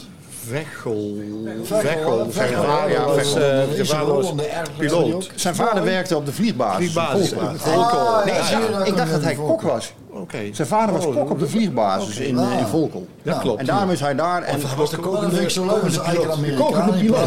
Zijn 2.31 2.55
vader, 2.55 2.91
ja, 2.91 3.07
dat 3.07 3.17
is 3.17 3.35
eh, 3.35 3.41
zijn 3.73 3.87
vader 3.87 4.15
was 4.15 4.33
piloot. 4.77 5.31
Zijn 5.35 5.55
vader 5.55 5.85
werkte 5.85 6.17
op 6.17 6.27
de 6.27 6.33
vliegbasis. 6.33 6.77
Vliegbasis, 6.93 7.31
ja. 7.31 7.37
Ah, 7.73 8.25
Nee, 8.25 8.35
ja, 8.35 8.85
ik- 8.85 8.97
dacht 8.97 9.11
dat 9.11 9.23
hij 9.23 9.35
kok 9.35 9.63
was. 9.63 9.93
Oké. 10.11 10.39
Zijn 10.53 10.69
vader 10.69 10.95
was 10.95 11.05
Oh, 11.07 11.15
kok 11.15 11.31
op 11.31 11.39
de 11.39 11.49
vliegbasis 11.49 12.17
in, 12.19 12.39
Ah. 12.39 12.59
in 12.59 12.67
Volkel. 12.67 13.07
Dat 13.23 13.39
klopt. 13.39 13.61
En 13.61 13.67
daarom 13.67 13.91
is 13.91 14.01
hij 14.01 14.15
daar. 14.15 14.43
En 14.43 14.57
Of 14.57 14.63
hij 14.69 14.77
was 14.77 14.91
de 14.91 14.97
kokende 14.97 15.45
piloot. 15.45 15.83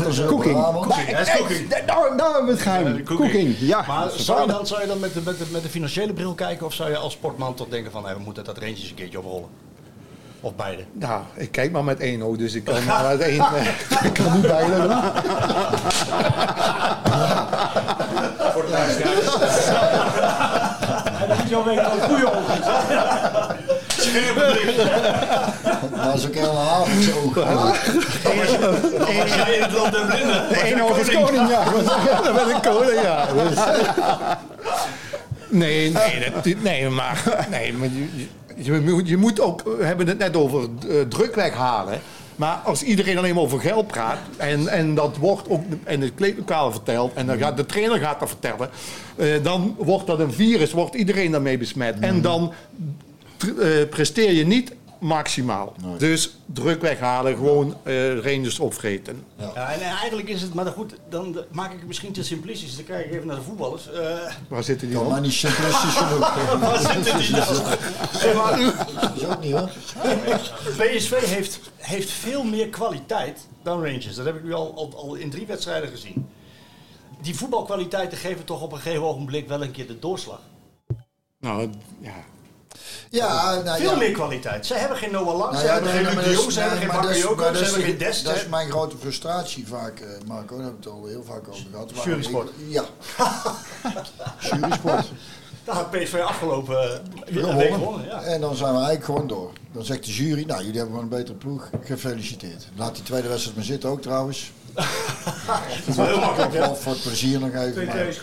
als 0.06 0.18
een 0.18 0.26
Cooking. 0.26 0.54
Nou, 0.54 2.16
nou 2.16 2.34
hebben 2.34 2.46
we 2.46 2.52
het 2.52 2.62
geheim. 2.62 2.98
Ja, 2.98 3.04
Cooking. 3.04 3.56
Ja. 3.60 3.84
Maar 3.88 4.10
zou 4.16 4.42
je 4.42 4.48
dan, 4.48 4.68
zou 4.68 4.82
je 4.82 4.88
dan 4.88 5.00
met, 5.00 5.14
de, 5.14 5.22
met, 5.26 5.38
de, 5.38 5.46
met 5.52 5.64
de 5.64 5.70
financiële 5.70 6.14
bril 6.14 6.34
kijken 6.34 6.66
of 6.66 6.74
zou 6.74 6.90
je 6.90 6.98
als 6.98 7.14
sportman 7.14 7.54
toch 7.54 7.68
denken 7.70 7.92
van 7.92 8.06
hey, 8.06 8.14
we 8.16 8.22
moeten 8.22 8.44
dat 8.44 8.58
Rangers 8.58 8.90
een 8.90 8.96
keertje 8.96 9.18
oprollen? 9.18 9.48
Of 10.42 10.56
beide? 10.56 10.84
Nou, 10.92 11.22
ik 11.36 11.52
kijk 11.52 11.72
maar 11.72 11.84
met 11.84 12.00
één 12.00 12.22
oog, 12.22 12.38
dus 12.38 12.54
ik 12.54 12.64
kan 12.64 12.86
maar 12.86 13.06
uit 13.06 13.20
één. 13.22 13.40
eh, 13.40 13.66
ik 14.08 14.14
kan 14.14 14.32
niet 14.34 14.42
beide 14.42 14.76
doen. 14.82 14.92
Voor 18.54 18.62
de 18.66 18.70
luisteraars. 18.70 19.66
En 21.22 21.28
dat 21.28 21.38
is 21.44 21.50
jouw 21.50 21.64
week 21.64 21.78
een 21.80 22.02
goede 22.02 22.26
ogen. 22.38 22.64
Scherpe 23.88 24.60
blik. 24.64 24.76
Maar 25.96 26.14
is 26.14 26.26
ook 26.28 26.34
helemaal 26.34 26.88
niet 26.96 27.04
zo. 27.04 27.42
Als 27.42 29.36
jij 29.36 29.56
in 29.56 29.62
het 29.62 29.72
land 29.72 29.92
der 29.92 30.06
blinden. 30.06 30.50
De 30.50 30.64
ene 30.64 30.84
oog 30.84 30.98
is 30.98 31.12
koning, 31.16 31.50
ja. 31.50 31.64
Dat 32.24 32.34
ben 32.36 32.56
ik 32.56 32.62
koning, 32.62 33.02
ja. 33.02 33.26
Dus- 33.26 33.58
Nee, 35.52 35.92
nee, 35.92 36.32
dat- 36.34 36.62
nee, 36.64 36.90
maar, 36.90 37.24
nee, 37.50 37.74
maar 37.74 37.88
je, 38.62 38.72
moet- 38.86 39.08
je 39.08 39.18
moet 39.18 39.40
ook, 39.42 39.62
we 39.78 39.86
hebben 39.86 40.08
het 40.08 40.18
net 40.18 40.36
over 40.36 40.62
eh, 40.90 41.02
druk 41.02 41.36
weghalen. 41.36 42.00
Maar 42.36 42.56
als 42.56 42.84
iedereen 42.84 43.18
alleen 43.18 43.34
maar 43.34 43.44
over 43.44 43.60
geld 43.60 43.88
praat 43.88 44.18
en, 44.38 44.68
en 44.68 44.96
dat 44.96 45.18
wordt 45.18 45.50
ook 45.50 45.62
in 45.86 46.02
het 46.02 46.12
kleedlokaal 46.16 46.72
verteld 46.72 47.14
en 47.14 47.26
dan 47.26 47.38
gaat 47.38 47.58
de 47.58 47.66
trainer 47.66 47.98
gaat 48.00 48.20
dat 48.20 48.30
vertellen, 48.30 48.70
eh, 49.16 49.28
dan 49.44 49.76
wordt 49.78 50.08
dat 50.08 50.20
een 50.20 50.34
virus, 50.34 50.72
wordt 50.72 50.96
iedereen 50.96 51.32
daarmee 51.32 51.58
besmet. 51.58 52.00
En 52.00 52.22
dan 52.22 52.54
tr- 53.38 53.60
eh, 53.62 53.90
presteer 53.90 54.32
je 54.32 54.46
niet 54.46 54.72
maximaal. 55.00 55.74
Dus 55.98 56.38
druk 56.46 56.82
weghalen, 56.82 57.36
gewoon 57.36 57.76
eh 57.84 58.20
Rangers 58.20 58.60
opvreten. 58.60 59.24
Ja, 59.38 59.72
en 59.72 59.82
eigenlijk 59.82 60.30
is 60.30 60.42
het, 60.42 60.54
maar 60.54 60.66
dan 60.66 60.74
goed, 60.74 60.94
dan 61.10 61.38
maak 61.52 61.72
ik 61.72 61.78
het 61.78 61.88
misschien 61.88 62.12
te 62.12 62.24
simplistisch. 62.24 62.76
Dan 62.76 62.86
kijk 62.86 63.06
ik 63.06 63.12
even 63.14 63.28
naar 63.28 63.36
de 63.36 63.42
voetballers. 63.42 63.92
Eh, 63.92 64.34
Waar 64.48 64.64
zitten 64.64 64.88
die 64.88 64.98
dan? 64.98 65.08
maar 65.08 65.22
niet 65.22 65.34
simplistisch 65.34 65.96
genoeg. 65.96 66.20
Waar 66.60 66.78
zitten 66.80 67.18
die 67.18 67.32
dan? 67.32 67.44
Zeg 68.14 68.34
maar, 68.36 68.60
Dat 69.02 69.16
is 69.16 69.26
ook 69.26 69.42
niet 69.42 69.52
hoor. 69.54 69.70
PSV 70.78 71.26
heeft, 71.26 71.60
heeft 71.78 72.12
veel 72.12 72.44
meer 72.44 72.68
kwaliteit 72.70 73.48
dan 73.64 73.84
Rangers. 73.86 74.16
Dat 74.16 74.26
heb 74.26 74.36
ik 74.36 74.44
nu 74.44 74.54
al, 74.54 74.74
al, 74.76 74.94
al 74.96 75.16
in 75.16 75.30
drie 75.30 75.46
wedstrijden 75.46 75.90
gezien. 75.90 76.28
Die 77.22 77.36
voetbalkwaliteiten 77.36 78.18
geven 78.18 78.46
toch 78.46 78.62
op 78.62 78.72
een 78.72 78.80
gegeven 78.80 79.04
ogenblik 79.04 79.48
wel 79.48 79.62
een 79.64 79.72
keer 79.72 79.88
de 79.88 80.00
doorslag. 80.00 80.40
Nou, 81.40 81.70
ja. 82.00 82.14
Ja, 83.10 83.62
nou 83.64 83.80
Veel 83.80 83.92
ja. 83.92 83.98
meer 83.98 84.12
kwaliteit. 84.12 84.66
Ze 84.66 84.74
hebben 84.74 84.98
geen 84.98 85.12
Noah 85.12 85.38
Lang, 85.38 85.52
Nou 85.52 85.56
ze 85.56 85.66
ja, 85.66 85.74
hebben 85.74 85.94
nee, 85.94 86.06
geen 86.06 86.18
Luc 86.18 86.38
Jong, 86.38 86.52
ze 86.52 86.60
hebben 86.60 86.80
geen 86.80 86.88
Bakayoko, 86.88 87.54
ze 87.54 87.64
hebben 87.64 87.84
geen 87.84 87.98
Dest. 87.98 88.26
Dat 88.26 88.36
is 88.36 88.48
mijn 88.48 88.70
grote 88.70 88.98
frustratie 88.98 89.68
vaak, 89.68 90.00
eh, 90.00 90.08
Marco. 90.26 90.56
Daar 90.56 90.66
hebben 90.66 90.82
we 90.84 90.90
het 90.90 91.00
al 91.00 91.06
heel 91.06 91.24
vaak 91.24 91.48
over 91.48 91.66
gehad. 91.72 91.92
Jurysport. 92.04 92.50
Ja. 92.68 92.84
Jurysport. 94.52 95.08
Daar 95.70 95.78
had 95.78 95.92
PSV 95.92 96.14
afgelopen 96.16 96.78
eh, 97.28 97.56
week 97.56 97.74
Gewonnen. 97.74 98.06
Ja. 98.06 98.22
En 98.22 98.42
dan 98.42 98.56
zijn 98.56 98.70
we 98.72 98.78
eigenlijk 98.78 99.06
gewoon 99.06 99.28
door. 99.28 99.52
Dan 99.72 99.84
zegt 99.86 100.06
de 100.06 100.12
jury, 100.14 100.44
nou 100.48 100.60
jullie 100.64 100.78
hebben 100.78 100.96
gewoon 100.96 101.12
een 101.12 101.18
betere 101.18 101.38
ploeg. 101.38 101.70
Gefeliciteerd. 101.84 102.68
Laat 102.76 102.96
die 102.96 103.04
tweede 103.04 103.28
wedstrijd 103.28 103.56
maar 103.56 103.66
zitten 103.66 103.90
ook 103.90 104.02
trouwens. 104.02 104.52
Dat 104.76 105.88
is 105.88 105.96
wel 105.96 106.06
heel 106.06 106.20
makkelijk? 106.20 106.52
Wel 106.52 106.76
voor 106.76 106.92
het 106.92 107.02
plezier 107.02 107.40
nog 107.40 107.54
even. 107.54 107.86
maar- 107.86 108.14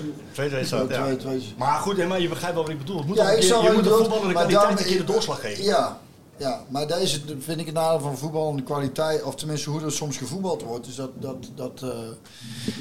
2-2 0.63 0.65
staat, 0.65 0.89
ja. 0.89 1.03
Twee- 1.03 1.17
twee- 1.17 1.55
Maar 1.57 1.79
goed, 1.79 1.97
hè, 1.97 2.07
maar 2.07 2.21
je 2.21 2.29
begrijpt 2.29 2.55
wel 2.55 2.63
wat 2.65 2.73
ik 2.73 2.79
bedoel. 2.79 2.97
Het 2.99 3.07
moet 3.07 3.17
Ja, 3.17 3.31
ik 3.31 3.43
je 3.43 3.71
moet 3.75 3.85
de 3.85 4.07
kwaliteit 4.31 4.51
dan- 4.51 4.71
een 4.79 4.85
keer 4.85 4.97
de 4.97 5.05
doorslag 5.05 5.41
geven. 5.41 5.65
Ja, 5.65 5.99
ja, 6.39 6.65
maar 6.69 6.87
deze 6.87 7.21
vind 7.39 7.61
ik 7.61 7.67
het 7.67 7.75
nadeel 7.75 8.01
van 8.01 8.19
voetbal 8.19 8.51
en 8.51 8.57
de 8.57 8.63
kwaliteit, 8.63 9.23
of 9.23 9.35
tenminste 9.35 9.71
hoe 9.71 9.83
er 9.83 9.93
soms 9.93 10.17
gevoetbald 10.17 10.63
wordt, 10.63 10.87
is 10.87 10.95
dat, 10.95 11.11
dat, 11.21 11.51
dat, 11.55 11.83
eh, 11.83 11.99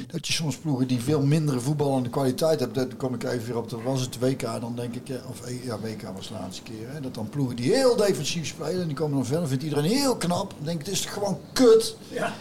dat 0.06 0.26
je 0.26 0.32
soms 0.32 0.56
ploegen 0.56 0.86
die 0.86 1.00
veel 1.00 1.22
mindere 1.22 1.60
voetbal 1.60 1.96
en 1.96 2.02
de 2.02 2.08
kwaliteit 2.08 2.60
hebben. 2.60 2.88
Daar 2.88 2.96
kom 2.96 3.14
ik 3.14 3.24
even 3.24 3.46
weer 3.46 3.56
op, 3.56 3.70
dat 3.70 3.82
was 3.82 4.00
het 4.00 4.18
WK, 4.18 4.40
dan 4.40 4.72
denk 4.76 4.94
ik, 4.94 5.08
eh, 5.08 5.30
of 5.30 5.46
eh, 5.46 5.64
ja, 5.64 5.78
WK 5.78 6.02
was 6.14 6.28
de 6.28 6.34
laatste 6.34 6.62
keer. 6.62 6.88
Hè, 6.92 7.00
dat 7.00 7.14
dan 7.14 7.28
ploegen 7.28 7.56
die 7.56 7.74
heel 7.74 7.96
defensief 7.96 8.46
spelen 8.46 8.80
en 8.80 8.86
die 8.86 8.96
komen 8.96 9.16
dan 9.16 9.26
verder, 9.26 9.48
vindt 9.48 9.62
iedereen 9.62 9.90
heel 9.90 10.16
knap. 10.16 10.50
Dan 10.50 10.64
denk 10.64 10.80
ik, 10.80 10.86
het 10.86 10.94
is 10.94 11.04
gewoon 11.04 11.38
kut. 11.52 11.96
Ja. 12.10 12.34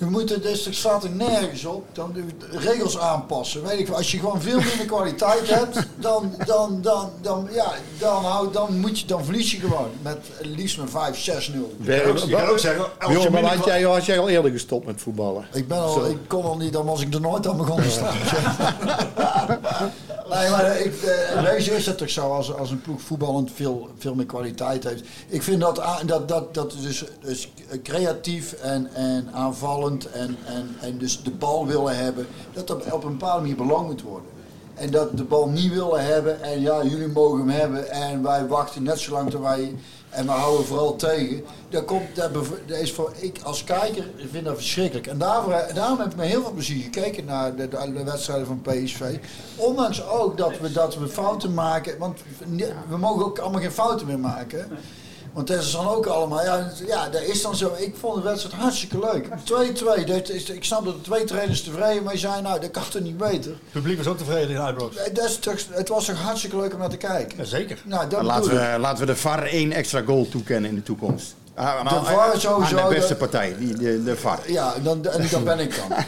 We 0.00 0.06
moeten, 0.10 0.42
dus 0.42 0.66
er 0.66 0.74
staat 0.74 1.04
er 1.04 1.10
nergens 1.10 1.64
op. 1.64 1.84
Dan 1.92 2.14
regels 2.50 2.98
aanpassen. 2.98 3.62
Weet 3.62 3.78
ik, 3.78 3.88
als 3.88 4.10
je 4.10 4.18
gewoon 4.18 4.40
veel 4.42 4.58
minder 4.58 4.86
kwaliteit 4.86 5.48
hebt, 5.58 5.86
dan, 5.96 6.34
dan, 6.46 6.78
dan, 6.82 7.10
dan, 7.22 7.48
ja, 7.52 7.72
dan, 7.98 8.24
hou, 8.24 8.52
dan, 8.52 8.78
moet 8.80 9.00
je, 9.00 9.06
dan 9.06 9.24
verlies 9.24 9.50
je 9.50 9.58
gewoon. 9.58 9.88
Met 10.02 10.18
liefst 10.42 10.78
met 10.78 10.90
5, 10.90 11.48
6-0. 11.50 11.54
kan 11.84 12.10
ook- 12.10 12.18
je 12.18 12.30
kan 12.36 12.46
ook 12.46 12.58
zeggen, 12.58 12.84
als 12.98 13.22
je 13.22 13.30
maar 13.30 13.44
had 13.56 13.64
jij, 13.64 13.82
had 13.82 14.04
jij 14.04 14.18
al 14.18 14.28
eerder 14.28 14.50
gestopt 14.50 14.86
met 14.86 15.00
voetballen? 15.00 15.44
Ik, 15.52 15.68
ben 15.68 15.78
al, 15.78 16.06
ik 16.06 16.18
kon 16.26 16.44
al 16.44 16.56
niet, 16.56 16.72
dan 16.72 16.86
was 16.86 17.00
ik 17.00 17.14
er 17.14 17.20
nooit 17.20 17.46
aan 17.46 17.56
begonnen 17.56 17.84
te 17.84 17.90
staan. 17.90 18.16
nee, 20.30 20.50
maar 20.50 20.80
ik, 20.80 21.02
eh, 21.02 21.36
in 21.36 21.42
wezen 21.42 21.76
is 21.76 21.86
het 21.86 21.98
toch 21.98 22.10
zo, 22.10 22.32
als, 22.34 22.54
als 22.54 22.70
een 22.70 22.80
ploeg 22.80 23.00
voetballend 23.00 23.50
veel, 23.54 23.88
veel 23.98 24.14
meer 24.14 24.26
kwaliteit 24.26 24.84
heeft. 24.84 25.02
Ik 25.28 25.42
vind 25.42 25.60
dat, 25.60 25.82
dat, 26.06 26.28
dat, 26.28 26.54
dat 26.54 26.74
dus, 26.82 27.04
dus 27.20 27.48
creatief 27.82 28.52
en, 28.52 28.94
en 28.94 29.28
aanvallend 29.32 29.89
en, 30.12 30.36
en, 30.46 30.76
en 30.80 30.98
dus 30.98 31.22
de 31.22 31.30
bal 31.30 31.66
willen 31.66 31.96
hebben, 31.96 32.26
dat 32.52 32.66
dat 32.66 32.92
op 32.92 33.04
een 33.04 33.10
bepaalde 33.18 33.40
manier 33.40 33.56
belang 33.56 33.86
moet 33.86 34.02
worden. 34.02 34.28
En 34.74 34.90
dat 34.90 35.16
de 35.16 35.24
bal 35.24 35.48
niet 35.48 35.72
willen 35.72 36.04
hebben 36.04 36.42
en 36.42 36.60
ja, 36.60 36.84
jullie 36.84 37.08
mogen 37.08 37.38
hem 37.38 37.48
hebben 37.48 37.90
en 37.90 38.22
wij 38.22 38.46
wachten 38.46 38.82
net 38.82 38.98
zo 38.98 39.12
lang 39.12 39.30
tot 39.30 39.40
wij 39.40 39.74
en 40.10 40.26
we 40.26 40.30
houden 40.30 40.66
vooral 40.66 40.96
tegen. 40.96 41.44
Dat, 41.68 41.84
komt, 41.84 42.16
dat, 42.16 42.30
is 42.66 42.92
voor 42.92 43.12
ik 43.16 43.40
als 43.42 43.64
kijker 43.64 44.04
vind 44.30 44.44
dat 44.44 44.54
verschrikkelijk. 44.54 45.06
En 45.06 45.18
daarvoor, 45.18 45.64
daarom 45.74 45.98
heb 45.98 46.10
ik 46.10 46.16
met 46.16 46.26
heel 46.26 46.42
veel 46.42 46.52
plezier 46.52 46.82
gekeken 46.82 47.24
naar 47.24 47.56
de, 47.56 47.68
de, 47.68 47.92
de 47.92 48.04
wedstrijden 48.04 48.46
van 48.46 48.60
PSV. 48.60 49.18
Ondanks 49.56 50.08
ook 50.08 50.36
dat 50.36 50.58
we, 50.58 50.72
dat 50.72 50.96
we 50.96 51.08
fouten 51.08 51.54
maken, 51.54 51.98
want 51.98 52.18
we 52.88 52.96
mogen 52.96 53.24
ook 53.24 53.38
allemaal 53.38 53.60
geen 53.60 53.72
fouten 53.72 54.06
meer 54.06 54.18
maken. 54.18 54.68
Want 55.32 55.46
dat 55.46 55.62
is 55.62 55.70
dan 55.72 55.88
ook 55.88 56.06
allemaal, 56.06 56.42
ja, 56.44 56.70
ja, 56.86 57.08
dat 57.08 57.22
is 57.22 57.42
dan 57.42 57.56
zo. 57.56 57.72
Ik 57.78 57.94
vond 58.00 58.14
de 58.14 58.22
wedstrijd 58.22 58.54
hartstikke 58.54 58.98
leuk. 58.98 59.28
2-2, 59.44 60.04
dat 60.04 60.28
is- 60.28 60.50
ik 60.50 60.64
snap 60.64 60.84
dat 60.84 60.94
de 60.94 61.00
twee 61.00 61.24
trainers 61.24 61.62
tevreden 61.62 62.02
mee 62.02 62.16
zijn. 62.16 62.42
Nou, 62.42 62.60
dat 62.60 62.70
kan 62.70 62.82
toch 62.90 63.02
niet 63.02 63.16
beter. 63.16 63.50
Het 63.50 63.72
publiek 63.72 63.96
was 63.96 64.06
ook 64.06 64.18
tevreden 64.18 64.56
in 64.56 64.68
Ibrox. 64.68 64.96
Nee, 64.96 65.12
Dat 65.12 65.24
is 65.24 65.36
toch, 65.38 65.54
het 65.70 65.88
was 65.88 66.04
toch 66.04 66.16
hartstikke 66.22 66.56
leuk 66.56 66.72
om 66.72 66.78
naar 66.78 66.88
te 66.88 66.96
kijken. 66.96 67.38
Jazeker. 67.38 67.78
Nou, 67.84 68.08
dat 68.08 68.22
laten, 68.22 68.50
we, 68.50 68.76
laten 68.78 69.00
we 69.06 69.12
de 69.12 69.16
VAR 69.16 69.42
één 69.42 69.72
extra 69.72 70.02
goal 70.02 70.28
toekennen 70.28 70.70
in 70.70 70.76
de 70.76 70.82
toekomst. 70.82 71.34
Ah, 71.54 71.82
De 71.88 72.04
VAR 72.04 72.40
sowieso, 72.40 72.78
Aan 72.78 72.88
de 72.88 72.94
beste 72.94 73.14
partij, 73.16 73.56
die, 73.58 73.76
de, 73.76 74.02
de 74.04 74.16
VAR. 74.16 74.38
Ja, 74.46 74.74
dan, 74.82 75.06
en 75.06 75.28
dat 75.30 75.44
ben 75.44 75.58
ik 75.58 75.76
dan. 75.76 75.88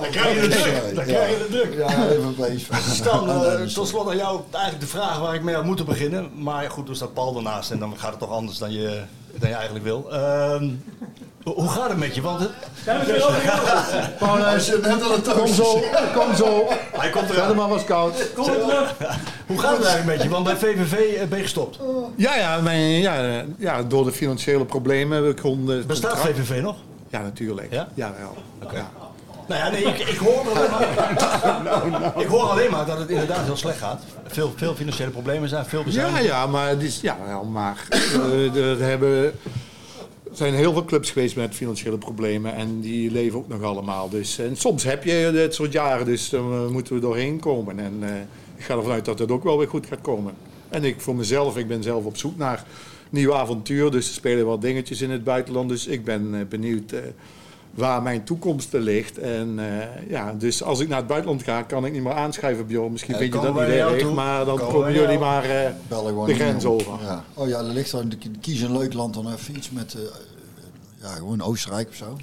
Dan 0.00 0.10
krijg 0.10 0.34
je 0.34 0.48
de 0.48 0.48
druk. 0.48 0.94
Dan 0.94 1.04
krijg 1.04 1.30
je 1.30 1.38
de 1.38 1.48
druk. 1.50 1.74
Ja, 1.74 2.06
even 2.08 2.34
PSV. 2.34 2.74
Stan, 2.94 3.26
Ja, 3.28 3.42
eh, 3.44 3.66
tot 3.66 3.88
slot 3.88 4.08
aan 4.08 4.16
jou 4.16 4.40
eigenlijk 4.50 4.80
de 4.84 4.90
vraag 4.90 5.18
waar 5.18 5.34
ik 5.34 5.42
mee 5.42 5.54
had 5.54 5.64
moeten 5.64 5.84
beginnen. 5.84 6.30
Maar 6.42 6.70
goed, 6.70 6.88
er 6.88 6.96
staat 6.96 7.14
Paul 7.14 7.36
ernaast 7.36 7.70
en 7.70 7.78
dan 7.78 7.98
gaat 7.98 8.10
het 8.10 8.18
toch 8.18 8.30
anders 8.30 8.58
dan 8.58 8.72
je, 8.72 9.02
dan 9.34 9.48
je 9.48 9.54
eigenlijk 9.54 9.84
wil. 9.84 10.12
Ehm, 10.12 10.70
hoe 11.44 11.68
gaat 11.68 11.88
het 11.88 11.98
met 11.98 12.14
je? 12.14 12.20
Want 12.20 12.40
het, 12.40 12.50
Paul, 14.18 14.36
hij 14.36 14.58
zit 14.58 14.82
net 14.82 15.02
aan 15.02 15.10
het 15.12 15.32
Kom 15.32 15.46
zo, 15.46 15.82
kom 16.14 16.34
zo. 16.36 16.66
hij 16.92 17.10
komt 17.10 17.30
eraan. 17.30 17.46
hem 17.46 17.56
maar 17.56 17.68
was 17.68 17.84
koud. 17.84 18.30
Hoe 19.46 19.58
gaat 19.58 19.76
het 19.76 19.86
eigenlijk 19.86 20.04
met 20.04 20.22
je? 20.22 20.28
Want 20.28 20.44
bij 20.44 20.56
VVV 20.56 20.92
eh, 20.92 21.26
ben 21.28 21.38
je 21.38 21.44
gestopt. 21.44 21.78
Ja, 22.16 22.36
ja, 22.36 22.60
mijn, 22.60 22.80
ja, 22.80 23.16
eh, 23.16 23.42
ja, 23.58 23.82
door 23.82 24.04
de 24.04 24.12
financiële 24.12 24.64
problemen. 24.64 25.26
We 25.26 25.34
konden 25.34 25.86
Bestaat 25.86 26.18
VVV 26.18 26.62
nog? 26.62 26.76
Ja, 27.08 27.20
natuurlijk. 27.20 27.72
Ja? 27.72 27.88
Ja, 27.94 28.12
wel. 28.18 28.34
Ja. 28.72 28.90
Nou 29.46 29.60
ja, 29.62 29.70
nee, 29.70 29.82
ik, 29.84 29.98
ik, 30.08 30.18
hoor 30.18 30.40
alleen 30.40 30.70
maar, 32.00 32.12
ik 32.16 32.26
hoor 32.26 32.42
alleen 32.42 32.70
maar 32.70 32.86
dat 32.86 32.98
het 32.98 33.08
inderdaad 33.08 33.44
heel 33.44 33.56
slecht 33.56 33.78
gaat. 33.78 34.02
Veel, 34.26 34.52
veel 34.56 34.74
financiële 34.74 35.10
problemen 35.10 35.48
zijn, 35.48 35.64
veel 35.64 35.78
Ja, 35.78 35.84
bezuinigingen. 35.84 36.24
ja, 36.24 36.46
maar, 36.46 36.68
het 36.68 36.82
is, 36.82 37.00
ja, 37.00 37.16
wel, 37.26 37.44
maar 37.44 37.86
eh, 37.90 38.56
er 38.70 38.80
hebben, 38.82 39.38
er 40.30 40.36
zijn 40.36 40.54
heel 40.54 40.72
veel 40.72 40.84
clubs 40.84 41.10
geweest 41.10 41.36
met 41.36 41.54
financiële 41.54 41.98
problemen 41.98 42.54
en 42.54 42.80
die 42.80 43.10
leven 43.10 43.38
ook 43.38 43.48
nog 43.48 43.62
allemaal. 43.62 44.08
Dus, 44.08 44.38
en 44.38 44.56
soms 44.56 44.84
heb 44.84 45.04
je 45.04 45.30
dit 45.32 45.54
soort 45.54 45.72
jaren, 45.72 46.06
dus 46.06 46.28
dan 46.28 46.52
eh, 46.52 46.66
moeten 46.68 46.94
we 46.94 47.00
doorheen 47.00 47.40
komen. 47.40 47.78
En 47.78 47.98
eh, 48.00 48.14
ik 48.56 48.64
ga 48.64 48.76
ervan 48.76 48.92
uit 48.92 49.04
dat 49.04 49.18
het 49.18 49.30
ook 49.30 49.44
wel 49.44 49.58
weer 49.58 49.68
goed 49.68 49.86
gaat 49.86 50.00
komen. 50.00 50.34
En 50.68 50.84
ik 50.84 51.00
voor 51.00 51.16
mezelf, 51.16 51.56
ik 51.56 51.68
ben 51.68 51.82
zelf 51.82 52.04
op 52.04 52.16
zoek 52.16 52.36
naar 52.36 52.64
nieuw 53.10 53.34
avontuur, 53.34 53.90
dus 53.90 54.08
er 54.08 54.14
spelen 54.14 54.46
wat 54.46 54.62
dingetjes 54.62 55.00
in 55.00 55.10
het 55.10 55.24
buitenland. 55.24 55.68
Dus 55.68 55.86
ik 55.86 56.04
ben 56.04 56.34
eh, 56.34 56.40
benieuwd 56.48 56.92
waar 57.70 58.02
mijn 58.02 58.24
toekomst 58.24 58.72
ligt. 58.72 59.18
En 59.18 59.58
eh, 59.58 60.08
ja, 60.08 60.34
dus 60.38 60.62
als 60.62 60.80
ik 60.80 60.88
naar 60.88 60.98
het 60.98 61.06
buitenland 61.06 61.42
ga, 61.42 61.62
kan 61.62 61.84
ik 61.84 61.92
niet 61.92 62.02
meer 62.02 62.12
aanschrijven, 62.12 62.66
Bjorn. 62.66 62.92
Misschien 62.92 63.14
Ja, 63.14 63.20
vind 63.20 63.34
je 63.34 63.40
dat 63.40 63.54
niet 63.54 63.62
erg, 63.62 64.12
maar 64.12 64.44
dan 64.44 64.58
Komen 64.58 64.92
jullie 64.92 65.18
maar 65.18 65.44
eh, 65.44 65.70
de 66.26 66.34
grens 66.34 66.64
over. 66.64 66.92
Ja. 67.02 67.24
Oh 67.34 67.48
ja, 67.48 67.58
er 67.58 67.64
ligt 67.64 67.90
dan, 67.90 68.12
kies 68.40 68.60
een 68.60 68.78
leuk 68.78 68.92
land 68.92 69.14
dan 69.14 69.32
even 69.32 69.56
iets 69.56 69.70
met, 69.70 69.94
eh, 69.94 70.00
ja, 71.02 71.08
gewoon 71.08 71.42
Oostenrijk 71.42 71.88
of 71.88 71.94
zo. 71.94 72.16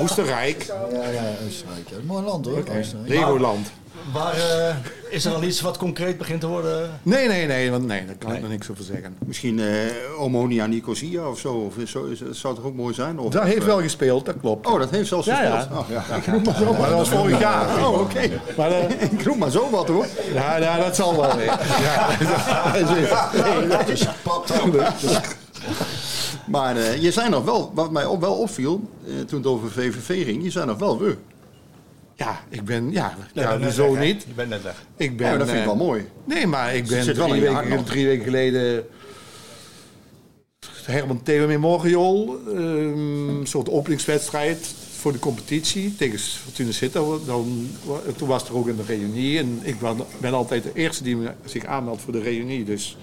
Oostenrijk. 0.00 0.62
Ja, 0.62 1.08
ja, 1.08 1.22
Oostenrijk. 1.46 1.88
Ja. 1.88 1.96
Mooi 2.06 2.24
land 2.24 2.46
hoor, 2.46 2.64
Oostenrijk. 2.78 3.08
Legoland. 3.08 3.70
Waar, 4.12 4.34
eh, 4.34 4.74
is 5.10 5.24
er 5.24 5.34
al 5.34 5.42
iets 5.42 5.60
wat 5.60 5.76
concreet 5.76 6.18
begint 6.18 6.40
te 6.40 6.46
worden? 6.46 7.00
Nee, 7.02 7.28
nee, 7.28 7.46
nee, 7.46 7.70
want 7.70 7.86
nee, 7.86 8.06
daar 8.06 8.14
kan 8.18 8.32
ik 8.34 8.40
nog 8.40 8.50
niks 8.50 8.70
over 8.70 8.84
zeggen. 8.84 9.16
Misschien 9.26 9.60
eh 9.60 9.66
Omonia 10.18 10.66
Nicosia 10.66 11.28
of 11.28 11.38
zo. 11.38 11.52
Of 11.54 11.74
zo 11.88 12.04
is- 12.04 12.18
dat 12.18 12.36
zou 12.36 12.54
toch 12.54 12.64
ook 12.64 12.74
mooi 12.74 12.94
zijn? 12.94 13.18
Of, 13.18 13.32
Dat 13.32 13.42
heeft 13.44 13.64
wel 13.64 13.80
gespeeld, 13.80 14.26
dat 14.26 14.34
klopt. 14.40 14.66
Oh, 14.66 14.78
dat 14.78 14.90
heeft 14.90 15.08
zelfs 15.08 15.26
Ja, 15.26 15.42
ja. 15.42 15.56
gespeeld. 15.56 15.80
Oh, 15.80 15.88
ja. 15.90 16.16
Ik 16.16 16.26
noem 16.26 16.42
maar 16.44 16.54
zo, 16.56 16.72
maar 16.72 16.88
dat 16.88 16.98
was 16.98 17.08
vorig 17.08 17.38
jaar. 17.38 17.84
Oh, 17.86 18.00
oké. 18.00 18.20
Maar, 18.56 18.70
eh, 18.70 19.02
Ik 19.12 19.24
noem 19.24 19.38
maar 19.38 19.50
zo 19.50 19.70
wat 19.70 19.88
hoor. 19.88 20.06
ja, 20.34 20.56
ja, 20.56 20.78
dat 20.78 20.96
zal 20.96 21.16
wel 21.20 21.36
weer. 21.36 21.44
Ja, 21.82 22.16
dat 23.68 23.88
is 23.88 24.06
Maar 26.46 26.76
eh, 26.76 27.02
je 27.02 27.10
zijn 27.12 27.30
nog 27.30 27.44
wel, 27.44 27.70
wat 27.74 27.90
mij 27.90 28.04
op, 28.04 28.20
wel 28.20 28.34
opviel, 28.34 28.80
eh, 29.06 29.12
toen 29.26 29.38
het 29.38 29.48
over 29.48 29.70
VVV 29.70 30.24
ging, 30.24 30.42
je 30.44 30.50
zijn 30.50 30.66
nog 30.66 30.78
wel 30.78 30.98
we. 30.98 31.16
Ja, 32.14 32.40
ik 32.48 32.64
ben, 32.64 32.90
ja, 32.92 33.16
Nee, 33.34 33.44
ja 33.44 33.70
zo 33.70 33.94
hè? 33.96 34.04
niet. 34.04 34.24
Je 34.28 34.34
bent 34.34 34.48
net 34.48 34.62
weg. 34.62 34.84
Ik 34.96 35.16
ben, 35.16 35.26
Ja, 35.32 35.36
dat 35.36 35.46
vind 35.48 35.58
ik 35.58 35.64
eh, 35.64 35.76
wel 35.76 35.86
mooi. 35.86 36.08
Nee, 36.24 36.46
maar 36.46 36.74
ik 36.74 36.86
ben 36.86 37.14
drie 37.14 37.34
in 37.34 37.40
weken, 37.40 37.84
drie 37.84 38.06
weken 38.06 38.24
geleden 38.24 38.84
Herman 40.84 41.22
Theo 41.22 41.46
Memorial. 41.46 42.38
ehm, 42.48 43.28
Een 43.28 43.46
soort 43.46 43.68
openingswedstrijd 43.70 44.74
voor 44.96 45.12
de 45.12 45.18
competitie 45.18 45.96
tegen 45.96 46.18
Fortuna 46.18 46.72
Sittard. 46.72 47.26
Dan, 47.26 47.68
toen 48.16 48.28
was 48.28 48.48
er 48.48 48.56
ook 48.56 48.66
een 48.66 48.84
reunie. 48.86 49.38
En 49.38 49.58
ik 49.62 49.78
ben, 49.78 49.96
ben 50.20 50.32
altijd 50.34 50.62
de 50.62 50.70
eerste 50.74 51.02
die 51.02 51.16
me- 51.16 51.32
zich 51.44 51.64
aanmeldt 51.64 52.02
voor 52.02 52.12
de 52.12 52.20
reunie. 52.20 52.64
Dus, 52.64 52.96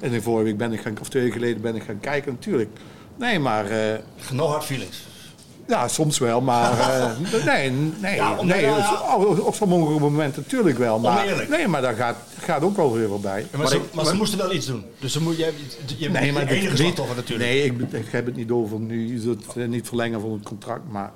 en 0.00 0.10
de 0.10 0.22
vorige 0.22 0.44
week 0.44 0.56
ben 0.56 0.72
ik 0.72 0.80
gaan, 0.80 0.96
of 1.00 1.08
twee 1.08 1.22
weken 1.22 1.38
geleden 1.40 1.62
ben 1.62 1.74
ik 1.74 1.82
gaan 1.82 2.00
kijken 2.00 2.32
natuurlijk. 2.32 2.70
Nee, 3.18 3.38
maar... 3.38 3.70
eh, 3.70 3.98
No 4.32 4.46
hard 4.46 4.64
feelings. 4.64 5.06
Ja, 5.68 5.88
soms 5.88 6.18
wel, 6.18 6.40
maar 6.40 6.70
eh, 6.80 7.10
nee, 7.44 7.70
nee, 8.00 8.14
Ja, 8.14 8.42
nee 8.42 8.60
ja. 8.60 9.14
op, 9.16 9.40
op 9.40 9.54
sommige 9.54 10.00
momenten 10.00 10.42
natuurlijk 10.42 10.78
wel. 10.78 10.98
Maar, 10.98 11.22
Oneerlijk. 11.22 11.48
nee, 11.48 11.68
maar 11.68 11.82
daar 11.82 11.94
gaat, 11.94 12.16
gaat 12.40 12.62
ook 12.62 12.76
wel 12.76 12.92
weer 12.92 13.08
voorbij. 13.08 13.46
Maar, 13.56 13.68
ze, 13.68 13.80
maar 13.92 14.04
ze 14.06 14.14
moesten 14.14 14.38
wel 14.38 14.52
iets 14.52 14.66
doen. 14.66 14.84
Dus 14.98 15.12
ze 15.12 15.22
moet, 15.22 15.36
je, 15.36 15.52
je, 15.96 16.08
Nee, 16.10 16.32
maar 16.32 16.46
enige 16.46 16.68
dit- 16.68 16.78
slachtoffer 16.78 17.16
natuurlijk. 17.16 17.48
Nee, 17.50 17.64
ik, 17.64 17.80
ik 17.92 18.06
heb 18.10 18.26
het 18.26 18.36
niet 18.36 18.50
over 18.50 18.80
nu, 18.80 19.20
het 19.28 19.56
eh, 19.56 19.66
niet 19.66 19.86
verlengen 19.88 20.20
van 20.20 20.32
het 20.32 20.42
contract. 20.42 20.82
Maar 20.90 21.12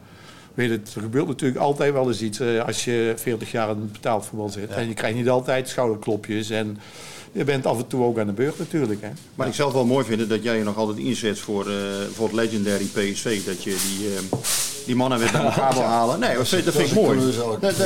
weet 0.54 0.70
het, 0.70 0.94
er 0.94 1.00
gebeurt 1.02 1.26
natuurlijk 1.26 1.60
altijd 1.60 1.92
wel 1.92 2.08
eens 2.08 2.22
iets 2.22 2.40
eh, 2.40 2.64
als 2.66 2.84
je 2.84 3.12
40 3.16 3.50
jaar 3.50 3.70
in 3.70 3.90
betaald 3.92 4.26
voetbal 4.26 4.48
zit. 4.48 4.70
En 4.70 4.88
je 4.88 4.94
krijgt 4.94 5.16
niet 5.16 5.28
altijd 5.28 5.68
schouderklopjes. 5.68 6.50
En 6.50 6.78
je 7.32 7.44
bent 7.44 7.66
af 7.66 7.78
en 7.78 7.86
toe 7.86 8.04
ook 8.04 8.18
aan 8.18 8.26
de 8.26 8.32
beurt 8.32 8.58
natuurlijk. 8.58 9.00
Hè. 9.02 9.08
Maar 9.34 9.46
ik 9.46 9.54
zou 9.54 9.68
het 9.68 9.76
wel 9.76 9.86
mooi 9.86 10.04
vinden 10.04 10.28
dat 10.28 10.42
jij 10.42 10.56
je 10.56 10.64
nog 10.64 10.76
altijd 10.76 10.98
inzet 10.98 11.38
voor, 11.38 11.68
eh, 11.68 11.74
voor 12.14 12.26
het 12.26 12.34
legendary 12.34 12.84
PSV. 12.84 13.44
Dat 13.44 13.62
je 13.62 13.76
die, 13.98 14.08
eh, 14.14 14.38
die 14.86 14.96
mannen 14.96 15.18
weer 15.18 15.30
bij 15.32 15.40
elkaar 15.44 15.72
wil 15.72 15.82
halen. 15.98 16.20
Nee, 16.20 16.36
dat 16.36 16.48
vind, 16.48 16.64
dat 16.64 16.74
vind 16.74 16.88
ik 16.88 16.94
mooi. 16.94 17.18
Dat, 17.20 17.60
dat, 17.60 17.76
dat, 17.76 17.78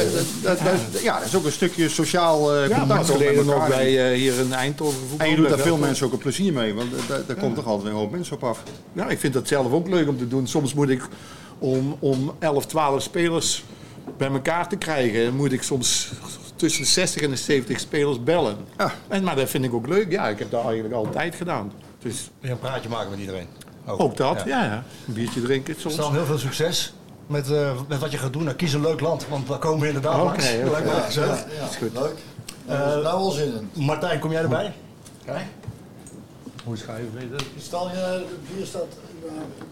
dat- 0.42 0.58
dat- 0.92 1.02
ja, 1.02 1.18
dat 1.18 1.26
is 1.28 1.34
ook 1.34 1.44
een 1.44 1.52
stukje 1.52 1.88
sociaal 1.88 2.54
eh 2.54 2.68
Ja, 2.68 2.78
contact. 2.78 3.10
geleden 3.10 3.46
nog 3.46 3.68
bij 3.68 4.10
eh, 4.12 4.16
hier 4.18 4.38
in 4.38 4.52
Eindhoven 4.52 4.98
voetbal. 5.08 5.26
En 5.26 5.30
je 5.32 5.36
doet 5.38 5.48
daar 5.48 5.58
veel 5.58 5.76
mensen 5.76 6.06
ook 6.06 6.12
een 6.12 6.18
plezier 6.18 6.52
mee. 6.52 6.74
Want 6.74 6.90
daar, 7.08 7.20
daar 7.26 7.36
komt 7.36 7.54
toch 7.54 7.66
altijd 7.66 7.88
een 7.92 7.98
hoop 7.98 8.10
mensen 8.10 8.34
op 8.36 8.44
af. 8.44 8.62
Ja, 8.92 9.08
ik 9.08 9.18
vind 9.18 9.32
dat 9.32 9.48
zelf 9.48 9.72
ook 9.72 9.88
leuk 9.88 10.08
om 10.08 10.18
te 10.18 10.28
doen. 10.28 10.46
Soms 10.46 10.74
moet 10.74 10.88
ik 10.88 11.02
om, 11.58 11.96
om 11.98 12.32
11, 12.38 12.66
12 12.66 13.02
spelers 13.02 13.64
bij 14.16 14.28
elkaar 14.28 14.68
te 14.68 14.76
krijgen, 14.76 15.34
moet 15.36 15.52
ik 15.52 15.62
soms 15.62 16.10
tussen 16.64 16.82
de 16.84 16.90
60 16.90 17.22
en 17.22 17.30
de 17.30 17.36
70 17.36 17.80
spelers 17.80 18.22
bellen. 18.22 18.56
En, 19.08 19.24
maar 19.24 19.36
dat 19.36 19.48
vind 19.48 19.64
ik 19.64 19.74
ook 19.74 19.86
leuk. 19.86 20.10
Ja, 20.10 20.28
ik 20.28 20.38
heb 20.38 20.50
dat 20.50 20.64
eigenlijk 20.64 20.94
altijd 20.94 21.34
gedaan. 21.34 21.72
Dus 21.98 22.30
Weer 22.40 22.50
een 22.50 22.58
praatje 22.58 22.88
maken 22.88 23.10
met 23.10 23.18
iedereen. 23.18 23.46
ook 23.86 24.16
dat, 24.16 24.42
ja. 24.46 24.64
ja. 24.64 24.84
Een 25.06 25.14
biertje 25.14 25.42
drinken 25.42 25.74
soms. 25.78 25.94
Stel 25.94 26.12
heel 26.12 26.24
veel 26.24 26.38
succes 26.38 26.92
met, 27.26 27.50
eh, 27.50 27.80
met 27.88 27.98
wat 27.98 28.10
je 28.10 28.18
gaat 28.18 28.32
doen. 28.32 28.44
Nou, 28.44 28.56
kies 28.56 28.72
een 28.72 28.80
leuk 28.80 29.00
land, 29.00 29.28
want 29.28 29.48
daar 29.48 29.58
komen 29.58 29.80
we 29.80 29.86
inderdaad 29.86 30.14
Oké, 30.14 30.24
langs. 30.24 31.14
Ja, 31.14 31.24
ja, 31.24 31.46
ja. 31.58 31.68
Is 31.68 31.76
goed. 31.76 31.92
Leuk. 31.92 32.18
Eh, 32.66 32.78
nou 32.78 33.02
wel 33.02 33.30
zin 33.30 33.52
in. 33.72 33.84
Martijn, 33.84 34.18
kom 34.18 34.32
jij 34.32 34.42
erbij? 34.42 34.72
Hoe 36.64 36.76
ga 36.76 36.96
je 36.96 37.08
weten? 37.14 37.46
Stel 37.58 37.88
je, 37.88 37.94
de 37.94 38.54
bier 38.54 38.66
staat... 38.66 38.86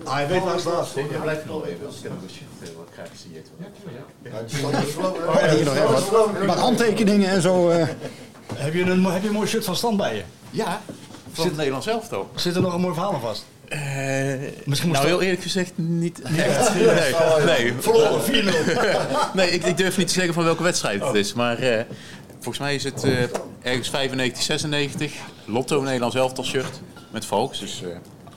Ah, 0.05 0.21
je 0.21 0.27
weet 0.27 0.43
waar 0.43 0.53
het 0.53 0.61
staat. 0.61 0.93
Je 0.95 1.19
blijft 1.23 1.45
nog 1.47 1.67
even 1.67 1.87
als 1.87 1.99
ik 1.99 2.05
een 2.05 2.19
busje 2.23 2.41
wat 2.77 2.89
krijg 2.93 3.09
je 3.13 3.19
zie 3.19 3.33
je 3.33 3.43
Oh, 5.27 5.37
hier 5.51 5.65
nog 5.65 5.75
even 5.77 6.13
wat, 6.13 6.47
wat 6.47 6.59
handtekeningen 6.59 7.31
en 7.31 7.43
zo. 7.43 7.71
eh. 7.71 7.87
Heb 8.55 8.75
je, 8.75 8.81
een, 8.83 9.05
heb 9.05 9.23
je 9.23 9.29
een 9.29 9.35
mooi 9.35 9.49
shirt 9.49 9.65
van 9.65 9.77
stand 9.77 9.97
bij 9.97 10.15
je? 10.15 10.23
Ja, 10.51 10.81
van 11.33 11.47
het 11.47 11.57
Nederlands 11.57 11.87
elftal. 11.87 12.31
Zit 12.35 12.55
er 12.55 12.63
nog 12.63 12.75
een 12.75 12.81
mooi 12.81 12.95
verhaal 12.95 13.15
aan 13.15 13.21
vast? 13.21 13.45
Misschien 14.65 14.89
moest 14.89 15.01
nou, 15.01 15.07
heel 15.07 15.23
eerlijk 15.23 15.43
gezegd 15.43 15.73
niet 15.77 16.31
Niet 16.31 16.39
echt. 16.39 16.59
echt. 16.59 16.75
Nee, 17.45 17.45
nee. 17.45 17.73
Verloren, 17.79 18.21
4-0. 18.23 18.27
nee, 19.35 19.51
ik, 19.51 19.65
ik 19.65 19.77
durf 19.77 19.97
niet 19.97 20.07
te 20.09 20.13
zeggen 20.15 20.35
van 20.35 20.45
welke 20.45 20.63
wedstrijd 20.63 21.05
het 21.05 21.15
is. 21.15 21.33
Maar 21.33 21.59
eh, 21.59 21.85
volgens 22.35 22.59
mij 22.59 22.75
is 22.75 22.85
het 22.85 23.05
eh, 23.05 23.23
ergens 23.63 23.91
95, 23.91 24.43
96. 24.43 25.13
Lotto 25.45 25.81
Nederlands 25.81 26.17
elftal 26.17 26.45
shirt 26.45 26.81
met 27.11 27.27
Volks. 27.27 27.59
Dus 27.59 27.83
eh 27.83 27.89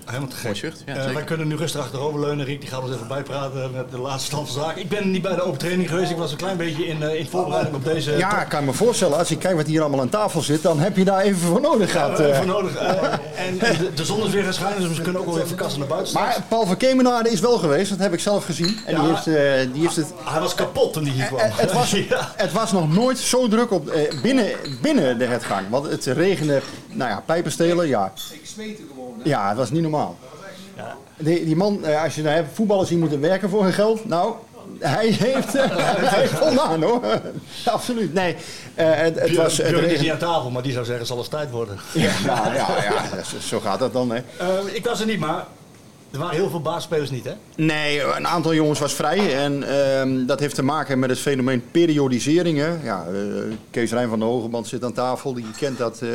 Helemaal 0.06 0.30
te 0.30 0.36
gek. 0.36 0.44
mooi 0.44 0.56
shirt. 0.56 0.84
Ja, 0.86 0.95
Eh, 0.95 1.14
wij 1.14 1.23
kunnen 1.23 1.48
nu 1.48 1.56
rustig 1.56 1.82
achterover 1.82 2.19
leunen. 2.19 2.45
Riek 2.45 2.60
die 2.61 2.69
gaat 2.69 2.82
ons 2.82 2.94
even 2.94 3.07
bijpraten 3.07 3.72
met 3.72 3.91
de 3.91 3.98
laatste 3.98 4.26
stand 4.26 4.52
van 4.52 4.61
zaken. 4.64 4.82
Ik 4.82 4.90
ben 4.90 5.11
niet 5.11 5.22
bij 5.22 5.36
de 5.36 5.41
open 5.41 5.57
training 5.60 5.90
geweest. 5.90 6.11
Ik 6.11 6.18
was 6.18 6.32
een 6.32 6.38
klein 6.38 6.57
beetje 6.57 6.88
in, 6.88 7.03
eh, 7.03 7.19
in 7.19 7.27
voorbereiding 7.27 7.76
op 7.76 7.84
deze... 7.84 8.18
Ja, 8.18 8.41
ik 8.41 8.49
kan 8.49 8.65
me 8.65 8.73
voorstellen, 8.73 9.18
als 9.18 9.30
je 9.30 9.38
kijkt 9.38 9.57
wat 9.57 9.65
hier 9.68 9.82
allemaal 9.82 9.99
aan 9.99 10.10
tafel 10.10 10.41
zit, 10.41 10.61
dan 10.61 10.80
heb 10.80 10.98
je 10.98 11.03
daar 11.03 11.22
even 11.22 11.40
voor 11.40 11.61
nodig 11.61 11.91
gehad. 11.91 12.18
Ja, 12.18 12.23
eh. 12.23 12.30
even 12.34 12.48
nodig. 12.48 12.76
En 12.76 13.57
de, 13.57 13.94
de 13.94 14.06
zon 14.06 14.26
is 14.26 14.32
weer 14.32 14.44
gaan 14.44 14.53
schijnen, 14.53 14.88
dus 14.88 14.98
we 14.98 15.03
kunnen 15.03 15.22
ook 15.22 15.27
wel 15.34 15.40
even 15.44 15.56
kassen 15.56 15.80
naar 15.80 15.88
buiten 15.88 16.10
staan. 16.10 16.23
Maar 16.23 16.41
Paul 16.48 16.65
van 16.65 16.77
Kemenade 16.77 17.30
is 17.32 17.40
wel 17.40 17.57
geweest, 17.57 17.90
dat 17.90 17.99
heb 17.99 18.14
ik 18.14 18.19
zelf 18.19 18.45
gezien. 18.45 18.80
En 18.86 18.95
die, 18.95 19.07
heeft, 19.14 19.27
eh, 19.27 19.73
die 19.73 19.82
heeft 19.82 19.95
het... 19.95 20.14
Hij 20.23 20.40
was 20.40 20.56
kapot 20.56 20.94
toen 20.94 21.03
hij 21.06 21.14
hier 21.14 21.26
kwam. 21.26 21.40
Het 21.44 21.72
was, 21.73 21.91
Ja. 22.10 22.32
het 22.36 22.52
was 22.52 22.72
nog 22.72 22.94
nooit 22.94 23.18
zo 23.18 23.48
druk 23.48 23.72
op, 23.72 23.94
binnen, 24.22 24.49
binnen 24.82 25.18
de 25.18 25.26
hertgang. 25.26 25.69
Want 25.69 25.86
het 25.90 26.06
regende, 26.06 26.61
nou 26.91 27.10
ja, 27.10 27.23
pijpenstelen, 27.26 27.88
ja. 27.88 28.14
Gewoon. 28.64 29.14
Ja, 29.23 29.48
het 29.48 29.57
was 29.57 29.72
niet 29.72 29.82
normaal. 29.82 30.18
Die, 31.18 31.45
die 31.45 31.56
man, 31.56 31.86
eh, 31.86 32.03
als 32.03 32.15
je 32.15 32.22
nou 32.22 32.36
hebt, 32.36 32.49
voetballers 32.56 32.90
die 32.90 32.98
moeten 32.98 33.19
werken 33.22 33.49
voor 33.49 33.64
hun 33.64 33.73
geld. 33.73 34.06
Nou, 34.06 34.34
hij 34.80 35.07
heeft, 35.19 35.56
eh, 35.56 35.64
hij 35.77 36.19
heeft 36.19 36.32
voldaan 36.34 36.84
hoor. 36.84 37.02
Absoluut. 37.65 38.14
Nee, 38.14 38.36
eh, 38.73 38.91
het, 38.94 39.19
het 39.19 39.36
was... 39.36 39.57
Het 39.57 39.91
is 39.91 40.02
niet 40.02 40.11
aan 40.11 40.18
tafel, 40.18 40.49
maar 40.49 40.64
die 40.64 40.72
zou 40.72 40.86
zeggen, 40.86 41.06
zal 41.06 41.18
het 41.18 41.30
tijd 41.30 41.52
worden. 41.52 41.77
ja, 41.94 42.11
ja, 42.26 42.53
ja, 42.53 42.84
ja, 42.84 43.23
zo- 43.23 43.40
zo 43.40 43.60
gaat 43.60 43.80
dat 43.80 43.94
dan. 43.94 44.10
Hè. 44.11 44.22
Eh, 44.38 44.48
ik 44.73 44.86
was 44.86 44.99
er 44.99 45.06
niet, 45.06 45.19
maar 45.19 45.45
er 46.11 46.19
waren 46.19 46.36
heel 46.36 46.49
veel 46.49 46.61
baasspelers 46.61 47.10
niet, 47.10 47.23
hè? 47.26 47.34
Nee, 47.56 48.02
een 48.03 48.27
aantal 48.27 48.53
jongens 48.53 48.80
was 48.80 48.94
vrij. 48.94 49.44
En 49.44 49.64
ehm, 49.64 50.26
dat 50.26 50.40
heeft 50.40 50.56
te 50.56 50.64
maken 50.64 50.99
met 50.99 51.10
het 51.10 51.19
fenomeen 51.19 51.64
periodisering. 51.72 52.57
Hè. 52.57 52.73
Ja, 52.84 53.06
Kees 53.72 53.91
Rijn 53.91 54.10
van 54.10 54.19
de 54.19 54.26
Hogeband 54.26 54.68
zit 54.68 54.84
aan 54.84 54.94
tafel. 54.94 55.34
Die 55.34 55.45
kent 55.57 55.77
dat 55.77 55.99
eh, 56.02 56.10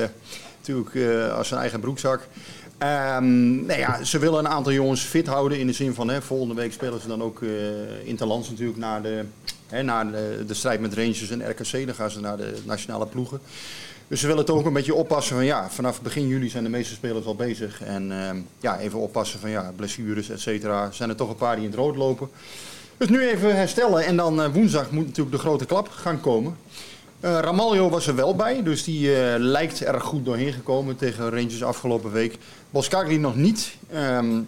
natuurlijk 0.61 0.95
eh, 0.95 1.37
als 1.37 1.49
zijn 1.49 1.61
eigen 1.61 1.81
broekzak. 1.81 2.29
Ehm, 2.79 3.67
nou 3.67 3.79
ja, 3.79 4.05
ze 4.05 4.19
willen 4.19 4.39
een 4.39 4.49
aantal 4.49 4.73
jongens 4.73 5.01
fit 5.01 5.27
houden 5.27 5.59
in 5.59 5.67
de 5.67 5.73
zin 5.73 5.95
van 5.95 6.09
hè, 6.09 6.23
volgende 6.23 6.55
week 6.55 6.73
spelen 6.73 7.01
ze 7.01 7.09
dan 7.09 7.23
ook 7.23 7.43
eh 7.43 7.49
interlands 8.05 8.51
natuurlijk 8.51 8.79
naar, 8.79 9.03
de, 9.03 9.25
hè, 9.67 9.83
naar 9.83 10.13
de, 10.13 10.45
de 10.47 10.55
strijd 10.55 10.81
met 10.81 10.95
Rangers 10.95 11.31
en 11.31 11.51
RKC. 11.51 11.87
Dan 11.87 11.95
gaan 11.95 12.11
ze 12.11 12.21
naar 12.21 12.37
de 12.37 12.55
nationale 12.65 13.07
ploegen. 13.07 13.41
Dus 14.09 14.21
ze 14.21 14.27
willen 14.27 14.45
toch 14.45 14.59
ook 14.59 14.67
een 14.67 14.73
beetje 14.73 14.95
oppassen 14.95 15.37
van 15.37 15.45
ja, 15.45 15.71
vanaf 15.71 16.03
begin 16.03 16.29
juli 16.29 16.49
zijn 16.49 16.65
de 16.65 16.71
meeste 16.71 16.95
spelers 16.95 17.27
al 17.27 17.35
bezig. 17.35 17.83
En 17.83 18.13
ehm, 18.13 18.37
ja, 18.61 18.79
even 18.79 18.99
oppassen 18.99 19.41
van 19.41 19.51
ja, 19.51 19.73
blessures, 19.77 20.31
et 20.31 20.41
cetera. 20.41 20.91
Zijn 20.91 21.09
er 21.09 21.17
toch 21.17 21.29
een 21.29 21.37
paar 21.37 21.55
die 21.55 21.65
in 21.65 21.71
het 21.71 21.81
rood 21.81 21.97
lopen. 21.97 22.31
Dus 22.97 23.09
nu 23.09 23.29
even 23.29 23.57
herstellen 23.57 24.05
en 24.05 24.17
dan 24.17 24.43
eh, 24.43 24.53
woensdag 24.53 24.91
moet 24.91 25.07
natuurlijk 25.07 25.37
de 25.37 25.43
grote 25.43 25.65
klap 25.65 25.89
gaan 25.89 26.21
komen. 26.21 26.57
Ramaljo 27.21 27.89
was 27.89 28.07
er 28.07 28.15
wel 28.15 28.37
bij, 28.37 28.63
dus 28.63 28.85
die 28.85 29.15
eh, 29.15 29.35
lijkt 29.39 29.83
erg 29.83 30.03
goed 30.03 30.25
doorheen 30.25 30.53
gekomen 30.53 30.97
tegen 30.97 31.31
Rangers 31.31 31.63
afgelopen 31.63 32.13
week. 32.13 32.39
Boskagli 32.71 33.19
nog 33.19 33.37
niet. 33.37 33.77
Ehm, 33.91 34.41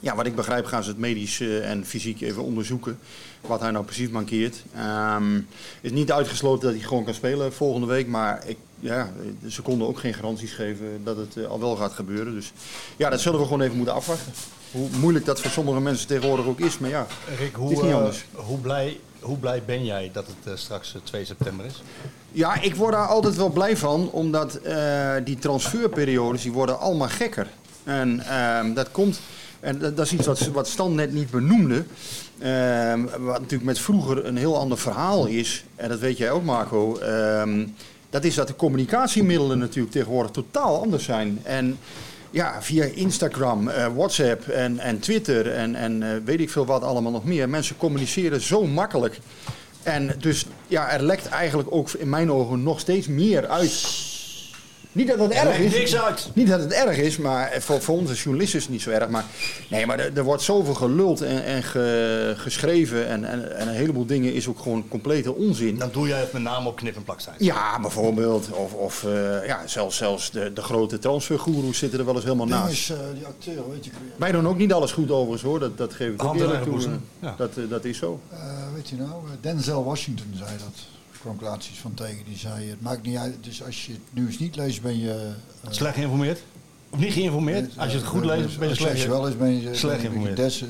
ja, 0.00 0.14
wat 0.14 0.26
ik 0.26 0.34
begrijp 0.34 0.66
gaan 0.66 0.82
ze 0.82 0.88
het 0.88 0.98
medisch 0.98 1.40
eh, 1.40 1.70
en 1.70 1.86
fysiek 1.86 2.20
even 2.20 2.42
onderzoeken. 2.42 2.98
Wat 3.40 3.60
hij 3.60 3.70
nou 3.70 3.84
precies 3.84 4.08
mankeert. 4.08 4.62
Ehm 4.74 5.40
is 5.80 5.90
niet 5.90 6.12
uitgesloten 6.12 6.68
dat 6.68 6.78
hij 6.78 6.88
gewoon 6.88 7.04
kan 7.04 7.14
spelen 7.14 7.52
volgende 7.52 7.86
week. 7.86 8.06
Maar 8.06 8.42
ik, 8.46 8.56
ja, 8.80 9.12
ze 9.48 9.62
konden 9.62 9.88
ook 9.88 9.98
geen 9.98 10.14
garanties 10.14 10.52
geven 10.52 11.00
dat 11.04 11.16
het 11.16 11.46
al 11.46 11.60
wel 11.60 11.76
gaat 11.76 11.92
gebeuren. 11.92 12.34
Dus 12.34 12.52
ja, 12.96 13.10
dat 13.10 13.20
zullen 13.20 13.38
we 13.38 13.44
gewoon 13.44 13.60
even 13.60 13.76
moeten 13.76 13.94
afwachten. 13.94 14.32
Hoe 14.70 14.88
moeilijk 15.00 15.24
dat 15.24 15.40
voor 15.40 15.50
sommige 15.50 15.80
mensen 15.80 16.06
tegenwoordig 16.06 16.46
ook 16.46 16.60
is. 16.60 16.78
Maar 16.78 16.90
ja, 16.90 17.06
Rick, 17.38 17.46
het 17.46 17.54
hoe, 17.54 17.72
is 17.72 17.80
niet 17.80 17.92
anders. 17.92 18.24
hoe, 18.32 18.58
blij, 18.58 19.00
hoe 19.26 19.38
blij 19.38 19.62
ben 19.66 19.84
jij 19.84 20.10
dat 20.12 20.26
het 20.26 20.52
eh, 20.52 20.58
straks 20.58 20.94
eh, 20.94 21.00
2 21.04 21.24
september 21.24 21.66
is? 21.66 21.82
Ja, 22.32 22.60
ik 22.60 22.74
word 22.74 22.92
daar 22.92 23.06
altijd 23.06 23.36
wel 23.36 23.50
blij 23.50 23.76
van, 23.76 24.10
omdat 24.10 24.54
eh, 24.54 25.14
die 25.24 25.38
transferperiodes 25.38 26.42
die 26.42 26.52
worden 26.52 26.78
allemaal 26.78 27.08
gekker. 27.08 27.46
En 27.84 28.20
ehm, 28.20 28.74
dat 28.74 28.90
komt, 28.90 29.20
en 29.60 29.78
dat, 29.78 29.96
dat 29.96 30.06
is 30.06 30.12
iets 30.12 30.26
wat, 30.26 30.46
wat 30.46 30.68
Stan 30.68 30.94
net 30.94 31.12
niet 31.12 31.30
benoemde. 31.30 31.84
Ehm, 32.38 33.04
wat 33.04 33.40
natuurlijk 33.40 33.64
met 33.64 33.78
vroeger 33.78 34.26
een 34.26 34.36
heel 34.36 34.58
ander 34.58 34.78
verhaal 34.78 35.26
is, 35.26 35.64
en 35.76 35.88
dat 35.88 35.98
weet 35.98 36.16
jij 36.16 36.30
ook 36.30 36.44
Marco. 36.44 36.98
ehm, 36.98 37.66
dat 38.10 38.24
is 38.24 38.34
dat 38.34 38.46
de 38.46 38.56
communicatiemiddelen 38.56 39.58
natuurlijk 39.58 39.92
tegenwoordig 39.92 40.30
totaal 40.30 40.80
anders 40.82 41.04
zijn. 41.04 41.40
En 41.42 41.78
ja, 42.36 42.62
via 42.62 42.84
Instagram, 42.84 43.68
eh, 43.68 43.86
WhatsApp 43.94 44.48
en, 44.48 44.78
en 44.78 44.98
Twitter 44.98 45.52
en, 45.52 45.74
en 45.74 46.02
eh, 46.02 46.08
weet 46.24 46.40
ik 46.40 46.50
veel 46.50 46.66
wat 46.66 46.82
allemaal 46.82 47.12
nog 47.12 47.24
meer. 47.24 47.48
Mensen 47.48 47.76
communiceren 47.76 48.40
zo 48.40 48.66
makkelijk. 48.66 49.18
En 49.82 50.14
dus 50.18 50.46
ja, 50.66 50.90
er 50.90 51.02
lekt 51.02 51.28
eigenlijk 51.28 51.68
ook 51.70 51.90
in 51.90 52.08
mijn 52.08 52.30
ogen 52.30 52.62
nog 52.62 52.80
steeds 52.80 53.06
meer 53.06 53.46
uit. 53.46 53.72
Niet 54.96 55.06
dat 55.08 55.18
het 55.18 55.30
Er 55.34 55.46
erg 55.46 55.58
is. 55.58 55.72
niks 55.72 55.96
uit. 55.96 56.28
Niet 56.32 56.48
dat 56.48 56.60
het 56.60 56.72
erg 56.72 56.96
is, 56.96 57.16
maar 57.16 57.52
voor, 57.58 57.80
voor 57.80 57.96
ons 57.98 58.08
als 58.08 58.22
journalisten 58.22 58.58
is 58.58 58.64
het 58.64 58.72
niet 58.72 58.82
zo 58.82 58.90
erg. 58.90 59.08
Maar, 59.08 59.24
nee, 59.70 59.86
maar 59.86 59.98
er, 59.98 60.10
er 60.16 60.22
wordt 60.24 60.42
zoveel 60.42 60.74
geluld 60.74 61.20
en, 61.22 61.44
en 61.44 61.62
ge- 61.62 62.34
geschreven. 62.36 63.06
En, 63.06 63.24
en, 63.24 63.56
en 63.56 63.68
een 63.68 63.74
heleboel 63.74 64.06
dingen 64.06 64.32
is 64.34 64.48
ook 64.48 64.58
gewoon 64.58 64.84
complete 64.88 65.34
onzin. 65.34 65.78
Dan 65.78 65.88
doe 65.92 66.08
jij 66.08 66.20
het 66.20 66.32
met 66.32 66.42
name 66.42 66.68
op 66.68 66.76
knip- 66.76 66.96
en 66.96 67.02
plakstijd. 67.02 67.36
Ja, 67.38 67.80
bijvoorbeeld. 67.80 68.48
Of, 68.50 68.72
of 68.72 69.04
eh, 69.04 69.46
ja, 69.46 69.62
zelfs, 69.66 69.96
zelfs 69.96 70.30
de, 70.30 70.52
de 70.52 70.62
grote 70.62 70.98
transfergoeroes 70.98 71.78
zitten 71.78 71.98
er 71.98 72.04
wel 72.04 72.14
eens 72.14 72.24
helemaal 72.24 72.46
naast. 72.46 72.72
is, 72.72 72.90
eh, 72.90 72.96
die 73.14 73.26
acteur, 73.26 73.70
weet 73.70 73.84
je. 73.84 73.90
Wij 74.16 74.32
doen 74.32 74.48
ook 74.48 74.58
niet 74.58 74.72
alles 74.72 74.92
goed 74.92 75.10
overigens 75.10 75.42
hoor, 75.42 75.58
dat, 75.58 75.78
dat 75.78 75.94
geef 75.94 76.12
ik 76.12 76.24
ook 76.24 76.34
eerlijk 76.36 76.62
toe. 76.62 76.80
ja. 77.20 77.34
Dat, 77.38 77.50
eh, 77.56 77.62
dat 77.68 77.84
is 77.84 77.98
zo. 77.98 78.20
Eh, 78.76 78.82
weet 78.82 78.88
je 78.88 78.96
nou, 78.96 79.24
eh, 79.26 79.32
Denzel 79.40 79.84
Washington 79.84 80.32
zei 80.36 80.50
dat. 80.50 80.74
Daar 81.10 81.20
kwam 81.20 81.34
ik 81.34 81.40
laatst 81.40 81.70
iets 81.70 81.78
van 81.78 81.94
tegen. 81.94 82.24
Die 82.24 82.36
zei, 82.38 82.68
het 82.68 82.80
maakt 82.80 83.02
niet 83.02 83.16
uit, 83.16 83.34
dus 83.40 83.64
als 83.64 83.86
je 83.86 83.92
het 83.92 84.00
nieuws 84.10 84.38
niet 84.38 84.56
leest 84.56 84.82
ben 84.82 84.98
je... 84.98 85.32
eh, 85.62 85.70
Slecht 85.70 85.94
geïnformeerd? 85.94 86.42
Of 86.90 86.98
niet 86.98 87.12
geïnformeerd? 87.12 87.78
Als 87.78 87.90
je 87.90 87.96
het 87.96 88.06
goed 88.06 88.24
leest, 88.24 88.58
ben 88.58 88.68
je 88.68 88.74
Als 88.74 88.78
slecht, 88.78 89.00
je 89.00 89.08
wel 89.08 89.26
eens 89.26 89.36
ben 89.36 89.60
je, 89.60 89.74
slecht 89.74 90.00
geïnformeerd. 90.00 90.36
Des, 90.36 90.62
eh, 90.62 90.68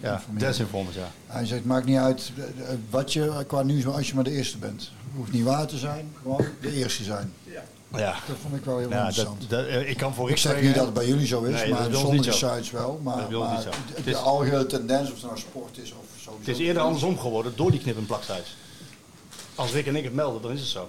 ja, 0.00 0.22
desinformed, 0.30 0.94
ja. 0.94 1.10
Hij 1.26 1.46
zegt, 1.46 1.58
het 1.58 1.68
maakt 1.68 1.86
niet 1.86 1.96
uit 1.96 2.32
eh, 2.36 2.42
eh, 2.44 2.78
wat 2.90 3.12
je 3.12 3.44
qua 3.46 3.62
nieuws, 3.62 3.86
als 3.86 4.08
je 4.08 4.14
maar 4.14 4.24
de 4.24 4.30
eerste 4.30 4.58
bent. 4.58 4.92
Hoeft 5.16 5.32
niet 5.32 5.44
waar 5.44 5.66
te 5.66 5.78
zijn, 5.78 6.10
gewoon 6.22 6.44
de 6.60 6.72
eerste 6.72 7.04
zijn. 7.04 7.32
Ja. 7.98 8.12
Dat 8.26 8.36
vond 8.42 8.54
ik 8.54 8.64
wel 8.64 8.78
heel 8.78 8.88
Ja, 8.90 8.96
dat, 8.96 9.06
interessant. 9.06 9.50
dat, 9.50 9.66
eh, 9.66 9.88
ik 9.90 9.96
kan 9.96 10.14
voor 10.14 10.30
ik 10.30 10.36
zeg 10.36 10.60
niet 10.62 10.74
dat 10.74 10.84
het 10.84 10.94
bij 10.94 11.06
jullie 11.06 11.26
zo 11.26 11.42
is, 11.42 11.54
Nee, 11.60 11.70
dat 11.70 11.78
maar 11.90 11.98
sommige 11.98 12.32
zo. 12.32 12.48
sites 12.54 12.70
wel. 12.70 13.00
Maar, 13.02 13.30
Dat 13.30 13.62
zo. 13.62 13.70
de- 13.94 14.02
de 14.10 14.16
algehele 14.16 14.66
tendens, 14.66 15.08
of 15.08 15.14
het 15.14 15.24
nou 15.24 15.38
sport 15.38 15.78
is 15.78 15.90
of 15.92 15.96
sowieso. 16.22 16.38
Het 16.38 16.48
is 16.48 16.58
eerder 16.66 16.82
andersom 16.82 17.18
geworden 17.18 17.52
door 17.56 17.70
die 17.70 17.80
knip- 17.80 17.96
en 17.96 18.06
plaksites. 18.06 18.56
Als 19.54 19.72
Rick 19.72 19.86
en 19.86 19.96
ik 19.96 20.04
het 20.04 20.14
melden, 20.14 20.42
dan 20.42 20.52
is 20.52 20.60
het 20.60 20.68
zo. 20.68 20.88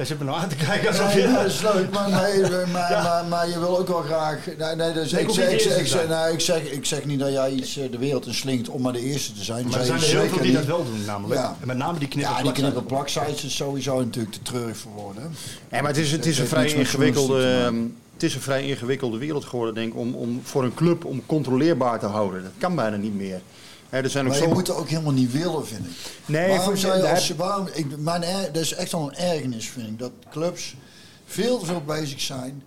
Jij 0.00 0.08
zit 0.08 0.18
me 0.18 0.24
nou 0.24 0.38
aan 0.38 0.48
te 0.48 0.56
kijken 0.56 0.88
alsof 0.88 1.14
Nee, 1.14 1.26
je... 1.26 1.32
dat 1.32 1.44
is 1.44 1.60
leuk, 1.62 1.90
maar, 1.90 2.10
nee, 2.10 2.50
maar, 2.66 2.90
maar, 3.02 3.24
maar 3.28 3.48
je 3.48 3.58
wil 3.58 3.78
ook 3.78 3.88
wel 3.88 4.02
graag. 4.02 4.46
Nee, 4.58 4.74
nee, 4.76 4.92
dus 4.92 5.12
ik, 5.12 5.30
zeg, 5.30 5.46
ik, 5.46 5.52
niet 5.52 5.62
zeg, 5.62 5.78
ik, 5.78 5.86
zeg, 5.86 6.08
nou, 6.08 6.32
ik, 6.32 6.40
zeg, 6.40 6.62
ik 6.62 6.84
zeg 6.84 7.04
niet 7.04 7.18
dat 7.18 7.32
jij 7.32 7.50
iets 7.50 7.76
eh, 7.78 7.90
de 7.90 7.98
wereld 7.98 8.26
in 8.26 8.34
slinkt 8.34 8.68
om 8.68 8.82
maar 8.82 8.92
de 8.92 9.00
eerste 9.00 9.32
te 9.32 9.44
zijn. 9.44 9.66
Maar 9.68 9.78
er 9.78 9.84
zijn 9.86 10.00
er 10.00 10.06
heel 10.06 10.28
veel 10.28 10.38
die 10.38 10.46
niet. 10.46 10.54
dat 10.56 10.64
wel 10.64 10.84
doen, 10.84 11.04
namelijk. 11.06 11.40
Ja. 11.40 11.56
En 11.60 11.66
met 11.66 11.76
name 11.76 11.98
die 11.98 12.08
knip- 12.08 12.24
en 12.24 12.30
Ja, 12.30 12.36
die 12.36 12.42
plaksites. 12.44 12.70
knip- 12.72 12.82
en 12.90 12.96
plaksites 12.96 13.44
is 13.44 13.56
sowieso 13.56 13.98
natuurlijk 13.98 14.34
te 14.34 14.42
treurig 14.42 14.76
voor. 14.76 15.14
Nee, 15.70 15.80
maar 15.82 15.90
het 15.90 16.00
is, 16.00 16.12
het 16.12 16.26
is 16.26 16.38
een 16.38 16.46
vrij 16.46 16.72
ingewikkelde, 16.72 17.62
ehm, 17.64 17.76
het 18.14 18.22
is 18.22 18.34
een 18.34 18.40
vrij 18.40 18.62
ingewikkelde 18.66 19.18
wereld 19.18 19.44
geworden, 19.44 19.74
denk 19.74 19.92
ik, 19.92 19.98
om, 19.98 20.14
om 20.14 20.40
voor 20.44 20.64
een 20.64 20.74
club 20.74 21.04
om 21.04 21.22
controleerbaar 21.26 21.98
te 21.98 22.06
houden. 22.06 22.42
Dat 22.42 22.52
kan 22.58 22.74
bijna 22.74 22.96
niet 22.96 23.14
meer. 23.16 23.40
Hè, 23.90 24.02
er 24.02 24.10
zijn 24.10 24.24
ook 24.24 24.30
Maar 24.30 24.40
zo... 24.40 24.48
je 24.48 24.54
moet 24.54 24.66
het 24.66 24.76
ook 24.76 24.88
helemaal 24.88 25.12
niet 25.12 25.32
willen, 25.32 25.66
vind 25.66 25.86
ik. 25.86 25.92
Nee, 26.26 26.48
waarom 26.48 26.76
zou 26.76 26.96
je 26.96 27.08
als 27.08 27.30
waarom, 27.30 27.68
ik, 27.72 27.98
mijn, 27.98 28.24
dat 28.52 28.62
is 28.62 28.74
echt 28.74 28.94
al 28.94 29.08
een 29.08 29.16
ergernis, 29.16 29.68
vind 29.68 29.88
ik. 29.88 29.98
Dat 29.98 30.12
clubs 30.30 30.74
veel 31.24 31.58
te 31.58 31.66
veel 31.66 31.82
bezig 31.84 32.20
zijn. 32.20 32.62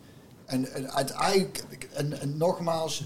En, 0.45 0.73
en 0.73 0.93
uiteindelijk, 0.93 1.87
en, 1.93 2.21
en 2.21 2.37
nogmaals, 2.37 3.03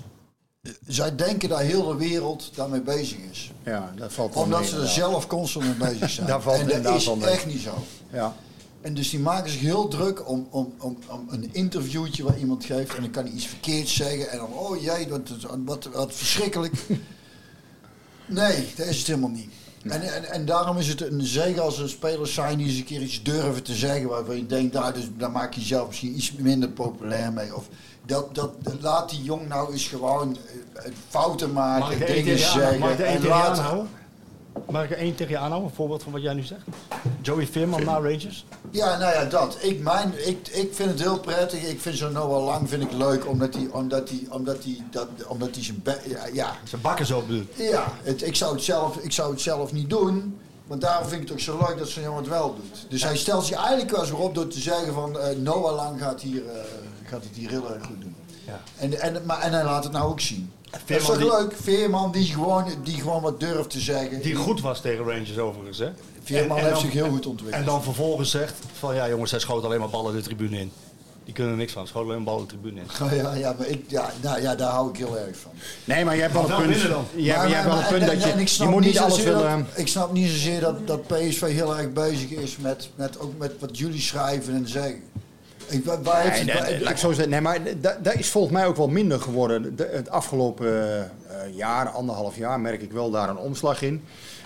zij 0.88 1.16
denken 1.16 1.50
dat 1.50 1.60
heel 1.60 1.88
de 1.88 1.96
wereld 1.96 2.52
daarmee 2.56 2.82
bezig 2.82 3.18
is. 3.32 3.52
Ja, 3.64 3.94
dat 3.96 4.14
valt 4.14 4.36
Omdat 4.36 4.60
mee, 4.60 4.70
ze 4.70 4.80
er 4.80 4.88
zelf 4.88 5.28
constant 5.28 5.66
mee 5.66 5.92
bezig 5.92 6.10
zijn. 6.16 6.28
Daar 6.28 6.42
valt 6.42 6.58
en 6.72 6.82
dat 6.82 6.96
is 6.96 7.16
mee. 7.16 7.26
echt 7.26 7.46
niet 7.46 7.62
zo. 7.62 7.74
Ja. 8.12 8.36
En 8.82 8.94
dus 8.94 9.10
die 9.10 9.20
maken 9.20 9.50
zich 9.52 9.62
heel 9.62 9.88
druk 9.88 10.30
om, 10.30 10.48
om, 10.50 10.74
om, 10.80 10.98
om 11.10 11.28
een 11.30 11.50
interviewtje 11.54 12.24
waar 12.24 12.38
iemand 12.38 12.66
geeft. 12.66 12.96
En 12.96 13.02
dan 13.02 13.12
kan 13.12 13.24
hij 13.24 13.34
iets 13.34 13.48
verkeerds 13.48 13.96
zeggen. 13.96 14.30
En 14.30 14.38
dan, 14.38 14.54
oh 14.54 14.78
wat, 15.10 15.38
wat, 15.66 15.90
wat 15.94 16.14
verschrikkelijk. 16.14 16.74
Nee, 18.28 18.68
dat 18.76 18.86
is 18.86 18.98
het 18.98 19.08
helemaal 19.08 19.30
niet. 19.30 19.50
En, 19.84 20.02
en, 20.02 20.32
en 20.32 20.46
daarom 20.46 20.78
is 20.78 20.88
het 20.88 21.02
een 21.02 21.22
zegen 21.22 21.62
als 21.62 21.80
er 21.80 21.90
spelers 21.90 22.34
zijn 22.34 22.58
die 22.58 22.68
eens 22.68 22.78
een 22.78 22.84
keer 22.84 23.02
iets 23.02 23.24
durven 23.24 23.64
te 23.64 23.74
zeggen. 23.74 24.10
Waarvan 24.10 24.36
je 24.38 24.46
denkt, 24.46 24.74
nou, 24.74 24.94
dus, 24.94 25.10
daar 25.18 25.32
maak 25.32 25.54
je 25.54 25.60
jezelf 25.60 25.88
misschien 25.88 26.16
iets 26.16 26.32
minder 26.32 26.70
populair 26.70 27.34
mee. 27.34 27.56
Of 27.56 27.68
dat, 28.06 28.36
dat, 28.36 28.54
laat 28.82 29.10
die 29.10 29.24
jong 29.24 29.48
nou 29.48 29.72
eens 29.72 29.88
gewoon 29.88 30.38
eh, 30.74 30.92
fouten 31.10 31.54
maken, 31.54 32.06
dingen 32.06 32.40
zeggen. 32.40 33.06
en 33.06 33.28
laat-? 33.28 33.86
Mag 34.70 34.84
ik 34.84 34.92
er 34.92 34.98
één 34.98 35.16
tegen 35.16 35.32
je 35.32 35.38
aanhouden? 35.38 35.70
Een 35.70 35.76
voorbeeld 35.76 36.04
van 36.04 36.12
wat 36.12 36.22
jij 36.22 36.34
nu 36.34 36.44
zegt? 36.44 36.62
Joey 37.22 37.48
Veerman 37.48 37.84
na 37.84 37.94
Rangers? 37.94 38.46
Ja, 38.72 38.98
nou 38.98 39.14
ja, 39.14 39.26
dat. 39.26 39.58
Ik, 39.62 39.80
mijn, 39.80 40.28
ik, 40.28 40.48
ik 40.48 40.74
vind 40.74 40.90
het 40.90 41.00
heel 41.00 41.20
prettig. 41.20 41.64
Ik 41.64 41.82
vind 41.82 41.96
zo'n 41.96 42.12
Noah 42.12 42.46
Lang 42.46 42.70
vind 42.70 42.84
ik 42.84 42.92
leuk, 42.92 43.28
omdat 43.28 43.54
hij 43.54 43.68
omdat 43.72 44.10
omdat 44.30 44.58
dat, 44.92 45.08
omdat 45.28 45.50
zijn, 45.60 45.84
ja, 46.08 46.26
ja. 46.34 46.56
Zijn 46.64 46.82
bakken 46.82 47.06
zo 47.06 47.22
bedoelt. 47.22 47.56
Ja, 47.56 47.94
het, 48.04 48.22
ik, 48.22 48.36
zou 48.36 48.54
het 48.54 48.64
zelf, 48.64 48.98
ik 48.98 49.12
zou 49.12 49.32
het 49.32 49.42
zelf 49.42 49.72
niet 49.72 49.90
doen. 49.90 50.40
Want 50.68 50.82
daarom 50.82 51.08
vind 51.08 51.22
ik 51.22 51.28
het 51.28 51.38
ook 51.38 51.44
zo 51.44 51.58
leuk 51.68 51.78
dat 51.78 51.88
zo'n 51.88 52.04
jongen 52.04 52.20
het 52.20 52.30
wel 52.30 52.56
doet. 52.56 52.86
Dus 52.90 53.04
hij 53.04 53.18
stelt 53.18 53.46
zich 53.46 53.58
eigenlijk 53.58 53.92
wel 53.92 54.02
eens 54.02 54.12
op 54.12 54.36
door 54.36 54.48
te 54.48 54.60
zeggen 54.60 54.94
van 54.94 55.20
eh, 55.20 55.36
Noah 55.38 55.76
Lang 55.76 56.00
gaat, 56.02 56.22
hier, 56.22 56.48
eh, 56.48 56.62
gaat 57.04 57.24
het 57.24 57.36
hier 57.36 57.50
heel 57.50 57.74
erg 57.74 57.86
goed 57.86 58.02
doen. 58.02 58.16
Ja. 58.46 58.62
En, 58.78 59.00
en, 59.00 59.26
maar, 59.26 59.40
en 59.40 59.52
hij 59.52 59.64
laat 59.64 59.84
het 59.84 59.94
nou 59.94 60.10
ook 60.10 60.20
zien. 60.20 60.52
Dat 60.72 60.80
is 60.86 61.04
Veerman 61.06 61.08
toch 61.08 61.18
die- 61.18 61.42
leuk? 61.48 61.54
Veerman 61.62 62.12
die 62.12 62.26
gewoon, 62.26 62.66
die 62.84 62.96
gewoon 62.96 63.22
wat 63.22 63.40
durft 63.40 63.70
te 63.70 63.80
zeggen. 63.80 64.22
Die 64.22 64.36
goed 64.36 64.62
was 64.62 64.82
tegen 64.82 65.06
Rangers 65.06 65.38
overigens, 65.38 65.78
hè? 65.78 65.90
Veerman 66.24 66.58
En- 66.58 66.64
en 66.64 66.70
heeft 66.70 66.82
dan- 66.82 66.92
zich 66.92 67.02
heel 67.02 67.10
goed 67.12 67.26
ontwikkeld. 67.26 67.62
En 67.64 67.70
dan 67.70 67.84
vervolgens 67.84 68.32
zegt 68.32 68.54
van 68.80 68.96
ja 68.96 69.10
jongens, 69.10 69.30
zij 69.30 69.40
schoten 69.40 69.66
alleen 69.68 69.80
maar 69.80 69.90
ballen 69.90 70.16
de 70.16 70.22
tribune 70.22 70.60
in. 70.60 70.72
Die 71.24 71.36
kunnen 71.36 71.54
er 71.54 71.60
niks 71.60 71.74
van, 71.74 71.88
schoten 71.88 72.10
alleen 72.10 72.24
maar 72.24 72.34
ballen 72.34 72.48
de 72.48 72.54
tribune 72.54 72.82
in. 72.82 72.88
Oh, 73.06 73.12
ja, 73.24 73.34
ja, 73.34 73.56
maar 73.58 73.68
ik, 73.68 73.84
ja, 73.88 74.12
nou, 74.22 74.42
ja, 74.42 74.56
daar 74.56 74.72
hou 74.72 74.90
ik 74.90 74.98
heel 74.98 75.18
erg 75.18 75.38
van. 75.38 75.52
Nee, 75.84 76.06
maar 76.06 76.16
je 76.16 76.22
hebt 76.22 76.34
wel 76.34 76.50
een 76.50 76.56
punt. 76.68 76.82
je 77.16 77.32
hebt 77.32 77.66
wel 77.66 77.78
een 77.78 77.88
punt 77.88 78.06
dat 78.06 78.24
je, 78.24 78.40
je 78.40 78.48
snap 78.48 78.70
moet 78.70 78.84
niet 78.86 79.00
alles 79.00 79.16
zozeer 79.16 79.36
willen... 79.36 79.68
Dat, 79.70 79.78
ik 79.80 79.88
snap 79.88 80.12
niet 80.14 80.30
zozeer 80.30 80.60
dat, 80.60 80.88
dat 80.88 81.08
PSV 81.08 81.42
heel 81.54 81.78
erg 81.78 81.94
bezig 81.94 82.30
is 82.30 82.58
met, 82.58 82.90
met, 82.96 83.20
ook 83.20 83.38
met 83.38 83.52
wat 83.60 83.78
jullie 83.78 84.02
schrijven 84.02 84.54
en 84.54 84.68
zeggen. 84.68 85.02
Ik, 85.70 85.86
waar, 85.86 86.02
waar 86.04 86.22
heeft 86.22 86.46
Nee, 86.46 86.56
het- 86.56 86.64
nee, 86.64 86.72
nee, 86.74 86.82
laat 86.84 86.92
ik 86.92 86.98
zo 86.98 87.12
zeggen. 87.12 87.30
Nee, 87.30 87.42
maar 87.42 87.60
dat, 87.82 88.04
dat 88.04 88.14
is 88.14 88.30
volgens 88.30 88.54
mij 88.54 88.66
ook 88.66 88.76
wel 88.78 88.88
minder 88.88 89.20
geworden. 89.22 89.76
De- 89.76 89.90
het 89.92 90.10
afgelopen 90.10 90.68
eh, 90.88 91.56
jaar, 91.56 91.90
anderhalf 91.90 92.38
jaar, 92.38 92.60
merk 92.60 92.82
ik 92.82 92.92
wel 92.92 93.12
daar 93.12 93.30
een 93.30 93.38
omslag 93.38 93.82
in. 93.82 94.04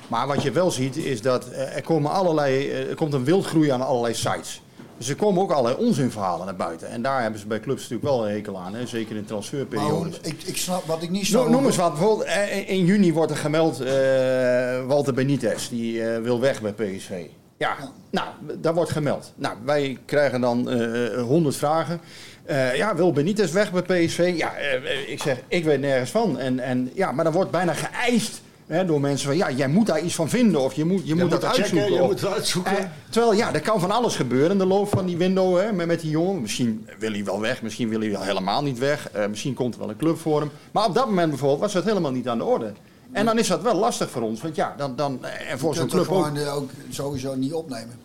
Maar 0.08 0.28
wat 0.28 0.42
je 0.44 0.52
wel 0.52 0.72
ziet 0.72 0.96
is 0.98 1.22
dat 1.22 1.50
eh, 1.50 1.76
er, 1.76 1.82
komen 1.84 2.12
allerlei, 2.12 2.70
eh, 2.70 2.90
er 2.90 2.96
komt 2.96 3.14
een 3.14 3.24
wildgroei 3.24 3.70
aan 3.70 3.82
allerlei 3.86 4.14
sites. 4.14 4.62
Dus 4.98 5.10
er 5.10 5.16
komen 5.16 5.42
ook 5.42 5.52
allerlei 5.52 5.76
onzinverhalen 5.88 6.46
naar 6.46 6.56
buiten. 6.56 6.90
En 6.90 7.02
daar 7.02 7.22
hebben 7.22 7.40
ze 7.40 7.48
bij 7.48 7.60
clubs 7.60 7.82
natuurlijk 7.82 8.10
wel 8.10 8.26
een 8.28 8.34
hekel 8.34 8.58
aan. 8.58 8.74
Hè? 8.76 8.86
Zeker 8.86 9.10
in 9.12 9.16
maar 9.18 9.26
transferperiodes. 9.26 10.18
hoe- 10.22 10.32
ik, 10.32 10.42
ik 10.44 10.58
snap 10.58 10.86
wat 10.86 11.02
ik 11.02 11.10
niet 11.10 11.26
snap. 11.26 11.44
Noem, 11.44 11.52
noem 11.52 11.66
eens 11.66 11.76
wat. 11.76 11.94
Bijvoorbeeld 11.94 12.30
in 12.68 12.86
juni 12.86 13.14
wordt 13.14 13.32
er 13.32 13.38
gemeld 13.38 13.80
eh, 13.80 14.86
Walter 14.88 15.14
Benitez. 15.14 15.70
Die 15.70 16.04
eh, 16.08 16.22
wil 16.22 16.40
weg 16.40 16.62
bij 16.62 16.72
PSV. 16.74 17.26
Ja, 17.62 17.76
nou, 18.10 18.28
daar 18.60 18.74
wordt 18.74 18.92
gemeld. 18.92 19.34
Nou, 19.36 19.56
wij 19.66 19.98
krijgen 20.06 20.42
dan 20.42 20.70
eh, 20.70 21.22
honderd 21.22 21.56
vragen. 21.56 22.02
Eh, 22.46 22.76
ja, 22.76 22.96
wil 22.96 23.12
Benitez 23.12 23.52
weg 23.52 23.72
bij 23.72 24.06
PSV? 24.06 24.34
Ja, 24.38 24.54
eh, 24.56 25.10
ik 25.12 25.22
zeg, 25.22 25.38
ik 25.48 25.64
weet 25.64 25.80
nergens 25.80 26.12
van. 26.12 26.40
En, 26.40 26.60
en, 26.60 26.92
ja, 26.94 27.12
maar 27.12 27.24
dan 27.24 27.34
wordt 27.34 27.52
bijna 27.52 27.74
geëist 27.74 28.42
hè, 28.68 28.86
door 28.86 29.02
mensen 29.02 29.28
van... 29.28 29.38
Ja, 29.38 29.52
jij 29.52 29.68
moet 29.68 29.86
daar 29.88 30.02
iets 30.02 30.16
van 30.16 30.30
vinden 30.30 30.62
of 30.62 30.74
je 30.74 30.86
moet, 30.86 31.08
je 31.08 31.14
moet 31.14 31.22
moet 31.22 31.32
dat 31.32 31.42
dat 31.42 31.50
checken, 31.50 31.64
uitzoeken. 31.64 31.94
je 31.94 32.02
of- 32.02 32.10
moet 32.10 32.22
het 32.22 32.34
uitzoeken. 32.34 32.78
Eh, 32.78 32.84
terwijl, 33.10 33.34
ja, 33.34 33.54
er 33.54 33.62
kan 33.62 33.80
van 33.80 33.92
alles 33.92 34.16
gebeuren 34.16 34.52
in 34.52 34.58
de 34.58 34.66
loop 34.66 34.90
van 34.90 35.06
die 35.06 35.18
window 35.18 35.58
hè, 35.60 35.72
met, 35.72 35.88
met 35.88 36.02
die 36.02 36.10
jongen. 36.10 36.42
Misschien 36.42 36.88
wil 37.00 37.12
hij 37.12 37.24
wel 37.24 37.40
weg, 37.40 37.62
misschien 37.62 37.90
wil 37.90 38.00
hij 38.00 38.12
wel 38.12 38.24
helemaal 38.24 38.64
niet 38.64 38.80
weg. 38.80 39.10
Eh, 39.12 39.28
misschien 39.28 39.54
komt 39.54 39.74
er 39.74 39.80
wel 39.80 39.90
een 39.90 39.98
club 39.98 40.18
voor 40.18 40.40
hem. 40.40 40.52
Maar 40.72 40.86
op 40.86 40.96
dat 40.96 41.06
moment 41.06 41.30
bijvoorbeeld 41.30 41.62
was 41.62 41.74
dat 41.74 41.84
helemaal 41.84 42.12
niet 42.12 42.28
aan 42.28 42.38
de 42.38 42.44
orde. 42.44 42.74
En 43.12 43.26
dan 43.26 43.38
is 43.40 43.48
dat 43.48 43.62
wel 43.62 43.76
lastig 43.76 44.10
voor 44.10 44.22
ons. 44.22 44.42
Want 44.42 44.56
ja, 44.56 44.74
dan, 44.78 44.96
dan, 44.96 45.26
en 45.26 45.60
voor 45.60 45.74
je 45.74 45.80
zo'n 45.80 45.88
club 45.88 46.00
ook. 46.10 46.26
gewoon 46.26 46.38
eh, 46.38 46.56
ook 46.56 46.70
sowieso 46.90 47.36
niet 47.36 47.54
opnemen. 47.54 48.00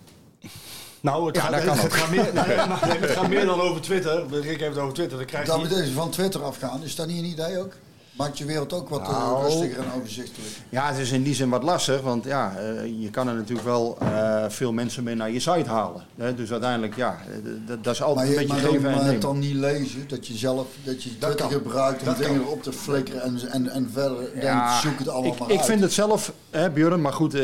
Nou, 1.00 1.26
het, 1.26 1.36
Ja, 1.36 1.42
gaat, 1.42 1.50
dat 1.52 1.64
kan 1.64 1.76
het, 1.76 1.84
ook. 1.84 1.92
gaat 1.92 2.10
meer, 2.10 2.24
het 3.00 3.10
gaat 3.10 3.28
meer 3.28 3.44
dan 3.46 3.60
over 3.60 3.80
Twitter. 3.80 4.26
Rick 4.30 4.60
heeft 4.60 4.74
het 4.74 4.78
over 4.78 4.94
Twitter. 4.94 5.16
Dan 5.18 5.26
krijgt 5.26 5.46
Dat 5.46 5.60
hij... 5.60 5.68
betekent 5.68 5.92
van 5.92 6.10
Twitter 6.10 6.42
afgaan. 6.42 6.82
Is 6.82 6.94
dat 6.94 7.06
niet 7.06 7.18
een 7.18 7.24
idee 7.24 7.58
ook? 7.58 7.72
Maakt 8.16 8.38
je 8.38 8.44
wereld 8.44 8.72
ook 8.72 8.88
wat 8.88 9.00
eh, 9.00 9.08
Nou. 9.08 9.44
rustiger 9.44 9.78
en 9.78 9.92
overzichtelijk. 9.96 10.50
Ja, 10.68 10.88
het 10.88 10.98
is 10.98 11.10
in 11.12 11.22
die 11.22 11.34
zin 11.34 11.48
wat 11.48 11.62
lastig. 11.62 12.00
Want 12.00 12.24
ja, 12.24 12.54
eh, 12.56 13.02
je 13.02 13.10
kan 13.10 13.28
er 13.28 13.34
natuurlijk 13.34 13.66
wel 13.66 13.96
eh, 14.00 14.44
veel 14.48 14.72
mensen 14.72 15.02
mee 15.04 15.14
naar 15.14 15.30
je 15.30 15.40
site 15.40 15.68
halen. 15.70 16.04
Hè? 16.16 16.34
Dus 16.34 16.50
uiteindelijk, 16.50 16.96
ja, 16.96 17.18
dat, 17.66 17.84
dat 17.84 17.94
is 17.94 18.02
altijd 18.02 18.26
Maar, 18.26 18.34
je, 18.34 18.40
een 18.40 18.46
beetje 18.46 18.62
maar, 18.62 18.72
geven 18.72 18.90
en 18.90 18.96
maar 18.96 19.12
het 19.12 19.22
dan 19.22 19.38
niet 19.38 19.54
lezen, 19.54 20.08
dat 20.08 20.26
je 20.26 20.34
zelf 20.34 20.66
dat 20.84 21.02
je 21.02 21.10
kan. 21.36 21.50
gebruikt 21.50 22.00
om 22.00 22.06
Dat 22.06 22.16
dingen 22.16 22.34
kan. 22.36 22.44
erop 22.44 22.62
te 22.62 22.72
flikkeren 22.72 23.22
en, 23.22 23.38
en, 23.50 23.68
en 23.70 23.90
verder 23.92 24.30
denkt, 24.40 24.72
zoek 24.82 24.98
het 24.98 25.08
allemaal 25.08 25.32
ik, 25.32 25.38
maar 25.38 25.50
ik 25.50 25.56
uit. 25.56 25.66
vind 25.66 25.80
het 25.80 25.92
zelf, 25.92 26.32
hè, 26.50 26.70
Björn, 26.70 27.00
maar 27.00 27.12
goed, 27.12 27.34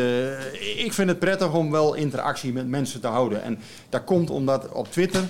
ik 0.77 0.93
vind 0.93 1.09
het 1.09 1.19
prettig 1.19 1.53
om 1.55 1.71
wel 1.71 1.95
interactie 1.95 2.53
met 2.53 2.69
mensen 2.69 3.01
te 3.01 3.07
houden. 3.07 3.43
En 3.43 3.59
dat 3.89 4.05
komt 4.05 4.31
omdat 4.31 4.69
op 4.73 4.93
Twitter, 4.93 5.23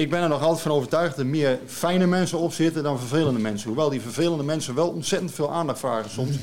ik 0.00 0.10
ben 0.10 0.22
er 0.22 0.28
nog 0.28 0.42
altijd 0.42 0.60
van 0.60 0.72
overtuigd 0.72 1.16
dat 1.16 1.24
er 1.24 1.30
meer 1.30 1.58
fijne 1.66 2.06
mensen 2.06 2.38
op 2.38 2.52
zitten 2.52 2.82
dan 2.82 2.98
vervelende 2.98 3.40
mensen. 3.40 3.68
Hoewel 3.68 3.88
die 3.90 4.00
vervelende 4.00 4.44
mensen 4.44 4.74
wel 4.74 4.88
ontzettend 4.88 5.32
veel 5.32 5.52
aandacht 5.52 5.78
vragen 5.78 6.10
soms. 6.10 6.36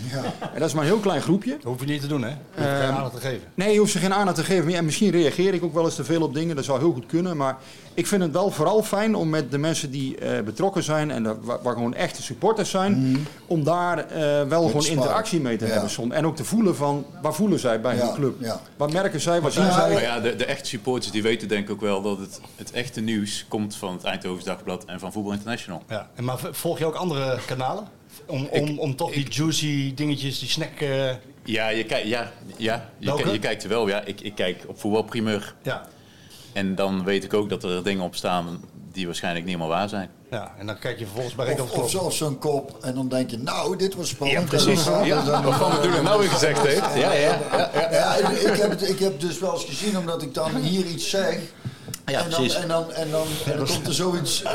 En 0.54 0.60
dat 0.60 0.68
is 0.68 0.74
maar 0.74 0.84
een 0.84 0.90
heel 0.90 1.00
klein 1.00 1.22
groepje. 1.22 1.52
Dat 1.52 1.64
hoef 1.64 1.80
je 1.80 1.86
niet 1.86 2.02
te 2.02 2.08
doen, 2.08 2.22
hè? 2.24 2.30
Je 2.30 2.36
hoeft 2.56 2.68
Ehm, 2.68 2.80
geen 2.80 2.96
aandacht 2.96 3.14
te 3.14 3.20
geven. 3.20 3.48
Nee, 3.54 3.74
je 3.74 3.80
hoeft 3.80 3.92
ze 3.92 4.00
geen 4.00 4.14
aandacht 4.14 4.38
te 4.38 4.44
geven. 4.44 4.74
En 4.74 4.86
misschien 4.86 5.10
reageer 5.12 5.54
ik 5.54 5.64
ook 5.64 5.74
wel 5.74 5.86
eens 5.86 5.96
te 5.96 6.04
veel 6.04 6.22
op 6.22 6.34
dingen. 6.34 6.56
Dat 6.56 6.66
zou 6.66 6.80
heel 6.80 6.92
goed 6.94 7.06
kunnen. 7.06 7.38
Maar 7.38 7.58
ik 7.98 8.08
vind 8.08 8.22
het 8.22 8.32
wel 8.32 8.52
vooral 8.52 8.84
fijn 8.84 9.16
om 9.16 9.30
met 9.30 9.52
de 9.52 9.58
mensen 9.58 9.92
die 9.92 10.18
eh, 10.18 10.42
betrokken 10.44 10.84
zijn... 10.84 11.12
en 11.12 11.24
daar- 11.24 11.42
waar, 11.42 11.62
waar 11.62 11.74
gewoon 11.74 11.94
echte 11.94 12.22
supporters 12.24 12.70
zijn... 12.70 13.18
om 13.46 13.64
daar 13.64 13.98
eh, 13.98 14.44
wel 14.48 14.68
gewoon 14.68 14.86
interactie 14.86 15.40
mee 15.40 15.58
te 15.58 15.66
Ja. 15.66 15.72
hebben. 15.72 15.90
soms. 15.90 16.14
En 16.14 16.26
ook 16.26 16.36
te 16.36 16.44
voelen 16.44 16.76
van, 16.76 17.06
waar 17.22 17.34
voelen 17.34 17.60
zij 17.60 17.82
bij 17.82 17.96
Ja, 17.96 18.06
hun 18.06 18.14
club? 18.16 18.36
ja. 18.42 18.62
Wat 18.78 18.92
merken 18.94 19.22
zij, 19.22 19.42
wat 19.42 19.54
zien 19.54 19.64
Maar 19.64 19.74
zij? 19.74 20.02
ja, 20.02 20.20
de, 20.20 20.36
de 20.36 20.46
echte 20.46 20.70
supporters 20.70 21.12
die 21.12 21.22
weten 21.22 21.48
denk 21.48 21.64
ik 21.64 21.72
ook 21.72 21.82
wel 21.82 22.02
dat 22.02 22.18
het, 22.20 22.42
het 22.56 22.72
echte 22.72 23.02
nieuws 23.02 23.46
komt 23.48 23.76
van 23.76 23.94
het 23.94 24.04
Eindhovens 24.04 24.44
Dagblad 24.46 24.86
en 24.86 25.00
van 25.00 25.12
Voetbal 25.12 25.34
International. 25.34 25.84
Ja. 25.90 26.10
En 26.16 26.24
maar 26.24 26.38
volg 26.52 26.78
je 26.80 26.86
ook 26.86 26.96
andere 26.96 27.40
kanalen? 27.46 27.88
Om, 28.26 28.48
om, 28.52 28.80
om 28.80 28.96
toch 28.96 29.12
die 29.12 29.26
juicy 29.30 29.94
dingetjes, 29.94 30.40
die 30.40 30.50
snack... 30.50 30.80
eh, 30.80 31.10
Ja, 31.44 31.70
je, 31.70 31.84
kijkt, 31.84 32.08
ja, 32.08 32.32
ja, 32.58 32.90
je, 32.98 33.30
je 33.32 33.40
kijkt 33.40 33.64
er 33.64 33.70
wel. 33.70 33.88
Ja, 33.88 34.02
ik, 34.06 34.22
ik 34.22 34.36
kijk 34.36 34.64
op 34.68 34.80
voetbalprimeur. 34.80 35.54
Ja. 35.62 35.88
En 36.58 36.76
dan 36.76 37.04
weet 37.04 37.24
ik 37.24 37.34
ook 37.34 37.50
dat 37.50 37.64
er 37.64 37.84
dingen 37.84 38.04
op 38.04 38.16
staan 38.16 38.64
die 38.92 39.06
waarschijnlijk 39.06 39.46
niet 39.46 39.56
helemaal 39.56 39.78
waar 39.78 39.90
zijn. 39.90 40.10
ja, 40.32 40.54
en 40.58 40.66
dan 40.66 40.80
kijk 40.80 41.00
je 41.00 41.04
vervolgens 41.06 41.36
bij 41.36 41.46
Rick 41.46 41.60
op 41.60 41.64
Of, 41.64 41.70
of, 41.72 41.76
klok. 41.78 41.90
zo- 41.90 41.98
of 41.98 42.14
zo'n 42.14 42.38
kop 42.38 42.78
en 42.82 42.96
dan 42.96 43.08
denk 43.10 43.30
je, 43.30 43.38
nou, 43.38 43.76
dit 43.78 43.96
was 43.96 44.10
spannend. 44.10 44.42
Ja, 44.42 44.48
precies. 44.58 44.86
En 44.86 44.92
dan- 44.92 45.06
Ja, 45.06 45.22
dan- 45.24 45.44
wat 45.44 45.56
Van 45.56 45.72
Bedoelen 45.76 46.04
nou 46.04 46.20
weer 46.20 46.30
gezegd 46.30 46.62
heeft. 46.68 46.80
Ja, 46.96 47.12
ja, 47.14 47.14
ja, 47.14 47.40
ja. 47.74 47.92
Ja, 47.92 48.16
ik, 48.16 48.56
heb 48.58 48.70
het, 48.70 48.90
ik 48.90 49.00
heb 49.00 49.20
dus 49.20 49.40
wel 49.40 49.54
eens 49.54 49.64
gezien, 49.66 49.98
omdat 49.98 50.22
ik 50.22 50.34
dan 50.34 50.56
hier 50.56 50.86
iets 50.86 51.10
zeg. 51.10 51.38
Ja, 52.06 52.24
en 52.24 52.30
dan, 52.30 52.40
precies. 52.40 52.56
en 52.62 52.68
dan, 52.68 52.92
en 52.92 53.12
dan, 53.12 53.26
en 53.46 53.58
dan 53.58 53.68
komt 53.68 53.88
er 53.88 53.94
zoiets 53.94 54.44
eh 54.44 54.52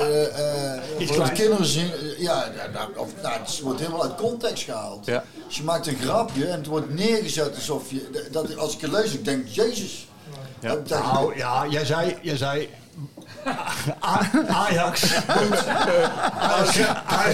eh 0.77 0.83
de 0.99 1.05
kleins. 1.07 1.33
kinderen 1.33 1.67
zien. 1.67 1.91
Ja, 2.19 2.51
ja, 2.57 2.71
nou, 2.73 2.89
of, 2.97 3.09
nou, 3.23 3.41
het 3.41 3.61
wordt 3.61 3.81
helemaal 3.81 4.03
uit 4.03 4.15
context 4.15 4.65
gehaald. 4.65 5.07
Ja. 5.07 5.25
Dus 5.47 5.57
je 5.57 5.63
maakt 5.63 5.87
een 5.87 5.97
grapje 6.01 6.47
en 6.47 6.57
het 6.59 6.67
wordt 6.67 6.95
neergezet 6.95 7.55
alsof 7.55 7.91
je. 7.91 8.29
Dat, 8.31 8.57
als 8.57 8.75
ik 8.75 8.81
het 8.81 8.91
lees, 8.91 9.13
ik 9.13 9.25
denk, 9.25 9.47
Jezus. 9.49 10.07
Dat- 10.63 10.89
Nou 10.89 11.37
ja, 11.37 11.67
jij 11.67 11.85
zei, 11.85 12.17
jij 12.23 12.37
zei 12.37 12.69
Ajax. 14.49 15.03
Ajax, 16.39 16.79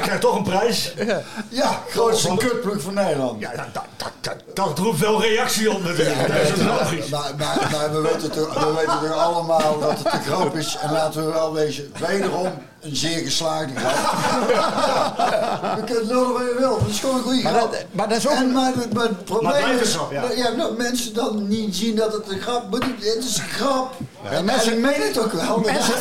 krijgt 0.02 0.20
toch 0.20 0.36
een 0.36 0.42
prijs. 0.42 0.94
Ja, 1.48 1.78
grootste 1.90 2.34
kutploeg 2.36 2.80
van 2.82 2.94
Nederland. 2.94 3.40
Ja, 3.40 3.50
dat, 3.56 3.66
dat, 3.72 3.84
dat, 3.96 4.12
dat, 4.20 4.56
dat 4.56 4.78
roept 4.78 4.98
wel 4.98 5.20
reactie 5.22 5.70
op 5.72 5.82
natuurlijk. 5.82 6.26
dat 6.28 6.56
is 6.58 6.64
logisch. 6.64 7.08
Maar, 7.08 7.30
maar, 7.38 7.68
maar 7.72 7.92
we, 7.92 8.00
weten 8.00 8.30
toch, 8.30 8.54
we 8.54 8.72
weten 8.72 9.08
toch 9.08 9.18
allemaal 9.18 9.78
dat 9.78 9.98
het 9.98 10.12
een 10.12 10.22
grap 10.22 10.56
is. 10.56 10.76
En 10.80 10.92
laten 10.92 11.24
we 11.26 11.32
wel 11.32 11.52
wezen, 11.52 11.92
wederom 12.08 12.46
een 12.80 12.96
zeer 12.96 13.18
geslaagde 13.24 13.72
grap. 13.76 13.96
We 15.76 15.84
kunnen 15.84 16.06
lullen 16.06 16.32
wat 16.32 16.42
je 16.42 16.54
wil, 16.58 16.78
dat 16.78 16.88
is 16.88 17.00
gewoon 17.00 17.16
een 17.16 17.22
goede 17.22 17.42
Maar 17.42 17.52
grap. 17.52 17.72
dat- 17.72 17.84
maar 17.92 18.08
dat 18.08 18.18
is 18.18 18.26
ook 18.26 18.32
en, 18.32 18.42
een- 18.42 18.52
maar, 18.52 18.72
het- 18.74 18.92
maar 18.92 19.02
het 19.04 19.24
probleem 19.24 19.62
het 19.70 19.80
is 19.80 19.92
een 19.92 19.98
grap, 19.98 20.12
ja. 20.12 20.20
dat 20.22 20.36
ja, 20.36 20.50
nou, 20.52 20.76
mensen 20.76 21.14
dan 21.14 21.48
niet 21.48 21.76
zien 21.76 21.96
dat 21.96 22.12
het 22.12 22.28
een 22.30 22.40
grap 22.40 22.74
is. 22.78 23.14
Het 23.14 23.24
is 23.24 23.36
een 23.38 23.48
grap. 23.48 23.94
En 24.30 24.44
mensen 24.44 24.72
ik 24.72 24.78
meen 24.78 25.02
het 25.02 25.18
ook 25.18 25.32
wel. 25.32 25.58
mensen- 25.58 25.94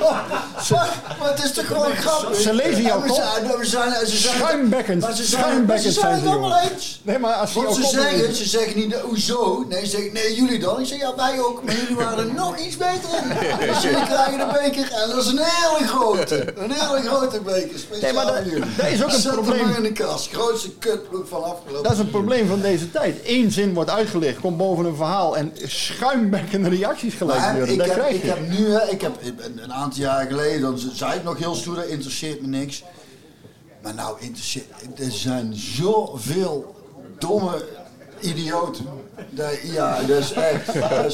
op. 0.00 0.12
maar, 1.18 1.30
het 1.30 1.44
is 1.44 1.52
toch 1.52 1.66
gewoon 1.66 1.90
een 1.90 1.96
grap. 1.96 2.34
Ze 2.34 2.54
lezen 2.54 2.84
we 2.84 2.90
kop. 3.06 3.16
ze 3.64 4.16
Schuimbekkend. 4.16 5.00
Maar 5.00 5.16
ze 5.16 5.24
zijn, 5.24 5.66
ze 5.78 5.86
het 5.86 5.94
ze, 5.94 6.28
allemaal 6.28 6.58
eens. 6.58 7.00
Nee, 7.02 7.18
maar 7.18 7.32
als 7.32 7.52
Want 7.52 7.74
ze 7.74 7.86
zeggen, 7.86 8.34
ze 8.34 8.44
zeggen 8.44 8.78
niet, 8.78 8.92
eh, 8.94 9.00
hoezo? 9.00 9.64
Nee, 9.68 9.80
ze 9.84 9.90
zeggen, 9.90 10.12
nee, 10.12 10.34
jullie 10.34 10.58
dan. 10.58 10.80
Ik 10.80 10.86
zeg, 10.86 10.98
ja, 10.98 11.14
wij 11.16 11.40
ook, 11.40 11.62
maar 11.64 11.74
jullie 11.74 11.96
waren 11.96 12.18
er 12.28 12.34
nog 12.34 12.58
iets 12.58 12.76
beter 12.76 13.08
in. 13.22 13.28
Dus 13.72 13.82
jullie 13.82 14.04
krijgen 14.04 14.38
de 14.38 14.46
beker 14.62 14.92
en 14.92 15.08
dat 15.10 15.24
is 15.24 15.26
een 15.26 15.38
hele 15.42 15.88
grote. 15.88 16.54
Een 16.56 16.70
hele 16.70 17.08
grote 17.08 17.40
beker. 17.40 17.78
Speciaal 17.78 18.00
Nee, 18.00 18.12
maar 18.12 18.26
dat- 18.26 18.76
dat 18.76 18.86
is 18.86 19.02
ook 19.02 19.08
een 19.08 19.14
Zet 19.20 19.24
hem 19.34 19.42
probleem. 19.42 19.66
maar 19.68 19.76
in 19.76 19.82
de 19.82 19.92
kast. 19.92 20.28
Grootste 20.32 20.70
kutploeg 20.78 21.28
van 21.28 21.42
afgelopen. 21.44 21.82
Dat 21.82 21.92
is 21.92 21.98
een 21.98 22.10
probleem 22.10 22.48
van 22.48 22.60
deze 22.60 22.90
tijd. 22.90 23.16
Eén 23.26 23.50
zin 23.50 23.74
wordt 23.74 23.90
uitgelegd, 23.90 24.40
komt 24.40 24.56
boven 24.56 24.84
een 24.84 24.96
verhaal 24.96 25.36
en 25.36 25.52
schuimbekkende 25.66 26.68
reacties 26.68 27.14
gelijk 27.14 27.40
Ik, 27.68 27.78
Dat 27.78 27.86
heb, 27.86 27.96
krijg 27.96 28.14
ik 28.14 28.22
je. 28.22 28.28
heb 28.28 28.48
nu, 28.48 28.70
hè, 28.70 28.88
ik 28.90 29.00
heb 29.00 29.12
een, 29.22 29.62
een 29.62 29.72
aantal 29.72 30.00
jaar 30.00 30.26
geleden, 30.26 30.60
dan 30.60 30.78
zei 30.94 31.14
ik 31.14 31.22
nog 31.24 31.38
heel 31.38 31.54
stoer, 31.54 31.74
dat 31.74 31.86
interesseert 31.86 32.40
me 32.40 32.46
niks. 32.46 32.82
Maar 33.82 33.94
nou, 33.94 34.16
interesseert, 34.20 34.66
er 34.96 35.10
zijn 35.10 35.52
zoveel 35.54 36.74
domme 37.18 37.64
idioten. 38.20 38.86
Dat, 39.30 39.58
ja, 39.62 40.00
dat 40.02 40.18
is 40.18 40.32
echt. 40.32 40.66
Dat, 40.90 41.04
is, 41.04 41.12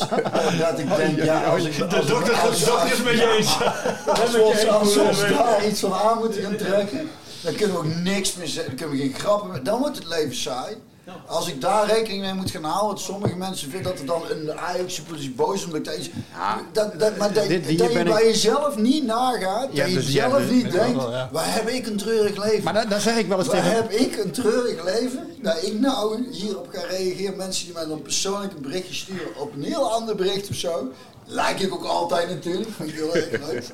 dat 0.58 0.78
ik 0.78 0.96
denk, 0.96 1.22
ja, 1.22 1.42
als 1.44 1.64
ik. 1.64 1.76
De 1.76 1.96
als- 1.96 2.06
dokter, 2.06 2.34
als- 2.34 2.58
de 2.58 2.64
dokter 2.64 2.86
is 2.92 2.96
het 2.96 3.04
met 3.04 3.14
je 3.14 3.34
eens. 3.36 3.56
Als 4.20 4.30
we 4.30 4.40
ons, 4.42 4.66
als 4.68 4.94
we 4.94 5.00
ons 5.00 5.20
daar 5.20 5.66
iets 5.66 5.80
van 5.80 5.92
aan 5.92 6.18
moeten 6.18 6.42
gaan 6.42 6.56
trekken, 6.56 7.08
dan 7.42 7.54
kunnen 7.54 7.76
we 7.76 7.82
ook 7.82 7.94
niks 7.94 8.34
meer 8.34 8.46
zeggen, 8.46 8.76
dan 8.76 8.76
kunnen 8.76 8.96
we 8.96 9.02
geen 9.12 9.20
grappen 9.20 9.50
meer. 9.50 9.62
Dan 9.62 9.78
wordt 9.78 9.96
het 9.96 10.06
leven 10.06 10.34
saai. 10.36 10.76
Als 11.26 11.48
ik 11.48 11.60
daar 11.60 11.86
rekening 11.86 12.22
mee 12.22 12.32
moet 12.34 12.50
gaan 12.50 12.64
houden, 12.64 12.86
want 12.86 13.00
sommige 13.00 13.36
mensen 13.36 13.70
vinden 13.70 13.90
dat 13.90 14.00
er 14.00 14.06
dan 14.06 14.22
een 14.30 14.52
Ajax 14.58 15.02
is 15.16 15.34
boos 15.34 15.64
omdat 15.64 15.86
ik 15.86 15.98
iets. 15.98 16.10
Dat, 16.72 16.98
dat, 17.00 17.16
maar 17.16 17.32
dat, 17.32 17.46
Dit- 17.48 17.66
hier 17.66 17.78
dat 17.78 17.92
je 17.92 17.98
ik- 17.98 18.04
bij 18.04 18.24
jezelf 18.26 18.76
niet 18.76 19.04
nagaat, 19.06 19.68
Ja, 19.72 19.82
dat 19.82 19.88
je 19.92 19.96
dus 19.98 20.12
ja, 20.12 20.28
zelf 20.30 20.42
dus- 20.42 20.50
niet 20.50 20.72
denkt, 20.72 20.96
wel, 20.96 21.10
ja. 21.12 21.28
waar 21.32 21.54
heb 21.54 21.68
ik 21.68 21.86
een 21.86 21.96
treurig 21.96 22.44
leven? 22.44 22.64
Maar 22.64 22.72
daar, 22.72 22.88
daar 22.88 23.00
zeg 23.00 23.16
ik 23.16 23.26
wel 23.28 23.38
eens 23.38 23.46
Waar 23.46 23.62
tegen. 23.62 23.74
heb 23.76 23.90
ik 23.90 24.16
een 24.24 24.30
treurig 24.30 24.84
leven? 24.84 25.28
Dat 25.42 25.62
ik 25.62 25.80
nou 25.80 26.24
hierop 26.30 26.68
ga 26.72 26.80
reageren. 26.86 27.36
Mensen 27.36 27.64
die 27.64 27.74
mij 27.74 27.84
dan 27.86 28.02
persoonlijk 28.02 28.52
een 28.52 28.62
berichtje 28.62 28.94
sturen 28.94 29.36
op 29.40 29.54
een 29.54 29.62
heel 29.62 29.92
ander 29.92 30.14
bericht 30.16 30.48
of 30.48 30.56
zo. 30.56 30.88
Lijk 31.28 31.60
ik 31.60 31.72
ook 31.74 31.84
altijd 31.84 32.28
natuurlijk. 32.28 32.68
Vind 32.76 32.88
ik 32.88 32.94
heel 32.94 33.14
erg 33.14 33.30
leuk. 33.30 33.64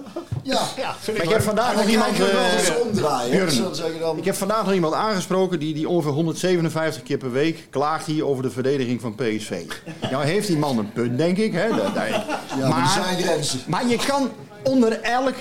Ja. 0.42 0.60
Maar 1.06 1.22
ik 1.22 1.28
heb 1.28 1.42
vandaag 1.42 1.74
nog 1.76 1.84
iemand. 1.86 2.20
eh, 2.20 2.80
omdraaien. 2.82 4.00
dan. 4.00 4.18
Ik 4.18 4.24
heb 4.24 4.34
vandaag 4.34 4.64
nog 4.64 4.74
iemand 4.74 4.94
aangesproken 4.94 5.58
die, 5.58 5.74
die 5.74 5.88
ongeveer 5.88 6.10
157 6.12 7.02
keer 7.02 7.18
per 7.18 7.32
week 7.32 7.66
klaagt 7.70 8.06
hier 8.06 8.26
over 8.26 8.42
de 8.42 8.50
verdediging 8.50 9.00
van 9.00 9.14
PSV. 9.14 9.62
Nou 10.10 10.24
heeft 10.24 10.46
die 10.46 10.58
man 10.58 10.78
een 10.78 10.92
punt, 10.92 11.18
denk 11.18 11.36
ik. 11.38 11.52
Hè? 11.52 11.68
Dat, 11.68 11.94
dat- 11.94 12.08
Ja, 12.58 12.68
maar 12.68 12.88
zijn 12.88 13.18
grenzen. 13.22 13.60
maar 13.66 13.86
je 13.88 13.96
kan 14.06 14.30
onder 14.62 15.00
elk, 15.00 15.34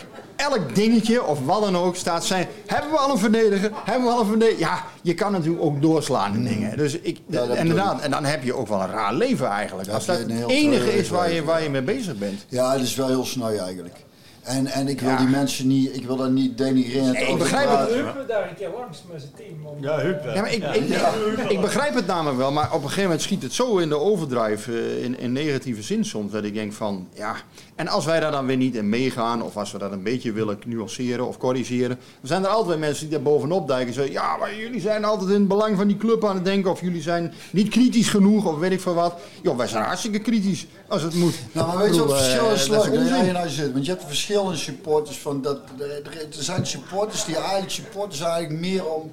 elk 0.50 0.76
dingetje 0.76 1.24
of 1.24 1.46
wat 1.46 1.62
dan 1.62 1.78
ook 1.78 1.96
staat 1.96 2.26
zijn. 2.26 2.48
Hebben 2.66 2.92
we 2.92 2.98
al 2.98 3.12
een 3.12 3.18
verdediger? 3.18 3.72
Hebben 3.84 4.08
we 4.08 4.14
al 4.14 4.20
een 4.20 4.26
verdediger? 4.28 4.60
Ja, 4.60 4.84
je 5.02 5.14
kan 5.14 5.32
natuurlijk 5.32 5.64
ook 5.64 5.82
doorslaan 5.82 6.34
in 6.34 6.44
dingen. 6.44 6.78
Dus 6.78 7.00
ik, 7.00 7.20
Ja, 7.28 7.46
dat 7.46 7.58
inderdaad, 7.58 8.02
en 8.02 8.12
dan 8.12 8.26
heb 8.26 8.44
je 8.44 8.56
ook 8.56 8.68
wel 8.68 8.82
een 8.82 8.90
raar 8.92 9.14
leven 9.14 9.48
eigenlijk. 9.48 9.90
Als 9.90 10.06
dat 10.06 10.20
een 10.20 10.30
het 10.32 10.50
enige 10.50 10.98
is 10.98 11.10
waar 11.10 11.32
je, 11.32 11.44
waar 11.44 11.64
je 11.64 11.70
mee 11.70 11.82
bezig 11.82 12.18
bent. 12.18 12.46
Ja, 12.50 12.72
dat 12.74 12.82
is 12.82 12.96
wel 12.96 13.08
heel 13.08 13.26
sneu 13.26 13.58
eigenlijk. 13.58 13.96
En, 14.42 14.68
en 14.68 14.88
ik 14.88 15.02
wil 15.02 15.10
Ja. 15.10 15.18
die 15.18 15.28
mensen 15.28 15.68
niet, 15.68 15.96
ik 15.96 16.06
wil 16.06 16.16
dat 16.16 16.30
niet 16.32 16.58
denigreren. 16.58 17.12
Nee, 17.14 17.26
ik 17.26 17.38
begrijp 17.38 17.70
het. 17.70 18.28
Daar 18.28 18.50
een 18.50 18.56
keer 18.56 18.70
langs 18.80 19.04
met 19.12 19.22
zijn 19.22 19.34
team. 19.38 19.66
Om... 19.66 19.84
Ja. 19.84 20.02
Ja, 20.34 20.42
maar 20.42 20.54
ik, 20.54 20.64
ik, 20.64 21.50
ik 21.50 21.62
begrijp 21.62 21.94
het 21.94 22.08
namelijk 22.08 22.38
wel, 22.38 22.52
maar 22.52 22.66
op 22.68 22.74
een 22.74 22.82
gegeven 22.82 23.04
moment 23.04 23.22
schiet 23.22 23.44
het 23.44 23.54
zo 23.54 23.78
in 23.78 23.90
de 23.90 23.98
overdrive, 24.00 24.72
eh, 24.72 25.04
in, 25.04 25.20
in 25.20 25.32
negatieve 25.32 25.82
zin 25.82 26.06
soms, 26.06 26.32
dat 26.32 26.44
ik 26.44 26.54
denk 26.54 26.74
van, 26.74 27.08
ja... 27.14 27.36
En 27.82 27.88
als 27.88 28.06
wij 28.06 28.20
daar 28.20 28.32
dan 28.32 28.46
weer 28.46 28.58
niet 28.58 28.76
in 28.76 28.90
meegaan, 28.90 29.44
of 29.44 29.58
als 29.58 29.72
we 29.72 29.78
dat 29.78 29.92
een 29.92 30.04
beetje 30.04 30.32
willen 30.32 30.60
nuanceren 30.66 31.28
of 31.28 31.38
corrigeren, 31.38 31.98
dan 31.98 32.28
zijn 32.28 32.44
er 32.44 32.50
altijd 32.50 32.80
mensen 32.80 33.04
die 33.04 33.14
daar 33.16 33.24
bovenop 33.24 33.68
duiken 33.68 33.88
en 33.88 33.94
zeggen, 33.94 34.14
ja, 34.14 34.38
maar 34.38 34.56
jullie 34.56 34.82
zijn 34.82 35.06
altijd 35.06 35.30
in 35.30 35.36
het 35.36 35.48
belang 35.48 35.78
van 35.78 35.88
die 35.88 35.98
club 35.98 36.26
aan 36.26 36.36
het 36.36 36.46
denken, 36.46 36.72
of 36.72 36.82
jullie 36.82 37.02
zijn 37.02 37.34
niet 37.52 37.70
kritisch 37.70 38.10
genoeg, 38.10 38.46
of 38.46 38.58
weet 38.58 38.72
ik 38.72 38.82
veel 38.82 38.94
wat. 38.94 39.14
Joh, 39.42 39.58
wij 39.58 39.68
zijn 39.68 39.84
hartstikke 39.84 40.20
kritisch, 40.20 40.66
als 40.88 41.02
het 41.02 41.16
moet. 41.16 41.34
Nou, 41.52 41.68
maar 41.68 41.78
weet 41.78 41.96
je 41.96 42.00
wat 42.00 42.10
het 42.10 42.18
verschil 42.18 42.48
eh, 42.48 42.54
is? 42.54 42.68
Dat 42.68 43.34
nou 43.34 43.50
zit. 43.50 43.72
Want 43.72 43.86
je 43.86 43.92
hebt 43.92 44.04
verschillende 44.08 44.58
supporters 44.58 45.18
van 45.18 45.42
dat. 45.42 45.60
Er, 45.80 46.18
er 46.18 46.28
zijn 46.30 46.66
supporters 46.66 47.26
die 47.26 47.36
eigenlijk 47.36 47.72
supporters 47.72 48.22
eigenlijk 48.22 48.60
meer 48.60 48.86
om 48.86 49.12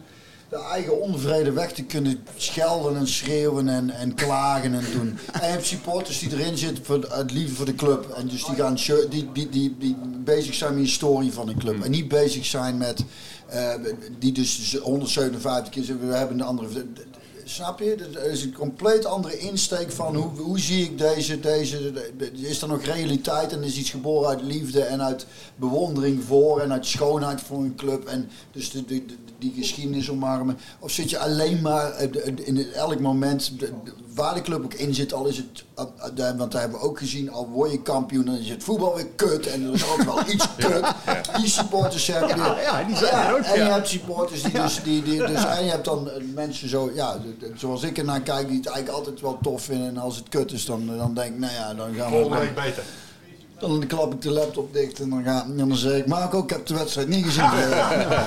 de 0.49 0.57
eigen 0.73 1.01
onvrede 1.01 1.53
weg 1.53 1.73
te 1.73 1.83
kunnen 1.85 2.25
schelden 2.37 2.97
en 2.97 3.09
schreeuwen 3.09 3.69
en, 3.69 3.91
en 3.91 4.15
klagen 4.15 4.75
en 4.75 4.85
doen. 4.93 5.09
En 5.33 5.41
je 5.47 5.53
hebt 5.53 5.66
supporters 5.66 6.19
die 6.19 6.33
erin 6.33 6.57
zitten 6.59 6.85
voor 6.85 7.01
de- 7.01 7.09
het 7.11 7.33
liefde 7.33 7.55
voor 7.55 7.66
de 7.66 7.75
club. 7.75 8.09
En 8.16 8.29
dus 8.29 8.45
die, 8.45 8.55
gaan, 8.55 8.75
die, 9.11 9.29
die, 9.33 9.49
die, 9.49 9.77
die 9.79 9.97
bezig 10.25 10.55
zijn 10.55 10.70
met 10.70 10.79
de 10.83 10.89
historie 10.89 11.33
van 11.33 11.49
een 11.49 11.59
club. 11.59 11.85
En 11.85 11.91
niet 11.91 12.09
bezig 12.09 12.45
zijn 12.47 12.77
met. 12.77 13.05
eh, 13.47 13.75
die 14.19 14.33
dus 14.33 14.77
157 14.83 15.69
keer 15.73 15.85
zeggen, 15.85 16.09
we 16.09 16.15
hebben 16.15 16.41
een 16.41 16.47
andere. 16.47 16.87
Snap 17.45 17.81
je? 17.81 17.95
Dat 18.12 18.23
is 18.25 18.43
een 18.45 18.53
compleet 18.53 19.05
andere 19.05 19.39
insteek 19.39 19.93
van 19.93 20.16
hoe, 20.16 20.29
hoe 20.41 20.59
zie 20.59 20.85
ik 20.85 20.99
deze, 20.99 21.41
deze. 21.41 21.93
Is 22.33 22.62
er 22.62 22.69
nog 22.69 22.83
realiteit 22.85 23.53
en 23.53 23.62
is 23.62 23.77
iets 23.77 23.91
geboren 23.91 24.29
uit 24.29 24.43
liefde 24.43 24.83
en 24.83 25.03
uit 25.03 25.27
bewondering 25.57 26.23
voor 26.27 26.61
en 26.61 26.73
uit 26.73 26.87
schoonheid 26.87 27.41
voor 27.41 27.59
een 27.59 27.75
club 27.77 28.05
en 28.05 28.29
dus 28.53 28.70
de, 28.70 28.85
de, 28.85 29.07
de- 29.07 29.15
die 29.39 29.52
geschiedenis 29.56 30.10
omarmen? 30.10 30.59
Of 30.78 30.90
zit 30.90 31.10
je 31.10 31.19
alleen 31.19 31.60
maar 31.62 31.90
eh, 31.90 32.09
in 32.44 32.73
elk 32.73 33.01
moment, 33.01 33.52
waar 34.15 34.35
de 34.35 34.43
club 34.43 34.65
ook 34.65 34.74
in 34.74 34.94
zit, 34.94 35.12
al 35.12 35.27
is 35.27 35.36
het, 35.36 35.65
eh, 35.74 35.85
eh, 36.28 36.36
want 36.36 36.52
daar 36.52 36.60
hebben 36.60 36.78
we 36.81 36.85
ook 36.86 36.98
gezien, 36.98 37.31
al 37.31 37.48
word 37.48 37.70
je 37.70 37.82
kampioen, 37.82 38.24
dan 38.24 38.35
is 38.35 38.48
het 38.48 38.65
voetbal 38.65 38.94
weer 38.94 39.06
kut 39.16 39.47
en 39.47 39.65
er 39.66 39.73
is 39.74 39.89
altijd 39.89 40.05
wel 40.06 40.28
iets 40.28 40.47
kut. 40.66 40.86
Die 41.36 41.48
supporters 41.48 42.06
hebben 42.06 42.36
Ja, 42.36 42.55
die- 42.55 42.62
ja, 42.62 42.82
die 42.85 42.97
zijn 42.97 43.27
er 43.27 43.32
ook, 43.35 43.40
En 43.44 43.52
je 43.59 43.65
ja. 43.65 43.73
hebt 43.73 43.89
supporters 43.89 44.43
die 44.43 44.52
dus, 44.52 44.82
die, 44.82 45.02
die, 45.02 45.19
dus 45.27 45.44
en 45.44 45.65
je 45.65 45.70
hebt 45.70 45.85
dan 45.85 46.09
mensen 46.35 46.69
zo, 46.69 46.90
ja, 46.94 47.16
zoals 47.56 47.82
ik 47.82 47.98
ernaar 47.98 48.20
kijk, 48.20 48.48
die 48.48 48.56
het 48.56 48.66
eigenlijk 48.66 48.98
altijd 48.98 49.20
wel 49.20 49.39
tof 49.43 49.62
vinden. 49.62 49.89
En 49.89 49.98
als 49.98 50.16
het 50.16 50.28
kut 50.28 50.52
is, 50.52 50.65
dan, 50.65 50.86
dan 50.97 51.15
denk 51.15 51.32
ik, 51.32 51.39
nou 51.39 51.52
ja, 51.52 51.74
dan 51.74 51.94
gaan 51.94 52.10
we... 52.10 52.16
Volgende 52.16 52.39
week 52.39 52.55
beter. 52.55 52.82
Dan 53.59 53.86
klap 53.86 54.12
ik 54.14 54.22
de 54.22 54.30
laptop 54.30 54.72
dicht 54.72 55.01
en 55.01 55.10
dan, 55.10 55.22
ga, 55.24 55.43
en 55.44 55.56
dan 55.56 55.76
zeg 55.76 55.93
ik, 55.97 56.06
Marco, 56.06 56.43
ik 56.43 56.51
heb 56.51 56.66
de 56.66 56.74
wedstrijd 56.74 57.09
niet 57.09 57.24
gezien. 57.24 57.44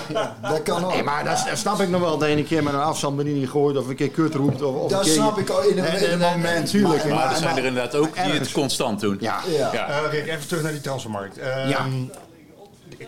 Ja, 0.09 0.35
dat 0.41 0.63
kan 0.63 0.85
ook. 0.85 0.93
Nee, 0.93 1.03
maar 1.03 1.23
dat, 1.23 1.43
dat 1.49 1.57
snap 1.57 1.79
ik 1.79 1.89
nog 1.89 2.01
wel. 2.01 2.17
Dat 2.17 2.29
je 2.29 2.35
een 2.35 2.45
keer 2.47 2.63
met 2.63 2.73
een 2.73 2.79
afstandsbediening 2.79 3.49
gooit 3.49 3.77
of 3.77 3.87
een 3.87 3.95
keer 3.95 4.09
kut 4.09 4.33
roept. 4.35 4.61
Of, 4.61 4.75
of 4.75 4.89
Dat 4.89 4.99
een 4.99 5.05
keer- 5.05 5.13
snap 5.13 5.37
ik 5.37 5.49
al 5.49 5.61
in 5.63 5.77
een- 5.77 5.83
Nee, 5.83 5.95
in 6.05 6.11
een 6.11 6.19
nee, 6.19 6.27
nee, 6.29 6.37
moment. 6.37 6.69
Tuurlijk. 6.69 7.03
Maar- 7.05 7.13
Maar 7.13 7.31
er 7.31 7.37
zijn 7.37 7.57
er 7.57 7.63
inderdaad 7.65 7.95
ook 7.95 8.13
die 8.23 8.33
het 8.33 8.51
constant 8.51 8.99
doen. 8.99 9.17
Ja. 9.19 9.39
Ja. 9.57 9.87
Eh, 9.87 10.11
Rick, 10.11 10.27
even 10.27 10.47
terug 10.47 10.63
naar 10.63 10.71
die 10.71 10.81
transfermarkt. 10.81 11.37
Ehm, 11.37 11.69
Ja. 11.69 11.85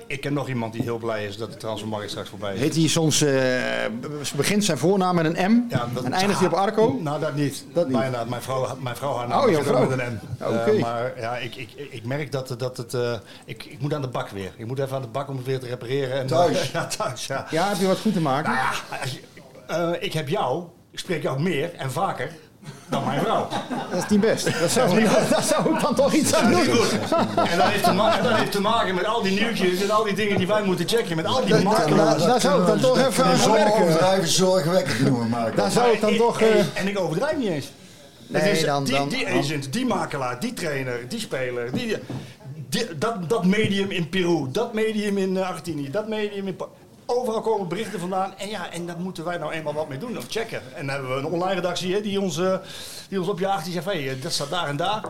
Ik, 0.07 0.21
ken 0.21 0.33
nog 0.33 0.47
iemand 0.47 0.73
die 0.73 0.81
heel 0.81 0.97
blij 0.97 1.25
is 1.25 1.37
dat 1.37 1.51
de 1.51 1.57
transfermarkt 1.57 2.09
straks 2.09 2.29
voorbij 2.29 2.53
is. 2.53 2.59
Heet 2.59 2.75
hij 2.75 2.87
soms, 2.87 3.21
eh, 3.21 3.33
begint 4.35 4.63
zijn 4.63 4.77
voornaam 4.77 5.15
met 5.15 5.25
een 5.25 5.51
M 5.51 5.65
Ja, 5.69 5.87
dat- 5.93 6.03
en 6.03 6.13
eindigt 6.13 6.39
hij 6.39 6.47
op 6.47 6.53
Arco? 6.53 6.99
Nou, 7.01 7.19
dat 7.19 7.35
niet. 7.35 7.65
Dat 7.73 7.87
niet. 7.87 7.97
Bijna. 7.97 8.23
Mijn 8.23 8.41
vrouw, 8.41 8.77
mijn 8.79 8.95
vrouw 8.95 9.15
haar 9.17 9.27
naam 9.27 9.39
Oh, 9.39 9.45
begint 9.45 9.89
met 9.89 9.99
een 9.99 10.19
M. 10.39 10.43
Oké. 10.43 10.71
Eh, 10.71 10.81
maar 10.81 11.13
ja, 11.19 11.37
ik, 11.37 11.55
ik, 11.55 11.69
ik 11.89 12.05
merk 12.05 12.31
dat, 12.31 12.55
dat 12.57 12.77
het... 12.77 12.93
eh, 12.93 13.13
ik, 13.45 13.63
ik 13.65 13.79
moet 13.81 13.93
aan 13.93 14.01
de 14.01 14.07
bak 14.07 14.29
weer. 14.29 14.51
Ik 14.57 14.65
moet 14.65 14.79
even 14.79 14.95
aan 14.95 15.01
de 15.01 15.07
bak 15.07 15.29
om 15.29 15.35
het 15.37 15.45
weer 15.45 15.59
te 15.59 15.67
repareren. 15.67 16.19
En, 16.19 16.27
Thuis? 16.27 16.71
ja, 16.73 16.85
thuis, 16.87 17.27
ja. 17.27 17.47
Ja, 17.49 17.67
heb 17.69 17.77
je 17.77 17.87
wat 17.87 17.99
goed 17.99 18.13
te 18.13 18.21
maken? 18.21 18.51
Nou 18.51 18.63
ja, 18.63 18.97
als 19.01 19.11
je- 19.11 19.97
ik 19.99 20.13
heb 20.13 20.29
jou, 20.29 20.63
ik 20.91 20.99
spreek 20.99 21.23
jou 21.23 21.41
meer 21.41 21.73
en 21.73 21.91
vaker 21.91 22.31
dan 22.89 23.05
mijn 23.05 23.19
vrouw. 23.21 23.47
Dat 23.91 24.03
is 24.03 24.09
niet 24.09 24.19
best. 24.21 24.59
Dat 24.59 24.71
zou, 24.71 25.03
dat 25.29 25.43
zou 25.53 25.75
ik 25.75 25.81
dan 25.81 25.95
toch 25.95 26.13
iets 26.13 26.33
aan 26.33 26.51
doen. 26.51 26.61
En 26.61 27.57
dat 27.57 27.67
heeft, 27.67 27.83
te 27.83 27.91
ma- 27.93 28.17
en 28.17 28.23
dat 28.23 28.33
heeft 28.33 28.51
te 28.51 28.61
maken 28.61 28.95
met 28.95 29.05
al 29.05 29.21
die 29.21 29.39
nieuwtjes 29.39 29.81
en 29.83 29.91
al 29.91 30.03
die 30.03 30.13
dingen 30.13 30.37
die 30.37 30.47
wij 30.47 30.63
moeten 30.63 30.87
checken. 30.87 31.15
Met 31.15 31.25
al 31.25 31.45
die 31.45 31.53
dat- 31.63 32.19
daar 32.19 32.41
zou 32.41 32.61
ik 32.61 32.67
dan 32.67 32.79
toch 32.79 32.97
even 33.07 33.25
aan 33.25 33.51
werken. 33.51 33.81
overdrijven 33.83 34.27
zorgwekkend 34.27 34.99
noemen, 35.09 35.27
Marco. 35.29 35.55
Daar 35.55 35.71
zou 35.71 35.91
ik 35.91 36.01
dan 36.01 36.17
toch... 36.17 36.41
eh, 36.41 36.59
En 36.73 36.87
ik 36.87 36.99
overdrijf 36.99 37.37
niet 37.37 37.49
eens. 37.49 37.71
Nee, 38.27 38.51
is 38.51 38.65
dan- 38.65 38.83
die, 38.83 38.95
dan- 38.95 39.09
die 39.09 39.27
agent, 39.27 39.73
die 39.73 39.85
makelaar, 39.85 40.39
die 40.39 40.53
trainer, 40.53 40.99
die 41.07 41.19
speler, 41.19 41.71
die, 41.71 41.97
di- 42.69 42.87
dat, 42.97 43.29
dat 43.29 43.45
medium 43.45 43.91
in 43.91 44.09
Peru, 44.09 44.47
dat 44.51 44.73
medium 44.73 45.17
in 45.17 45.37
eh, 45.37 45.47
Argentinië, 45.47 45.89
dat 45.91 46.07
medium 46.07 46.47
in... 46.47 46.55
Pa- 46.55 46.67
Overal 47.05 47.41
komen 47.41 47.67
berichten 47.67 47.99
vandaan. 47.99 48.33
En 48.37 48.49
ja, 48.49 48.71
en 48.71 48.85
daar 48.85 48.99
moeten 48.99 49.23
wij 49.23 49.37
nou 49.37 49.51
eenmaal 49.51 49.73
wat 49.73 49.89
mee 49.89 49.97
doen 49.97 50.17
of 50.17 50.25
checken. 50.29 50.61
En 50.75 50.85
dan 50.85 50.95
hebben 50.95 51.13
we 51.13 51.19
een 51.19 51.25
online 51.25 51.53
redactie 51.53 51.93
hè, 51.93 52.01
die, 52.01 52.21
ons, 52.21 52.37
eh, 52.37 52.55
die 53.09 53.19
ons 53.19 53.27
opjaagt. 53.27 53.63
Die 53.63 53.73
zegt, 53.73 53.85
hey, 53.85 54.09
eh, 54.09 54.21
dat 54.21 54.31
staat 54.31 54.49
daar 54.49 54.67
en 54.67 54.77
daar. 54.77 55.01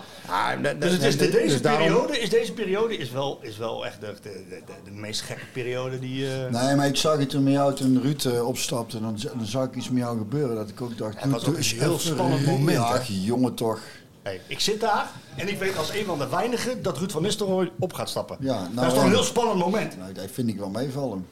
dus 0.79 0.91
het 0.91 1.03
is 1.03 1.17
de- 1.17 1.29
dus 1.29 1.41
deze, 1.41 1.61
daarom- 1.61 1.81
periode, 1.87 2.19
is 2.19 2.29
deze 2.29 2.53
periode 2.53 2.97
is 2.97 3.11
wel, 3.11 3.39
is 3.41 3.57
wel 3.57 3.85
echt 3.85 3.99
de, 4.01 4.13
de, 4.21 4.43
de, 4.49 4.61
de 4.83 4.91
meest 4.91 5.21
gekke 5.21 5.45
periode 5.53 5.99
die... 5.99 6.25
eh, 6.45 6.61
Nee, 6.61 6.75
maar 6.75 6.87
ik 6.87 6.95
zag 6.95 7.17
het 7.17 7.29
toen 7.29 7.43
met 7.43 7.53
jou, 7.53 7.73
toen 7.75 8.01
Ruud 8.01 8.25
eh, 8.25 8.47
opstapte, 8.47 9.01
dan, 9.01 9.17
dan 9.37 9.45
zag 9.45 9.65
ik 9.65 9.75
iets 9.75 9.89
met 9.89 10.01
jou 10.03 10.17
gebeuren. 10.17 10.55
Dat 10.55 10.69
ik 10.69 10.81
ook 10.81 10.97
dacht, 10.97 11.21
Het 11.21 11.31
was 11.31 11.45
ook 11.47 11.57
een 11.57 11.63
heel 11.63 11.99
spannend 11.99 12.45
moment, 12.45 12.77
Ja, 12.77 12.99
jongen 13.07 13.53
toch. 13.53 13.79
Hey, 14.21 14.41
ik 14.47 14.59
zit 14.59 14.79
daar 14.81 15.11
en 15.35 15.47
ik 15.49 15.59
weet 15.59 15.77
als 15.77 15.89
een 15.93 16.05
van 16.05 16.17
de 16.17 16.27
weinigen 16.29 16.81
dat 16.83 16.97
Ruud 16.97 17.11
van 17.11 17.21
Nistelrooy 17.21 17.71
op 17.79 17.93
gaat 17.93 18.09
stappen. 18.09 18.37
Ja, 18.39 18.59
nou, 18.61 18.75
dat 18.75 18.85
is 18.85 18.93
toch 18.93 19.03
een 19.03 19.09
heel 19.09 19.23
spannend 19.23 19.59
moment. 19.59 19.97
Nou, 19.97 20.13
dat 20.13 20.25
vind 20.31 20.49
ik 20.49 20.57
wel 20.57 20.69
meevallen. 20.69 21.25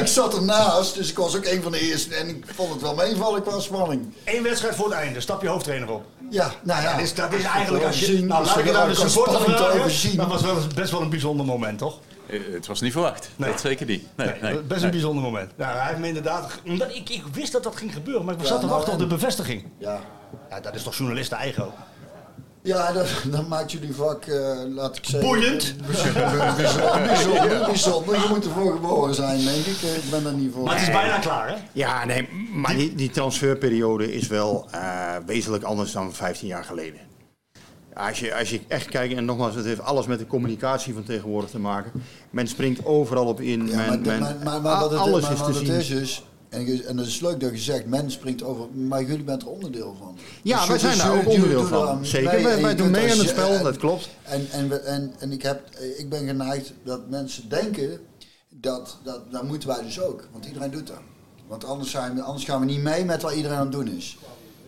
Ik 0.00 0.06
zat 0.06 0.34
ernaast, 0.34 0.94
dus 0.94 1.10
ik 1.10 1.16
was 1.16 1.36
ook 1.36 1.44
een 1.44 1.62
van 1.62 1.72
de 1.72 1.80
eerste 1.80 2.14
en 2.14 2.28
ik 2.28 2.44
vond 2.54 2.72
het 2.72 2.80
wel 2.82 2.94
meevallen 2.94 3.42
qua 3.42 3.60
spanning. 3.60 4.14
Eén 4.24 4.42
wedstrijd 4.42 4.74
voor 4.74 4.84
het 4.84 4.94
einde, 4.94 5.20
stap 5.20 5.42
je 5.42 5.48
hoofdtrainer 5.48 5.90
op. 5.90 6.04
Ja, 6.30 6.50
nou 6.62 6.82
ja. 6.82 6.92
dat, 6.92 7.00
is, 7.02 7.14
dat 7.14 7.32
is 7.32 7.42
eigenlijk 7.44 7.84
als 7.84 7.98
je... 8.00 8.04
Zien, 8.04 8.26
Nou, 8.26 8.42
is 8.42 8.48
laat 8.48 8.58
ik 8.58 8.66
je 8.66 8.72
daar 8.72 8.88
de 8.88 8.94
supporter 8.94 9.40
vragen. 9.40 10.16
Dat 10.16 10.26
was 10.28 10.42
wel 10.42 10.56
best 10.74 10.90
wel 10.90 11.00
een 11.00 11.10
bijzonder 11.10 11.46
moment, 11.46 11.78
toch? 11.78 11.98
Eh, 12.26 12.40
Het 12.52 12.66
was 12.66 12.80
niet 12.80 12.92
verwacht. 12.92 13.28
Dat 13.36 13.60
zeker 13.60 13.86
niet. 13.86 14.06
Nee, 14.16 14.32
nee, 14.40 14.54
Best 14.58 14.70
een 14.70 14.80
nee. 14.80 14.90
bijzonder 14.90 15.22
moment. 15.22 15.50
Nou, 15.56 15.76
hij 15.78 15.86
heeft 15.88 15.98
me 16.00 16.06
inderdaad... 16.06 16.52
Omdat 16.66 16.94
ik, 16.94 17.08
ik 17.08 17.22
wist 17.32 17.52
dat 17.52 17.62
dat 17.62 17.76
ging 17.76 17.92
gebeuren, 17.92 18.24
maar 18.24 18.34
ik 18.34 18.40
Ja, 18.40 18.46
zat 18.46 18.60
te 18.60 18.66
nou, 18.66 18.76
wachten 18.76 18.94
op 18.94 19.00
en- 19.00 19.08
de 19.08 19.14
bevestiging. 19.14 19.64
Ja. 19.78 20.00
Ja, 20.50 20.60
dat 20.60 20.74
is 20.74 20.82
toch 20.82 20.96
journalisten 20.96 21.36
eigen 21.36 21.64
ook? 21.64 21.74
Ja, 22.66 22.92
dat, 22.92 23.06
dat 23.30 23.48
maakt 23.48 23.72
jullie 23.72 23.94
vak, 23.94 24.24
eh, 24.24 24.56
laat 24.74 24.96
ik 24.96 25.04
zeggen... 25.04 25.28
Boeiend. 25.28 25.74
Bijzonder, 25.86 26.54
bijzonder, 26.56 27.64
bijzonder. 27.66 28.14
Je 28.14 28.26
moet 28.28 28.44
ervoor 28.44 28.72
geboren 28.72 29.14
zijn, 29.14 29.38
denk 29.44 29.64
ik. 29.66 29.82
Eh, 29.82 29.96
Ik 29.96 30.10
ben 30.10 30.26
er 30.26 30.32
niet 30.32 30.52
voor. 30.52 30.64
Maar 30.64 30.74
het 30.78 30.82
is 30.82 30.90
bijna 30.94 31.18
klaar, 31.18 31.48
hè? 31.48 31.54
Ja, 31.72 32.04
nee, 32.04 32.28
maar 32.52 32.74
die, 32.76 32.94
die 32.94 33.10
transferperiode 33.10 34.12
is 34.14 34.26
wel 34.26 34.66
eh, 34.70 34.80
wezenlijk 35.26 35.64
anders 35.64 35.92
dan 35.92 36.14
15 36.14 36.48
jaar 36.48 36.64
geleden. 36.64 37.00
Als 37.94 38.18
je, 38.20 38.34
als 38.34 38.50
je 38.50 38.60
echt 38.68 38.88
kijkt, 38.88 39.14
en 39.14 39.24
nogmaals, 39.24 39.54
het 39.54 39.64
heeft 39.64 39.80
alles 39.82 40.06
met 40.06 40.18
de 40.18 40.26
communicatie 40.26 40.94
van 40.94 41.04
tegenwoordig 41.04 41.50
te 41.50 41.58
maken. 41.58 41.92
Men 42.30 42.46
springt 42.48 42.84
overal 42.84 43.26
op 43.26 43.40
in. 43.40 43.66
Ja, 43.68 43.76
men, 43.76 43.86
maar, 43.86 43.98
men- 44.00 44.20
maar, 44.20 44.36
maar, 44.44 44.60
maar 44.60 44.80
wat 44.80 44.90
het, 44.90 45.00
alles 45.00 45.22
maar 45.22 45.32
is 45.32 45.38
wat 45.38 45.52
te 45.52 45.58
het 45.58 45.66
zien. 45.66 45.76
is 45.76 45.88
dus... 45.88 46.24
En, 46.48 46.66
je- 46.66 46.84
en 46.84 46.96
dat 46.96 47.06
is 47.06 47.20
leuk 47.20 47.40
dat 47.40 47.50
je 47.50 47.58
zegt, 47.58 47.86
men 47.86 48.10
springt 48.10 48.42
over, 48.42 48.68
maar 48.74 49.02
jullie 49.02 49.24
bent 49.24 49.42
er 49.42 49.48
onderdeel 49.48 49.96
van. 49.98 50.18
Ja, 50.42 50.58
Dus 50.58 50.68
wij 50.68 50.78
zijn 50.78 50.98
daar 50.98 51.18
ook 51.18 51.28
onderdeel 51.28 51.66
van. 51.66 52.04
Zeker, 52.06 52.32
mee 52.42 52.62
wij- 52.62 52.74
doen 52.74 52.90
mee 52.90 53.10
aan 53.12 53.18
het 53.18 53.28
spel, 53.28 53.50
en- 53.54 53.62
dat 53.64 53.76
klopt. 53.76 54.08
En, 54.22 54.46
en, 54.50 54.84
en, 54.86 55.12
en 55.18 55.32
ik, 55.32 55.42
heb, 55.42 55.68
ik 55.96 56.08
ben 56.08 56.26
geneigd 56.26 56.72
dat 56.84 57.08
mensen 57.08 57.48
denken, 57.48 58.00
dat, 58.48 58.98
dat, 59.02 59.32
dat 59.32 59.42
moeten 59.42 59.68
wij 59.68 59.82
dus 59.82 60.00
ook. 60.00 60.28
Want 60.32 60.46
iedereen 60.46 60.70
doet 60.70 60.86
dat. 60.86 61.00
Want 61.46 61.64
anders, 61.64 61.90
zijn 61.90 62.22
anders 62.22 62.44
gaan 62.44 62.60
we 62.60 62.66
niet 62.66 62.82
mee 62.82 63.04
met 63.04 63.22
wat 63.22 63.32
iedereen 63.34 63.56
aan 63.56 63.62
het 63.62 63.72
doen 63.72 63.88
is. 63.88 64.18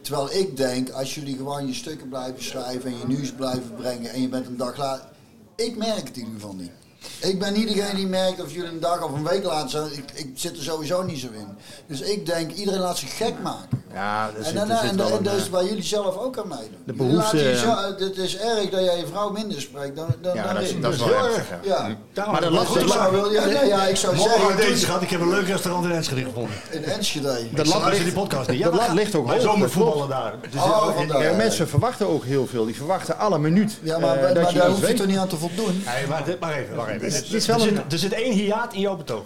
Terwijl 0.01 0.33
ik 0.33 0.57
denk, 0.57 0.91
als 0.91 1.15
jullie 1.15 1.37
gewoon 1.37 1.67
je 1.67 1.75
stukken 1.75 2.09
blijven 2.09 2.45
schrijven 2.45 2.91
en 2.91 2.99
je 2.99 3.07
nieuws 3.07 3.33
blijven 3.33 3.75
brengen 3.77 4.11
en 4.11 4.21
je 4.23 4.29
bent 4.29 4.47
een 4.47 4.57
dag 4.57 4.77
later. 4.77 5.09
Ik 5.57 5.77
merk 5.77 6.07
het 6.09 6.17
in 6.17 6.25
ieder 6.25 6.35
geval 6.41 6.55
niet. 6.55 6.71
Ik 7.20 7.39
ben 7.39 7.52
niet 7.52 7.68
degene 7.68 7.94
die 7.94 8.06
merkt 8.06 8.43
of 8.43 8.52
jullie 8.52 8.70
een 8.70 8.80
dag 8.80 9.02
of 9.02 9.12
een 9.12 9.24
week 9.28 9.44
later 9.44 9.70
zijn. 9.70 9.93
Ik, 9.93 10.05
ik 10.14 10.30
zit 10.35 10.56
er 10.56 10.62
sowieso 10.62 11.02
niet 11.02 11.18
zo 11.18 11.26
in. 11.32 11.48
Dus 11.86 12.01
ik 12.01 12.26
denk, 12.26 12.52
iedereen 12.52 12.80
laat 12.80 12.98
zich 12.98 13.16
gek 13.16 13.35
maken. 13.43 13.82
Ja, 13.93 14.28
En, 14.28 14.39
er 14.39 14.44
zit 14.44 14.55
en, 14.55 14.70
en 14.70 14.97
dat 15.22 15.35
is 15.35 15.44
eh, 15.47 15.51
waar 15.51 15.64
jullie 15.64 15.82
zelf 15.82 16.16
ook 16.18 16.39
aan 16.39 16.48
meedoen. 16.48 16.76
De 16.85 16.93
behoefte, 16.93 17.51
eh, 17.51 17.56
zo- 17.59 17.94
het 18.05 18.16
is 18.16 18.36
erg 18.39 18.70
dat 18.70 18.85
jij 18.85 18.97
je 18.98 19.06
vrouw 19.06 19.30
minder 19.30 19.60
spreekt 19.60 19.97
dan, 19.97 20.06
dan, 20.22 20.35
Ja, 20.35 20.43
dan 20.44 20.55
dat 20.55 20.62
is- 20.62 20.70
ik. 20.70 20.82
dat 20.82 20.93
is 20.93 20.98
Dus 20.98 21.06
wel 21.09 21.24
erg, 21.24 21.48
ja. 21.51 21.59
Ja. 21.62 21.82
Maar 21.86 21.97
dat 22.14 22.24
Maar 22.40 22.51
lastig- 22.51 22.72
goed, 22.72 22.82
Ik 22.82 22.89
zou 22.89 23.12
wel- 23.12 23.32
ja, 23.32 23.47
ja, 23.47 23.62
ja, 23.62 23.86
ik 23.86 23.97
zou 23.97 24.16
Morgen 24.16 24.40
zeggen, 24.40 24.56
deze 24.56 24.78
schat, 24.78 25.02
ik 25.02 25.10
heb 25.10 25.20
een 25.20 25.28
leuk 25.28 25.47
restaurant 25.47 25.85
in 25.85 25.90
Enschede 25.93 26.24
gevonden. 26.24 26.55
in 26.70 26.85
Enschede. 26.85 27.47
Dat 27.55 27.66
lat 27.66 27.85
ligt- 27.90 28.05
die 28.05 28.12
podcast 28.12 28.48
niet. 28.48 28.59
Ja, 28.59 28.70
dat 28.70 28.93
ligt 28.93 29.14
ook 29.14 29.30
hoog, 29.30 29.43
dat 29.43 29.55
klopt. 29.55 29.72
voetballen 29.72 30.09
daar. 30.09 30.35
Dus 30.51 30.60
Oh, 30.62 30.86
dit- 30.86 30.94
vandaar. 30.97 31.22
Ja, 31.22 31.36
mensen 31.36 31.68
verwachten 31.68 32.09
ook 32.09 32.24
heel 32.24 32.47
veel. 32.47 32.64
Die 32.64 32.74
verwachten 32.76 33.18
alle 33.18 33.39
minuut. 33.39 33.78
Ja, 33.82 33.98
maar, 33.98 34.16
eh, 34.16 34.22
dat 34.22 34.35
daar 34.35 34.52
je 34.55 34.60
hoef 34.70 34.89
je 34.89 34.94
toch 34.94 35.06
niet 35.06 35.18
aan 35.18 35.28
te 35.28 35.36
voldoen? 35.36 35.82
Nee, 35.86 36.06
maar, 36.06 36.24
dit, 36.24 36.40
maar 36.40 36.52
even, 36.59 36.76
wacht 36.76 36.89
even. 36.89 36.98
Er- 37.03 37.12
het 37.12 37.33
is 37.33 37.47
wel 37.47 37.57
er, 37.61 37.69
een- 37.69 37.77
zit, 37.77 37.93
er 37.93 37.99
zit 37.99 38.12
één 38.12 38.33
hiaat 38.33 38.75
in 38.75 38.81
jouw 38.81 38.97
betoog. 38.97 39.25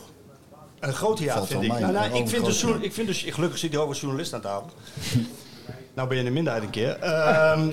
Een 0.81 0.93
groot 0.93 1.19
hiaat, 1.19 1.47
vind 1.47 1.63
ik. 1.63 1.69
mee, 1.73 1.81
Nou, 1.81 1.93
nou, 1.93 2.07
ik, 2.07 2.13
vind 2.29 2.29
groot 2.31 2.45
dus, 2.45 2.63
ik 2.81 2.93
vind 2.93 3.07
dus, 3.07 3.23
gelukkig 3.29 3.59
zit 3.59 3.73
hij 3.73 3.83
ook 3.83 3.89
als 3.89 4.01
journalist 4.01 4.33
aan 4.33 4.41
tafel. 4.41 4.71
nou 5.95 6.09
ben 6.09 6.17
je 6.17 6.23
in 6.23 6.29
de 6.29 6.35
minderheid 6.35 6.65
een 6.65 6.71
keer. 6.71 6.99
Ehm, 6.99 7.73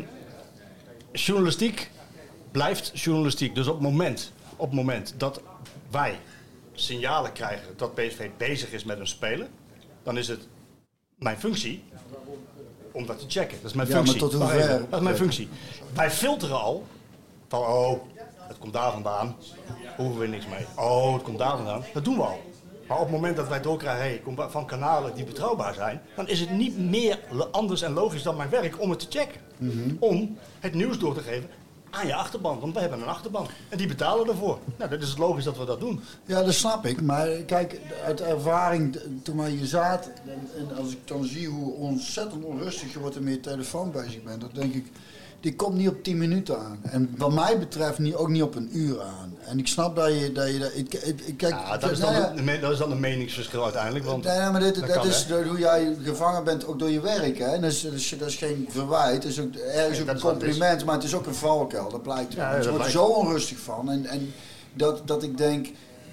journalistiek 1.12 1.92
blijft 2.52 2.92
journalistiek. 2.94 3.56
Dus 3.56 3.68
op 3.68 3.74
het 3.74 3.84
moment, 3.84 4.32
op 4.56 4.66
het 4.66 4.76
moment 4.76 5.14
dat 5.18 5.42
wij 5.92 6.20
signalen 6.74 7.32
krijgen 7.32 7.68
dat 7.78 7.94
PSV 7.96 8.30
bezig 8.38 8.72
is 8.72 8.84
met 8.84 9.00
een 9.00 9.08
speler, 9.08 9.48
dan 10.04 10.18
is 10.18 10.28
het 10.28 10.48
mijn 11.18 11.40
functie 11.40 11.84
om 12.92 13.06
dat 13.06 13.20
te 13.20 13.26
checken. 13.28 13.58
Dat 13.62 13.70
is 13.70 13.76
mijn 13.76 13.88
Ja, 13.88 13.96
maar 13.96 14.04
functie. 14.06 14.28
tot 14.30 14.34
hoever? 14.34 14.60
even, 14.60 14.88
Dat 14.90 15.00
is 15.00 15.04
mijn 15.06 15.16
functie. 15.18 15.50
Wij 15.94 16.12
filteren 16.12 16.60
al 16.62 16.88
van, 17.48 17.60
oh, 17.60 18.02
het 18.50 18.58
komt 18.58 18.74
daar 18.74 18.92
vandaan. 18.92 19.36
Hoeven 19.98 20.20
we 20.20 20.28
niks 20.28 20.48
mee. 20.48 20.66
Oh, 20.76 21.14
het 21.14 21.24
komt 21.24 21.38
daar 21.38 21.56
vandaan. 21.56 21.84
Dat 21.94 22.06
doen 22.06 22.16
we 22.16 22.24
al. 22.24 22.40
Maar 22.88 22.98
op 22.98 23.04
het 23.04 23.14
moment 23.14 23.36
dat 23.36 23.48
wij 23.48 23.62
doorkrijgen, 23.62 24.02
hey, 24.02 24.22
komt 24.24 24.42
van 24.50 24.66
kanalen 24.66 25.16
die 25.16 25.26
betrouwbaar 25.26 25.74
zijn, 25.74 26.02
dan 26.16 26.28
is 26.28 26.40
het 26.40 26.52
niet 26.52 26.78
meer 26.78 27.20
anders 27.52 27.82
en 27.82 27.94
logisch 27.94 28.24
dan 28.24 28.38
mijn 28.38 28.50
werk 28.50 28.82
om 28.82 28.90
het 28.90 29.00
te 29.00 29.18
checken. 29.20 29.42
Mhm. 29.58 29.96
Om 30.00 30.38
het 30.60 30.74
nieuws 30.74 31.00
door 31.00 31.14
te 31.14 31.22
geven 31.22 31.50
aan 31.90 32.08
je 32.08 32.16
achterban. 32.16 32.60
Want 32.60 32.74
we 32.74 32.80
hebben 32.80 33.02
een 33.02 33.08
achterban. 33.08 33.48
En 33.70 33.78
die 33.78 33.88
betalen 33.88 34.28
ervoor. 34.28 34.60
Nou, 34.78 34.90
dat 34.90 35.02
is 35.02 35.10
het 35.10 35.18
logisch 35.18 35.44
dat 35.44 35.58
we 35.58 35.66
dat 35.66 35.80
doen. 35.80 36.02
Ja, 36.26 36.44
dat 36.44 36.54
snap 36.54 36.86
ik. 36.86 37.02
Maar 37.02 37.28
kijk, 37.28 37.80
uit 38.06 38.22
ervaring, 38.22 39.00
toen 39.24 39.38
wij 39.38 39.50
hier 39.50 39.66
zaten, 39.66 40.12
en, 40.26 40.50
en 40.58 40.78
als 40.78 40.92
ik 40.92 41.08
dan 41.08 41.24
zie 41.26 41.48
hoe 41.48 41.74
ontzettend 41.74 42.44
onrustig 42.44 42.94
je 42.94 43.00
wordt 43.00 43.16
en 43.16 43.24
met 43.24 43.34
je 43.34 43.40
telefoon 43.40 43.92
bezig 43.92 44.24
bent, 44.24 44.42
dan 44.42 44.50
denk 44.54 44.74
ik, 44.74 44.92
die 45.40 45.56
komt 45.56 45.76
niet 45.76 45.88
op 45.90 46.03
10 46.03 46.18
minuten 46.18 46.60
aan. 46.60 46.80
En 46.84 47.14
wat 47.18 47.32
mij 47.34 47.60
betreft 47.60 47.99
niet, 47.99 48.16
ook 48.16 48.30
niet 48.30 48.41
op 48.44 48.56
een 48.56 48.70
uur 48.74 49.02
aan. 49.02 49.38
En 49.45 49.60
ik 49.60 49.68
snap 49.68 49.95
dat 49.95 50.07
je, 50.20 50.32
dat 50.32 50.48
je 50.52 50.60
dat, 50.60 50.72
ik, 50.76 50.94
ik, 50.94 51.22
ik- 51.22 51.38
kijk, 51.38 51.53
Ja, 51.53 51.78
dat, 51.78 51.91
is 51.91 51.99
dan, 51.99 52.11
nou 52.14 52.44
ja, 52.52 52.57
dat 52.57 52.72
is 52.72 52.78
dan 52.78 52.91
een 52.91 52.99
meningsverschil 52.99 53.64
uiteindelijk. 53.64 54.06
Want 54.06 54.24
Nee, 54.24 54.40
nee, 54.40 54.49
maar 54.52 54.60
dit, 54.61 54.76
dat 54.76 54.88
dat 54.88 54.95
kan, 54.98 55.07
is 55.07 55.28
door 55.28 55.44
hoe 55.45 55.57
jij 55.60 55.95
gevangen 56.03 56.44
bent, 56.44 56.66
ook 56.68 56.80
door 56.80 56.90
je 56.90 56.99
werk. 57.02 57.38
Hè? 57.38 57.45
En 57.45 57.61
dat, 57.61 57.72
is, 57.72 57.82
dat, 57.82 57.94
is, 57.94 58.16
dat 58.20 58.28
is 58.28 58.36
geen 58.36 58.68
verwijt, 58.70 59.22
dat 59.22 59.32
is 59.32 59.40
ook 59.40 59.56
ergens 59.56 59.98
Nee, 59.98 60.02
ook 60.07 60.14
een 60.16 60.20
compliment, 60.22 60.86
maar 60.86 60.95
het 60.95 61.03
is 61.03 61.14
ook 61.16 61.26
een 61.26 61.36
valkuil, 61.36 61.90
dat 61.90 62.03
blijkt 62.03 62.34
wel. 62.36 62.45
Ja, 62.45 62.56
Dus 62.56 62.66
je 62.66 62.70
dat 62.70 62.78
wordt 62.80 62.94
er 62.94 62.99
blijkt. 62.99 63.11
zo 63.14 63.20
onrustig 63.20 63.57
van. 63.60 63.91
En, 63.91 64.06
en 64.06 64.34
dat, 64.74 65.02
dat 65.07 65.24
ik 65.24 65.38
denk, 65.38 65.68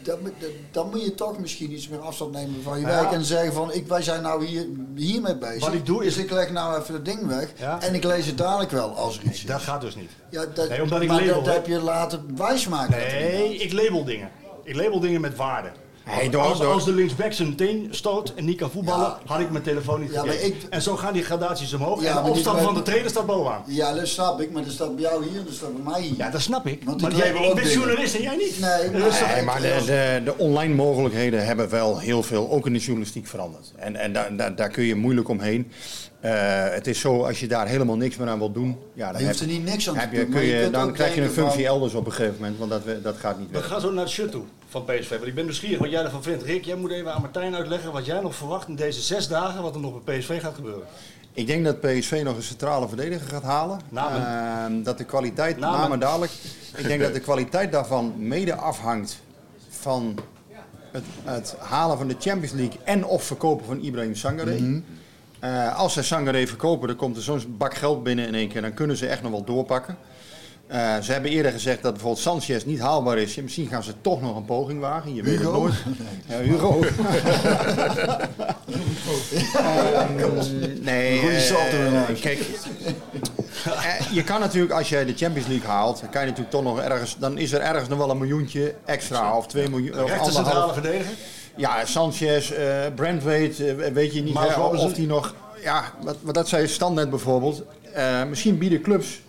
dat, 0.06 0.18
dat- 0.38 0.48
dan 0.70 0.90
moet 0.90 1.02
je 1.04 1.14
toch 1.14 1.38
misschien 1.38 1.72
iets 1.72 1.88
meer 1.88 1.98
afstand 2.00 2.32
nemen 2.32 2.62
van 2.62 2.80
je 2.80 2.86
Ja. 2.86 3.00
werk 3.00 3.12
en 3.12 3.24
zeggen 3.24 3.52
van, 3.52 3.72
ik, 3.72 3.86
wij 3.86 4.02
zijn 4.02 4.22
nou 4.22 4.44
hier, 4.44 4.66
hiermee 4.94 5.36
bezig. 5.36 5.60
Wat 5.64 5.72
ik 5.74 5.86
doe 5.86 6.04
is- 6.04 6.14
Dus 6.14 6.24
ik 6.24 6.30
leg 6.30 6.50
nou 6.50 6.80
even 6.80 6.94
het 6.94 7.04
ding 7.04 7.26
weg 7.26 7.52
Ja. 7.58 7.80
en 7.82 7.94
ik 7.94 8.04
lees 8.04 8.26
het 8.26 8.38
dadelijk 8.38 8.70
wel 8.70 8.94
als 8.96 9.18
er 9.18 9.24
iets. 9.24 9.42
Dat 9.44 9.60
gaat 9.60 9.80
dus 9.80 9.94
niet. 9.96 10.10
Ja, 10.30 10.44
dat, 10.54 10.68
Nee, 10.68 10.82
omdat 10.82 11.00
ik 11.02 11.08
maar 11.08 11.20
label, 11.24 11.42
dat 11.42 11.54
heb 11.54 11.66
je 11.66 11.80
laten 11.80 12.36
wijsmaken. 12.36 12.90
dat 13.00 13.08
Nee, 13.08 13.56
ik 13.56 13.72
label 13.72 14.04
dingen. 14.04 14.30
Ik 14.62 14.74
label 14.76 15.00
dingen 15.00 15.20
met 15.20 15.36
waarde. 15.36 15.68
Hey, 16.08 16.28
door- 16.30 16.42
als, 16.42 16.58
door- 16.58 16.72
als 16.72 16.84
de 16.84 16.92
linksback 16.92 17.32
zijn 17.32 17.54
teen 17.56 17.88
stoot 17.90 18.32
en 18.36 18.44
niet 18.44 18.56
kan 18.56 18.70
voetballen, 18.70 19.06
Ja. 19.06 19.18
had 19.26 19.40
ik 19.40 19.50
mijn 19.50 19.62
telefoon 19.64 20.00
niet 20.00 20.12
Ja, 20.12 20.24
maar 20.24 20.34
ik- 20.34 20.66
En 20.70 20.82
zo 20.82 20.96
gaan 20.96 21.12
die 21.12 21.22
gradaties 21.22 21.72
omhoog. 21.74 22.02
Ja, 22.02 22.08
en 22.08 22.14
maar 22.22 22.32
de 22.32 22.42
maar- 22.44 22.62
van 22.62 22.74
de 22.74 22.82
trainer 22.82 23.10
staat 23.10 23.26
bovenaan. 23.26 23.62
Ja, 23.66 23.94
dat 23.94 24.06
snap 24.08 24.40
ik, 24.40 24.50
maar 24.52 24.62
dat 24.64 24.72
staat 24.72 24.94
bij 24.94 25.04
jou 25.04 25.24
hier, 25.28 25.44
dat 25.44 25.54
staat 25.54 25.72
bij 25.84 25.92
mij 25.92 26.00
hier. 26.02 26.16
Ja, 26.16 26.30
dat 26.30 26.40
snap 26.40 26.66
ik. 26.66 26.82
Want 26.84 27.00
maar 27.00 27.10
ik 27.10 27.16
jij, 27.16 27.26
label 27.26 27.42
ik 27.42 27.48
ook 27.48 27.54
ben 27.54 27.64
dingen. 27.64 27.78
journalist 27.80 28.14
en 28.14 28.22
jij 28.22 28.36
niet. 28.36 28.60
Nee, 28.60 28.90
Nee, 28.90 29.42
maar 29.44 29.60
de, 29.60 29.82
de, 29.86 30.20
de 30.24 30.34
online 30.38 30.74
mogelijkheden 30.74 31.46
hebben 31.46 31.68
wel 31.68 31.98
heel 31.98 32.22
veel, 32.22 32.50
ook 32.50 32.66
in 32.66 32.72
de 32.72 32.78
journalistiek, 32.78 33.26
veranderd. 33.26 33.72
En, 33.76 33.96
en 33.96 34.12
daar, 34.12 34.36
daar, 34.36 34.56
daar 34.56 34.68
kun 34.70 34.84
je 34.84 34.94
moeilijk 34.94 35.28
omheen. 35.28 35.70
Eh, 36.26 36.74
het 36.74 36.86
is 36.86 37.00
zo, 37.00 37.22
als 37.24 37.40
je 37.40 37.46
daar 37.48 37.66
helemaal 37.66 37.96
niks 37.96 38.16
meer 38.16 38.28
aan 38.28 38.38
wilt 38.38 38.54
doen, 38.54 38.78
ja, 38.92 39.12
dan 39.12 39.20
je 39.20 39.26
hoeft 39.26 39.40
er 39.40 39.46
niet 39.46 39.64
niks 39.64 39.88
aan 39.88 39.94
te 39.94 40.16
je, 40.16 40.22
doen, 40.24 40.30
kun 40.30 40.42
je 40.42 40.70
dan 40.70 40.92
krijg 40.92 41.14
je 41.14 41.22
een 41.22 41.30
functie 41.30 41.64
van- 41.64 41.74
elders 41.74 41.94
op 41.94 42.06
een 42.06 42.12
gegeven 42.12 42.34
moment, 42.40 42.58
want 42.58 42.70
dat, 42.70 42.84
we- 42.84 43.00
dat 43.02 43.16
gaat 43.16 43.38
niet 43.38 43.50
We 43.50 43.58
weg. 43.58 43.66
gaan 43.66 43.80
zo 43.80 43.90
naar 43.92 44.04
het 44.04 44.12
shirt 44.12 44.30
toe 44.30 44.42
van 44.68 44.84
PSV. 44.84 45.10
Want 45.10 45.26
ik 45.26 45.34
ben 45.34 45.44
nieuwsgierig 45.44 45.78
wat 45.78 45.90
jij 45.90 46.02
ervan 46.04 46.22
vindt. 46.22 46.42
Rick, 46.42 46.64
jij 46.64 46.76
moet 46.76 46.90
even 46.90 47.12
aan 47.14 47.20
Martijn 47.20 47.54
uitleggen 47.54 47.92
wat 47.92 48.06
jij 48.06 48.20
nog 48.20 48.34
verwacht 48.34 48.68
in 48.68 48.76
deze 48.76 49.00
zes 49.00 49.28
dagen, 49.28 49.62
wat 49.62 49.74
er 49.74 49.80
nog 49.80 50.04
bij 50.04 50.18
PSV 50.18 50.40
gaat 50.40 50.54
gebeuren. 50.54 50.82
Ik 51.32 51.46
denk 51.46 51.64
dat 51.64 51.80
PSV 51.80 52.20
nog 52.24 52.36
een 52.36 52.42
centrale 52.42 52.88
verdediger 52.88 53.28
gaat 53.28 53.42
halen. 53.42 53.80
Namen. 53.88 54.26
Ehm, 54.26 54.82
dat 54.82 54.98
de 54.98 55.04
kwaliteit, 55.04 55.58
Namen. 55.58 55.80
namen 55.80 55.98
dadelijk. 56.00 56.32
Ik 56.76 56.86
denk 56.86 57.00
dat 57.00 57.14
de 57.14 57.20
kwaliteit 57.20 57.72
daarvan 57.72 58.14
mede 58.16 58.54
afhangt 58.54 59.18
van 59.68 60.18
het, 60.90 61.04
het 61.24 61.54
halen 61.58 61.98
van 61.98 62.08
de 62.08 62.16
Champions 62.18 62.52
League 62.52 62.78
en 62.84 63.04
of 63.04 63.22
verkopen 63.24 63.66
van 63.66 63.80
Ibrahim 63.80 64.14
Sangare. 64.14 64.54
Mhm. 64.60 64.80
Eh, 65.40 65.78
als 65.78 65.92
zij 65.92 66.02
Sangare 66.02 66.46
verkopen, 66.46 66.88
dan 66.88 66.96
komt 66.96 67.16
er 67.16 67.22
zo'n 67.22 67.54
bak 67.58 67.74
geld 67.74 68.02
binnen 68.02 68.26
in 68.26 68.34
één 68.34 68.48
keer. 68.48 68.62
Dan 68.62 68.74
kunnen 68.74 68.96
ze 68.96 69.06
echt 69.06 69.22
nog 69.22 69.30
wel 69.30 69.44
doorpakken. 69.44 69.96
Eh, 70.66 70.98
ze 71.00 71.12
hebben 71.12 71.30
eerder 71.30 71.52
gezegd 71.52 71.82
dat 71.82 71.92
bijvoorbeeld 71.92 72.22
Sanchez 72.22 72.64
niet 72.64 72.80
haalbaar 72.80 73.18
is. 73.18 73.34
Misschien 73.34 73.68
gaan 73.68 73.82
ze 73.82 73.92
toch 74.00 74.20
nog 74.20 74.36
een 74.36 74.44
poging 74.44 74.80
wagen. 74.80 75.14
Je 75.14 75.22
weet 75.22 75.38
het 75.38 75.42
Hugo? 75.42 75.58
nooit. 75.60 75.74
Hugo. 76.48 76.80
Nee, 80.80 81.18
Goeie 81.18 81.36
eh, 81.36 81.92
huis. 82.04 82.20
kijk, 82.20 82.38
je 84.12 84.24
kan 84.24 84.40
natuurlijk 84.40 84.72
als 84.72 84.88
jij 84.88 85.04
de 85.04 85.14
Champions 85.16 85.48
League 85.48 85.68
haalt, 85.68 86.00
dan 86.00 86.10
kan 86.10 86.20
je 86.20 86.26
natuurlijk 86.26 86.56
toch 86.56 86.62
nog 86.62 86.80
ergens, 86.80 87.16
dan 87.18 87.38
is 87.38 87.52
er 87.52 87.60
ergens 87.60 87.88
nog 87.88 87.98
wel 87.98 88.10
een 88.10 88.18
miljoentje 88.18 88.74
extra 88.84 89.36
of 89.36 89.46
twee 89.46 89.68
miljoen. 89.68 90.02
Of 90.02 90.36
anderhalf. 90.36 90.72
verdediger. 90.72 91.14
Ja, 91.56 91.84
Sanchez, 91.84 92.50
eh 92.50 92.86
Brandweight, 92.94 93.60
eh, 93.60 93.92
weet 93.92 94.14
je 94.14 94.22
niet 94.22 94.38
hè, 94.38 94.54
Robinson. 94.54 94.88
of 94.88 94.94
die 94.94 95.06
nog... 95.06 95.34
Ja, 95.62 95.92
wat, 96.02 96.16
wat 96.22 96.34
dat 96.34 96.48
zei 96.48 96.66
Stan 96.66 96.94
net 96.94 97.10
bijvoorbeeld. 97.10 97.62
Eh, 97.92 98.24
misschien 98.24 98.58
bieden 98.58 98.80
clubs... 98.80 99.20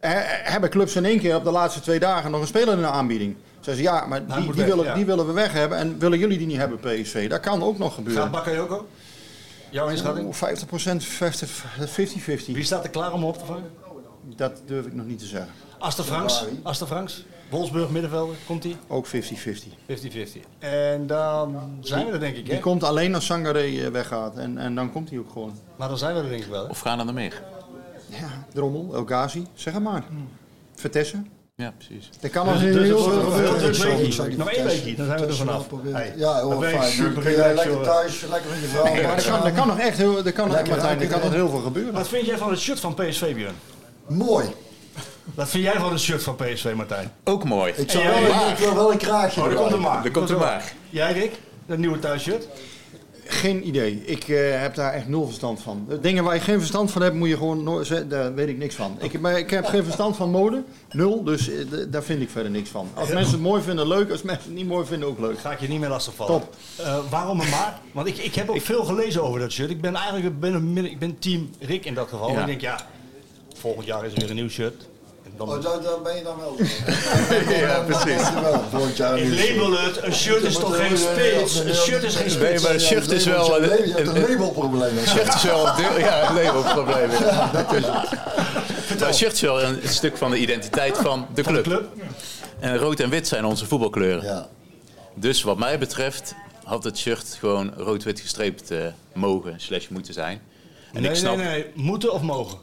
hebben 0.00 0.70
clubs 0.70 0.96
in 0.96 1.04
één 1.04 1.18
keer 1.18 1.36
op 1.36 1.44
de 1.44 1.50
laatste 1.50 1.80
twee 1.80 1.98
dagen 1.98 2.30
nog 2.30 2.40
een 2.40 2.46
speler 2.46 2.74
in 2.74 2.80
de 2.80 2.86
aanbieding. 2.86 3.36
Zeggen 3.60 3.76
ze, 3.76 3.82
ja, 3.82 4.06
maar 4.06 4.22
Nou, 4.22 4.40
die, 4.40 4.52
die, 4.52 4.60
weg, 4.60 4.66
willen, 4.66 4.84
ja. 4.84 4.94
die 4.94 5.04
willen 5.04 5.26
we 5.26 5.32
weg 5.32 5.52
hebben. 5.52 5.78
En 5.78 5.98
willen 5.98 6.18
jullie 6.18 6.38
die 6.38 6.46
niet 6.46 6.56
hebben, 6.56 6.78
PSV? 6.78 7.28
Dat 7.28 7.40
kan 7.40 7.62
ook 7.62 7.78
nog 7.78 7.94
gebeuren. 7.94 8.22
Gaat 8.22 8.32
Bakayoko? 8.32 8.86
Jouw 9.70 9.88
inschatting? 9.88 10.26
Oeh, 10.26 10.36
50%, 10.36 11.02
50-50. 12.48 12.52
Wie 12.52 12.64
staat 12.64 12.84
er 12.84 12.90
klaar 12.90 13.12
om 13.12 13.24
op 13.24 13.38
te 13.38 13.44
vangen? 13.44 13.70
Dat 14.36 14.60
durf 14.66 14.86
ik 14.86 14.94
nog 14.94 15.06
niet 15.06 15.18
te 15.18 15.26
zeggen. 15.26 15.50
Aster 15.78 16.04
Franks. 16.04 16.44
Aster 16.62 16.86
Franks. 16.86 17.24
Wolfsburg 17.48 17.88
middenvelder. 17.90 18.36
Komt 18.46 18.62
die? 18.62 18.76
Ook 18.86 19.06
50-50. 19.06 19.10
50-50. 19.10 19.14
En 20.58 21.06
dan 21.06 21.56
zijn 21.80 22.06
we 22.06 22.12
er 22.12 22.20
denk 22.20 22.36
ik, 22.36 22.46
hè? 22.46 22.52
Die 22.52 22.60
komt 22.60 22.84
alleen 22.84 23.14
als 23.14 23.26
Sangaré 23.26 23.58
eh, 23.64 23.86
weggaat. 23.86 24.36
En, 24.36 24.58
en 24.58 24.74
dan 24.74 24.92
komt 24.92 25.10
hij 25.10 25.18
ook 25.18 25.30
gewoon. 25.32 25.52
Maar 25.76 25.88
dan 25.88 25.98
zijn 25.98 26.14
we 26.14 26.20
er 26.20 26.28
denk 26.28 26.42
ik 26.42 26.50
wel, 26.50 26.62
hè? 26.64 26.68
Of 26.70 26.80
gaan 26.80 26.98
er 26.98 27.04
nog 27.04 27.14
meer? 27.14 27.42
Ja, 28.06 28.46
Drommel, 28.54 28.94
El 28.94 29.04
Ghazi, 29.04 29.46
zeg 29.54 29.74
het 29.74 29.82
maar. 29.82 30.04
Vertessen. 30.74 31.28
Ja, 31.54 31.72
precies. 31.76 32.10
Dat 32.20 32.30
kan 32.30 32.48
als 32.48 32.58
Dus- 32.60 32.66
in 32.68 32.72
dus 32.72 32.82
heel 32.86 32.96
wordt 32.98 33.14
veel- 33.14 33.32
heel 33.32 33.74
veel- 33.74 34.36
Nog 34.36 34.50
één 34.50 34.64
weekje, 34.64 34.94
dan 34.94 35.06
zijn 35.06 35.20
we 35.20 35.26
er 35.26 35.34
vanaf. 35.34 35.66
Hey, 35.84 36.12
Ja, 36.16 36.48
ben 36.48 36.58
je 36.58 36.76
fijn. 36.78 36.92
super 36.92 37.22
lekker 37.54 37.80
thuis, 37.82 38.20
lekker 38.30 38.50
met 38.50 38.60
je 38.60 38.66
vrouw. 38.66 38.84
Nee, 38.84 39.02
maar 39.02 39.16
er 39.16 39.24
kan, 39.30 39.44
er 39.44 39.52
kan 39.52 39.66
nog 39.66 39.78
echt 39.78 39.98
heel, 39.98 40.24
er 40.24 40.32
kan, 40.32 40.48
Martijn, 40.48 41.00
er 41.00 41.06
kan 41.06 41.20
nog 41.20 41.32
heel 41.32 41.48
veel 41.48 41.60
gebeuren. 41.60 41.92
Wat 41.92 42.08
vind 42.08 42.26
jij 42.26 42.36
van 42.38 42.50
het 42.50 42.58
shirt 42.58 42.80
van 42.80 42.94
PSV, 42.94 43.34
Björn? 43.34 43.54
Mooi. 44.06 44.46
Wat 45.34 45.48
vind 45.48 45.64
jij 45.64 45.74
van 45.78 45.90
het 45.90 46.00
shirt 46.00 46.22
van 46.22 46.36
PSV, 46.36 46.72
Martijn? 46.76 47.12
Ook 47.24 47.44
mooi. 47.44 47.72
Ik, 47.76 47.90
zou 47.90 48.04
wel, 48.04 48.48
ik 48.50 48.56
wil 48.56 48.74
wel 48.74 48.92
een 48.92 48.98
kraagje 48.98 49.40
Oh, 49.40 49.46
daar 49.46 49.56
komt 49.56 49.70
er 49.70 49.76
erbij. 49.76 49.90
maar. 49.90 50.04
Er 50.04 50.10
komt 50.10 50.30
er 50.30 50.38
maar. 50.38 50.72
Jij, 50.90 51.12
Rick? 51.12 51.32
Dat 51.66 51.78
nieuwe 51.78 51.98
thuisshirt? 51.98 52.48
Geen 53.30 53.66
idee. 53.66 54.02
Ik 54.04 54.28
eh, 54.28 54.60
heb 54.60 54.74
daar 54.74 54.92
echt 54.92 55.08
nul 55.08 55.26
verstand 55.26 55.62
van. 55.62 55.84
De 55.88 56.00
Dingen 56.00 56.24
waar 56.24 56.34
je 56.34 56.40
geen 56.40 56.58
verstand 56.58 56.90
van 56.90 57.02
hebt, 57.02 57.14
moet 57.14 57.28
je 57.28 57.36
gewoon 57.36 57.62
nooit. 57.62 58.10
Daar 58.10 58.34
weet 58.34 58.48
ik 58.48 58.58
niks 58.58 58.74
van. 58.74 58.96
Ik, 59.00 59.20
maar 59.20 59.38
ik 59.38 59.50
heb 59.50 59.64
geen 59.64 59.84
verstand 59.84 60.16
van 60.16 60.30
mode. 60.30 60.62
Nul. 60.92 61.24
Dus 61.24 61.48
eh, 61.48 61.56
daar 61.88 62.02
vind 62.02 62.22
ik 62.22 62.30
verder 62.30 62.50
niks 62.50 62.70
van. 62.70 62.88
Als 62.94 63.08
mensen 63.08 63.32
het 63.32 63.42
mooi 63.42 63.62
vinden, 63.62 63.88
leuk. 63.88 64.10
Als 64.10 64.22
mensen 64.22 64.44
het 64.44 64.54
niet 64.54 64.66
mooi 64.66 64.86
vinden, 64.86 65.08
ook 65.08 65.18
leuk. 65.18 65.38
Ga 65.38 65.52
ik 65.52 65.60
je 65.60 65.68
niet 65.68 65.80
meer 65.80 65.88
lastigvallen. 65.88 66.40
Top. 66.40 66.54
Eh, 66.76 66.98
waarom 67.10 67.40
een 67.40 67.48
maar? 67.48 67.80
Want 67.92 68.06
ik, 68.06 68.16
ik 68.16 68.34
heb 68.34 68.50
ook 68.50 68.60
veel 68.60 68.84
gelezen 68.84 69.22
over 69.22 69.40
dat 69.40 69.52
shirt. 69.52 69.70
Ik 69.70 69.80
ben 69.80 69.94
eigenlijk 69.94 70.40
ben 70.40 70.54
een 70.54 70.84
ik 70.84 70.98
ben 70.98 71.18
team 71.18 71.50
Rick 71.60 71.84
in 71.84 71.94
dat 71.94 72.08
geval. 72.08 72.30
Ja. 72.30 72.34
En 72.34 72.40
ik 72.40 72.46
denk, 72.46 72.60
ja, 72.60 72.86
volgend 73.54 73.86
jaar 73.86 74.04
is 74.04 74.12
er 74.12 74.18
weer 74.18 74.30
een 74.30 74.36
nieuw 74.36 74.48
shirt. 74.48 74.87
Dan, 75.38 75.48
Oh, 75.48 75.62
daar, 75.62 75.82
daar 75.82 76.02
ben 76.04 76.16
je 76.16 76.22
dan 76.22 76.36
wel. 76.38 76.56
Ja, 77.58 77.80
precies. 77.80 78.28
Ik 78.28 79.56
label 79.56 79.78
het, 79.84 80.02
een 80.02 80.12
shirt 80.14 80.42
is 80.42 80.54
toch 80.54 80.76
geen 80.76 80.96
spits? 80.96 81.58
Een 81.58 81.74
shirt 81.74 82.02
is 82.02 82.14
geen 82.14 82.24
Nee, 82.26 82.34
spits. 82.34 82.62
maar 82.62 82.72
een 82.72 82.80
shirt 82.80 83.10
is 83.10 83.24
wel... 83.24 83.62
Je 83.62 83.70
Een, 83.82 83.92
hebt 83.92 83.98
een 84.08 84.16
een, 84.16 84.22
een 84.22 84.28
labelprobleem. 84.30 84.98
shirt 85.06 85.34
is 85.34 85.42
wel 85.42 85.66
een. 85.68 85.98
Ja, 86.00 86.28
een 86.28 86.34
labelprobleem. 86.44 87.10
Ja, 87.10 87.50
dat 87.52 87.72
is 87.72 87.84
het. 87.86 89.00
Een 89.02 89.14
shirt 89.14 89.32
is 89.32 89.40
wel 89.40 89.62
een 89.62 89.80
stuk 89.84 90.16
van 90.16 90.30
de 90.30 90.38
identiteit 90.38 90.96
van 90.98 91.26
de 91.34 91.42
Van 91.44 91.54
de 91.54 91.60
club. 91.60 91.88
En 92.60 92.76
rood 92.78 93.00
en 93.00 93.10
wit 93.10 93.28
zijn 93.28 93.44
onze 93.44 93.66
voetbalkleuren. 93.66 94.24
Ja. 94.24 94.48
Dus 95.14 95.42
wat 95.42 95.58
mij 95.58 95.78
betreft 95.78 96.34
had 96.64 96.84
het 96.84 96.98
shirt 96.98 97.36
gewoon 97.38 97.72
rood-wit 97.76 98.20
gestreept 98.20 98.70
eh, 98.70 98.78
mogen 99.14 99.54
slash 99.60 99.88
moeten 99.88 100.14
zijn. 100.14 100.40
En 100.92 101.02
Nee, 101.02 101.10
ik 101.10 101.16
snap, 101.16 101.36
nee, 101.36 101.46
nee. 101.46 101.66
Moeten 101.74 102.12
of 102.12 102.22
mogen? 102.22 102.58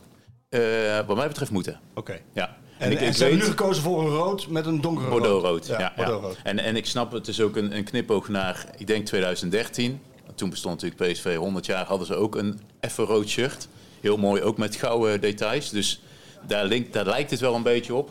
eh, 0.50 0.62
wat 1.08 1.16
mij 1.18 1.28
betreft 1.28 1.52
moeten. 1.52 1.80
Oké. 1.94 2.20
Ja. 2.34 2.56
En, 2.78 2.92
ik, 2.92 3.00
en 3.00 3.08
ik 3.08 3.14
ze 3.14 3.22
hebben 3.22 3.40
nu 3.40 3.46
gekozen 3.46 3.84
voor 3.84 4.02
een 4.02 4.16
rood 4.16 4.48
met 4.48 4.66
een 4.66 4.82
donkere 4.82 5.10
Bordeaux-rood. 5.10 5.68
Ja, 5.68 5.80
ja. 5.80 5.94
Bordeaux-rood. 5.96 6.38
En, 6.44 6.60
en 6.60 6.76
ik 6.76 6.86
snap, 6.86 7.12
het 7.12 7.28
is 7.28 7.42
ook 7.42 7.56
een, 7.56 7.76
een 7.76 7.84
knipoog 7.84 8.28
naar, 8.28 8.66
ik 8.78 8.88
denk 8.88 9.06
2013. 9.06 10.02
Toen 10.36 10.50
bestond 10.50 10.82
natuurlijk 10.82 11.12
PSV 11.12 11.36
100 11.36 11.66
jaar, 11.66 11.86
hadden 11.86 12.08
ze 12.08 12.16
ook 12.16 12.36
een 12.36 12.60
effen 12.80 13.06
rood 13.06 13.28
shirt. 13.28 13.68
Heel 14.02 14.18
mooi, 14.18 14.42
ook 14.42 14.58
met 14.58 14.76
gouden 14.76 15.22
details. 15.22 15.70
Dus 15.70 16.02
daar, 16.48 16.70
daar 16.92 17.06
lijkt 17.06 17.32
het 17.32 17.40
wel 17.40 17.56
een 17.56 17.64
beetje 17.64 17.94
op. 17.94 18.10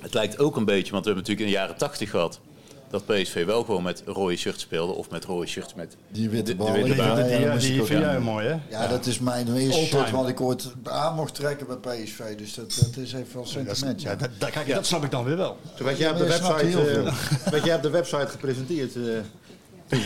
Het 0.00 0.14
lijkt 0.14 0.38
ook 0.38 0.56
een 0.56 0.64
beetje, 0.64 0.92
want 0.92 1.04
we 1.04 1.10
hebben 1.10 1.28
natuurlijk 1.28 1.40
in 1.40 1.46
de 1.46 1.60
jaren 1.60 1.76
80 1.76 2.10
gehad... 2.10 2.40
dat 2.94 3.06
PSV 3.06 3.44
wel 3.44 3.64
gewoon 3.64 3.82
met 3.82 4.02
rode 4.06 4.36
shirts 4.36 4.62
speelde. 4.62 4.92
Of 4.92 5.10
met 5.10 5.24
rode 5.24 5.46
shirts 5.46 5.74
met 5.74 5.96
Die 6.08 6.28
witte 6.28 6.56
witte 6.56 6.82
Die, 6.84 6.94
baan. 6.94 7.16
die, 7.26 7.38
Ja, 7.40 7.56
die, 7.56 7.82
vind 7.82 7.88
jij 8.00 8.18
mooi, 8.20 8.46
hè? 8.46 8.56
Ja, 8.70 8.86
dat 8.86 9.06
is 9.06 9.18
mijn 9.18 9.54
eerste 9.56 9.78
All 9.78 9.84
shirt 9.86 10.04
time. 10.06 10.16
wat 10.16 10.28
ik 10.28 10.40
ooit 10.40 10.72
aan 10.84 11.14
mocht 11.14 11.34
trekken 11.34 11.66
bij 11.66 11.76
PSV. 12.04 12.34
Dus 12.36 12.54
dat, 12.54 12.78
dat 12.80 12.96
is 13.04 13.12
even 13.12 13.34
wel 13.34 13.46
sentiment. 13.46 14.02
Ja, 14.02 14.10
Ja. 14.10 14.16
dat, 14.16 14.28
dat, 14.38 14.50
kijk, 14.50 14.68
dat 14.74 14.86
snap 14.86 15.04
ik 15.04 15.10
dan 15.10 15.24
weer 15.24 15.36
wel. 15.36 15.56
Toen 15.76 15.86
werd 15.86 15.98
jij 15.98 16.10
op 16.10 16.18
de 16.18 16.26
website, 16.26 16.80
eh, 16.90 17.50
werd 17.50 17.64
jij 17.64 17.76
op 17.76 17.82
de 17.82 17.90
website 17.90 18.26
gepresenteerd. 18.28 18.96
eh, 18.96 19.02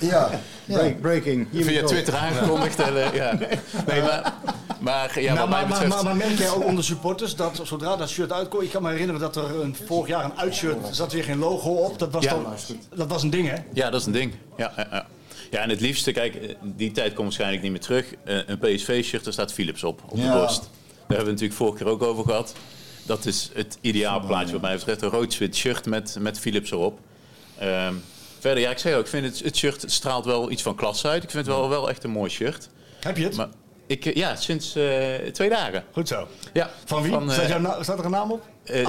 Ja. 0.00 0.30
ja. 0.64 0.76
break- 0.76 1.00
breaking. 1.00 1.46
Hier 1.50 1.64
Via. 1.64 1.84
Twitter 1.84 2.14
aangekondigd. 2.16 2.80
en, 2.80 3.02
eh, 3.04 3.14
ja. 3.14 3.38
Nee, 3.86 4.00
maar, 4.02 4.32
maar 4.80 5.20
ja, 5.20 5.34
Nou, 5.34 5.48
wat 5.48 5.58
mij 5.58 5.66
maar, 5.66 5.68
maar, 5.68 5.68
betreft... 5.68 5.94
maar, 5.94 6.04
maar 6.04 6.16
merk 6.28 6.38
jij 6.38 6.50
ook 6.50 6.64
onder 6.64 6.84
supporters 6.84 7.36
dat 7.36 7.60
zodra 7.62 7.96
dat 7.96 8.08
shirt 8.08 8.32
uitkomt... 8.32 8.62
Ik 8.62 8.70
kan 8.70 8.82
me 8.82 8.90
herinneren 8.90 9.20
dat 9.20 9.36
er 9.36 9.60
een, 9.60 9.76
vorig 9.86 10.08
jaar 10.08 10.24
een 10.24 10.38
uitshirt... 10.38 10.88
Er 10.88 10.94
zat 10.94 11.12
weer 11.12 11.24
geen 11.24 11.38
logo 11.38 11.70
op. 11.70 11.98
Dat 11.98 12.12
was, 12.12 12.24
Ja. 12.24 12.30
dan, 12.30 12.46
dat 12.94 13.08
was 13.08 13.22
een 13.22 13.30
ding, 13.30 13.48
hè? 13.48 13.56
Ja, 13.72 13.90
dat 13.90 14.00
is 14.00 14.06
een 14.06 14.12
ding. 14.12 14.34
Ja, 14.56 14.72
ja, 14.76 14.86
ja. 14.90 15.06
ja, 15.50 15.60
en 15.60 15.70
het 15.70 15.80
liefste, 15.80 16.12
kijk, 16.12 16.34
eh, 16.34 16.54
die 16.62 16.92
tijd 16.92 17.08
komt 17.12 17.22
waarschijnlijk 17.26 17.62
niet 17.62 17.70
meer 17.70 17.80
terug. 17.80 18.06
Eh, 18.24 18.36
Een 18.46 18.58
PSV-shirt, 18.58 19.24
daar 19.24 19.32
staat 19.32 19.52
Philips 19.52 19.84
op, 19.84 20.00
op 20.08 20.16
de 20.20 20.28
borst. 20.28 20.60
Daar 20.60 20.70
hebben 20.98 21.06
we 21.08 21.14
het 21.16 21.26
natuurlijk 21.26 21.52
vorige 21.58 21.76
keer 21.76 21.86
ook 21.92 22.02
over 22.02 22.24
gehad. 22.24 22.54
Dat 23.06 23.26
is 23.26 23.50
het 23.54 23.78
ideaalplaatje 23.80 24.52
wat 24.52 24.60
mij 24.62 24.74
betreft. 24.74 25.02
Een 25.02 25.08
rood-wit 25.10 25.56
shirt 25.56 25.86
met, 25.86 26.16
met 26.20 26.38
Philips 26.38 26.70
erop. 26.70 26.98
Ehm, 27.58 27.94
verder, 28.44 28.62
ja, 28.62 28.70
ik 28.70 28.78
zei 28.78 28.94
ook, 28.94 29.00
ik 29.00 29.06
vind 29.06 29.26
het, 29.26 29.44
het 29.44 29.56
shirt 29.56 29.82
het 29.82 29.92
straalt 29.92 30.24
wel 30.24 30.50
iets 30.50 30.62
van 30.62 30.74
klas 30.74 31.06
uit. 31.06 31.22
Ik 31.22 31.30
vind 31.30 31.46
het 31.46 31.56
wel, 31.56 31.68
wel 31.68 31.88
echt 31.88 32.04
een 32.04 32.10
mooi 32.10 32.30
shirt. 32.30 32.68
Heb 33.00 33.16
je 33.16 33.24
het? 33.24 33.36
Maar 33.36 33.48
ik, 33.86 34.06
eh, 34.06 34.14
ja, 34.14 34.36
sinds 34.36 34.74
eh, 34.76 35.14
twee 35.32 35.48
dagen. 35.48 35.84
Goed 35.92 36.08
zo. 36.08 36.28
Ja, 36.52 36.70
Van 36.84 37.02
wie? 37.02 37.12
Van, 37.12 37.28
eh, 37.28 37.34
staat, 37.34 37.48
jouw 37.48 37.58
na- 37.58 37.82
staat 37.82 37.98
er 37.98 38.04
een 38.04 38.10
naam 38.10 38.32
op? 38.32 38.42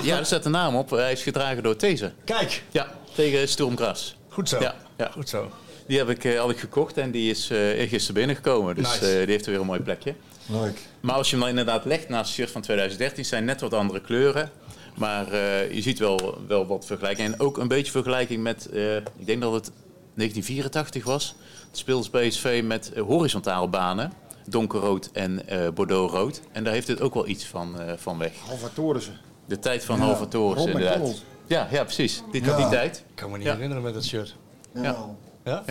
ja, 0.03 0.17
er 0.17 0.25
staat 0.25 0.45
een 0.45 0.51
naam 0.51 0.75
op. 0.75 0.89
Hij 0.89 1.11
is 1.11 1.21
gedragen 1.23 1.63
door 1.63 1.75
These. 1.75 2.11
Kijk, 2.25 2.63
Ja, 2.71 2.87
tegen 3.15 3.47
Sturmgras. 3.47 4.15
goed 4.29 4.49
zo. 4.49 4.59
Ja, 4.61 4.75
ja. 4.97 5.09
Goed 5.11 5.29
zo. 5.29 5.51
Die 5.87 5.97
heb 5.97 6.09
ik, 6.09 6.23
ik 6.23 6.59
gekocht 6.59 6.97
en 6.97 7.11
die 7.11 7.29
is 7.31 7.47
gisteren 7.77 8.13
binnengekomen. 8.13 8.75
Dus 8.75 8.87
Nice. 8.87 8.99
die 8.99 9.09
heeft 9.33 9.45
er 9.45 9.51
weer 9.51 9.59
een 9.59 9.65
mooi 9.65 9.79
plekje. 9.79 10.13
Leuk. 10.45 10.77
Maar 10.99 11.15
als 11.15 11.25
je 11.29 11.31
hem 11.35 11.39
dan 11.45 11.49
inderdaad 11.49 11.85
legt 11.85 12.09
naast 12.09 12.25
het 12.25 12.35
shirt 12.35 12.51
van 12.51 12.61
2013, 12.61 13.25
zijn 13.25 13.45
net 13.45 13.61
wat 13.61 13.73
andere 13.73 14.01
kleuren. 14.01 14.51
Maar 14.95 15.31
eh, 15.31 15.71
je 15.71 15.81
ziet 15.81 15.99
wel, 15.99 16.37
wel 16.47 16.65
wat 16.65 16.85
vergelijking. 16.85 17.33
En 17.33 17.39
ook 17.39 17.57
een 17.57 17.67
beetje 17.67 17.91
vergelijking 17.91 18.43
met, 18.43 18.69
eh, 18.69 18.95
ik 18.95 19.25
denk 19.25 19.41
dat 19.41 19.53
het 19.53 19.71
1984 20.13 21.03
was. 21.03 21.35
Het 21.67 21.77
speelde 21.77 22.09
PSV 22.27 22.61
met 22.65 22.91
eh, 22.93 23.01
horizontale 23.03 23.67
banen. 23.67 24.11
Donkerrood 24.47 25.09
en 25.13 25.47
eh 25.47 25.69
bordeauxrood. 25.73 26.41
En 26.51 26.63
daar 26.63 26.73
heeft 26.73 26.87
het 26.87 27.01
ook 27.01 27.13
wel 27.13 27.27
iets 27.27 27.45
van, 27.45 27.79
eh, 27.79 27.93
van 27.97 28.17
weg. 28.17 28.31
Alva 28.49 28.67
Torissen. 28.73 29.17
De 29.45 29.59
tijd 29.59 29.85
van 29.85 29.99
Ja, 29.99 30.17
inderdaad. 30.57 31.23
Ja, 31.47 31.67
ja, 31.71 31.83
precies. 31.83 32.23
Die, 32.31 32.43
Ja. 32.43 32.55
die 32.57 32.67
tijd. 32.69 32.97
Ik 33.09 33.15
kan 33.15 33.31
me 33.31 33.37
niet 33.37 33.45
Ja. 33.45 33.53
herinneren 33.53 33.83
met 33.83 33.93
dat 33.93 34.03
shirt. 34.05 34.35
Ja. 34.73 34.95
Ja. 35.43 35.63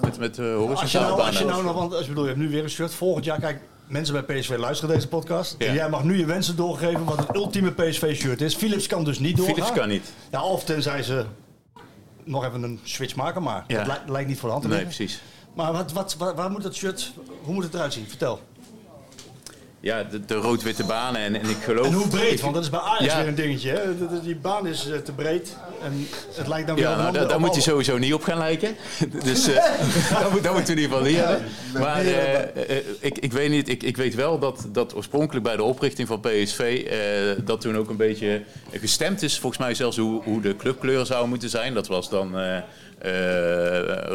Met, 0.00 0.18
met 0.18 0.36
horizontale 0.36 0.76
Als 0.76 0.92
je, 0.92 0.98
nou, 0.98 1.20
als 1.20 1.38
je 1.38 1.44
banen. 1.44 1.64
nou 1.64 1.76
nog, 1.76 1.88
want 1.90 2.06
bedoel, 2.06 2.22
je 2.22 2.28
hebt 2.28 2.40
nu 2.42 2.48
weer 2.48 2.62
een 2.62 2.70
shirt. 2.70 2.94
Volgend 2.94 3.24
jaar, 3.24 3.40
kijk, 3.40 3.60
mensen 3.92 4.24
bij 4.24 4.36
PSV 4.40 4.56
luisteren 4.58 4.94
deze 4.94 5.08
podcast. 5.08 5.54
Ja. 5.58 5.66
En 5.66 5.74
jij 5.74 5.88
mag 5.88 6.04
nu 6.04 6.18
je 6.18 6.24
wensen 6.26 6.56
doorgeven 6.56 7.04
wat 7.04 7.18
het 7.18 7.36
ultieme 7.36 7.70
PSV-shirt 7.72 8.40
is. 8.40 8.54
Philips 8.54 8.86
kan 8.86 9.04
dus 9.04 9.18
niet 9.18 9.36
doorgaan. 9.36 9.54
Philips 9.54 9.72
kan 9.78 9.88
niet. 9.88 10.12
Ja, 10.30 10.42
of 10.44 10.64
tenzij 10.64 11.02
ze 11.02 11.24
nog 12.24 12.44
even 12.44 12.62
een 12.62 12.80
switch 12.82 13.14
maken, 13.16 13.42
maar 13.42 13.64
Ja. 13.66 13.76
dat 13.78 13.86
lijkt, 13.86 14.08
lijkt 14.08 14.28
niet 14.28 14.38
voor 14.38 14.48
de 14.48 14.54
hand 14.54 14.62
te 14.66 14.70
Nee, 14.70 14.78
liggen. 14.84 14.96
precies. 14.96 15.22
Maar 15.54 15.72
wat, 15.72 15.92
wat, 15.92 16.16
waar, 16.18 16.34
waar 16.34 16.50
moet 16.50 16.62
dat 16.62 16.74
shirt, 16.74 17.12
hoe 17.42 17.54
moet 17.54 17.64
het 17.64 17.74
eruit 17.74 17.92
zien? 17.92 18.08
Vertel. 18.08 18.40
Ja, 19.82 20.02
de, 20.10 20.24
de 20.24 20.34
rood-witte 20.34 20.84
banen. 20.84 21.20
En, 21.20 21.34
en 21.40 21.48
ik 21.48 21.56
geloof... 21.64 21.86
En 21.86 21.92
hoe 21.92 22.08
breed? 22.08 22.40
Want 22.40 22.54
dat 22.54 22.62
is 22.62 22.70
bij 22.70 22.80
Ajax 22.80 23.04
Ja. 23.04 23.18
weer 23.18 23.26
een 23.28 23.34
dingetje. 23.34 23.70
Hè? 23.70 23.98
De- 23.98 24.08
de- 24.08 24.20
Die 24.22 24.36
baan 24.36 24.66
is 24.66 24.90
eh, 24.90 24.98
te 24.98 25.12
breed 25.12 25.56
en 25.82 26.06
het 26.34 26.48
lijkt 26.48 26.66
dan 26.66 26.76
weer 26.76 26.84
Ja, 26.84 26.96
nou, 26.96 27.26
daar, 27.28 27.40
moet 27.40 27.50
alle- 27.50 27.60
sowieso 27.60 27.98
niet 27.98 28.14
op 28.14 28.22
gaan 28.22 28.38
lijken. 28.38 28.76
dus 29.24 29.46
eh 29.48 29.54
daar, 30.10 30.30
moet, 30.32 30.42
daar 30.42 30.52
moeten 30.52 30.74
we 30.74 30.80
in 30.80 30.88
ieder 30.90 31.06
geval 31.06 31.28
hebben. 31.28 31.48
Maar 31.80 32.04
eh, 32.04 32.76
ik, 33.00 33.18
ik 33.18 33.32
weet 33.32 33.50
niet, 33.50 33.68
ik, 33.68 33.82
ik 33.82 33.96
weet 33.96 34.14
wel 34.14 34.38
dat, 34.38 34.66
dat 34.72 34.94
oorspronkelijk 34.94 35.44
bij 35.44 35.56
de 35.56 35.62
oprichting 35.62 36.08
van 36.08 36.20
PSV... 36.20 36.86
dat 37.44 37.60
toen 37.60 37.76
ook 37.76 37.90
een 37.90 37.96
beetje 37.96 38.42
gestemd 38.72 39.22
is, 39.22 39.38
volgens 39.38 39.62
mij 39.62 39.74
zelfs 39.74 39.96
hoe, 39.96 40.22
hoe 40.22 40.40
de 40.40 40.56
clubkleuren 40.56 41.06
zouden 41.06 41.28
moeten 41.28 41.48
zijn. 41.50 41.74
Dat 41.74 41.86
was 41.86 42.10
dan 42.10 42.34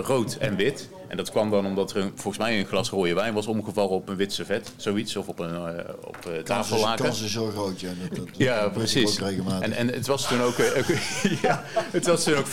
rood 0.02 0.36
en 0.40 0.56
wit. 0.56 0.90
En 1.08 1.18
dat 1.18 1.32
kwam 1.32 1.50
dan 1.52 1.66
omdat 1.66 1.92
er 1.92 1.98
een, 1.98 2.12
volgens 2.16 2.38
mij 2.38 2.60
een 2.60 2.66
glas 2.66 2.90
rode 2.90 3.14
wijn 3.14 3.34
was 3.34 3.48
omgevallen 3.48 3.92
op 3.92 4.10
een 4.10 4.16
wit 4.16 4.34
servet. 4.34 4.72
Zoiets. 4.76 5.16
Of 5.16 5.28
op 5.28 5.40
een 5.40 5.56
eh, 5.56 5.84
op, 6.04 6.18
eh, 6.28 6.36
is, 6.36 6.44
tafellaken. 6.44 7.06
kans 7.06 7.22
is 7.22 7.32
zo 7.32 7.46
groot, 7.50 7.80
ja. 7.80 7.90
Dat, 8.10 8.18
dat, 8.18 8.28
Ja, 8.38 8.70
precies. 8.70 9.20
En, 9.62 9.74
en 9.74 9.88
het 9.88 10.08
was 10.08 10.28
toen 10.28 10.42
ook, 10.42 10.58
eh, 10.58 10.88
ja, 11.42 11.64
het 11.76 12.08
was 12.08 12.24
toen 12.24 12.36
ook 12.36 12.48
50-50, 12.48 12.52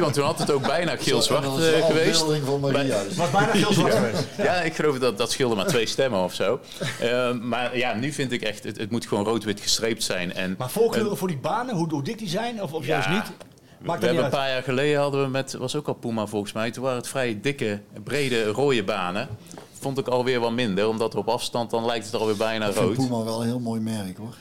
want 0.00 0.14
toen 0.14 0.24
had 0.24 0.38
het 0.38 0.50
ook 0.50 0.62
bijna 0.66 0.96
geel-zwart 0.96 1.44
eh, 1.44 1.86
geweest. 1.86 2.24
van 2.44 2.60
Maria, 2.60 2.82
Bij- 2.96 3.04
dus. 3.08 3.16
Was 3.16 3.30
bijna 3.30 3.46
geel-zwart 3.52 3.92
ja. 3.92 3.98
geweest. 4.00 4.24
Ja, 4.48 4.54
ik 4.54 4.74
geloof 4.74 4.98
dat 4.98 5.18
dat 5.18 5.30
scheelde 5.30 5.54
maar 5.54 5.66
twee 5.66 5.86
stemmen 5.86 6.20
of 6.24 6.34
zo. 6.34 6.60
Eh, 7.00 7.32
maar 7.32 7.76
ja, 7.76 7.94
nu 7.94 8.12
vind 8.12 8.32
ik 8.32 8.42
echt, 8.42 8.64
het, 8.64 8.78
het 8.78 8.90
moet 8.90 9.06
gewoon 9.06 9.24
rood-wit 9.24 9.60
gestreept 9.60 10.02
zijn. 10.02 10.32
En, 10.34 10.54
Maar 10.58 10.70
voorkeuren 10.70 11.10
en- 11.10 11.16
voor 11.16 11.28
die 11.28 11.38
banen, 11.38 11.74
hoe, 11.74 11.88
hoe 11.90 12.02
dik 12.02 12.18
die 12.18 12.28
zijn? 12.28 12.62
Of, 12.62 12.72
of 12.72 12.86
Ja. 12.86 12.88
juist 12.92 13.08
niet? 13.08 13.36
We 13.82 13.90
hebben 13.90 14.08
een 14.16 14.22
uit. 14.22 14.30
paar 14.32 14.48
jaar 14.50 14.62
geleden 14.62 15.00
hadden 15.00 15.22
we 15.22 15.28
met, 15.28 15.52
was 15.52 15.76
ook 15.76 15.88
al 15.88 15.94
Puma 15.94 16.26
volgens 16.26 16.52
mij, 16.52 16.70
toen 16.70 16.82
waren 16.82 16.98
het 16.98 17.08
vrij 17.08 17.40
dikke, 17.40 17.80
brede, 18.04 18.44
rode 18.44 18.84
banen. 18.84 19.28
Vond 19.72 19.98
ik 19.98 20.08
alweer 20.08 20.40
wat 20.40 20.52
minder, 20.52 20.88
omdat 20.88 21.14
op 21.14 21.28
afstand 21.28 21.70
dan 21.70 21.84
lijkt 21.86 22.04
het 22.06 22.14
alweer 22.14 22.36
bijna 22.36 22.66
Ik 22.66 22.72
vind 22.72 22.84
rood. 22.86 22.96
Puma 22.96 23.24
wel 23.24 23.40
een 23.40 23.46
heel 23.46 23.60
mooi 23.60 23.80
merk, 23.80 24.16
hoor. 24.16 24.34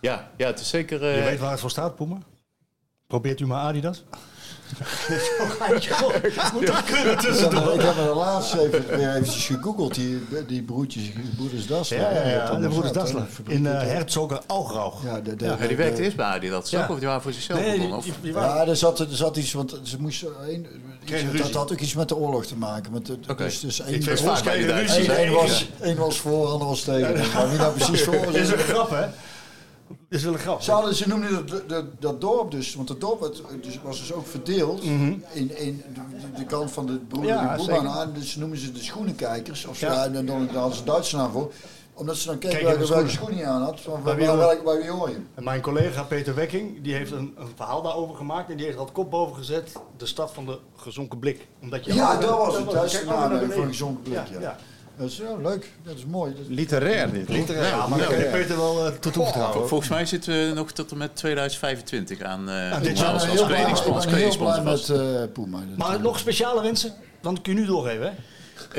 Ja, 0.00 0.30
ja, 0.36 0.46
het 0.46 0.60
is 0.60 0.68
zeker... 0.68 1.02
eh, 1.02 1.16
Je 1.18 1.22
weet 1.22 1.38
waar 1.38 1.50
het 1.50 1.60
voor 1.60 1.70
staat, 1.70 1.96
Puma? 1.96 2.18
Probeert 3.06 3.40
u 3.40 3.46
maar 3.46 3.60
Adidas? 3.60 4.04
Moet 6.52 6.66
dat 6.66 6.84
kunnen 6.84 7.04
Ik 7.04 7.10
heb, 7.10 7.18
tussendoor. 7.18 7.74
ik 7.74 7.80
heb 7.80 7.96
er 7.96 8.14
laatst 8.14 8.54
even, 8.54 8.86
weer 8.96 9.08
eventjes 9.10 9.46
gegoogeld, 9.46 9.94
die, 9.94 10.22
die 10.46 10.62
broertjes, 10.62 11.02
broeders 11.36 11.66
Dassler. 11.66 12.00
Ja, 12.00 12.10
ja, 12.10 12.28
ja. 12.28 12.54
De 12.54 12.68
broeders 12.68 13.10
fabriek 13.10 13.56
In 13.58 13.64
uh, 13.64 13.70
hè. 13.72 13.78
Herzogen 13.86 14.40
Algrauch. 14.46 15.04
Ja, 15.04 15.20
de, 15.20 15.36
de, 15.36 15.44
Ja, 15.44 15.56
die 15.56 15.68
de- 15.68 15.74
werkte 15.74 16.02
eerst 16.02 16.16
bij 16.16 16.26
Adidas, 16.26 16.70
toch? 16.70 16.80
Ja. 16.80 16.86
Of 16.90 16.98
die 16.98 17.06
waren 17.06 17.22
voor 17.22 17.32
zichzelf 17.32 17.60
Nee, 17.60 17.70
begonnen? 17.72 18.00
die- 18.00 18.12
Of? 18.12 18.18
die 18.22 18.32
Ja, 18.32 18.66
er 18.66 18.76
zat, 18.76 18.98
er 18.98 19.06
zat 19.10 19.36
iets, 19.36 19.52
want 19.52 19.80
ze 19.82 19.96
moesten 20.00 20.28
een, 20.48 20.66
iets, 21.02 21.12
ruzie. 21.12 21.42
dat 21.42 21.52
had 21.52 21.72
ook 21.72 21.80
iets 21.80 21.94
met 21.94 22.08
de 22.08 22.16
oorlog 22.16 22.46
te 22.46 22.56
maken. 22.56 22.92
Met 22.92 23.06
de, 23.06 23.18
Oké. 23.28 23.44
Dus, 23.44 23.60
dus 23.60 23.80
één, 23.80 24.02
vind 24.02 24.04
één, 25.08 25.32
was, 25.32 25.66
één 25.80 25.96
was 25.96 26.18
voor, 26.18 26.46
ander 26.48 26.68
was 26.68 26.80
tegen. 26.80 27.30
Maar 27.34 27.48
wie 27.48 27.58
nou 27.58 27.74
precies 27.74 28.02
voor 28.04 28.24
was. 28.24 28.32
Dit 28.34 28.42
is 28.42 28.50
een 28.50 28.58
grap, 28.58 28.90
hè? 28.90 29.04
Is 30.08 30.24
wel. 30.24 30.36
Ze, 30.60 30.70
hadden, 30.70 30.94
ze 30.94 31.08
noemden 31.08 31.46
dat, 31.46 31.68
dat, 31.68 31.84
dat 32.02 32.20
dorp 32.20 32.50
dus, 32.50 32.74
want 32.74 32.88
het 32.88 33.00
dorp 33.00 33.20
werd, 33.20 33.42
dus, 33.62 33.80
was 33.82 33.98
dus 33.98 34.12
ook 34.12 34.26
verdeeld 34.26 34.82
in, 34.82 35.22
in 35.32 35.82
de, 35.94 36.00
de 36.36 36.44
kant 36.44 36.70
van 36.72 36.86
de 36.86 36.98
broer 36.98 37.22
Mhm. 37.24 37.32
Ja, 37.32 37.56
de 37.56 37.88
aan. 37.88 38.12
Dus 38.12 38.32
ze 38.32 38.38
noemen 38.38 38.58
ze 38.58 38.72
de 38.72 38.82
schoenenkijkers. 38.82 39.64
Of, 39.66 39.80
Ja. 39.80 40.04
en 40.04 40.26
dan, 40.26 40.48
hadden 40.48 40.76
ze 40.78 40.84
Duitse 40.84 41.16
naam 41.16 41.30
voor. 41.32 41.52
Omdat 41.96 42.16
ze 42.16 42.26
dan 42.26 42.38
keken 42.38 42.58
Kijk 42.58 42.68
welke, 42.68 42.84
schoenen. 42.86 43.10
schoen 43.10 43.44
aan 43.44 43.62
had. 43.62 43.80
Van, 43.80 43.92
Bij 43.92 44.02
waar, 44.02 44.16
wie 44.16 44.26
waar, 44.26 44.36
hoor- 44.36 44.44
waar, 44.46 44.62
waar 44.64 44.78
wie 44.78 44.90
hoor 44.90 45.08
je? 45.10 45.16
En 45.34 45.44
mijn 45.44 45.60
collega 45.60 46.02
Peter 46.02 46.34
Wekking, 46.34 46.82
die 46.82 46.94
heeft 46.94 47.10
een, 47.12 47.34
een 47.38 47.46
verhaal 47.54 47.82
daarover 47.82 48.16
gemaakt. 48.16 48.50
En 48.50 48.56
die 48.56 48.66
heeft 48.66 48.78
al 48.78 48.88
kop 48.92 49.10
boven 49.10 49.36
gezet. 49.36 49.72
De 49.96 50.06
stad 50.06 50.32
van 50.32 50.44
de 50.46 50.58
gezonken 50.76 51.18
blik. 51.18 51.46
Omdat 51.62 51.84
je 51.84 51.94
Ja, 51.94 52.16
dat 52.16 52.30
was 52.30 52.56
het. 52.56 52.70
Dat 52.70 53.04
naam 53.06 53.22
voor 53.22 53.30
een 53.32 53.38
beneden. 53.48 53.66
gezonken 53.66 54.02
blik. 54.02 54.14
Ja, 54.32 54.40
ja. 54.40 54.56
Dat 54.96 55.10
is 55.10 55.18
wel 55.18 55.40
leuk. 55.42 55.70
Dat 55.82 55.96
is 55.96 56.04
mooi. 56.04 56.34
Dat- 56.34 56.44
Literair 56.48 57.12
dit. 57.12 57.26
hoor. 57.28 57.36
Literair, 57.36 57.66
ja, 57.66 57.86
maar 57.86 57.98
kan 58.06 58.18
je 58.18 58.24
Peter 58.24 58.56
wel 58.56 58.86
uh. 58.86 58.92
Vol- 59.52 59.66
Volgens 59.66 59.90
mij 59.90 60.06
zitten 60.06 60.48
we 60.48 60.54
nog 60.54 60.70
tot 60.72 60.90
en 60.90 60.96
met 60.98 61.16
2025 61.16 62.20
aan 62.22 62.48
eh 62.48 62.80
dit 62.82 62.98
jaar 62.98 63.12
als, 63.12 63.26
heel 63.26 63.46
blij, 63.46 63.46
ik 63.46 63.64
kledingsponsor. 63.64 64.10
ben 64.10 64.20
heel 64.20 64.36
blij 64.36 64.52
kledingsponsor 64.60 64.96
met 64.96 65.26
eh 65.26 65.32
Puma. 65.32 65.58
Dat- 65.68 65.76
Maar 65.88 66.00
nog 66.00 66.18
speciale 66.18 66.62
wensen? 66.62 66.92
Dan 67.22 67.42
kun 67.42 67.54
je 67.54 67.60
nu 67.60 67.66
doorgeven, 67.66 68.02
hè? 68.02 68.12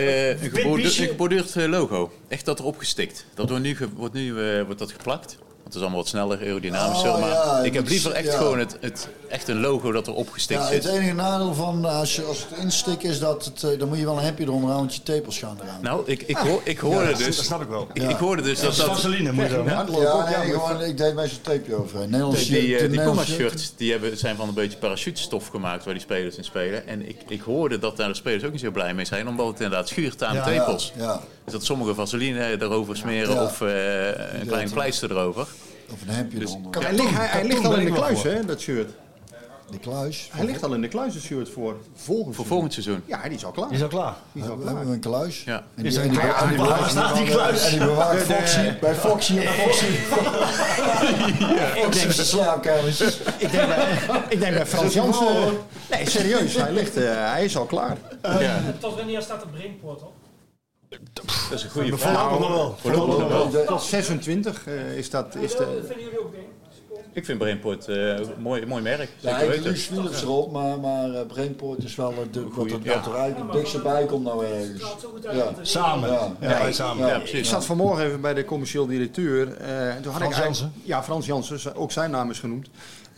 Eh, 0.02 0.30
een, 0.44 0.50
geborduurd 0.90 1.56
eh, 1.56 1.68
logo. 1.68 2.12
Echt 2.28 2.46
dat 2.46 2.60
erop 2.60 2.78
gestikt. 2.78 3.26
Dat 3.34 3.50
wordt 3.50 3.64
nu, 3.64 3.78
wordt, 3.96 4.14
nu 4.14 4.34
wordt 4.66 4.80
dat 4.80 4.92
geplakt. 4.92 5.38
Want 5.66 5.78
het 5.78 5.84
is 5.84 5.90
allemaal 5.90 6.00
wat 6.00 6.08
sneller, 6.08 6.48
aerodynamischer. 6.48 7.10
Oh, 7.12 7.20
maar 7.20 7.30
ja, 7.30 7.60
ik 7.64 7.74
heb 7.74 7.88
liever 7.88 8.12
echt 8.12 8.26
ja. 8.32 8.38
gewoon 8.38 8.60
het, 8.60 8.78
het, 8.82 9.08
echt 9.30 9.48
een 9.48 9.60
logo 9.60 9.92
dat 9.92 10.08
erop 10.08 10.30
gestikt 10.30 10.60
Ja, 10.60 10.68
zit. 10.68 10.84
het 10.84 10.94
enige 10.94 11.14
nadeel 11.14 11.54
van 11.54 11.86
eh, 11.86 12.00
als, 12.00 12.16
je, 12.16 12.24
als 12.24 12.46
het 12.50 12.60
instik 12.60 13.04
is 13.04 13.20
dat 13.20 13.46
het, 13.46 13.64
eh, 13.64 13.80
dan 13.80 13.88
moet 13.88 13.98
je 13.98 14.06
wel 14.06 14.18
een 14.18 14.24
hempje 14.24 14.44
eronder 14.44 14.70
aan, 14.70 14.76
want 14.76 14.96
je 14.96 15.04
tepels 15.04 15.38
gaan 15.40 15.58
eraan. 15.64 15.82
Nou, 15.82 16.02
ik, 16.06 16.22
ik, 16.22 16.38
hoor, 16.38 16.62
ik 16.64 16.80
hoorde 16.80 17.06
dat, 17.10 17.18
dus... 17.18 17.36
dat 17.36 17.46
snap 17.46 17.62
ik 17.62 17.68
wel. 17.68 17.88
Ik, 17.94 18.04
ik 18.04 18.16
hoorde 18.16 18.42
dus 18.42 18.60
Dat 18.62 18.76
vaseline 18.76 19.32
moet 19.32 19.48
je? 19.50 19.64
Ja, 19.66 19.84
nee, 19.84 20.52
gewoon, 20.52 20.82
ik 20.82 20.98
deed 20.98 21.16
meestal 21.16 21.40
tapeje 21.42 21.76
overheen. 21.76 22.10
Nederlands 22.10 22.46
Die, 22.48 22.62
shirt- 22.62 22.82
eh, 22.82 23.58
die 23.58 23.60
die 23.78 23.92
hebben, 23.92 24.18
zijn 24.18 24.36
van 24.36 24.48
een 24.48 24.54
beetje 24.54 24.78
parachutestof 24.78 25.48
gemaakt 25.48 25.84
waar 25.86 25.94
die 25.94 26.04
spelers 26.04 26.36
in 26.36 26.44
spelen. 26.44 26.88
En 26.88 27.08
ik, 27.08 27.18
ik 27.28 27.42
hoorde 27.42 27.80
dat 27.80 27.98
daar 27.98 28.08
de 28.08 28.14
spelers 28.14 28.44
ook 28.44 28.52
niet 28.52 28.62
zo 28.62 28.72
blij 28.72 28.94
mee 28.94 29.06
zijn, 29.06 29.28
omdat 29.28 29.48
het 29.48 29.60
inderdaad 29.60 29.88
schuurt 29.88 30.24
aan 30.24 30.36
Ja, 30.36 30.44
de 30.44 30.52
tepels. 30.52 30.94
Ja, 30.98 31.04
ja. 31.04 31.22
Dus 31.44 31.54
dat 31.54 31.64
sommige 31.64 31.94
vaseline 31.96 32.62
erover 32.62 32.98
smeren 32.98 33.34
Ja. 33.36 33.44
of 33.44 33.62
eh, 33.62 34.06
een 34.40 34.48
klein 34.48 34.72
pleister 34.72 35.12
erover. 35.12 35.48
Of 35.94 36.02
een 36.02 36.08
hempje 36.14 36.40
Dus- 36.40 36.50
eronder. 36.50 36.82
Hij, 36.84 36.94
ligt, 36.94 37.10
hij, 37.18 37.26
hij 37.28 37.44
ligt 37.48 37.66
al 37.66 37.76
in 37.76 37.86
de 37.86 37.92
kluis, 37.92 38.24
hè, 38.24 38.46
dat 38.46 38.60
shirt. 38.62 38.90
De 39.72 39.80
kluis. 39.80 40.30
Hij 40.32 40.46
ligt 40.46 40.64
al 40.64 40.74
in 40.74 40.82
de 40.82 40.88
kluis, 40.88 41.14
het 41.14 41.24
shirt 41.24 41.50
voor 41.50 41.76
volgend 41.96 42.36
Voor 42.36 42.46
volgend 42.46 42.74
seizoen. 42.74 43.02
Ja, 43.06 43.24
die 43.24 43.32
is 43.32 43.46
al 43.46 43.52
klaar. 43.52 43.68
Die 43.68 43.78
is 43.78 43.84
al 43.84 43.90
klaar. 43.90 44.14
Die 44.32 44.44
is 44.44 44.50
al 44.50 44.56
We 44.58 44.62
klaar. 44.64 44.76
hebben 44.76 44.94
een 44.94 45.00
kluis. 45.00 45.44
Ja. 45.44 45.64
En 45.76 45.86
Is 45.86 45.94
die, 45.94 46.00
er 46.04 46.06
een 46.06 46.12
die, 46.12 46.58
kluis? 46.66 46.90
staat 46.92 47.16
die 47.16 47.26
kluis? 47.26 47.64
En 47.64 47.70
die 47.70 47.80
de- 47.80 48.24
Foxy, 48.26 48.80
bij 48.80 48.96
Foxy 48.96 49.38
en 49.38 49.54
Foxy. 49.54 49.86
Foxy 51.84 52.08
is 52.08 52.16
de 52.16 52.24
slaapkamers. 52.24 53.02
Ik 53.38 53.52
denk 53.52 53.68
bij, 53.68 53.98
ik 54.30 54.40
denk 54.40 54.54
bij 54.56 54.66
Frans 54.66 54.94
Jansen. 54.94 55.58
Nee, 55.92 56.10
serieus, 56.10 56.56
hij, 56.56 56.72
ligt, 56.72 56.98
eh, 56.98 57.32
hij 57.32 57.44
is 57.46 57.58
al 57.58 57.66
klaar. 57.66 57.98
Ja, 58.22 58.62
Tot 58.80 58.96
wanneer 58.96 59.22
staat 59.22 59.42
de 59.42 59.48
Brainport 59.48 60.02
op? 60.02 60.14
Dat 61.14 61.58
is 61.58 61.64
een 61.64 61.70
goede 61.70 61.98
vraag. 61.98 62.30
voorlopig 62.78 63.18
nog 63.18 63.52
wel. 63.52 63.66
Tot 63.66 63.82
26 63.82 64.68
eh, 64.68 64.98
is 64.98 65.10
dat. 65.10 65.36
Is 65.36 65.52
de, 65.56 65.66
Vinden 65.88 66.04
jullie 66.04 66.20
ook, 66.20 66.32
denk 66.32 66.44
ik? 66.44 66.50
Ik 67.14 67.26
vind 67.26 67.38
Brainport 67.38 67.88
eh, 67.88 67.96
een 68.08 68.26
mooi, 68.40 68.66
mooi 68.66 68.82
merk. 68.82 69.10
Ja, 69.20 69.38
weten. 69.48 69.64
Luus 69.64 69.84
Philips 69.86 70.22
erop, 70.22 70.52
maar, 70.52 70.80
maar 70.80 71.14
eh, 71.14 71.26
Brainport 71.26 71.84
is 71.84 71.96
wel 71.96 72.12
eh, 72.12 72.18
de, 72.32 72.48
wat 72.50 72.66
er, 72.72 72.80
ja. 72.84 72.96
wat 72.96 73.06
er 73.06 73.16
eigenlijk 73.20 73.52
het 73.52 73.52
dikste 73.62 73.80
bij 73.80 74.06
komt 74.06 74.24
nou 74.24 74.46
ergens. 74.46 74.84
Ja. 75.32 75.50
Samen. 75.62 76.12
Ja, 76.12 76.32
Ja. 76.40 76.48
wij 76.62 76.74
samen. 76.74 77.08
Ja, 77.08 77.16
ik 77.16 77.20
precies. 77.24 77.50
zat 77.50 77.66
vanmorgen 77.66 78.06
even 78.06 78.22
bij 78.22 78.34
de 78.34 78.46
commercieel 78.46 78.86
directeur. 78.86 79.58
eh, 79.58 79.96
en 79.96 80.02
toen 80.02 80.12
had 80.12 80.22
Frans 80.22 80.38
ik 80.38 80.44
Jansen? 80.44 80.74
Ja, 80.84 81.04
Frans 81.04 81.26
Jansen, 81.26 81.76
ook 81.76 81.92
zijn 81.92 82.12
naam 82.12 82.30
is 82.30 82.40
genoemd. 82.40 82.68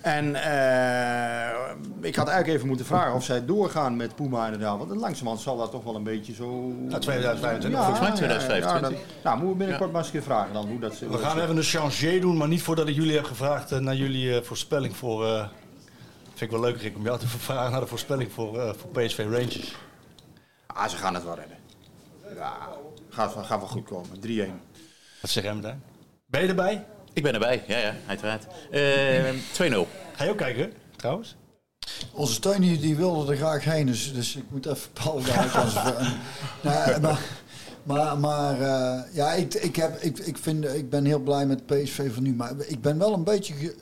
En 0.02 0.36
eh, 0.36 1.70
ik 2.02 2.16
had 2.16 2.28
eigenlijk 2.28 2.48
even 2.58 2.68
moeten 2.68 2.86
vragen 2.86 3.14
of 3.14 3.24
zij 3.24 3.46
doorgaan 3.46 3.96
met 3.96 4.16
Puma 4.16 4.46
inderdaad. 4.46 4.78
Want 4.78 4.90
langzamerhand 5.00 5.42
zal 5.42 5.58
dat 5.58 5.72
toch 5.72 5.84
wel 5.84 5.96
een 5.96 6.04
beetje 6.04 6.34
zo... 6.34 6.74
Ja, 6.90 6.98
2025. 7.00 7.80
Volgens 7.80 8.00
mij 8.00 8.10
ja, 8.10 8.16
2025. 8.16 9.00
ja, 9.00 9.06
dat- 9.14 9.24
nou, 9.24 9.36
moeten 9.36 9.52
we 9.52 9.58
binnenkort 9.58 9.92
maar 9.92 10.00
eens 10.02 10.08
een 10.14 10.14
keer 10.20 10.28
vragen 10.28 10.54
dan 10.54 10.68
hoe 10.68 10.80
dat... 10.80 11.00
We 11.00 11.18
gaan 11.18 11.40
even 11.40 11.58
een 11.58 11.64
changer 11.64 12.22
doen, 12.22 12.38
maar 12.38 12.48
niet 12.48 12.62
voordat 12.62 12.88
ik 12.88 12.96
jullie 12.96 13.16
heb 13.16 13.24
gevraagd 13.26 13.72
eh, 13.72 13.80
naar 13.80 13.96
jullie 13.96 14.36
eh, 14.38 14.44
voorspelling 14.44 14.96
voor... 14.96 15.26
eh, 15.28 15.48
vind 16.28 16.42
ik 16.42 16.52
wel 16.52 16.60
leuk, 16.60 16.82
Rick, 16.82 16.96
om 16.96 17.04
jou 17.04 17.20
te 17.20 17.28
vragen 17.50 17.72
naar 17.72 17.82
de 17.82 17.88
voorspelling 17.88 18.32
voor, 18.32 18.60
eh, 18.60 18.74
voor 18.74 18.90
PSV 18.90 19.18
Rangers. 19.30 19.76
Ah, 20.68 20.88
ze 20.88 20.96
gaan 20.98 21.14
het 21.14 21.24
wel 21.24 21.36
redden. 21.36 21.58
Ja, 22.36 22.54
gaat, 23.10 23.34
wel- 23.34 23.44
gaat 23.44 23.60
wel 23.60 23.68
goed 23.70 23.86
komen. 23.86 24.10
3-1. 24.28 24.52
Wat 25.22 25.30
zeg 25.32 25.44
jij 25.44 25.54
meteen? 25.56 25.82
Ben 26.26 26.42
je 26.42 26.48
erbij? 26.48 26.86
Ik 27.18 27.24
ben 27.24 27.34
erbij, 27.34 27.64
ja, 27.68 27.78
ja, 27.78 27.96
uiteraard. 28.08 28.46
Eh 28.72 29.30
2-0. 29.74 29.88
Ga 30.16 30.24
je 30.24 30.30
ook 30.30 30.38
kijken, 30.38 30.74
trouwens? 30.96 31.36
Onze 32.12 32.34
steun 32.34 32.62
die, 32.62 32.80
die 32.80 32.96
wilde 32.96 33.32
er 33.32 33.38
graag 33.38 33.64
heen, 33.64 33.86
dus, 33.86 34.14
dus 34.14 34.36
ik 34.36 34.44
moet 34.50 34.66
even 34.66 34.92
Paul 34.94 35.22
daar 35.24 35.52
nou, 36.62 37.02
maar, 37.02 37.20
maar, 37.84 38.18
maar 38.18 38.62
eh, 38.62 39.14
ja, 39.14 39.34
ik, 39.34 39.54
ik, 39.54 39.76
heb, 39.76 40.02
ik, 40.02 40.18
ik, 40.20 40.38
vind, 40.38 40.66
ik 40.74 40.90
ben 40.90 41.06
heel 41.06 41.20
blij 41.20 41.46
met 41.46 41.66
PSV 41.66 42.14
van 42.14 42.24
nu. 42.24 42.34
Maar 42.34 42.52
ik 42.66 42.82
ben 42.82 42.98
wel 42.98 43.14
een 43.14 43.24
beetje. 43.24 43.54
ge- 43.54 43.76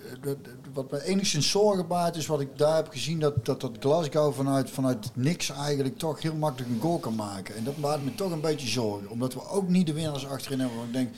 wat 0.76 0.92
me 0.92 1.04
enigszins 1.04 1.50
zorgen 1.50 1.88
baart, 1.88 2.16
is 2.16 2.28
wat 2.28 2.40
ik 2.40 2.58
daar 2.58 2.76
heb 2.76 2.88
gezien: 2.92 3.20
dat, 3.20 3.46
dat, 3.46 3.62
dat 3.62 3.72
Glasgow 3.80 4.34
vanuit, 4.34 4.70
vanuit 4.70 5.10
niks 5.14 5.50
eigenlijk 5.52 5.98
toch 5.98 6.22
heel 6.22 6.34
makkelijk 6.36 6.72
een 6.72 6.80
goal 6.82 7.00
kan 7.00 7.16
maken. 7.16 7.56
En 7.56 7.64
dat 7.64 7.78
baart 7.78 8.04
me 8.04 8.16
toch 8.16 8.32
een 8.32 8.42
beetje 8.42 8.68
zorgen. 8.68 9.10
Omdat 9.10 9.34
we 9.34 9.50
ook 9.50 9.68
niet 9.68 9.86
de 9.86 9.94
winnaars 9.94 10.28
achterin 10.28 10.60
hebben. 10.60 10.78
Want 10.78 10.88
ik 10.90 10.94
denk, 10.94 11.10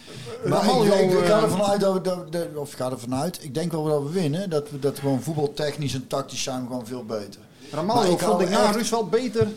maar 0.46 0.64
ik, 1.02 1.12
ik 1.12 1.26
ga 1.26 1.38
eh, 1.38 1.44
ervan 1.44 1.62
uit 1.64 1.80
dat 1.82 1.94
we, 1.94 2.02
dat, 2.02 2.32
dat- 2.32 2.56
of 2.56 2.72
ik 2.72 2.78
ga 2.78 2.92
ervan 2.92 3.16
uit, 3.16 3.44
ik 3.44 3.54
denk 3.54 3.72
wel 3.72 3.84
dat 3.84 4.04
we 4.04 4.10
winnen. 4.10 4.50
Dat 4.50 4.70
we 4.70 4.80
dat 4.80 5.00
gewoon 5.00 5.22
voetbaltechnisch 5.22 5.94
en 5.94 6.08
tactisch 6.08 6.44
zijn 6.44 6.62
we 6.62 6.68
gewoon 6.68 6.86
veel 6.88 7.06
beter. 7.06 7.42
Ramaljo 7.72 8.12
ik 8.12 8.20
vond 8.20 8.42
ik 8.42 8.50
na 8.50 8.72
rust 8.72 8.90
wel 8.90 9.08
beter 9.08 9.48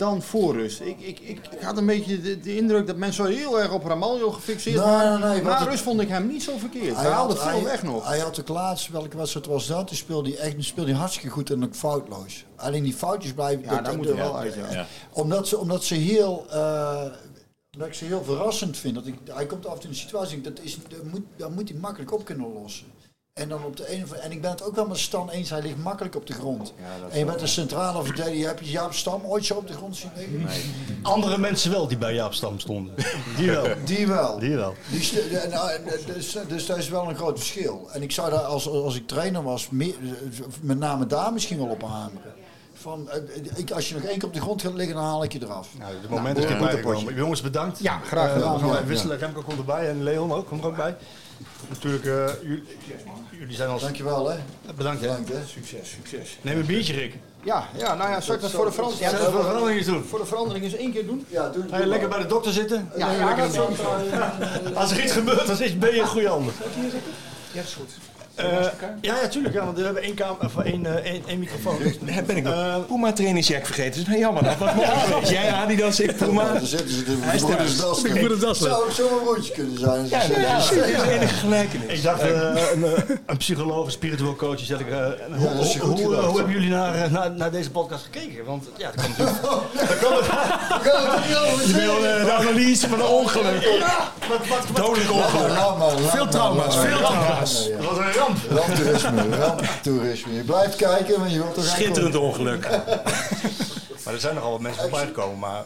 dan 0.00 0.22
voor 0.22 0.54
rust. 0.54 0.80
Ik, 0.80 1.00
ik, 1.00 1.18
ik, 1.20 1.38
ik 1.50 1.60
had 1.60 1.76
een 1.78 1.86
beetje 1.86 2.20
de, 2.20 2.40
de 2.40 2.56
indruk 2.56 2.86
dat 2.86 2.96
mensen 2.96 3.26
heel 3.26 3.60
erg 3.60 3.72
op 3.72 3.84
Ramaljo 3.84 4.30
gefixeerd 4.30 4.76
Nee, 4.76 4.84
waren. 4.84 5.20
nee, 5.20 5.42
het- 5.54 5.68
rust 5.68 5.82
vond 5.82 6.00
ik 6.00 6.08
hem 6.08 6.26
niet 6.26 6.42
zo 6.42 6.56
verkeerd. 6.58 6.94
Hij, 6.96 7.04
had- 7.04 7.12
haalde 7.12 7.36
veel 7.36 7.44
hij- 7.50 7.62
weg 7.64 7.82
nog. 7.82 8.06
Hij 8.08 8.18
had 8.18 8.40
ook 8.40 8.48
laatst, 8.48 8.88
welke 8.88 9.16
wedstrijd 9.16 9.46
was 9.46 9.66
dat? 9.66 9.86
Toen 9.86 9.96
speelde 9.96 10.28
hij 10.30 10.38
echt 10.38 10.52
toen 10.54 10.62
speelde 10.62 10.90
hij 10.90 10.98
hartstikke 11.00 11.30
goed 11.30 11.50
en 11.50 11.64
ook 11.64 11.74
foutloos. 11.74 12.44
Alleen 12.56 12.82
die 12.82 12.94
foutjes 12.94 13.32
blijven... 13.32 13.64
Ja, 13.64 13.80
daar 13.80 13.96
moet 13.96 14.06
hij 14.06 14.14
wel 14.16 14.38
uit, 14.38 14.54
ja. 14.54 14.70
Ja. 14.72 14.86
Omdat, 15.12 15.48
ze, 15.48 15.58
omdat 15.58 15.84
ze 15.84 15.94
heel... 15.94 16.46
eh, 16.50 17.04
dat 17.70 17.86
ik 17.86 17.94
ze 17.94 18.04
heel 18.04 18.24
verrassend 18.24 18.76
vind. 18.76 18.94
Dat 18.94 19.06
ik, 19.06 19.14
hij 19.30 19.46
komt 19.46 19.66
af 19.66 19.72
en 19.72 19.78
toe 19.78 19.88
in 19.90 19.94
een 19.94 20.00
situatie, 20.02 20.40
dat, 20.40 20.58
is, 20.62 20.78
dat, 20.88 21.02
moet, 21.12 21.22
dat 21.36 21.50
moet 21.54 21.68
hij 21.68 21.78
makkelijk 21.78 22.12
op 22.12 22.24
kunnen 22.24 22.52
lossen. 22.52 22.86
En 23.40 23.48
dan 23.48 23.64
op 23.64 23.76
de 23.76 23.94
een 23.94 24.02
of 24.02 24.12
En 24.12 24.32
ik 24.32 24.40
ben 24.40 24.50
het 24.50 24.62
ook 24.62 24.74
wel 24.74 24.86
met 24.86 24.98
Stan 24.98 25.30
eens, 25.30 25.50
hij 25.50 25.62
ligt 25.62 25.76
makkelijk 25.82 26.16
op 26.16 26.26
de 26.26 26.32
grond. 26.32 26.72
en 27.10 27.18
je 27.18 27.24
bent 27.24 27.40
een 27.40 27.48
centrale 27.48 28.04
verdediger, 28.04 28.46
heb 28.48 28.60
je 28.60 28.70
Jaap 28.70 28.92
Stam 28.94 29.20
ooit 29.24 29.44
zo 29.44 29.54
op 29.54 29.66
de 29.66 29.72
grond 29.72 29.96
zien 29.96 30.10
liggen? 30.16 30.48
Andere 31.02 31.38
mensen 31.38 31.70
wel 31.70 31.86
die 31.88 31.98
bij 31.98 32.14
Jaap 32.14 32.34
Stam 32.34 32.58
stonden. 32.58 32.94
Die 33.36 33.50
wel. 33.50 33.64
Die 33.84 34.06
wel. 34.06 34.38
Die 34.38 34.56
wel. 34.56 34.74
Die 34.90 35.02
st- 35.02 35.30
ja, 35.30 35.46
nou, 35.46 35.70
dus, 36.14 36.36
dus 36.48 36.66
dat 36.66 36.76
is 36.78 36.88
wel 36.88 37.08
een 37.08 37.16
groot 37.16 37.38
verschil. 37.38 37.88
En 37.92 38.02
ik 38.02 38.12
zou 38.12 38.30
daar 38.30 38.38
als, 38.40 38.68
als 38.68 38.94
ik 38.96 39.06
trainer 39.06 39.42
was, 39.42 39.68
meer, 39.70 39.94
met 40.60 40.78
name 40.78 41.06
daar 41.06 41.32
misschien 41.32 41.58
wel 41.58 41.66
op 41.68 41.82
hameren. 41.82 42.32
van, 42.74 43.10
eh, 43.10 43.16
ik, 43.54 43.70
als 43.70 43.88
je 43.88 43.94
nog 43.94 44.02
één 44.04 44.18
keer 44.18 44.28
op 44.28 44.34
de 44.34 44.40
grond 44.40 44.62
gaat 44.62 44.74
liggen, 44.74 44.94
dan 44.94 45.04
haal 45.04 45.24
ik 45.24 45.32
je 45.32 45.38
eraf. 45.42 45.68
Nou, 45.78 45.92
het 46.00 46.10
moment 46.10 46.38
is 46.38 46.44
Nou, 46.44 46.56
erbij 46.56 46.76
gekomen. 46.76 47.14
Jongens, 47.14 47.40
bedankt. 47.40 47.78
Ja, 47.78 47.98
graag 47.98 48.26
Eh, 48.28 48.32
gedaan. 48.32 48.52
we 48.54 48.58
gaan 48.58 48.68
Ja, 48.68 48.74
even 48.74 48.86
wisselen. 48.88 49.18
ja. 49.18 49.24
Remco 49.24 49.42
komt 49.42 49.58
erbij 49.58 49.88
en 49.88 50.02
Leon 50.02 50.32
ook, 50.32 50.46
komt 50.48 50.62
er 50.62 50.68
ook 50.68 50.76
bij. 50.76 50.96
Natuurlijk, 51.68 52.04
eh, 52.04 52.42
jullie, 52.42 52.62
jullie 53.38 53.56
zijn 53.56 53.68
als... 53.68 53.82
Dankjewel 53.82 54.30
hè. 54.30 54.36
Bedankt 54.76 55.00
hè. 55.00 55.08
Bedankt, 55.08 55.28
hè. 55.28 55.46
Succes, 55.46 55.90
succes. 55.90 56.38
Neem 56.42 56.58
een 56.58 56.66
biertje, 56.66 56.92
Rick. 56.92 57.14
Ja, 57.42 57.68
ja, 57.76 57.94
nou 57.94 58.10
ja, 58.10 58.20
zal 58.20 58.34
ik 58.34 58.40
dat 58.40 58.50
voor 58.50 58.64
de 58.64 58.72
verandering... 58.72 59.10
Ja, 59.10 59.16
voor 59.16 59.40
de 59.40 59.46
verandering 59.46 59.78
eens 59.78 59.86
doen. 59.86 60.04
Voor 60.04 60.18
de 60.18 60.26
verandering 60.26 60.64
eens 60.64 60.74
één 60.74 60.92
keer 60.92 61.06
doen? 61.06 61.26
Ja, 61.28 61.48
doe 61.48 61.64
Ga 61.70 61.78
je 61.78 61.86
lekker 61.86 62.08
bij 62.08 62.18
de 62.18 62.26
dokter 62.26 62.52
zitten? 62.52 62.90
Ja, 62.96 63.12
ja, 63.12 63.34
dat 63.34 63.46
een 63.46 63.52
zou- 63.52 63.68
biertje. 63.68 64.74
Als 64.80 64.90
er 64.90 65.02
iets 65.02 65.12
gebeurt, 65.12 65.46
dan 65.46 65.78
ben 65.78 65.94
je 65.94 66.00
in 66.00 66.06
goede 66.06 66.28
handen. 66.28 66.52
Ja, 67.52 67.62
is 67.62 67.74
goed. 67.74 67.90
Eh, 68.34 68.46
ja, 69.00 69.20
ja, 69.22 69.28
tuurlijk. 69.28 69.54
Ja, 69.54 69.64
want 69.64 69.78
we 69.78 69.84
hebben 69.84 70.02
één, 70.02 70.14
kamer, 70.14 70.44
of 70.44 70.58
één, 70.58 70.86
eh, 70.86 71.10
één, 71.12 71.22
één 71.26 71.38
microfoon. 71.38 71.78
Daar 72.00 72.24
ben 72.24 72.36
ik 72.36 72.42
mijn 72.42 72.86
Puma 72.86 73.12
trainingsjack 73.12 73.66
vergeten. 73.66 73.90
Dat 73.90 74.00
is 74.00 74.06
nou 74.06 74.18
jammer. 74.18 74.42
Dat 74.42 74.56
was 74.58 74.74
mooi 74.74 74.88
geweest. 74.88 75.30
Jij 75.30 75.52
Adidas, 75.52 76.00
ik 76.00 76.16
Puma. 76.16 76.42
Ja, 76.42 76.52
dan 76.52 76.66
zitten 76.66 76.90
ze 76.90 77.04
de 77.04 77.16
Hij 77.20 77.34
is 77.34 77.42
broeders 77.42 77.76
das. 77.76 78.02
Ik 78.04 78.20
moet 78.20 78.30
het 78.30 78.40
das 78.40 78.58
Zou 78.58 78.84
ook 78.84 78.90
zo'n 78.90 79.52
kunnen 79.54 79.78
zijn. 79.78 80.08
Ja, 80.08 80.22
inderdaad. 80.22 80.68
Dat 80.68 80.86
is 80.86 80.96
de 80.96 81.10
enige 81.12 81.34
gelijkenis. 81.34 81.92
Ik 81.92 82.02
dacht, 82.02 82.22
een, 82.22 82.84
een 83.26 83.36
psycholoog, 83.36 83.84
een 83.84 83.90
spiritueel 83.90 84.36
coach, 84.36 84.58
zeg 84.58 84.80
ik, 84.80 84.86
hoe, 84.90 85.60
is 85.60 85.74
hebben 86.36 86.50
jullie 86.50 86.68
naar, 86.68 87.10
naar, 87.10 87.30
naar 87.30 87.50
deze 87.50 87.70
podcast 87.70 88.04
gekeken? 88.04 88.44
Want 88.44 88.64
ja, 88.76 88.90
dat 88.94 89.04
kan 89.04 89.26
natuurlijk... 89.26 89.42
dat 89.88 89.98
kan 89.98 90.12
het. 90.12 91.66
Je 91.66 91.72
wil 91.74 92.00
de 92.00 92.32
analyse 92.32 92.88
van 92.88 93.00
een 93.00 93.06
ongeluk. 93.06 93.68
Wat, 94.28 94.46
wat, 94.48 94.66
wat, 94.66 94.76
Dodelijk 94.76 95.12
ongeluk. 95.12 96.10
Veel 96.10 96.28
trauma's, 96.28 96.76
veel 96.76 96.98
trauma's. 96.98 97.68
Ja, 98.20 98.26
ja. 98.26 98.26
Ramp. 98.26 98.38
Ramptoerisme, 98.50 99.36
ramptoerisme. 99.36 100.32
Je 100.32 100.42
blijft 100.44 100.76
kijken, 100.76 101.20
maar 101.20 101.28
je 101.28 101.38
wilt 101.38 101.54
toch 101.54 101.64
Schitterend 101.64 102.16
ongeluk. 102.16 102.68
Maar 104.04 104.14
er 104.14 104.20
zijn 104.20 104.34
nogal 104.34 104.50
wat 104.50 104.60
mensen 104.60 104.82
voorbij 104.82 105.06
gekomen, 105.06 105.38
maar 105.38 105.64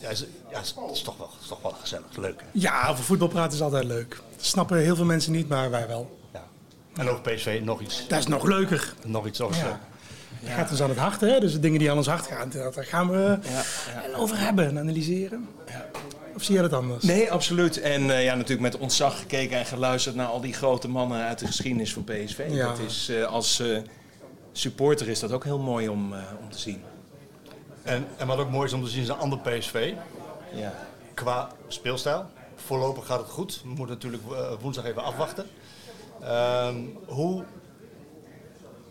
ja, 0.00 0.08
is, 0.08 0.24
ja, 0.50 0.60
is, 0.60 0.74
is 0.92 1.02
toch 1.02 1.16
wel, 1.16 1.30
is 1.42 1.48
toch 1.48 1.62
wel 1.62 1.74
gezellig, 1.80 2.04
leuk. 2.16 2.40
hè? 2.40 2.46
Ja, 2.52 2.88
over 2.88 3.04
voetbal 3.04 3.28
praten 3.28 3.52
is 3.52 3.62
altijd 3.62 3.84
leuk. 3.84 4.20
Dat 4.36 4.46
snappen 4.46 4.78
heel 4.78 4.96
veel 4.96 5.04
mensen 5.04 5.32
niet, 5.32 5.48
maar 5.48 5.70
wij 5.70 5.86
wel. 5.88 6.18
En 6.96 7.08
over 7.08 7.20
PSV 7.20 7.60
nog 7.64 7.80
iets. 7.80 8.08
Dat 8.08 8.18
is 8.18 8.26
nog 8.26 8.44
leuker. 8.44 8.94
Nog 9.04 9.26
iets, 9.26 9.38
nog 9.38 9.50
iets. 9.50 9.58
Ja. 9.58 9.80
Het 10.42 10.52
gaat 10.54 10.70
ons 10.70 10.82
aan 10.82 10.88
het 10.88 10.98
hart, 10.98 11.20
hè? 11.20 11.40
Dus 11.40 11.52
de 11.52 11.60
dingen 11.60 11.78
die 11.78 11.90
aan 11.90 11.96
ons 11.96 12.06
hart 12.06 12.26
gaan, 12.26 12.50
daar 12.50 12.72
daar 12.72 12.84
gaan 12.84 13.10
we 13.10 13.38
over 14.16 14.38
hebben 14.38 14.66
en 14.66 14.78
analyseren. 14.78 15.48
Of 16.34 16.42
zie 16.42 16.54
jij 16.54 16.62
dat 16.62 16.72
anders? 16.72 17.04
Nee, 17.04 17.32
absoluut. 17.32 17.80
En 17.80 18.10
eh, 18.10 18.24
ja, 18.24 18.34
natuurlijk 18.34 18.72
met 18.72 18.78
ontzag 18.78 19.18
gekeken 19.18 19.58
en 19.58 19.66
geluisterd 19.66 20.14
naar 20.14 20.26
al 20.26 20.40
die 20.40 20.52
grote 20.52 20.88
mannen 20.88 21.22
uit 21.22 21.38
de 21.38 21.46
geschiedenis 21.46 21.92
van 21.92 22.04
PSV. 22.04 22.46
Ja. 22.50 22.68
Dat 22.68 22.78
is, 22.78 23.08
eh, 23.08 23.24
als 23.24 23.60
eh, 23.60 23.78
supporter 24.52 25.08
is 25.08 25.20
dat 25.20 25.32
ook 25.32 25.44
heel 25.44 25.58
mooi 25.58 25.88
om, 25.88 26.12
eh, 26.12 26.20
om 26.40 26.50
te 26.50 26.58
zien. 26.58 26.82
En, 27.82 28.06
en 28.16 28.26
wat 28.26 28.38
ook 28.38 28.50
mooi 28.50 28.66
is 28.66 28.72
om 28.72 28.84
te 28.84 28.90
zien 28.90 29.02
is 29.02 29.08
een 29.08 29.16
ander 29.16 29.38
PSV. 29.38 29.92
Ja. 30.54 30.74
Qua 31.14 31.50
speelstijl. 31.68 32.26
Voorlopig 32.54 33.06
gaat 33.06 33.20
het 33.20 33.30
goed. 33.30 33.60
We 33.62 33.68
moeten 33.68 33.88
natuurlijk 33.88 34.22
woensdag 34.60 34.84
even 34.84 35.02
afwachten. 35.02 35.46
Ehm, 36.20 36.76
hoe, 37.06 37.44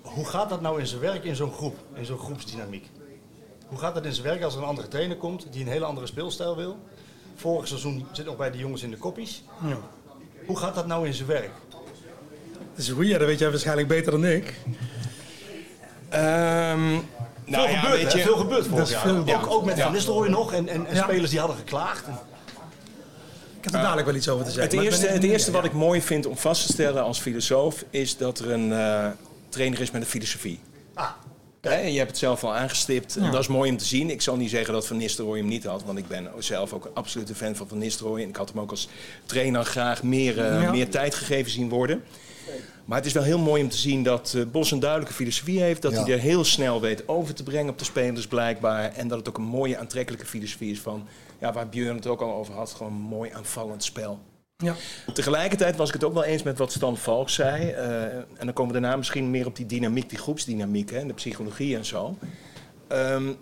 hoe 0.01 0.25
gaat 0.25 0.49
dat 0.49 0.61
nou 0.61 0.79
in 0.79 0.87
zijn 0.87 1.01
werk 1.01 1.23
in 1.23 1.35
zo'n 1.35 1.51
groep, 1.51 1.75
in 1.93 2.05
zo'n 2.05 2.17
groepsdynamiek? 2.17 2.89
Hoe 3.67 3.77
gaat 3.77 3.93
dat 3.93 4.05
in 4.05 4.13
zijn 4.13 4.27
werk 4.27 4.43
als 4.43 4.55
er 4.55 4.61
een 4.61 4.67
andere 4.67 4.87
trainer 4.87 5.17
komt 5.17 5.47
die 5.51 5.61
een 5.61 5.71
hele 5.71 5.85
andere 5.85 6.07
speelstijl 6.07 6.55
wil? 6.55 6.77
Vorig 7.35 7.67
seizoen 7.67 8.05
zit 8.11 8.25
nog 8.25 8.37
bij 8.37 8.51
de 8.51 8.57
jongens 8.57 8.83
in 8.83 8.89
de 8.91 8.97
koppies. 8.97 9.43
Ja. 9.67 9.77
Hoe 10.45 10.57
gaat 10.57 10.75
dat 10.75 10.87
nou 10.87 11.07
in 11.07 11.13
zijn 11.13 11.27
werk? 11.27 11.51
Dat 11.69 12.77
is 12.83 12.87
een 12.87 12.95
goeie, 12.95 13.17
dat 13.17 13.27
weet 13.27 13.39
jij 13.39 13.49
waarschijnlijk 13.49 13.87
beter 13.87 14.11
dan 14.11 14.25
ik. 14.25 14.53
Ehm, 16.09 16.91
nou 16.91 17.01
veel 17.45 17.61
ja, 17.69 17.79
gebeurt, 17.79 18.01
weet 18.03 18.11
je- 18.11 18.19
Veel 18.21 18.37
gebeurt 18.37 18.67
vorig 18.67 18.89
jaar. 18.89 19.01
veel- 19.01 19.17
ook, 19.17 19.27
ja. 19.27 19.41
ook 19.47 19.65
met 19.65 19.77
Ja. 19.77 19.83
Van 19.83 19.91
Nistelrooy 19.93 20.29
nog 20.29 20.53
en, 20.53 20.67
en, 20.67 20.85
en 20.85 20.95
Ja. 20.95 21.03
spelers 21.03 21.29
die 21.29 21.39
hadden 21.39 21.57
geklaagd. 21.57 22.07
Ik 23.57 23.63
heb 23.69 23.73
er 23.73 23.81
dadelijk 23.81 24.07
wel 24.07 24.15
iets 24.15 24.29
over 24.29 24.45
te 24.45 24.51
zeggen. 24.51 24.77
Het 24.77 24.85
eerste, 24.87 25.07
het 25.07 25.23
eerste 25.23 25.51
wat 25.51 25.63
ik 25.63 25.73
mooi 25.73 26.01
vind 26.01 26.25
om 26.25 26.37
vast 26.37 26.65
te 26.65 26.71
stellen 26.73 27.03
als 27.03 27.19
filosoof 27.19 27.83
is 27.89 28.17
dat 28.17 28.39
er 28.39 28.51
een 28.51 28.71
eh, 28.73 29.07
trainer 29.49 29.81
is 29.81 29.91
met 29.91 30.01
een 30.01 30.07
filosofie. 30.07 30.59
Ah. 30.93 31.09
Je 31.69 31.97
hebt 31.97 32.09
het 32.09 32.17
zelf 32.17 32.43
al 32.43 32.53
aangestipt. 32.55 33.15
En 33.17 33.31
dat 33.31 33.39
is 33.41 33.47
mooi 33.47 33.71
om 33.71 33.77
te 33.77 33.85
zien. 33.85 34.09
Ik 34.09 34.21
zal 34.21 34.35
niet 34.35 34.49
zeggen 34.49 34.73
dat 34.73 34.87
Van 34.87 34.97
Nistelrooy 34.97 35.37
hem 35.37 35.47
niet 35.47 35.63
had, 35.63 35.83
want 35.83 35.97
ik 35.97 36.07
ben 36.07 36.27
zelf 36.39 36.73
ook 36.73 36.85
een 36.85 36.93
absolute 36.93 37.35
fan 37.35 37.55
van 37.55 37.67
Van 37.67 37.77
Nistelrooy. 37.77 38.21
En 38.21 38.29
ik 38.29 38.35
had 38.35 38.49
hem 38.49 38.59
ook 38.59 38.69
als 38.71 38.87
trainer 39.25 39.63
graag 39.65 40.03
meer, 40.03 40.39
eh, 40.45 40.61
Ja. 40.61 40.71
meer 40.71 40.89
tijd 40.89 41.15
gegeven 41.15 41.51
zien 41.51 41.69
worden. 41.69 42.03
Maar 42.85 42.97
het 42.97 43.05
is 43.07 43.13
wel 43.13 43.23
heel 43.23 43.39
mooi 43.39 43.63
om 43.63 43.69
te 43.69 43.77
zien 43.77 44.03
dat 44.03 44.33
eh, 44.37 44.43
Bos 44.51 44.71
een 44.71 44.79
duidelijke 44.79 45.13
filosofie 45.13 45.61
heeft. 45.61 45.81
Dat 45.81 45.91
Ja. 45.91 46.03
hij 46.03 46.13
er 46.13 46.19
heel 46.19 46.43
snel 46.43 46.81
weet 46.81 47.07
over 47.07 47.33
te 47.33 47.43
brengen 47.43 47.69
op 47.71 47.77
de 47.79 47.85
spelers 47.85 48.27
blijkbaar. 48.27 48.93
En 48.93 49.07
dat 49.07 49.17
het 49.17 49.29
ook 49.29 49.37
een 49.37 49.43
mooie 49.43 49.77
aantrekkelijke 49.77 50.25
filosofie 50.25 50.71
is 50.71 50.79
van... 50.81 51.07
Ja, 51.39 51.53
waar 51.53 51.69
Björn 51.69 51.95
het 51.95 52.07
ook 52.07 52.21
al 52.21 52.33
over 52.33 52.53
had, 52.53 52.71
gewoon 52.71 52.91
een 52.91 52.99
mooi 52.99 53.31
aanvallend 53.31 53.83
spel. 53.83 54.19
Ja. 54.57 54.75
Tegelijkertijd 55.13 55.75
was 55.75 55.87
ik 55.87 55.93
het 55.93 56.03
ook 56.03 56.13
wel 56.13 56.23
eens 56.23 56.43
met 56.43 56.57
wat 56.57 56.71
Stan 56.71 56.97
Valk 56.97 57.29
zei. 57.29 57.69
eh, 57.69 58.03
en 58.15 58.25
dan 58.39 58.53
komen 58.53 58.73
we 58.73 58.79
daarna 58.81 58.97
misschien 58.97 59.29
meer 59.31 59.45
op 59.45 59.55
die 59.55 59.65
dynamiek, 59.65 60.09
die 60.09 60.17
groepsdynamiek 60.17 60.89
hè, 60.91 60.97
en 60.99 61.07
de 61.07 61.13
psychologie 61.13 61.75
en 61.75 61.85
zo. 61.85 62.17
Ehm, 62.87 63.33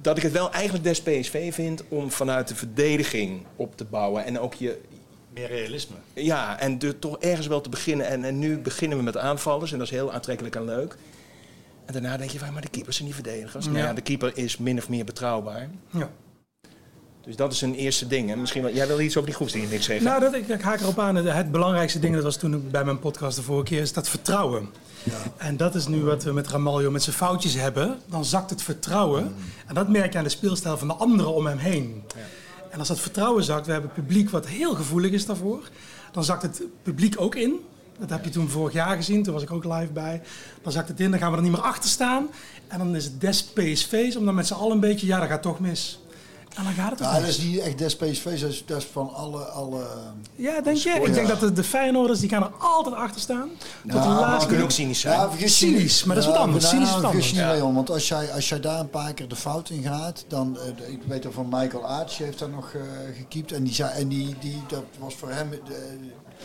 dat 0.00 0.16
ik 0.16 0.22
het 0.22 0.32
wel 0.32 0.52
eigenlijk 0.52 0.84
des 0.84 1.02
PSV 1.02 1.54
vind 1.54 1.82
om 1.88 2.10
vanuit 2.10 2.48
de 2.48 2.54
verdediging 2.54 3.42
op 3.56 3.76
te 3.76 3.84
bouwen. 3.84 4.24
En 4.24 4.38
ook 4.40 4.54
je, 4.54 4.80
Meer 5.34 5.46
realisme. 5.48 5.96
ja, 6.14 6.60
en 6.60 6.78
er 6.80 6.98
toch 6.98 7.18
ergens 7.18 7.46
wel 7.46 7.60
te 7.60 7.68
beginnen. 7.68 8.06
En, 8.06 8.24
en 8.24 8.38
nu 8.38 8.58
beginnen 8.58 8.98
we 8.98 9.04
met 9.04 9.16
aanvallers 9.16 9.72
en 9.72 9.78
dat 9.78 9.86
is 9.86 9.92
heel 9.92 10.12
aantrekkelijk 10.12 10.54
en 10.56 10.64
leuk. 10.64 10.96
En 11.84 11.92
daarna 11.92 12.16
denk 12.16 12.30
je, 12.30 12.38
van, 12.38 12.52
maar 12.52 12.62
de 12.62 12.68
keepers 12.68 12.96
zijn 12.96 13.06
niet 13.08 13.16
verdedigers. 13.16 13.66
Nou 13.66 13.78
ja, 13.78 13.92
de 13.92 14.00
keeper 14.00 14.32
is 14.34 14.56
min 14.56 14.78
of 14.78 14.88
meer 14.88 15.04
betrouwbaar. 15.04 15.68
Ja. 15.90 16.10
Dus 17.28 17.36
dat 17.36 17.52
is 17.52 17.60
een 17.60 17.74
eerste 17.74 18.06
ding. 18.06 18.30
En 18.30 18.40
misschien 18.40 18.62
wel, 18.62 18.72
jij 18.72 18.86
wil 18.86 19.00
iets 19.00 19.16
over 19.16 19.28
die 19.28 19.36
groepsdynamiek 19.36 19.82
zeggen? 19.82 20.06
Nou, 20.06 20.20
dat, 20.20 20.34
ik, 20.34 20.48
ik 20.48 20.60
haak 20.60 20.80
erop 20.80 20.98
aan. 20.98 21.14
Het, 21.16 21.50
belangrijkste 21.50 21.98
ding, 21.98 22.14
dat 22.14 22.22
was 22.22 22.36
toen 22.36 22.54
ik 22.54 22.70
bij 22.70 22.84
mijn 22.84 22.98
podcast 22.98 23.36
de 23.36 23.42
vorige 23.42 23.64
keer, 23.64 23.80
is 23.80 23.92
dat 23.92 24.08
vertrouwen. 24.08 24.68
En 25.36 25.56
dat 25.56 25.74
is 25.74 25.86
nu 25.86 26.02
wat 26.02 26.24
we 26.24 26.32
met 26.32 26.48
Ramaljo 26.48 26.90
met 26.90 27.02
zijn 27.02 27.16
foutjes 27.16 27.54
hebben. 27.54 27.98
Dan 28.06 28.24
zakt 28.24 28.50
het 28.50 28.62
vertrouwen. 28.62 29.34
En 29.66 29.74
dat 29.74 29.88
merk 29.88 30.12
je 30.12 30.18
aan 30.18 30.24
de 30.24 30.30
speelstijl 30.30 30.78
van 30.78 30.88
de 30.88 30.94
anderen 30.94 31.34
om 31.34 31.46
hem 31.46 31.58
heen. 31.58 32.02
En 32.70 32.78
als 32.78 32.88
dat 32.88 33.00
vertrouwen 33.00 33.44
zakt, 33.44 33.66
we 33.66 33.72
hebben 33.72 33.92
publiek 33.92 34.30
wat 34.30 34.46
heel 34.46 34.74
gevoelig 34.74 35.10
is 35.10 35.26
daarvoor. 35.26 35.68
Dan 36.12 36.24
zakt 36.24 36.42
het 36.42 36.62
publiek 36.82 37.20
ook 37.20 37.34
in. 37.34 37.54
Dat 37.98 38.10
heb 38.10 38.24
je 38.24 38.30
toen 38.30 38.48
vorig 38.48 38.72
jaar 38.72 38.96
gezien, 38.96 39.22
toen 39.22 39.34
was 39.34 39.42
ik 39.42 39.52
ook 39.52 39.64
live 39.64 39.92
bij. 39.92 40.22
Dan 40.62 40.72
zakt 40.72 40.88
het 40.88 41.00
in, 41.00 41.10
dan 41.10 41.20
gaan 41.20 41.30
we 41.30 41.36
er 41.36 41.42
niet 41.42 41.52
meer 41.52 41.60
achter 41.60 41.90
staan. 41.90 42.28
En 42.68 42.78
dan 42.78 42.96
is 42.96 43.04
het 43.04 43.20
des 43.20 43.44
PSV's, 43.44 44.16
om 44.16 44.24
dan 44.24 44.34
met 44.34 44.46
z'n 44.46 44.54
allen 44.54 44.72
een 44.72 44.80
beetje, 44.80 45.06
ja, 45.06 45.20
dat 45.20 45.28
gaat 45.28 45.42
toch 45.42 45.60
mis. 45.60 46.00
En 46.56 46.64
dan 46.64 46.72
gaat 46.72 46.88
het 46.90 46.98
toch 46.98 47.06
Nou, 47.10 47.20
dat 47.20 47.28
is 47.30 47.38
niet 47.38 47.58
echt 47.58 47.78
des 47.78 47.96
PSV's, 47.96 48.40
dat 48.40 48.50
is, 48.50 48.62
dat 48.66 48.78
is 48.78 48.84
van 48.92 49.14
alle... 49.14 49.44
alle 49.44 49.86
Ja, 50.34 50.60
denk 50.60 50.76
je? 50.76 50.90
Ik 50.90 51.06
Ja. 51.06 51.12
denk 51.12 51.28
dat 51.28 51.40
de, 51.40 51.52
de 51.52 51.64
Feyenoorders, 51.64 52.20
die 52.20 52.28
gaan 52.28 52.42
er 52.42 52.50
altijd 52.58 52.94
achter 52.94 53.20
staan. 53.20 53.48
Tot 53.82 53.92
de 53.92 53.98
Nou, 53.98 54.08
laatste. 54.20 54.38
die 54.38 54.46
kunnen 54.46 54.64
ook 54.64 54.70
cynisch 54.70 55.00
zijn. 55.00 55.18
Ja, 55.20 55.30
vergis 55.30 55.56
Cynisch, 55.58 56.04
maar 56.04 56.14
dat 56.14 56.24
is 56.24 56.30
wat 56.30 56.38
Ja, 56.38 56.44
anders. 56.46 56.68
Cynisch 56.68 56.88
is 56.88 56.92
wat 57.00 57.10
vergis 57.10 57.30
je 57.30 57.42
anders. 57.44 57.60
want 57.60 57.90
als 57.90 58.08
jij, 58.08 58.32
als 58.32 58.48
jij 58.48 58.60
daar 58.60 58.80
een 58.80 58.90
paar 58.90 59.14
keer 59.14 59.28
de 59.28 59.36
fout 59.36 59.70
in 59.70 59.82
gaat, 59.82 60.24
dan, 60.28 60.58
eh, 60.58 60.76
de- 60.76 60.92
ik 60.92 61.00
weet 61.06 61.24
er 61.24 61.32
van 61.32 61.48
Michael 61.50 61.86
Aarts, 61.88 62.18
heeft 62.18 62.38
daar 62.38 62.48
nog 62.50 62.72
eh 62.74 62.80
gekiept 63.16 63.52
en 63.52 63.64
die 63.64 63.74
zei, 63.74 63.90
en 64.00 64.08
die, 64.08 64.36
die, 64.40 64.62
dat 64.68 64.84
was 64.98 65.14
voor 65.14 65.30
hem, 65.30 65.52
eh, 65.52 65.58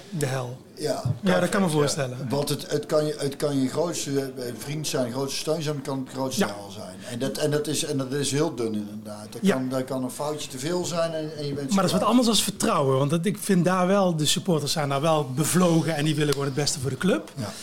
De 0.09 0.25
hel. 0.25 0.57
ja. 0.77 1.01
Ja, 1.21 1.39
dat 1.39 1.49
kan 1.49 1.61
me 1.61 1.69
voorstellen. 1.69 2.17
Want 2.29 2.49
het, 2.49 2.71
het, 2.71 2.85
kan 2.85 3.05
je, 3.05 3.15
het 3.17 3.35
kan 3.35 3.61
je 3.61 3.69
grootste 3.69 4.19
eh, 4.37 4.43
vriend 4.57 4.87
zijn, 4.87 5.11
grootste 5.11 5.39
steun 5.39 5.61
zijn, 5.61 5.75
maar 5.75 5.83
het 5.83 5.93
kan 5.93 6.03
het 6.05 6.13
grootste 6.13 6.45
Ja. 6.45 6.55
hel 6.55 6.71
zijn. 6.71 6.95
En 7.11 7.19
dat, 7.19 7.37
en, 7.37 7.51
dat 7.51 7.67
is, 7.67 7.83
en 7.85 7.97
dat 7.97 8.11
is 8.13 8.31
heel 8.31 8.55
dun 8.55 8.73
inderdaad. 8.73 9.27
Dat 9.29 9.41
Ja. 9.41 9.53
kan, 9.55 9.69
dat 9.69 9.83
kan 9.83 10.03
een 10.03 10.11
foutje 10.11 10.49
te 10.49 10.59
veel 10.59 10.85
zijn 10.85 11.13
en, 11.13 11.37
en 11.37 11.45
je 11.47 11.53
bent 11.53 11.69
Maar 11.69 11.83
dat 11.83 11.93
is 11.93 11.99
wat 11.99 12.07
anders 12.09 12.27
dan 12.27 12.35
vertrouwen. 12.35 12.97
Want 12.97 13.09
dat, 13.09 13.25
ik 13.25 13.37
vind 13.37 13.65
daar 13.65 13.87
wel, 13.87 14.15
de 14.15 14.25
supporters 14.25 14.71
zijn 14.71 14.89
daar 14.89 15.01
wel 15.01 15.29
bevlogen 15.35 15.95
en 15.95 16.05
die 16.05 16.15
willen 16.15 16.31
gewoon 16.33 16.47
het 16.47 16.55
beste 16.55 16.79
voor 16.79 16.89
de 16.89 16.97
club. 16.97 17.31
Ja. 17.37 17.53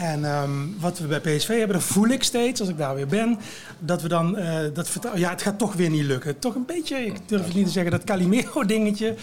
En 0.00 0.24
ehm, 0.24 0.50
wat 0.78 0.98
we 0.98 1.06
bij 1.06 1.20
PSV 1.20 1.48
hebben, 1.48 1.76
dat 1.76 1.82
voel 1.86 2.08
ik 2.08 2.22
steeds 2.22 2.60
als 2.60 2.68
ik 2.68 2.78
daar 2.78 2.94
weer 2.94 3.06
ben. 3.06 3.38
Dat 3.78 4.02
we 4.02 4.08
dan 4.08 4.36
eh, 4.36 4.58
dat 4.74 4.88
vertrouwen. 4.88 5.22
Ja, 5.24 5.30
het 5.30 5.42
gaat 5.42 5.58
toch 5.58 5.72
weer 5.74 5.90
niet 5.90 6.04
lukken. 6.04 6.38
Toch 6.38 6.54
een 6.54 6.64
beetje, 6.66 6.96
ik 7.06 7.16
durf 7.26 7.44
het 7.44 7.54
niet 7.54 7.66
te 7.66 7.72
zeggen, 7.72 7.92
dat 7.92 8.04
Calimero-dingetje. 8.04 9.14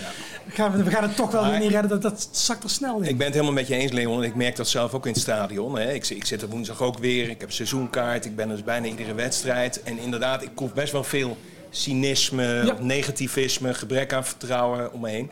Gaan 0.48 0.72
we, 0.72 0.84
we 0.84 0.92
gaan 0.92 1.04
het 1.04 1.16
toch 1.16 1.32
wel 1.32 1.50
weer 1.50 1.60
niet 1.60 1.72
redden. 1.72 1.90
Dat, 1.90 2.02
dat 2.02 2.30
zakt 2.32 2.64
er 2.64 2.70
snel 2.70 3.00
in. 3.02 3.10
Ik 3.10 3.18
ben 3.18 3.26
het 3.26 3.36
helemaal 3.36 3.56
met 3.56 3.68
je 3.68 3.76
eens, 3.76 3.92
Leon. 3.92 4.18
En 4.18 4.28
ik 4.28 4.36
merk 4.36 4.56
dat 4.56 4.68
zelf 4.68 4.94
ook 4.94 5.06
in 5.06 5.12
het 5.12 5.22
stadion. 5.22 5.78
Hè. 5.78 5.94
Ik, 5.94 6.10
ik 6.10 6.26
zit 6.26 6.42
er 6.42 6.50
woensdag 6.50 6.82
ook 6.82 6.98
weer. 6.98 7.30
Ik 7.30 7.40
heb 7.40 7.48
een 7.50 7.56
seizoenkaart. 7.56 8.26
Ik 8.26 8.36
ben 8.36 8.48
dus 8.50 8.64
bijna 8.64 8.88
iedere 8.88 9.14
wedstrijd. 9.14 9.84
En 9.84 10.00
inderdaad, 10.00 10.42
ik 10.44 10.56
proef 10.56 10.74
best 10.74 10.92
wel 10.92 11.04
veel 11.04 11.38
cynisme, 11.70 12.44
Ja. 12.66 12.76
negativisme, 12.80 13.74
gebrek 13.74 14.14
aan 14.14 14.26
vertrouwen 14.26 14.94
om 14.94 15.02
me 15.02 15.10
heen. 15.10 15.32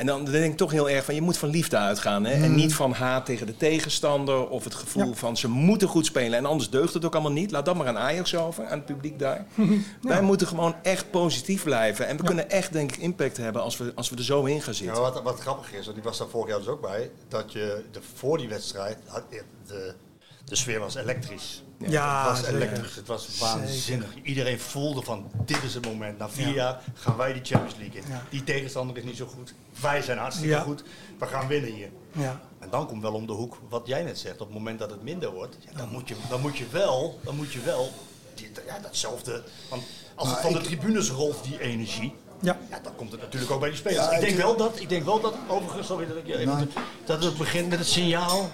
En 0.00 0.06
dan 0.06 0.24
denk 0.24 0.52
ik 0.52 0.56
toch 0.56 0.70
heel 0.70 0.90
erg 0.90 1.04
van, 1.04 1.14
je 1.14 1.22
moet 1.22 1.36
van 1.38 1.48
liefde 1.48 1.76
uitgaan. 1.76 2.24
Hè? 2.24 2.32
En 2.42 2.54
niet 2.54 2.74
van 2.74 2.92
haat 2.92 3.24
tegen 3.26 3.46
de 3.46 3.56
tegenstander 3.56 4.48
of 4.48 4.64
het 4.64 4.74
gevoel 4.74 5.06
Ja. 5.06 5.12
van 5.14 5.36
ze 5.36 5.48
moeten 5.48 5.88
goed 5.88 6.06
spelen. 6.06 6.38
En 6.38 6.46
anders 6.46 6.70
deugt 6.70 6.94
het 6.94 7.04
ook 7.04 7.12
allemaal 7.12 7.32
niet. 7.32 7.50
Laat 7.50 7.64
dat 7.64 7.76
maar 7.76 7.86
aan 7.86 7.98
Ajax 7.98 8.34
over, 8.36 8.64
aan 8.66 8.76
het 8.78 8.84
publiek 8.86 9.18
daar. 9.18 9.46
Wij 10.02 10.22
moeten 10.22 10.46
gewoon 10.46 10.74
echt 10.82 11.10
positief 11.10 11.62
blijven. 11.62 12.06
En 12.06 12.16
we 12.16 12.22
kunnen 12.24 12.50
echt, 12.50 12.72
denk 12.72 12.92
ik, 12.92 12.98
impact 13.02 13.36
hebben 13.36 13.62
als 13.62 13.76
we, 13.76 13.92
als 13.94 14.10
we 14.10 14.16
er 14.16 14.24
zo 14.24 14.44
in 14.44 14.62
gaan 14.62 14.72
Ja, 14.72 14.78
zitten. 14.78 15.02
wat, 15.02 15.22
wat 15.22 15.40
grappig 15.40 15.72
is, 15.72 15.82
want 15.84 15.94
die 15.94 16.04
was 16.04 16.18
daar 16.18 16.28
vorig 16.28 16.48
jaar 16.48 16.58
dus 16.58 16.68
ook 16.68 16.80
bij, 16.80 17.10
dat 17.28 17.52
je 17.52 17.84
de, 17.92 18.00
voor 18.14 18.38
die 18.38 18.48
wedstrijd, 18.48 18.96
de, 19.66 19.94
De 20.50 20.56
sfeer 20.56 20.78
was 20.80 20.94
elektrisch. 20.94 21.62
Ja, 21.78 22.18
het 22.20 22.28
was 22.30 22.38
zeker. 22.38 22.54
elektrisch. 22.54 22.94
Het 22.94 23.06
was 23.06 23.38
waanzinnig. 23.38 24.08
Zeker. 24.12 24.26
Iedereen 24.28 24.60
voelde 24.60 25.02
van, 25.02 25.30
dit 25.44 25.62
is 25.62 25.74
het 25.74 25.84
moment. 25.86 26.18
Na 26.18 26.28
vier 26.28 26.46
Ja. 26.48 26.54
jaar 26.54 26.82
gaan 26.94 27.16
wij 27.16 27.32
die 27.32 27.44
Champions 27.44 27.76
League 27.78 28.00
in. 28.00 28.08
Ja. 28.08 28.22
Die 28.30 28.44
tegenstander 28.44 28.96
is 28.96 29.04
niet 29.04 29.16
zo 29.16 29.26
goed. 29.26 29.54
Wij 29.80 30.02
zijn 30.02 30.18
hartstikke 30.18 30.54
Ja. 30.54 30.60
goed. 30.60 30.82
We 31.18 31.26
gaan 31.26 31.46
winnen 31.46 31.72
hier. 31.72 31.88
Ja. 32.12 32.40
En 32.58 32.70
dan 32.70 32.86
komt 32.86 33.02
wel 33.02 33.12
om 33.12 33.26
de 33.26 33.32
hoek 33.32 33.56
wat 33.68 33.86
jij 33.86 34.02
net 34.02 34.18
zegt. 34.18 34.34
Op 34.40 34.46
het 34.46 34.56
moment 34.56 34.78
dat 34.78 34.90
het 34.90 35.02
minder 35.02 35.30
wordt, 35.32 35.56
ja, 35.60 35.76
dan, 35.76 35.88
moet 35.92 36.08
je, 36.08 36.14
dan 36.28 36.40
moet 36.40 36.58
je 36.58 36.64
wel, 36.70 37.20
dan 37.24 37.36
moet 37.36 37.52
je 37.52 37.60
wel 37.60 37.92
die, 38.34 38.50
ja, 38.66 38.78
datzelfde. 38.78 39.42
Want 39.68 39.82
als 40.14 40.28
het 40.28 40.42
Maar 40.42 40.50
van 40.52 40.60
de 40.60 40.66
tribunes 40.66 41.08
rolt, 41.10 41.44
die 41.44 41.60
energie, 41.60 42.14
Ja. 42.40 42.58
dan 42.82 42.94
komt 42.96 43.12
het 43.12 43.20
natuurlijk 43.20 43.52
ook 43.52 43.60
bij 43.60 43.68
die 43.68 43.78
spelers. 43.78 44.04
Ja, 44.04 44.10
ik, 44.12 44.20
denk 44.20 44.36
wel 44.36 44.56
dat, 44.56 44.80
ik 44.80 44.88
denk 44.88 45.04
wel 45.04 45.20
dat, 45.20 45.34
overigens, 45.48 45.86
sorry 45.86 46.06
dat 46.06 46.16
ik 46.16 46.26
je 46.26 46.38
even, 46.38 46.56
Nee. 46.56 46.66
dat 47.04 47.24
het 47.24 47.36
begint 47.36 47.68
met 47.68 47.78
het 47.78 47.88
signaal 47.88 48.50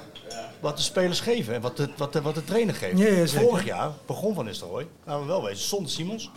wat 0.61 0.77
de 0.77 0.83
spelers 0.83 1.21
geven 1.21 1.55
en 1.55 1.61
wat 1.61 1.77
de, 1.77 1.89
wat 1.97 2.13
de, 2.13 2.23
wat 2.23 2.35
de 2.35 2.45
trainer 2.45 2.75
geeft. 2.75 2.99
Ja. 2.99 3.27
Vorig 3.41 3.65
jaar 3.65 3.91
begon 4.07 4.35
Van 4.35 4.45
Nistelrooy, 4.45 4.87
laten 5.05 5.21
we 5.23 5.27
wel 5.29 5.43
wezen, 5.43 5.69
zonder 5.69 5.91
Simons. 5.91 6.31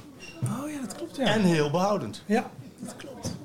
Oh 0.43 0.69
ja, 0.71 0.81
dat 0.81 0.95
klopt 0.95 1.15
ja. 1.15 1.25
En 1.25 1.41
heel 1.41 1.69
behoudend. 1.69 2.23
Ja. 2.25 2.49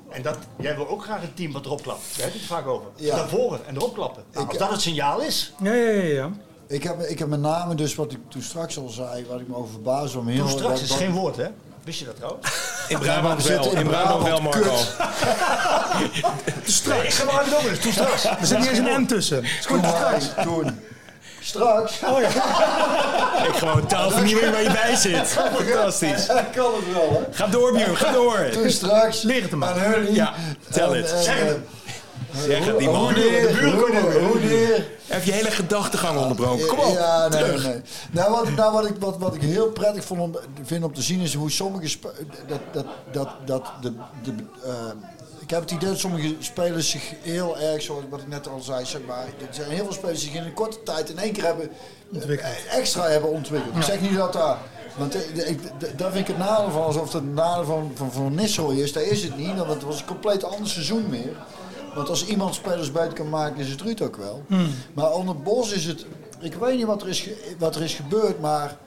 En 0.09 0.21
dat, 0.21 0.37
jij 0.59 0.75
wil 0.75 0.87
ook 0.87 1.03
graag 1.03 1.23
een 1.23 1.33
team 1.33 1.51
wat 1.51 1.65
erop 1.65 1.81
klapt. 1.81 2.01
Daar 2.15 2.23
heb 2.25 2.33
je 2.33 2.39
het 2.39 2.47
vaak 2.47 2.67
over. 2.67 2.87
Ja. 2.95 3.15
Naar 3.15 3.27
voren 3.29 3.65
en 3.65 3.75
erop 3.75 3.93
klappen. 3.93 4.23
Nou, 4.33 4.47
als 4.47 4.57
dat 4.57 4.69
het 4.69 4.81
signaal 4.81 5.21
is, 5.21 5.53
Ja, 5.61 5.73
ja, 5.73 5.91
ja. 5.91 6.03
ja. 6.13 6.31
Ik 6.67 6.83
heb, 6.83 7.01
ik 7.01 7.19
heb 7.19 7.27
met 7.27 7.39
name 7.39 7.75
dus 7.75 7.95
wat 7.95 8.11
ik 8.11 8.19
toen 8.27 8.41
straks 8.41 8.77
al 8.77 8.89
zei, 8.89 9.25
wat 9.25 9.39
ik 9.39 9.47
me 9.47 9.55
over 9.55 9.71
verbaasde 9.71 10.17
om 10.19 10.27
heel... 10.27 10.39
Toen 10.39 10.49
straks 10.49 10.71
wat- 10.73 10.81
is 10.81 10.89
wat- 10.89 10.97
geen 10.97 11.11
woord, 11.11 11.35
hè? 11.35 11.47
Wist 11.85 11.99
je 11.99 12.05
dat 12.05 12.15
trouwens? 12.15 12.47
In 12.87 12.99
Brabant 12.99 13.43
we 13.43 13.49
wel. 13.53 13.71
in 13.71 13.77
In 13.77 13.87
Brabant 13.87 14.23
wel, 14.23 14.41
Marco. 14.41 14.59
kut. 14.59 14.95
Nee, 16.87 17.03
ik 17.03 17.13
ga 17.13 17.23
maar 17.25 17.43
het 17.45 17.55
over. 17.55 17.79
Toen 17.79 17.91
straks. 17.91 18.23
Er 18.39 18.45
zit 18.45 18.57
niet 18.59 18.67
eens 18.69 18.77
een 18.77 19.01
M 19.01 19.05
tussen. 19.05 19.43
Is 19.43 19.65
goed, 19.65 19.79
straks. 19.85 20.25
Toen. 20.43 20.79
Straks. 21.41 21.93
Oh 22.05 22.21
ja. 22.21 22.27
Ik 23.47 23.55
gewoon 23.55 23.85
taalvernieuwing 23.87 24.51
waar 24.51 24.63
je 24.63 24.71
bij 24.71 24.95
zit. 24.95 25.27
Fantastisch. 25.27 26.27
Ik 26.27 26.43
kan 26.55 26.73
het 26.75 26.93
wel, 26.93 27.25
hè? 27.29 27.35
Ga 27.37 27.47
door, 27.47 27.71
Björn. 27.73 27.97
Ga 27.97 28.11
door. 28.11 28.49
Toen 28.51 28.71
straks. 28.71 29.21
Leer 29.21 29.41
het 29.41 29.49
hem 29.49 29.59
maar. 29.59 29.85
aan. 29.85 30.13
Ja, 30.13 30.33
tel 30.71 30.93
En- 30.95 31.01
het. 31.01 31.11
en, 31.13 31.23
Zeg 31.23 31.39
eh, 31.39 31.45
het. 31.45 31.57
Zeg 32.43 32.65
het, 32.65 32.77
die 32.77 32.87
Hoe 32.87 32.97
man. 32.97 33.13
neer, 33.13 33.47
De 33.47 33.53
buren 33.59 33.79
komen 33.79 34.25
hoe 34.27 34.39
neer. 34.39 34.87
Heb 35.05 35.23
je 35.23 35.31
hele 35.31 35.51
gedachtegang 35.51 36.17
onderbroken. 36.19 36.67
Kom 36.67 36.79
op. 36.79 36.93
Ja, 36.93 37.27
nee, 37.27 37.43
terug. 37.43 37.63
nee. 37.63 37.81
Nou, 38.11 38.31
wat, 38.31 38.49
nou, 38.55 38.73
wat, 38.73 38.85
ik, 38.85 38.95
wat, 38.99 39.17
wat 39.17 39.35
ik 39.35 39.41
heel 39.41 39.67
prettig 39.71 40.03
vond 40.05 40.21
om, 40.21 40.35
vind 40.63 40.83
om 40.83 40.93
te 40.93 41.01
zien 41.01 41.19
is 41.19 41.33
hoe 41.33 41.51
sommige 41.51 41.97
dat, 42.47 42.59
dat, 42.71 42.85
dat, 43.11 43.29
dat 43.45 43.63
de, 43.81 43.93
de, 44.23 44.31
eh, 44.63 44.71
ik 45.39 45.49
heb 45.49 45.61
het 45.61 45.71
idee 45.71 45.89
dat 45.89 45.99
sommige 45.99 46.35
spelers 46.39 46.89
zich 46.89 47.13
heel 47.21 47.57
erg, 47.59 47.81
zoals 47.81 48.03
wat 48.09 48.19
ik 48.19 48.27
net 48.27 48.47
al 48.47 48.59
zei, 48.59 48.85
zeg 48.85 49.01
maar, 49.07 49.25
er 49.25 49.47
zijn 49.49 49.69
heel 49.69 49.83
veel 49.83 49.93
spelers 49.93 50.19
die 50.19 50.29
zich 50.29 50.39
in 50.39 50.45
een 50.45 50.53
korte 50.53 50.83
tijd 50.83 51.09
in 51.09 51.17
één 51.17 51.33
keer 51.33 51.43
hebben 51.43 51.69
Ontwikkeld. 52.13 52.49
eh, 52.69 52.77
extra 52.77 53.03
hebben 53.07 53.29
ontwikkeld. 53.29 53.75
Ik 53.75 53.83
zeg 53.83 54.01
niet 54.01 54.15
dat 54.15 54.33
daar, 54.33 54.57
want 54.97 55.15
eh, 55.15 55.55
daar 55.97 56.11
vind 56.11 56.27
ik 56.29 56.35
het 56.35 56.37
nadeel 56.45 56.71
van, 56.71 56.83
alsof 56.83 57.03
het 57.03 57.13
het 57.13 57.33
nadeel 57.33 57.65
van, 57.65 57.91
van, 57.95 58.11
van 58.11 58.35
Nistelrooy 58.35 58.79
is. 58.81 58.93
Daar 58.93 59.03
is 59.03 59.23
het 59.23 59.37
niet, 59.37 59.55
want 59.55 59.69
het 59.69 59.83
was 59.83 59.99
een 59.99 60.05
compleet 60.05 60.43
ander 60.43 60.69
seizoen 60.69 61.05
meer. 61.09 61.33
Want 61.95 62.09
als 62.09 62.25
iemand 62.25 62.55
spelers 62.55 62.91
beter 62.91 63.13
kan 63.13 63.29
maken, 63.29 63.59
is 63.59 63.69
het 63.69 63.81
Ruud 63.81 64.01
ook 64.01 64.15
wel. 64.15 64.43
Hmm. 64.47 64.69
Maar 64.93 65.11
onder 65.11 65.41
Bos 65.41 65.71
is 65.71 65.85
het. 65.85 66.05
Ik 66.39 66.53
weet 66.53 66.77
niet 66.77 66.85
wat 66.85 67.01
er 67.01 67.07
is, 67.07 67.29
wat 67.57 67.75
er 67.75 67.81
is 67.81 67.93
gebeurd, 67.93 68.39
maar. 68.39 68.77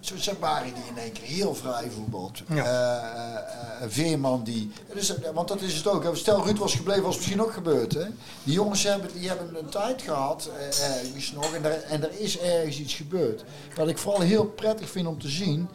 Zo'n 0.00 0.18
Sabari 0.18 0.72
die 0.74 0.82
in 0.90 0.98
één 0.98 1.12
keer 1.12 1.24
heel 1.24 1.54
vrij 1.54 1.90
voetbalt. 1.90 2.42
Ja. 2.48 2.64
Eh, 2.64 2.64
eh, 2.64 3.34
eh, 3.34 3.82
een 3.82 3.90
Veerman 3.90 4.44
die. 4.44 4.70
Dus, 4.94 5.14
want 5.34 5.48
dat 5.48 5.60
is 5.60 5.74
het 5.74 5.86
ook. 5.86 6.16
Stel 6.16 6.44
Ruud 6.44 6.58
was 6.58 6.74
gebleven, 6.74 7.02
was 7.02 7.16
misschien 7.16 7.42
ook 7.42 7.52
gebeurd. 7.52 7.94
Hè? 7.94 8.04
Die 8.42 8.54
jongens 8.54 8.82
hebben, 8.82 9.10
die 9.18 9.28
hebben 9.28 9.56
een 9.58 9.68
tijd 9.68 10.02
gehad, 10.02 10.50
eh, 10.58 10.96
ergens 10.96 11.32
nog, 11.32 11.54
en 11.54 11.64
er, 11.64 11.82
en 11.82 12.02
er 12.02 12.20
is 12.20 12.38
ergens 12.38 12.78
iets 12.78 12.94
gebeurd. 12.94 13.44
Wat 13.76 13.88
ik 13.88 13.98
vooral 13.98 14.20
heel 14.20 14.44
prettig 14.44 14.90
vind 14.90 15.06
om 15.06 15.18
te 15.18 15.28
zien, 15.28 15.68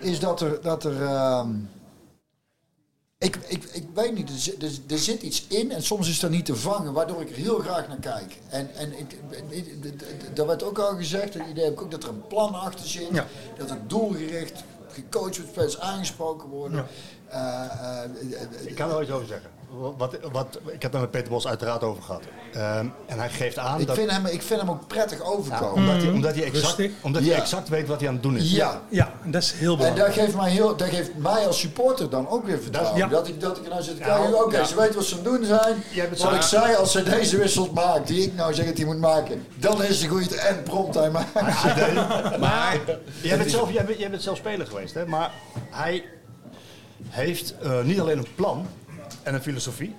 is 0.00 0.20
dat 0.20 0.40
er. 0.40 0.62
Dat 0.62 0.84
er 0.84 1.02
ehm, 1.02 1.50
ik, 3.18 3.36
ik, 3.46 3.64
ik 3.64 3.86
weet 3.94 4.14
niet, 4.14 4.28
er 4.30 4.38
zit, 4.38 4.62
er, 4.62 4.70
er 4.88 4.98
zit 4.98 5.22
iets 5.22 5.44
in 5.48 5.72
en 5.72 5.82
soms 5.82 6.08
is 6.08 6.20
dat 6.20 6.30
niet 6.30 6.44
te 6.44 6.56
vangen, 6.56 6.92
waardoor 6.92 7.20
ik 7.20 7.30
er 7.30 7.36
heel 7.36 7.58
graag 7.58 7.88
naar 7.88 7.96
kijk. 8.00 8.38
En, 8.48 8.74
en 8.74 8.98
ik, 8.98 9.12
ik- 9.50 9.66
ik- 9.66 10.36
dat 10.36 10.46
werd 10.46 10.62
ook 10.62 10.78
al 10.78 10.96
gezegd, 10.96 11.34
het 11.34 11.46
idee 11.50 11.64
heb 11.64 11.72
ik 11.72 11.82
ook 11.82 11.90
dat 11.90 12.02
er 12.02 12.08
een 12.08 12.26
plan 12.26 12.54
achter 12.54 12.86
zit, 12.88 13.08
Ja. 13.12 13.26
dat 13.56 13.70
er 13.70 13.78
doelgericht 13.86 14.64
gecoacht 14.88 15.36
wordt, 15.36 15.50
spelers 15.50 15.80
aangesproken 15.80 16.48
worden. 16.48 16.86
Eh, 17.28 17.64
eh, 17.64 18.02
eh, 18.04 18.66
Ik 18.66 18.74
kan 18.74 18.86
er 18.88 18.92
wel 18.92 19.02
iets 19.02 19.10
over 19.10 19.26
zeggen. 19.26 19.50
Wat, 19.96 20.18
wat, 20.32 20.58
ik 20.66 20.82
heb 20.82 20.92
daar 20.92 21.00
met 21.00 21.10
Peter 21.10 21.28
Bos 21.28 21.46
uiteraard 21.46 21.82
over 21.82 22.02
gehad. 22.02 22.22
Ehm, 22.52 22.86
en 23.06 23.18
hij 23.18 23.28
geeft 23.30 23.58
aan 23.58 23.80
ik, 23.80 23.86
dat... 23.86 23.96
vind 23.96 24.10
hem, 24.10 24.26
ik 24.26 24.42
vind 24.42 24.60
hem 24.60 24.70
ook 24.70 24.86
prettig 24.86 25.18
Ja, 25.18 25.24
overkomen. 25.24 25.74
omdat, 25.74 26.02
hij, 26.02 26.12
omdat, 26.12 26.34
hij 26.34 26.44
exact, 26.44 26.76
Rustig. 26.78 26.92
omdat 27.02 27.22
hij 27.22 27.34
exact 27.34 27.68
weet 27.68 27.88
wat 27.88 27.98
hij 27.98 28.08
aan 28.08 28.14
het 28.14 28.22
doen 28.22 28.36
is. 28.36 28.50
Ja, 28.52 28.82
Ja, 28.88 29.12
en 29.24 29.30
dat 29.30 29.42
is 29.42 29.52
heel 29.52 29.72
En 29.72 29.78
dat 29.78 29.94
belangrijk. 29.94 30.12
geeft, 30.26 30.36
mij 30.36 30.50
heel, 30.50 30.76
dat 30.76 30.88
geeft 30.88 31.16
mij 31.16 31.46
als 31.46 31.58
supporter 31.60 32.10
dan 32.10 32.28
ook 32.28 32.44
weer 32.46 32.58
vertrouwen. 32.62 32.96
Ja. 32.96 33.06
Dat, 33.06 33.28
ik, 33.28 33.40
dat 33.40 33.56
ik 33.56 33.62
er 33.64 33.70
nou 33.70 33.82
zit 33.82 33.96
te 33.96 34.02
Ja, 34.02 34.16
kijken, 34.16 34.44
oké, 34.44 34.56
ja. 34.58 34.64
ze 34.64 34.74
weten 34.76 34.94
wat 34.94 35.04
ze 35.04 35.14
aan 35.18 35.20
het 35.24 35.28
doen 35.32 35.44
zijn. 35.44 36.08
Wat 36.08 36.18
zo- 36.18 36.30
ik 36.34 36.42
zei, 36.42 36.74
als 36.74 36.92
ze 36.92 37.02
deze 37.02 37.36
wissels 37.36 37.70
maakt, 37.70 38.06
die 38.06 38.22
ik 38.22 38.34
nou 38.34 38.54
zeg 38.54 38.66
dat 38.66 38.76
hij 38.76 38.86
moet 38.86 38.98
maken, 38.98 39.46
dan 39.54 39.82
is 39.84 40.00
het 40.02 40.10
goed 40.10 40.34
en 40.34 40.62
prompt 40.62 40.94
hij 40.94 41.10
maakt. 41.10 41.32
Maar 42.40 42.78
jij 43.22 43.36
bent, 43.38 43.50
zelf, 43.50 43.72
jij, 43.72 43.84
bent, 43.84 43.98
jij 43.98 44.10
bent 44.10 44.22
zelf 44.22 44.36
speler 44.36 44.66
geweest, 44.66 44.94
hè? 44.94 45.06
Maar 45.06 45.32
hij 45.70 46.04
heeft 47.08 47.54
eh, 47.62 47.82
niet 47.82 48.00
alleen 48.00 48.18
een 48.18 48.34
plan 48.34 48.66
en 49.28 49.34
een 49.34 49.42
filosofie. 49.42 49.94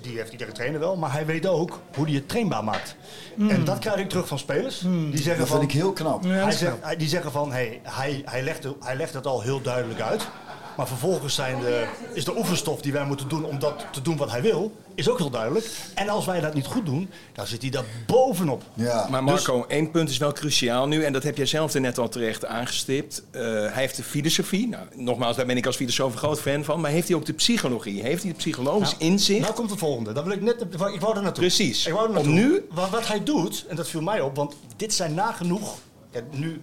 Die 0.00 0.16
heeft 0.16 0.32
iedere 0.32 0.52
trainer 0.52 0.80
wel, 0.80 0.96
maar 0.96 1.12
hij 1.12 1.26
weet 1.26 1.46
ook 1.46 1.80
hoe 1.94 2.04
hij 2.04 2.14
het 2.14 2.28
trainbaar 2.28 2.64
maakt. 2.64 2.96
En 3.38 3.64
dat 3.64 3.78
krijg 3.78 3.96
ik 3.96 4.08
terug 4.08 4.28
van 4.28 4.38
spelers. 4.38 4.80
Die 4.80 5.16
zeggen 5.16 5.38
Dat 5.38 5.48
van, 5.48 5.58
vind 5.58 5.70
ik 5.72 5.78
heel 5.78 5.92
knap. 5.92 6.24
Ja, 6.24 6.30
hij 6.30 6.52
zegt, 6.52 6.98
die 6.98 7.08
zeggen 7.08 7.32
van, 7.32 7.52
hey, 7.52 7.80
hij, 7.82 8.22
hij, 8.24 8.42
legt, 8.42 8.66
hij 8.80 8.96
legt 8.96 9.14
het 9.14 9.26
al 9.26 9.42
heel 9.42 9.60
duidelijk 9.62 10.00
uit. 10.00 10.28
Maar 10.76 10.86
vervolgens 10.86 11.34
zijn 11.34 11.60
de, 11.60 11.86
is 12.12 12.24
de 12.24 12.36
oefenstof 12.36 12.80
die 12.80 12.92
wij 12.92 13.04
moeten 13.04 13.28
doen 13.28 13.44
om 13.44 13.58
dat 13.58 13.86
te 13.92 14.02
doen 14.02 14.16
wat 14.16 14.30
hij 14.30 14.42
wil, 14.42 14.72
is 14.94 15.08
ook 15.08 15.18
heel 15.18 15.30
duidelijk. 15.30 15.70
En 15.94 16.08
als 16.08 16.26
wij 16.26 16.40
dat 16.40 16.54
niet 16.54 16.66
goed 16.66 16.86
doen, 16.86 17.10
dan 17.32 17.46
zit 17.46 17.62
hij 17.62 17.70
daar 17.70 17.84
bovenop. 18.06 18.62
Ja. 18.74 19.06
Maar 19.10 19.24
Marco, 19.24 19.64
één 19.68 19.90
punt 19.90 20.10
is 20.10 20.18
wel 20.18 20.32
cruciaal 20.32 20.88
nu, 20.88 21.04
en 21.04 21.12
dat 21.12 21.22
heb 21.22 21.36
jij 21.36 21.46
zelf 21.46 21.74
er 21.74 21.80
net 21.80 21.98
al 21.98 22.08
terecht 22.08 22.44
aangestipt. 22.44 23.22
Eh, 23.30 23.42
hij 23.42 23.70
heeft 23.72 23.96
de 23.96 24.02
filosofie. 24.02 24.68
Nou, 24.68 24.84
nogmaals, 24.94 25.36
daar 25.36 25.46
ben 25.46 25.56
ik 25.56 25.66
als 25.66 25.76
filosoof 25.76 26.12
een 26.12 26.18
groot 26.18 26.40
fan 26.40 26.64
van. 26.64 26.80
Maar 26.80 26.90
heeft 26.90 27.08
hij 27.08 27.16
ook 27.16 27.26
de 27.26 27.32
psychologie? 27.32 28.02
Heeft 28.02 28.22
hij 28.22 28.32
de 28.32 28.38
psychologisch 28.38 28.94
inzicht? 28.98 29.40
Nou 29.40 29.54
komt 29.54 29.70
het 29.70 29.78
volgende. 29.78 30.12
Dat 30.12 30.24
wil 30.24 30.32
ik 30.32 30.40
net, 30.40 30.60
ik 30.62 31.00
wou 31.00 31.16
er 31.16 31.22
naartoe. 31.22 31.32
Precies. 31.32 31.86
Ik 31.86 31.92
wou 31.92 32.12
er 32.12 32.18
Om 32.18 32.32
nu 32.32 32.66
Wat, 32.70 32.90
wat 32.90 33.06
hij 33.06 33.22
doet, 33.22 33.64
en 33.68 33.76
dat 33.76 33.88
viel 33.88 34.02
mij 34.02 34.20
op, 34.20 34.36
want 34.36 34.56
dit 34.76 34.94
zijn 34.94 35.14
nagenoeg. 35.14 35.78
Ja, 36.10 36.20
nu, 36.30 36.60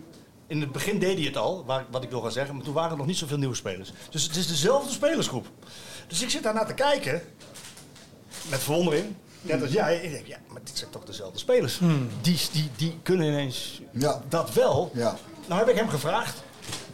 in 0.53 0.61
het 0.61 0.71
begin 0.71 0.99
deed 0.99 1.17
hij 1.17 1.25
het 1.25 1.37
al, 1.37 1.65
waar, 1.65 1.85
wat 1.91 2.03
ik 2.03 2.09
wil 2.09 2.21
gaan 2.21 2.31
zeggen, 2.31 2.55
maar 2.55 2.63
toen 2.63 2.73
waren 2.73 2.91
er 2.91 2.97
nog 2.97 3.05
niet 3.05 3.17
zoveel 3.17 3.37
nieuwe 3.37 3.55
spelers. 3.55 3.91
Dus 4.09 4.23
het 4.23 4.35
is 4.35 4.47
dezelfde 4.47 4.91
spelersgroep. 4.91 5.47
Dus 6.07 6.21
ik 6.21 6.29
zit 6.29 6.43
daarna 6.43 6.65
te 6.65 6.73
kijken, 6.73 7.21
met 8.49 8.59
verwondering. 8.59 9.15
Net 9.41 9.61
als 9.61 9.71
jij, 9.71 9.97
ik 10.01 10.11
denk, 10.11 10.25
ja, 10.27 10.37
maar 10.47 10.61
dit 10.63 10.77
zijn 10.77 10.89
toch 10.89 11.03
dezelfde 11.05 11.39
spelers. 11.39 11.79
Die, 12.21 12.39
die, 12.51 12.69
die 12.75 12.99
kunnen 13.03 13.27
ineens 13.27 13.81
Ja. 13.91 14.21
dat 14.29 14.53
wel. 14.53 14.91
Ja. 14.93 15.17
Nou 15.47 15.59
heb 15.59 15.69
ik 15.69 15.75
hem 15.75 15.89
gevraagd, 15.89 16.43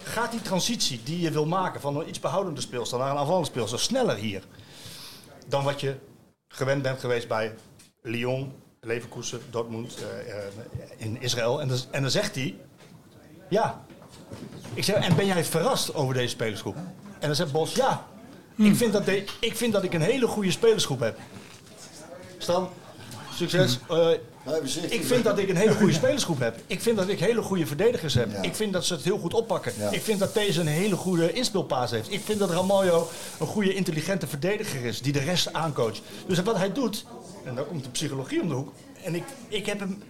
gaat 0.04 0.32
die 0.32 0.42
transitie 0.42 1.02
die 1.04 1.20
je 1.20 1.32
wil 1.32 1.46
maken 1.46 1.82
van 1.82 1.96
een 1.98 2.10
iets 2.10 2.20
behoudende 2.20 2.62
speelstijl 2.62 3.02
naar 3.02 3.12
een 3.12 3.18
aanvallende 3.18 3.48
speelstijl 3.48 3.82
sneller 3.82 4.16
hier? 4.16 4.44
dan 5.48 5.64
wat 5.64 5.82
je 5.82 5.96
gewend 6.48 6.82
bent 6.82 7.00
geweest 7.00 7.28
bij 7.28 7.56
Lyon, 8.02 8.54
Leverkusen, 8.82 9.42
Dortmund, 9.50 9.98
eh, 9.98 10.38
eh, 10.38 10.44
in 10.98 11.22
Israël. 11.22 11.62
En 11.62 11.68
dan, 11.68 11.78
en 11.92 12.02
dan 12.02 12.12
zegt 12.12 12.36
hij, 12.36 12.56
ja. 13.50 13.82
Ik 14.74 14.84
zeg, 14.84 14.96
en 14.96 15.16
ben 15.16 15.26
jij 15.26 15.44
verrast 15.46 15.94
over 15.94 16.14
deze 16.14 16.28
spelersgroep? 16.28 16.76
En 17.20 17.28
dan 17.28 17.36
zegt 17.36 17.52
Bos, 17.52 17.76
ja. 17.76 18.06
Ik, 18.56 18.76
vind 18.76 18.94
dat 18.94 19.06
de, 19.06 19.24
ik 19.40 19.58
vind 19.58 19.74
dat 19.74 19.84
ik 19.84 19.94
een 19.94 20.02
hele 20.02 20.28
goede 20.28 20.52
spelersgroep 20.52 21.00
heb. 21.00 21.18
Stan, 22.38 22.70
succes. 23.34 23.80
Eh, 23.90 24.10
ik 24.90 25.04
vind 25.04 25.24
dat 25.24 25.38
ik 25.38 25.50
een 25.50 25.56
hele 25.56 25.74
goede 25.74 25.94
spelersgroep 26.02 26.40
heb. 26.40 26.60
Ik 26.68 26.82
vind 26.82 26.98
dat 26.98 27.08
ik 27.08 27.20
hele 27.20 27.42
goede 27.42 27.66
verdedigers 27.66 28.14
heb. 28.14 28.44
Ik 28.44 28.56
vind 28.56 28.74
dat 28.74 28.86
ze 28.86 28.94
het 28.94 29.04
heel 29.04 29.18
goed 29.18 29.34
oppakken. 29.34 29.74
Ja. 29.78 29.90
Ik 29.90 30.02
vind 30.02 30.20
dat 30.20 30.34
deze 30.34 30.60
een 30.60 30.68
hele 30.68 30.96
goede 30.96 31.34
inspeelpaas 31.34 31.92
heeft. 31.92 32.12
Ik 32.12 32.22
vind 32.24 32.40
dat 32.40 32.50
Ramaljo 32.50 33.08
een 33.40 33.48
goede 33.48 33.74
intelligente 33.74 34.28
verdediger 34.28 34.86
is 34.86 35.02
die 35.02 35.14
de 35.14 35.20
rest 35.20 35.54
aancoacht. 35.54 36.02
Dus 36.28 36.42
wat 36.42 36.58
hij 36.58 36.72
doet, 36.72 37.06
en 37.46 37.56
dan 37.56 37.68
komt 37.68 37.84
de 37.84 37.90
psychologie 37.90 38.42
om 38.42 38.48
de 38.48 38.54
hoek. 38.54 38.74
En 39.04 39.16
ik, 39.16 39.24
ik 39.48 39.66
heb 39.66 39.80
hem. 39.80 40.02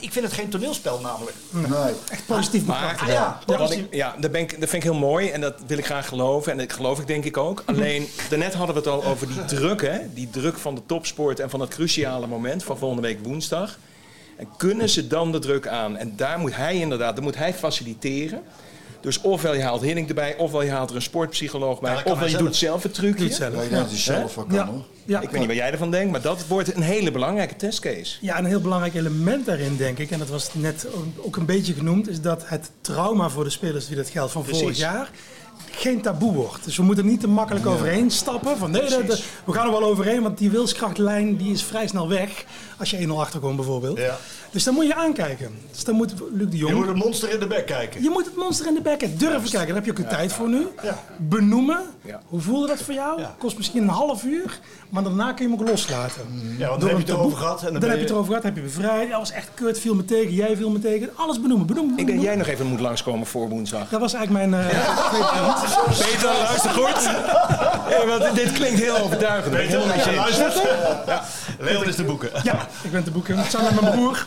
Ik 0.00 0.12
vind 0.12 0.24
het 0.24 0.34
geen 0.34 0.48
toneelspel 0.48 1.00
namelijk. 1.00 1.36
Nee. 1.50 1.94
Echt 2.10 2.26
positief 2.26 2.64
Maar. 2.64 2.98
Ah, 3.02 3.08
ja, 3.08 3.40
Wat 3.46 3.56
positief. 3.56 3.84
ik, 3.84 3.94
ja, 3.94 4.14
dat, 4.20 4.30
ben 4.32 4.40
ik, 4.40 4.50
dat 4.60 4.68
vind 4.68 4.84
ik 4.84 4.90
heel 4.90 4.98
mooi 4.98 5.28
en 5.30 5.40
dat 5.40 5.54
wil 5.66 5.78
ik 5.78 5.84
graag 5.86 6.08
geloven. 6.08 6.52
En 6.52 6.58
dat 6.58 6.72
geloof 6.72 6.98
ik 6.98 7.06
denk 7.06 7.24
ik 7.24 7.36
ook. 7.36 7.62
Alleen, 7.66 8.08
daarnet 8.28 8.54
hadden 8.54 8.74
we 8.74 8.80
het 8.80 8.90
al 8.90 9.04
over 9.04 9.26
die 9.26 9.44
druk, 9.44 9.82
hè? 9.82 9.98
Die 10.14 10.30
druk 10.30 10.58
van 10.58 10.74
de 10.74 10.82
topsport 10.86 11.40
en 11.40 11.50
van 11.50 11.60
het 11.60 11.70
cruciale 11.70 12.26
moment 12.26 12.64
van 12.64 12.78
volgende 12.78 13.02
week 13.02 13.18
woensdag. 13.22 13.78
En 14.36 14.48
kunnen 14.56 14.88
ze 14.88 15.06
dan 15.06 15.32
de 15.32 15.38
druk 15.38 15.66
aan? 15.66 15.96
En 15.96 16.16
daar 16.16 16.38
moet 16.38 16.56
hij 16.56 16.76
inderdaad, 16.76 17.14
dat 17.14 17.24
moet 17.24 17.36
hij 17.36 17.54
faciliteren. 17.54 18.42
Dus 19.04 19.20
ofwel 19.20 19.54
je 19.54 19.62
haalt 19.62 19.82
Hinning 19.82 20.08
erbij, 20.08 20.36
ofwel 20.36 20.62
je 20.62 20.70
haalt 20.70 20.90
er 20.90 20.96
een 20.96 21.02
sportpsycholoog 21.02 21.80
bij, 21.80 21.96
ofwel 21.96 22.14
je 22.28 22.34
hij 22.34 22.42
doet 22.44 22.56
zelf 22.56 22.82
het 22.82 22.94
trucje. 22.94 23.24
Doet 23.24 23.34
zelf. 23.34 23.54
Ja, 23.70 23.76
dat 23.78 23.88
hij 23.88 23.98
zelf 23.98 24.34
wel 24.34 24.44
kan, 24.44 24.54
Ja. 24.56 24.66
hoor. 24.66 24.84
Ja. 25.04 25.20
ik 25.20 25.30
weet 25.30 25.38
niet 25.38 25.48
wat 25.48 25.56
jij 25.56 25.70
ervan 25.70 25.90
denkt, 25.90 26.12
maar 26.12 26.20
dat 26.20 26.46
wordt 26.46 26.74
een 26.74 26.82
hele 26.82 27.10
belangrijke 27.10 27.56
testcase. 27.56 28.16
Ja, 28.20 28.38
een 28.38 28.44
heel 28.44 28.60
belangrijk 28.60 28.94
element 28.94 29.46
daarin, 29.46 29.76
denk 29.76 29.98
ik, 29.98 30.10
en 30.10 30.18
dat 30.18 30.28
was 30.28 30.54
net 30.54 30.86
ook 31.16 31.36
een 31.36 31.46
beetje 31.46 31.74
genoemd, 31.74 32.08
is 32.08 32.20
dat 32.20 32.42
het 32.46 32.70
trauma 32.80 33.28
voor 33.28 33.44
de 33.44 33.50
spelers 33.50 33.86
die 33.86 33.96
dat 33.96 34.08
geldt 34.08 34.32
van 34.32 34.42
Precies. 34.42 34.60
vorig 34.62 34.78
jaar 34.78 35.10
geen 35.70 36.00
taboe 36.00 36.32
wordt. 36.34 36.64
Dus 36.64 36.76
we 36.76 36.82
moeten 36.82 37.04
er 37.04 37.10
niet 37.10 37.20
te 37.20 37.28
makkelijk 37.28 37.66
overheen 37.66 38.10
stappen. 38.10 38.58
Van 38.58 38.70
nee, 38.70 38.88
dat- 39.06 39.22
we 39.44 39.52
gaan 39.52 39.66
er 39.66 39.72
wel 39.72 39.82
overheen, 39.84 40.22
want 40.22 40.38
die 40.38 40.50
wilskrachtlijn 40.50 41.36
die 41.36 41.52
is 41.52 41.62
vrij 41.62 41.86
snel 41.86 42.08
weg. 42.08 42.44
Als 42.78 42.90
je 42.90 42.96
1-0 43.00 43.20
achterkomt 43.20 43.56
bijvoorbeeld. 43.56 43.98
Ja. 43.98 44.18
Dus 44.54 44.64
dan 44.64 44.74
moet 44.74 44.86
je 44.86 44.94
aankijken. 44.94 45.50
Dus 45.70 45.84
dan 45.84 45.94
moet 45.94 46.14
Luc 46.32 46.48
de 46.50 46.56
Jong... 46.56 46.72
Je 46.72 46.78
moet 46.78 46.88
een 46.88 46.96
monster 46.96 47.30
in 47.30 47.38
de 47.38 47.46
bek 47.46 47.66
kijken. 47.66 48.02
Je 48.02 48.10
moet 48.10 48.24
het 48.24 48.36
monster 48.36 48.66
in 48.66 48.74
de 48.74 48.80
bekken 48.80 49.18
durven 49.18 49.50
kijken. 49.50 49.66
Daar 49.66 49.74
heb 49.74 49.84
je 49.84 49.90
ook 49.90 49.96
de 49.96 50.06
tijd 50.16 50.32
voor 50.32 50.48
nu. 50.48 50.66
Benoemen. 51.16 51.80
Ja. 52.02 52.20
Hoe 52.28 52.40
voelde 52.40 52.66
dat 52.66 52.82
voor 52.82 52.94
jou? 52.94 53.20
Kost 53.38 53.56
misschien 53.56 53.82
een 53.82 53.88
half 53.88 54.24
uur. 54.24 54.58
Maar 54.88 55.02
daarna 55.02 55.32
kun 55.32 55.44
je 55.44 55.50
hem 55.50 55.60
ook 55.60 55.68
loslaten. 55.68 56.22
Ja, 56.58 56.68
want 56.68 56.80
dan 56.80 56.88
heb 56.88 56.98
een 56.98 57.04
je 57.04 57.12
het 57.12 57.20
erover 57.20 57.38
gehad. 57.38 57.62
En 57.62 57.72
dan, 57.72 57.82
heb 57.82 57.92
je 57.94 58.00
het 58.00 58.10
erover 58.10 58.28
gehad. 58.28 58.42
Heb 58.42 58.56
je 58.56 58.62
bevrijd. 58.62 59.10
Dat 59.10 59.18
was 59.18 59.30
echt 59.30 59.48
kut. 59.54 59.78
Viel 59.80 59.94
me 59.94 60.04
tegen. 60.04 60.34
Jij 60.34 60.56
viel 60.56 60.70
me 60.70 60.78
tegen. 60.78 61.10
Alles 61.14 61.40
benoemen. 61.40 61.66
Benoemen. 61.66 61.98
Ik 61.98 62.06
denk 62.06 62.22
jij 62.22 62.36
nog 62.36 62.46
even 62.46 62.66
moet 62.66 62.80
langskomen 62.80 63.26
voor 63.26 63.48
woensdag. 63.48 63.88
Dat 63.88 64.00
was 64.00 64.14
eigenlijk 64.14 64.50
mijn 64.50 64.64
uh, 64.64 65.10
punt. 65.10 65.98
Peter, 65.98 66.32
luister 66.42 66.70
goed. 66.70 67.10
Ja, 67.88 68.06
want 68.06 68.34
dit 68.34 68.52
klinkt 68.52 68.80
heel 68.80 68.98
overtuigend. 68.98 69.54
Het 69.54 69.72
eens? 69.72 70.16
luistert. 70.16 70.62
Ja. 71.06 71.24
Leon 71.64 71.84
is 71.84 71.96
de 71.96 72.04
boeken. 72.04 72.30
Ja, 72.42 72.68
ik 72.82 72.90
ben 72.90 73.04
te 73.04 73.10
boeken. 73.10 73.44
Samen 73.50 73.74
met 73.74 73.82
mijn 73.82 73.94
broer. 73.94 74.26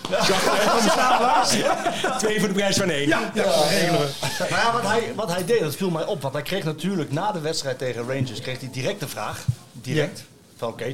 Twee 2.18 2.40
voor 2.40 2.48
de 2.48 2.54
prijs 2.54 2.78
van 2.78 2.90
één. 2.90 3.08
Ja, 3.08 3.32
ja, 3.34 3.44
regelen 3.70 4.00
we. 4.00 4.10
Maar 4.50 4.60
ja, 4.60 4.72
wat 4.72 4.82
hij, 4.82 5.12
wat 5.16 5.32
hij 5.32 5.46
deed, 5.46 5.60
dat 5.60 5.76
viel 5.76 5.90
mij 5.90 6.06
op. 6.06 6.22
Want 6.22 6.34
hij 6.34 6.44
kreeg 6.44 6.64
natuurlijk 6.64 7.12
na 7.12 7.32
de 7.32 7.40
wedstrijd 7.40 7.78
tegen 7.78 8.08
Rangers 8.08 8.42
kreeg 8.42 8.60
hij 8.60 8.70
direct 8.72 9.00
de 9.00 9.08
vraag. 9.08 9.46
Direct. 9.72 10.24
Van 10.58 10.70
oké, 10.70 10.94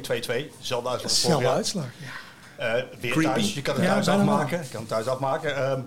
Dezelfde 0.60 0.88
uitslag 0.88 1.10
Zelfde 1.12 1.48
uitslag. 1.48 1.84
Ja. 1.96 2.66
Eh, 2.76 2.82
weer 3.00 3.12
Creepy. 3.12 3.28
thuis. 3.34 3.54
Je 3.54 3.62
kan 3.62 3.74
het 3.74 3.84
thuis 3.84 4.08
afmaken. 4.08 4.58
Je 4.62 4.68
kan 4.68 4.80
het 4.80 4.88
thuis 4.88 5.06
afmaken. 5.06 5.56
Ehm, 5.56 5.80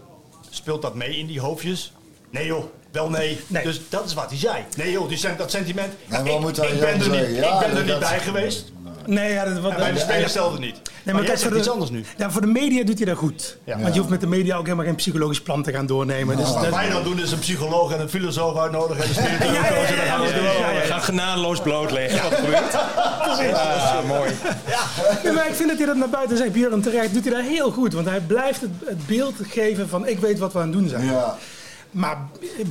speelt 0.49 0.81
dat 0.81 0.95
mee 0.95 1.17
in 1.17 1.27
die 1.27 1.39
hoofdjes? 1.39 1.93
Nee 2.29 2.45
joh, 2.45 2.63
wel 2.91 3.09
nee. 3.09 3.39
Nee. 3.47 3.63
Dus 3.63 3.81
dat 3.89 4.05
is 4.05 4.13
wat 4.13 4.29
hij 4.29 4.37
zei. 4.37 4.63
Nee 4.77 4.91
joh, 4.91 5.09
die 5.09 5.35
dat 5.37 5.51
sentiment. 5.51 5.93
En 6.09 6.23
wat 6.23 6.33
ik, 6.33 6.39
moet 6.39 6.57
hij 6.57 6.67
ik 6.67 6.79
ben 6.79 6.89
er 6.89 7.09
niet, 7.09 7.21
ik 7.29 7.35
Ja, 7.43 7.59
ben 7.59 7.69
er 7.69 7.73
dat- 7.75 7.83
niet 7.83 7.87
dat- 7.91 7.99
bij 7.99 8.19
geweest. 8.19 8.71
Nee, 9.05 9.33
ja, 9.33 9.45
dat, 9.45 9.59
wat, 9.59 9.71
En 9.71 9.77
bij 9.77 9.91
de 9.91 9.99
spelers 9.99 10.31
stelde 10.31 10.59
niet. 10.59 10.75
Nee, 11.03 11.15
maar 11.15 11.23
maar 11.23 11.37
voor 11.37 11.51
de, 11.51 11.57
iets 11.57 11.69
anders 11.69 11.89
nu. 11.91 12.03
Ja, 12.17 12.31
voor 12.31 12.41
de 12.41 12.47
media 12.47 12.83
doet 12.83 12.97
hij 12.97 13.05
dat 13.05 13.17
goed. 13.17 13.57
Ja. 13.63 13.79
Want 13.79 13.93
je 13.93 13.99
hoeft 13.99 14.11
met 14.11 14.21
de 14.21 14.27
media 14.27 14.55
ook 14.57 14.63
helemaal 14.63 14.85
geen 14.85 14.95
psychologisch 14.95 15.41
plan 15.41 15.63
te 15.63 15.71
gaan 15.71 15.85
doornemen. 15.85 16.37
Dus 16.37 16.53
Wat 16.53 16.63
dat- 16.63 16.73
wij 16.73 16.89
dan 16.89 17.03
doen 17.03 17.19
is 17.19 17.31
een 17.31 17.39
psycholoog 17.39 17.93
en 17.93 17.99
een 17.99 18.09
filosoof 18.09 18.57
uitnodigen 18.57 19.03
en 19.03 19.09
een 19.09 19.53
Ja, 19.53 19.53
ja, 19.53 19.63
ja, 19.65 19.75
ja, 19.75 20.03
ja, 20.03 20.21
het 20.21 20.31
ja, 20.35 20.41
ja, 20.51 20.71
ja. 20.71 20.79
Ga 20.81 20.99
genadeloos 20.99 21.59
blootleggen 21.61 22.21
wat 22.29 22.39
gebeurt. 22.39 22.75
Ah, 23.27 24.03
mooi. 24.07 24.31
Ja, 25.23 25.31
maar 25.31 25.47
ik 25.47 25.53
vind 25.53 25.69
dat 25.69 25.77
hij 25.77 25.87
dat 25.87 25.95
naar 25.95 26.09
buiten 26.09 26.37
zegt, 26.37 26.51
Björn 26.51 26.81
terecht, 26.81 27.13
doet 27.13 27.25
hij 27.25 27.33
dat 27.33 27.43
heel 27.43 27.71
goed. 27.71 27.93
Want 27.93 28.07
hij 28.07 28.19
blijft 28.19 28.61
het, 28.61 28.69
het 28.85 29.07
beeld 29.07 29.35
geven 29.49 29.89
van 29.89 30.07
ik 30.07 30.19
weet 30.19 30.39
wat 30.39 30.53
we 30.53 30.59
aan 30.59 30.63
het 30.69 30.73
doen 30.73 30.89
zijn. 30.89 31.05
Ja. 31.05 31.37
Maar 31.97 32.17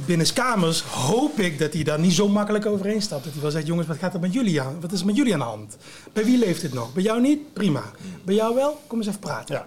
binnen 0.07 0.33
kamers 0.33 0.83
hoop 0.83 1.39
ik 1.39 1.59
dat 1.59 1.73
hij 1.73 1.83
daar 1.83 1.99
niet 1.99 2.13
zo 2.13 2.29
makkelijk 2.29 2.67
overheen 2.67 3.03
stapt. 3.03 3.25
Dat 3.25 3.33
hij 3.33 3.43
wel 3.43 3.51
zegt, 3.51 3.67
jongens, 3.67 3.87
wat 3.87 3.97
gaat 3.99 4.15
er 4.15 4.21
met 4.21 4.33
jullie 4.33 4.61
aan? 4.61 4.81
Wat 4.81 4.93
is 4.93 5.01
er 5.01 5.07
met 5.07 5.17
jullie 5.17 5.33
aan 5.33 5.39
de 5.39 5.45
hand? 5.45 5.77
Bij 6.13 6.25
wie 6.25 6.39
leeft 6.39 6.61
dit 6.61 6.75
nog? 6.75 6.93
Bij 6.95 7.03
jou 7.03 7.21
niet? 7.21 7.53
Prima. 7.53 7.83
Bij 8.25 8.35
jou 8.35 8.55
wel? 8.55 8.81
Kom 8.87 8.99
eens 8.99 9.07
even 9.07 9.21
praten. 9.21 9.55
Ja. 9.55 9.67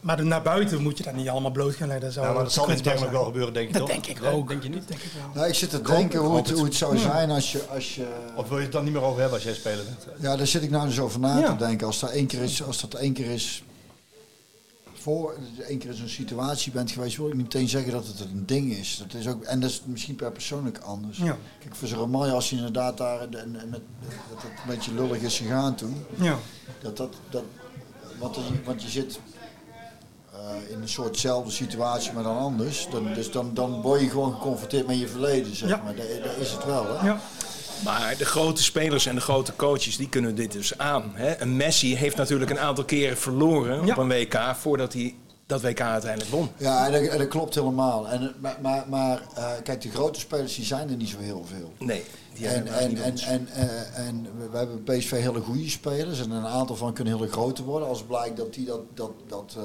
Maar 0.00 0.16
de- 0.16 0.22
naar 0.22 0.42
buiten 0.42 0.82
moet 0.82 0.98
je 0.98 1.04
dat 1.04 1.14
niet 1.14 1.28
allemaal 1.28 1.50
bloot 1.50 1.74
gaan 1.74 1.86
leggen. 1.88 2.04
Dat, 2.06 2.14
zou 2.14 2.26
Ja, 2.26 2.32
maar 2.32 2.42
dat 2.42 2.52
zal 2.52 2.70
intern 2.70 3.10
wel 3.10 3.24
gebeuren, 3.24 3.52
denk 3.52 3.66
ik 3.68 3.72
Dat 3.72 3.82
toch? 3.82 3.90
denk 3.90 4.06
ik 4.06 4.20
Nee, 4.20 4.32
ook. 4.32 4.48
Denk 4.48 4.62
je 4.62 4.68
niet? 4.68 4.88
Denk 4.88 5.00
ik 5.00 5.10
wel. 5.16 5.30
Nou, 5.34 5.48
ik 5.48 5.54
zit 5.54 5.70
te 5.70 5.82
denken 5.82 6.18
het 6.18 6.28
hoe 6.28 6.36
het, 6.36 6.50
hoe 6.50 6.64
het 6.64 6.74
zou 6.74 6.96
zijn 6.98 7.30
als 7.30 7.52
je, 7.52 7.62
als 7.74 7.94
je... 7.94 8.06
Of 8.34 8.48
wil 8.48 8.56
je 8.56 8.62
het 8.62 8.72
dan 8.72 8.84
niet 8.84 8.92
meer 8.92 9.02
over 9.02 9.20
hebben 9.20 9.34
als 9.38 9.46
jij 9.46 9.54
speler 9.54 9.84
bent? 9.84 10.06
Ja, 10.22 10.36
daar 10.36 10.46
zit 10.46 10.62
ik 10.62 10.70
nou 10.70 10.86
dus 10.86 11.00
over 11.00 11.20
na 11.20 11.38
Ja. 11.38 11.50
te 11.56 11.64
denken. 11.64 11.86
Als 11.86 12.00
dat 12.00 12.10
één 12.10 12.26
keer 12.26 12.42
is, 12.42 12.62
als 12.62 12.80
dat 12.80 12.94
één 12.94 13.12
keer 13.12 13.30
is 13.30 13.62
voor 15.02 15.34
één 15.68 15.78
keer 15.78 15.90
in 15.90 15.96
zo'n 15.96 16.08
situatie 16.08 16.72
bent 16.72 16.90
geweest, 16.90 17.16
wil 17.16 17.26
ik 17.28 17.34
niet 17.34 17.42
meteen 17.42 17.68
zeggen 17.68 17.92
dat 17.92 18.06
het 18.06 18.20
een 18.20 18.46
ding 18.46 18.72
is. 18.72 18.96
Dat 19.06 19.20
is 19.20 19.26
ook, 19.28 19.42
en 19.42 19.60
dat 19.60 19.70
is 19.70 19.82
misschien 19.84 20.16
per 20.16 20.32
persoonlijk 20.32 20.78
anders. 20.78 21.18
Ja. 21.18 21.36
Kijk, 21.58 21.74
voor 21.76 21.88
zo'n 21.88 21.98
Ramalje, 21.98 22.32
als 22.32 22.50
je 22.50 22.56
inderdaad 22.56 22.96
daar 22.98 23.18
met, 23.30 23.70
dat 23.70 23.80
het 24.42 24.44
een 24.44 24.66
beetje 24.74 24.94
lullig 24.94 25.20
is 25.22 25.38
gegaan 25.38 25.74
toen. 25.74 26.04
Ja. 26.16 26.38
Dat 26.82 26.96
dat, 26.96 27.14
dat, 27.30 27.42
want, 28.18 28.36
want 28.64 28.82
je 28.82 28.88
zit 28.88 29.20
eh, 30.32 30.72
in 30.72 30.80
een 30.82 30.88
soortzelfde 30.88 31.50
situatie, 31.50 32.12
maar 32.12 32.22
dan 32.22 32.36
anders. 32.38 32.88
Dan, 32.90 33.14
dus 33.14 33.30
dan, 33.30 33.54
dan 33.54 33.80
word 33.80 34.00
je 34.00 34.08
gewoon 34.10 34.32
geconfronteerd 34.32 34.86
met 34.86 34.98
je 34.98 35.08
verleden, 35.08 35.56
zeg 35.56 35.68
Ja. 35.68 35.80
maar. 35.84 35.94
Dat, 35.94 36.06
dat 36.24 36.36
is 36.36 36.52
het 36.52 36.64
wel, 36.64 36.86
hè? 36.98 37.06
Ja. 37.06 37.20
Maar 37.84 38.14
de 38.18 38.24
grote 38.24 38.62
spelers 38.62 39.06
en 39.06 39.14
de 39.14 39.20
grote 39.20 39.56
coaches 39.56 39.96
die 39.96 40.08
kunnen 40.08 40.34
dit 40.34 40.52
dus 40.52 40.78
aan. 40.78 41.10
Hè? 41.14 41.40
Een 41.40 41.56
Messi 41.56 41.96
heeft 41.96 42.16
natuurlijk 42.16 42.50
een 42.50 42.58
aantal 42.58 42.84
keren 42.84 43.16
verloren 43.16 43.86
Ja. 43.86 43.92
op 43.92 43.98
een 43.98 44.08
WK 44.08 44.54
voordat 44.56 44.92
hij 44.92 45.14
dat 45.46 45.62
WK 45.62 45.80
uiteindelijk 45.80 46.30
won. 46.30 46.48
Ja, 46.56 46.86
en 46.86 46.92
dat, 46.92 47.02
en 47.02 47.18
dat 47.18 47.28
klopt 47.28 47.54
helemaal. 47.54 48.08
En, 48.08 48.34
maar 48.40 48.58
maar, 48.62 48.84
maar 48.88 49.22
eh, 49.34 49.50
kijk, 49.64 49.80
de 49.80 49.90
grote 49.90 50.20
spelers 50.20 50.54
die 50.54 50.64
zijn 50.64 50.90
er 50.90 50.96
niet 50.96 51.08
zo 51.08 51.18
heel 51.18 51.44
veel. 51.48 51.72
Nee, 51.78 52.04
die 52.34 52.48
En, 52.48 52.66
en, 52.66 52.96
en, 53.02 53.18
en, 53.18 53.48
eh, 53.48 54.06
en 54.08 54.26
we- 54.50 54.56
hebben 54.56 54.84
bij 54.84 54.98
PSV 54.98 55.10
hele 55.10 55.40
goede 55.40 55.68
spelers. 55.68 56.20
En 56.20 56.30
een 56.30 56.46
aantal 56.46 56.76
van 56.76 56.92
kunnen 56.92 57.14
hele 57.16 57.28
grote 57.30 57.64
worden. 57.64 57.88
Als 57.88 58.02
blijkt 58.02 58.36
dat 58.36 58.54
die 58.54 58.64
dat, 58.64 58.80
dat, 58.94 59.10
dat 59.28 59.54
eh, 59.56 59.62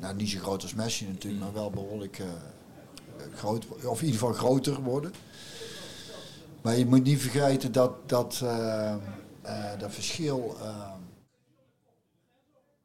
nou 0.00 0.14
niet 0.14 0.28
zo 0.30 0.38
groot 0.38 0.62
als 0.62 0.74
Messi 0.74 1.06
natuurlijk, 1.06 1.42
maar 1.42 1.52
wel 1.52 1.70
behoorlijk 1.70 2.18
eh, 2.18 2.26
groot, 3.34 3.66
of 3.84 3.98
in 4.00 4.06
ieder 4.06 4.20
geval 4.20 4.34
groter 4.34 4.82
worden. 4.82 5.12
Maar 6.66 6.78
je 6.78 6.86
moet 6.86 7.02
niet 7.04 7.20
vergeten 7.20 7.72
dat 7.72 8.08
dat, 8.08 8.40
eh, 8.42 8.92
eh, 8.92 8.98
dat 9.78 9.92
verschil. 9.92 10.56
eh, 10.62 10.90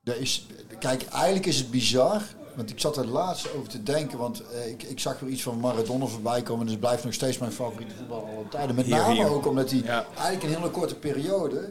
dat 0.03 0.15
is, 0.15 0.47
kijk, 0.79 1.03
eigenlijk 1.07 1.45
is 1.45 1.57
het 1.57 1.71
bizar. 1.71 2.21
Want 2.55 2.69
ik 2.69 2.79
zat 2.79 2.97
er 2.97 3.07
laatst 3.07 3.53
over 3.53 3.69
te 3.69 3.83
denken. 3.83 4.17
Want 4.17 4.43
eh, 4.47 4.67
ik, 4.69 4.83
ik 4.83 4.99
zag 4.99 5.19
weer 5.19 5.29
iets 5.29 5.43
van 5.43 5.59
Maradona 5.59 6.05
voorbij 6.05 6.41
komen. 6.41 6.63
Dus 6.63 6.71
het 6.71 6.79
blijft 6.81 7.03
nog 7.03 7.13
steeds 7.13 7.37
mijn 7.37 7.51
favoriete 7.51 7.95
voetballer 7.95 8.23
aller 8.29 8.47
tijden. 8.49 8.75
Met 8.75 8.85
Hier, 8.85 8.95
name 8.95 9.13
hier. 9.13 9.29
ook 9.29 9.45
omdat 9.47 9.69
hij 9.71 9.81
Ja. 9.83 10.05
eigenlijk 10.15 10.43
een 10.43 10.59
hele 10.59 10.69
korte 10.71 10.95
periode 10.95 11.69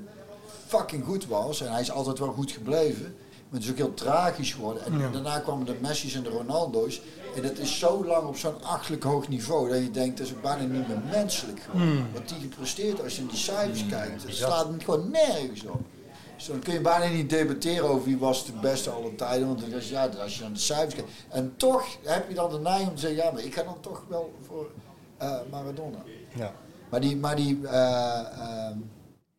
fucking 0.66 1.04
goed 1.04 1.26
was. 1.26 1.60
En 1.60 1.72
hij 1.72 1.80
is 1.80 1.90
altijd 1.90 2.18
wel 2.18 2.32
goed 2.32 2.50
gebleven. 2.50 3.14
Maar 3.48 3.58
het 3.60 3.62
is 3.64 3.70
ook 3.70 3.76
heel 3.76 3.94
tragisch 3.94 4.52
geworden. 4.52 4.84
En 4.84 4.98
Ja. 4.98 5.08
daarna 5.10 5.38
kwamen 5.38 5.66
de 5.66 5.76
Messi's 5.80 6.14
en 6.14 6.22
de 6.22 6.28
Ronaldo's. 6.28 7.00
En 7.34 7.42
dat 7.42 7.58
is 7.58 7.78
zo 7.78 8.04
lang 8.04 8.26
op 8.26 8.36
zo'n 8.36 8.62
achtelijk 8.62 9.02
hoog 9.02 9.28
niveau. 9.28 9.68
Dat 9.68 9.78
je 9.78 9.90
denkt, 9.90 10.18
dat 10.18 10.26
is 10.26 10.32
ook 10.32 10.42
bijna 10.42 10.62
niet 10.62 10.88
meer 10.88 11.00
menselijk. 11.10 11.60
Hmm. 11.70 12.06
Wat 12.12 12.28
die 12.28 12.40
gepresteerd 12.40 13.02
als 13.02 13.16
je 13.16 13.20
in 13.20 13.26
die 13.26 13.38
cijfers 13.38 13.86
kijkt. 13.86 14.22
Het 14.22 14.34
slaat 14.34 14.68
gewoon 14.78 15.10
nergens 15.10 15.64
op. 15.64 15.80
Dus 16.36 16.46
dan 16.46 16.58
kun 16.58 16.72
je 16.72 16.80
bijna 16.80 17.14
niet 17.14 17.30
debatteren 17.30 17.88
over 17.88 18.04
wie 18.04 18.18
was 18.18 18.46
de 18.46 18.52
beste 18.52 18.90
aller 18.90 19.14
tijden. 19.14 19.46
Want 19.46 19.74
als, 19.74 19.88
ja, 19.88 20.06
als 20.06 20.36
je 20.36 20.42
naar 20.42 20.52
de 20.52 20.58
cijfers 20.58 20.94
kijkt. 20.94 21.10
En 21.28 21.52
toch 21.56 21.84
heb 22.02 22.28
je 22.28 22.34
dan 22.34 22.50
de 22.50 22.58
neiging 22.58 22.88
om 22.88 22.94
te 22.94 23.00
zeggen, 23.00 23.24
ja, 23.24 23.30
maar 23.30 23.42
ik 23.42 23.54
ga 23.54 23.62
dan 23.62 23.80
toch 23.80 24.04
wel 24.08 24.32
voor 24.46 24.70
eh, 25.16 25.36
Maradona. 25.50 26.02
Ja. 26.34 26.52
Maar 26.90 27.00
die, 27.00 27.16
maar 27.16 27.36
die 27.36 27.66
eh, 27.66 28.20
ehm, 28.38 28.78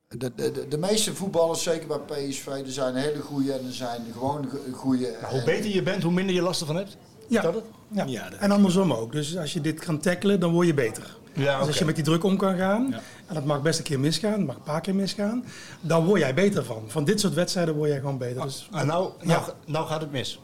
de, 0.08 0.32
de, 0.36 0.52
de, 0.52 0.68
de 0.68 0.78
meeste 0.78 1.16
voetballers, 1.16 1.64
zeker 1.64 1.88
bij 1.88 1.98
PSV, 1.98 2.48
er 2.48 2.72
zijn 2.72 2.96
hele 2.96 3.22
goede 3.22 3.54
en 3.54 3.66
er 3.66 3.74
zijn 3.74 4.02
gewoon 4.12 4.50
goede. 4.72 5.18
Nou, 5.22 5.34
hoe 5.34 5.44
beter 5.44 5.72
je 5.72 5.84
bent, 5.84 6.04
hoe 6.04 6.12
minder 6.12 6.36
je 6.36 6.42
last 6.42 6.62
ervan 6.62 6.76
hebt. 6.76 6.98
Ja. 7.32 7.42
Dat 7.42 7.54
het? 7.54 7.64
Ja. 7.88 8.04
Ja, 8.08 8.30
dat- 8.30 8.40
En 8.40 8.52
andersom 8.52 8.94
ook. 8.94 9.12
Dus 9.12 9.38
als 9.38 9.54
je 9.54 9.62
dit 9.62 9.80
kan 9.80 10.00
tackelen, 10.00 10.40
dan 10.40 10.52
word 10.52 10.68
je 10.68 10.74
beter. 10.74 11.16
Ja, 11.34 11.58
Dus 11.58 11.68
als 11.68 11.78
je 11.78 11.86
met 11.86 11.96
die 11.96 12.04
druk 12.04 12.24
om 12.24 12.38
kan 12.38 12.58
gaan, 12.58 12.94
en 13.28 13.34
dat 13.34 13.46
mag 13.46 13.62
best 13.62 13.78
een 13.80 13.86
keer 13.86 14.00
misgaan, 14.00 14.38
dat 14.38 14.46
mag 14.48 14.56
een 14.56 14.62
paar 14.62 14.82
keer 14.82 14.96
misgaan, 14.96 15.46
dan 15.82 16.06
word 16.06 16.20
jij 16.20 16.34
beter 16.34 16.66
van. 16.66 16.84
Van 16.88 17.04
dit 17.04 17.20
soort 17.20 17.34
wedstrijden 17.34 17.76
word 17.76 17.90
jij 17.90 18.00
gewoon 18.00 18.18
beter. 18.18 18.42
Dus, 18.42 18.68
En 18.72 18.88
nou, 18.88 19.12
Ja. 19.20 19.26
nou, 19.28 19.52
nou 19.66 19.88
gaat 19.88 20.02
het 20.02 20.12
mis. 20.12 20.40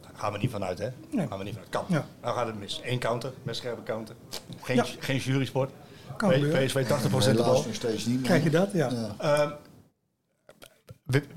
Daar 0.00 0.10
gaan 0.14 0.32
we 0.32 0.38
niet 0.38 0.50
vanuit, 0.50 0.78
hè? 0.78 0.88
Nee. 1.10 1.26
Gaan 1.26 1.38
we 1.38 1.44
niet 1.44 1.52
vanuit. 1.52 1.70
Kan. 1.70 1.84
Ja. 1.88 2.06
Nou 2.22 2.36
gaat 2.36 2.46
het 2.46 2.58
mis. 2.58 2.80
Eén 2.84 2.98
counter, 2.98 3.32
met 3.42 3.56
scherpe 3.56 3.82
counter. 3.82 4.14
Geen, 4.62 4.76
Ja. 4.76 4.84
geen 4.98 5.16
jurysport. 5.18 5.70
Kan. 6.16 6.30
PSV 6.30 6.86
80% 6.86 7.36
de 7.36 7.42
bal. 7.42 7.50
Helaas 7.52 7.66
nog 7.66 7.74
steeds 7.74 8.04
niet. 8.06 8.22
Krijg 8.22 8.42
je 8.42 8.50
dat? 8.50 8.68
Ja. 8.72 8.90
Ja. 8.90 9.14
Ehm, 9.18 9.50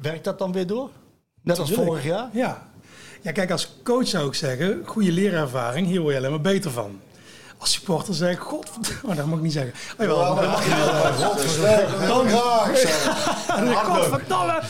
werkt 0.02 0.24
dat 0.24 0.40
dan 0.40 0.52
weer 0.52 0.68
door? 0.68 0.90
Net 1.42 1.60
als 1.60 1.72
vorig 1.72 2.04
jaar? 2.04 2.30
Ja. 2.34 2.69
Ja, 3.22 3.32
kijk, 3.32 3.52
als 3.52 3.76
coach 3.84 4.08
zou 4.08 4.28
ik 4.28 4.34
zeggen, 4.34 4.82
goede 4.86 5.12
leerervaring, 5.12 5.88
hier 5.88 6.00
word 6.02 6.12
je 6.14 6.20
alleen 6.20 6.32
maar 6.32 6.42
beter 6.42 6.72
van. 6.72 7.00
Als 7.58 7.72
supporter 7.72 8.14
zeg 8.14 8.32
ik, 8.34 8.40
god, 8.40 8.70
oh, 9.04 9.16
dat 9.16 9.26
mag 9.26 9.38
ik 9.38 9.44
niet 9.44 9.54
zeggen. 9.54 9.74
Oh, 10.00 10.06
jawel, 10.06 10.36
Ja, 10.36 10.42
maar 10.42 10.58
graag. 10.58 11.18
Godverdomme. 13.86 14.62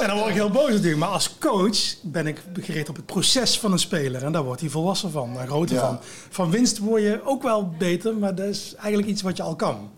En 0.00 0.06
dan 0.08 0.16
word 0.16 0.28
ik 0.28 0.34
heel 0.34 0.50
boos 0.50 0.70
natuurlijk. 0.70 0.96
Maar 0.98 1.08
als 1.08 1.38
coach 1.38 1.78
ben 2.02 2.26
ik 2.26 2.42
gericht 2.60 2.88
op 2.88 2.96
het 2.96 3.06
proces 3.06 3.58
van 3.58 3.72
een 3.72 3.78
speler. 3.78 4.22
En 4.24 4.32
daar 4.32 4.42
wordt 4.42 4.60
hij 4.60 4.70
volwassen 4.70 5.10
van, 5.10 5.34
daar 5.34 5.46
groter 5.46 5.74
Ja. 5.76 5.80
van. 5.86 5.98
Van 6.30 6.50
winst 6.50 6.78
word 6.78 7.02
je 7.02 7.20
ook 7.24 7.42
wel 7.42 7.68
beter, 7.78 8.14
maar 8.16 8.34
dat 8.34 8.46
is 8.46 8.74
eigenlijk 8.78 9.08
iets 9.08 9.22
wat 9.22 9.36
je 9.36 9.42
al 9.42 9.56
kan. 9.56 9.90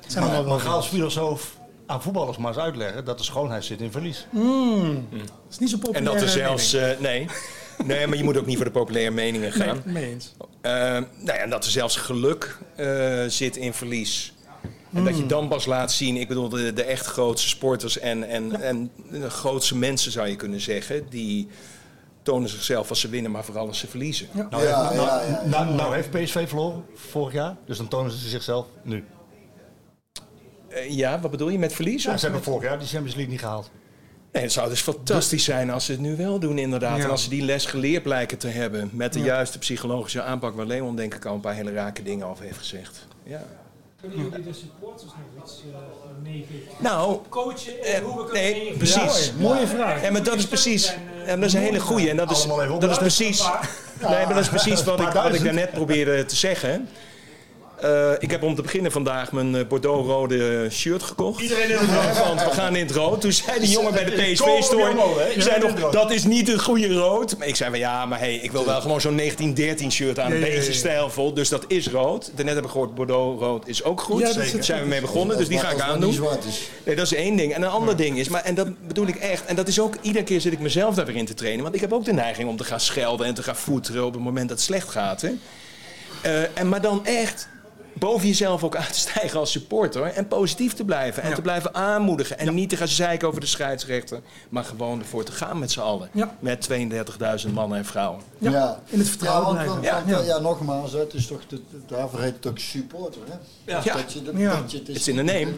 Het 0.00 0.12
zijn 0.12 0.24
allemaal 0.24 0.44
wel 0.44 0.52
Maar 0.54 0.64
ga 0.64 0.70
als 0.70 0.86
filosoof 0.86 1.56
aan 1.88 2.02
voetballers 2.02 2.36
maar 2.36 2.48
eens 2.52 2.62
uitleggen 2.62 3.04
dat 3.04 3.18
de 3.18 3.24
schoonheid 3.24 3.64
zit 3.64 3.80
in 3.80 3.90
verlies. 3.90 4.26
Mm. 4.30 5.06
Dat 5.10 5.20
is 5.50 5.58
niet 5.58 5.70
zo 5.70 5.74
En 5.76 5.80
populair. 5.82 6.04
dat 6.12 6.22
er 6.22 6.28
zelfs... 6.28 6.72
eh, 6.72 6.98
nee. 6.98 7.26
nee, 7.84 8.06
maar 8.06 8.16
je 8.16 8.24
moet 8.24 8.36
ook 8.36 8.46
niet 8.46 8.56
voor 8.56 8.64
de 8.64 8.70
populaire 8.70 9.10
meningen 9.10 9.52
gaan. 9.52 9.82
Nee, 9.84 9.94
mee 9.94 10.10
eens. 10.12 10.34
Eh, 10.60 10.72
nou 10.72 11.04
ja, 11.24 11.32
en 11.34 11.50
dat 11.50 11.64
er 11.64 11.70
zelfs 11.70 11.96
geluk 11.96 12.58
eh, 12.76 13.24
zit 13.26 13.56
in 13.56 13.74
verlies. 13.74 14.32
En 14.94 15.04
dat 15.04 15.12
je 15.14 15.18
Hmm. 15.20 15.28
dan 15.28 15.48
pas 15.48 15.66
laat 15.66 15.92
zien, 15.92 16.16
ik 16.16 16.28
bedoel, 16.28 16.48
de, 16.48 16.72
de 16.72 16.82
echt 16.82 17.06
grootste 17.06 17.48
sporters 17.48 17.98
en, 17.98 18.28
en, 18.28 18.60
en 18.62 18.90
de 19.10 19.30
grootste 19.30 19.76
mensen 19.76 20.12
zou 20.12 20.28
je 20.28 20.36
kunnen 20.36 20.60
zeggen, 20.60 21.06
die 21.08 21.48
tonen 22.22 22.48
zichzelf 22.48 22.88
als 22.88 23.00
ze 23.00 23.08
winnen, 23.08 23.30
maar 23.30 23.44
vooral 23.44 23.66
als 23.66 23.78
ze 23.78 23.86
verliezen. 23.86 24.28
Nou, 24.32 24.48
nou, 24.50 24.94
nou, 25.44 25.74
nou 25.74 25.94
heeft 25.94 26.10
PSV 26.10 26.48
verloren 26.48 26.84
vorig 26.94 27.32
jaar, 27.32 27.56
dus 27.66 27.76
dan 27.76 27.88
tonen 27.88 28.10
ze 28.12 28.28
zichzelf 28.28 28.66
nu. 28.82 29.04
Eh, 30.78 30.90
ja, 30.96 31.20
wat 31.20 31.30
bedoel 31.30 31.48
je 31.48 31.58
met 31.58 31.72
verliezen? 31.72 32.10
Ja, 32.10 32.16
ze 32.16 32.24
hebben 32.24 32.42
vorig 32.42 32.62
jaar 32.62 32.78
Champions 32.78 33.14
League 33.14 33.26
niet 33.32 33.40
gehaald. 33.40 33.70
Nee, 34.32 34.42
het 34.42 34.52
zou 34.52 34.68
dus 34.68 34.80
fantastisch 34.80 35.44
zijn 35.44 35.70
als 35.70 35.84
ze 35.84 35.92
het 35.92 36.00
nu 36.00 36.16
wel 36.16 36.38
doen, 36.38 36.58
inderdaad. 36.58 36.98
Ja. 36.98 37.04
En 37.04 37.10
als 37.10 37.22
ze 37.22 37.28
die 37.28 37.42
les 37.42 37.66
geleerd 37.66 38.02
blijken 38.02 38.38
te 38.38 38.48
hebben 38.48 38.90
met 38.92 39.12
de 39.12 39.18
Ja. 39.18 39.24
juiste 39.24 39.58
psychologische 39.58 40.22
aanpak, 40.22 40.54
waar 40.54 40.66
Leon 40.66 40.96
denk 40.96 41.14
ik 41.14 41.24
al 41.24 41.34
een 41.34 41.40
paar 41.40 41.54
hele 41.54 41.72
rake 41.72 42.02
dingen 42.02 42.26
over 42.26 42.44
heeft 42.44 42.58
gezegd. 42.58 43.06
Ja. 43.22 43.42
Kunnen 44.00 44.18
jullie 44.18 44.44
de 44.44 44.52
supporters 44.52 45.02
nog 45.04 45.44
iets 45.44 45.62
eh, 45.72 45.78
meegeven? 46.22 46.72
Nou, 46.78 47.18
coachen 47.28 47.82
eh, 47.82 47.96
en 47.96 48.02
hoe 48.02 48.16
we 48.16 48.24
kunnen 48.24 48.42
nee, 48.42 48.76
precies. 48.76 49.32
mooie 49.38 49.66
vraag. 49.66 50.02
Ja, 50.02 50.10
maar 50.10 50.22
dat 50.22 50.34
is 50.34 50.46
precies. 50.46 50.94
Ja, 51.26 51.36
dat 51.36 51.44
is 51.44 51.52
een 51.52 51.60
hele 51.60 51.80
goeie. 51.80 52.10
En 52.10 52.16
dat 52.16 52.30
is, 52.30 52.38
Allemaal 52.38 52.62
even 52.62 52.80
dat 52.80 52.90
is 52.90 52.98
precies. 52.98 53.48
Nee, 54.00 54.10
maar 54.10 54.28
dat 54.34 54.38
is 54.42 54.48
precies 54.48 54.84
wat 54.84 55.00
ik, 55.00 55.08
wat 55.08 55.34
ik 55.34 55.44
daarnet 55.44 55.70
probeerde 55.70 56.24
te 56.24 56.36
zeggen. 56.36 56.88
Eh, 57.80 58.12
ik 58.18 58.30
heb 58.30 58.42
om 58.42 58.54
te 58.54 58.62
beginnen 58.62 58.92
vandaag 58.92 59.32
mijn 59.32 59.56
eh, 59.56 59.66
Bordeaux-rode 59.68 60.66
shirt 60.70 61.02
gekocht. 61.02 61.42
Iedereen 61.42 61.70
in 61.70 61.76
het 61.76 61.90
rood. 61.90 62.26
Want 62.26 62.44
we 62.44 62.50
gaan 62.50 62.76
in 62.76 62.86
het 62.86 62.94
rood. 62.96 63.20
Toen 63.20 63.32
zei 63.32 63.60
die 63.60 63.70
jongen 63.70 63.92
bij 63.92 64.04
de 64.04 64.10
PSV-store... 64.10 64.94
zei 65.36 65.60
nog, 65.60 65.90
dat 65.90 66.10
is 66.10 66.24
niet 66.24 66.48
een 66.48 66.60
goede 66.60 66.94
rood. 66.94 67.38
Maar 67.38 67.46
ik 67.46 67.56
zei 67.56 67.70
van 67.70 67.78
ja, 67.78 68.06
maar 68.06 68.18
hey, 68.18 68.34
ik 68.34 68.52
wil 68.52 68.64
wel 68.64 68.80
gewoon 68.80 69.00
zo'n 69.00 69.16
1913 69.16 69.92
shirt 69.92 70.18
aan. 70.18 70.32
Een 70.32 70.38
ja, 70.38 70.44
beetje 70.44 70.72
stijlvol. 70.72 71.34
Dus 71.34 71.48
dat 71.48 71.64
is 71.66 71.88
rood. 71.88 72.30
Daarnet 72.34 72.54
heb 72.54 72.64
ik 72.64 72.70
gehoord, 72.70 72.94
Bordeaux-rood 72.94 73.68
is 73.68 73.84
ook 73.84 74.00
goed. 74.00 74.20
Ja, 74.20 74.32
Daar 74.32 74.64
zijn 74.64 74.82
we 74.82 74.88
mee 74.88 75.00
begonnen, 75.00 75.36
dus 75.36 75.48
die 75.48 75.58
ga 75.58 75.70
ik 75.70 75.80
aandoen. 75.80 76.18
Nee, 76.84 76.96
dat 76.96 77.04
is 77.04 77.14
één 77.14 77.36
ding. 77.36 77.54
En 77.54 77.62
een 77.62 77.68
ander 77.68 77.96
ding 77.96 78.18
is, 78.18 78.28
maar, 78.28 78.42
en 78.42 78.54
dat 78.54 78.68
bedoel 78.86 79.06
ik 79.06 79.16
echt, 79.16 79.44
en 79.44 79.56
dat 79.56 79.68
is 79.68 79.80
ook, 79.80 79.94
iedere 80.00 80.24
keer 80.24 80.40
zit 80.40 80.52
ik 80.52 80.60
mezelf 80.60 80.94
daar 80.94 81.06
weer 81.06 81.16
in 81.16 81.26
te 81.26 81.34
trainen. 81.34 81.62
Want 81.62 81.74
ik 81.74 81.80
heb 81.80 81.92
ook 81.92 82.04
de 82.04 82.12
neiging 82.12 82.48
om 82.48 82.56
te 82.56 82.64
gaan 82.64 82.80
schelden 82.80 83.26
en 83.26 83.34
te 83.34 83.42
gaan 83.42 83.56
voeteren 83.56 84.04
op 84.04 84.12
het 84.12 84.22
moment 84.22 84.48
dat 84.48 84.56
het 84.56 84.66
slecht 84.66 84.88
gaat. 84.88 85.20
Hè. 85.20 85.30
Eh, 86.22 86.58
en, 86.58 86.68
maar 86.68 86.80
dan 86.80 87.06
echt 87.06 87.48
boven 87.98 88.26
jezelf 88.26 88.64
ook 88.64 88.76
uit 88.76 88.92
te 88.92 88.98
stijgen 88.98 89.38
als 89.38 89.50
supporter. 89.50 90.02
En 90.02 90.28
positief 90.28 90.72
te 90.74 90.84
blijven. 90.84 91.22
En 91.22 91.34
te 91.34 91.42
blijven 91.42 91.74
aanmoedigen. 91.74 92.38
En 92.38 92.54
niet 92.54 92.68
te 92.68 92.76
gaan 92.76 92.88
zeiken 92.88 93.28
over 93.28 93.40
de 93.40 93.46
scheidsrechter. 93.46 94.20
Maar 94.48 94.64
gewoon 94.64 94.98
ervoor 94.98 95.24
te 95.24 95.32
gaan 95.32 95.58
met 95.58 95.70
z'n 95.70 95.80
allen. 95.80 96.08
Ja. 96.12 96.36
Met 96.38 96.68
32.000 97.46 97.52
mannen 97.52 97.78
en 97.78 97.84
vrouwen. 97.84 98.20
Ja, 98.38 98.80
in 98.88 98.98
het 98.98 99.08
vertrouwen 99.08 99.44
want, 99.44 99.54
blijven. 99.56 99.74
want- 99.74 100.06
Ja. 100.08 100.14
want, 100.16 100.26
ja. 100.26 100.38
nogmaals, 100.38 100.92
het 100.92 101.14
is 101.14 101.26
toch, 101.26 101.40
de, 101.48 101.60
daarvoor 101.86 102.20
heet 102.20 102.34
het 102.34 102.46
ook 102.46 102.58
supporter. 102.58 103.20
Hè? 103.28 103.34
Ja. 103.72 103.80
Dat 103.96 104.12
je, 104.12 104.22
dat, 104.22 104.34
Ja. 104.36 104.60
dat 104.60 104.70
je, 104.70 104.78
het 104.78 104.86
Het 104.86 104.96
is 104.96 105.08
in 105.08 105.16
de 105.16 105.22
name. 105.22 105.52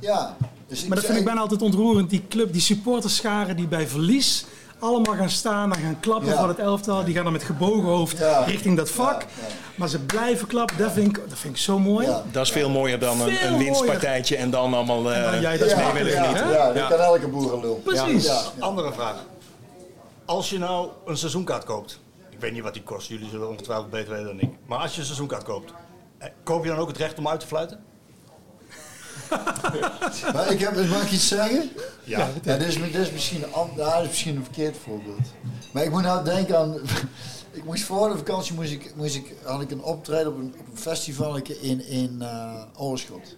Ja. 0.00 0.36
Dus 0.66 0.84
Maar 0.86 0.96
dat 0.96 1.06
vind 1.06 1.18
ik 1.18 1.24
bijna 1.24 1.40
altijd 1.40 1.62
ontroerend. 1.62 2.10
Die 2.10 2.22
club, 2.28 2.52
die 2.52 2.60
supporterscharen 2.60 3.56
die 3.56 3.66
bij 3.66 3.86
verlies 3.88 4.44
allemaal 4.80 5.14
gaan 5.16 5.30
staan 5.30 5.72
en 5.74 5.80
gaan 5.82 6.00
klappen 6.00 6.28
Ja. 6.28 6.38
voor 6.38 6.48
het 6.48 6.58
elftal. 6.58 7.04
Die 7.04 7.14
gaan 7.14 7.24
dan 7.24 7.32
met 7.32 7.42
gebogen 7.42 7.88
hoofd 7.88 8.18
Ja. 8.18 8.44
richting 8.44 8.76
dat 8.76 8.90
vak. 8.90 9.20
Ja, 9.22 9.28
ja. 9.48 9.54
Maar 9.74 9.88
ze 9.88 9.98
blijven 9.98 10.46
klappen. 10.46 10.76
Dat 10.78 10.92
vind 10.92 11.16
ik, 11.16 11.28
dat 11.28 11.38
vind 11.38 11.54
ik 11.54 11.60
zo 11.60 11.78
mooi. 11.78 12.06
Ja. 12.06 12.22
Dat 12.30 12.44
is 12.46 12.52
veel 12.52 12.70
mooier 12.70 12.98
dan 12.98 13.20
een, 13.20 13.30
Veel 13.32 13.48
een 13.48 13.58
winstpartijtje 13.58 14.36
en 14.36 14.50
dan 14.50 14.74
allemaal 14.74 15.12
En 15.12 15.22
dan 15.22 15.32
eh 15.34 15.40
jij 15.40 15.58
dat 15.58 15.76
mee 15.76 15.84
ja, 15.86 15.92
willen 15.92 16.12
ja, 16.12 16.22
genieten. 16.22 16.50
ja, 16.50 16.72
dat 16.72 16.88
kan 16.88 16.98
elke 16.98 17.28
boerenlul. 17.28 17.74
Precies. 17.84 18.24
Ja, 18.26 18.32
ja. 18.56 18.64
Andere 18.64 18.92
vraag. 18.92 19.14
Als 20.24 20.50
je 20.50 20.58
nou 20.58 20.88
een 21.06 21.16
seizoenkaart 21.16 21.64
koopt, 21.64 22.00
ik 22.30 22.40
weet 22.40 22.52
niet 22.52 22.62
wat 22.62 22.72
die 22.74 22.82
kost, 22.82 23.08
jullie 23.08 23.28
zullen 23.28 23.48
ongetwijfeld 23.48 23.90
beter 23.90 24.10
weten 24.10 24.26
dan 24.26 24.40
ik. 24.40 24.50
Maar 24.66 24.78
als 24.78 24.92
je 24.92 24.98
een 24.98 25.04
seizoenkaart 25.04 25.44
koopt, 25.44 25.72
eh, 26.18 26.28
koop 26.42 26.64
je 26.64 26.70
dan 26.70 26.78
ook 26.78 26.88
het 26.88 26.96
recht 26.96 27.18
om 27.18 27.28
uit 27.28 27.40
te 27.40 27.46
fluiten? 27.46 27.80
Maar 30.32 30.50
ik 30.50 30.60
heb, 30.60 30.88
mag 30.88 31.02
ik 31.02 31.10
iets 31.10 31.28
zeggen? 31.28 31.70
Ja. 32.04 32.18
Ja, 32.42 32.56
dit, 32.56 32.66
is, 32.66 32.74
dit, 32.74 32.94
is 32.94 33.12
misschien 33.12 33.42
een, 33.42 34.02
is 34.02 34.08
misschien 34.08 34.36
een 34.36 34.44
verkeerd 34.44 34.76
voorbeeld. 34.84 35.26
Maar 35.72 35.82
ik 35.82 35.90
moet 35.90 36.02
nou 36.02 36.24
denken 36.24 36.58
aan... 36.58 36.76
Ik 37.52 37.64
moest 37.64 37.84
voor 37.84 38.08
de 38.08 38.16
vakantie 38.16 38.54
moest 38.54 38.72
ik, 38.72 38.92
moest 38.96 39.14
ik, 39.14 39.34
had 39.44 39.60
ik 39.60 39.70
een 39.70 39.82
optreden 39.82 40.32
op 40.32 40.38
een, 40.38 40.54
op 40.58 40.66
een 40.70 40.78
festival 40.78 41.36
in, 41.36 41.86
in 41.86 42.22
eh 42.22 42.62
Oorschot. 42.76 43.36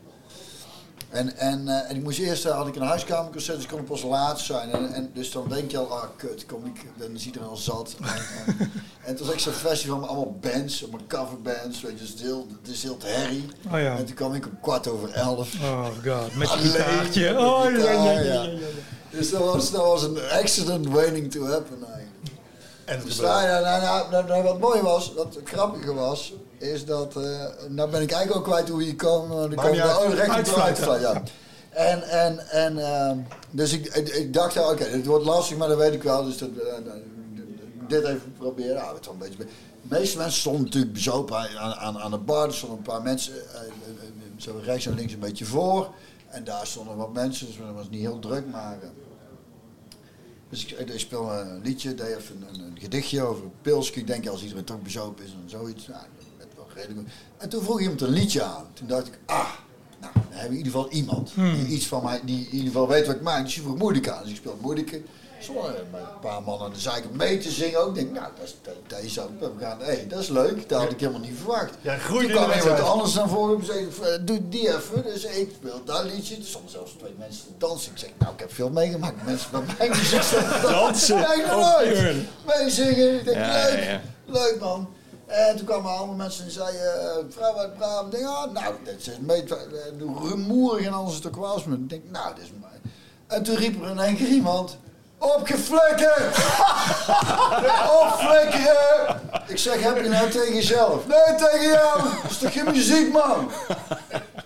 En, 1.13 1.37
en, 1.37 1.69
eh, 1.69 1.91
en 1.91 1.97
ik 1.97 2.03
moest 2.03 2.19
eerst, 2.19 2.45
eh, 2.45 2.57
had 2.57 2.67
ik 2.67 2.77
een 2.77 2.83
huiskamerconcert, 2.83 3.57
dus 3.57 3.67
kon 3.67 3.79
ik 3.79 3.85
pas 3.85 4.03
laat 4.03 4.41
zijn. 4.41 4.71
En, 4.71 4.93
en, 4.93 5.11
dus 5.15 5.33
dan 5.33 5.49
denk 5.49 5.71
je 5.71 5.79
al, 5.79 5.99
ah 5.99 6.05
kut, 6.17 6.47
kom 6.47 6.67
ik, 6.67 6.85
dan 6.97 7.11
is 7.15 7.27
iedereen 7.27 7.49
al 7.49 7.57
zat. 7.57 7.95
En, 8.01 8.07
en, 8.47 8.73
en 9.07 9.17
toen 9.17 9.27
was 9.27 9.35
ik 9.35 9.41
zo'n 9.41 9.53
festival 9.53 9.99
met 9.99 10.09
allemaal 10.09 10.39
bands, 10.41 10.83
allemaal 10.83 11.07
coverbands, 11.07 11.83
weet 11.83 11.93
je, 11.93 11.99
dus 11.99 12.09
het 12.09 12.19
is 12.19 12.25
heel, 12.25 12.47
het 12.63 12.71
is 12.71 12.83
heel 12.83 12.97
te 12.97 13.07
herrie. 13.07 13.49
Oh 13.67 13.81
ja. 13.81 13.97
En 13.97 14.05
toen 14.07 14.15
kwam 14.15 14.35
ik 14.35 14.47
om 14.47 14.61
kwart 14.61 14.89
over 14.89 15.11
elf. 15.11 15.55
Oh 15.63 15.87
god, 16.05 16.35
met 16.35 16.53
je 16.53 16.59
gitaartje. 16.59 17.33
met 17.33 17.43
Oh, 17.43 17.63
ja, 17.63 17.71
ja, 17.71 17.77
gitaar, 17.77 18.05
ja, 18.05 18.21
ja. 18.21 18.33
ja, 18.33 18.43
ja. 18.43 18.67
Dus 19.11 19.31
dat 19.31 19.41
was, 19.41 19.71
dat 19.71 19.85
was 19.85 20.03
een 20.03 20.19
accident 20.31 20.89
waiting 20.89 21.31
to 21.31 21.47
happen 21.47 21.85
eigenlijk. 21.85 22.13
En 22.85 22.97
het 22.97 23.07
Dus 23.07 23.21
nou, 23.21 23.47
nou, 23.47 23.63
nou, 23.63 23.83
nou, 23.83 24.11
nou, 24.11 24.27
nou, 24.27 24.43
wat 24.43 24.59
mooi 24.59 24.81
was, 24.81 25.13
wat 25.15 25.39
grappige 25.45 25.95
was, 25.95 26.33
is 26.63 26.85
dat, 26.85 27.17
eh 27.17 27.47
nou 27.69 27.91
ben 27.91 28.03
ik 28.03 28.11
eigenlijk 28.11 28.37
ook 28.37 28.53
kwijt 28.53 28.69
hoe 28.69 28.87
je 28.87 28.95
kwam 28.95 29.49
niet 29.49 29.61
de 29.61 29.83
uit. 29.83 30.07
oh, 30.07 30.15
recht 30.15 30.31
Uitfluiten. 30.31 30.61
uitval, 30.63 30.99
ja. 30.99 31.23
En, 31.73 32.03
en, 32.03 32.49
en, 32.49 32.79
ehm, 32.79 33.19
dus 33.51 33.73
ik, 33.73 33.87
ik, 33.87 34.09
ik 34.09 34.33
dacht, 34.33 34.71
oké, 34.71 34.91
dit 34.91 35.07
wordt 35.07 35.25
lastig, 35.25 35.57
maar 35.57 35.69
dat 35.69 35.79
weet 35.79 35.93
ik 35.93 36.03
wel, 36.03 36.25
dus 36.25 36.39
dat, 36.39 36.49
eh, 36.49 36.75
dit 37.89 38.05
even 38.05 38.33
proberen. 38.39 38.75
Ja, 38.75 38.95
het 38.95 39.07
was 39.07 39.15
een 39.15 39.19
beetje, 39.19 39.37
de 39.37 39.47
meeste 39.83 40.19
mensen 40.19 40.41
stonden 40.41 40.63
natuurlijk 40.63 40.93
bezopen 40.93 41.37
aan, 41.37 41.75
aan, 41.75 41.99
aan 41.99 42.11
de 42.11 42.19
bar, 42.19 42.47
er 42.47 42.55
stonden 42.55 42.79
een 42.79 42.85
paar 42.85 43.03
mensen, 43.03 43.35
eh, 43.35 43.61
zo 44.37 44.61
rechts 44.65 44.87
en 44.87 44.95
links 44.95 45.13
een 45.13 45.19
beetje 45.19 45.45
voor. 45.45 45.91
En 46.29 46.45
daar 46.45 46.67
stonden 46.67 46.97
wat 46.97 47.13
mensen, 47.13 47.47
dus 47.47 47.57
dat 47.57 47.75
was 47.75 47.89
niet 47.91 48.01
heel 48.01 48.19
druk, 48.19 48.47
maar... 48.51 48.79
dus 50.51 50.67
ik, 50.67 50.79
ik 50.79 51.01
speel 51.01 51.33
een 51.33 51.61
liedje, 51.63 51.95
deed 51.95 52.17
even 52.17 52.47
een, 52.53 52.61
een 52.61 52.79
gedichtje 52.81 53.23
over 53.23 53.45
pilsje. 53.63 53.93
Ik 53.95 54.07
denk, 54.07 54.29
als 54.29 54.43
iedereen 54.43 54.65
toch 54.65 54.83
bezopen 54.83 55.25
is 55.25 55.31
en 55.31 55.51
zoiets. 55.51 55.87
Nou, 55.87 56.03
redelijk. 56.75 57.09
En 57.39 57.49
toen 57.49 57.63
vroeg 57.63 57.81
iemand 57.81 58.01
een 58.01 58.09
liedje 58.09 58.43
aan. 58.43 58.67
Toen 58.73 58.87
dacht 58.87 59.07
ik, 59.07 59.19
ah, 59.27 59.49
nou, 60.01 60.13
dan 60.15 60.23
hebben 60.29 60.41
we 60.51 60.59
in 60.59 60.65
ieder 60.65 60.73
geval 60.73 60.91
iemand 60.91 61.33
die 61.35 61.67
iets 61.67 61.87
van 61.87 62.05
mij, 62.05 62.21
die 62.25 62.39
in 62.47 62.53
ieder 62.53 62.67
geval 62.67 62.89
weet 62.89 63.07
wat 63.07 63.17
ik 63.17 63.23
maak. 63.23 63.45
Dus 63.45 63.55
die 63.55 63.63
vroeg 63.63 63.79
moeilijke 63.79 64.13
aan. 64.13 64.23
Dus 64.23 64.31
ik 64.31 64.37
speel 64.37 64.59
moeilijke. 64.61 65.03
Met 65.55 66.01
een 66.01 66.19
paar 66.21 66.43
mannen 66.43 66.67
aan 66.67 66.73
de 66.73 66.81
zijkant 66.81 67.15
mee 67.15 67.39
te 67.39 67.51
zingen 67.51 67.81
ook. 67.81 67.89
Ik 67.89 67.95
denk, 67.95 68.13
nou, 68.13 68.27
dat 68.39 68.45
is, 68.47 68.57
dat, 68.63 68.75
dat 68.87 68.99
is 68.99 69.21
ook, 69.21 69.29
we 69.41 69.51
gaan, 69.61 69.79
hey, 69.81 70.07
dat 70.09 70.19
is 70.21 70.29
leuk. 70.29 70.69
Dat 70.69 70.81
had 70.81 70.91
ik 70.93 71.01
helemaal 71.01 71.21
niet 71.21 71.37
verwacht. 71.37 71.75
Ja, 71.81 71.97
groeit 71.99 72.29
Toen 72.29 72.37
kwam 72.37 72.59
iemand 72.59 72.81
anders 72.81 73.15
naar 73.15 73.29
voren 73.29 73.59
en 73.59 73.65
zei, 73.65 73.89
eh, 74.03 74.19
doe 74.21 74.49
die 74.49 74.69
even. 74.77 75.03
Dus 75.03 75.25
ik 75.25 75.51
speel 75.57 75.81
dat 75.85 76.05
liedje. 76.05 76.37
Stonden 76.43 76.71
zelfs 76.71 76.93
twee 76.99 77.15
mensen 77.19 77.45
te 77.47 77.53
dansen. 77.59 77.93
Ik 77.93 77.99
zeg, 77.99 78.11
nou, 78.19 78.33
ik 78.33 78.41
heb 78.41 78.53
veel 78.53 78.71
meegemaakt. 78.71 79.25
Mensen 79.25 79.51
bij 79.51 79.61
mij 79.79 79.89
muziek 79.89 80.21
te 80.21 80.59
Dansen 80.63 81.17
Nee, 81.29 81.47
nooit. 81.47 81.95
turn. 81.95 82.27
Meezingen. 82.47 83.19
Ik 83.19 83.25
denk, 83.25 83.37
Ja, 83.37 83.53
leuk. 83.69 83.79
ja, 83.79 83.91
ja. 83.91 84.01
Leuk, 84.27 84.57
man. 84.61 84.89
En 85.33 85.57
toen 85.57 85.67
kwamen 85.67 85.91
allemaal 85.91 86.15
mensen 86.15 86.45
en 86.45 86.51
zeiden, 86.51 86.81
uh, 86.81 87.35
vrouw 87.35 87.57
uit 87.57 87.77
Brabant. 87.79 88.13
Denk, 88.13 88.27
ah, 88.27 88.53
nou, 88.53 88.75
dat 88.85 88.95
is 88.95 89.11
mee, 89.21 89.45
uh, 89.45 90.31
rumoerig 90.31 90.87
en 90.87 90.93
alles 90.93 91.21
eens. 91.25 91.65
Ik 91.67 91.89
denk, 91.89 92.03
nou, 92.11 92.35
dit 92.35 92.45
is 92.45 92.51
mooi. 92.61 92.73
En 93.27 93.43
toen 93.43 93.57
riep 93.57 93.83
er 93.83 93.91
in 93.91 93.99
één 93.99 94.17
keer 94.17 94.29
iemand, 94.29 94.79
opgeflikkerd! 95.19 96.37
Opflikkeren! 98.03 99.21
Ik 99.47 99.59
zeg, 99.59 99.83
heb 99.83 100.03
je 100.03 100.09
nou 100.09 100.31
tegen 100.31 100.55
jezelf? 100.55 101.07
Nee, 101.07 101.35
tegen 101.37 101.69
jou! 101.69 102.03
Dat 102.23 102.31
is 102.31 102.39
toch 102.39 102.53
geen 102.53 102.65
muziek, 102.65 103.13
man? 103.13 103.51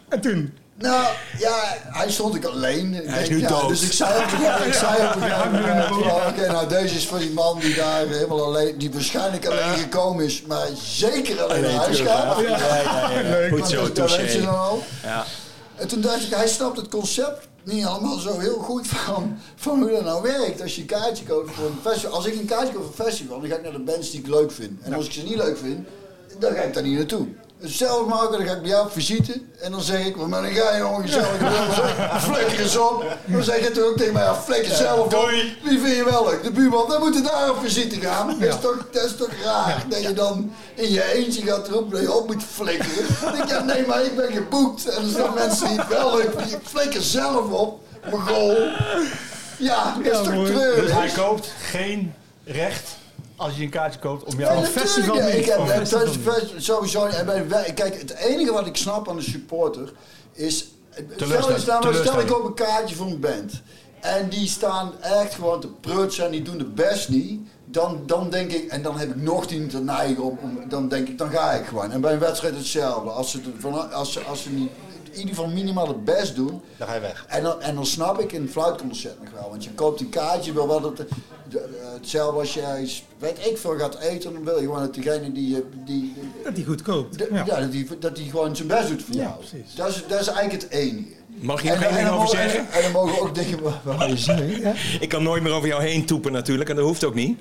En 0.08 0.20
toen? 0.20 0.58
Nou, 0.78 1.06
ja, 1.38 1.76
hij 1.88 2.10
stond 2.10 2.34
ik 2.34 2.44
alleen. 2.44 2.94
Ik 2.94 3.08
Hij 3.08 3.22
is 3.22 3.28
denk, 3.28 3.40
nu 3.40 3.46
ja, 3.46 3.48
dood. 3.48 3.68
Dus 3.68 3.82
ik 3.82 3.92
zei 3.92 4.24
op 4.24 4.32
moment, 4.32 4.64
ik 4.64 4.72
zei 4.72 5.02
moment, 5.14 5.86
van, 5.86 6.26
oké, 6.28 6.46
nou 6.46 6.68
deze 6.68 6.94
is 6.94 7.06
van 7.06 7.18
die 7.18 7.30
man 7.30 7.58
die 7.60 7.74
daar 7.74 8.06
helemaal 8.06 8.44
alleen, 8.44 8.78
die 8.78 8.92
waarschijnlijk 8.92 9.46
alleen 9.46 9.78
gekomen 9.78 10.24
is, 10.24 10.42
maar 10.42 10.66
zeker 10.82 11.42
alleen 11.42 11.62
naar 11.62 11.70
huis 11.70 12.00
gaat. 12.00 12.40
Ja, 12.40 12.48
ja, 12.48 12.80
ja, 12.82 13.10
ja. 13.10 13.22
Leuk, 13.30 13.50
Goed 13.50 13.58
want 13.58 13.70
zo, 13.70 13.92
touché. 13.92 14.40
dan 14.40 14.58
al. 14.58 14.82
Ja. 15.02 15.24
En 15.74 15.88
toen 15.88 16.00
dacht 16.00 16.22
ik, 16.22 16.34
hij 16.34 16.48
snapt 16.48 16.76
het 16.76 16.88
concept 16.88 17.48
niet 17.62 17.84
allemaal 17.84 18.18
zo 18.18 18.38
heel 18.38 18.58
goed 18.58 18.86
van, 18.86 19.38
van 19.56 19.82
hoe 19.82 19.90
dat 19.90 20.04
nou 20.04 20.22
werkt. 20.22 20.62
Als 20.62 20.74
je 20.74 20.80
een 20.80 20.86
kaartje 20.86 21.24
koopt 21.24 21.54
voor 21.54 21.66
een 21.66 21.78
festival. 21.82 22.16
Als 22.16 22.26
ik 22.26 22.34
een 22.34 22.46
kaartje 22.46 22.72
koop 22.74 22.82
voor 22.82 23.04
een 23.04 23.10
festival, 23.10 23.40
dan 23.40 23.50
ga 23.50 23.56
ik 23.56 23.62
naar 23.62 23.72
de 23.72 23.78
bands 23.78 24.10
die 24.10 24.20
ik 24.20 24.26
leuk 24.26 24.52
vind. 24.52 24.82
En 24.82 24.92
als 24.94 25.06
ik 25.06 25.12
ze 25.12 25.22
niet 25.22 25.36
leuk 25.36 25.58
vind, 25.58 25.86
dan 26.38 26.54
ga 26.54 26.60
ik 26.60 26.74
daar 26.74 26.82
niet 26.82 26.96
naartoe. 26.96 27.26
Hetzelfde 27.60 28.08
maken, 28.08 28.38
dan 28.38 28.46
ga 28.46 28.52
ik 28.52 28.60
bij 28.60 28.70
jou 28.70 28.86
op 28.86 28.92
visite 28.92 29.40
en 29.60 29.70
dan 29.70 29.80
zeg 29.80 30.06
ik, 30.06 30.16
wat 30.16 30.30
ben 30.30 30.52
jij 30.52 30.78
jongen, 30.78 31.02
gezellig, 31.02 32.22
flikker 32.32 32.60
eens 32.60 32.76
op. 32.76 33.04
Dan 33.24 33.42
zeg 33.42 33.60
je 33.60 33.70
toch 33.70 33.84
ook 33.84 33.96
tegen 33.96 34.12
mij, 34.12 34.22
ja, 34.22 34.34
flikker 34.34 34.74
zelf 34.74 35.14
op. 35.14 35.30
Wie 35.62 35.80
vind 35.80 35.96
je 35.96 36.04
wel 36.04 36.24
leuk? 36.24 36.42
De 36.42 36.50
buurman, 36.50 36.88
dan 36.88 37.00
moet 37.00 37.14
je 37.14 37.20
daar 37.20 37.50
op 37.50 37.58
visite 37.62 38.00
gaan. 38.00 38.26
Dat, 38.40 38.48
is 38.48 38.60
toch, 38.60 38.86
dat 38.92 39.04
is 39.04 39.16
toch 39.16 39.30
raar, 39.44 39.84
dat 39.88 40.02
je 40.02 40.12
dan 40.12 40.52
in 40.74 40.92
je 40.92 41.12
eentje 41.12 41.42
gaat 41.42 41.68
roepen 41.68 41.90
dat 41.90 42.00
je 42.00 42.12
op 42.12 42.26
moet 42.26 42.44
flikkeren. 42.52 43.06
Dan 43.22 43.32
denk 43.32 43.44
ik, 43.44 43.50
ja 43.50 43.62
nee, 43.62 43.86
maar 43.86 44.04
ik 44.04 44.16
ben 44.16 44.32
geboekt. 44.32 44.88
En 44.88 45.02
er 45.02 45.08
zijn 45.08 45.34
mensen 45.34 45.68
die 45.68 45.78
het 45.78 45.88
wel 45.88 46.16
leuk 46.16 46.30
vinden. 46.36 46.58
Ik 46.58 46.66
flikker 46.66 47.02
zelf 47.02 47.50
op, 47.50 47.80
mijn 48.00 48.22
goal. 48.22 48.68
Ja, 49.58 49.96
dat 50.02 50.12
is 50.12 50.18
toch 50.18 50.46
treurig. 50.46 50.84
Dus 50.84 50.92
hij 50.92 51.08
koopt 51.08 51.52
geen 51.70 52.14
recht 52.44 52.95
als 53.36 53.56
je 53.56 53.62
een 53.62 53.70
kaartje 53.70 54.00
koopt 54.00 54.24
om 54.24 54.38
Ja, 54.38 54.52
jou 54.52 54.60
natuurlijk, 54.74 55.14
ja. 55.14 55.24
Ik 55.26 55.44
heb 55.44 55.86
festival 55.86 56.34
sowieso. 56.56 57.04
En 57.04 57.26
bij, 57.26 57.48
wij- 57.48 57.72
kijk, 57.74 58.00
het 58.00 58.14
enige 58.14 58.52
wat 58.52 58.66
ik 58.66 58.76
snap 58.76 59.08
aan 59.08 59.16
de 59.16 59.22
supporter 59.22 59.92
is. 60.32 60.66
Stel, 61.16 61.58
stel, 61.58 61.94
stel 61.94 62.20
ik 62.20 62.38
op 62.38 62.44
een 62.44 62.54
kaartje 62.54 62.94
voor 62.96 63.06
een 63.06 63.20
band. 63.20 63.62
En 64.00 64.28
die 64.28 64.46
staan 64.48 64.92
echt 65.00 65.34
gewoon 65.34 65.60
te 65.60 65.68
prutsen 65.68 66.24
en 66.24 66.30
die 66.30 66.42
doen 66.42 66.58
de 66.58 66.64
best 66.64 67.08
niet. 67.08 67.40
Dan, 67.64 68.02
dan 68.06 68.30
denk 68.30 68.50
ik, 68.52 68.70
en 68.70 68.82
dan 68.82 68.98
heb 68.98 69.08
ik 69.08 69.16
nog 69.22 69.46
die 69.46 69.66
te 69.66 69.80
neigen 69.80 70.22
om, 70.22 70.38
om- 70.42 70.68
dan 70.68 70.88
denk 70.88 71.08
ik, 71.08 71.18
dan 71.18 71.30
ga 71.30 71.52
ik 71.52 71.66
gewoon. 71.66 71.90
En 71.92 72.00
bij 72.00 72.12
een 72.12 72.18
wedstrijd 72.18 72.56
hetzelfde. 72.56 73.10
Als 73.10 73.30
ze, 73.30 73.40
als 73.92 74.12
ze, 74.12 74.20
als 74.20 74.42
ze 74.42 74.50
niet 74.50 74.70
in 75.16 75.22
ieder 75.28 75.34
geval 75.34 75.50
minimaal 75.50 75.88
het 75.88 76.04
best 76.04 76.34
doen. 76.36 76.60
Dan 76.76 76.88
ga 76.88 76.94
je 76.94 77.00
weg. 77.00 77.24
En 77.28 77.42
dan, 77.42 77.60
en 77.62 77.74
dan 77.74 77.86
snap 77.86 78.20
ik 78.20 78.32
een 78.32 78.48
fluitconcert 78.50 79.20
nog 79.22 79.32
wel. 79.32 79.50
Want 79.50 79.64
je 79.64 79.70
koopt 79.70 80.00
een 80.00 80.08
kaartje, 80.08 80.52
wil 80.52 80.68
wel 80.68 80.80
dat... 80.80 80.96
de- 80.96 81.06
de- 81.48 81.90
hetzelfde 81.98 82.38
als 82.40 82.54
je 82.54 82.74
eens, 82.74 83.04
weet 83.18 83.46
ik 83.46 83.58
veel, 83.58 83.78
gaat 83.78 83.98
eten. 83.98 84.32
Dan 84.32 84.44
wil 84.44 84.54
je 84.54 84.60
gewoon 84.64 84.80
dat 84.80 84.94
degene 84.94 85.32
die... 85.32 85.48
je- 85.48 85.64
die, 85.84 86.14
Dat 86.44 86.54
die 86.54 86.64
goed 86.64 86.82
koopt. 86.82 87.26
ja. 87.32 87.44
dat, 87.44 87.72
die, 87.72 87.98
dat 87.98 88.16
die 88.16 88.30
gewoon 88.30 88.56
zijn 88.56 88.68
best 88.68 88.88
doet 88.88 89.02
voor 89.02 89.14
Ja, 89.14 89.20
jou. 89.22 89.34
precies. 89.36 89.74
Dat 89.74 89.88
is, 89.88 90.04
dat 90.08 90.20
is 90.20 90.26
eigenlijk 90.28 90.62
het 90.62 90.72
enige. 90.72 91.14
Mag 91.40 91.62
je 91.62 91.68
nog 91.68 91.78
dan- 91.78 91.88
één 91.88 92.04
ding 92.04 92.08
over 92.08 92.28
zeggen? 92.28 92.66
En 92.72 92.82
dan 92.82 92.92
mogen 92.92 93.14
we 93.14 93.20
ook 93.20 93.34
dingen 93.34 93.58
waar- 93.62 94.08
je. 94.10 94.72
Ik 95.00 95.08
kan 95.08 95.22
nooit 95.22 95.42
meer 95.42 95.52
over 95.52 95.68
jou 95.68 95.82
heen 95.82 96.04
toepen 96.04 96.32
natuurlijk, 96.32 96.70
en 96.70 96.76
dat 96.76 96.84
hoeft 96.84 97.04
ook 97.04 97.14
niet. 97.14 97.38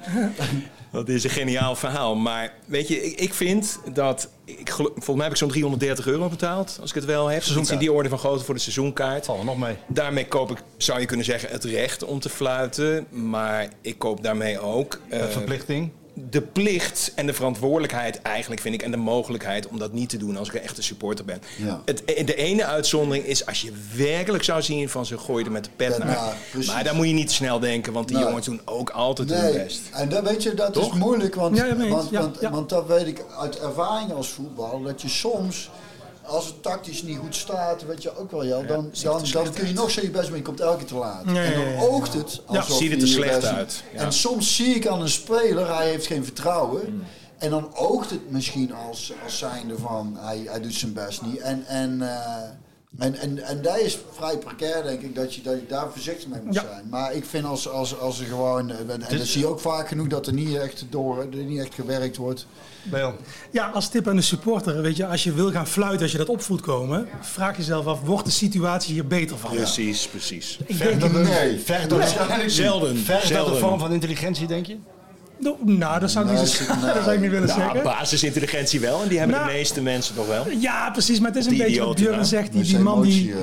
Dat 0.92 1.10
is 1.10 1.24
een 1.24 1.30
geniaal 1.30 1.76
verhaal. 1.76 2.16
Maar 2.16 2.54
weet 2.66 2.88
je, 2.88 3.04
ik, 3.06 3.20
ik 3.20 3.34
vind 3.34 3.80
dat... 3.94 4.30
Ik, 4.46 4.72
volgens 4.72 5.06
mij 5.16 5.24
heb 5.24 5.32
ik 5.32 5.38
zo'n 5.38 5.48
330 5.50 6.08
euro 6.08 6.30
betaald, 6.30 6.78
als 6.82 6.90
ik 6.90 6.96
het 6.96 7.06
wel 7.06 7.28
heb. 7.28 7.44
Iets 7.44 7.72
in 7.72 7.78
die 7.78 7.92
orde 7.92 8.10
van 8.10 8.18
grootte 8.20 8.44
voor 8.46 8.54
de 8.54 8.60
seizoenkaart. 8.60 9.26
Valt 9.26 9.40
er 9.40 9.46
nog 9.46 9.58
mee. 9.58 9.76
Daarmee 9.88 10.28
koop 10.28 10.52
ik, 10.52 10.58
zou 10.78 11.00
je 11.00 11.06
kunnen 11.06 11.26
zeggen, 11.26 11.50
het 11.50 11.64
recht 11.64 12.04
om 12.04 12.20
te 12.20 12.30
fluiten. 12.30 13.06
Maar 13.10 13.68
ik 13.82 14.00
koop 14.00 14.24
daarmee 14.24 14.60
ook... 14.60 15.00
eh, 15.10 15.20
Een 15.20 15.30
verplichting. 15.32 15.90
De 16.30 16.42
plicht 16.42 17.12
en 17.16 17.26
de 17.26 17.34
verantwoordelijkheid 17.34 18.22
eigenlijk, 18.22 18.62
vind 18.62 18.74
ik, 18.76 18.82
en 18.82 18.92
de 18.92 18.98
mogelijkheid 18.98 19.68
om 19.68 19.80
dat 19.80 19.94
niet 19.94 20.10
te 20.10 20.18
doen 20.18 20.38
als 20.38 20.48
ik 20.48 20.54
een 20.54 20.62
echte 20.62 20.82
supporter 20.82 21.26
ben. 21.26 21.42
Ja. 21.58 21.82
Het, 21.86 22.04
de 22.06 22.36
ene 22.36 22.66
uitzondering 22.66 23.26
is 23.26 23.46
als 23.46 23.62
je 23.62 23.72
werkelijk 23.96 24.44
zou 24.44 24.62
zien 24.62 24.90
van 24.90 25.06
ze 25.06 25.18
gooien 25.18 25.46
er 25.46 25.52
met 25.52 25.64
de 25.64 25.70
pet 25.76 25.98
naar. 25.98 26.36
precies. 26.52 26.72
maar 26.74 26.84
daar 26.84 26.96
moet 26.96 27.08
je 27.08 27.14
niet 27.14 27.32
snel 27.32 27.60
denken, 27.60 27.94
want 27.94 28.08
die 28.08 28.18
Nee. 28.18 28.26
jongens 28.26 28.46
doen 28.46 28.62
ook 28.66 28.90
altijd 28.90 29.30
hun 29.30 29.42
Nee, 29.44 29.54
best. 29.64 29.80
en 29.92 30.10
dat, 30.10 30.24
weet 30.30 30.44
je, 30.44 30.54
dat 30.54 30.74
Toch? 30.74 30.94
is 30.94 31.00
moeilijk, 31.00 31.36
want, 31.36 31.58
Ja, 31.58 31.76
want, 31.76 32.10
Ja, 32.10 32.20
want, 32.22 32.38
ja. 32.42 32.50
want 32.52 32.70
dat 32.70 32.88
weet 32.88 33.08
ik 33.08 33.24
uit 33.40 33.60
ervaring 33.60 34.12
als 34.14 34.28
voetbal, 34.30 34.82
dat 34.82 35.02
je 35.02 35.10
soms, 35.10 35.70
als 36.28 36.46
het 36.46 36.64
tactisch 36.64 37.04
niet 37.04 37.18
goed 37.18 37.36
staat, 37.36 37.86
weet 37.86 38.04
je 38.04 38.18
ook 38.18 38.32
wel, 38.32 38.44
ja, 38.44 38.62
dan, 38.62 38.92
dan, 39.04 39.24
dan 39.32 39.54
kun 39.54 39.68
je 39.68 39.74
nog 39.74 39.92
zo 39.92 40.02
je 40.02 40.10
best 40.10 40.28
doen, 40.28 40.38
je 40.38 40.42
komt 40.42 40.60
elke 40.60 40.78
keer 40.78 40.88
te 40.88 40.96
laat. 40.96 41.24
Ja, 41.26 41.44
en 41.44 41.52
ja, 41.52 41.56
dan 41.56 41.66
ja, 41.66 41.72
ja. 41.72 41.82
oogt 41.82 42.14
het 42.14 42.42
alsof 42.46 42.78
ziet 42.78 42.92
het 42.92 43.00
je 43.00 43.06
er 43.06 43.08
je 43.08 43.14
slecht 43.14 43.46
uit. 43.46 43.84
Ja. 43.94 44.00
En 44.00 44.14
soms 44.14 44.56
zie 44.56 44.76
ik 44.76 44.88
aan 44.88 45.02
een 45.02 45.10
speler, 45.10 45.76
hij 45.76 45.90
heeft 45.90 46.08
geen 46.08 46.24
vertrouwen. 46.24 46.86
Hmm. 46.86 47.04
En 47.38 47.50
dan 47.50 47.76
oogt 47.76 48.10
het 48.10 48.32
misschien 48.32 48.74
als, 48.74 49.14
als 49.24 49.38
zijnde 49.38 49.78
van, 49.78 50.18
hij, 50.20 50.44
hij 50.46 50.62
doet 50.62 50.74
zijn 50.74 50.94
best 50.94 51.22
niet. 51.22 51.38
En, 51.38 51.66
en, 51.66 52.02
eh, 52.02 52.50
en, 52.98 53.16
en, 53.16 53.38
en 53.44 53.62
dat 53.62 53.78
is 53.80 53.98
vrij 54.14 54.38
precair, 54.38 54.84
denk 54.84 55.02
ik, 55.02 55.16
dat 55.16 55.34
je, 55.36 55.42
dat 55.42 55.60
je 55.60 55.66
daar 55.68 55.92
voorzichtig 55.92 56.28
mee 56.28 56.42
moet 56.46 56.54
Ja. 56.54 56.62
zijn. 56.62 56.84
Maar 56.90 57.14
ik 57.14 57.26
vind 57.26 57.46
als, 57.46 57.70
als, 57.70 58.00
als 58.00 58.20
er 58.20 58.26
gewoon, 58.26 58.70
eh, 58.72 58.80
en, 58.80 58.90
en 59.02 59.18
dat 59.18 59.28
zie 59.28 59.42
je 59.42 59.48
ook 59.48 59.60
vaak 59.60 59.88
genoeg, 59.88 60.08
dat 60.08 60.28
er 60.28 60.34
niet 60.34 60.56
echt, 60.58 60.86
door, 60.90 61.20
er 61.20 61.44
niet 61.44 61.60
echt 61.60 61.74
gewerkt 61.74 62.18
wordt. 62.18 62.48
Ja, 63.52 63.70
als 63.70 63.90
tip 63.90 64.08
aan 64.08 64.16
de 64.16 64.22
supporter, 64.22 64.82
weet 64.82 64.98
je, 64.98 65.06
als 65.08 65.24
je 65.24 65.34
wil 65.34 65.52
gaan 65.52 65.68
fluiten, 65.68 66.02
als 66.02 66.12
je 66.12 66.18
dat 66.18 66.30
op 66.30 66.42
voelt 66.42 66.62
komen, 66.62 67.08
vraag 67.22 67.58
jezelf 67.58 67.86
af, 67.86 68.02
wordt 68.02 68.26
de 68.26 68.32
situatie 68.32 68.94
hier 68.94 69.08
beter 69.08 69.38
van? 69.38 69.52
Precies, 69.52 70.08
precies. 70.08 70.60
Ik 70.66 70.76
Vergt 70.76 71.00
denk 71.00 71.14
dat 71.14 71.24
nee. 71.24 71.60
vergt 71.60 71.90
dat, 71.90 72.52
Zelden. 72.52 73.58
vorm 73.58 73.80
van 73.80 73.92
intelligentie, 73.94 74.48
denk 74.48 74.66
je? 74.66 74.78
Nou, 75.40 75.56
Nou, 75.66 76.00
dat 76.00 76.12
zou 76.12 76.30
ik, 76.30 76.40
niet, 76.40 76.50
zo- 76.50 76.74
nee. 76.76 76.94
dat 76.94 77.04
zou 77.04 77.16
ik 77.16 77.22
niet 77.22 77.30
willen 77.32 77.48
Nou, 77.48 77.60
zeggen. 77.60 77.84
basisintelligentie 77.84 78.80
wel, 78.80 79.02
en 79.02 79.08
die 79.08 79.18
hebben 79.18 79.36
Nou, 79.38 79.48
de 79.50 79.54
meeste 79.54 79.82
mensen 79.82 80.16
toch 80.16 80.28
wel. 80.28 80.46
Ja, 80.60 80.90
precies, 80.92 81.20
maar 81.20 81.30
het 81.30 81.40
is 81.40 81.46
een 81.46 81.54
Die 81.54 81.64
beetje 81.64 81.86
wat 81.86 81.96
Björn 81.96 82.26
zegt, 82.26 82.52
die, 82.52 82.64
die, 82.64 82.80
man 82.80 83.02
die, 83.02 83.32
eh, 83.32 83.38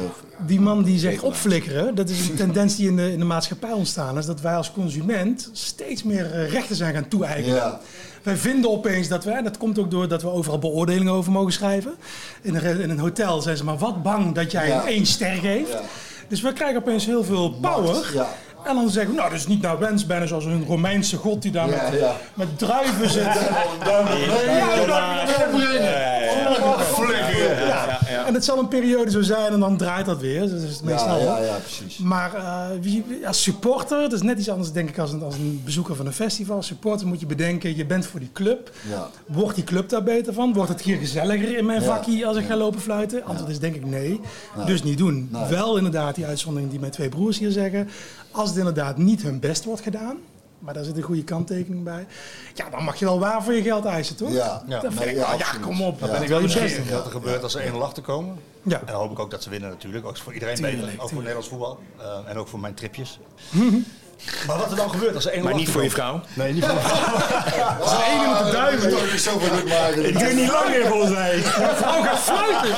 die 0.47 0.61
man 0.61 0.83
die 0.83 0.99
zegt 0.99 1.23
opflikkeren, 1.23 1.95
dat 1.95 2.09
is 2.09 2.29
een 2.29 2.35
tendens 2.45 2.77
die 2.77 2.89
in 2.89 2.97
de, 2.97 3.13
in 3.13 3.19
de 3.19 3.25
maatschappij 3.25 3.73
ontstaan 3.73 4.19
is, 4.19 4.27
dat 4.27 4.41
wij 4.41 4.55
als 4.57 4.73
consument 4.73 5.51
steeds 5.53 6.03
meer 6.03 6.33
eh, 6.33 6.51
rechten 6.53 6.77
zijn 6.77 6.95
gaan 6.95 7.09
toe-eigenen. 7.09 7.57
Ja. 7.57 7.81
Wij 8.23 8.37
vinden 8.37 8.71
opeens 8.71 9.09
dat 9.09 9.25
wij, 9.25 9.35
en 9.35 9.45
dat 9.45 9.59
komt 9.59 9.79
ook 9.79 9.91
door 9.91 10.09
dat 10.09 10.23
we 10.23 10.29
overal 10.31 10.59
beoordelingen 10.59 11.13
over 11.13 11.33
mogen 11.33 11.53
schrijven. 11.53 11.95
In 12.43 12.55
een, 12.55 12.81
in 12.81 12.91
een 12.91 12.99
hotel 12.99 13.41
zijn 13.43 13.57
ze 13.57 13.65
maar 13.65 13.79
wat 13.79 14.03
bang 14.03 14.35
dat 14.35 14.51
jij 14.51 14.67
Ja. 14.67 14.81
een 14.81 14.87
één 14.89 15.07
ster 15.07 15.33
geeft. 15.35 15.73
Ja. 15.73 15.81
Dus 16.29 16.41
we 16.41 16.53
krijgen 16.53 16.77
opeens 16.81 17.07
heel 17.07 17.25
veel 17.25 17.51
power. 17.51 18.11
Ja. 18.15 18.29
En 18.65 18.75
dan 18.75 18.91
zeggen 18.91 19.11
we, 19.11 19.17
nou, 19.19 19.31
dat 19.31 19.39
is 19.39 19.47
niet 19.47 19.63
naar 19.63 19.79
wens, 19.79 20.07
bijna 20.07 20.27
zoals 20.27 20.45
een 20.45 20.65
Romeinse 20.67 21.17
god 21.17 21.43
die 21.43 21.51
daar 21.51 21.69
Ja, 21.71 21.91
met, 21.91 22.01
ja. 22.01 22.17
met 22.35 22.59
druiven 22.59 23.11
zit. 23.11 23.23
Ja, 23.23 23.35
ja, 27.87 27.99
ja. 28.11 28.27
En 28.27 28.35
het 28.35 28.45
zal 28.45 28.59
een 28.59 28.69
periode 28.69 29.11
zo 29.11 29.23
zijn 29.23 29.53
en 29.53 29.61
dan 29.61 29.77
draait 29.77 30.07
dat 30.07 30.21
weer. 30.21 30.41
Dus 30.41 30.51
dat 30.51 30.61
is 30.61 30.71
het 30.75 30.83
meestal. 30.85 31.19
Ja, 31.19 31.39
ja, 31.39 31.45
ja, 31.45 31.57
precies. 31.57 31.99
Maar 31.99 32.35
eh, 32.35 32.65
wie, 32.81 33.05
als 33.27 33.43
supporter, 33.43 34.01
dat 34.01 34.13
is 34.13 34.23
net 34.23 34.39
iets 34.39 34.49
anders 34.51 34.73
denk 34.73 34.89
ik 34.89 34.99
als 34.99 35.13
een, 35.13 35.23
als 35.23 35.35
een 35.35 35.61
bezoeker 35.65 35.97
van 35.97 36.07
een 36.07 36.13
festival. 36.13 36.57
Als 36.57 36.67
supporter 36.67 37.07
moet 37.07 37.21
je 37.21 37.27
bedenken, 37.27 37.77
je 37.77 37.87
bent 37.87 38.07
voor 38.07 38.21
die 38.21 38.31
club. 38.33 38.71
Ja. 38.91 39.09
Wordt 39.27 39.55
die 39.55 39.65
club 39.65 39.89
daar 39.89 40.03
beter 40.03 40.33
van? 40.33 40.53
Wordt 40.53 40.69
het 40.71 40.81
hier 40.81 40.97
gezelliger 40.97 41.57
in 41.59 41.67
mijn 41.67 41.81
Ja. 41.81 41.87
vakkie 41.87 42.27
als 42.27 42.37
ik 42.37 42.47
ga 42.47 42.57
lopen 42.57 42.81
fluiten? 42.81 43.25
Antwoord 43.25 43.51
is 43.51 43.59
denk 43.59 43.75
ik 43.75 43.87
nee. 43.87 44.21
Dus 44.67 44.83
niet 44.83 44.99
doen. 44.99 45.29
Nee. 45.33 45.45
Wel 45.49 45.77
inderdaad 45.77 46.15
die 46.15 46.27
uitzondering 46.27 46.71
die 46.71 46.81
mijn 46.81 46.93
twee 46.93 47.09
broers 47.09 47.39
hier 47.39 47.51
zeggen. 47.51 47.89
Als 48.33 48.49
het 48.49 48.59
inderdaad 48.59 48.97
niet 48.99 49.23
hun 49.23 49.41
best 49.41 49.65
wordt 49.65 49.83
gedaan, 49.83 50.17
maar 50.59 50.75
daar 50.75 50.85
zit 50.85 50.97
een 50.97 51.03
goede 51.03 51.25
kanttekening 51.25 51.85
bij. 51.85 52.07
Ja, 52.55 52.71
dan 52.71 52.85
mag 52.85 52.97
je 52.99 53.05
wel 53.05 53.19
waar 53.19 53.43
voor 53.45 53.53
je 53.53 53.63
geld 53.63 53.85
eisen, 53.85 54.17
toch? 54.17 54.33
Ja. 54.33 54.63
Ja. 54.67 54.81
Dat 54.81 54.93
vind 54.93 55.05
Nee, 55.05 55.09
ik 55.15 55.21
ja, 55.21 55.21
wel- 55.29 55.39
ja, 55.39 55.45
absoluut. 55.45 55.63
kom 55.67 55.83
op. 55.83 56.01
Dan 56.01 56.11
ben 56.11 56.23
ik 56.23 56.29
wel 56.29 56.39
nieuwsgierig 56.39 56.91
wat 56.91 57.05
er 57.05 57.11
gebeurt 57.11 57.43
als 57.43 57.55
er 57.55 57.63
1-0 57.75 57.83
achter 57.83 58.03
komen. 58.03 58.37
Ja. 58.63 58.79
En 58.81 58.87
dan 58.87 58.95
hoop 58.95 59.11
ik 59.11 59.19
ook 59.19 59.31
dat 59.31 59.43
ze 59.43 59.51
winnen 59.51 59.71
natuurlijk. 59.71 60.07
Ook 60.07 60.17
voor 60.17 60.33
iedereen 60.33 60.61
beter. 60.61 60.93
Ook 60.99 61.09
voor. 61.09 61.17
Nederlands 61.19 61.49
voetbal. 61.49 61.79
Eh, 61.99 62.19
en 62.27 62.37
ook 62.37 62.49
voor 62.49 62.61
mijn 62.61 62.75
tripjes. 62.75 63.19
Maar 64.47 64.59
wat 64.59 64.71
er 64.71 64.77
dan 64.77 64.91
gebeurt 64.91 65.15
als 65.15 65.27
er 65.27 65.41
1-0 65.41 65.43
Maar 65.43 65.55
niet 65.55 65.69
voor 65.69 65.83
je 65.83 65.91
vrouw. 65.91 66.21
Nee, 66.35 66.53
niet 66.53 66.65
voor 66.65 66.75
mijn 66.75 66.87
vrouw. 66.87 67.19
Dat 67.79 67.87
is 67.87 67.93
een 67.93 68.21
ene 68.21 68.33
met 68.33 68.45
de 68.45 68.51
duiven. 68.51 68.91
Dat 68.91 69.01
is 69.01 69.23
zo 69.23 69.31
goed 69.31 69.69
maken. 69.69 70.09
Ik 70.09 70.19
duur 70.19 70.35
niet 70.35 70.51
lang 70.51 70.69
meer 70.69 70.87
volgens 70.87 71.11
mij. 71.11 71.39
Vrouw 71.75 72.03
gaat 72.03 72.19
fluiten. 72.19 72.75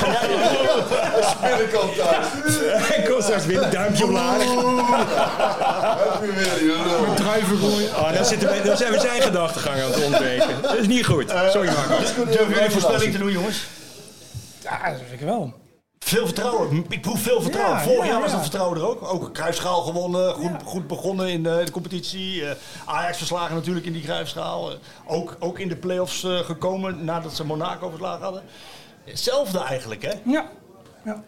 Binnenkant 1.42 1.96
thuis. 1.96 2.96
Ik 2.96 3.04
kom 3.04 3.22
straks 3.22 3.46
weer 3.46 3.62
een 3.62 3.70
duimpje 3.70 4.04
omlaag. 4.04 4.38
Heb 4.38 6.24
je 6.24 6.32
weer, 6.32 6.64
joh. 6.64 7.14
Druiven 7.14 7.58
gooien. 7.58 7.90
Oh, 7.90 8.12
dan, 8.12 8.24
zitten 8.24 8.76
zijn 8.76 8.92
we 8.92 9.00
zijn 9.00 9.22
gedachtegang 9.22 9.82
aan 9.82 9.90
het 9.90 10.04
ontbreken. 10.04 10.62
Dat 10.62 10.76
is 10.76 10.86
niet 10.86 11.06
goed. 11.06 11.30
Sorry 11.50 11.68
Marco. 11.68 12.24
Durf 12.24 12.48
je 12.48 12.64
een 12.64 12.70
voorspelling 12.70 13.12
te 13.12 13.18
doen, 13.18 13.32
jongens? 13.32 13.66
Ja, 14.62 14.90
dat 14.90 14.98
vind 15.08 15.20
ik 15.20 15.26
wel. 15.26 15.54
Veel 16.04 16.24
vertrouwen. 16.24 16.84
Ik 16.88 17.00
proef 17.00 17.20
veel 17.22 17.42
vertrouwen. 17.42 17.76
Ja, 17.76 17.82
Vorig 17.82 18.04
ja, 18.04 18.10
jaar 18.10 18.20
was 18.20 18.30
ja. 18.30 18.34
dat 18.36 18.42
vertrouwen 18.42 18.78
er 18.78 18.86
ook. 18.86 19.02
Ook 19.02 19.34
Kruisschaal 19.34 19.82
gewonnen. 19.82 20.32
Goed, 20.34 20.50
goed 20.64 20.86
begonnen 20.86 21.28
in 21.28 21.42
de, 21.42 21.62
de 21.64 21.70
competitie. 21.70 22.46
Eh, 22.46 22.56
Ajax 22.84 23.16
verslagen 23.18 23.54
natuurlijk 23.54 23.86
in 23.86 23.92
die 23.92 24.02
Kruisschaal. 24.02 24.70
Eh, 24.70 24.76
ook, 25.06 25.36
ook 25.38 25.58
in 25.58 25.68
de 25.68 25.76
play-offs 25.76 26.24
eh, 26.24 26.38
gekomen 26.38 27.04
nadat 27.04 27.34
ze 27.34 27.44
Monaco 27.44 27.88
verslagen 27.88 28.22
hadden. 28.22 28.42
Hetzelfde 29.04 29.58
eigenlijk, 29.58 30.02
hè? 30.02 30.12
Ja. 30.24 30.50
ja. 31.04 31.22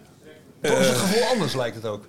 Toch 0.63 0.79
is 0.79 0.89
het 0.89 0.97
gevoel 0.99 1.23
anders, 1.33 1.55
lijkt 1.55 1.77
het 1.77 1.87
ook. 1.87 2.05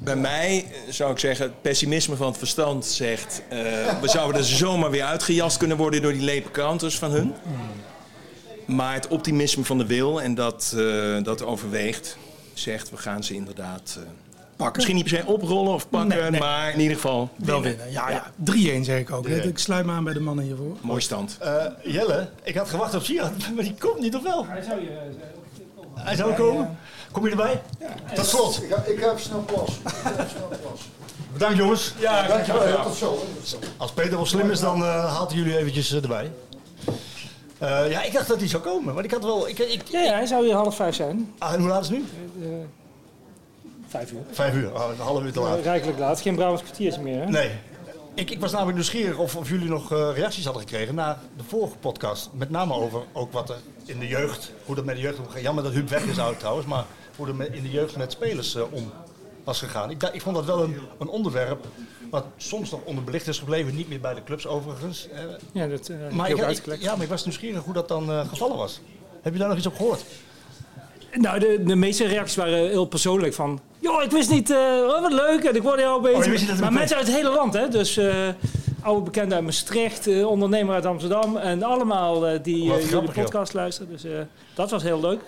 Bij 0.00 0.16
mij 0.16 0.66
eh, 0.72 0.92
zou 0.92 1.12
ik 1.12 1.18
zeggen, 1.18 1.44
het 1.44 1.62
pessimisme 1.62 2.16
van 2.16 2.26
het 2.26 2.38
verstand 2.38 2.86
zegt... 2.86 3.42
eh, 3.48 3.58
we 4.00 4.08
zouden 4.08 4.40
er 4.40 4.46
zomaar 4.46 4.90
weer 4.90 5.04
uitgejast 5.04 5.56
kunnen 5.56 5.76
worden 5.76 6.02
door 6.02 6.12
die 6.12 6.22
lepe 6.22 6.50
kanters 6.50 6.98
van 6.98 7.10
hun. 7.10 7.34
Maar 8.74 8.94
het 8.94 9.08
optimisme 9.08 9.64
van 9.64 9.78
de 9.78 9.86
wil 9.86 10.20
en 10.22 10.34
dat, 10.34 10.74
eh, 10.76 11.22
dat 11.22 11.42
overweegt, 11.44 12.16
zegt 12.52 12.90
we 12.90 12.96
gaan 12.96 13.24
ze 13.24 13.34
inderdaad... 13.34 13.96
eh, 13.98 14.02
Pakken. 14.56 14.76
Misschien 14.76 14.96
niet 14.96 15.08
per 15.10 15.18
se 15.18 15.26
oprollen 15.32 15.72
of 15.74 15.88
pakken, 15.88 16.08
Nee, 16.18 16.30
nee. 16.30 16.40
maar 16.40 16.72
in 16.72 16.80
ieder 16.80 16.94
geval 16.96 17.28
Wel 17.36 17.62
winnen. 17.62 17.84
winnen. 17.84 17.92
Ja, 17.92 18.10
ja. 18.10 18.80
3-1 18.80 18.84
zeg 18.84 18.98
ik 18.98 19.10
ook. 19.10 19.26
3-1. 19.28 19.30
Ik 19.30 19.58
sluit 19.58 19.86
me 19.86 19.92
aan 19.92 20.04
bij 20.04 20.12
de 20.12 20.20
mannen 20.20 20.44
hiervoor. 20.44 20.76
Mooi 20.80 21.00
stand. 21.00 21.36
Eh, 21.40 21.64
Jelle, 21.84 22.28
ik 22.42 22.54
had 22.54 22.68
gewacht 22.70 22.94
op 22.94 23.02
Siad, 23.04 23.32
maar 23.54 23.64
die 23.64 23.74
komt 23.78 24.00
niet, 24.00 24.16
of 24.16 24.22
wel? 24.22 24.46
Hij 24.46 24.62
zou 24.62 24.80
je... 24.80 24.98
Hij 25.94 26.16
zou 26.16 26.34
komen. 26.34 26.78
Kom 27.12 27.24
je 27.24 27.30
erbij? 27.30 27.62
Tot 28.14 28.26
slot. 28.26 28.62
Ik 28.62 28.70
ga, 28.70 28.82
ik 28.84 28.98
ga 29.00 29.06
even 29.10 29.20
snel 29.20 29.44
plas. 29.46 29.70
Bedankt 31.32 31.56
jongens. 31.58 31.94
Ja, 31.98 32.26
Dankjewel, 32.26 32.68
ja, 32.68 32.82
tot 32.82 32.94
zo. 32.94 33.24
Als 33.76 33.92
Peter 33.92 34.10
wel 34.16 34.26
slim 34.26 34.50
is, 34.50 34.60
dan 34.60 34.82
eh, 34.82 35.14
haalt 35.14 35.30
hij 35.30 35.38
jullie 35.38 35.58
eventjes 35.58 35.92
erbij. 35.94 36.30
Eh, 37.62 37.90
ja, 37.90 38.02
ik 38.02 38.12
dacht 38.12 38.28
dat 38.28 38.38
hij 38.38 38.48
zou 38.48 38.62
komen, 38.62 38.94
maar 38.94 39.04
ik 39.04 39.10
had 39.10 39.24
wel... 39.24 39.48
Ik, 39.48 39.58
ik, 39.58 39.82
Ja, 39.88 40.00
ja, 40.00 40.12
hij 40.12 40.26
zou 40.26 40.44
hier 40.44 40.54
half 40.54 40.76
vijf 40.76 40.94
zijn. 40.94 41.34
Ah, 41.38 41.52
en 41.52 41.60
hoe 41.60 41.68
laat 41.68 41.82
is 41.82 41.88
het 41.88 41.98
nu? 41.98 42.04
Eh, 42.42 42.48
vijf 43.86 44.12
uur. 44.12 44.20
Vijf 44.30 44.54
uur. 44.54 44.74
Oh, 44.74 44.90
een 44.90 45.04
half 45.04 45.22
uur 45.22 45.32
te 45.32 45.40
laat. 45.40 45.58
Eh, 45.58 45.64
rijkelijk 45.64 45.98
laat. 45.98 46.20
Geen 46.20 46.34
Brabants 46.34 46.62
kwartiertje 46.62 47.02
meer, 47.02 47.20
hè? 47.20 47.26
Nee. 47.26 47.50
Ik, 48.14 48.30
ik 48.30 48.40
was 48.40 48.50
namelijk 48.52 48.76
nieuwsgierig 48.76 49.18
of, 49.18 49.36
of 49.36 49.48
jullie 49.48 49.68
nog 49.68 49.92
eh, 49.92 50.10
reacties 50.14 50.44
hadden 50.44 50.62
gekregen 50.62 50.94
na 50.94 51.18
de 51.36 51.44
vorige 51.44 51.76
podcast. 51.76 52.30
Met 52.32 52.50
name 52.50 52.74
over 52.74 53.02
ook 53.12 53.32
wat 53.32 53.50
er 53.50 53.56
in 53.84 53.98
de 53.98 54.08
jeugd, 54.08 54.52
hoe 54.64 54.74
dat 54.74 54.84
met 54.84 54.94
de 54.94 55.00
jeugd 55.00 55.18
omgaat. 55.18 55.42
Jammer 55.42 55.64
dat 55.64 55.72
Huub 55.72 55.88
weg 55.88 56.04
is 56.04 56.18
oud 56.18 56.38
trouwens, 56.38 56.66
maar 56.66 56.84
hoe 57.16 57.26
er 57.26 57.54
in 57.54 57.62
de 57.62 57.70
jeugd 57.70 57.96
met 57.96 58.12
spelers 58.12 58.54
eh, 58.54 58.62
was 59.44 59.58
gegaan. 59.58 59.90
Ik, 59.90 60.02
ik 60.02 60.22
vond 60.22 60.36
dat 60.36 60.44
wel 60.44 60.62
een, 60.62 60.76
een 60.98 61.08
onderwerp 61.08 61.66
wat 62.10 62.24
soms 62.36 62.70
nog 62.70 62.80
onderbelicht 62.84 63.26
is 63.28 63.38
gebleven. 63.38 63.74
Niet 63.74 63.88
meer 63.88 64.00
bij 64.00 64.14
de 64.14 64.24
clubs 64.24 64.46
overigens. 64.46 65.08
Ja, 65.52 65.66
dat 65.66 65.88
eh, 65.88 65.96
maar, 66.10 66.30
ik, 66.30 66.38
ik- 66.66 66.80
ja, 66.80 66.92
maar 66.94 67.02
ik 67.02 67.08
was 67.08 67.24
nieuwsgierig 67.24 67.62
hoe 67.64 67.74
dat 67.74 67.88
dan 67.88 68.10
eh, 68.10 68.28
gevallen 68.28 68.56
was. 68.56 68.80
Heb 69.22 69.32
je 69.32 69.38
daar 69.38 69.48
nog 69.48 69.56
iets 69.56 69.66
op 69.66 69.76
gehoord? 69.76 70.04
Nou, 71.14 71.38
de, 71.38 71.62
de 71.64 71.74
meeste 71.74 72.06
reacties 72.06 72.36
waren 72.36 72.68
heel 72.68 72.84
persoonlijk 72.84 73.34
van... 73.34 73.60
Joh, 73.78 74.02
ik 74.02 74.10
wist 74.10 74.30
niet, 74.30 74.50
eh, 74.50 74.56
oh, 74.58 75.00
wat 75.00 75.12
leuk 75.12 75.44
en 75.44 75.56
ik 75.56 75.62
word 75.62 75.80
jou 75.80 76.02
bezig. 76.02 76.50
Oh, 76.50 76.58
maar 76.60 76.72
mensen 76.72 76.96
uit 76.96 77.06
het 77.06 77.16
hele 77.16 77.30
land, 77.30 77.54
hè. 77.54 77.68
Dus 77.68 78.00
oude 78.82 79.02
bekenden 79.02 79.34
uit 79.34 79.44
Maastricht, 79.44 80.24
ondernemer 80.24 80.74
uit 80.74 80.86
Amsterdam... 80.86 81.36
en 81.36 81.62
allemaal 81.62 82.42
die 82.42 82.62
jullie 82.64 83.10
podcast 83.12 83.52
luisteren. 83.54 83.90
Dus 83.92 84.04
dat 84.54 84.70
was 84.70 84.82
heel 84.82 85.00
leuk. 85.00 85.20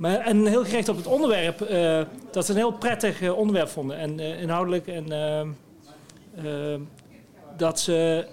Maar, 0.00 0.18
en 0.18 0.46
heel 0.46 0.64
gericht 0.64 0.88
op 0.88 0.96
het 0.96 1.06
onderwerp. 1.06 1.60
eh, 1.60 2.00
dat 2.30 2.44
ze 2.46 2.50
een 2.52 2.56
heel 2.58 2.72
prettig 2.72 3.20
eh, 3.22 3.36
onderwerp 3.38 3.68
vonden. 3.68 3.96
En 3.98 4.20
eh, 4.20 4.42
inhoudelijk. 4.42 4.86
En 4.86 5.04
dat, 7.56 7.80
ze, 7.80 8.26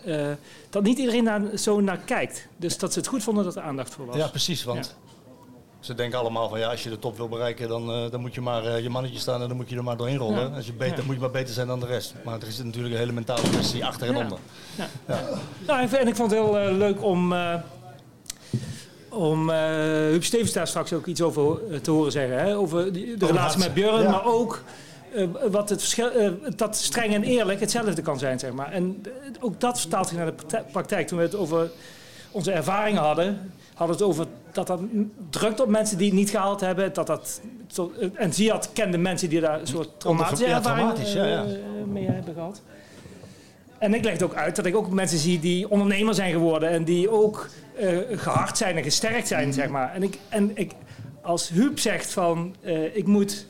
dat 0.70 0.84
niet 0.84 0.98
iedereen 0.98 1.24
daar 1.24 1.42
zo 1.58 1.80
naar 1.82 1.98
kijkt. 1.98 2.48
Dus 2.58 2.78
dat 2.78 2.94
ze 2.94 3.00
het 3.00 3.08
goed 3.08 3.24
vonden 3.24 3.44
dat 3.44 3.56
er 3.56 3.62
aandacht 3.62 3.94
voor 3.94 4.06
was. 4.06 4.16
Ja, 4.16 4.28
precies. 4.28 4.64
Want 4.64 4.96
ze 5.80 5.94
denken 5.94 6.20
allemaal 6.20 6.50
van 6.50 6.60
ja, 6.60 6.70
als 6.70 6.84
je 6.84 6.90
de 6.90 7.00
top 7.00 7.18
wil 7.18 7.28
bereiken, 7.28 7.68
dan, 7.68 8.10
dan 8.12 8.22
moet 8.22 8.34
je 8.36 8.42
maar 8.42 8.82
je 8.82 8.90
mannetje 8.90 9.20
staan 9.20 9.42
en 9.42 9.48
dan 9.48 9.58
moet 9.58 9.70
je 9.70 9.76
er 9.76 9.84
maar 9.84 9.98
doorheen 9.98 10.18
rollen. 10.18 10.50
Ja. 10.50 10.56
Als 10.56 10.66
je 10.66 10.74
beter, 10.74 10.98
Ja. 10.98 11.04
moet 11.06 11.16
je 11.16 11.22
maar 11.22 11.32
beter 11.32 11.54
zijn 11.54 11.68
dan 11.68 11.80
de 11.80 11.86
rest. 11.86 12.14
Maar 12.24 12.42
er 12.42 12.48
is 12.48 12.58
natuurlijk 12.64 12.94
een 12.94 13.00
hele 13.00 13.12
mentale 13.12 13.50
kwestie 13.50 13.86
achter 13.86 14.08
en 14.08 14.14
Ja. 14.16 14.24
onder. 14.24 14.38
Ja. 14.76 14.88
Ja. 15.08 15.20
Nou, 15.68 15.82
en 15.82 16.00
en 16.00 16.08
ik 16.08 16.16
vond 16.16 16.32
het 16.32 16.40
heel 16.40 16.72
leuk 16.74 17.04
om, 17.04 17.34
om 19.10 19.50
eh 19.50 19.58
Huub 20.10 20.24
Stevens 20.24 20.54
daar 20.54 20.68
straks 20.68 20.94
ook 20.94 21.06
iets 21.06 21.22
over 21.22 21.60
eh, 21.72 21.80
te 21.80 21.92
horen 21.92 22.12
zeggen. 22.12 22.40
Hè? 22.40 22.58
Over 22.58 22.94
de 22.94 23.16
relatie 23.26 23.60
met 23.60 23.74
Björn, 23.74 24.02
Ja. 24.02 24.10
maar 24.12 24.26
ook 24.26 24.62
eh, 25.14 25.24
wat 25.52 25.70
het 25.70 25.80
verschil, 25.80 26.10
dat 26.56 26.76
streng 26.76 27.14
en 27.14 27.24
eerlijk 27.24 27.60
hetzelfde 27.60 28.02
kan 28.02 28.20
zijn, 28.20 28.40
zeg 28.40 28.52
maar. 28.52 28.72
En 28.72 29.04
ook 29.40 29.60
dat 29.60 29.80
vertaalt 29.80 30.08
zich 30.08 30.18
naar 30.18 30.26
de 30.26 30.32
prakti- 30.32 30.72
praktijk. 30.72 31.08
Toen 31.08 31.18
we 31.18 31.24
het 31.24 31.36
over 31.36 31.72
onze 32.32 32.52
ervaringen 32.52 33.02
hadden, 33.02 33.52
hadden 33.74 33.98
we 33.98 34.04
het 34.04 34.12
over 34.12 34.26
dat 34.52 34.68
dat 34.68 34.80
drukt 35.30 35.60
op 35.60 35.68
mensen 35.70 35.98
die 35.98 36.08
het 36.08 36.16
niet 36.18 36.30
gehaald 36.30 36.60
hebben. 36.62 36.94
Dat 36.94 37.08
dat, 37.08 37.42
en 38.14 38.34
Ziad 38.34 38.70
kende 38.74 38.98
mensen 38.98 39.30
die 39.30 39.40
daar 39.42 39.60
een 39.60 39.68
soort 39.68 39.90
traumatische 40.00 40.48
ja, 40.48 40.56
ervaringen 40.56 41.08
ja, 41.16 41.26
ja. 41.26 41.46
mee 41.86 42.06
hebben 42.06 42.34
gehad. 42.34 42.62
En 43.78 43.94
ik 43.94 44.04
leg 44.04 44.14
het 44.14 44.24
ook 44.24 44.34
uit 44.36 44.56
dat 44.56 44.66
ik 44.66 44.76
ook 44.76 44.90
mensen 44.90 45.18
zie 45.18 45.40
die 45.40 45.70
ondernemer 45.70 46.14
zijn 46.14 46.32
geworden 46.32 46.70
en 46.70 46.84
die 46.84 47.10
ook 47.10 47.48
eh, 47.78 48.18
gehard 48.20 48.58
zijn 48.58 48.78
en 48.78 48.84
gesterkt 48.84 49.28
zijn, 49.28 49.54
zeg 49.54 49.68
maar. 49.70 49.94
En, 49.94 50.04
ik, 50.04 50.18
en 50.30 50.52
ik, 50.54 50.72
als 51.22 51.50
Huub 51.50 51.80
zegt 51.80 52.12
van, 52.12 52.56
eh, 52.62 52.96
ik 52.96 53.06
moet 53.06 53.46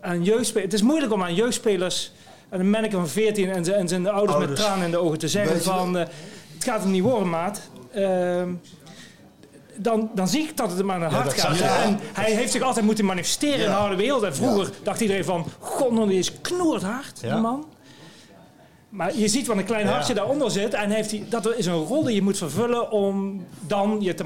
aan 0.00 0.24
jeugdspelers... 0.24 0.64
Het 0.64 0.74
is 0.74 0.82
moeilijk 0.82 1.12
om 1.12 1.22
aan 1.22 1.34
jeugdspelers, 1.34 2.12
aan 2.50 2.60
een 2.60 2.70
manneke 2.70 2.96
van 2.96 3.08
14 3.08 3.50
en 3.50 3.64
zijn, 3.64 3.78
en 3.78 3.88
zijn 3.88 4.06
ouders, 4.08 4.38
met 4.38 4.46
Ouders. 4.46 4.60
tranen 4.60 4.84
in 4.84 4.90
de 4.90 4.98
ogen 4.98 5.18
te 5.18 5.28
zeggen 5.28 5.62
van, 5.62 5.98
eh, 5.98 6.06
het 6.54 6.64
gaat 6.64 6.82
hem 6.82 6.90
niet 6.90 7.02
worden, 7.02 7.28
maat. 7.28 7.60
Ehm, 7.92 8.48
dan, 9.76 10.10
dan 10.14 10.28
zie 10.28 10.42
ik 10.42 10.56
dat 10.56 10.68
het 10.68 10.78
hem 10.78 10.90
aan 10.90 11.02
het 11.02 11.12
Ja, 11.12 11.16
hart 11.18 11.40
gaat. 11.40 11.60
En 11.60 11.98
hij 12.12 12.32
heeft 12.32 12.52
zich 12.52 12.62
altijd 12.62 12.84
moeten 12.84 13.04
manifesteren 13.04 13.58
in 13.58 13.64
de 13.64 13.70
harde 13.70 13.96
wereld. 13.96 14.22
En 14.22 14.34
vroeger 14.34 14.70
dacht 14.82 15.00
iedereen 15.00 15.24
van, 15.24 15.46
god, 15.58 16.08
die 16.08 16.18
is 16.18 16.40
knoordhard, 16.40 17.18
Ja. 17.22 17.32
die 17.32 17.42
man. 17.42 17.66
Maar 18.90 19.16
je 19.16 19.28
ziet 19.28 19.46
wat 19.46 19.56
een 19.56 19.64
klein 19.64 19.86
hartje 19.86 20.14
daaronder 20.14 20.50
zit. 20.50 20.74
En 20.74 20.90
heeft 20.90 21.10
hij, 21.10 21.24
dat 21.28 21.56
is 21.56 21.66
een 21.66 21.74
rol 21.84 22.02
die 22.04 22.14
je 22.14 22.22
moet 22.22 22.38
vervullen 22.38 22.90
om 22.90 23.44
dan 23.66 23.96
je 24.00 24.14
te, 24.14 24.24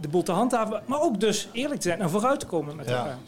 de 0.00 0.08
boel 0.08 0.22
te 0.22 0.32
handhaven. 0.32 0.82
Maar 0.86 1.00
ook 1.00 1.20
dus 1.20 1.48
eerlijk 1.52 1.80
te 1.80 1.88
zijn 1.88 2.00
en 2.00 2.10
vooruit 2.10 2.40
te 2.40 2.46
komen 2.46 2.76
met 2.76 2.86
elkaar. 2.86 3.18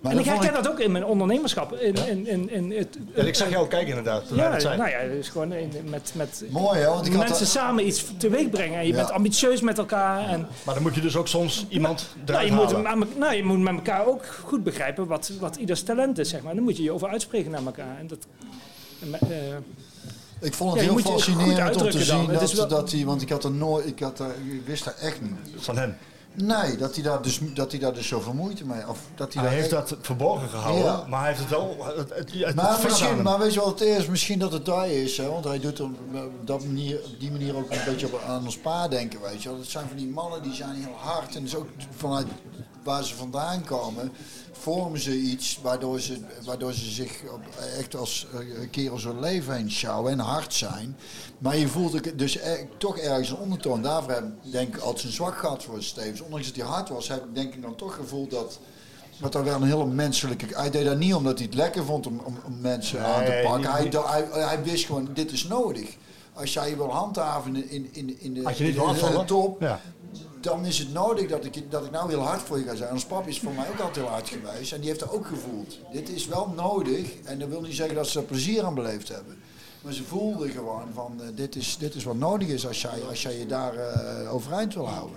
Maar 0.00 0.12
en 0.12 0.18
ik 0.18 0.24
herken 0.24 0.52
dat 0.52 0.68
ook 0.68 0.80
in 0.80 0.92
mijn 0.92 1.04
ondernemerschap. 1.04 1.72
In, 1.72 1.94
in, 2.06 2.26
in, 2.26 2.50
in 2.50 2.72
het, 2.72 2.98
Ja, 3.14 3.22
ik 3.22 3.34
zag 3.34 3.50
jou 3.50 3.62
ook 3.64 3.70
kijken 3.70 3.88
inderdaad, 3.88 4.28
hij 4.28 4.36
ja, 4.38 4.50
dat 4.50 4.62
zei. 4.62 4.76
nou 4.76 4.90
ja, 4.90 4.98
dus 5.14 5.28
gewoon 5.28 5.52
in, 5.52 5.72
met, 5.84 6.12
met 6.16 6.44
Mooi, 6.50 6.78
hè? 6.78 6.86
Want 6.88 7.06
ik 7.06 7.16
mensen 7.16 7.46
samen 7.46 7.86
iets 7.86 8.04
teweeg 8.16 8.50
brengen. 8.50 8.78
En 8.78 8.86
je 8.86 8.90
Ja. 8.92 8.96
bent 8.96 9.10
ambitieus 9.10 9.60
met 9.60 9.78
elkaar. 9.78 10.28
En, 10.28 10.46
Maar 10.64 10.74
dan 10.74 10.82
moet 10.82 10.94
je 10.94 11.00
dus 11.00 11.16
ook 11.16 11.28
soms 11.28 11.66
iemand 11.68 12.14
nou, 12.26 12.44
je, 12.44 12.52
moet, 12.52 13.18
nou, 13.18 13.34
je 13.34 13.44
moet 13.44 13.58
met 13.58 13.74
elkaar 13.74 14.06
ook 14.06 14.26
goed 14.26 14.64
begrijpen 14.64 15.06
wat, 15.06 15.30
wat 15.40 15.56
ieders 15.56 15.82
talent 15.82 16.18
is. 16.18 16.28
Zeg 16.28 16.42
maar. 16.42 16.54
Dan 16.54 16.64
moet 16.64 16.76
je 16.76 16.82
je 16.82 16.92
over 16.92 17.08
uitspreken 17.08 17.50
naar 17.50 17.64
elkaar. 17.64 17.98
En 17.98 18.06
dat, 18.06 18.26
en, 19.00 19.14
eh, 19.30 19.56
Ik 20.40 20.54
vond 20.54 20.72
het 20.72 20.82
Ja, 20.84 20.88
heel 20.92 20.98
fascinerend 20.98 21.76
om 21.76 21.90
te 21.90 22.04
zien 22.04 22.20
Het 22.20 22.32
dat, 22.40 22.42
is 22.42 22.52
wel- 22.54 22.68
dat 22.68 22.90
hij, 22.92 23.04
want 23.04 23.22
ik 23.22 23.28
had 23.28 23.44
er 23.44 23.50
nooit, 23.50 23.86
ik, 23.86 24.00
had 24.00 24.18
er, 24.18 24.26
ik 24.52 24.62
wist 24.66 24.84
dat 24.84 24.94
echt 24.94 25.20
niet. 25.20 25.32
Van 25.56 25.76
hem. 25.78 25.96
Nee, 26.34 26.76
dat 26.76 26.94
hij 26.94 27.02
daar 27.04 27.22
dus, 27.22 27.40
dat 27.54 27.70
hij 27.70 27.80
daar 27.80 27.92
dus 27.94 28.08
zoveel 28.08 28.32
moeite 28.32 28.66
mee, 28.66 28.88
of 28.88 28.98
dat 29.14 29.34
hij, 29.34 29.42
Hij 29.42 29.52
daar 29.52 29.60
heeft 29.62 29.72
echt- 29.72 29.88
dat 29.88 29.98
verborgen 30.02 30.48
gehouden, 30.48 30.84
Ja. 30.84 31.04
maar 31.08 31.18
hij 31.20 31.28
heeft 31.28 31.40
het 31.40 31.50
wel... 31.50 31.76
Het, 31.96 31.96
het, 32.14 32.32
het, 32.32 32.54
Maar 32.54 32.78
misschien, 32.84 33.22
maar 33.22 33.38
weet 33.38 33.54
je 33.54 33.60
wat 33.60 33.78
het 33.78 33.88
is? 33.88 34.06
Misschien 34.06 34.38
dat 34.38 34.52
het 34.52 34.64
daar 34.64 34.88
is, 34.88 35.16
hè? 35.16 35.28
want 35.28 35.44
hij 35.44 35.60
doet 35.60 35.80
op 35.80 35.90
dat 36.44 36.64
manier, 36.64 36.96
op 37.04 37.20
die 37.20 37.30
manier 37.30 37.56
ook 37.56 37.70
een 37.70 37.78
beetje 37.86 38.06
op, 38.06 38.20
aan 38.26 38.44
ons 38.44 38.58
pa 38.58 38.88
denken, 38.88 39.20
weet 39.20 39.42
je 39.42 39.48
wel. 39.48 39.58
Dat 39.58 39.66
zijn 39.66 39.88
van 39.88 39.96
die 39.96 40.08
mannen 40.08 40.42
die 40.42 40.54
zijn 40.54 40.74
heel 40.74 40.94
hard 40.96 41.36
en 41.36 41.42
dus 41.42 41.54
ook 41.54 41.66
vanuit 41.96 42.26
waar 42.82 43.04
ze 43.04 43.14
vandaan 43.14 43.64
komen, 43.64 44.12
vormen 44.60 45.00
ze 45.00 45.16
iets 45.18 45.58
waardoor 45.62 46.00
ze, 46.00 46.18
waardoor 46.44 46.72
ze 46.72 46.90
zich 46.90 47.22
op, 47.32 47.40
echt 47.78 47.96
als 47.96 48.26
kerels 48.70 49.02
door 49.02 49.12
het 49.12 49.20
leven 49.20 49.54
heen 49.54 49.70
sjouwen 49.70 50.12
en 50.12 50.18
hard 50.18 50.54
zijn. 50.54 50.96
Maar 51.38 51.56
je 51.56 51.68
voelt 51.68 51.94
ook 51.94 52.18
dus 52.18 52.40
er- 52.40 52.66
toch 52.78 52.98
ergens 52.98 53.30
een 53.30 53.36
ondertoon. 53.36 53.82
Daarvoor 53.82 54.12
heb 54.12 54.24
ik 54.24 54.52
denk 54.52 54.74
ik 54.76 54.80
altijd 54.82 55.04
een 55.04 55.12
zwak 55.12 55.38
gehad 55.38 55.62
voor 55.64 55.82
Stevens. 55.82 56.20
Ondanks 56.20 56.46
dat 56.46 56.56
hij 56.56 56.64
hard 56.66 56.88
was, 56.88 57.08
heb 57.08 57.24
ik 57.24 57.34
denk 57.34 57.54
ik 57.54 57.62
dan 57.62 57.74
toch 57.76 57.94
gevoeld 57.94 58.30
dat... 58.30 58.58
Dat 59.20 59.34
er 59.34 59.44
wel 59.44 59.54
een 59.54 59.62
hele 59.68 59.86
menselijke... 59.86 60.46
Hij 60.50 60.70
deed 60.70 60.84
dat 60.84 60.98
niet 60.98 61.14
omdat 61.14 61.38
hij 61.38 61.46
het 61.46 61.54
lekker 61.56 61.84
vond 61.84 62.06
om, 62.06 62.20
om, 62.24 62.38
om 62.46 62.60
mensen 62.60 63.04
aan 63.04 63.24
te 63.24 63.40
pakken. 63.44 63.70
Hij, 63.70 63.88
hij, 64.32 64.44
hij 64.46 64.62
wist 64.62 64.86
gewoon, 64.86 65.08
dit 65.14 65.32
is 65.32 65.44
nodig. 65.44 65.96
Als 66.32 66.52
jij 66.52 66.70
je 66.70 66.76
wil 66.76 66.90
handhaven 66.90 67.56
in, 67.70 67.70
in, 67.70 67.88
in, 67.92 68.06
de, 68.06 68.16
in 68.20 68.34
de 68.34 68.42
top, 69.24 69.60
Ja. 69.60 69.80
Dan 70.40 70.64
is 70.64 70.78
het 70.78 70.92
nodig 70.92 71.28
dat 71.28 71.44
ik, 71.44 71.70
dat 71.70 71.84
ik 71.84 71.90
nou 71.90 72.08
heel 72.08 72.20
hard 72.20 72.40
voor 72.42 72.58
je 72.58 72.64
ga 72.64 72.74
zijn. 72.74 72.92
Ons 72.92 73.04
pap 73.04 73.26
is 73.26 73.38
voor 73.40 73.52
mij 73.52 73.68
ook 73.68 73.78
altijd 73.80 73.96
heel 73.96 74.06
hard 74.14 74.28
geweest 74.28 74.72
en 74.72 74.78
die 74.78 74.88
heeft 74.88 75.00
dat 75.00 75.10
ook 75.12 75.26
gevoeld. 75.26 75.78
Dit 75.92 76.08
is 76.08 76.26
wel 76.26 76.52
nodig 76.56 77.06
en 77.24 77.38
dat 77.38 77.48
wil 77.48 77.60
niet 77.60 77.74
zeggen 77.74 77.94
dat 77.94 78.06
ze 78.08 78.18
er 78.18 78.24
plezier 78.24 78.64
aan 78.64 78.74
beleefd 78.74 79.08
hebben. 79.08 79.38
Maar 79.82 79.92
ze 79.92 80.02
voelden 80.04 80.50
gewoon 80.50 80.84
van 80.94 81.20
eh, 81.20 81.26
dit, 81.34 81.56
is, 81.56 81.76
dit 81.78 81.94
is 81.94 82.04
wat 82.04 82.16
nodig 82.16 82.48
is 82.48 82.66
als 82.66 82.80
jij, 82.80 83.00
als 83.08 83.22
jij 83.22 83.38
je 83.38 83.46
daar 83.46 83.74
eh, 83.76 84.34
overeind 84.34 84.74
wil 84.74 84.88
houden. 84.88 85.16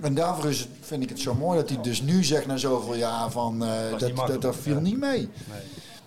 En 0.00 0.14
daarvoor 0.14 0.50
is 0.50 0.58
het, 0.58 0.68
vind 0.80 1.02
ik 1.02 1.08
het 1.08 1.20
zo 1.20 1.34
mooi 1.34 1.58
dat 1.58 1.68
hij 1.68 1.82
dus 1.82 2.02
nu 2.02 2.24
zegt 2.24 2.46
na 2.46 2.56
zoveel 2.56 2.94
jaar 2.94 3.30
van 3.30 3.64
eh, 3.64 3.70
dat, 3.98 4.42
dat, 4.42 4.56
viel 4.56 4.80
niet 4.80 4.98
mee. 4.98 5.28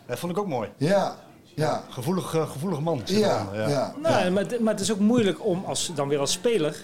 Dat 0.05 0.19
vond 0.19 0.31
ik 0.31 0.37
ook 0.37 0.47
mooi. 0.47 0.69
Ja, 0.77 1.17
ja. 1.55 1.83
Gevoelig, 1.89 2.29
gevoelig 2.29 2.79
man. 2.79 3.01
Ja, 3.05 3.47
ja. 3.53 3.93
Nou, 4.01 4.31
maar, 4.31 4.43
het- 4.49 4.59
maar 4.59 4.73
het 4.73 4.81
is 4.81 4.91
ook 4.91 4.99
moeilijk 4.99 5.45
om 5.45 5.63
als, 5.65 5.91
dan 5.95 6.07
weer 6.07 6.19
als 6.19 6.31
speler, 6.31 6.83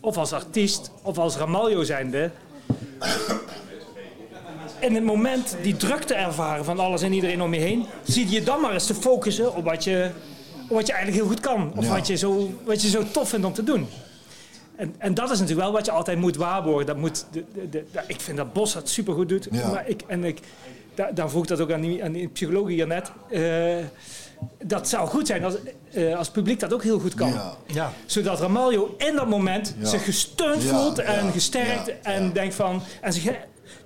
of 0.00 0.16
als 0.16 0.32
artiest, 0.32 0.90
of 1.02 1.18
als 1.18 1.36
Ramaljo 1.36 1.82
zijnde, 1.82 2.30
in 4.80 4.94
het 4.94 5.04
moment 5.04 5.56
die 5.62 5.76
druk 5.76 6.02
te 6.02 6.14
ervaren 6.14 6.64
van 6.64 6.78
alles 6.78 7.02
en 7.02 7.12
iedereen 7.12 7.42
om 7.42 7.54
je 7.54 7.60
heen, 7.60 7.86
zie 8.04 8.30
je 8.30 8.42
dan 8.42 8.60
maar 8.60 8.72
eens 8.72 8.86
te 8.86 8.94
focussen 8.94 9.54
op 9.56 9.64
wat 9.64 9.84
je, 9.84 10.10
op 10.68 10.76
wat 10.76 10.86
je 10.86 10.92
eigenlijk 10.92 11.22
heel 11.22 11.32
goed 11.32 11.40
kan. 11.40 11.72
Of 11.76 11.84
Ja. 11.84 11.90
wat, 11.94 12.06
je 12.06 12.16
zo, 12.16 12.50
wat 12.64 12.82
je 12.82 12.88
zo 12.88 13.02
tof 13.12 13.28
vindt 13.28 13.46
om 13.46 13.52
te 13.52 13.64
doen. 13.64 13.86
En, 14.76 14.94
en 14.98 15.14
dat 15.14 15.30
is 15.30 15.38
natuurlijk 15.38 15.66
wel 15.66 15.72
wat 15.76 15.84
je 15.86 15.90
altijd 15.92 16.18
moet 16.18 16.36
waarborgen. 16.36 16.86
Dat 16.86 16.96
moet 16.96 17.24
de, 17.32 17.44
de, 17.70 17.84
ik 18.06 18.20
vind 18.20 18.36
dat 18.36 18.52
Bos 18.52 18.72
dat 18.72 18.88
supergoed 18.88 19.28
doet. 19.28 19.48
Ja. 19.50 19.70
Maar 19.70 19.88
ik, 19.88 20.02
en 20.06 20.24
ik, 20.24 20.38
daar, 20.94 21.14
daar 21.14 21.30
vroeg 21.30 21.42
ik 21.42 21.48
dat 21.48 21.60
ook 21.60 21.72
aan 21.72 21.80
die, 21.80 22.04
aan 22.04 22.12
die 22.12 22.28
psycholoog 22.28 22.68
hier 22.68 22.86
net. 22.86 23.10
Eh, 23.30 23.40
dat 24.64 24.88
zou 24.88 25.08
goed 25.08 25.26
zijn 25.26 25.44
als, 25.44 25.54
eh, 25.92 26.16
als 26.16 26.26
het 26.26 26.32
publiek 26.36 26.60
dat 26.60 26.72
ook 26.74 26.82
heel 26.82 26.98
goed 26.98 27.14
kan. 27.14 27.28
Ja. 27.32 27.54
Ja. 27.66 27.92
Zodat 28.06 28.40
Ramaljo 28.40 28.94
in 28.98 29.14
dat 29.16 29.28
moment 29.28 29.74
Ja. 29.78 29.86
zich 29.86 30.04
gesteund 30.04 30.62
Ja, 30.62 30.68
voelt 30.68 30.98
en 30.98 31.24
ja, 31.24 31.30
gesterkt. 31.30 31.86
ja, 31.86 31.94
en 32.02 32.32
denkt 32.32 32.54
van. 32.54 32.82
En 33.00 33.12
zich 33.12 33.32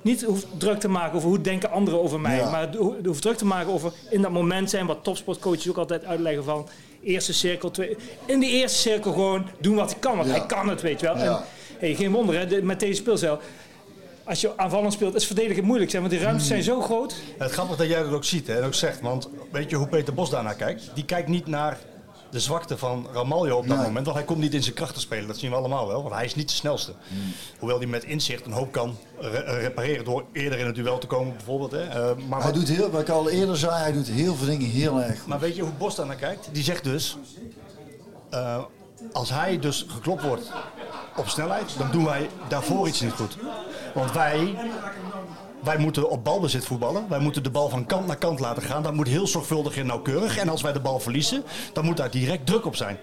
niet 0.02 0.22
hoeft 0.22 0.46
druk 0.58 0.80
te 0.80 0.88
maken 0.88 1.16
over 1.16 1.28
hoe 1.28 1.40
denken 1.40 1.70
anderen 1.70 2.02
over 2.02 2.20
mij. 2.20 2.36
Ja. 2.36 2.50
Maar 2.50 2.76
ho- 2.76 2.96
hoeft 3.04 3.22
druk 3.22 3.36
te 3.36 3.44
maken 3.46 3.72
over 3.72 3.92
in 4.10 4.22
dat 4.22 4.30
moment 4.30 4.70
zijn. 4.70 4.86
Wat 4.86 4.98
topsportcoaches 5.04 5.68
ook 5.68 5.76
altijd 5.78 6.04
uitleggen 6.04 6.44
van. 6.44 6.68
Eerste 7.02 7.32
cirkel, 7.32 7.70
twee. 7.70 7.96
In 8.26 8.40
die 8.40 8.50
eerste 8.50 8.78
cirkel 8.78 9.12
gewoon 9.12 9.46
doen 9.60 9.74
wat 9.74 9.90
hij 9.90 9.98
kan. 10.00 10.16
Want 10.16 10.28
Ja. 10.28 10.34
hij 10.36 10.46
kan 10.46 10.68
het, 10.68 10.80
weet 10.80 11.00
je 11.00 11.06
wel. 11.06 11.16
Ja. 11.18 11.22
En, 11.36 11.44
hey, 11.78 11.94
geen 11.94 12.12
wonder, 12.12 12.38
hè, 12.38 12.46
de- 12.46 12.62
met 12.62 12.80
deze 12.80 12.94
speelstijl. 12.94 13.38
Als 14.24 14.40
je 14.40 14.56
aanvallend 14.58 14.92
speelt, 14.92 15.14
is 15.14 15.26
verdedigen 15.26 15.64
moeilijk 15.64 15.90
zijn. 15.90 16.02
Want 16.02 16.14
die 16.14 16.22
ruimtes 16.24 16.46
zijn 16.46 16.62
zo 16.62 16.80
groot. 16.80 17.14
Het 17.38 17.50
grappig 17.50 17.76
dat 17.76 17.88
jij 17.88 18.02
dat 18.02 18.12
ook 18.12 18.24
ziet 18.24 18.46
hè, 18.46 18.58
en 18.58 18.64
ook 18.64 18.74
zegt. 18.74 19.00
Want 19.00 19.28
weet 19.52 19.70
je 19.70 19.76
hoe 19.76 19.88
Peter 19.88 20.14
Bos 20.14 20.30
daarnaar 20.30 20.54
kijkt? 20.54 20.90
Die 20.94 21.04
kijkt 21.04 21.28
niet 21.28 21.46
naar 21.46 21.78
de 22.30 22.40
zwakte 22.40 22.78
van 22.78 23.06
Ramaljo 23.12 23.56
op 23.56 23.66
dat 23.68 23.76
Nee. 23.76 23.86
moment. 23.86 24.04
Want 24.04 24.16
hij 24.18 24.26
komt 24.26 24.38
niet 24.38 24.54
in 24.54 24.62
zijn 24.62 24.74
kracht 24.74 24.94
te 24.94 25.00
spelen. 25.00 25.26
Dat 25.26 25.36
zien 25.38 25.50
we 25.50 25.56
allemaal 25.56 25.86
wel. 25.86 26.02
Want 26.02 26.14
hij 26.14 26.24
is 26.24 26.34
niet 26.34 26.48
de 26.48 26.54
snelste. 26.54 26.92
Hmm. 27.08 27.18
Hoewel 27.58 27.78
hij 27.78 27.86
met 27.86 28.04
inzicht 28.04 28.46
een 28.46 28.52
hoop 28.52 28.72
kan 28.72 28.96
re- 29.18 29.58
repareren 29.58 30.04
door 30.04 30.24
eerder 30.32 30.58
in 30.58 30.66
het 30.66 30.74
duel 30.74 30.98
te 30.98 31.06
komen 31.06 31.32
bijvoorbeeld. 31.36 31.70
Hè. 31.70 31.82
Eh, 31.82 31.94
maar, 32.28 32.42
Hij 32.42 32.50
wat- 32.52 32.54
doet 32.60 32.68
heel, 32.76 32.90
wat 32.90 33.00
ik 33.00 33.08
al 33.08 33.30
eerder 33.30 33.56
zei, 33.56 33.72
hij 33.74 33.92
doet 33.92 34.08
heel 34.08 34.34
veel 34.34 34.46
dingen 34.46 34.68
heel 34.70 35.00
erg 35.02 35.18
goed. 35.18 35.26
maar 35.28 35.40
weet 35.40 35.56
je 35.56 35.62
hoe 35.62 35.72
Bos 35.78 35.94
daarnaar 35.94 36.16
kijkt? 36.16 36.48
Die 36.52 36.62
zegt 36.62 36.84
dus... 36.84 37.16
eh, 38.30 38.62
als 39.14 39.30
hij 39.30 39.58
dus 39.58 39.86
geklopt 39.88 40.22
wordt 40.22 40.52
op 41.16 41.28
snelheid, 41.28 41.78
dan 41.78 41.90
doen 41.90 42.04
wij 42.04 42.28
daarvoor 42.48 42.88
iets 42.88 43.00
niet 43.00 43.12
goed. 43.12 43.36
Want 43.94 44.12
wij 44.12 44.56
wij 45.64 45.78
moeten 45.78 46.10
op 46.10 46.24
balbezit 46.24 46.64
voetballen. 46.64 47.04
Wij 47.08 47.18
moeten 47.18 47.42
de 47.42 47.50
bal 47.50 47.68
van 47.68 47.86
kant 47.86 48.06
naar 48.06 48.16
kant 48.16 48.40
laten 48.40 48.62
gaan. 48.62 48.82
Dat 48.82 48.94
moet 48.94 49.08
heel 49.08 49.26
zorgvuldig 49.26 49.76
en 49.76 49.86
nauwkeurig. 49.86 50.36
En 50.36 50.48
als 50.48 50.62
wij 50.62 50.72
de 50.72 50.80
bal 50.80 51.00
verliezen, 51.00 51.44
dan 51.72 51.84
moet 51.84 51.96
daar 51.96 52.10
direct 52.10 52.46
druk 52.46 52.66
op 52.66 52.76
zijn. 52.76 52.98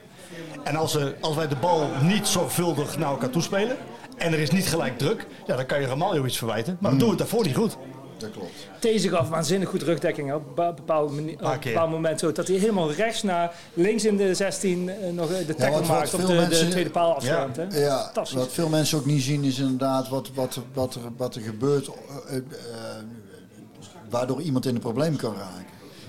En 0.63 0.75
als, 0.75 0.93
we, 0.93 1.15
als 1.21 1.35
wij 1.35 1.47
de 1.47 1.55
bal 1.55 1.89
niet 2.01 2.27
zorgvuldig 2.27 2.97
naar 2.97 3.09
elkaar 3.09 3.29
toespelen... 3.29 3.77
en 4.17 4.33
er 4.33 4.39
is 4.39 4.51
niet 4.51 4.67
gelijk 4.67 4.97
druk, 4.97 5.27
ja, 5.45 5.55
dan 5.55 5.65
kan 5.65 5.81
je 5.81 5.87
Ramaljo 5.87 6.25
iets 6.25 6.37
verwijten. 6.37 6.77
Maar 6.79 6.89
dan 6.89 6.99
doen 6.99 7.09
we 7.09 7.15
het 7.15 7.29
daarvoor 7.29 7.45
niet 7.45 7.55
goed. 7.55 7.77
Dat 8.21 8.31
klopt. 8.31 8.51
Deze 8.79 9.09
gaf 9.09 9.29
waanzinnig 9.29 9.69
goed 9.69 9.81
rugdekking 9.81 10.33
op 10.33 10.57
een 10.57 10.75
bepaald, 10.75 11.11
op 11.11 11.89
moment. 11.89 12.19
Zo, 12.19 12.31
dat 12.31 12.47
hij 12.47 12.57
helemaal 12.57 12.91
rechts 12.91 13.23
naar 13.23 13.55
links 13.73 14.05
in 14.05 14.17
de 14.17 14.33
16 14.33 14.89
eh, 14.89 15.11
nog 15.13 15.31
eh, 15.31 15.47
de 15.47 15.55
tackle 15.55 15.79
wat 15.79 15.87
maakt. 15.87 16.13
Of 16.13 16.19
veel 16.19 16.29
de, 16.29 16.35
mensen- 16.35 16.65
de 16.65 16.71
tweede 16.71 16.89
paal 16.89 17.15
afschermt. 17.15 17.55
hè? 17.55 17.63
Ja, 17.63 18.03
Fantastisch. 18.03 18.37
wat 18.37 18.51
veel 18.51 18.69
mensen 18.69 18.97
ook 18.97 19.05
niet 19.05 19.21
zien 19.21 19.43
is 19.43 19.59
inderdaad 19.59 20.09
wat, 20.09 20.29
wat, 20.33 20.59
wat, 20.73 20.95
er, 20.95 21.01
wat 21.17 21.35
er 21.35 21.41
gebeurt 21.41 21.87
eh, 21.87 22.37
waardoor 24.09 24.41
iemand 24.41 24.65
in 24.65 24.75
een 24.75 24.81
probleem 24.81 25.15
kan 25.15 25.35
raken. 25.35 25.65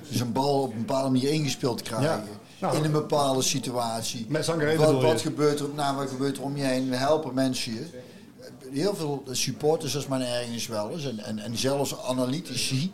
Dus 0.09 0.21
een 0.21 0.33
bal 0.33 0.63
op 0.63 0.73
een 0.73 0.79
bepaalde 0.79 1.11
manier 1.11 1.31
ingespeeld 1.31 1.83
krijgen. 1.83 2.09
Ja. 2.09 2.25
Nou, 2.59 2.77
in 2.77 2.85
een 2.85 2.93
bepaalde 2.93 3.43
situatie. 3.43 4.27
Met 4.29 4.47
wat, 4.47 4.61
je? 4.61 5.01
wat, 5.01 5.21
gebeurt 5.21 5.61
er, 5.61 5.67
nou, 5.75 5.97
wat 5.97 6.09
gebeurt 6.09 6.37
er 6.37 6.43
om 6.43 6.57
je 6.57 6.63
heen? 6.63 6.91
We 6.91 6.97
helpen 6.97 7.35
mensen 7.35 7.73
hier. 7.73 7.87
Heel 8.73 8.95
veel 8.95 9.23
supporters, 9.31 9.95
is 9.95 10.07
mijn 10.07 10.23
ergernis 10.23 10.67
wel 10.67 10.91
eens. 10.91 11.05
En, 11.05 11.19
en, 11.19 11.39
en 11.39 11.59
zelfs 11.59 11.99
analytici 11.99 12.93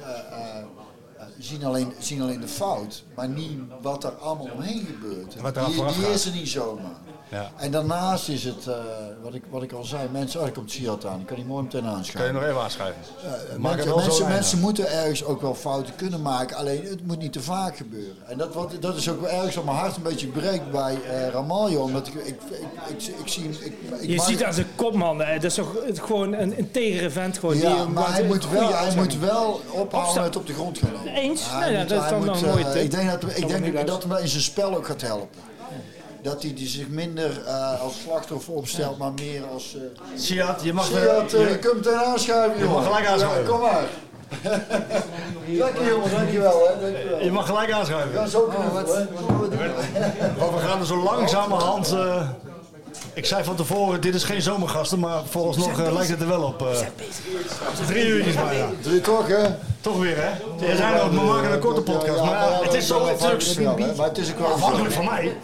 eh, 0.00 0.08
eh, 0.08 0.58
eh, 0.58 1.26
zien, 1.38 1.64
alleen, 1.64 1.92
zien 1.98 2.22
alleen 2.22 2.40
de 2.40 2.48
fout. 2.48 3.04
Maar 3.14 3.28
niet 3.28 3.58
wat 3.82 4.04
er 4.04 4.10
allemaal 4.10 4.48
omheen 4.54 4.86
gebeurt. 4.86 5.32
Die, 5.66 5.84
die 5.94 6.12
is 6.12 6.24
er 6.24 6.32
niet 6.32 6.48
zomaar. 6.48 6.96
Ja. 7.30 7.50
En 7.56 7.70
daarnaast 7.70 8.28
is 8.28 8.44
het, 8.44 8.66
eh, 8.66 8.74
wat, 9.22 9.34
ik, 9.34 9.42
wat 9.50 9.62
ik 9.62 9.72
al 9.72 9.84
zei, 9.84 10.08
mensen, 10.12 10.40
oh, 10.40 10.46
er 10.46 10.52
komt 10.52 10.70
Siad 10.70 11.06
aan, 11.06 11.20
ik 11.20 11.26
kan 11.26 11.36
die 11.36 11.44
mooi 11.44 11.62
meteen 11.62 11.82
Kan 12.12 12.26
je 12.26 12.32
nog 12.32 12.42
even 12.42 12.60
aanschuiven? 12.62 13.02
Eh, 13.22 13.56
Maak 13.56 13.76
het 13.76 13.84
mensen, 13.86 13.96
mensen, 14.06 14.28
mensen 14.28 14.58
moeten 14.60 14.90
ergens 14.92 15.24
ook 15.24 15.40
wel 15.40 15.54
fouten 15.54 15.94
kunnen 15.96 16.22
maken, 16.22 16.56
alleen 16.56 16.84
het 16.84 17.06
moet 17.06 17.18
niet 17.18 17.32
te 17.32 17.40
vaak 17.42 17.76
gebeuren. 17.76 18.16
En 18.26 18.38
dat, 18.38 18.54
wat, 18.54 18.72
dat 18.80 18.96
is 18.96 19.08
ook 19.10 19.20
wel 19.20 19.30
ergens 19.30 19.56
op 19.56 19.64
mijn 19.64 19.76
hart 19.76 19.96
een 19.96 20.02
beetje 20.02 20.26
breekt 20.26 20.70
bij 20.70 20.98
eh 21.10 21.28
Ramaljo, 21.28 21.80
omdat 21.82 22.06
ik, 22.06 22.14
ik, 22.14 22.24
ik, 22.26 22.38
ik, 22.88 23.06
ik 23.18 23.28
zie 23.28 23.42
hem... 23.42 23.52
Ik, 23.52 23.72
ik 24.00 24.08
Je 24.08 24.16
maak- 24.16 24.26
ziet 24.26 24.44
aan 24.44 24.54
zijn 24.54 24.66
kopman, 24.74 25.20
hè, 25.20 25.34
dat 25.34 25.44
is 25.44 25.54
toch 25.54 25.72
het- 25.86 26.00
gewoon 26.00 26.32
een 26.32 26.56
integere 26.58 27.10
vent. 27.10 27.38
Gewoon, 27.38 27.56
ja, 27.58 27.74
die, 27.76 27.84
maar 27.92 28.10
hij 28.12 28.20
een 28.20 28.26
moet 28.26 28.48
wel, 28.50 28.74
hij 28.76 28.94
moet 28.94 29.18
wel 29.18 29.60
ophouden 29.72 30.22
met 30.22 30.36
op 30.36 30.46
de 30.46 30.52
grond 30.54 30.78
gaan 30.78 30.92
lopen. 30.92 31.12
Eens? 31.12 31.42
Hij 31.50 31.60
Nou 31.60 31.78
moet- 31.80 31.88
dat 31.88 32.02
is 32.02 32.08
dan 32.08 32.18
moet, 32.18 32.26
nog 32.26 32.40
een 32.42 32.48
mooie. 32.48 32.82
Ik 32.82 32.90
denk 32.90 33.10
dat, 33.10 33.22
ik 33.22 33.28
niet 33.28 33.48
denk 33.48 33.64
dat 33.64 33.86
luisteren. 33.86 34.10
hem 34.10 34.22
in 34.22 34.28
zijn 34.28 34.42
spel 34.42 34.76
ook 34.76 34.86
gaat 34.86 35.00
helpen. 35.00 35.40
Dat 36.22 36.42
hij 36.42 36.54
die 36.54 36.68
zich 36.68 36.88
minder 36.88 37.30
eh, 37.46 37.80
als 37.80 37.94
slachtoffer 38.04 38.54
opstelt, 38.54 38.98
maar 38.98 39.12
meer 39.12 39.42
als... 39.52 39.76
eh 39.76 40.18
Siad, 40.20 40.62
je 40.62 40.72
mag... 40.72 40.84
Siad, 40.86 41.32
eh, 41.32 41.42
eh, 41.42 41.50
je- 41.50 41.58
kunt 41.58 41.74
meteen 41.74 41.94
aanschuiven, 41.98 42.58
Je 42.58 42.64
mag 42.64 42.72
jongen. 42.72 42.84
gelijk 42.86 43.06
aanschuiven. 43.06 43.42
Ja, 43.42 43.48
kom 43.50 43.60
maar. 43.60 43.84
Lekker 45.46 45.88
jongen, 45.88 46.10
dankjewel. 46.10 46.68
Hè, 46.68 46.80
dankjewel. 46.90 47.22
Je 47.24 47.30
mag 47.30 47.46
gelijk 47.46 47.72
aanschuiven. 47.72 48.12
Ja, 48.20 48.26
zo 48.26 48.40
kunnen 48.40 48.74
we, 48.74 49.06
doen? 49.50 50.44
Oh, 50.44 50.54
we 50.54 50.60
gaan 50.60 50.80
er 50.80 50.86
zo 50.86 51.02
langzamerhand... 51.02 51.92
eh 51.92 52.28
ik 53.14 53.26
zei 53.26 53.44
van 53.44 53.56
tevoren, 53.56 54.00
dit 54.00 54.14
is 54.14 54.24
geen 54.24 54.42
zomergasten, 54.42 54.98
maar 54.98 55.22
vooralsnog 55.26 55.80
eh, 55.80 55.92
lijkt 55.92 56.08
het 56.10 56.20
er 56.20 56.28
wel 56.28 56.42
op. 56.42 56.62
eh 56.62 56.76
drie 57.86 58.06
uurtjes 58.06 58.34
bijna. 58.34 58.66
Drie 58.80 59.00
toch, 59.00 59.26
hè? 59.26 59.44
Toch 59.88 59.98
weer, 60.00 60.16
hè? 60.16 60.30
We, 60.58 60.76
zijn 60.76 61.10
we 61.10 61.20
maken 61.20 61.52
een 61.52 61.58
korte 61.58 61.80
podcast, 61.80 62.22
maar 62.22 62.62
het 62.62 62.74
is 62.74 62.86
zo 62.86 63.04
natuurlijk... 63.06 63.96
Maar 63.96 64.08
het 64.08 64.18
is 64.18 64.30
ook 64.30 64.38
wel 64.38 64.52
Afhankelijk 64.52 64.92
van 64.94 65.04
mij. 65.04 65.36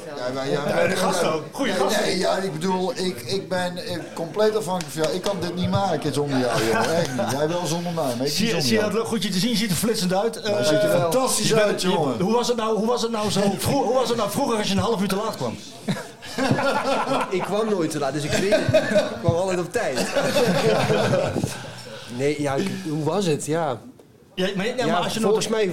Ja, 0.50 0.86
de 0.86 0.96
gasten 0.96 1.32
ook. 1.32 1.42
Goeie 1.52 1.72
gasten. 1.72 2.02
Nee, 2.02 2.18
ja, 2.18 2.36
ik 2.36 2.52
bedoel, 2.52 2.92
ik, 2.94 3.20
ik 3.26 3.48
ben 3.48 3.76
eh, 3.76 3.96
compleet 4.14 4.56
afhankelijk 4.56 4.92
van 4.94 5.02
jou. 5.02 5.14
Ik 5.14 5.22
kan 5.22 5.36
dit 5.40 5.54
niet 5.54 5.70
maken 5.70 6.14
zonder 6.14 6.38
jou, 6.38 6.64
jongen. 6.64 6.94
Echt 6.96 7.10
niet. 7.16 7.30
Jij 7.30 7.48
wel 7.48 7.66
zonder 7.66 7.92
mij, 7.92 8.14
maar 8.16 8.26
ik 8.26 8.32
Zie, 8.32 8.46
zonder 8.46 8.62
zie 8.66 8.72
je 8.74 8.78
jou. 8.80 8.92
dat 8.92 9.06
goed 9.06 9.22
je 9.22 9.28
te 9.28 9.38
zien? 9.38 9.56
Ziet 9.56 9.70
er 9.70 9.76
flitsend 9.76 10.14
uit. 10.14 10.40
Eh, 10.40 10.62
ziet 10.62 10.82
er 10.82 10.88
wel 10.88 11.00
fantastisch 11.00 11.54
uit, 11.54 11.82
je- 11.82 11.88
jongen. 11.88 12.20
Hoe 12.20 12.32
was, 12.32 12.48
het 12.48 12.56
nou, 12.56 12.76
hoe 12.78 12.86
was 12.86 13.02
het 13.02 13.10
nou 13.10 13.30
zo? 13.30 13.40
Hoe 13.70 13.94
was 13.94 14.08
het 14.08 14.16
nou 14.16 14.30
vroeger 14.30 14.56
als 14.58 14.66
je 14.68 14.72
een 14.74 14.80
half 14.80 15.00
uur 15.00 15.08
te 15.08 15.16
laat 15.16 15.36
kwam? 15.36 15.56
Ik 17.38 17.42
kwam 17.42 17.68
nooit 17.68 17.90
te 17.90 17.98
laat, 17.98 18.12
dus 18.12 18.22
ik 18.24 18.30
weet 18.30 18.54
het. 18.56 18.82
Ik 19.10 19.16
kwam 19.20 19.34
altijd 19.34 19.58
op 19.58 19.72
tijd. 19.72 19.98
Nee, 22.16 22.42
ja, 22.42 22.56
hoe 22.88 23.04
was 23.04 23.26
het? 23.26 23.46
Ja. 23.46 23.78
Ja, 24.34 24.48
maar, 24.56 24.66
ja, 24.66 24.74
Ja, 24.76 24.86
maar 24.86 24.96
als 24.96 25.14
je 25.14 25.20
volgens 25.20 25.48
nog... 25.48 25.58
mij 25.58 25.70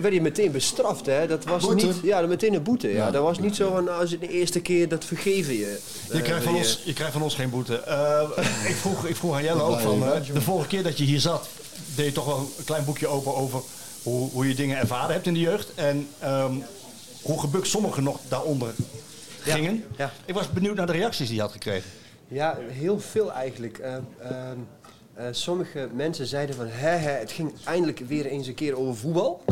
werd 0.00 0.12
je 0.14 0.20
meteen 0.20 0.50
bestraft, 0.52 1.06
hè? 1.06 1.26
Dat 1.26 1.44
was 1.44 1.62
Boete? 1.64 1.86
niet... 1.86 1.96
Ja, 2.02 2.20
meteen 2.20 2.54
een 2.54 2.62
boete. 2.62 2.88
Ja. 2.88 3.10
Dat 3.10 3.22
was 3.22 3.38
niet 3.38 3.56
zo 3.56 3.70
van, 3.70 3.98
als 3.98 4.10
je 4.10 4.18
de 4.18 4.28
eerste 4.28 4.60
keer, 4.60 4.88
dat 4.88 5.04
vergeven 5.04 5.52
je. 5.52 5.78
Je 6.08 6.12
Eh, 6.12 6.22
krijgt, 6.22 6.44
van 6.44 6.52
je- 6.52 6.58
ons, 6.58 6.80
je 6.84 6.92
krijgt 6.92 7.12
van 7.12 7.22
ons 7.22 7.34
geen 7.34 7.50
boete. 7.50 7.76
Eh, 7.80 8.22
ik, 8.68 8.74
vroeg, 8.74 9.06
ik 9.06 9.16
vroeg 9.16 9.34
aan 9.34 9.42
Jelle 9.42 9.62
ook 9.62 9.80
van, 9.80 10.04
eh, 10.12 10.20
de 10.34 10.40
vorige 10.40 10.68
keer 10.68 10.82
dat 10.82 10.98
je 10.98 11.04
hier 11.04 11.20
zat, 11.20 11.48
deed 11.94 12.06
je 12.06 12.12
toch 12.12 12.26
wel 12.26 12.38
een 12.58 12.64
klein 12.64 12.84
boekje 12.84 13.06
open 13.06 13.34
over 13.34 13.60
hoe, 14.02 14.30
hoe 14.30 14.48
je 14.48 14.54
dingen 14.54 14.78
ervaren 14.78 15.12
hebt 15.14 15.26
in 15.26 15.34
de 15.34 15.40
jeugd. 15.40 15.72
En 15.74 16.08
ehm, 16.18 16.52
hoe 17.22 17.40
gebukt 17.40 17.66
sommigen 17.66 18.02
nog 18.02 18.18
daaronder 18.28 18.74
gingen. 19.40 19.84
ja. 19.96 20.12
Ik 20.24 20.34
was 20.34 20.50
benieuwd 20.50 20.76
naar 20.76 20.86
de 20.86 20.92
reacties 20.92 21.26
die 21.26 21.36
je 21.36 21.42
had 21.42 21.52
gekregen. 21.52 21.90
Ja, 22.28 22.58
heel 22.68 23.00
veel 23.00 23.32
eigenlijk. 23.32 23.78
Eh, 23.78 23.94
ehm, 25.14 25.26
eh, 25.26 25.32
sommige 25.32 25.88
mensen 25.92 26.26
zeiden 26.26 26.54
van, 26.54 26.66
hè, 26.68 26.96
hè, 26.96 27.10
het 27.10 27.32
ging 27.32 27.52
eindelijk 27.64 27.98
weer 27.98 28.26
eens 28.26 28.46
een 28.46 28.54
keer 28.54 28.78
over 28.78 28.96
voetbal. 28.96 29.42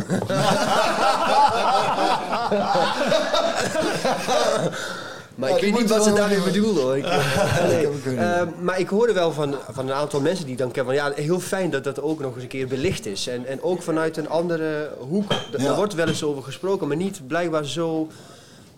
Maar 5.40 5.48
Ja, 5.48 5.56
ik 5.56 5.62
weet 5.62 5.78
niet 5.78 5.90
wat 5.90 6.05
ze 6.05 6.12
daarmee 6.12 6.42
bedoelden 6.42 6.82
hoor. 6.82 6.97
Ik, 6.97 7.05
nee. 7.66 7.82
dat 7.82 8.02
kunnen 8.02 8.40
Eh, 8.40 8.47
maar 8.60 8.78
ik 8.78 8.89
hoorde 8.89 9.12
wel 9.12 9.32
van, 9.32 9.55
van 9.70 9.89
een 9.89 9.94
aantal 9.94 10.20
mensen 10.20 10.47
die 10.47 10.56
dan 10.56 10.70
kennen 10.70 10.94
van 10.94 11.05
ja, 11.05 11.22
heel 11.22 11.40
fijn 11.40 11.70
dat 11.70 11.84
dat 11.84 12.02
ook 12.02 12.20
nog 12.20 12.34
eens 12.34 12.42
een 12.42 12.48
keer 12.48 12.66
belicht 12.66 13.06
is. 13.06 13.26
En, 13.26 13.47
en 13.47 13.62
ook 13.62 13.82
vanuit 13.82 14.16
een 14.16 14.28
andere 14.28 14.90
hoek. 14.98 15.32
Ja. 15.32 15.58
Daar 15.58 15.76
wordt 15.76 15.94
wel 15.94 16.08
eens 16.08 16.22
over 16.22 16.42
gesproken, 16.42 16.89
maar 16.89 16.97
niet 16.97 17.26
blijkbaar 17.26 17.64
zo 17.64 18.08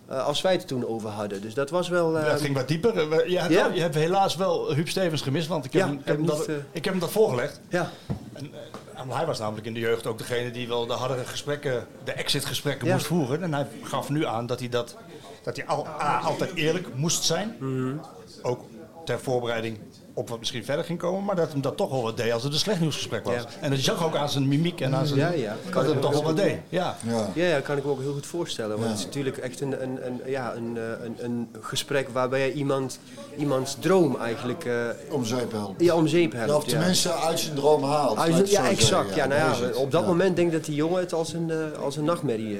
eh, 0.07 0.25
als 0.25 0.41
wij 0.41 0.51
het 0.53 0.67
toen 0.67 0.87
over 0.87 1.09
hadden. 1.09 1.41
Dus 1.41 1.53
dat 1.53 1.69
was 1.69 1.89
wel. 1.89 2.17
Ja, 2.17 2.23
eh, 2.25 2.31
het 2.31 2.41
ging 2.41 2.55
wat 2.55 2.67
dieper. 2.67 2.97
Eh, 3.11 3.29
Je 3.29 3.39
hebt, 3.39 3.53
Ja. 3.53 3.63
wel- 3.63 3.73
je 3.73 3.81
hebt 3.81 3.95
helaas 3.95 4.35
wel 4.35 4.73
Huub 4.73 4.89
Stevens 4.89 5.21
gemist, 5.21 5.47
want 5.47 5.65
ik 5.65 5.73
heb, 5.73 5.81
Ja, 5.81 5.87
hem, 5.87 5.97
ik 5.99 6.05
heb, 6.05 6.15
hem 6.15 6.25
niet, 6.25 6.35
dat, 6.37 6.45
eh, 6.47 6.55
ik 6.71 6.83
heb 6.83 6.93
hem 6.93 6.99
dat 6.99 7.11
voorgelegd. 7.11 7.59
Ja. 7.69 7.89
En, 8.33 8.51
eh, 8.95 9.15
hij 9.15 9.25
was 9.25 9.39
namelijk 9.39 9.67
in 9.67 9.73
de 9.73 9.79
jeugd 9.79 10.07
ook 10.07 10.17
degene 10.17 10.51
die 10.51 10.67
wel 10.67 10.85
de 10.85 10.93
hardere 10.93 11.25
gesprekken, 11.25 11.87
de 12.03 12.11
exit-gesprekken 12.11 12.87
Ja. 12.87 12.93
moest 12.93 13.05
voeren. 13.05 13.43
En 13.43 13.53
hij 13.53 13.67
gaf 13.83 14.09
nu 14.09 14.25
aan 14.25 14.45
dat 14.45 14.59
hij, 14.59 14.69
dat, 14.69 14.95
dat 15.43 15.55
hij 15.55 15.65
al, 15.65 15.87
A, 15.87 16.19
altijd 16.19 16.53
eerlijk 16.55 16.95
moest 16.95 17.23
zijn. 17.23 17.55
Mhm. 17.59 17.95
Ook 18.41 18.61
ter 19.05 19.19
voorbereiding 19.19 19.79
op 20.13 20.29
wat 20.29 20.39
misschien 20.39 20.65
verder 20.65 20.85
ging 20.85 20.99
komen. 20.99 21.23
Maar 21.23 21.35
dat 21.35 21.51
hem 21.51 21.61
dat 21.61 21.77
toch 21.77 21.89
wel 21.89 22.01
wat 22.01 22.17
deed 22.17 22.31
als 22.31 22.43
het 22.43 22.53
een 22.53 22.59
slecht 22.59 22.79
nieuwsgesprek 22.79 23.23
was. 23.23 23.33
Ja. 23.33 23.45
En 23.61 23.69
dat 23.69 23.79
zag 23.79 24.05
ook 24.05 24.15
aan 24.15 24.29
zijn 24.29 24.47
mimiek 24.47 24.81
en 24.81 24.95
aan 24.95 25.05
zijn... 25.07 25.19
Ja, 25.19 25.31
ja. 25.31 25.55
Dat 25.71 25.83
het 25.83 25.91
hem 25.91 26.01
toch 26.01 26.11
wel 26.11 26.23
wat 26.23 26.35
deed. 26.37 26.57
Ja. 26.69 26.97
Ja. 27.07 27.29
Ja, 27.33 27.53
dat 27.53 27.63
kan 27.63 27.77
ik 27.77 27.83
me 27.85 27.91
ook 27.91 27.99
heel 28.01 28.13
goed 28.13 28.25
voorstellen. 28.25 28.77
Want 28.77 28.89
het 28.89 28.99
is 28.99 29.05
natuurlijk 29.05 29.37
echt 29.37 29.61
een, 29.61 29.83
een, 29.83 30.05
een, 30.05 30.21
ja, 30.25 30.53
een, 30.55 30.77
eh, 30.77 30.83
een, 31.05 31.15
een 31.17 31.47
gesprek 31.61 32.09
waarbij 32.09 32.47
je 32.47 32.53
iemand, 32.53 32.99
iemands 33.37 33.77
droom 33.79 34.17
eigenlijk 34.19 34.65
eh, 34.65 34.73
Om 35.11 35.25
zeep 35.25 35.51
helpen. 35.51 35.85
ja, 35.85 35.95
om 35.95 36.07
zeep 36.07 36.31
helpt. 36.31 36.49
Ja, 36.49 36.55
of 36.55 36.63
tenminste 36.65 37.13
uit 37.13 37.39
zijn 37.39 37.55
droom 37.55 37.83
haalt. 37.83 38.17
Uit- 38.17 38.49
ja, 38.51 38.69
exact. 38.69 39.07
zeggen. 39.07 39.15
Ja, 39.15 39.25
nou 39.25 39.61
dat 39.61 39.75
ja, 39.75 39.81
op 39.81 39.91
dat 39.91 40.01
Ja. 40.01 40.07
moment 40.07 40.35
denk 40.35 40.47
ik 40.47 40.53
dat 40.53 40.65
die 40.65 40.75
jongen 40.75 40.99
het 40.99 41.13
als 41.13 41.33
een, 41.33 41.49
eh, 41.51 41.79
als 41.81 41.95
een 41.97 42.03
nachtmerrie 42.05 42.59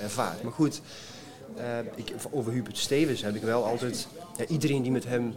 ervaart. 0.00 0.42
Maar 0.42 0.52
goed, 0.52 0.80
eh, 1.56 1.64
ik, 1.94 2.12
over 2.30 2.52
Hubert 2.52 2.78
Stevens 2.78 3.22
heb 3.22 3.34
ik 3.34 3.42
wel 3.42 3.64
altijd... 3.64 4.06
Ja, 4.36 4.44
iedereen 4.46 4.82
die 4.82 4.92
met 4.92 5.04
hem 5.04 5.34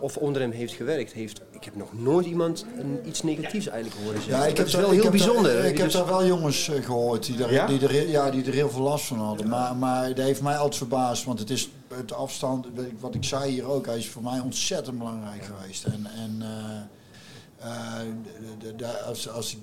of 0.00 0.16
onder 0.16 0.42
hem 0.42 0.50
heeft 0.50 0.72
gewerkt, 0.72 1.12
heeft... 1.12 1.40
Ik 1.50 1.64
heb 1.64 1.76
nog 1.76 1.88
nooit 1.98 2.26
iemand 2.26 2.64
een, 2.78 3.00
iets 3.06 3.22
negatiefs 3.22 3.66
eigenlijk 3.66 4.02
horen 4.04 4.22
zeggen. 4.22 4.32
Ja, 4.32 4.46
ik 4.46 4.46
heb 4.46 4.56
dat 4.56 4.66
is 4.66 4.72
daar- 4.72 4.80
wel 4.82 4.90
heel 4.90 5.02
daar- 5.02 5.10
bijzonder. 5.10 5.64
ik 5.64 5.76
heb 5.76 5.86
Dus- 5.86 5.94
daar 5.94 6.06
wel 6.06 6.26
jongens 6.26 6.68
eh, 6.68 6.84
gehoord 6.84 7.26
die 7.26 7.44
er, 7.44 7.52
Ja? 7.52 7.66
die, 7.66 7.80
er, 7.80 8.08
ja, 8.08 8.30
die 8.30 8.44
er 8.44 8.52
heel 8.52 8.70
veel 8.70 8.82
last 8.82 9.04
van 9.06 9.18
hadden. 9.18 9.48
Maar, 9.48 9.76
maar 9.76 10.08
dat 10.14 10.24
heeft 10.24 10.42
mij 10.42 10.56
altijd 10.56 10.76
verbaasd. 10.76 11.24
Want 11.24 11.38
het 11.38 11.50
is 11.50 11.68
het 11.94 12.12
afstand, 12.12 12.66
weet 12.74 12.86
ik- 12.86 13.00
wat 13.00 13.14
ik 13.14 13.24
zei 13.24 13.50
hier 13.50 13.64
ook, 13.66 13.86
hij 13.86 13.98
is 13.98 14.08
voor 14.08 14.22
mij 14.22 14.40
ontzettend 14.40 14.98
belangrijk 14.98 15.44
geweest. 15.44 15.84
En, 15.84 16.06
en 16.16 16.42
eh, 16.42 17.68
eh, 17.68 18.00
de- 18.22 18.66
de- 18.66 18.76
de- 18.76 18.98
als, 19.02 19.28
als 19.30 19.52
ik. 19.52 19.58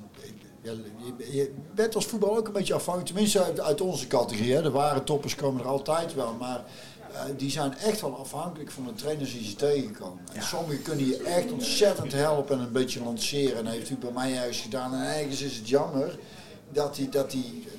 Ja, 0.64 0.72
je, 1.18 1.32
je 1.38 1.54
bent 1.76 1.96
als 1.96 2.06
voetbal 2.06 2.38
ook 2.38 2.48
een 2.48 2.54
beetje 2.54 2.74
afhankelijk, 2.74 3.12
tenminste 3.12 3.44
uit, 3.44 3.60
uit 3.60 3.82
onze 3.82 4.08
categorie. 4.08 4.54
Hè. 4.56 4.62
De 4.62 4.70
ware 4.72 5.04
toppers 5.04 5.36
komen 5.36 5.62
er 5.62 5.68
altijd 5.68 6.14
wel, 6.14 6.36
maar 6.40 6.64
die 7.38 7.50
zijn 7.52 7.78
echt 7.78 8.02
wel 8.02 8.18
afhankelijk 8.18 8.72
van 8.72 8.84
de 8.86 8.94
trainers 8.94 9.32
die 9.32 9.44
ze 9.48 9.56
tegenkomen. 9.56 10.24
En 10.34 10.44
sommigen 10.44 10.82
kunnen 10.82 11.06
je 11.08 11.18
echt 11.24 11.52
ontzettend 11.52 12.12
helpen 12.12 12.58
en 12.58 12.64
een 12.66 12.72
beetje 12.72 13.04
lanceren. 13.04 13.58
En 13.58 13.64
dat 13.64 13.74
heeft 13.74 13.90
u 13.90 13.96
bij 13.98 14.12
mij 14.12 14.32
juist 14.32 14.62
gedaan. 14.62 14.94
En 14.94 15.16
ergens 15.20 15.42
is 15.42 15.56
het 15.56 15.70
jammer 15.70 16.18
dat 16.72 16.96
die, 16.96 17.10
dat 17.10 17.32
die 17.32 17.70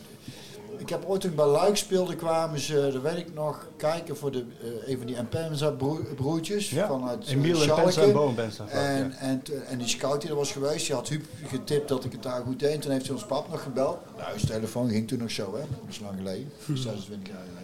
ik 0.78 0.88
heb 0.88 1.04
ooit 1.06 1.20
toen 1.20 1.34
bij 1.34 1.46
Luik 1.46 1.76
speelde, 1.76 2.16
kwamen 2.16 2.60
ze, 2.60 2.90
dat 2.92 3.02
weet 3.02 3.16
ik 3.16 3.34
nog, 3.34 3.66
kijken 3.76 4.16
voor 4.16 4.30
de, 4.32 4.44
eh, 4.62 4.90
een 4.90 4.96
van 4.98 5.06
die 5.06 5.16
Empenza 5.16 5.70
broer- 5.70 6.14
broertjes. 6.14 6.70
Ja, 6.70 6.86
vanuit 6.86 7.26
eh, 7.26 7.32
Emiel 7.32 7.56
Schalke. 7.56 8.00
En 8.00 8.12
Bo 8.12 8.28
Empenza, 8.28 8.66
En, 8.68 9.08
ja. 9.10 9.16
en, 9.18 9.42
en 9.66 9.78
die 9.78 9.88
scout 9.88 10.20
die 10.20 10.30
er 10.30 10.36
was 10.36 10.52
geweest, 10.52 10.86
die 10.86 10.94
had 10.94 11.08
Huub 11.08 11.24
getipt 11.46 11.88
dat 11.88 12.04
ik 12.04 12.12
het 12.12 12.22
daar 12.22 12.42
goed 12.42 12.58
deed. 12.58 12.74
En 12.74 12.80
toen 12.80 12.90
heeft 12.90 13.06
hij 13.06 13.14
ons 13.14 13.24
pap 13.26 13.50
nog 13.50 13.62
gebeld. 13.62 13.98
Nou, 14.16 14.38
zijn 14.38 14.52
telefoon 14.52 14.88
ging 14.90 15.08
toen 15.08 15.18
nog 15.18 15.30
zo, 15.30 15.54
hè. 15.54 15.60
Dat 15.60 15.68
is 15.88 16.00
lang 16.00 16.16
geleden. 16.16 16.52
26 16.74 17.28
jaar 17.28 17.42
geleden. 17.54 17.61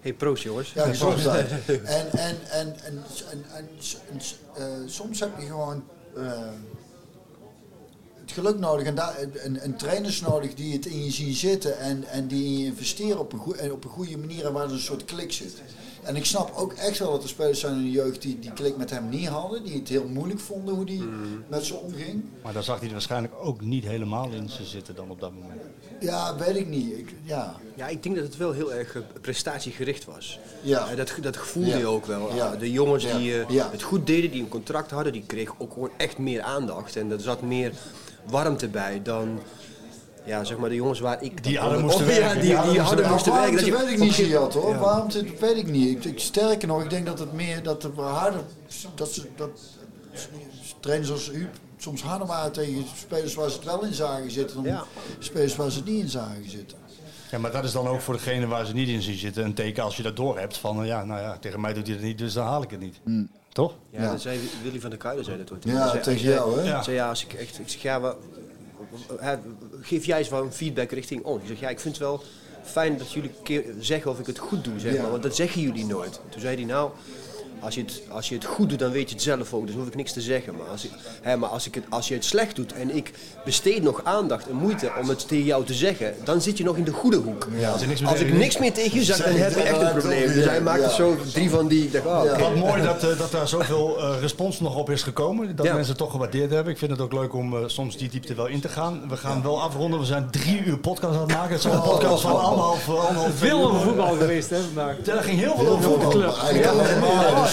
Hey, 0.00 0.14
proost 0.14 0.42
jongens. 0.42 0.72
Ja, 0.72 0.84
gezondheid. 0.86 1.50
en, 1.68 1.86
en, 1.86 2.12
en, 2.12 2.36
en, 2.50 2.76
en, 2.84 3.04
en, 3.30 3.44
en, 3.52 3.68
eh, 4.56 4.64
soms 4.86 5.20
heb 5.20 5.30
je 5.38 5.46
gewoon... 5.46 5.84
eh, 6.16 6.50
het 8.20 8.38
geluk 8.38 8.58
nodig 8.58 8.86
en 8.86 8.94
daar, 8.94 9.14
een, 9.44 9.64
een 9.64 9.76
trainers 9.76 10.20
nodig 10.20 10.54
die 10.54 10.72
het 10.72 10.86
in 10.86 11.04
je 11.04 11.10
zien 11.10 11.34
zitten 11.34 11.78
en, 11.78 12.04
en 12.04 12.26
die 12.26 12.44
in 12.44 12.58
je 12.58 12.64
investeren 12.64 13.18
op 13.18 13.32
een, 13.32 13.72
op 13.72 13.84
een 13.84 13.90
goede 13.90 14.18
manier 14.18 14.46
en 14.46 14.52
waar 14.52 14.64
er 14.64 14.72
een 14.72 14.78
soort 14.78 15.04
klik 15.04 15.32
zit. 15.32 15.52
En 16.02 16.16
ik 16.16 16.24
snap 16.24 16.52
ook 16.56 16.72
echt 16.72 16.98
wel 16.98 17.10
dat 17.10 17.22
er 17.22 17.28
spelers 17.28 17.60
zijn 17.60 17.74
in 17.76 17.82
de 17.82 17.90
jeugd 17.90 18.22
die 18.22 18.38
die 18.38 18.52
klik 18.52 18.76
met 18.76 18.90
hem 18.90 19.08
niet 19.08 19.26
hadden, 19.26 19.62
die 19.64 19.74
het 19.78 19.88
heel 19.88 20.08
moeilijk 20.08 20.40
vonden 20.40 20.74
hoe 20.74 20.84
die 20.84 21.02
met 21.48 21.64
ze 21.64 21.74
omging. 21.74 22.24
Maar 22.42 22.52
daar 22.52 22.62
zag 22.62 22.76
hij 22.78 22.86
er 22.86 22.92
waarschijnlijk 22.92 23.34
ook 23.40 23.60
niet 23.60 23.84
helemaal 23.84 24.30
in 24.30 24.48
ze 24.48 24.64
zitten 24.64 24.94
dan 24.94 25.10
op 25.10 25.20
dat 25.20 25.32
moment. 25.32 25.60
Ja, 26.00 26.36
weet 26.36 26.56
ik 26.56 26.66
niet. 26.68 26.98
Ik, 26.98 27.14
ja. 27.22 27.54
Ja, 27.74 27.86
ik 27.88 28.02
denk 28.02 28.14
dat 28.14 28.24
het 28.24 28.36
wel 28.36 28.52
heel 28.52 28.72
erg 28.74 28.94
eh, 28.96 29.02
prestatiegericht 29.20 30.04
was. 30.04 30.38
Ja. 30.62 30.88
Eh, 30.90 30.96
dat, 30.96 31.12
dat 31.20 31.36
voelde 31.36 31.68
Ja. 31.70 31.76
je 31.76 31.86
ook 31.86 32.06
wel. 32.06 32.34
Ja. 32.34 32.52
Eh, 32.52 32.58
De 32.58 32.72
jongens 32.72 33.04
Ja. 33.04 33.18
die 33.18 33.40
eh, 33.42 33.48
Ja. 33.50 33.70
het 33.70 33.82
goed 33.82 34.06
deden, 34.06 34.30
die 34.30 34.42
een 34.42 34.48
contract 34.48 34.90
hadden, 34.90 35.12
die 35.12 35.24
kregen 35.26 35.54
ook 35.58 35.72
gewoon 35.72 35.90
echt 35.96 36.18
meer 36.18 36.42
aandacht. 36.42 36.96
En 36.96 37.10
er 37.10 37.20
zat 37.20 37.42
meer 37.42 37.72
warmte 38.30 38.68
bij 38.68 39.00
dan... 39.02 39.38
Ja, 40.30 40.44
zeg 40.44 40.58
maar 40.58 40.68
de 40.68 40.74
jongens 40.74 41.00
waar 41.00 41.22
ik... 41.22 41.42
Die 41.44 41.58
harder 41.58 41.80
moesten 41.80 42.06
ja, 42.14 42.18
werken. 42.20 42.40
die, 42.40 42.60
die 42.70 42.80
harder 42.80 43.10
moesten 43.10 43.32
werken. 43.32 43.54
Waarom 43.54 43.56
Dat 43.56 43.64
je- 43.64 43.72
weet 43.86 43.90
ik 43.92 43.98
niet, 43.98 44.12
Ziad, 44.14 44.54
hoor. 44.54 44.70
Ja. 44.70 44.78
Waarom 44.78 45.10
zit- 45.10 45.40
weet 45.40 45.56
ik 45.56 45.66
niet. 45.66 46.04
Ik, 46.04 46.18
sterker 46.18 46.68
nog, 46.68 46.82
ik 46.82 46.90
denk 46.90 47.06
dat 47.06 47.18
het 47.18 47.32
meer 47.32 47.62
dat 47.62 47.84
er 47.84 48.00
harder, 48.00 48.40
dat 48.94 49.12
ze, 49.12 49.26
dat 49.36 49.50
trainers 50.80 51.10
als 51.10 51.30
Huub 51.30 51.48
soms 51.78 52.02
harder 52.02 52.26
waren 52.26 52.52
tegen 52.52 52.84
spelers 52.96 53.34
waar 53.34 53.50
ze 53.50 53.56
het 53.56 53.64
wel 53.64 53.84
in 53.84 53.94
zagen 53.94 54.30
zitten, 54.30 54.62
dan 54.64 54.78
spelers 55.18 55.56
waar 55.56 55.70
ze 55.70 55.76
het 55.78 55.86
niet 55.88 56.02
in 56.02 56.08
zagen 56.08 56.50
zitten. 56.50 56.78
Ja, 57.30 57.38
maar 57.38 57.50
dat 57.52 57.64
is 57.64 57.72
dan 57.72 57.86
ook 57.86 58.00
voor 58.00 58.14
degene 58.14 58.46
waar 58.46 58.66
ze 58.66 58.72
niet 58.72 58.88
in 58.88 59.02
zien 59.02 59.18
zitten 59.18 59.44
een 59.44 59.54
teken 59.54 59.82
als 59.82 59.96
je 59.96 60.02
dat 60.02 60.16
door 60.16 60.38
hebt 60.38 60.56
van 60.56 60.80
eh, 60.80 60.86
ja, 60.86 61.04
nou 61.04 61.20
ja, 61.20 61.38
tegen 61.40 61.60
mij 61.60 61.72
doet 61.72 61.86
hij 61.86 61.96
het 61.96 62.04
niet, 62.04 62.18
dus 62.18 62.32
dan 62.32 62.46
haal 62.46 62.62
ik 62.62 62.70
het 62.70 62.80
niet. 62.80 63.00
Toch? 63.52 63.74
Ja, 63.90 64.10
dat 64.10 64.20
zei 64.20 64.40
Willy 64.62 64.80
van 64.80 64.90
der 64.90 64.98
Kuilen 64.98 65.24
zei 65.24 65.38
dat 65.38 65.52
ooit. 65.52 65.64
Ja, 65.64 65.90
tegen 65.98 66.28
jou, 66.28 66.60
hè? 66.60 66.70
hij 66.72 66.82
zei, 66.82 66.96
ja, 66.96 67.08
als 67.08 67.24
ik 67.24 67.32
echt, 67.32 67.58
ik 67.58 67.68
zeg, 67.68 67.82
ja, 67.82 68.14
geef 69.80 70.04
jij 70.04 70.18
eens 70.18 70.28
wel 70.28 70.42
een 70.42 70.52
feedback 70.52 70.90
richting 70.90 71.22
ons. 71.22 71.42
Ik 71.42 71.48
zeg, 71.48 71.60
ja, 71.60 71.68
ik 71.68 71.80
vind 71.80 71.94
het 71.94 72.04
wel 72.04 72.22
fijn 72.64 72.98
dat 72.98 73.12
jullie 73.12 73.32
zeggen 73.80 74.10
of 74.10 74.18
ik 74.18 74.26
het 74.26 74.38
goed 74.38 74.64
doe, 74.64 74.78
zeg 74.78 74.98
maar, 74.98 75.10
want 75.10 75.22
dat 75.22 75.36
zeggen 75.36 75.60
jullie 75.60 75.84
nooit. 75.84 76.20
Toen 76.28 76.40
zei 76.40 76.56
hij, 76.56 76.64
nou, 76.64 76.90
als 77.60 77.74
je, 77.74 77.80
het, 77.80 78.02
als 78.08 78.28
je 78.28 78.34
het 78.34 78.44
goed 78.44 78.68
doet, 78.68 78.78
dan 78.78 78.90
weet 78.90 79.08
je 79.08 79.14
het 79.14 79.24
zelf 79.24 79.54
ook, 79.54 79.66
dus 79.66 79.74
hoef 79.74 79.86
ik 79.86 79.94
niks 79.94 80.12
te 80.12 80.20
zeggen. 80.20 80.56
Maar 80.56 80.66
als, 80.66 80.84
ik, 80.84 80.90
hè, 81.22 81.36
maar 81.36 81.48
als, 81.48 81.66
ik 81.66 81.74
het, 81.74 81.84
als 81.88 82.08
je 82.08 82.14
het 82.14 82.24
slecht 82.24 82.56
doet 82.56 82.72
en 82.72 82.96
ik 82.96 83.12
besteed 83.44 83.82
nog 83.82 84.00
aandacht 84.04 84.48
en 84.48 84.56
moeite 84.56 84.90
om 85.00 85.08
het 85.08 85.28
tegen 85.28 85.44
jou 85.44 85.64
te 85.64 85.74
zeggen, 85.74 86.14
dan 86.24 86.40
zit 86.40 86.58
je 86.58 86.64
nog 86.64 86.76
in 86.76 86.84
de 86.84 86.92
goede 86.92 87.16
hoek. 87.16 87.46
als 87.72 87.86
niks 87.86 88.04
als 88.06 88.20
ik 88.20 88.32
niks 88.32 88.58
meer 88.58 88.72
tegen 88.72 88.98
je 88.98 89.04
zeg, 89.04 89.16
dan 89.16 89.34
heb 89.34 89.52
je 89.54 89.58
ja, 89.58 89.64
echt 89.64 89.80
een 89.80 89.92
probleem. 89.92 90.26
Dus 90.26 90.44
ja, 90.44 90.50
hij 90.50 90.60
maakte 90.60 90.82
ja. 90.82 90.88
zo 90.88 91.16
drie 91.32 91.50
van 91.50 91.68
die, 91.68 91.84
ik 91.84 91.92
dacht, 91.92 92.06
oh. 92.06 92.38
Wat 92.38 92.54
mooi 92.54 92.82
dat, 92.82 93.04
eh, 93.04 93.18
dat 93.18 93.30
daar 93.30 93.48
zoveel 93.48 93.98
eh, 93.98 94.20
respons 94.20 94.60
nog 94.60 94.76
op 94.76 94.90
is 94.90 95.02
gekomen. 95.02 95.56
Dat 95.56 95.66
Ja. 95.66 95.72
mensen 95.72 95.90
het 95.90 95.98
toch 95.98 96.10
gewaardeerd 96.10 96.50
hebben. 96.50 96.72
Ik 96.72 96.78
vind 96.78 96.90
het 96.90 97.00
ook 97.00 97.12
leuk 97.12 97.34
om 97.34 97.56
eh, 97.56 97.62
soms 97.66 97.96
die 97.96 98.08
diepte 98.08 98.34
wel 98.34 98.46
in 98.46 98.60
te 98.60 98.68
gaan. 98.68 99.02
We 99.08 99.16
gaan 99.16 99.42
wel 99.42 99.62
afronden. 99.62 100.00
We 100.00 100.06
zijn 100.06 100.30
drie 100.30 100.64
uur 100.64 100.78
podcast 100.78 101.14
aan 101.14 101.20
het 101.20 101.32
maken. 101.32 101.50
Het 101.54 101.64
is 101.64 101.72
een 101.72 101.80
podcast 101.82 102.22
van 102.22 102.40
anderhalf, 102.40 102.88
Veel 103.34 103.68
over 103.68 103.80
voetbal 103.80 104.14
geweest, 104.16 104.50
hè, 104.50 104.56
vandaag. 104.60 105.06
Er 105.06 105.22
ging 105.22 105.38
heel 105.38 105.56
veel 105.56 105.68
over 105.68 105.82
voetbal. 105.82 106.10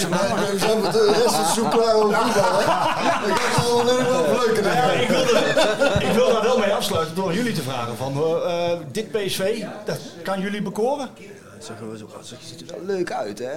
We 0.02 0.50
we 0.52 0.58
zijn 0.58 0.80
met 0.80 0.92
de 0.92 1.12
rest 1.22 1.34
van 1.34 1.44
het 1.44 1.54
zoek 1.54 1.70
klaar 1.70 1.94
over 1.94 2.16
voetbal. 2.16 2.60
Ik 2.60 3.36
ga 3.36 3.60
het 3.60 3.80
alleen 3.80 4.38
leuker 4.38 4.62
Nou 4.62 4.76
ja, 4.76 4.90
ik, 4.90 5.08
wil 5.08 5.20
er- 5.36 6.02
ik 6.02 6.12
wil 6.12 6.32
daar 6.32 6.42
wel 6.42 6.58
mee 6.58 6.72
afsluiten 6.72 7.14
door 7.14 7.32
jullie 7.34 7.52
te 7.52 7.62
vragen. 7.62 7.96
Van, 7.96 8.12
eh, 8.16 8.70
eh, 8.72 8.78
dit 8.92 9.10
PSV, 9.10 9.64
dat 9.84 9.98
kan 10.22 10.40
jullie 10.40 10.62
bekoren? 10.62 11.08
Het 11.54 11.64
zag 11.64 11.76
wel- 11.80 11.90
het 12.18 12.38
ziet 12.48 12.60
er 12.70 12.76
wel 12.76 12.96
leuk 12.96 13.12
uit, 13.12 13.38
hè? 13.38 13.52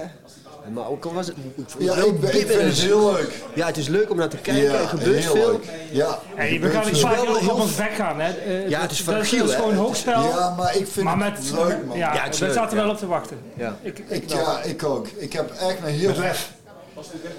Maar 0.68 0.88
ook 0.88 1.04
al 1.04 1.12
was 1.12 1.26
het... 1.26 1.36
Ja, 1.78 1.94
ik, 1.94 2.20
ben- 2.20 2.40
ik 2.40 2.46
vind 2.46 2.60
het 2.62 2.78
heel 2.78 3.12
leuk. 3.12 3.42
Ja, 3.54 3.66
het 3.66 3.76
is 3.76 3.88
leuk 3.88 4.10
om 4.10 4.16
naar 4.16 4.28
te 4.28 4.36
kijken. 4.36 4.62
Ja, 4.62 4.72
er 4.80 4.88
gebeurt 4.88 5.22
heel 5.24 5.32
veel. 5.34 5.50
leuk. 5.50 5.64
Ja, 5.90 6.18
Hey, 6.34 6.60
we 6.60 6.66
er 6.66 6.72
gaan 6.72 6.86
niet 6.86 6.98
veel. 6.98 7.08
vaak 7.08 7.50
op 7.50 7.60
ons 7.60 7.74
bek 7.74 7.90
gaan. 7.94 8.20
Hè. 8.20 8.30
Eh, 8.32 8.68
Ja, 8.68 8.80
het 8.80 8.90
is 8.90 9.00
fragiel, 9.00 9.38
dat 9.40 9.48
is 9.48 9.54
gewoon 9.54 9.74
hoogspel. 9.74 10.22
Ja, 10.22 10.54
maar 10.58 10.76
ik 10.76 10.86
vind 10.86 11.06
maar 11.16 11.32
het 11.34 11.50
leuk, 11.52 11.86
man. 11.86 11.96
Ja, 11.98 12.14
Ja, 12.14 12.22
het 12.22 12.34
is 12.34 12.40
we 12.40 12.46
leuk, 12.46 12.54
zaten 12.54 12.76
ja. 12.76 12.82
wel 12.82 12.92
op 12.92 12.98
te 12.98 13.06
wachten. 13.06 13.38
Ja. 13.56 13.76
Ik, 13.82 13.98
ik, 13.98 14.22
Ik, 14.22 14.30
ja, 14.30 14.62
ik 14.62 14.82
ook. 14.84 15.06
Ik 15.16 15.32
heb 15.32 15.50
echt 15.50 15.76
een 15.84 15.92
heel... 15.92 16.08
Met 16.08 16.18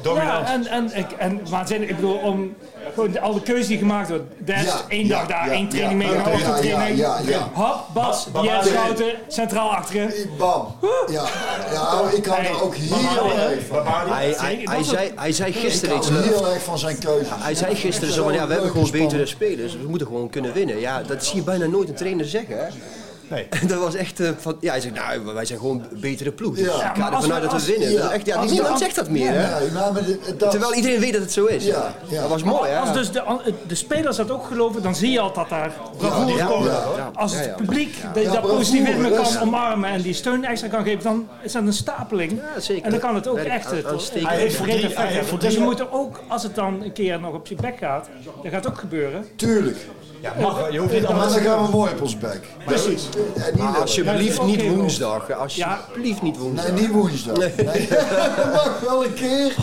Ja, 0.03 0.45
en, 0.51 0.67
en, 0.67 0.91
ik, 0.97 1.11
en 1.11 1.49
waanzinnig. 1.49 1.89
Ik 1.89 1.95
bedoel, 1.95 2.15
om 2.17 2.55
gewoon 2.93 3.11
de- 3.11 3.19
al 3.19 3.33
de 3.33 3.41
keuzes 3.41 3.67
die 3.67 3.77
gemaakt 3.77 4.09
worden. 4.09 4.29
Des, 4.37 4.63
Ja, 4.63 4.75
één 4.87 5.07
ja, 5.07 5.17
dag 5.17 5.27
daar, 5.27 5.45
ja, 5.45 5.51
één 5.53 5.69
training 5.69 6.03
ja, 6.03 6.07
mee, 6.09 6.17
een 6.33 6.39
ja, 6.39 6.53
training. 6.59 6.97
ja, 6.97 7.19
ja. 7.25 7.49
Hop, 7.53 7.75
Bas, 7.93 8.27
Ba- 8.31 8.43
Jens 8.43 8.67
Schouten, 8.67 9.13
centraal 9.27 9.69
achterin. 9.69 10.11
Bam. 10.37 10.75
Ja, 11.11 11.23
ja 11.71 12.01
ik 12.15 12.25
hou 12.25 12.43
er 12.43 12.63
ook 12.63 12.75
heel 12.75 13.39
erg 13.39 13.65
van. 13.67 13.87
Hij, 14.13 14.33
hij, 14.37 14.61
hij, 14.63 14.83
zei, 14.83 15.11
hij 15.15 15.31
zei 15.31 15.49
Ik 15.51 15.57
gisteren 15.59 15.97
iets. 15.97 16.09
heel 16.09 16.47
erg 16.53 16.63
van 16.63 16.77
zijn 16.79 16.97
keuze. 16.99 17.29
Hij 17.33 17.55
zei 17.55 17.75
gisteren 17.75 18.13
zo 18.13 18.23
van, 18.23 18.33
ja, 18.33 18.47
we 18.47 18.53
hebben 18.53 18.71
gewoon 18.71 18.91
betere 18.91 19.25
spelers. 19.25 19.73
We 19.73 19.87
moeten 19.87 20.07
gewoon 20.07 20.29
kunnen 20.29 20.53
winnen. 20.53 20.79
Ja, 20.79 21.01
dat 21.01 21.25
zie 21.25 21.35
je 21.35 21.43
bijna 21.43 21.65
nooit 21.65 21.89
een 21.89 21.95
trainer 21.95 22.25
zeggen, 22.25 22.57
hè? 22.57 22.65
Nee. 23.33 23.47
En 23.49 23.67
dat 23.73 23.79
was 23.79 23.95
echt 23.95 24.19
eh, 24.19 24.29
van, 24.37 24.57
ja, 24.59 24.71
hij 24.71 24.81
zegt, 24.81 24.93
nou, 24.95 25.33
wij 25.33 25.45
zijn 25.45 25.59
gewoon 25.59 25.83
een 25.91 25.99
betere 25.99 26.31
ploeg. 26.31 26.55
Dus 26.55 26.65
Ja. 26.65 26.71
ik 26.73 26.79
ga 26.79 27.09
maar 27.09 27.13
ervan 27.13 27.33
uit 27.33 27.51
dat 27.51 27.65
we 27.65 27.71
winnen. 27.71 27.91
ja. 27.91 28.01
Dat 28.01 28.11
echt, 28.11 28.25
ja, 28.25 28.35
Als- 28.35 28.49
niemand 28.51 28.71
als- 28.71 28.81
zegt 28.81 28.95
dat 28.95 29.09
meer, 29.09 29.31
hè? 29.33 29.71
Maar 29.71 29.91
dat, 30.37 30.51
Terwijl 30.51 30.73
iedereen 30.73 30.99
weet 30.99 31.13
dat 31.13 31.21
het 31.21 31.31
zo 31.31 31.45
is. 31.45 31.65
Ja, 31.65 31.93
ja. 32.07 32.21
Dat 32.21 32.29
was 32.29 32.43
mooi, 32.43 32.69
hè? 32.69 32.77
Als 32.79 32.93
dus 32.93 33.11
de, 33.11 33.53
de 33.67 33.75
spelers 33.75 34.17
dat 34.17 34.31
ook 34.31 34.45
geloven, 34.45 34.81
dan 34.81 34.95
zie 34.95 35.11
je 35.11 35.19
al 35.19 35.33
dat 35.33 35.49
daar 35.49 35.71
bravoure 35.97 36.35
ja, 36.37 36.45
komt. 36.45 36.65
ja, 36.65 36.83
ja. 36.97 37.11
Als 37.13 37.35
het 37.35 37.55
publiek 37.55 37.95
Ja, 38.15 38.31
dat, 38.31 38.41
positivisme 38.41 39.11
kan 39.11 39.41
omarmen 39.41 39.89
en 39.89 40.01
die 40.01 40.13
steun 40.13 40.45
extra 40.45 40.67
kan 40.67 40.83
geven, 40.83 41.03
dan 41.03 41.27
is 41.41 41.51
dat 41.51 41.61
een 41.63 41.73
stapeling. 41.73 42.31
Ja, 42.31 42.59
zeker. 42.59 42.83
En 42.85 42.91
dan 42.91 42.99
kan 42.99 43.15
het 43.15 43.27
ook 43.27 43.37
echt 43.37 43.85
aanstekend. 43.85 44.27
Hij 44.29 44.37
heeft 44.37 44.55
voor. 44.55 44.65
Dus 44.67 44.83
we 45.29 45.37
drie- 45.37 45.59
moeten 45.59 45.91
ook, 45.91 46.21
als 46.27 46.43
het 46.43 46.55
dan 46.55 46.81
een 46.83 46.93
keer 46.93 47.19
nog 47.19 47.33
op 47.33 47.47
je 47.47 47.55
bek 47.55 47.77
gaat, 47.77 48.07
dat 48.43 48.51
gaat 48.51 48.67
ook 48.67 48.77
gebeuren. 48.77 49.25
Tuurlijk. 49.35 49.77
Ja, 50.21 50.33
mag. 50.41 50.71
Je 50.71 50.77
hoeft 50.79 50.91
niet 50.93 51.01
Maar 51.01 51.11
allemaal... 51.11 51.29
dan 51.33 51.39
gaan 51.41 51.63
we 51.65 51.71
mooi 51.71 51.91
op 51.91 52.01
ons 52.01 52.17
bek. 52.17 52.39
Precies. 52.65 53.07
En 53.35 53.43
niet 53.51 53.57
Maar 53.57 53.71
leuk. 53.71 53.81
alsjeblieft 53.81 54.37
Ja, 54.37 54.43
niet 54.43 54.67
woensdag. 54.67 55.31
Alsjeblieft 55.31 56.21
niet 56.21 56.37
woensdag. 56.37 56.71
Nee, 56.71 56.81
niet 56.81 56.91
woensdag. 56.91 57.37
Nee. 57.37 57.55
Dat 57.55 58.53
mag 58.53 58.79
wel 58.79 59.05
een 59.05 59.13
keer. 59.13 59.53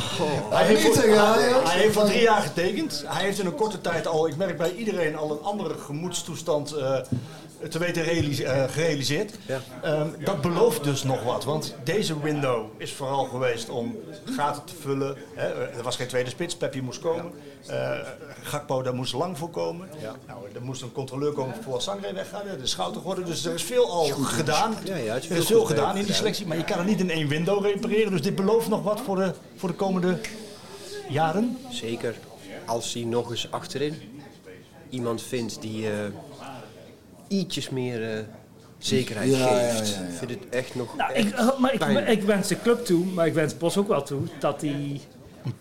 Hij 0.51 0.67
heeft, 0.67 0.83
voor, 0.83 0.95
hij, 1.03 1.53
hij 1.65 1.79
heeft 1.81 1.95
voor 1.95 2.05
drie 2.05 2.23
jaar 2.23 2.43
getekend. 2.43 3.05
Hij 3.07 3.25
heeft 3.25 3.39
in 3.39 3.47
een 3.47 3.55
korte 3.55 3.81
tijd 3.81 4.07
al, 4.07 4.29
ik 4.29 4.37
merk 4.37 4.57
bij 4.57 4.73
iedereen, 4.75 5.17
al 5.17 5.31
een 5.31 5.43
andere 5.43 5.75
gemoedstoestand 5.79 6.73
eh, 6.73 6.95
te 7.69 7.79
weten 7.79 8.03
realise- 8.03 8.45
eh, 8.45 8.65
gerealiseerd. 8.71 9.33
Ja. 9.47 9.61
Ehm, 9.83 10.07
dat 10.25 10.41
belooft 10.41 10.85
dus 10.85 11.03
nog 11.03 11.23
wat, 11.23 11.45
want 11.45 11.75
deze 11.85 12.21
window 12.21 12.65
is 12.77 12.93
vooral 12.93 13.25
geweest 13.25 13.69
om 13.69 13.97
gaten 14.37 14.65
te 14.65 14.73
vullen. 14.81 15.17
Hè. 15.35 15.47
Er 15.77 15.83
was 15.83 15.97
geen 15.97 16.07
tweede 16.07 16.31
spits, 16.31 16.57
Peppi 16.57 16.83
moest 16.83 17.01
komen. 17.01 17.33
Eh, 17.67 17.99
Gakpo, 18.43 18.83
daar 18.83 18.95
moest 18.95 19.13
lang 19.13 19.39
voor 19.39 19.51
komen. 19.51 19.89
Nou, 20.27 20.41
er 20.55 20.63
moest 20.63 20.83
een 20.83 20.93
controleur 20.93 21.33
komen 21.33 21.55
voor 21.63 21.83
Sangre 21.83 22.13
weggaan, 22.13 22.43
de 22.61 22.67
schouder 22.67 23.01
geworden. 23.01 23.25
Dus 23.25 23.45
er 23.45 23.55
is 23.55 23.63
veel 23.63 23.91
al 23.91 24.05
gedaan. 24.05 24.75
Ja, 24.85 24.97
ja, 24.97 25.15
het 25.15 25.23
is 25.23 25.31
er 25.31 25.37
is 25.37 25.47
veel 25.47 25.57
veel 25.57 25.67
goed 25.67 25.77
gedaan 25.77 25.97
in 25.97 26.05
die 26.05 26.15
selectie, 26.15 26.47
maar 26.47 26.57
je 26.57 26.65
kan 26.65 26.79
het 26.79 26.87
niet 26.87 27.01
in 27.01 27.11
één 27.11 27.29
window 27.29 27.65
repareren. 27.65 28.11
Dus 28.11 28.23
dit 28.23 28.35
belooft 28.35 28.69
nog 28.69 28.83
wat 28.83 29.01
voor 29.01 29.17
de, 29.17 29.33
voor 29.57 29.69
de 29.69 29.75
komende 29.75 30.19
jaren. 31.09 31.59
Zeker 31.71 32.15
als 32.67 32.93
hij 32.95 33.03
nog 33.05 33.31
eens 33.31 33.51
achterin 33.51 33.95
iemand 34.91 35.23
vindt 35.23 35.63
die 35.63 35.91
eh, 35.91 35.97
ietsjes 37.29 37.71
meer 37.71 38.11
eh, 38.17 38.25
zekerheid 38.79 39.31
Ja, 39.31 39.39
ja, 39.39 39.73
geeft. 39.75 39.89
ja, 39.89 40.01
ja. 40.01 40.07
Ik 40.09 40.15
vind 40.15 40.31
het 40.31 40.49
echt 40.49 40.75
nog 40.75 40.97
Nou, 40.97 41.13
echt 41.13 41.27
ik, 41.73 41.81
maar 41.81 42.09
ik, 42.11 42.23
wens 42.23 42.49
de 42.49 42.61
club 42.61 42.85
toe, 42.85 43.05
maar 43.05 43.27
ik 43.27 43.35
wens 43.35 43.57
Bos 43.57 43.77
ook 43.77 43.89
wel 43.89 44.03
toe, 44.03 44.21
dat 44.39 44.61
die, 44.61 45.01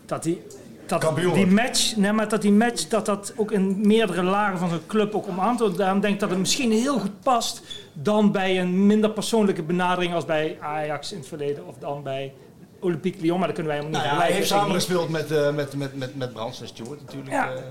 dat 0.06 0.22
die, 0.22 0.42
dat 0.90 1.00
Kampioen 1.00 1.34
die 1.34 1.46
wordt. 1.46 1.62
match, 1.62 1.96
nee, 1.96 2.12
maar 2.12 2.28
dat 2.28 2.42
die 2.42 2.52
match, 2.52 2.88
dat 2.88 3.06
dat 3.06 3.32
ook 3.36 3.52
in 3.52 3.86
meerdere 3.86 4.22
lagen 4.22 4.58
van 4.58 4.68
zo'n 4.68 4.86
club 4.86 5.14
ook 5.14 5.26
om 5.26 5.40
aan 5.40 5.56
te 5.56 5.72
Daarom 5.72 6.00
denk 6.00 6.14
ik 6.14 6.20
dat 6.20 6.30
het 6.30 6.38
misschien 6.38 6.72
heel 6.72 6.98
goed 6.98 7.20
past 7.20 7.62
dan 7.92 8.32
bij 8.32 8.60
een 8.60 8.86
minder 8.86 9.10
persoonlijke 9.10 9.62
benadering 9.62 10.14
als 10.14 10.24
bij 10.24 10.58
Ajax 10.60 11.12
in 11.12 11.18
het 11.18 11.28
verleden 11.28 11.66
of 11.66 11.74
dan 11.78 12.02
bij 12.02 12.32
Olympique 12.80 13.20
Lyon, 13.20 13.38
maar 13.38 13.46
dat 13.46 13.56
kunnen 13.56 13.72
wij 13.72 13.82
helemaal 13.82 14.00
Nou 14.00 14.12
niet 14.12 14.20
ja, 14.20 14.26
hij 14.26 14.36
heeft 14.36 14.48
samengespeeld 14.48 15.08
met, 15.08 15.30
eh 15.30 15.54
met, 15.54 15.74
met, 15.74 15.96
met, 15.96 16.16
met 16.16 16.32
Brands 16.32 16.60
en 16.60 16.66
Stewart 16.66 17.00
natuurlijk. 17.00 17.30
Ja. 17.30 17.52
eh. 17.52 17.62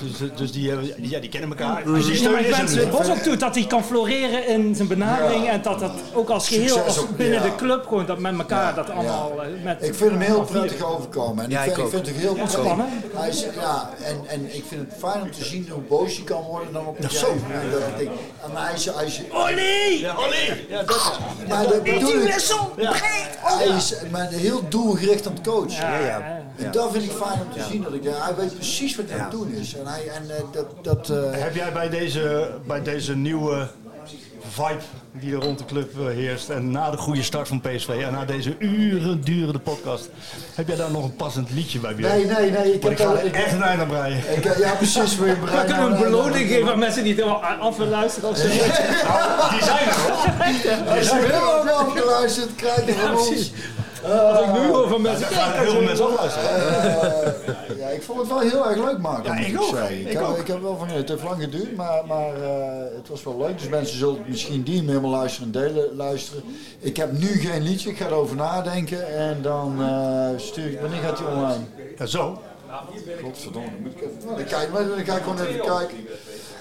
Dus, 0.00 0.30
dus 0.36 0.52
die, 0.52 0.68
hebben- 0.68 0.94
die- 0.96 1.10
ja, 1.10 1.20
die 1.20 1.28
kennen 1.30 1.50
elkaar. 1.50 1.86
Ja, 1.88 1.92
Dus 1.94 2.06
die 2.06 2.16
steun 2.16 2.32
maar 2.32 2.40
ik 2.40 2.46
is 2.56 2.74
er 2.74 2.84
nu. 2.84 2.90
Bos 2.90 3.08
ook 3.10 3.16
toe 3.16 3.36
dat 3.36 3.54
hij 3.54 3.66
kan 3.66 3.84
floreren 3.84 4.46
in 4.46 4.74
zijn 4.74 4.88
benadering 4.88 5.44
Ja. 5.44 5.50
en 5.50 5.62
dat 5.62 5.78
dat 5.80 5.92
ook 6.14 6.28
als 6.30 6.48
geheel, 6.48 6.80
als 6.80 6.98
ook, 6.98 7.16
binnen 7.16 7.42
ja. 7.42 7.48
de 7.48 7.54
club 7.54 7.86
gewoon 7.86 8.06
dat 8.06 8.18
met 8.18 8.38
elkaar 8.38 8.62
Ja, 8.68 8.72
dat 8.72 8.90
allemaal 8.90 9.42
eh, 9.42 9.48
met 9.64 9.82
Ik 9.82 9.94
vind 9.94 10.10
hem 10.10 10.20
heel 10.20 10.42
prettig 10.42 10.82
overkomen. 10.82 11.44
En 11.44 11.50
Ja, 11.50 11.62
ik, 11.62 11.68
ik 11.68 11.74
vind, 11.74 11.86
ik 11.86 11.90
vind 11.92 12.06
het 12.06 12.16
heel 12.16 12.34
Ontspannen. 12.40 12.86
Hij 13.14 13.28
is, 13.28 13.46
ja, 13.60 13.90
en, 14.04 14.20
en 14.26 14.54
ik 14.56 14.64
vind 14.68 14.80
het 14.80 14.98
fijn 14.98 15.22
om 15.22 15.30
te 15.30 15.44
zien 15.44 15.68
hoe 15.70 15.82
boos 15.82 16.16
hij 16.16 16.24
kan 16.24 16.42
worden 16.42 16.72
dan 16.72 16.86
op 16.86 16.98
het 16.98 17.12
zo. 17.12 17.26
en 18.44 18.50
hij 18.54 18.74
is, 18.74 18.84
hij 18.84 19.06
is, 19.06 19.20
Ollie! 19.32 20.00
Ja, 20.00 20.14
Ollie! 20.16 20.66
Ja, 20.68 20.82
dat 20.82 21.18
maar 21.48 21.62
dat 21.68 21.82
bedoel 21.82 22.08
ik. 22.22 22.32
wissel! 22.32 22.72
Ja. 22.76 22.92
Hij 23.38 23.66
is 23.76 23.94
maar 24.10 24.28
heel 24.30 24.68
doelgericht 24.68 25.26
aan 25.26 25.32
het 25.32 25.42
coachen. 25.46 25.90
Ja, 25.90 25.98
ja. 25.98 26.42
En 26.64 26.70
dat 26.72 26.92
vind 26.92 27.04
ik 27.04 27.10
fijn 27.10 27.40
om 27.40 27.52
te 27.52 27.64
zien. 27.70 27.82
Dat 27.82 27.92
ik, 27.92 28.02
hij 28.04 28.34
weet 28.36 28.54
precies 28.54 28.96
wat 28.96 29.04
hij 29.08 29.14
aan 29.18 29.22
het 29.24 29.30
doen 29.30 29.52
is. 29.52 29.74
En, 29.74 29.86
hij, 29.86 30.08
en 30.08 30.30
eh, 30.36 30.42
dat, 30.52 30.66
dat, 30.84 31.10
eh, 31.10 31.40
Heb 31.42 31.54
jij 31.54 31.72
bij 31.72 31.88
deze, 31.88 32.50
bij 32.66 32.82
deze 32.82 33.16
nieuwe 33.16 33.68
vibe 34.50 34.78
die 35.12 35.32
er 35.34 35.40
rond 35.42 35.58
de 35.58 35.64
club 35.64 35.98
eh, 36.00 36.06
heerst. 36.06 36.48
En 36.48 36.70
na 36.70 36.90
de 36.90 36.96
goede 36.96 37.22
start 37.22 37.48
van 37.48 37.60
PSV 37.60 37.88
en 37.88 38.12
na 38.12 38.24
deze 38.24 38.56
uren 38.58 39.20
durende 39.24 39.58
podcast. 39.58 40.08
Heb 40.54 40.68
jij 40.68 40.76
daar 40.76 40.90
nog 40.90 41.04
een 41.04 41.16
passend 41.16 41.50
liedje 41.50 41.78
bij? 41.78 41.94
Björn? 41.94 42.12
Nee, 42.16 42.24
nee, 42.26 42.50
nee. 42.50 42.72
Ik 42.74 42.82
heb 42.82 42.92
ik 42.92 42.98
ga 42.98 43.04
al- 43.04 43.16
er 43.18 43.24
ik- 43.24 43.34
echt 43.34 43.52
een 43.52 43.62
eind 43.62 43.80
aan 43.80 43.88
breien. 43.88 44.18
Ik, 44.36 44.56
ja, 44.58 44.72
precies. 44.74 45.16
We, 45.16 45.24
We 45.24 45.64
kunnen 45.66 45.92
een 45.92 46.02
beloning 46.02 46.48
geven 46.48 46.72
aan 46.72 46.78
mensen 46.78 47.02
die 47.04 47.12
het 47.14 47.22
helemaal 47.24 47.42
af 47.44 47.76
willen 47.76 47.92
luisteren. 47.92 48.28
Of 48.30 48.36
zo. 48.36 48.48
die 48.48 49.62
zijn 49.64 49.88
er 49.88 49.94
hoor. 49.94 50.96
Als 50.96 51.08
je 51.08 51.14
helemaal 51.14 51.64
wel 51.64 51.74
afgeluisterd 51.76 52.54
krijgt 52.54 52.90
van 53.00 53.16
ons. 53.18 53.52
Als 54.04 54.40
ik 54.40 54.52
nu 54.52 54.66
hoor 54.68 54.88
van 54.88 55.02
mensen. 55.02 55.30
Ja, 55.30 55.50
heel 55.52 55.70
veel 55.70 55.82
mensen 55.82 56.06
afluisteren. 56.06 56.50
Eh, 56.50 57.78
ja, 57.78 57.88
ik 57.88 58.02
vond 58.02 58.18
het 58.18 58.28
wel 58.28 58.40
heel 58.40 58.68
erg 58.68 58.76
leuk 58.76 58.98
maken. 58.98 59.34
Ja, 59.40 59.46
ik 59.46 59.60
ook. 59.60 59.76
Ik, 59.76 60.06
Ik 60.06 60.12
heb, 60.12 60.22
ook. 60.22 60.38
ik 60.38 60.46
heb 60.46 60.62
wel 60.62 60.76
van, 60.76 60.88
het 60.88 61.08
heeft 61.08 61.22
lang 61.22 61.42
geduurd, 61.42 61.76
maar, 61.76 62.06
maar 62.06 62.34
eh, 62.42 62.96
het 62.96 63.08
was 63.08 63.22
wel 63.22 63.38
leuk. 63.38 63.58
Dus 63.58 63.68
mensen 63.68 63.98
zullen 63.98 64.22
misschien 64.26 64.62
die 64.62 64.76
hem 64.76 64.88
helemaal 64.88 65.10
luisteren 65.10 65.52
en 65.52 65.60
delen 65.60 65.96
luisteren. 65.96 66.42
Ik 66.78 66.96
heb 66.96 67.12
nu 67.12 67.26
geen 67.26 67.62
liedje, 67.62 67.90
ik 67.90 67.96
ga 67.96 68.06
erover 68.06 68.36
nadenken 68.36 69.16
en 69.16 69.42
dan 69.42 69.82
eh, 69.82 70.28
stuur 70.36 70.70
ik, 70.70 70.80
wanneer 70.80 71.00
gaat 71.00 71.18
hij 71.18 71.26
online? 71.26 71.64
Ja, 71.98 72.06
zo. 72.06 72.42
Godverdomme, 73.22 73.68
moet 73.82 73.92
ik 73.92 74.00
even, 74.00 74.36
dan 74.36 74.44
kijk, 74.44 74.72
maar 74.72 74.88
dan 74.88 75.04
ga 75.04 75.16
ik 75.16 75.22
gewoon 75.22 75.40
even 75.40 75.60
kijken. 75.60 75.96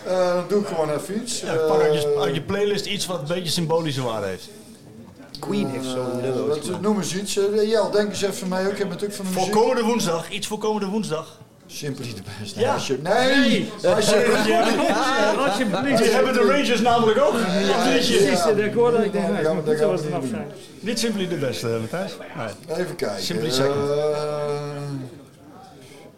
Eh, 0.05 0.33
dan 0.33 0.43
doe 0.47 0.61
ik 0.61 0.67
gewoon 0.67 0.89
even 0.91 1.21
iets. 1.21 1.39
Ja, 1.41 1.55
pak 1.55 1.81
uit 1.81 2.01
je, 2.01 2.17
uit 2.19 2.35
je 2.35 2.41
playlist 2.41 2.85
iets 2.85 3.05
wat 3.05 3.19
een 3.19 3.27
beetje 3.27 3.51
symbolische 3.51 4.03
waarde 4.03 4.27
heeft. 4.27 4.49
Queen 5.39 5.67
heeft 5.69 5.85
zo'n 5.85 6.11
eh, 6.11 6.23
nummer. 6.23 6.47
wat- 6.47 6.81
Noem 6.81 6.97
eens 6.97 7.15
iets. 7.15 7.37
Eh, 7.37 7.69
Jel, 7.69 7.91
denk 7.91 8.09
eens 8.09 8.21
even 8.21 8.47
mee. 8.47 8.65
Ik 8.69 8.77
heb 8.77 8.87
natuurlijk 8.87 9.15
van 9.15 9.25
de 9.25 9.31
Voor 9.31 9.41
muziek. 9.41 9.55
komende 9.61 9.81
woensdag, 9.83 10.29
iets 10.29 10.47
voor 10.47 10.57
komende 10.57 10.87
woensdag. 10.87 11.37
Simply 11.69 12.13
the 12.13 12.21
best. 12.39 12.55
Ja. 12.55 12.73
Als 12.73 12.87
je, 12.87 12.99
nee! 13.03 13.71
Als 13.95 14.09
je, 14.09 14.43
Ja, 14.47 15.33
alsjeblieft. 15.45 15.97
Die 16.03 16.11
hebben 16.11 16.33
de 16.33 16.39
Rangers 16.39 16.81
namelijk 16.81 17.19
ook. 17.19 17.33
Dat 17.33 17.41
liedje. 17.93 18.17
Precies, 18.17 18.45
eh, 18.45 18.65
ik 18.65 18.73
hoorde 18.73 18.97
dat 18.97 19.05
ik 19.05 19.11
denk, 19.11 19.27
nee, 19.27 19.45
het 19.45 19.53
moet 19.53 19.67
eens 19.67 19.79
vanaf 20.01 20.21
niet 20.21 20.29
zijn. 20.29 20.47
Niet 20.79 20.99
simply 20.99 21.27
de 21.27 21.35
beste, 21.35 21.67
eh, 21.73 21.79
Matthijs. 21.79 22.11
Nee. 22.67 22.77
Even 22.77 22.95
kijken. 22.95 23.23
Simply 23.23 23.49
second. 23.49 23.75
Eh, 23.89 23.97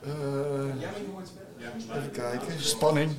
eh, 0.03 1.97
even 1.97 2.11
kijken. 2.11 2.47
Spanning. 2.59 3.11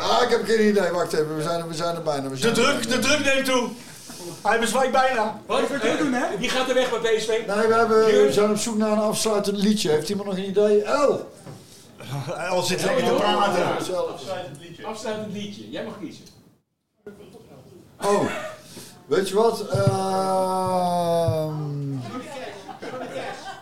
Ah, 0.00 0.22
ik 0.22 0.28
heb 0.30 0.44
geen 0.44 0.68
idee. 0.68 0.90
Wacht 0.90 1.12
even. 1.12 1.36
We 1.36 1.42
zijn 1.42 1.60
er, 1.60 1.68
we 1.68 1.74
zijn 1.74 1.96
er 1.96 2.02
bijna. 2.02 2.22
We 2.22 2.30
De 2.30 2.36
zijn 2.36 2.54
er 2.56 2.62
druk, 2.62 2.88
de 2.88 2.98
druk 2.98 3.24
neemt 3.34 3.44
toe. 3.44 3.68
Hij 4.42 4.60
bezwijkt 4.60 4.92
bijna. 4.92 5.40
Wat 5.46 5.60
moet 5.60 5.82
je 5.82 5.96
doen, 5.98 6.12
hè? 6.12 6.38
Wie 6.38 6.48
gaat 6.48 6.68
er 6.68 6.74
weg 6.74 7.00
bij 7.00 7.14
PSV? 7.16 7.28
Nee, 7.28 7.66
we, 7.66 7.74
hebben, 7.74 8.04
we 8.04 8.28
zijn 8.32 8.50
op 8.50 8.56
zoek 8.56 8.76
naar 8.76 8.92
een 8.92 8.98
afsluitend 8.98 9.56
liedje. 9.56 9.90
Heeft 9.90 10.08
iemand 10.08 10.28
nog 10.28 10.36
een 10.36 10.48
idee? 10.48 10.82
El! 10.82 11.30
Al 12.48 12.62
zit 12.62 12.84
lekker 12.84 13.04
te 13.04 13.12
praten. 13.12 13.66
Afsluitend 14.84 15.32
liedje. 15.32 15.70
Jij 15.70 15.84
mag 15.84 15.98
kiezen. 16.00 16.24
Oh, 18.02 18.24
weet 19.06 19.28
je 19.28 19.34
wat? 19.34 19.68
Ehm, 19.68 21.54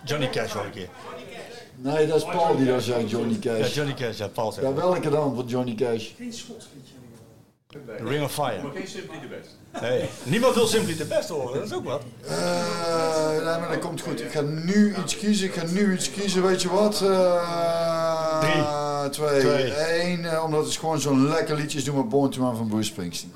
Johnny 0.05 0.29
Cash 0.31 0.53
wel 0.53 0.65
een 0.65 0.71
keer. 0.71 0.89
nee, 1.77 2.07
dat 2.07 2.17
is 2.17 2.25
Paul 2.25 2.57
die 2.57 2.67
dat 2.67 2.83
zei, 2.83 3.07
Johnny 3.07 3.37
Ja, 3.41 3.57
Cash. 3.59 3.75
Johnny 3.75 3.95
Cash, 3.95 4.19
ja, 4.19 4.29
Paul. 4.29 4.55
Ja, 4.61 4.75
welke 4.75 5.11
dan 5.11 5.35
van 5.35 5.47
Johnny 5.47 5.75
Cash? 5.75 6.11
The 7.71 8.05
Ring 8.05 8.25
of 8.25 8.33
Fire. 8.33 8.63
Maar 8.63 8.73
geen 8.73 8.89
simply 8.89 9.19
the 9.21 9.27
best. 9.27 9.49
Nee, 9.81 10.09
niemand 10.23 10.55
wil 10.55 10.67
Simply 10.67 10.95
the 10.95 11.05
Best 11.05 11.29
horen, 11.29 11.55
dat 11.55 11.65
is 11.65 11.73
ook 11.73 11.85
wat. 11.85 12.03
Eh, 12.29 13.31
nee, 13.31 13.59
maar 13.59 13.69
dat 13.69 13.79
komt 13.79 14.01
goed. 14.01 14.21
Ik 14.21 14.31
ga 14.33 14.41
nu 14.41 14.95
iets 15.05 15.17
kiezen. 15.17 15.47
Ik 15.47 15.55
ga 15.55 15.65
nu 15.67 15.95
iets 15.95 16.11
kiezen. 16.11 16.43
Weet 16.43 16.63
je 16.63 16.71
wat? 16.71 17.03
Eh, 17.03 18.41
Drie. 18.41 18.65
Twee. 19.11 19.41
Twee. 19.41 20.03
Eén, 20.03 20.25
eh, 20.25 20.45
omdat 20.45 20.65
het 20.65 20.77
gewoon 20.77 21.01
zo'n 21.01 21.29
lekker 21.29 21.57
liedje 21.57 21.79
is. 21.79 21.85
Doe 21.85 21.95
maar 21.95 22.07
Born 22.07 22.31
to 22.31 22.41
Man 22.41 22.57
van 22.57 22.69
Bruce 22.69 22.91
Springsteen. 22.91 23.33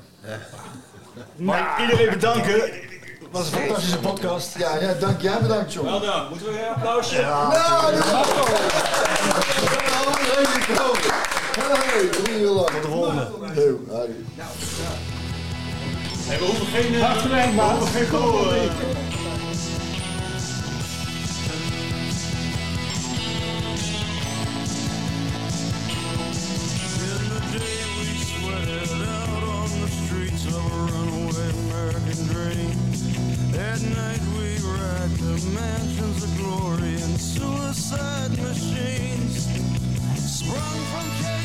Mag 1.35 1.59
ik 1.59 1.83
iedereen 1.83 2.09
bedanken. 2.09 2.53
Het 2.53 3.31
was 3.31 3.51
een 3.51 3.57
fantastische 3.57 3.99
podcast. 3.99 4.57
Ja, 4.57 4.79
ja 4.79 4.93
dank 4.93 5.21
jij 5.21 5.39
bedankt, 5.41 5.73
jongen. 5.73 5.91
Wel 5.91 5.99
dan. 6.01 6.29
Moeten 6.29 6.47
we 6.47 6.59
een 6.59 6.73
applausje? 6.73 7.19
Ja. 7.19 7.47
Nou, 7.47 7.91
dat 7.91 8.03
is 8.03 8.11
Hey, 11.55 12.09
drie 12.09 12.39
uur 12.39 12.49
lang. 12.49 12.69
Tot 12.69 12.81
de 12.81 12.87
volgende. 12.87 13.27
Heel, 13.53 13.79
hoi. 13.87 14.09
Hey, 16.27 16.39
we 16.39 16.45
hoeven 16.45 16.65
geen... 16.65 16.99
dank, 16.99 17.53
we 17.53 17.61
hoeven 17.61 17.87
geen 17.87 18.07
goal. 18.07 18.43
mansions 35.53 36.23
of 36.23 36.37
glory 36.37 36.95
suicide 37.19 38.37
machines. 38.41 39.47
Sprung 40.17 40.79
from 40.91 41.44